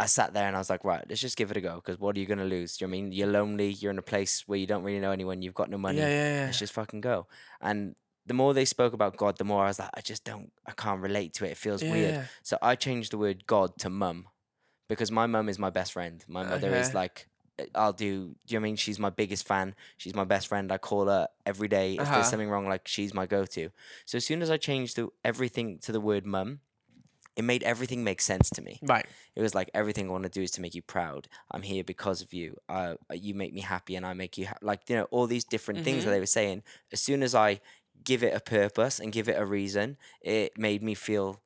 I 0.02 0.06
sat 0.06 0.34
there 0.34 0.46
and 0.46 0.56
I 0.56 0.58
was 0.58 0.70
like, 0.70 0.84
right, 0.84 1.04
let's 1.08 1.20
just 1.20 1.36
give 1.36 1.50
it 1.50 1.56
a 1.56 1.60
go. 1.60 1.76
Because 1.76 1.98
what 1.98 2.16
are 2.16 2.20
you 2.20 2.26
gonna 2.26 2.44
lose? 2.44 2.80
You 2.80 2.86
know 2.86 2.90
I 2.90 2.92
mean 2.92 3.12
you're 3.12 3.28
lonely? 3.28 3.70
You're 3.70 3.92
in 3.92 3.98
a 3.98 4.02
place 4.14 4.44
where 4.46 4.58
you 4.58 4.66
don't 4.66 4.82
really 4.82 5.00
know 5.00 5.12
anyone. 5.12 5.42
You've 5.42 5.54
got 5.54 5.70
no 5.70 5.78
money. 5.78 5.98
Yeah, 5.98 6.08
yeah, 6.08 6.34
yeah. 6.38 6.44
Let's 6.46 6.58
just 6.58 6.72
fucking 6.72 7.00
go. 7.00 7.26
And 7.60 7.94
the 8.26 8.34
more 8.34 8.54
they 8.54 8.64
spoke 8.64 8.92
about 8.92 9.16
God, 9.16 9.38
the 9.38 9.44
more 9.44 9.64
I 9.64 9.68
was 9.68 9.78
like, 9.78 9.90
I 9.94 10.00
just 10.00 10.24
don't, 10.24 10.52
I 10.66 10.72
can't 10.72 11.00
relate 11.00 11.32
to 11.34 11.44
it. 11.44 11.50
It 11.52 11.56
feels 11.56 11.82
weird. 11.82 12.14
Yeah. 12.14 12.24
So 12.42 12.56
I 12.62 12.74
changed 12.76 13.12
the 13.12 13.18
word 13.18 13.46
God 13.46 13.78
to 13.78 13.90
mum 13.90 14.26
because 14.88 15.10
my 15.10 15.26
mum 15.26 15.48
is 15.48 15.58
my 15.58 15.70
best 15.70 15.92
friend. 15.92 16.24
My 16.28 16.42
mother 16.44 16.70
is 16.74 16.94
like, 16.94 17.28
I'll 17.74 17.92
do, 17.92 18.06
do 18.06 18.54
you 18.54 18.58
know 18.58 18.60
what 18.60 18.66
I 18.66 18.68
mean? 18.70 18.76
She's 18.76 18.98
my 18.98 19.10
biggest 19.10 19.46
fan. 19.46 19.74
She's 19.96 20.14
my 20.14 20.24
best 20.24 20.46
friend. 20.48 20.70
I 20.72 20.78
call 20.78 21.06
her 21.06 21.28
every 21.44 21.68
day. 21.68 21.94
If 21.94 22.00
Uh-huh. 22.00 22.14
there's 22.14 22.30
something 22.30 22.48
wrong, 22.48 22.66
like 22.68 22.86
she's 22.88 23.12
my 23.12 23.26
go 23.26 23.44
to. 23.44 23.70
So 24.06 24.16
as 24.16 24.24
soon 24.24 24.40
as 24.42 24.50
I 24.50 24.56
changed 24.56 24.96
the, 24.96 25.08
everything 25.24 25.78
to 25.80 25.92
the 25.92 26.00
word 26.00 26.24
mum, 26.24 26.60
it 27.36 27.44
made 27.44 27.62
everything 27.62 28.04
make 28.04 28.20
sense 28.20 28.50
to 28.50 28.62
me. 28.62 28.78
Right. 28.82 29.06
It 29.34 29.42
was 29.42 29.54
like 29.54 29.70
everything 29.74 30.08
I 30.08 30.12
want 30.12 30.24
to 30.24 30.28
do 30.28 30.42
is 30.42 30.50
to 30.52 30.60
make 30.60 30.74
you 30.74 30.82
proud. 30.82 31.28
I'm 31.50 31.62
here 31.62 31.82
because 31.84 32.20
of 32.20 32.32
you. 32.34 32.56
Uh, 32.68 32.94
you 33.12 33.34
make 33.34 33.54
me 33.54 33.60
happy, 33.62 33.96
and 33.96 34.04
I 34.04 34.12
make 34.12 34.36
you 34.36 34.46
ha- 34.46 34.58
like 34.60 34.82
you 34.88 34.96
know 34.96 35.04
all 35.10 35.26
these 35.26 35.44
different 35.44 35.84
things 35.84 36.04
that 36.04 36.10
they 36.10 36.20
were 36.20 36.26
saying. 36.26 36.62
As 36.92 37.00
soon 37.00 37.22
as 37.22 37.34
I 37.34 37.60
give 38.04 38.22
it 38.22 38.34
a 38.34 38.40
purpose 38.40 38.98
and 38.98 39.12
give 39.12 39.28
it 39.28 39.38
a 39.38 39.46
reason, 39.46 39.96
it 40.20 40.58
made 40.58 40.82
me 40.82 40.94
feel. 40.94 41.40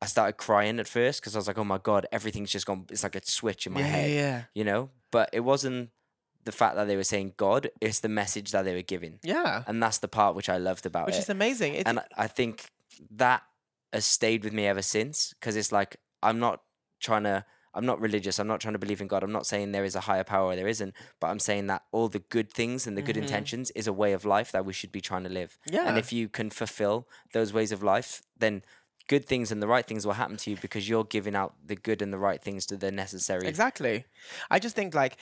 I 0.00 0.06
started 0.06 0.32
crying 0.36 0.80
at 0.80 0.88
first 0.88 1.20
because 1.20 1.34
I 1.34 1.38
was 1.38 1.46
like, 1.46 1.58
"Oh 1.58 1.64
my 1.64 1.78
god, 1.78 2.06
everything's 2.12 2.50
just 2.50 2.66
gone." 2.66 2.86
It's 2.90 3.02
like 3.02 3.16
a 3.16 3.24
switch 3.24 3.66
in 3.66 3.72
my 3.72 3.80
Yeah, 3.80 3.86
head, 3.86 4.10
yeah, 4.10 4.42
you 4.54 4.64
know. 4.64 4.90
But 5.10 5.30
it 5.32 5.40
wasn't 5.40 5.90
the 6.44 6.52
fact 6.52 6.74
that 6.76 6.86
they 6.86 6.96
were 6.96 7.04
saying 7.04 7.34
God; 7.36 7.70
it's 7.80 8.00
the 8.00 8.08
message 8.08 8.50
that 8.52 8.64
they 8.64 8.74
were 8.74 8.82
giving, 8.82 9.18
yeah. 9.22 9.62
and 9.66 9.82
that's 9.82 9.98
the 9.98 10.08
part 10.08 10.34
which 10.34 10.48
I 10.48 10.58
loved 10.58 10.86
about 10.86 11.08
it. 11.08 11.12
Which 11.12 11.20
is 11.20 11.28
amazing. 11.28 11.74
It's, 11.74 11.88
and 11.88 12.00
I 12.16 12.26
think 12.26 12.70
that 13.12 13.42
has 13.92 14.04
stayed 14.04 14.44
with 14.44 14.52
me 14.52 14.66
ever 14.66 14.82
since 14.82 15.34
because 15.38 15.56
it's 15.56 15.72
like 15.72 15.96
I'm 16.22 16.38
not 16.38 16.60
trying 17.00 17.24
to 17.24 17.44
I'm 17.74 17.86
not 17.86 18.00
religious 18.00 18.38
I'm 18.38 18.46
not 18.46 18.60
trying 18.60 18.74
to 18.74 18.78
believe 18.78 19.00
in 19.00 19.06
God 19.06 19.22
I'm 19.22 19.32
not 19.32 19.46
saying 19.46 19.72
there 19.72 19.84
is 19.84 19.94
a 19.94 20.00
higher 20.00 20.24
power 20.24 20.46
or 20.46 20.56
there 20.56 20.68
isn't 20.68 20.94
but 21.20 21.28
I'm 21.28 21.38
saying 21.38 21.66
that 21.68 21.82
all 21.92 22.08
the 22.08 22.20
good 22.20 22.50
things 22.52 22.86
and 22.86 22.96
the 22.96 23.02
good 23.02 23.16
mm-hmm. 23.16 23.24
intentions 23.24 23.70
is 23.72 23.86
a 23.86 23.92
way 23.92 24.12
of 24.12 24.24
life 24.24 24.52
that 24.52 24.64
we 24.64 24.72
should 24.72 24.92
be 24.92 25.00
trying 25.00 25.24
to 25.24 25.30
live 25.30 25.58
Yeah. 25.70 25.88
and 25.88 25.98
if 25.98 26.12
you 26.12 26.28
can 26.28 26.50
fulfill 26.50 27.08
those 27.32 27.52
ways 27.52 27.72
of 27.72 27.82
life 27.82 28.22
then 28.38 28.62
good 29.08 29.24
things 29.24 29.50
and 29.50 29.62
the 29.62 29.66
right 29.68 29.86
things 29.86 30.06
will 30.06 30.14
happen 30.14 30.36
to 30.38 30.50
you 30.50 30.56
because 30.56 30.88
you're 30.88 31.04
giving 31.04 31.34
out 31.34 31.54
the 31.64 31.76
good 31.76 32.02
and 32.02 32.12
the 32.12 32.18
right 32.18 32.42
things 32.42 32.66
to 32.66 32.76
the 32.76 32.90
necessary 32.90 33.48
Exactly. 33.48 34.04
I 34.50 34.58
just 34.58 34.76
think 34.76 34.94
like 34.94 35.16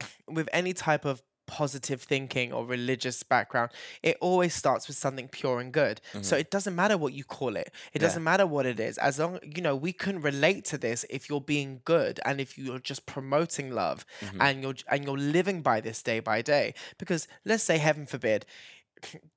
with 0.28 0.48
any 0.52 0.72
type 0.72 1.04
of 1.04 1.22
positive 1.46 2.02
thinking 2.02 2.52
or 2.52 2.64
religious 2.64 3.22
background, 3.22 3.70
it 4.02 4.16
always 4.20 4.54
starts 4.54 4.88
with 4.88 4.96
something 4.96 5.28
pure 5.28 5.60
and 5.60 5.72
good. 5.72 6.00
So 6.12 6.18
mm-hmm. 6.18 6.40
it 6.40 6.50
doesn't 6.50 6.74
matter 6.74 6.96
what 6.96 7.12
you 7.12 7.24
call 7.24 7.56
it. 7.56 7.72
It 7.92 8.00
Yeah. 8.00 8.08
doesn't 8.08 8.24
matter 8.24 8.46
what 8.46 8.66
it 8.66 8.80
is. 8.80 8.98
As 8.98 9.18
long 9.18 9.38
you 9.42 9.62
know, 9.62 9.76
we 9.76 9.92
can 9.92 10.20
relate 10.20 10.64
to 10.66 10.78
this 10.78 11.04
if 11.10 11.28
you're 11.28 11.40
being 11.40 11.80
good 11.84 12.20
and 12.24 12.40
if 12.40 12.58
you're 12.58 12.78
just 12.78 13.06
promoting 13.06 13.70
love 13.70 14.04
mm-hmm. 14.20 14.40
and 14.40 14.62
you're 14.62 14.74
and 14.88 15.04
you're 15.04 15.18
living 15.18 15.62
by 15.62 15.80
this 15.80 16.02
day 16.02 16.20
by 16.20 16.42
day. 16.42 16.74
Because 16.98 17.28
let's 17.44 17.62
say 17.64 17.78
heaven 17.78 18.06
forbid 18.06 18.46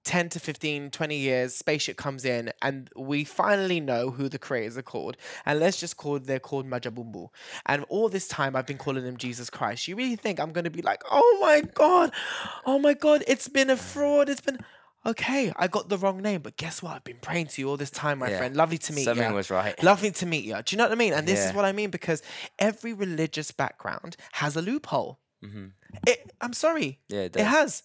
10 0.04 0.30
to 0.30 0.40
15, 0.40 0.90
20 0.92 1.18
years, 1.18 1.54
spaceship 1.56 1.98
comes 1.98 2.24
in, 2.26 2.52
and 2.62 2.90
we 2.96 3.24
finally 3.24 3.80
know 3.80 4.12
who 4.12 4.30
the 4.30 4.40
creators 4.40 4.78
are 4.78 4.82
called. 4.84 5.18
And 5.46 5.60
let's 5.60 5.80
just 5.80 5.98
call 5.98 6.20
they're 6.20 6.40
called 6.40 6.66
Majabumbu. 6.66 7.30
And 7.66 7.84
all 7.90 8.10
this 8.10 8.28
time 8.28 8.56
I've 8.56 8.66
been 8.68 8.78
calling 8.78 9.04
them 9.04 9.18
Jesus 9.18 9.50
Christ. 9.50 9.88
You 9.88 9.96
really 9.96 10.16
think 10.16 10.40
I'm 10.40 10.52
gonna 10.52 10.70
be 10.70 10.82
like, 10.82 11.04
oh 11.12 11.38
my 11.42 11.62
god, 11.74 12.12
oh 12.66 12.80
my 12.80 12.94
god, 12.94 13.24
it's 13.28 13.48
been 13.48 13.70
a 13.70 13.78
fraud. 13.78 14.30
It's 14.30 14.42
been 14.42 14.60
okay, 15.06 15.54
I 15.56 15.68
got 15.68 15.88
the 15.88 15.98
wrong 15.98 16.22
name, 16.22 16.42
but 16.42 16.58
guess 16.58 16.84
what? 16.84 16.94
I've 16.96 17.04
been 17.04 17.20
praying 17.22 17.48
to 17.48 17.62
you 17.62 17.70
all 17.70 17.78
this 17.78 17.92
time, 17.92 18.20
my 18.20 18.30
Yeah. 18.30 18.38
friend. 18.40 18.56
Lovely 18.58 18.78
to 18.78 18.94
meet 18.94 19.02
you. 19.02 19.06
Something 19.06 19.34
was 19.34 19.50
right. 19.50 19.82
Lovely 19.82 20.12
to 20.12 20.26
meet 20.26 20.44
you. 20.44 20.56
Do 20.62 20.76
you 20.76 20.78
know 20.78 20.84
what 20.86 20.92
I 20.92 20.96
mean? 20.96 21.14
And 21.14 21.26
this 21.28 21.46
is 21.46 21.54
what 21.54 21.64
I 21.66 21.72
mean 21.72 21.92
because 21.92 22.22
every 22.60 22.92
religious 22.94 23.52
background 23.52 24.18
has 24.34 24.56
a 24.58 24.62
loophole. 24.62 25.20
Mhm. 25.44 25.72
It, 26.06 26.32
I'm 26.42 26.54
sorry. 26.54 27.00
Yeah, 27.08 27.22
it 27.22 27.36
it 27.38 27.46
has. 27.46 27.84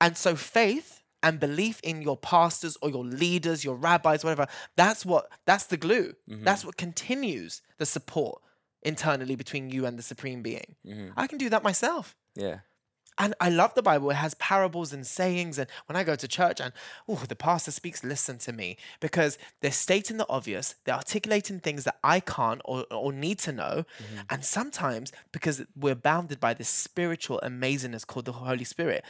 And 0.00 0.16
so 0.16 0.34
faith 0.36 1.02
and 1.22 1.40
belief 1.40 1.80
in 1.82 2.02
your 2.02 2.16
pastors 2.16 2.76
or 2.82 2.90
your 2.90 3.04
leaders, 3.04 3.64
your 3.64 3.76
rabbis, 3.76 4.22
whatever, 4.22 4.46
that's 4.76 5.04
what 5.04 5.30
that's 5.44 5.66
the 5.66 5.76
glue. 5.76 6.14
Mm-hmm. 6.28 6.44
That's 6.44 6.64
what 6.64 6.76
continues 6.76 7.62
the 7.78 7.86
support 7.86 8.42
internally 8.82 9.34
between 9.34 9.70
you 9.70 9.86
and 9.86 9.98
the 9.98 10.02
supreme 10.02 10.42
being. 10.42 10.76
Mm-hmm. 10.86 11.08
I 11.16 11.26
can 11.26 11.38
do 11.38 11.48
that 11.50 11.62
myself. 11.64 12.14
yeah 12.34 12.58
And 13.18 13.34
I 13.40 13.48
love 13.48 13.74
the 13.74 13.82
Bible. 13.82 14.10
It 14.10 14.14
has 14.16 14.34
parables 14.34 14.92
and 14.92 15.06
sayings. 15.06 15.58
And 15.58 15.68
when 15.86 15.96
I 15.96 16.04
go 16.04 16.14
to 16.16 16.28
church 16.28 16.60
and 16.60 16.72
oh, 17.08 17.16
the 17.26 17.34
pastor 17.34 17.70
speaks, 17.70 18.04
listen 18.04 18.38
to 18.38 18.52
me 18.52 18.76
because 19.00 19.38
they're 19.60 19.72
stating 19.72 20.18
the 20.18 20.26
obvious. 20.28 20.74
They're 20.84 20.94
articulating 20.94 21.58
things 21.60 21.84
that 21.84 21.96
I 22.04 22.20
can't 22.20 22.60
or, 22.64 22.84
or 22.90 23.12
need 23.12 23.38
to 23.40 23.52
know. 23.52 23.84
And 24.30 24.44
sometimes 24.44 25.12
because 25.32 25.62
we're 25.74 25.94
bounded 25.94 26.38
by 26.40 26.52
this 26.54 26.68
spiritual 26.68 27.40
amazingness 27.42 28.06
called 28.06 28.26
the 28.26 28.32
Holy 28.32 28.64
Spirit, 28.64 29.02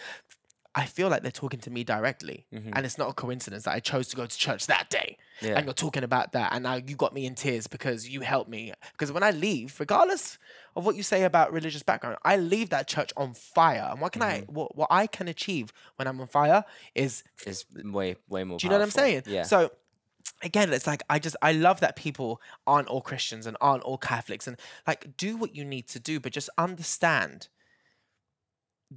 I 0.78 0.84
feel 0.84 1.08
like 1.08 1.22
they're 1.22 1.30
talking 1.30 1.60
to 1.60 1.70
me 1.70 1.84
directly. 1.84 2.46
Mm-hmm. 2.52 2.72
And 2.74 2.84
it's 2.84 2.98
not 2.98 3.08
a 3.08 3.14
coincidence 3.14 3.64
that 3.64 3.72
I 3.72 3.80
chose 3.80 4.08
to 4.08 4.16
go 4.16 4.26
to 4.26 4.38
church 4.38 4.66
that 4.66 4.90
day. 4.90 5.16
Yeah. 5.40 5.56
And 5.56 5.64
you're 5.64 5.72
talking 5.72 6.04
about 6.04 6.32
that. 6.32 6.52
And 6.52 6.64
now 6.64 6.74
you 6.74 6.94
got 6.94 7.14
me 7.14 7.24
in 7.24 7.34
tears 7.34 7.66
because 7.66 8.06
you 8.06 8.20
helped 8.20 8.50
me. 8.50 8.74
Because 8.92 9.10
when 9.10 9.22
I 9.22 9.30
leave, 9.30 9.80
regardless 9.80 10.36
of 10.76 10.84
what 10.84 10.94
you 10.94 11.02
say 11.02 11.24
about 11.24 11.50
religious 11.50 11.82
background, 11.82 12.18
I 12.24 12.36
leave 12.36 12.68
that 12.70 12.88
church 12.88 13.10
on 13.16 13.32
fire. 13.32 13.88
And 13.90 14.02
what 14.02 14.12
can 14.12 14.20
I 14.20 14.42
mm-hmm. 14.42 14.52
what, 14.52 14.76
what 14.76 14.88
I 14.90 15.06
can 15.06 15.28
achieve 15.28 15.72
when 15.96 16.06
I'm 16.06 16.20
on 16.20 16.26
fire 16.26 16.62
is 16.94 17.24
is 17.46 17.64
way 17.82 18.16
way 18.28 18.44
more 18.44 18.58
do 18.58 18.66
you 18.66 18.70
know 18.70 18.76
what 18.76 18.84
I'm 18.84 18.90
saying? 18.90 19.22
yeah 19.26 19.44
So 19.44 19.70
again, 20.42 20.70
it's 20.74 20.86
like 20.86 21.02
I 21.08 21.18
just 21.18 21.36
I 21.40 21.52
love 21.52 21.80
that 21.80 21.96
people 21.96 22.42
aren't 22.66 22.88
all 22.88 23.00
Christians 23.00 23.46
and 23.46 23.56
aren't 23.62 23.82
all 23.82 23.96
Catholics 23.96 24.46
and 24.46 24.58
like 24.86 25.16
do 25.16 25.38
what 25.38 25.56
you 25.56 25.64
need 25.64 25.88
to 25.88 25.98
do, 25.98 26.20
but 26.20 26.32
just 26.32 26.50
understand 26.58 27.48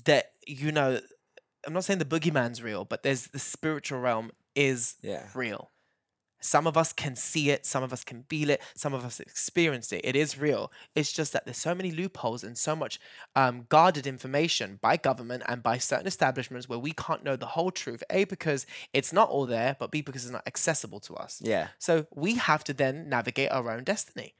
that 0.05 0.33
you 0.45 0.73
know 0.73 0.99
I'm 1.67 1.73
not 1.73 1.83
saying 1.83 1.99
the 1.99 2.05
boogeyman's 2.05 2.61
real, 2.63 2.85
but 2.85 3.03
there's 3.03 3.27
the 3.27 3.39
spiritual 3.39 3.99
realm 3.99 4.31
is 4.55 4.95
Yeah. 5.01 5.27
real. 5.35 5.71
Some 6.41 6.67
of 6.67 6.77
us 6.77 6.93
can 6.93 7.17
see 7.17 7.49
it, 7.49 7.65
some 7.65 7.83
of 7.83 7.91
us 7.91 8.05
can 8.05 8.23
feel 8.29 8.49
it, 8.49 8.61
some 8.73 8.93
of 8.93 9.03
us 9.03 9.19
experience 9.19 9.91
it. 9.91 10.01
It 10.05 10.15
is 10.15 10.37
real. 10.37 10.71
It's 10.95 11.11
just 11.11 11.33
that 11.33 11.43
there's 11.45 11.57
so 11.57 11.75
many 11.75 11.91
loopholes 11.91 12.45
and 12.45 12.57
so 12.57 12.77
much 12.77 12.97
um, 13.35 13.65
guarded 13.67 14.07
information 14.07 14.79
by 14.81 14.95
government 14.95 15.43
and 15.47 15.61
by 15.61 15.77
certain 15.79 16.07
establishments 16.07 16.69
where 16.69 16.79
we 16.79 16.93
can't 16.93 17.25
know 17.25 17.35
the 17.35 17.45
whole 17.45 17.71
truth. 17.71 18.03
A, 18.09 18.23
because 18.23 18.65
it's 18.93 19.11
not 19.11 19.29
all 19.29 19.45
there, 19.45 19.75
but 19.81 19.91
B, 19.91 20.01
because 20.01 20.23
it's 20.23 20.31
not 20.31 20.47
accessible 20.47 21.01
to 21.01 21.15
us. 21.15 21.41
yeah 21.43 21.69
So 21.77 22.07
we 22.15 22.35
have 22.35 22.63
to 22.65 22.73
then 22.73 23.09
navigate 23.09 23.51
our 23.51 23.69
own 23.69 23.83
destiny. 23.83 24.35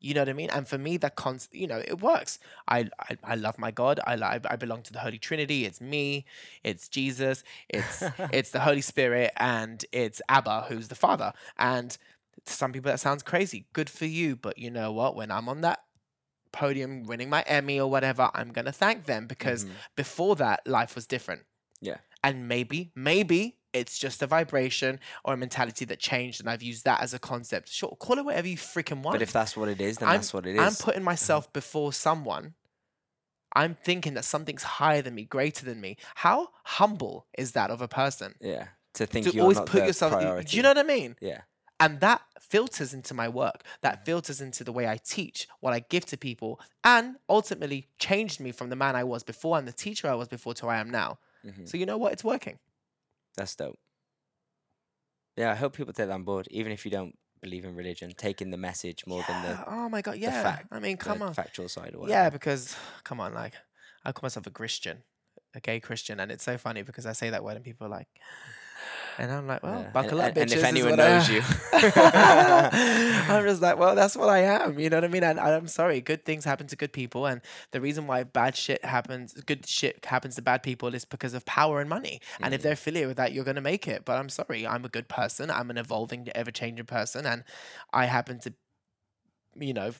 You 0.00 0.14
know 0.14 0.20
what 0.20 0.28
I 0.28 0.34
mean? 0.34 0.50
And 0.50 0.68
for 0.68 0.78
me, 0.78 0.96
that 0.98 1.16
con- 1.16 1.38
you 1.52 1.66
know, 1.66 1.82
it 1.86 2.00
works. 2.00 2.38
I, 2.68 2.88
I 3.00 3.16
I 3.24 3.34
love 3.34 3.58
my 3.58 3.70
God. 3.70 4.00
I 4.06 4.40
I 4.48 4.56
belong 4.56 4.82
to 4.82 4.92
the 4.92 4.98
Holy 5.00 5.18
Trinity. 5.18 5.64
It's 5.64 5.80
me. 5.80 6.24
It's 6.62 6.88
Jesus. 6.88 7.42
It's 7.68 8.02
it's 8.32 8.50
the 8.50 8.60
Holy 8.60 8.82
Spirit, 8.82 9.32
and 9.36 9.84
it's 9.92 10.20
Abba, 10.28 10.66
who's 10.68 10.88
the 10.88 10.94
Father. 10.94 11.32
And 11.58 11.96
to 12.44 12.52
some 12.52 12.72
people, 12.72 12.90
that 12.90 13.00
sounds 13.00 13.22
crazy. 13.22 13.66
Good 13.72 13.90
for 13.90 14.04
you, 14.04 14.36
but 14.36 14.58
you 14.58 14.70
know 14.70 14.92
what? 14.92 15.16
When 15.16 15.30
I'm 15.30 15.48
on 15.48 15.62
that 15.62 15.80
podium, 16.52 17.04
winning 17.04 17.30
my 17.30 17.42
Emmy 17.46 17.80
or 17.80 17.90
whatever, 17.90 18.30
I'm 18.34 18.50
gonna 18.52 18.72
thank 18.72 19.04
them 19.04 19.26
because 19.26 19.64
mm-hmm. 19.64 19.74
before 19.94 20.36
that, 20.36 20.66
life 20.66 20.94
was 20.94 21.06
different. 21.06 21.42
yeah 21.80 21.98
And 22.22 22.48
maybe, 22.48 22.92
maybe 22.94 23.56
it's 23.76 23.98
just 23.98 24.22
a 24.22 24.26
vibration 24.26 24.98
or 25.24 25.34
a 25.34 25.36
mentality 25.36 25.84
that 25.86 25.98
changed, 25.98 26.40
and 26.40 26.48
I've 26.50 26.62
used 26.62 26.84
that 26.84 27.00
as 27.00 27.14
a 27.14 27.18
concept. 27.18 27.68
Sure, 27.68 27.96
call 27.98 28.18
it 28.18 28.24
whatever 28.24 28.48
you 28.48 28.56
freaking 28.56 29.02
want. 29.02 29.14
but 29.14 29.22
if 29.22 29.32
that's 29.32 29.56
what 29.56 29.68
it 29.68 29.80
is 29.80 29.98
then 29.98 30.08
I'm, 30.08 30.16
that's 30.16 30.32
what 30.34 30.46
it 30.46 30.56
is 30.56 30.60
I'm 30.60 30.74
putting 30.74 31.02
myself 31.04 31.52
before 31.52 31.92
someone. 31.92 32.54
I'm 33.54 33.74
thinking 33.74 34.14
that 34.14 34.24
something's 34.24 34.62
higher 34.62 35.00
than 35.02 35.14
me, 35.14 35.24
greater 35.24 35.64
than 35.64 35.80
me. 35.80 35.96
How 36.16 36.48
humble 36.64 37.26
is 37.38 37.52
that 37.52 37.70
of 37.70 37.80
a 37.80 37.88
person? 37.88 38.34
yeah 38.40 38.68
to 38.94 39.04
think 39.06 39.26
To 39.26 39.32
you're 39.32 39.42
always 39.42 39.58
not 39.58 39.66
put 39.66 39.86
yourself. 39.86 40.12
priority. 40.12 40.48
Do 40.50 40.56
you 40.56 40.62
know 40.62 40.70
what 40.70 40.78
I 40.78 40.82
mean? 40.82 41.16
yeah 41.20 41.42
And 41.78 42.00
that 42.00 42.22
filters 42.40 42.94
into 42.94 43.12
my 43.12 43.28
work. 43.28 43.62
That 43.82 44.06
filters 44.06 44.40
into 44.40 44.64
the 44.64 44.72
way 44.72 44.88
I 44.88 44.96
teach, 44.96 45.46
what 45.60 45.74
I 45.74 45.80
give 45.80 46.06
to 46.06 46.16
people, 46.16 46.58
and 46.82 47.16
ultimately 47.28 47.88
changed 47.98 48.40
me 48.40 48.52
from 48.52 48.70
the 48.70 48.76
man 48.76 48.96
I 48.96 49.04
was 49.04 49.22
before 49.22 49.58
and 49.58 49.68
the 49.68 49.72
teacher 49.72 50.08
I 50.08 50.14
was 50.14 50.28
before 50.28 50.54
to 50.54 50.62
who 50.62 50.68
I 50.68 50.78
am 50.78 50.90
now. 50.90 51.18
Mhm. 51.44 51.68
So 51.68 51.76
you 51.76 51.84
know 51.84 51.98
what? 51.98 52.12
It's 52.14 52.24
working. 52.24 52.58
That's 53.36 53.54
dope. 53.54 53.78
Yeah, 55.36 55.50
I 55.50 55.54
hope 55.54 55.76
people 55.76 55.92
take 55.92 56.06
that 56.06 56.14
on 56.14 56.24
board, 56.24 56.48
even 56.50 56.72
if 56.72 56.84
you 56.84 56.90
don't 56.90 57.14
believe 57.42 57.64
in 57.64 57.74
religion, 57.74 58.12
taking 58.16 58.50
the 58.50 58.56
message 58.56 59.04
more 59.06 59.22
than 59.28 59.42
the, 59.42 59.64
oh 59.66 59.88
my 59.88 60.00
god, 60.00 60.16
yeah. 60.16 60.42
fact. 60.42 60.68
I 60.72 60.80
mean, 60.80 60.96
come 60.96 61.20
on. 61.22 61.34
factual 61.34 61.68
side 61.68 61.94
or 61.94 62.08
Yeah, 62.08 62.30
because 62.30 62.74
come 63.04 63.20
on, 63.20 63.34
like 63.34 63.54
I 64.04 64.12
call 64.12 64.22
myself 64.22 64.46
a 64.46 64.50
Christian, 64.50 65.02
a 65.54 65.60
gay 65.60 65.78
Christian, 65.80 66.20
and 66.20 66.32
it's 66.32 66.44
so 66.44 66.56
funny 66.56 66.82
because 66.82 67.04
I 67.04 67.12
say 67.12 67.30
that 67.30 67.44
word 67.44 67.56
and 67.56 67.64
people 67.64 67.86
are 67.86 67.90
like, 67.90 68.08
and 69.18 69.32
I'm 69.32 69.46
like, 69.46 69.62
well, 69.62 69.80
Yeah, 69.82 69.90
buckle 69.90 70.20
and- 70.20 70.30
up, 70.30 70.36
and- 70.36 70.50
bitches. 70.50 70.52
and 70.52 70.60
if 70.60 70.64
anyone 70.64 70.90
what 70.92 71.00
I 71.00 71.08
knows 71.18 71.28
you. 71.28 71.42
I'm 73.28 73.44
just 73.44 73.62
like, 73.62 73.78
well, 73.78 73.94
that's 73.94 74.16
what 74.16 74.28
I 74.28 74.40
am. 74.40 74.78
You 74.78 74.90
know 74.90 74.98
what 74.98 75.04
I 75.04 75.08
mean? 75.08 75.24
And 75.24 75.38
I'm 75.40 75.68
sorry, 75.68 76.00
good 76.00 76.24
things 76.24 76.44
happen 76.44 76.66
to 76.68 76.76
good 76.76 76.92
people, 76.92 77.26
and 77.26 77.40
the 77.72 77.80
reason 77.80 78.06
why 78.06 78.22
bad 78.24 78.56
shit 78.56 78.84
happens, 78.84 79.32
good 79.32 79.66
shit 79.66 80.04
happens 80.04 80.34
to 80.36 80.42
bad 80.42 80.62
people, 80.62 80.94
is 80.94 81.04
because 81.04 81.34
of 81.34 81.44
power 81.44 81.80
and 81.80 81.88
money. 81.88 82.20
And 82.40 82.54
if 82.54 82.60
Mm. 82.60 82.62
they're 82.64 82.72
affiliated 82.72 83.08
with 83.08 83.16
that, 83.18 83.32
you're 83.32 83.44
gonna 83.44 83.60
make 83.60 83.86
it. 83.88 84.04
But 84.04 84.18
I'm 84.18 84.28
sorry, 84.28 84.66
I'm 84.66 84.84
a 84.84 84.88
good 84.88 85.08
person. 85.08 85.50
I'm 85.50 85.70
an 85.70 85.78
evolving, 85.78 86.28
ever-changing 86.34 86.86
person, 86.86 87.26
and 87.26 87.44
I 87.92 88.06
happen 88.06 88.38
to, 88.40 88.52
you 89.58 89.72
know, 89.74 89.92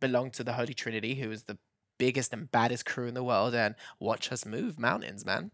belong 0.00 0.30
to 0.32 0.44
the 0.44 0.52
Holy 0.52 0.74
Trinity, 0.74 1.16
who 1.16 1.30
is 1.30 1.44
the 1.44 1.58
biggest 1.98 2.32
and 2.32 2.50
baddest 2.50 2.86
crew 2.86 3.06
in 3.08 3.14
the 3.14 3.24
world, 3.24 3.54
and 3.54 3.74
watch 3.98 4.30
us 4.30 4.46
move 4.46 4.78
mountains, 4.78 5.24
man. 5.24 5.50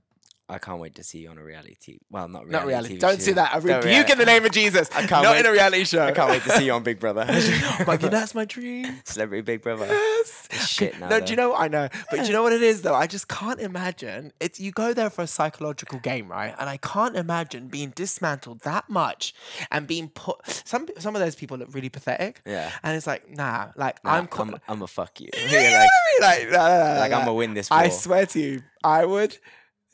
I 0.46 0.58
can't 0.58 0.78
wait 0.78 0.94
to 0.96 1.02
see 1.02 1.20
you 1.20 1.30
on 1.30 1.38
a 1.38 1.42
reality. 1.42 1.98
Well, 2.10 2.28
not 2.28 2.44
reality. 2.46 2.52
Not 2.52 2.66
reality. 2.68 2.96
TV 2.96 3.00
Don't 3.00 3.18
show. 3.18 3.24
do 3.26 3.34
that. 3.34 3.54
I 3.54 3.58
rebuke 3.58 4.10
in 4.10 4.18
the 4.18 4.26
name 4.26 4.44
of 4.44 4.50
Jesus. 4.52 4.90
I 4.94 5.06
can't 5.06 5.22
Not 5.22 5.32
wait- 5.32 5.40
in 5.40 5.46
a 5.46 5.52
reality 5.52 5.84
show. 5.84 6.04
I 6.04 6.12
can't 6.12 6.28
wait 6.30 6.42
to 6.42 6.50
see 6.50 6.66
you 6.66 6.72
on 6.72 6.82
Big 6.82 7.00
Brother. 7.00 7.24
I'm 7.28 7.86
like, 7.86 8.00
that's 8.00 8.34
my 8.34 8.44
dream. 8.44 9.00
Celebrity 9.04 9.40
Big 9.40 9.62
Brother. 9.62 9.86
Yes. 9.86 10.48
It's 10.50 10.68
shit 10.68 11.00
now, 11.00 11.08
No, 11.08 11.20
do 11.20 11.32
you 11.32 11.36
though. 11.36 11.50
know? 11.52 11.54
I 11.56 11.68
know, 11.68 11.88
but 12.10 12.20
do 12.20 12.26
you 12.26 12.32
know 12.34 12.42
what 12.42 12.52
it 12.52 12.62
is 12.62 12.82
though? 12.82 12.94
I 12.94 13.06
just 13.06 13.26
can't 13.28 13.58
imagine. 13.58 14.32
It's 14.38 14.60
you 14.60 14.70
go 14.70 14.92
there 14.92 15.08
for 15.08 15.22
a 15.22 15.26
psychological 15.26 15.98
game, 16.00 16.28
right? 16.28 16.54
And 16.58 16.68
I 16.68 16.76
can't 16.76 17.16
imagine 17.16 17.68
being 17.68 17.90
dismantled 17.96 18.60
that 18.64 18.90
much 18.90 19.34
and 19.70 19.86
being 19.86 20.08
put. 20.10 20.36
Some 20.46 20.88
some 20.98 21.16
of 21.16 21.22
those 21.22 21.34
people 21.36 21.56
look 21.56 21.74
really 21.74 21.88
pathetic. 21.88 22.42
Yeah. 22.44 22.70
And 22.82 22.94
it's 22.96 23.06
like, 23.06 23.30
nah, 23.30 23.68
like 23.76 24.04
Nah, 24.04 24.10
I'm. 24.12 24.18
I'm, 24.20 24.26
co- 24.26 24.42
I'm, 24.42 24.60
I'm 24.68 24.82
a 24.82 24.86
fuck 24.86 25.18
you. 25.20 25.30
Like, 25.32 25.42
what 25.50 25.58
I 25.58 25.70
mean? 25.70 26.20
Like, 26.20 26.50
nah, 26.50 26.68
nah, 26.68 26.94
nah, 26.94 27.00
like 27.00 27.12
I'm 27.12 27.20
gonna 27.20 27.32
win 27.34 27.54
this 27.54 27.70
war. 27.70 27.78
I 27.80 27.88
swear 27.88 28.26
to 28.26 28.38
you, 28.40 28.62
I 28.84 29.06
would. 29.06 29.38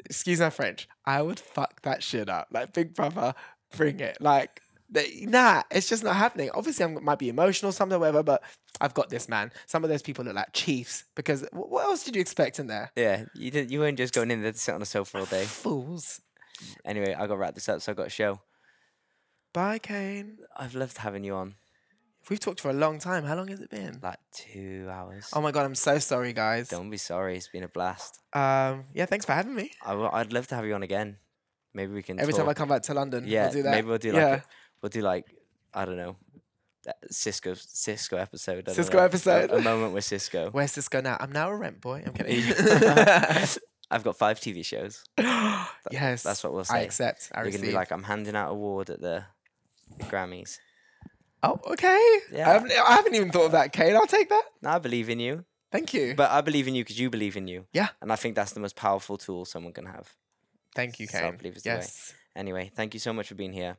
Excuse 0.06 0.40
my 0.40 0.50
French. 0.50 0.88
I 1.04 1.22
would 1.22 1.38
fuck 1.40 1.82
that 1.82 2.02
shit 2.02 2.28
up. 2.28 2.48
Like 2.50 2.72
Big 2.72 2.94
Brother, 2.94 3.34
bring 3.76 4.00
it. 4.00 4.18
Like. 4.20 4.60
they- 4.88 5.24
Nah, 5.28 5.62
it's 5.70 5.88
just 5.88 6.02
not 6.02 6.16
happening. 6.16 6.50
Obviously, 6.52 6.84
I 6.84 6.88
might 6.88 7.18
be 7.20 7.28
emotional, 7.28 7.70
something, 7.72 7.98
whatever, 8.00 8.22
but 8.24 8.42
I've 8.80 8.94
got 8.94 9.08
this, 9.10 9.28
man. 9.28 9.52
Some 9.66 9.84
of 9.84 9.90
those 9.90 10.02
people 10.02 10.24
look 10.24 10.34
like 10.34 10.52
chiefs 10.52 11.04
because 11.14 11.46
what 11.52 11.84
else 11.84 12.02
did 12.04 12.14
you 12.16 12.20
expect 12.20 12.58
in 12.58 12.66
there? 12.66 12.90
Yeah, 12.96 13.24
you 13.34 13.50
didn't. 13.52 13.70
You 13.70 13.80
weren't 13.80 13.98
just 13.98 14.12
going 14.14 14.30
in 14.32 14.42
there 14.42 14.50
to 14.52 14.58
sit 14.58 14.74
on 14.74 14.82
a 14.82 14.86
sofa 14.86 15.18
all 15.20 15.26
day. 15.26 15.44
Fools. 15.44 16.20
Anyway, 16.84 17.14
I 17.14 17.20
got 17.20 17.28
to 17.28 17.36
wrap 17.36 17.54
this 17.54 17.68
up. 17.68 17.80
So 17.82 17.92
I 17.92 17.94
got 17.94 18.06
a 18.08 18.10
show. 18.10 18.40
Bye, 19.52 19.78
Kane. 19.78 20.38
I've 20.56 20.74
loved 20.74 20.98
having 20.98 21.24
you 21.24 21.34
on. 21.34 21.54
We've 22.30 22.38
talked 22.40 22.60
for 22.60 22.70
a 22.70 22.72
long 22.72 23.00
time. 23.00 23.24
How 23.24 23.34
long 23.34 23.48
has 23.48 23.60
it 23.60 23.70
been? 23.70 23.98
Like 24.02 24.20
two 24.32 24.88
hours. 24.90 25.28
Oh 25.34 25.40
my 25.40 25.50
god, 25.50 25.64
I'm 25.66 25.74
so 25.74 25.98
sorry, 25.98 26.32
guys. 26.32 26.68
Don't 26.68 26.88
be 26.88 26.96
sorry. 26.96 27.36
It's 27.36 27.48
been 27.48 27.64
a 27.64 27.68
blast. 27.68 28.20
Um, 28.32 28.84
yeah, 28.94 29.06
thanks 29.06 29.26
for 29.26 29.32
having 29.32 29.54
me. 29.54 29.72
I 29.84 29.90
w- 29.90 30.08
I'd 30.12 30.32
love 30.32 30.46
to 30.48 30.54
have 30.54 30.64
you 30.64 30.74
on 30.74 30.84
again. 30.84 31.16
Maybe 31.74 31.92
we 31.92 32.02
can. 32.04 32.20
Every 32.20 32.32
time 32.32 32.48
I 32.48 32.54
come 32.54 32.68
back 32.68 32.82
to 32.82 32.94
London, 32.94 33.24
Yeah, 33.26 33.44
we'll 33.46 33.52
do 33.52 33.62
that. 33.64 33.70
maybe 33.72 33.88
we'll 33.88 33.98
do 33.98 34.12
like 34.12 34.20
yeah. 34.20 34.34
a, 34.36 34.40
we'll 34.80 34.90
do 34.90 35.00
like 35.02 35.26
I 35.74 35.84
don't 35.84 35.96
know, 35.96 36.16
Sisco 37.12 37.52
Sisco 37.52 38.20
episode. 38.20 38.68
I 38.68 38.72
Sisco 38.72 38.94
know. 38.94 38.98
A- 39.00 39.04
episode. 39.04 39.50
A, 39.50 39.60
moment 39.60 39.92
with 39.92 40.04
Sisco. 40.04 40.50
Where's 40.52 40.72
Sisco 40.72 41.02
now? 41.02 41.16
I'm 41.18 41.32
now 41.32 41.50
a 41.50 41.56
rent 41.56 41.80
boy. 41.80 42.04
I'm 42.06 42.12
kidding. 42.12 42.44
I've 43.92 44.04
got 44.04 44.16
five 44.16 44.38
TV 44.38 44.64
shows. 44.64 45.02
yes, 45.90 46.22
That's 46.22 46.44
what 46.44 46.52
we'll 46.52 46.64
say. 46.64 46.76
I 46.76 46.80
accept. 46.82 47.32
I 47.34 47.40
You're 47.40 47.46
receive. 47.46 47.60
gonna 47.62 47.70
be 47.72 47.74
like, 47.76 47.90
I'm 47.90 48.04
handing 48.04 48.36
out 48.36 48.50
a 48.50 48.52
award 48.52 48.88
at 48.88 49.00
the, 49.00 49.24
the 49.98 50.04
Grammys. 50.04 50.58
Oh, 51.42 51.58
okay. 51.72 52.18
Yeah. 52.32 52.48
I, 52.48 52.52
haven't, 52.54 52.72
I 52.72 52.92
haven't 52.92 53.14
even 53.14 53.30
thought 53.30 53.46
of 53.46 53.52
that, 53.52 53.72
Kane. 53.72 53.96
I'll 53.96 54.06
take 54.06 54.28
that. 54.28 54.44
No, 54.62 54.70
I 54.70 54.78
believe 54.78 55.08
in 55.08 55.20
you, 55.20 55.44
Thank 55.72 55.94
you. 55.94 56.14
but 56.16 56.30
I 56.30 56.40
believe 56.40 56.68
in 56.68 56.74
you 56.74 56.84
because 56.84 56.98
you 56.98 57.10
believe 57.10 57.36
in 57.36 57.48
you. 57.48 57.66
Yeah. 57.72 57.88
And 58.00 58.12
I 58.12 58.16
think 58.16 58.34
that's 58.34 58.52
the 58.52 58.60
most 58.60 58.76
powerful 58.76 59.16
tool 59.16 59.44
someone 59.44 59.72
can 59.72 59.86
have. 59.86 60.14
Thank 60.74 61.00
you, 61.00 61.06
so 61.06 61.18
I 61.18 61.30
believe 61.32 61.54
it's 61.54 61.62
the 61.64 61.70
way. 61.70 61.76
yes. 61.76 62.14
Anyway, 62.36 62.70
thank 62.74 62.94
you 62.94 63.00
so 63.00 63.12
much 63.12 63.28
for 63.28 63.34
being 63.34 63.52
here. 63.52 63.76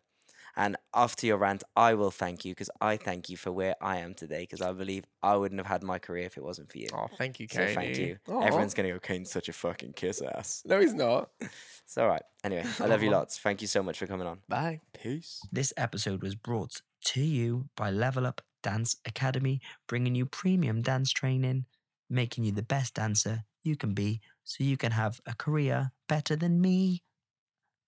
And 0.55 0.75
after 0.93 1.27
your 1.27 1.37
rant, 1.37 1.63
I 1.75 1.93
will 1.93 2.11
thank 2.11 2.45
you 2.45 2.51
because 2.51 2.69
I 2.79 2.97
thank 2.97 3.29
you 3.29 3.37
for 3.37 3.51
where 3.51 3.75
I 3.81 3.97
am 3.97 4.13
today 4.13 4.41
because 4.41 4.61
I 4.61 4.71
believe 4.71 5.05
I 5.23 5.35
wouldn't 5.35 5.59
have 5.59 5.67
had 5.67 5.83
my 5.83 5.99
career 5.99 6.25
if 6.25 6.37
it 6.37 6.43
wasn't 6.43 6.71
for 6.71 6.77
you. 6.77 6.87
Oh, 6.93 7.07
thank 7.17 7.39
you, 7.39 7.47
so 7.49 7.65
Kane. 7.65 7.75
thank 7.75 7.97
you. 7.97 8.17
Aw. 8.29 8.41
Everyone's 8.41 8.73
going 8.73 8.87
to 8.87 8.93
go, 8.93 8.99
Kane's 8.99 9.31
such 9.31 9.49
a 9.49 9.53
fucking 9.53 9.93
kiss 9.93 10.21
ass. 10.21 10.63
No, 10.65 10.79
he's 10.79 10.93
not. 10.93 11.29
It's 11.83 11.97
all 11.97 12.07
right. 12.07 12.21
Anyway, 12.41 12.63
I 12.79 12.85
love 12.85 13.03
you 13.03 13.09
lots. 13.11 13.37
Thank 13.37 13.59
you 13.59 13.67
so 13.67 13.83
much 13.83 13.99
for 13.99 14.07
coming 14.07 14.25
on. 14.25 14.39
Bye. 14.47 14.79
Peace. 14.93 15.41
This 15.51 15.73
episode 15.75 16.23
was 16.23 16.35
brought 16.35 16.81
to 17.07 17.21
you 17.21 17.67
by 17.75 17.91
Level 17.91 18.25
Up 18.25 18.39
Dance 18.63 18.95
Academy, 19.05 19.59
bringing 19.89 20.15
you 20.15 20.25
premium 20.25 20.81
dance 20.81 21.11
training, 21.11 21.65
making 22.09 22.45
you 22.45 22.53
the 22.53 22.63
best 22.63 22.93
dancer 22.93 23.43
you 23.61 23.75
can 23.75 23.93
be 23.93 24.21
so 24.45 24.63
you 24.63 24.77
can 24.77 24.93
have 24.93 25.19
a 25.25 25.35
career 25.35 25.91
better 26.07 26.37
than 26.37 26.61
me. 26.61 27.03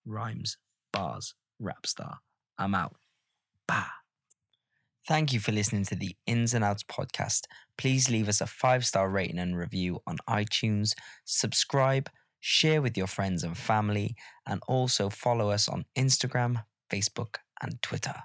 Rhymes, 0.06 0.58
bars, 0.92 1.34
rap 1.58 1.86
star. 1.86 2.20
I'm 2.58 2.76
out. 2.76 2.96
Bah. 3.68 3.88
Thank 5.08 5.34
you 5.34 5.40
for 5.40 5.52
listening 5.52 5.84
to 5.86 5.96
the 5.96 6.16
Ins 6.26 6.54
and 6.54 6.64
Outs 6.64 6.84
podcast. 6.84 7.42
Please 7.78 8.10
leave 8.10 8.30
us 8.30 8.40
a 8.42 8.48
five 8.48 8.86
star 8.86 9.10
rating 9.10 9.40
and 9.40 9.58
review 9.58 10.00
on 10.08 10.18
iTunes, 10.30 10.94
subscribe, 11.26 12.10
share 12.40 12.82
with 12.82 12.98
your 12.98 13.08
friends 13.08 13.44
and 13.44 13.58
family, 13.58 14.16
and 14.48 14.62
also 14.68 15.10
follow 15.10 15.50
us 15.50 15.68
on 15.68 15.86
Instagram, 15.98 16.64
Facebook, 16.92 17.36
and 17.62 17.82
Twitter. 17.82 18.16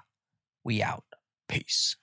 We 0.63 0.81
out. 0.81 1.03
Peace. 1.49 1.98